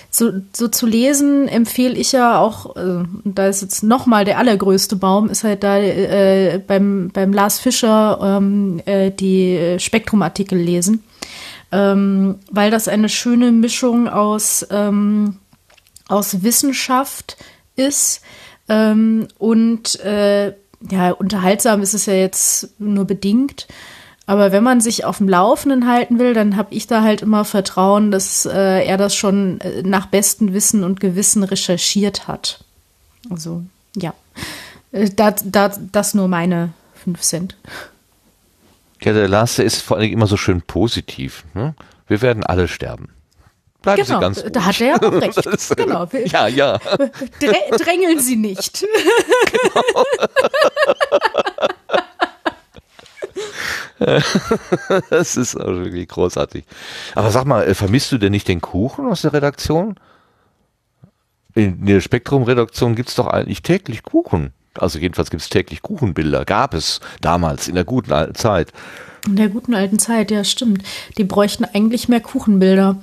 so, 0.09 0.31
so 0.53 0.67
zu 0.67 0.85
lesen 0.85 1.47
empfehle 1.47 1.95
ich 1.95 2.11
ja 2.11 2.39
auch, 2.39 2.75
äh, 2.75 3.03
da 3.23 3.47
ist 3.47 3.61
jetzt 3.61 3.83
nochmal 3.83 4.25
der 4.25 4.37
allergrößte 4.37 4.95
Baum, 4.95 5.29
ist 5.29 5.43
halt 5.43 5.63
da 5.63 5.77
äh, 5.79 6.61
beim, 6.65 7.09
beim 7.13 7.33
Lars 7.33 7.59
Fischer 7.59 8.19
ähm, 8.21 8.81
äh, 8.85 9.11
die 9.11 9.77
Spektrumartikel 9.79 10.57
lesen, 10.57 11.03
ähm, 11.71 12.39
weil 12.49 12.71
das 12.71 12.87
eine 12.87 13.09
schöne 13.09 13.51
Mischung 13.51 14.07
aus, 14.07 14.65
ähm, 14.69 15.37
aus 16.07 16.43
Wissenschaft 16.43 17.37
ist 17.75 18.21
ähm, 18.69 19.27
und 19.37 19.99
äh, 20.01 20.53
ja, 20.89 21.11
unterhaltsam 21.11 21.81
ist 21.81 21.93
es 21.93 22.05
ja 22.05 22.13
jetzt 22.13 22.79
nur 22.79 23.05
bedingt. 23.05 23.67
Aber 24.25 24.51
wenn 24.51 24.63
man 24.63 24.81
sich 24.81 25.05
auf 25.05 25.19
dem 25.19 25.29
Laufenden 25.29 25.87
halten 25.87 26.19
will, 26.19 26.33
dann 26.33 26.57
habe 26.57 26.75
ich 26.75 26.85
da 26.85 27.01
halt 27.01 27.21
immer 27.21 27.45
Vertrauen, 27.45 28.11
dass 28.11 28.45
äh, 28.45 28.85
er 28.85 28.97
das 28.97 29.15
schon 29.15 29.61
äh, 29.61 29.83
nach 29.83 30.07
bestem 30.07 30.53
Wissen 30.53 30.83
und 30.83 30.99
Gewissen 30.99 31.43
recherchiert 31.43 32.27
hat. 32.27 32.63
Also, 33.29 33.63
ja. 33.95 34.13
Äh, 34.91 35.09
das, 35.15 35.43
das, 35.45 35.79
das 35.93 36.13
nur 36.13 36.27
meine 36.27 36.73
fünf 36.93 37.21
Cent. 37.21 37.55
Ja, 39.03 39.13
der 39.13 39.27
Lars 39.27 39.59
ist 39.59 39.81
vor 39.81 39.97
allem 39.97 40.11
immer 40.11 40.27
so 40.27 40.37
schön 40.37 40.61
positiv. 40.61 41.43
Ne? 41.53 41.75
Wir 42.07 42.21
werden 42.21 42.43
alle 42.43 42.67
sterben. 42.67 43.09
Bleiben 43.81 44.03
genau, 44.03 44.17
Sie 44.17 44.21
ganz 44.21 44.43
ruhig. 44.43 44.51
Da 44.51 44.65
hat 44.65 44.81
er 44.81 44.87
ja 44.87 44.95
auch 44.95 45.21
recht. 45.21 45.45
Das, 45.45 45.69
genau. 45.77 46.07
Ja, 46.25 46.47
ja. 46.47 46.77
Drängeln 47.77 48.19
Sie 48.19 48.35
nicht. 48.35 48.85
Genau. 49.51 50.03
das 55.09 55.37
ist 55.37 55.55
auch 55.55 55.67
wirklich 55.67 56.07
großartig. 56.07 56.65
Aber 57.15 57.31
sag 57.31 57.45
mal, 57.45 57.67
äh, 57.67 57.73
vermisst 57.73 58.11
du 58.11 58.17
denn 58.17 58.31
nicht 58.31 58.47
den 58.47 58.61
Kuchen 58.61 59.07
aus 59.07 59.21
der 59.21 59.33
Redaktion? 59.33 59.95
In 61.55 61.85
der 61.85 62.01
Spektrum-Redaktion 62.01 62.95
gibt 62.95 63.09
es 63.09 63.15
doch 63.15 63.27
eigentlich 63.27 63.63
täglich 63.63 64.03
Kuchen. 64.03 64.53
Also 64.79 64.99
jedenfalls 64.99 65.29
gibt 65.29 65.41
es 65.41 65.49
täglich 65.49 65.81
Kuchenbilder. 65.81 66.45
Gab 66.45 66.73
es 66.73 66.99
damals 67.21 67.67
in 67.67 67.75
der 67.75 67.85
guten 67.85 68.13
alten 68.13 68.35
Zeit. 68.35 68.71
In 69.25 69.35
der 69.35 69.49
guten 69.49 69.73
alten 69.73 69.99
Zeit, 69.99 70.31
ja, 70.31 70.43
stimmt. 70.43 70.83
Die 71.17 71.23
bräuchten 71.23 71.65
eigentlich 71.65 72.07
mehr 72.07 72.21
Kuchenbilder. 72.21 73.01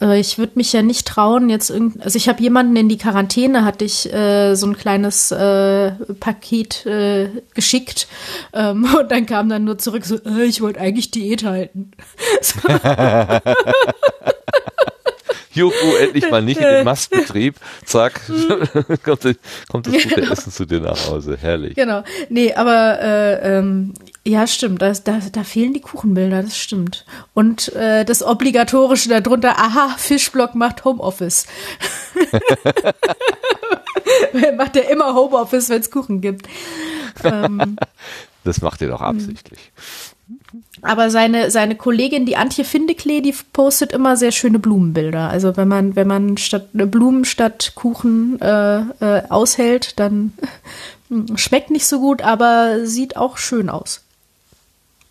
Äh, 0.00 0.20
ich 0.20 0.38
würde 0.38 0.52
mich 0.54 0.72
ja 0.72 0.82
nicht 0.82 1.06
trauen, 1.06 1.50
jetzt 1.50 1.70
irgend, 1.70 2.02
also 2.02 2.16
ich 2.16 2.28
habe 2.28 2.42
jemanden 2.42 2.76
in 2.76 2.88
die 2.88 2.98
Quarantäne, 2.98 3.64
hatte 3.64 3.84
ich 3.84 4.12
äh, 4.12 4.54
so 4.54 4.66
ein 4.66 4.76
kleines 4.76 5.30
äh, 5.30 5.90
Paket 6.20 6.86
äh, 6.86 7.28
geschickt 7.54 8.08
ähm, 8.52 8.86
und 8.98 9.10
dann 9.10 9.26
kam 9.26 9.48
dann 9.48 9.64
nur 9.64 9.78
zurück 9.78 10.04
so, 10.04 10.16
äh, 10.16 10.44
ich 10.44 10.60
wollte 10.60 10.80
eigentlich 10.80 11.10
Diät 11.10 11.44
halten. 11.44 11.90
Juhu, 15.58 15.96
endlich 16.00 16.30
mal 16.30 16.42
nicht 16.42 16.60
in 16.60 16.66
den 16.66 16.84
Mastbetrieb. 16.84 17.56
Zack, 17.84 18.20
kommt, 19.04 19.22
kommt 19.68 19.86
das 19.86 19.92
gute 19.92 20.08
genau. 20.08 20.32
Essen 20.32 20.52
zu 20.52 20.64
dir 20.64 20.80
nach 20.80 21.08
Hause. 21.08 21.36
Herrlich. 21.40 21.74
Genau. 21.74 22.02
Nee, 22.28 22.54
aber 22.54 23.00
äh, 23.00 23.58
ähm, 23.58 23.94
ja, 24.24 24.46
stimmt. 24.46 24.82
Da, 24.82 24.92
da, 24.92 25.20
da 25.32 25.42
fehlen 25.42 25.72
die 25.72 25.80
Kuchenbilder, 25.80 26.42
das 26.42 26.58
stimmt. 26.58 27.04
Und 27.34 27.74
äh, 27.74 28.04
das 28.04 28.22
Obligatorische 28.22 29.08
darunter, 29.08 29.58
aha, 29.58 29.94
Fischblock 29.96 30.54
macht 30.54 30.84
Homeoffice. 30.84 31.46
macht 34.56 34.76
er 34.76 34.90
immer 34.90 35.14
Homeoffice, 35.14 35.70
wenn 35.70 35.80
es 35.80 35.90
Kuchen 35.90 36.20
gibt. 36.20 36.48
Ähm, 37.24 37.76
das 38.44 38.60
macht 38.60 38.82
er 38.82 38.88
doch 38.88 39.00
absichtlich. 39.00 39.72
Aber 40.82 41.10
seine, 41.10 41.50
seine 41.50 41.76
Kollegin, 41.76 42.26
die 42.26 42.36
Antje 42.36 42.64
Findeklee, 42.64 43.20
die 43.20 43.34
postet 43.52 43.92
immer 43.92 44.16
sehr 44.16 44.32
schöne 44.32 44.58
Blumenbilder. 44.58 45.28
Also 45.28 45.56
wenn 45.56 45.68
man, 45.68 45.96
wenn 45.96 46.06
man 46.06 46.36
statt 46.36 46.68
Blumen 46.72 47.24
statt 47.24 47.72
Kuchen 47.74 48.40
äh, 48.40 48.80
äh, 49.00 49.22
aushält, 49.28 49.98
dann 49.98 50.32
schmeckt 51.36 51.70
nicht 51.70 51.86
so 51.86 52.00
gut, 52.00 52.22
aber 52.22 52.86
sieht 52.86 53.16
auch 53.16 53.36
schön 53.36 53.68
aus. 53.70 54.04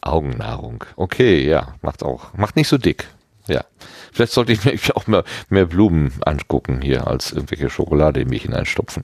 Augennahrung. 0.02 0.84
Okay, 0.96 1.48
ja, 1.48 1.76
macht 1.82 2.04
auch, 2.04 2.34
macht 2.36 2.56
nicht 2.56 2.68
so 2.68 2.78
dick. 2.78 3.08
Ja. 3.48 3.64
Vielleicht 4.12 4.34
sollte 4.34 4.52
ich 4.52 4.64
mir 4.66 4.78
auch 4.96 5.08
mehr, 5.08 5.24
mehr 5.50 5.66
Blumen 5.66 6.12
angucken 6.26 6.82
hier, 6.82 7.08
als 7.08 7.32
irgendwelche 7.32 7.70
Schokolade 7.70 8.22
in 8.22 8.30
mich 8.30 8.44
hineinstopfen. 8.44 9.04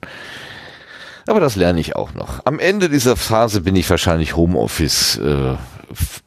Aber 1.26 1.40
das 1.40 1.56
lerne 1.56 1.80
ich 1.80 1.96
auch 1.96 2.14
noch. 2.14 2.44
Am 2.44 2.58
Ende 2.58 2.88
dieser 2.88 3.16
Phase 3.16 3.62
bin 3.62 3.76
ich 3.76 3.88
wahrscheinlich 3.88 4.36
Homeoffice, 4.36 5.16
äh, 5.18 5.54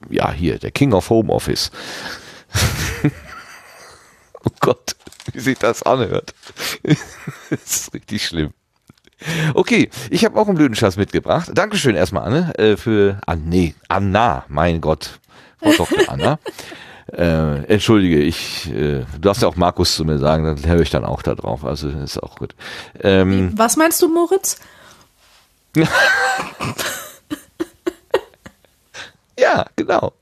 ja, 0.10 0.32
hier, 0.32 0.60
der 0.60 0.72
King 0.72 0.94
of 0.94 1.10
Homeoffice. 1.10 1.72
oh 4.44 4.50
Gott, 4.60 4.95
wie 5.34 5.40
sich 5.40 5.58
das 5.58 5.84
anhört. 5.84 6.34
das 6.84 7.60
ist 7.64 7.94
richtig 7.94 8.26
schlimm. 8.26 8.53
Okay, 9.53 9.90
ich 10.10 10.26
habe 10.26 10.40
auch 10.40 10.48
einen 10.48 10.58
Blütenschatz 10.58 10.95
mitgebracht. 10.95 11.50
Dankeschön 11.53 11.95
erstmal, 11.95 12.24
Anne, 12.24 12.58
äh, 12.60 12.77
für, 12.77 13.19
ah, 13.26 13.36
nee, 13.36 13.74
Anna, 13.88 14.45
mein 14.48 14.80
Gott, 14.80 15.19
Frau 15.60 15.72
Dr. 15.72 16.10
Anna. 16.10 16.40
Äh, 17.10 17.64
entschuldige, 17.68 18.19
ich, 18.19 18.68
äh, 18.69 19.06
du 19.14 19.19
darfst 19.22 19.42
ja 19.42 19.48
auch 19.48 19.56
Markus 19.56 19.95
zu 19.95 20.03
mir 20.03 20.18
sagen, 20.18 20.44
dann 20.44 20.66
höre 20.69 20.82
ich 20.82 20.90
dann 20.90 21.06
auch 21.06 21.22
da 21.22 21.36
drauf. 21.36 21.64
Also 21.64 21.88
ist 21.88 22.22
auch 22.22 22.36
gut. 22.36 22.53
Ähm, 23.02 23.53
Was 23.56 23.77
meinst 23.77 24.02
du, 24.02 24.10
Moritz? 24.10 24.60
Ja, 29.38 29.66
genau. 29.75 30.14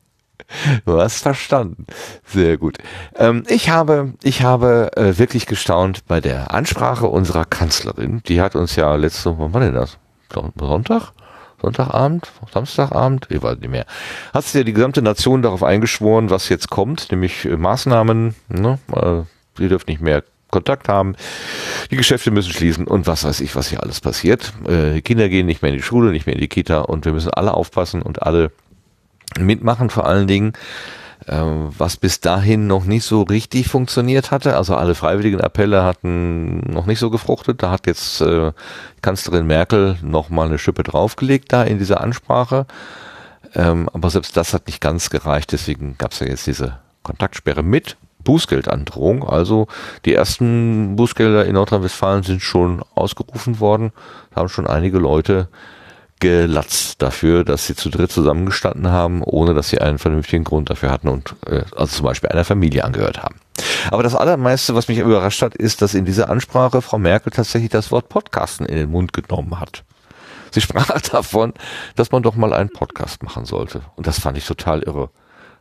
Du 0.85 0.99
hast 0.99 1.23
verstanden. 1.23 1.85
Sehr 2.25 2.57
gut. 2.57 2.77
Ähm, 3.15 3.43
ich 3.47 3.69
habe, 3.69 4.13
ich 4.21 4.43
habe 4.43 4.91
äh, 4.95 5.17
wirklich 5.17 5.45
gestaunt 5.47 6.05
bei 6.07 6.21
der 6.21 6.53
Ansprache 6.53 7.07
unserer 7.07 7.45
Kanzlerin. 7.45 8.21
Die 8.27 8.41
hat 8.41 8.55
uns 8.55 8.75
ja 8.75 8.95
letzte, 8.95 9.37
wann 9.39 9.53
war 9.53 9.61
denn 9.61 9.73
das? 9.73 9.97
Sonntag? 10.33 11.13
Sonntagabend, 11.61 12.31
Samstagabend, 12.53 13.27
ich 13.29 13.41
weiß 13.41 13.57
nicht 13.59 13.71
mehr, 13.71 13.85
hat 14.33 14.43
sich 14.43 14.53
ja 14.55 14.63
die 14.63 14.73
gesamte 14.73 15.01
Nation 15.01 15.41
darauf 15.41 15.63
eingeschworen, 15.63 16.29
was 16.29 16.49
jetzt 16.49 16.69
kommt, 16.69 17.11
nämlich 17.11 17.45
äh, 17.45 17.55
Maßnahmen, 17.55 18.35
ne, 18.49 18.77
äh, 18.93 19.21
sie 19.57 19.69
dürfen 19.69 19.89
nicht 19.89 20.01
mehr 20.01 20.23
Kontakt 20.51 20.89
haben, 20.89 21.15
die 21.91 21.95
Geschäfte 21.95 22.29
müssen 22.29 22.53
schließen 22.53 22.85
und 22.85 23.07
was 23.07 23.23
weiß 23.23 23.39
ich, 23.39 23.55
was 23.55 23.69
hier 23.69 23.81
alles 23.81 23.99
passiert. 23.99 24.53
Äh, 24.67 25.01
Kinder 25.01 25.27
gehen 25.27 25.47
nicht 25.47 25.61
mehr 25.61 25.71
in 25.71 25.77
die 25.77 25.83
Schule, 25.83 26.11
nicht 26.11 26.27
mehr 26.27 26.35
in 26.35 26.41
die 26.41 26.47
Kita 26.47 26.81
und 26.81 27.05
wir 27.05 27.13
müssen 27.13 27.31
alle 27.31 27.53
aufpassen 27.53 28.01
und 28.01 28.21
alle 28.23 28.51
mitmachen 29.39 29.89
vor 29.89 30.05
allen 30.05 30.27
Dingen. 30.27 30.53
Ähm, 31.27 31.69
was 31.75 31.97
bis 31.97 32.19
dahin 32.19 32.67
noch 32.67 32.85
nicht 32.85 33.03
so 33.03 33.23
richtig 33.23 33.67
funktioniert 33.67 34.29
hatte. 34.29 34.55
Also 34.57 34.75
alle 34.75 34.93
freiwilligen 34.93 35.41
Appelle 35.41 35.83
hatten 35.83 36.59
noch 36.71 36.85
nicht 36.85 36.99
so 36.99 37.09
gefruchtet. 37.09 37.63
Da 37.63 37.71
hat 37.71 37.87
jetzt 37.87 38.21
äh, 38.21 38.51
Kanzlerin 39.01 39.47
Merkel 39.47 39.97
noch 40.03 40.29
mal 40.29 40.45
eine 40.47 40.59
Schippe 40.59 40.83
draufgelegt 40.83 41.51
da 41.51 41.63
in 41.63 41.79
dieser 41.79 42.01
Ansprache. 42.01 42.67
Ähm, 43.55 43.89
aber 43.91 44.09
selbst 44.11 44.37
das 44.37 44.53
hat 44.53 44.67
nicht 44.67 44.81
ganz 44.81 45.09
gereicht. 45.09 45.51
Deswegen 45.51 45.97
gab 45.97 46.11
es 46.11 46.19
ja 46.19 46.27
jetzt 46.27 46.45
diese 46.45 46.79
Kontaktsperre 47.01 47.63
mit 47.63 47.97
Bußgeldandrohung. 48.23 49.23
Also 49.23 49.67
die 50.03 50.13
ersten 50.13 50.95
Bußgelder 50.95 51.45
in 51.45 51.53
Nordrhein-Westfalen 51.53 52.23
sind 52.23 52.41
schon 52.41 52.83
ausgerufen 52.93 53.59
worden. 53.59 53.93
Da 54.31 54.41
haben 54.41 54.49
schon 54.49 54.67
einige 54.67 54.99
Leute 54.99 55.47
gelatzt 56.19 57.01
dafür, 57.01 57.43
dass 57.43 57.67
sie 57.67 57.75
zu 57.75 57.89
dritt 57.89 58.11
zusammengestanden 58.11 58.89
haben, 58.89 59.21
ohne 59.21 59.53
dass 59.53 59.69
sie 59.69 59.79
einen 59.79 59.97
vernünftigen 59.97 60.43
Grund 60.43 60.69
dafür 60.69 60.89
hatten 60.91 61.09
und 61.09 61.35
äh, 61.45 61.63
also 61.75 61.97
zum 61.97 62.05
Beispiel 62.05 62.29
einer 62.29 62.45
Familie 62.45 62.83
angehört 62.83 63.21
haben. 63.21 63.35
Aber 63.91 64.03
das 64.03 64.15
Allermeiste, 64.15 64.75
was 64.75 64.87
mich 64.87 64.99
überrascht 64.99 65.41
hat, 65.41 65.55
ist, 65.55 65.81
dass 65.81 65.93
in 65.93 66.05
dieser 66.05 66.29
Ansprache 66.29 66.81
Frau 66.81 66.97
Merkel 66.97 67.31
tatsächlich 67.31 67.69
das 67.69 67.91
Wort 67.91 68.09
Podcasten 68.09 68.65
in 68.65 68.75
den 68.75 68.91
Mund 68.91 69.13
genommen 69.13 69.59
hat. 69.59 69.83
Sie 70.51 70.61
sprach 70.61 71.01
davon, 71.01 71.53
dass 71.95 72.11
man 72.11 72.23
doch 72.23 72.35
mal 72.35 72.53
einen 72.53 72.69
Podcast 72.69 73.23
machen 73.23 73.45
sollte. 73.45 73.81
Und 73.95 74.07
das 74.07 74.19
fand 74.19 74.37
ich 74.37 74.45
total 74.45 74.83
irre. 74.83 75.09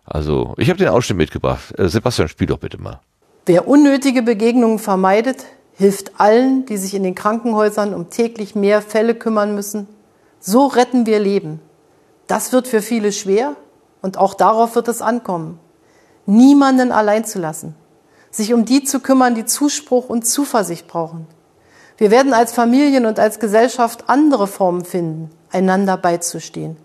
Also, 0.04 0.54
ich 0.58 0.68
habe 0.68 0.78
den 0.78 0.88
Ausschnitt 0.88 1.18
mitgebracht. 1.18 1.78
Äh, 1.78 1.88
Sebastian, 1.88 2.28
spiel 2.28 2.46
doch 2.46 2.58
bitte 2.58 2.80
mal. 2.80 3.00
Wer 3.46 3.66
unnötige 3.66 4.22
Begegnungen 4.22 4.78
vermeidet, 4.78 5.44
hilft 5.76 6.20
allen, 6.20 6.66
die 6.66 6.76
sich 6.76 6.94
in 6.94 7.02
den 7.02 7.14
Krankenhäusern 7.14 7.92
um 7.92 8.10
täglich 8.10 8.54
mehr 8.54 8.80
Fälle 8.80 9.14
kümmern 9.14 9.54
müssen, 9.54 9.88
so 10.46 10.66
retten 10.66 11.06
wir 11.06 11.20
Leben. 11.20 11.58
Das 12.26 12.52
wird 12.52 12.68
für 12.68 12.82
viele 12.82 13.12
schwer 13.12 13.56
und 14.02 14.18
auch 14.18 14.34
darauf 14.34 14.74
wird 14.74 14.88
es 14.88 15.00
ankommen. 15.00 15.58
Niemanden 16.26 16.92
allein 16.92 17.24
zu 17.24 17.38
lassen. 17.38 17.74
Sich 18.30 18.52
um 18.52 18.66
die 18.66 18.84
zu 18.84 19.00
kümmern, 19.00 19.34
die 19.34 19.46
Zuspruch 19.46 20.10
und 20.10 20.26
Zuversicht 20.26 20.86
brauchen. 20.86 21.26
Wir 21.96 22.10
werden 22.10 22.34
als 22.34 22.52
Familien 22.52 23.06
und 23.06 23.18
als 23.18 23.38
Gesellschaft 23.38 24.04
andere 24.10 24.46
Formen 24.46 24.84
finden, 24.84 25.30
einander 25.50 25.96
beizustehen. 25.96 26.76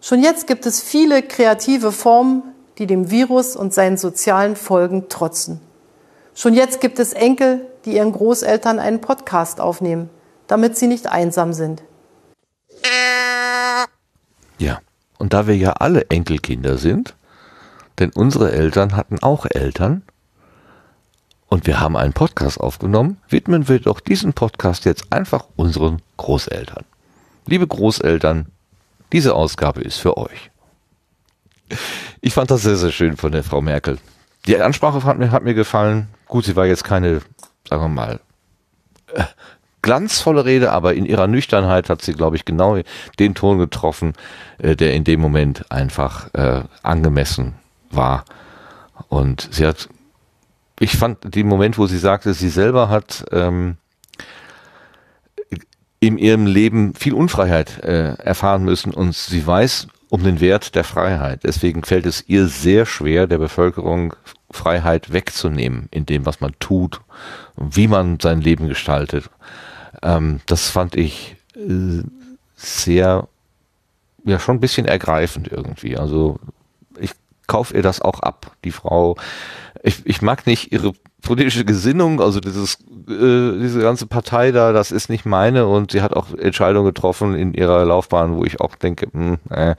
Schon 0.00 0.22
jetzt 0.22 0.46
gibt 0.46 0.64
es 0.64 0.80
viele 0.80 1.22
kreative 1.22 1.92
Formen, 1.92 2.42
die 2.78 2.86
dem 2.86 3.10
Virus 3.10 3.56
und 3.56 3.74
seinen 3.74 3.98
sozialen 3.98 4.56
Folgen 4.56 5.10
trotzen. 5.10 5.60
Schon 6.34 6.54
jetzt 6.54 6.80
gibt 6.80 6.98
es 6.98 7.12
Enkel, 7.12 7.66
die 7.84 7.96
ihren 7.96 8.12
Großeltern 8.12 8.78
einen 8.78 9.02
Podcast 9.02 9.60
aufnehmen, 9.60 10.08
damit 10.46 10.78
sie 10.78 10.86
nicht 10.86 11.08
einsam 11.08 11.52
sind. 11.52 11.82
Ja, 14.58 14.80
und 15.18 15.32
da 15.32 15.46
wir 15.46 15.56
ja 15.56 15.72
alle 15.72 16.06
Enkelkinder 16.10 16.78
sind, 16.78 17.14
denn 17.98 18.10
unsere 18.10 18.52
Eltern 18.52 18.96
hatten 18.96 19.18
auch 19.20 19.46
Eltern 19.46 20.02
und 21.48 21.66
wir 21.66 21.80
haben 21.80 21.96
einen 21.96 22.12
Podcast 22.12 22.60
aufgenommen, 22.60 23.18
widmen 23.28 23.68
wir 23.68 23.80
doch 23.80 24.00
diesen 24.00 24.32
Podcast 24.32 24.84
jetzt 24.84 25.12
einfach 25.12 25.46
unseren 25.56 26.02
Großeltern. 26.16 26.84
Liebe 27.46 27.66
Großeltern, 27.66 28.46
diese 29.12 29.34
Ausgabe 29.34 29.80
ist 29.80 29.98
für 29.98 30.16
euch. 30.16 30.50
Ich 32.20 32.34
fand 32.34 32.50
das 32.50 32.62
sehr, 32.62 32.76
sehr 32.76 32.92
schön 32.92 33.16
von 33.16 33.32
der 33.32 33.44
Frau 33.44 33.60
Merkel. 33.60 33.98
Die 34.46 34.60
Ansprache 34.60 35.04
hat 35.04 35.18
mir, 35.18 35.30
hat 35.30 35.44
mir 35.44 35.54
gefallen. 35.54 36.08
Gut, 36.26 36.44
sie 36.44 36.56
war 36.56 36.66
jetzt 36.66 36.84
keine, 36.84 37.20
sagen 37.68 37.82
wir 37.82 37.88
mal, 37.88 38.20
glanzvolle 39.82 40.44
Rede, 40.44 40.72
aber 40.72 40.94
in 40.94 41.06
ihrer 41.06 41.26
Nüchternheit 41.26 41.88
hat 41.88 42.02
sie, 42.02 42.12
glaube 42.12 42.36
ich, 42.36 42.44
genau 42.44 42.78
den 43.18 43.34
Ton 43.34 43.58
getroffen, 43.58 44.14
äh, 44.58 44.76
der 44.76 44.94
in 44.94 45.04
dem 45.04 45.20
Moment 45.20 45.70
einfach 45.70 46.32
äh, 46.34 46.62
angemessen 46.82 47.54
war. 47.90 48.24
Und 49.08 49.48
sie 49.52 49.66
hat, 49.66 49.88
ich 50.80 50.96
fand 50.96 51.34
den 51.34 51.48
Moment, 51.48 51.78
wo 51.78 51.86
sie 51.86 51.98
sagte, 51.98 52.34
sie 52.34 52.48
selber 52.48 52.88
hat 52.88 53.24
ähm, 53.32 53.76
in 56.00 56.18
ihrem 56.18 56.46
Leben 56.46 56.94
viel 56.94 57.14
Unfreiheit 57.14 57.82
äh, 57.82 58.14
erfahren 58.14 58.64
müssen 58.64 58.92
und 58.92 59.14
sie 59.14 59.46
weiß 59.46 59.88
um 60.10 60.22
den 60.22 60.40
Wert 60.40 60.74
der 60.74 60.84
Freiheit. 60.84 61.44
Deswegen 61.44 61.84
fällt 61.84 62.06
es 62.06 62.24
ihr 62.28 62.46
sehr 62.46 62.86
schwer, 62.86 63.26
der 63.26 63.38
Bevölkerung 63.38 64.14
Freiheit 64.50 65.12
wegzunehmen 65.12 65.88
in 65.90 66.06
dem, 66.06 66.24
was 66.24 66.40
man 66.40 66.52
tut, 66.58 67.00
wie 67.56 67.88
man 67.88 68.18
sein 68.20 68.40
Leben 68.40 68.68
gestaltet. 68.68 69.28
Ähm, 70.02 70.40
das 70.46 70.68
fand 70.68 70.96
ich 70.96 71.36
äh, 71.56 72.02
sehr, 72.56 73.28
ja, 74.24 74.38
schon 74.38 74.56
ein 74.56 74.60
bisschen 74.60 74.86
ergreifend 74.86 75.48
irgendwie. 75.50 75.96
Also 75.96 76.38
ich 76.98 77.12
kaufe 77.46 77.74
ihr 77.74 77.82
das 77.82 78.00
auch 78.00 78.20
ab. 78.20 78.56
Die 78.64 78.72
Frau, 78.72 79.16
ich, 79.82 80.04
ich 80.04 80.22
mag 80.22 80.46
nicht 80.46 80.72
ihre 80.72 80.92
politische 81.22 81.64
Gesinnung, 81.64 82.20
also 82.20 82.40
dieses, 82.40 82.74
äh, 83.08 83.58
diese 83.60 83.80
ganze 83.80 84.06
Partei 84.06 84.52
da, 84.52 84.72
das 84.72 84.92
ist 84.92 85.08
nicht 85.08 85.26
meine 85.26 85.66
und 85.66 85.90
sie 85.92 86.00
hat 86.00 86.14
auch 86.14 86.32
Entscheidungen 86.34 86.86
getroffen 86.86 87.34
in 87.34 87.54
ihrer 87.54 87.84
Laufbahn, 87.84 88.36
wo 88.36 88.44
ich 88.44 88.60
auch 88.60 88.76
denke, 88.76 89.08
mh, 89.12 89.38
hm, 89.48 89.56
äh, 89.56 89.74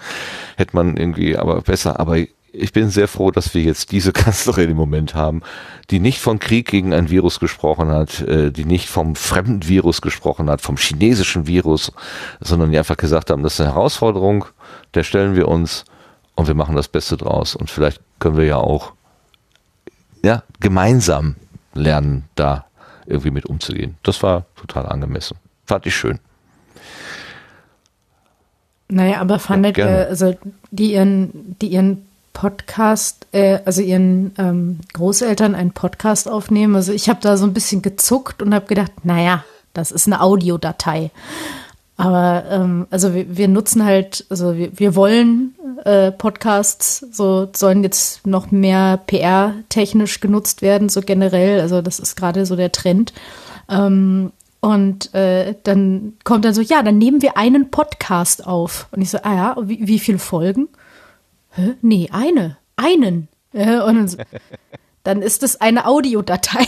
hätte 0.58 0.76
man 0.76 0.98
irgendwie 0.98 1.38
aber 1.38 1.62
besser, 1.62 2.00
aber 2.00 2.18
ich 2.52 2.74
bin 2.74 2.90
sehr 2.90 3.08
froh, 3.08 3.32
dass 3.32 3.54
wir 3.54 3.62
jetzt 3.62 3.92
diese 3.92 4.12
Kanzlerin 4.14 4.72
im 4.72 4.78
Moment 4.78 5.16
haben, 5.16 5.42
die 5.90 6.00
nicht 6.00 6.20
von 6.20 6.40
Krieg 6.40 6.70
gegen 6.70 6.94
ein 6.94 7.10
Virus 7.10 7.40
gesprochen 7.40 7.90
hat, 7.90 8.22
äh, 8.22 8.52
die 8.52 8.66
nicht 8.66 8.90
vom 8.90 9.16
fremden 9.16 9.68
Virus 9.68 10.02
gesprochen 10.02 10.50
hat, 10.50 10.62
vom 10.62 10.78
chinesischen 10.78 11.48
Virus, 11.48 11.92
sondern 12.40 12.72
die 12.72 12.78
einfach 12.78 12.98
gesagt 12.98 13.30
haben, 13.30 13.44
das 13.44 13.54
ist 13.54 13.62
eine 13.62 13.74
Herausforderung, 13.74 14.46
der 14.94 15.04
stellen 15.04 15.36
wir 15.36 15.48
uns 15.48 15.86
und 16.36 16.48
wir 16.48 16.56
machen 16.56 16.76
das 16.76 16.88
Beste 16.88 17.18
draus. 17.18 17.56
Und 17.56 17.70
vielleicht 17.70 18.02
können 18.20 18.38
wir 18.38 18.46
ja 18.46 18.58
auch 18.58 18.94
ja, 20.24 20.44
gemeinsam 20.60 21.36
lernen, 21.74 22.26
da 22.36 22.66
irgendwie 23.06 23.32
mit 23.32 23.46
umzugehen. 23.46 23.98
Das 24.04 24.22
war 24.22 24.46
total 24.56 24.86
angemessen. 24.86 25.38
Fand 25.66 25.86
ich 25.86 25.96
schön. 25.96 26.20
Naja, 28.88 29.22
aber 29.22 29.38
fandet 29.40 29.78
ja, 29.78 29.88
ihr, 29.88 30.08
also 30.08 30.36
die 30.72 30.94
ihren, 30.94 31.56
die 31.60 31.68
ihren 31.68 32.09
Podcast, 32.40 33.28
äh, 33.34 33.60
also 33.66 33.82
ihren 33.82 34.32
ähm, 34.38 34.80
Großeltern 34.94 35.56
einen 35.56 35.72
Podcast 35.72 36.30
aufnehmen. 36.30 36.74
Also 36.74 36.94
ich 36.94 37.10
habe 37.10 37.20
da 37.22 37.36
so 37.36 37.46
ein 37.46 37.54
bisschen 37.54 37.82
gezuckt 37.82 38.42
und 38.42 38.54
habe 38.54 38.66
gedacht, 38.66 38.94
naja, 39.04 39.44
das 39.74 39.92
ist 39.92 40.08
eine 40.08 40.22
Audiodatei. 40.22 41.12
Aber 41.98 42.46
ähm, 42.50 42.88
also 42.92 43.14
wir, 43.14 43.36
wir, 43.36 43.50
nutzen 43.50 43.84
halt, 43.84 44.26
also 44.30 44.56
wir, 44.56 44.72
wir 44.80 44.96
wollen 44.96 45.54
äh, 45.84 46.14
Podcasts, 46.14 47.06
so 47.12 47.50
sollen 47.54 47.84
jetzt 47.84 48.26
noch 48.26 48.52
mehr 48.52 49.02
PR-technisch 49.06 50.22
genutzt 50.22 50.62
werden, 50.62 50.88
so 50.88 51.02
generell. 51.02 51.60
Also 51.60 51.82
das 51.82 52.00
ist 52.00 52.16
gerade 52.16 52.46
so 52.46 52.56
der 52.56 52.72
Trend. 52.72 53.12
Ähm, 53.68 54.32
und 54.62 55.14
äh, 55.14 55.56
dann 55.64 56.14
kommt 56.24 56.46
dann 56.46 56.54
so, 56.54 56.62
ja, 56.62 56.84
dann 56.84 57.00
nehmen 57.00 57.22
wir 57.22 57.36
einen 57.36 57.70
Podcast 57.70 58.48
auf. 58.48 58.88
Und 58.92 59.02
ich 59.02 59.10
so, 59.10 59.18
ah 59.24 59.36
ja, 59.36 59.58
wie, 59.62 59.86
wie 59.88 60.00
viele 60.00 60.20
Folgen? 60.20 60.70
Hä? 61.60 61.76
Nee, 61.82 62.10
eine. 62.12 62.58
Einen. 62.76 63.28
Ja, 63.54 63.84
und 63.84 64.18
dann, 65.04 65.22
ist 65.22 65.44
es 65.44 65.60
eine 65.60 65.86
Audiodatei. 65.86 66.66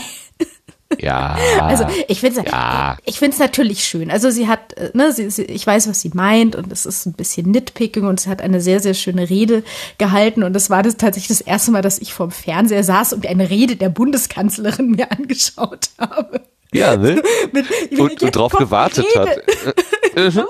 Ja. 1.00 1.38
Also 1.62 1.86
ich 2.08 2.20
finde 2.20 2.40
es 2.40 2.50
ja. 2.50 2.98
ich 3.04 3.18
finde 3.18 3.32
es 3.32 3.38
natürlich 3.38 3.84
schön. 3.84 4.10
Also 4.10 4.30
sie 4.30 4.46
hat, 4.46 4.74
äh, 4.74 4.90
ne, 4.92 5.12
sie, 5.12 5.30
sie, 5.30 5.44
ich 5.44 5.66
weiß, 5.66 5.88
was 5.88 6.02
sie 6.02 6.10
meint 6.12 6.54
und 6.54 6.70
es 6.70 6.84
ist 6.84 7.06
ein 7.06 7.14
bisschen 7.14 7.50
Nitpicking 7.50 8.04
und 8.04 8.20
sie 8.20 8.28
hat 8.28 8.42
eine 8.42 8.60
sehr, 8.60 8.80
sehr 8.80 8.92
schöne 8.92 9.30
Rede 9.30 9.62
gehalten 9.96 10.42
und 10.42 10.52
das 10.52 10.68
war 10.68 10.82
das 10.82 10.98
tatsächlich 10.98 11.38
das 11.38 11.40
erste 11.40 11.70
Mal, 11.70 11.80
dass 11.80 11.98
ich 11.98 12.12
vorm 12.12 12.30
Fernseher 12.30 12.84
saß 12.84 13.14
und 13.14 13.26
eine 13.26 13.48
Rede 13.48 13.76
der 13.76 13.88
Bundeskanzlerin 13.88 14.90
mir 14.90 15.10
angeschaut 15.12 15.90
habe. 15.98 16.42
Ja, 16.74 16.96
ne? 16.96 17.22
Mit, 17.52 17.66
und, 17.98 18.22
und 18.22 18.36
drauf 18.36 18.52
gewartet 18.52 19.06
Rede. 19.14 19.30
hat. 19.30 20.24
genau. 20.34 20.46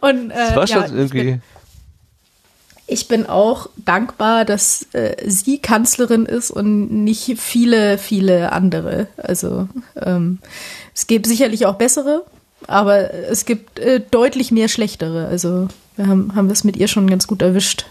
und 0.00 0.30
äh, 0.30 0.34
das 0.34 0.56
war 0.56 0.66
schon 0.66 0.82
ja, 0.82 0.94
irgendwie 0.94 1.40
ich 2.88 3.06
bin 3.06 3.26
auch 3.26 3.68
dankbar, 3.76 4.46
dass 4.46 4.86
äh, 4.94 5.14
sie 5.28 5.58
Kanzlerin 5.58 6.24
ist 6.24 6.50
und 6.50 6.90
nicht 7.04 7.38
viele, 7.38 7.98
viele 7.98 8.50
andere. 8.52 9.08
Also 9.18 9.68
ähm, 10.00 10.38
es 10.94 11.06
gibt 11.06 11.26
sicherlich 11.26 11.66
auch 11.66 11.74
bessere, 11.74 12.24
aber 12.66 13.12
es 13.12 13.44
gibt 13.44 13.78
äh, 13.78 14.00
deutlich 14.10 14.50
mehr 14.52 14.68
schlechtere. 14.68 15.28
Also 15.28 15.68
wir 15.96 16.06
haben, 16.06 16.34
haben 16.34 16.48
es 16.48 16.64
mit 16.64 16.78
ihr 16.78 16.88
schon 16.88 17.10
ganz 17.10 17.26
gut 17.26 17.42
erwischt. 17.42 17.84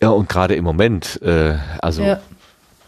Ja, 0.00 0.08
und 0.08 0.30
gerade 0.30 0.54
im 0.54 0.64
Moment, 0.64 1.20
äh, 1.22 1.56
also 1.82 2.02
ja. 2.02 2.20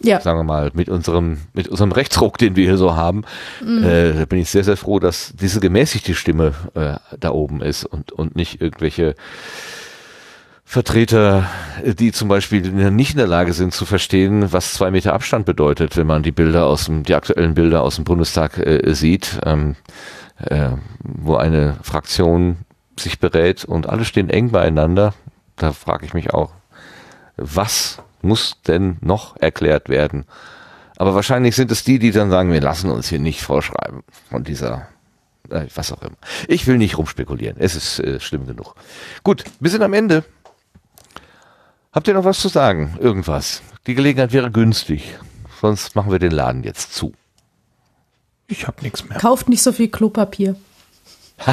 Ja. 0.01 0.21
sagen 0.21 0.39
wir 0.39 0.45
mal, 0.45 0.71
mit 0.73 0.89
unserem, 0.89 1.43
mit 1.53 1.69
unserem 1.69 1.93
Rechtsruck, 1.93 2.39
den 2.39 2.57
wir 2.57 2.65
hier 2.65 2.79
so 2.79 2.97
haben, 2.97 3.25
mhm. 3.63 3.85
äh, 3.85 4.27
bin 4.27 4.39
ich 4.39 4.49
sehr, 4.49 4.65
sehr 4.65 4.79
froh, 4.79 5.01
dass 5.01 5.35
diese 5.39 5.61
gemäßigte 5.61 6.15
Stimme 6.15 6.55
äh, 6.75 6.97
da 7.21 7.31
oben 7.31 7.61
ist 7.61 7.85
und, 7.85 8.11
und 8.11 8.37
nicht 8.37 8.63
irgendwelche 8.63 9.15
Vertreter, 10.65 11.49
die 11.85 12.11
zum 12.11 12.29
Beispiel 12.29 12.63
nicht 12.91 13.13
in 13.13 13.19
der 13.19 13.27
Lage 13.27 13.53
sind 13.53 13.75
zu 13.75 13.85
verstehen, 13.85 14.53
was 14.53 14.75
zwei 14.75 14.91
Meter 14.91 15.13
Abstand 15.13 15.47
bedeutet, 15.47 15.97
wenn 15.97 16.07
man 16.07 16.23
die 16.23 16.33
Bilder 16.33 16.67
aus 16.67 16.87
dem, 16.87 17.03
die 17.05 17.15
aktuellen 17.15 17.55
Bilder 17.55 17.83
aus 17.83 17.97
dem 17.97 18.05
Bundestag 18.05 18.59
äh, 18.59 18.95
sieht, 18.95 19.39
ähm, 19.45 19.77
äh, 20.39 20.71
wo 21.03 21.37
eine 21.37 21.77
Fraktion 21.83 22.59
sich 22.99 23.19
berät 23.21 23.65
und 23.65 23.89
alle 23.89 24.05
stehen 24.05 24.31
eng 24.31 24.51
beieinander. 24.51 25.15
Da 25.57 25.73
frage 25.73 26.07
ich 26.07 26.15
mich 26.15 26.33
auch, 26.33 26.53
was 27.37 27.99
muss 28.23 28.61
denn 28.67 28.97
noch 29.01 29.37
erklärt 29.37 29.89
werden? 29.89 30.25
Aber 30.97 31.15
wahrscheinlich 31.15 31.57
sind 31.57 31.71
es 31.71 31.85
die, 31.85 31.99
die 31.99 32.11
dann 32.11 32.31
sagen, 32.31 32.53
wir 32.53 32.61
lassen 32.61 32.91
uns 32.91 33.09
hier 33.09 33.19
nicht 33.19 33.43
vorschreiben 33.43 34.03
von 34.31 34.45
dieser 34.45 34.89
äh, 35.51 35.67
was 35.75 35.93
auch 35.93 36.03
immer. 36.03 36.17
Ich 36.49 36.67
will 36.67 36.79
nicht 36.79 36.99
rumspekulieren. 36.99 37.57
Es 37.59 37.77
ist 37.77 38.01
äh, 38.01 38.19
schlimm 38.21 38.47
genug. 38.47 38.75
Gut, 39.23 39.45
wir 39.61 39.71
sind 39.71 39.83
am 39.83 39.93
Ende. 39.93 40.25
Habt 41.95 42.09
ihr 42.09 42.15
noch 42.15 42.25
was 42.25 42.41
zu 42.41 42.49
sagen? 42.49 42.99
Irgendwas? 43.01 43.63
Die 43.87 43.95
Gelegenheit 43.95 44.33
wäre 44.33 44.51
günstig. 44.51 45.17
Sonst 45.61 45.95
machen 45.95 46.11
wir 46.11 46.19
den 46.19 46.33
Laden 46.33 46.65
jetzt 46.65 46.93
zu. 46.93 47.13
Ich 48.49 48.67
hab 48.67 48.83
nichts 48.83 49.09
mehr. 49.09 49.19
Kauft 49.19 49.49
nicht 49.49 49.63
so 49.63 49.71
viel 49.71 49.89
Klopapier. 49.89 50.57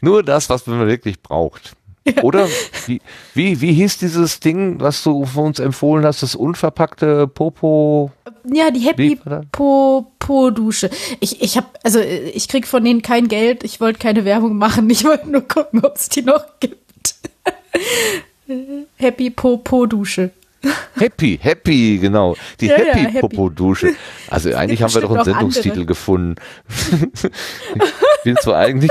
Nur 0.00 0.22
das, 0.22 0.48
was 0.48 0.66
man 0.66 0.86
wirklich 0.86 1.20
braucht. 1.20 1.76
Ja. 2.06 2.22
Oder 2.22 2.48
wie, 2.86 3.02
wie, 3.34 3.60
wie 3.60 3.72
hieß 3.74 3.98
dieses 3.98 4.40
Ding, 4.40 4.80
was 4.80 5.02
du 5.02 5.26
für 5.26 5.40
uns 5.40 5.58
empfohlen 5.58 6.06
hast, 6.06 6.22
das 6.22 6.34
unverpackte 6.34 7.26
Popo? 7.28 8.10
Ja, 8.50 8.70
die 8.70 8.80
Happy 8.80 9.18
Popo 9.52 10.50
Dusche. 10.50 10.88
Ich, 11.20 11.42
ich 11.42 11.58
habe, 11.58 11.66
also 11.82 12.00
ich 12.00 12.48
krieg 12.48 12.66
von 12.66 12.84
denen 12.84 13.02
kein 13.02 13.28
Geld. 13.28 13.64
Ich 13.64 13.80
wollte 13.80 13.98
keine 13.98 14.24
Werbung 14.24 14.56
machen. 14.56 14.88
Ich 14.88 15.04
wollte 15.04 15.30
nur 15.30 15.42
gucken, 15.42 15.84
ob 15.84 15.96
es 15.96 16.08
die 16.08 16.22
noch 16.22 16.44
gibt. 16.60 16.83
Happy 18.96 19.30
Popo 19.30 19.86
Dusche. 19.86 20.30
Happy, 20.94 21.38
happy, 21.40 21.98
genau. 21.98 22.36
Die 22.60 22.66
ja, 22.66 22.76
Happy, 22.76 22.88
ja, 22.88 23.08
happy. 23.08 23.20
Popo 23.20 23.50
Dusche. 23.50 23.94
Also 24.28 24.54
eigentlich 24.54 24.82
haben 24.82 24.94
wir 24.94 25.02
doch 25.02 25.14
einen 25.14 25.24
Sendungstitel 25.24 25.70
andere. 25.70 25.86
gefunden. 25.86 26.36
ich 27.12 28.24
bin 28.24 28.36
zwar 28.36 28.58
eigentlich. 28.58 28.90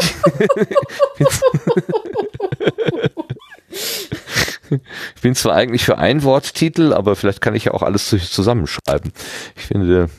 ich 5.16 5.22
bin 5.22 5.34
zwar 5.36 5.56
eigentlich 5.56 5.86
für 5.86 5.98
ein 5.98 6.24
Worttitel, 6.24 6.94
aber 6.94 7.16
vielleicht 7.16 7.42
kann 7.42 7.56
ich 7.56 7.66
ja 7.66 7.74
auch 7.74 7.82
alles 7.82 8.08
zusammenschreiben. 8.10 9.12
Ich 9.56 9.64
finde 9.64 10.10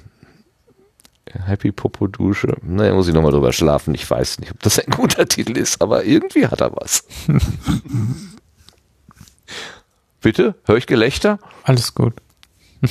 Happy 1.47 1.73
Popo 1.73 2.07
Dusche. 2.07 2.57
Naja, 2.63 2.95
muss 2.95 3.09
ich 3.09 3.15
nochmal 3.15 3.33
drüber 3.33 3.53
schlafen. 3.53 3.95
Ich 3.95 4.09
weiß 4.09 4.39
nicht, 4.41 4.53
ob 4.53 4.61
das 4.63 4.79
ein 4.79 4.91
guter 4.91 5.27
Titel 5.29 5.57
ist, 5.57 5.83
aber 5.83 6.05
irgendwie 6.05 6.47
hat 6.47 6.61
er 6.61 6.75
was. 6.75 7.05
Bitte? 10.25 10.55
Hör 10.65 10.79
ich 10.79 10.87
Gelächter? 10.87 11.39
Alles 11.65 11.95
gut. 11.95 12.15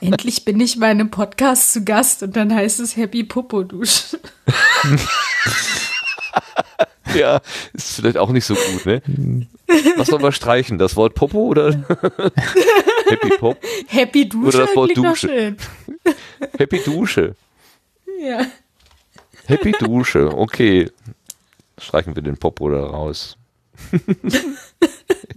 Endlich 0.00 0.46
bin 0.46 0.58
ich 0.58 0.80
bei 0.80 0.86
einem 0.86 1.10
Podcast 1.10 1.74
zu 1.74 1.84
Gast 1.84 2.22
und 2.22 2.34
dann 2.34 2.54
heißt 2.54 2.80
es 2.80 2.96
Happy 2.96 3.24
Popo 3.24 3.62
Dusch. 3.62 4.16
ja, 7.14 7.42
ist 7.74 7.96
vielleicht 7.96 8.16
auch 8.16 8.30
nicht 8.30 8.46
so 8.46 8.54
gut, 8.54 8.86
ne? 8.86 9.02
Was 9.98 10.06
soll 10.06 10.20
man 10.20 10.32
streichen? 10.32 10.78
Das 10.78 10.96
Wort 10.96 11.14
Popo 11.14 11.40
oder 11.40 11.72
Happy 13.10 13.36
Pop? 13.38 13.58
Happy 13.86 14.26
Dusche 14.26 14.48
oder 14.48 14.66
das 14.66 14.74
Wort 14.74 14.96
Dusche? 14.96 15.56
Happy 16.56 16.80
Dusche. 16.82 17.36
Ja. 18.18 18.46
Happy 19.44 19.72
Dusche, 19.72 20.34
okay. 20.34 20.90
Streichen 21.76 22.16
wir 22.16 22.22
den 22.22 22.38
Popo 22.38 22.70
da 22.70 22.82
raus. 22.82 23.36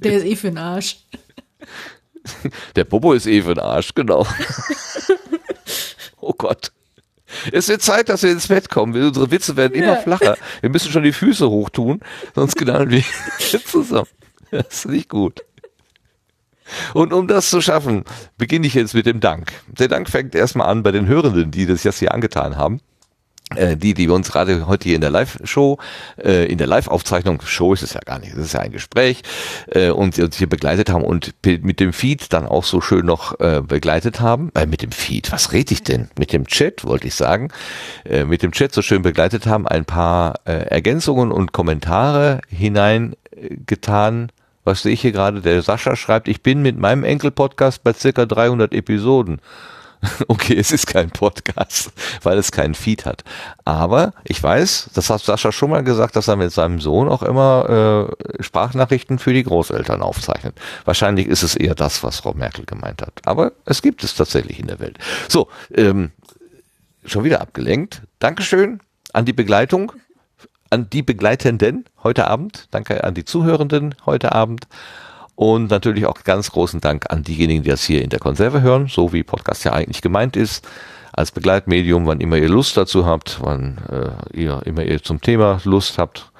Der 0.06 0.17
ist 0.17 0.25
eh 0.25 0.35
für 0.35 0.48
den 0.50 0.59
Arsch. 0.59 0.98
Der 2.75 2.84
Popo 2.84 3.14
ist 3.14 3.25
eh 3.25 3.42
für 3.42 3.56
den 3.56 3.64
Arsch, 3.64 3.93
genau. 3.95 4.25
oh 6.22 6.34
Gott. 6.38 6.72
Es 7.51 7.67
wird 7.67 7.82
Zeit, 7.82 8.09
dass 8.09 8.24
wir 8.24 8.32
ins 8.32 8.48
Bett 8.48 8.69
kommen. 8.69 8.95
Unsere 8.95 9.32
Witze 9.32 9.56
werden 9.56 9.74
immer 9.74 9.98
flacher. 9.98 10.38
Wir 10.61 10.69
müssen 10.69 10.92
schon 10.92 11.03
die 11.03 11.11
Füße 11.11 11.50
hochtun, 11.50 12.01
sonst 12.35 12.56
knallen 12.56 12.90
wir 12.92 13.03
zusammen. 13.66 14.08
Das 14.51 14.67
ist 14.69 14.85
nicht 14.88 15.09
gut. 15.09 15.43
Und 16.93 17.14
um 17.14 17.27
das 17.27 17.50
zu 17.50 17.61
schaffen, 17.61 18.03
beginne 18.38 18.67
ich 18.67 18.74
jetzt 18.75 18.93
mit 18.93 19.06
dem 19.06 19.19
Dank. 19.19 19.51
Der 19.67 19.88
Dank 19.88 20.09
fängt 20.09 20.35
erstmal 20.35 20.67
an 20.67 20.84
bei 20.84 20.92
den 20.92 21.08
Hörenden, 21.08 21.51
die 21.51 21.66
das 21.66 21.84
jetzt 21.84 22.00
hier 22.00 22.14
angetan 22.14 22.58
haben. 22.58 22.80
Äh, 23.56 23.77
die, 23.77 23.93
die 23.93 24.08
wir 24.08 24.16
uns 24.16 24.32
gerade 24.32 24.67
heute 24.67 24.85
hier 24.85 24.95
in 24.95 25.01
der 25.01 25.09
Live-Show, 25.09 25.77
äh, 26.24 26.45
in 26.45 26.58
der 26.58 26.67
Live-Aufzeichnung, 26.67 27.42
Show 27.45 27.74
ist 27.74 27.84
es 27.84 27.93
ja 27.93 28.01
gar 28.01 28.19
nicht, 28.19 28.34
es 28.34 28.45
ist 28.45 28.53
ja 28.53 28.59
ein 28.61 28.72
Gespräch, 28.72 29.22
äh, 29.67 29.90
und 29.90 30.17
uns 30.19 30.38
hier 30.38 30.50
begleitet 30.50 30.90
haben 30.90 31.03
und 31.03 31.34
mit 31.43 31.80
dem 31.80 31.93
Feed 31.93 32.34
dann 32.34 32.45
auch 32.45 32.64
so 32.64 32.82
schön 32.82 33.06
noch 33.06 33.40
äh, 33.40 33.61
begleitet 33.66 34.19
haben. 34.19 34.51
Äh, 34.53 34.66
mit 34.66 34.82
dem 34.82 34.92
Feed, 34.92 35.32
was 35.32 35.51
rede 35.51 35.74
ich 35.74 35.84
denn? 35.84 36.09
Mit 36.17 36.34
dem 36.34 36.48
Chat, 36.48 36.85
wollte 36.85 37.08
ich 37.08 37.16
sagen. 37.16 37.50
Äh, 38.03 38.25
mit 38.25 38.43
dem 38.43 38.51
Chat 38.51 38.74
so 38.74 38.82
schön 38.82 39.01
begleitet 39.01 39.45
haben, 39.45 39.67
ein 39.67 39.85
paar 39.85 40.40
äh, 40.45 40.53
Ergänzungen 40.53 41.32
und 41.32 41.51
Kommentare 41.51 42.42
hineingetan. 42.50 44.32
Was 44.64 44.82
sehe 44.82 44.93
ich 44.93 45.01
hier 45.01 45.11
gerade? 45.11 45.42
Der 45.42 45.61
Sascha 45.61 45.95
schreibt, 45.95 46.27
ich 46.27 46.42
bin 46.42 46.61
mit 46.61 46.77
meinem 46.77 47.03
Enkel-Podcast 47.03 47.84
bei 47.84 47.93
circa 47.93 48.25
300 48.25 48.74
Episoden. 48.74 49.40
Okay, 50.27 50.56
es 50.58 50.72
ist 50.72 50.88
kein 50.88 51.09
Podcast, 51.11 51.92
weil 52.24 52.38
es 52.38 52.51
keinen 52.51 52.75
Feed 52.75 53.06
hat. 53.06 53.24
Aber 53.64 54.14
ich 54.24 54.42
weiß, 54.42 54.92
das 54.93 55.09
hat 55.09 55.22
Sascha 55.22 55.51
schon 55.51 55.69
mal 55.69 55.84
gesagt, 55.84 56.16
dass 56.16 56.27
er 56.27 56.35
mit 56.35 56.51
seinem 56.51 56.80
Sohn 56.80 57.08
auch 57.08 57.24
immer 57.24 58.09
äh, 58.40 58.43
Sprachnachrichten 58.43 59.19
für 59.19 59.34
die 59.34 59.43
Großeltern 59.43 60.01
aufzeichnet. 60.01 60.56
Wahrscheinlich 60.84 61.27
ist 61.27 61.43
es 61.43 61.56
eher 61.56 61.75
das, 61.75 62.03
was 62.03 62.19
Frau 62.19 62.34
Merkel 62.34 62.66
gemeint 62.66 63.01
hat. 63.01 63.22
Aber 63.25 63.53
es 63.66 63.82
gibt 63.82 64.03
es 64.03 64.16
tatsächlich 64.16 64.59
in 64.59 64.67
der 64.67 64.80
Welt. 64.80 64.98
So, 65.27 65.48
ähm, 65.74 66.11
schon 67.06 67.24
wieder 67.24 67.42
abgelenkt. 67.42 68.01
Dankeschön 68.19 68.80
an 69.14 69.25
die 69.25 69.34
Begleitung, 69.34 69.92
an 70.69 70.90
die 70.90 71.03
Begleitenden 71.03 71.85
heute 72.03 72.27
Abend. 72.27 72.67
Danke 72.72 73.03
an 73.03 73.14
die 73.14 73.25
Zuhörenden 73.25 73.95
heute 74.06 74.34
Abend. 74.34 74.67
Und 75.35 75.69
natürlich 75.69 76.05
auch 76.05 76.23
ganz 76.23 76.51
großen 76.51 76.80
Dank 76.80 77.11
an 77.11 77.23
diejenigen, 77.23 77.64
die 77.64 77.69
das 77.69 77.83
hier 77.83 78.01
in 78.01 78.09
der 78.09 78.19
Konserve 78.19 78.61
hören, 78.61 78.88
so 78.88 79.11
wie 79.11 79.23
Podcast 79.23 79.65
ja 79.65 79.73
eigentlich 79.73 80.01
gemeint 80.01 80.38
ist, 80.38 80.65
als 81.11 81.31
Begleitmedium, 81.31 82.05
wann 82.07 82.22
immer 82.22 82.38
ihr 82.38 82.49
Lust 82.49 82.77
dazu 82.77 83.05
habt, 83.05 83.39
wann 83.41 83.77
äh, 83.89 84.38
ihr 84.38 84.61
immer 84.65 84.83
ihr 84.83 85.01
zum 85.03 85.22
Thema 85.22 85.59
Lust 85.64 85.97
habt. 85.97 86.31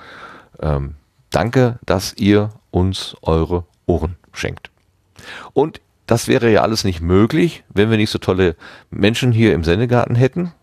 Ähm, 0.62 0.96
danke, 1.30 1.80
dass 1.86 2.14
ihr 2.18 2.52
uns 2.72 3.16
eure 3.22 3.66
Ohren 3.86 4.16
schenkt. 4.32 4.70
Und 5.54 5.82
das 6.08 6.28
wäre 6.28 6.52
ja 6.52 6.62
alles 6.62 6.84
nicht 6.84 7.02
möglich, 7.02 7.64
wenn 7.70 7.90
wir 7.90 7.98
nicht 7.98 8.12
so 8.12 8.20
tolle 8.20 8.56
Menschen 8.92 9.32
hier 9.32 9.54
im 9.54 9.64
Sendegarten 9.64 10.16
hätten 10.16 10.54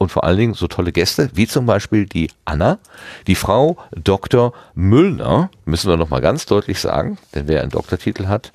und 0.00 0.10
vor 0.10 0.24
allen 0.24 0.38
Dingen 0.38 0.54
so 0.54 0.66
tolle 0.66 0.92
Gäste, 0.92 1.28
wie 1.34 1.46
zum 1.46 1.66
Beispiel 1.66 2.06
die 2.06 2.30
Anna, 2.46 2.78
die 3.26 3.34
Frau 3.34 3.76
Dr. 3.92 4.54
Müllner, 4.74 5.50
müssen 5.66 5.90
wir 5.90 5.98
nochmal 5.98 6.22
ganz 6.22 6.46
deutlich 6.46 6.80
sagen, 6.80 7.18
denn 7.34 7.48
wer 7.48 7.60
einen 7.60 7.70
Doktortitel 7.70 8.26
hat 8.26 8.54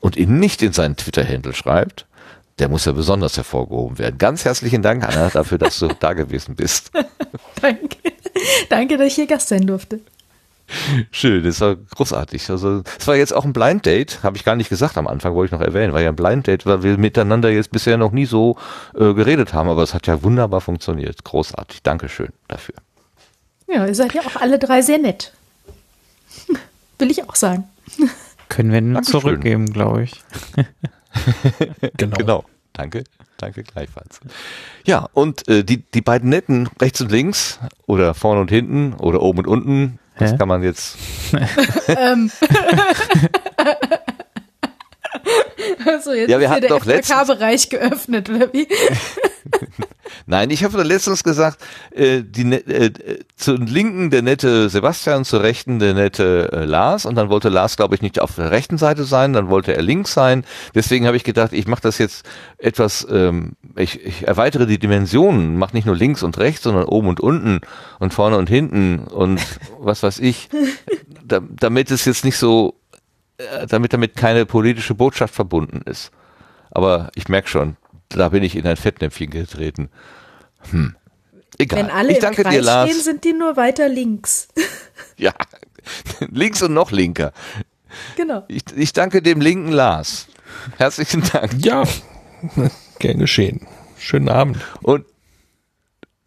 und 0.00 0.16
ihn 0.16 0.38
nicht 0.38 0.62
in 0.62 0.72
seinen 0.72 0.96
Twitter-Händel 0.96 1.54
schreibt, 1.54 2.06
der 2.58 2.70
muss 2.70 2.86
ja 2.86 2.92
besonders 2.92 3.36
hervorgehoben 3.36 3.98
werden. 3.98 4.16
Ganz 4.16 4.46
herzlichen 4.46 4.80
Dank, 4.80 5.06
Anna, 5.06 5.28
dafür, 5.28 5.58
dass 5.58 5.78
du 5.78 5.88
da 6.00 6.14
gewesen 6.14 6.56
bist. 6.56 6.90
Danke. 7.60 7.98
Danke, 8.70 8.96
dass 8.96 9.08
ich 9.08 9.14
hier 9.16 9.26
Gast 9.26 9.48
sein 9.48 9.66
durfte. 9.66 10.00
Schön, 11.10 11.42
das 11.44 11.60
war 11.60 11.76
großartig. 11.76 12.50
Also 12.50 12.82
es 12.98 13.06
war 13.06 13.16
jetzt 13.16 13.32
auch 13.34 13.44
ein 13.44 13.52
Blind 13.52 13.86
Date, 13.86 14.22
habe 14.22 14.36
ich 14.36 14.44
gar 14.44 14.56
nicht 14.56 14.68
gesagt 14.68 14.96
am 14.96 15.06
Anfang, 15.06 15.34
wollte 15.34 15.54
ich 15.54 15.60
noch 15.60 15.66
erwähnen, 15.66 15.92
war 15.92 16.00
ja 16.00 16.10
ein 16.10 16.16
Blind 16.16 16.46
Date, 16.46 16.66
weil 16.66 16.82
wir 16.82 16.96
miteinander 16.98 17.50
jetzt 17.50 17.70
bisher 17.70 17.96
noch 17.96 18.12
nie 18.12 18.26
so 18.26 18.56
äh, 18.94 19.12
geredet 19.14 19.52
haben, 19.54 19.68
aber 19.68 19.82
es 19.82 19.94
hat 19.94 20.06
ja 20.06 20.22
wunderbar 20.22 20.60
funktioniert. 20.60 21.24
Großartig. 21.24 21.82
Dankeschön 21.82 22.30
dafür. 22.48 22.76
Ja, 23.66 23.86
ihr 23.86 23.94
seid 23.94 24.14
ja 24.14 24.22
auch 24.22 24.36
alle 24.40 24.58
drei 24.58 24.82
sehr 24.82 24.98
nett. 24.98 25.32
Will 26.98 27.10
ich 27.10 27.22
auch 27.28 27.36
sagen. 27.36 27.64
Können 28.48 28.72
wir 28.72 28.80
nur 28.80 29.02
zurückgeben, 29.02 29.72
glaube 29.72 30.04
ich. 30.04 30.20
genau. 31.96 32.16
genau. 32.16 32.44
Danke. 32.72 33.04
Danke 33.40 33.62
gleichfalls. 33.62 34.20
Ja, 34.84 35.08
und 35.14 35.48
äh, 35.48 35.64
die, 35.64 35.78
die 35.78 36.02
beiden 36.02 36.28
netten 36.28 36.68
rechts 36.80 37.00
und 37.00 37.10
links 37.10 37.58
oder 37.86 38.12
vorne 38.12 38.40
und 38.40 38.50
hinten 38.50 38.92
oder 38.94 39.22
oben 39.22 39.38
und 39.38 39.46
unten, 39.46 39.98
das 40.20 40.32
Hä? 40.32 40.36
kann 40.38 40.48
man 40.48 40.62
jetzt. 40.62 40.96
Ähm. 41.88 42.30
also 45.86 46.12
jetzt 46.12 46.30
ja, 46.30 46.38
wir 46.40 46.46
ist 46.46 46.68
hier 46.68 46.80
der 46.80 47.02
FKK-Bereich 47.02 47.68
geöffnet, 47.70 48.30
oder 48.30 48.52
wie? 48.52 48.66
Nein, 50.26 50.50
ich 50.50 50.64
habe 50.64 50.82
letztens 50.82 51.24
gesagt, 51.24 51.58
äh, 51.92 52.22
die 52.22 52.44
ne, 52.44 52.56
äh, 52.56 52.90
zur 53.36 53.58
linken 53.58 54.10
der 54.10 54.22
nette 54.22 54.68
Sebastian, 54.68 55.24
zur 55.24 55.42
rechten 55.42 55.78
der 55.78 55.94
nette 55.94 56.50
äh, 56.52 56.64
Lars 56.64 57.04
und 57.04 57.14
dann 57.14 57.30
wollte 57.30 57.48
Lars, 57.48 57.76
glaube 57.76 57.94
ich, 57.94 58.02
nicht 58.02 58.20
auf 58.20 58.34
der 58.36 58.50
rechten 58.50 58.78
Seite 58.78 59.04
sein, 59.04 59.32
dann 59.32 59.50
wollte 59.50 59.74
er 59.74 59.82
links 59.82 60.12
sein. 60.12 60.44
Deswegen 60.74 61.06
habe 61.06 61.16
ich 61.16 61.24
gedacht, 61.24 61.52
ich 61.52 61.66
mache 61.66 61.82
das 61.82 61.98
jetzt 61.98 62.24
etwas, 62.58 63.06
ähm, 63.10 63.52
ich, 63.76 64.04
ich 64.04 64.26
erweitere 64.26 64.66
die 64.66 64.78
Dimensionen, 64.78 65.56
mache 65.56 65.74
nicht 65.74 65.86
nur 65.86 65.96
links 65.96 66.22
und 66.22 66.38
rechts, 66.38 66.62
sondern 66.62 66.84
oben 66.84 67.08
und 67.08 67.20
unten 67.20 67.60
und 67.98 68.14
vorne 68.14 68.36
und 68.36 68.48
hinten 68.48 69.00
und 69.00 69.40
was 69.78 70.02
weiß 70.02 70.20
ich, 70.20 70.48
da, 71.24 71.40
damit 71.50 71.90
es 71.90 72.04
jetzt 72.04 72.24
nicht 72.24 72.36
so, 72.36 72.74
äh, 72.89 72.89
damit 73.68 73.92
damit 73.92 74.16
keine 74.16 74.46
politische 74.46 74.94
Botschaft 74.94 75.34
verbunden 75.34 75.82
ist. 75.86 76.10
Aber 76.70 77.10
ich 77.14 77.28
merke 77.28 77.48
schon, 77.48 77.76
da 78.08 78.30
bin 78.30 78.42
ich 78.42 78.56
in 78.56 78.66
ein 78.66 78.76
Fettnäpfchen 78.76 79.30
getreten. 79.30 79.90
Hm. 80.70 80.96
Egal. 81.58 81.80
Wenn 81.80 81.90
alle 81.90 82.12
ich 82.12 82.18
danke 82.20 82.42
im 82.42 82.44
Kreis 82.44 82.54
dir, 82.54 82.62
Lars. 82.62 82.90
stehen, 82.90 83.02
sind 83.02 83.24
die 83.24 83.32
nur 83.32 83.56
weiter 83.56 83.88
links. 83.88 84.48
ja, 85.16 85.32
links 86.30 86.62
und 86.62 86.72
noch 86.72 86.90
linker. 86.90 87.32
Genau. 88.16 88.44
Ich, 88.48 88.62
ich 88.76 88.92
danke 88.92 89.20
dem 89.20 89.40
linken 89.40 89.72
Lars. 89.72 90.28
Herzlichen 90.78 91.22
Dank. 91.32 91.52
Ja, 91.58 91.84
gern 92.98 93.18
geschehen. 93.18 93.66
Schönen 93.98 94.28
Abend. 94.28 94.58
Und, 94.82 95.04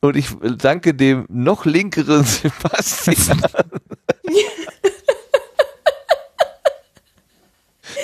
und 0.01 0.15
ich 0.15 0.27
danke 0.57 0.93
dem 0.93 1.25
noch 1.29 1.65
linkeren 1.65 2.23
Sebastian. 2.25 3.41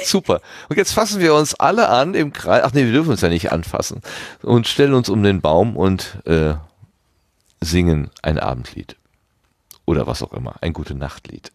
Super. 0.04 0.42
Und 0.70 0.78
jetzt 0.78 0.94
fassen 0.94 1.22
wir 1.22 1.34
uns 1.34 1.56
alle 1.56 1.90
an 1.90 2.14
im 2.14 2.34
Kreis. 2.34 2.64
Ach 2.64 2.74
nee, 2.74 2.86
wir 2.86 2.92
dürfen 2.92 3.12
uns 3.12 3.22
ja 3.22 3.30
nicht 3.30 3.52
anfassen. 3.52 4.02
Und 4.42 4.68
stellen 4.68 4.94
uns 4.94 5.10
um 5.10 5.24
den 5.24 5.42
Baum 5.42 5.76
und 5.76 6.20
äh, 6.26 6.56
singen 7.62 8.10
ein 8.22 8.40
Abendlied. 8.40 8.96
Oder 9.86 10.08
was 10.08 10.22
auch 10.22 10.34
immer. 10.34 10.56
Ein 10.62 10.74
gute 10.74 10.96
Nachtlied. 10.96 11.52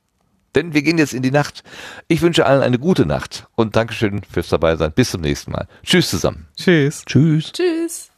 Denn 0.55 0.73
wir 0.73 0.83
gehen 0.83 0.99
jetzt 0.99 1.15
in 1.15 1.23
die 1.23 1.31
Nacht. 1.31 1.65
Ich 2.09 2.23
wünsche 2.23 2.47
allen 2.47 2.63
eine 2.63 2.79
gute 2.79 3.07
Nacht 3.07 3.47
und 3.57 3.77
Dankeschön 3.77 4.23
fürs 4.23 4.49
dabei 4.49 4.77
sein. 4.77 4.93
Bis 4.93 5.11
zum 5.11 5.21
nächsten 5.21 5.51
Mal. 5.51 5.67
Tschüss 5.85 6.11
zusammen. 6.11 6.47
Tschüss. 6.57 7.05
Tschüss. 7.05 7.53
Tschüss. 7.53 8.11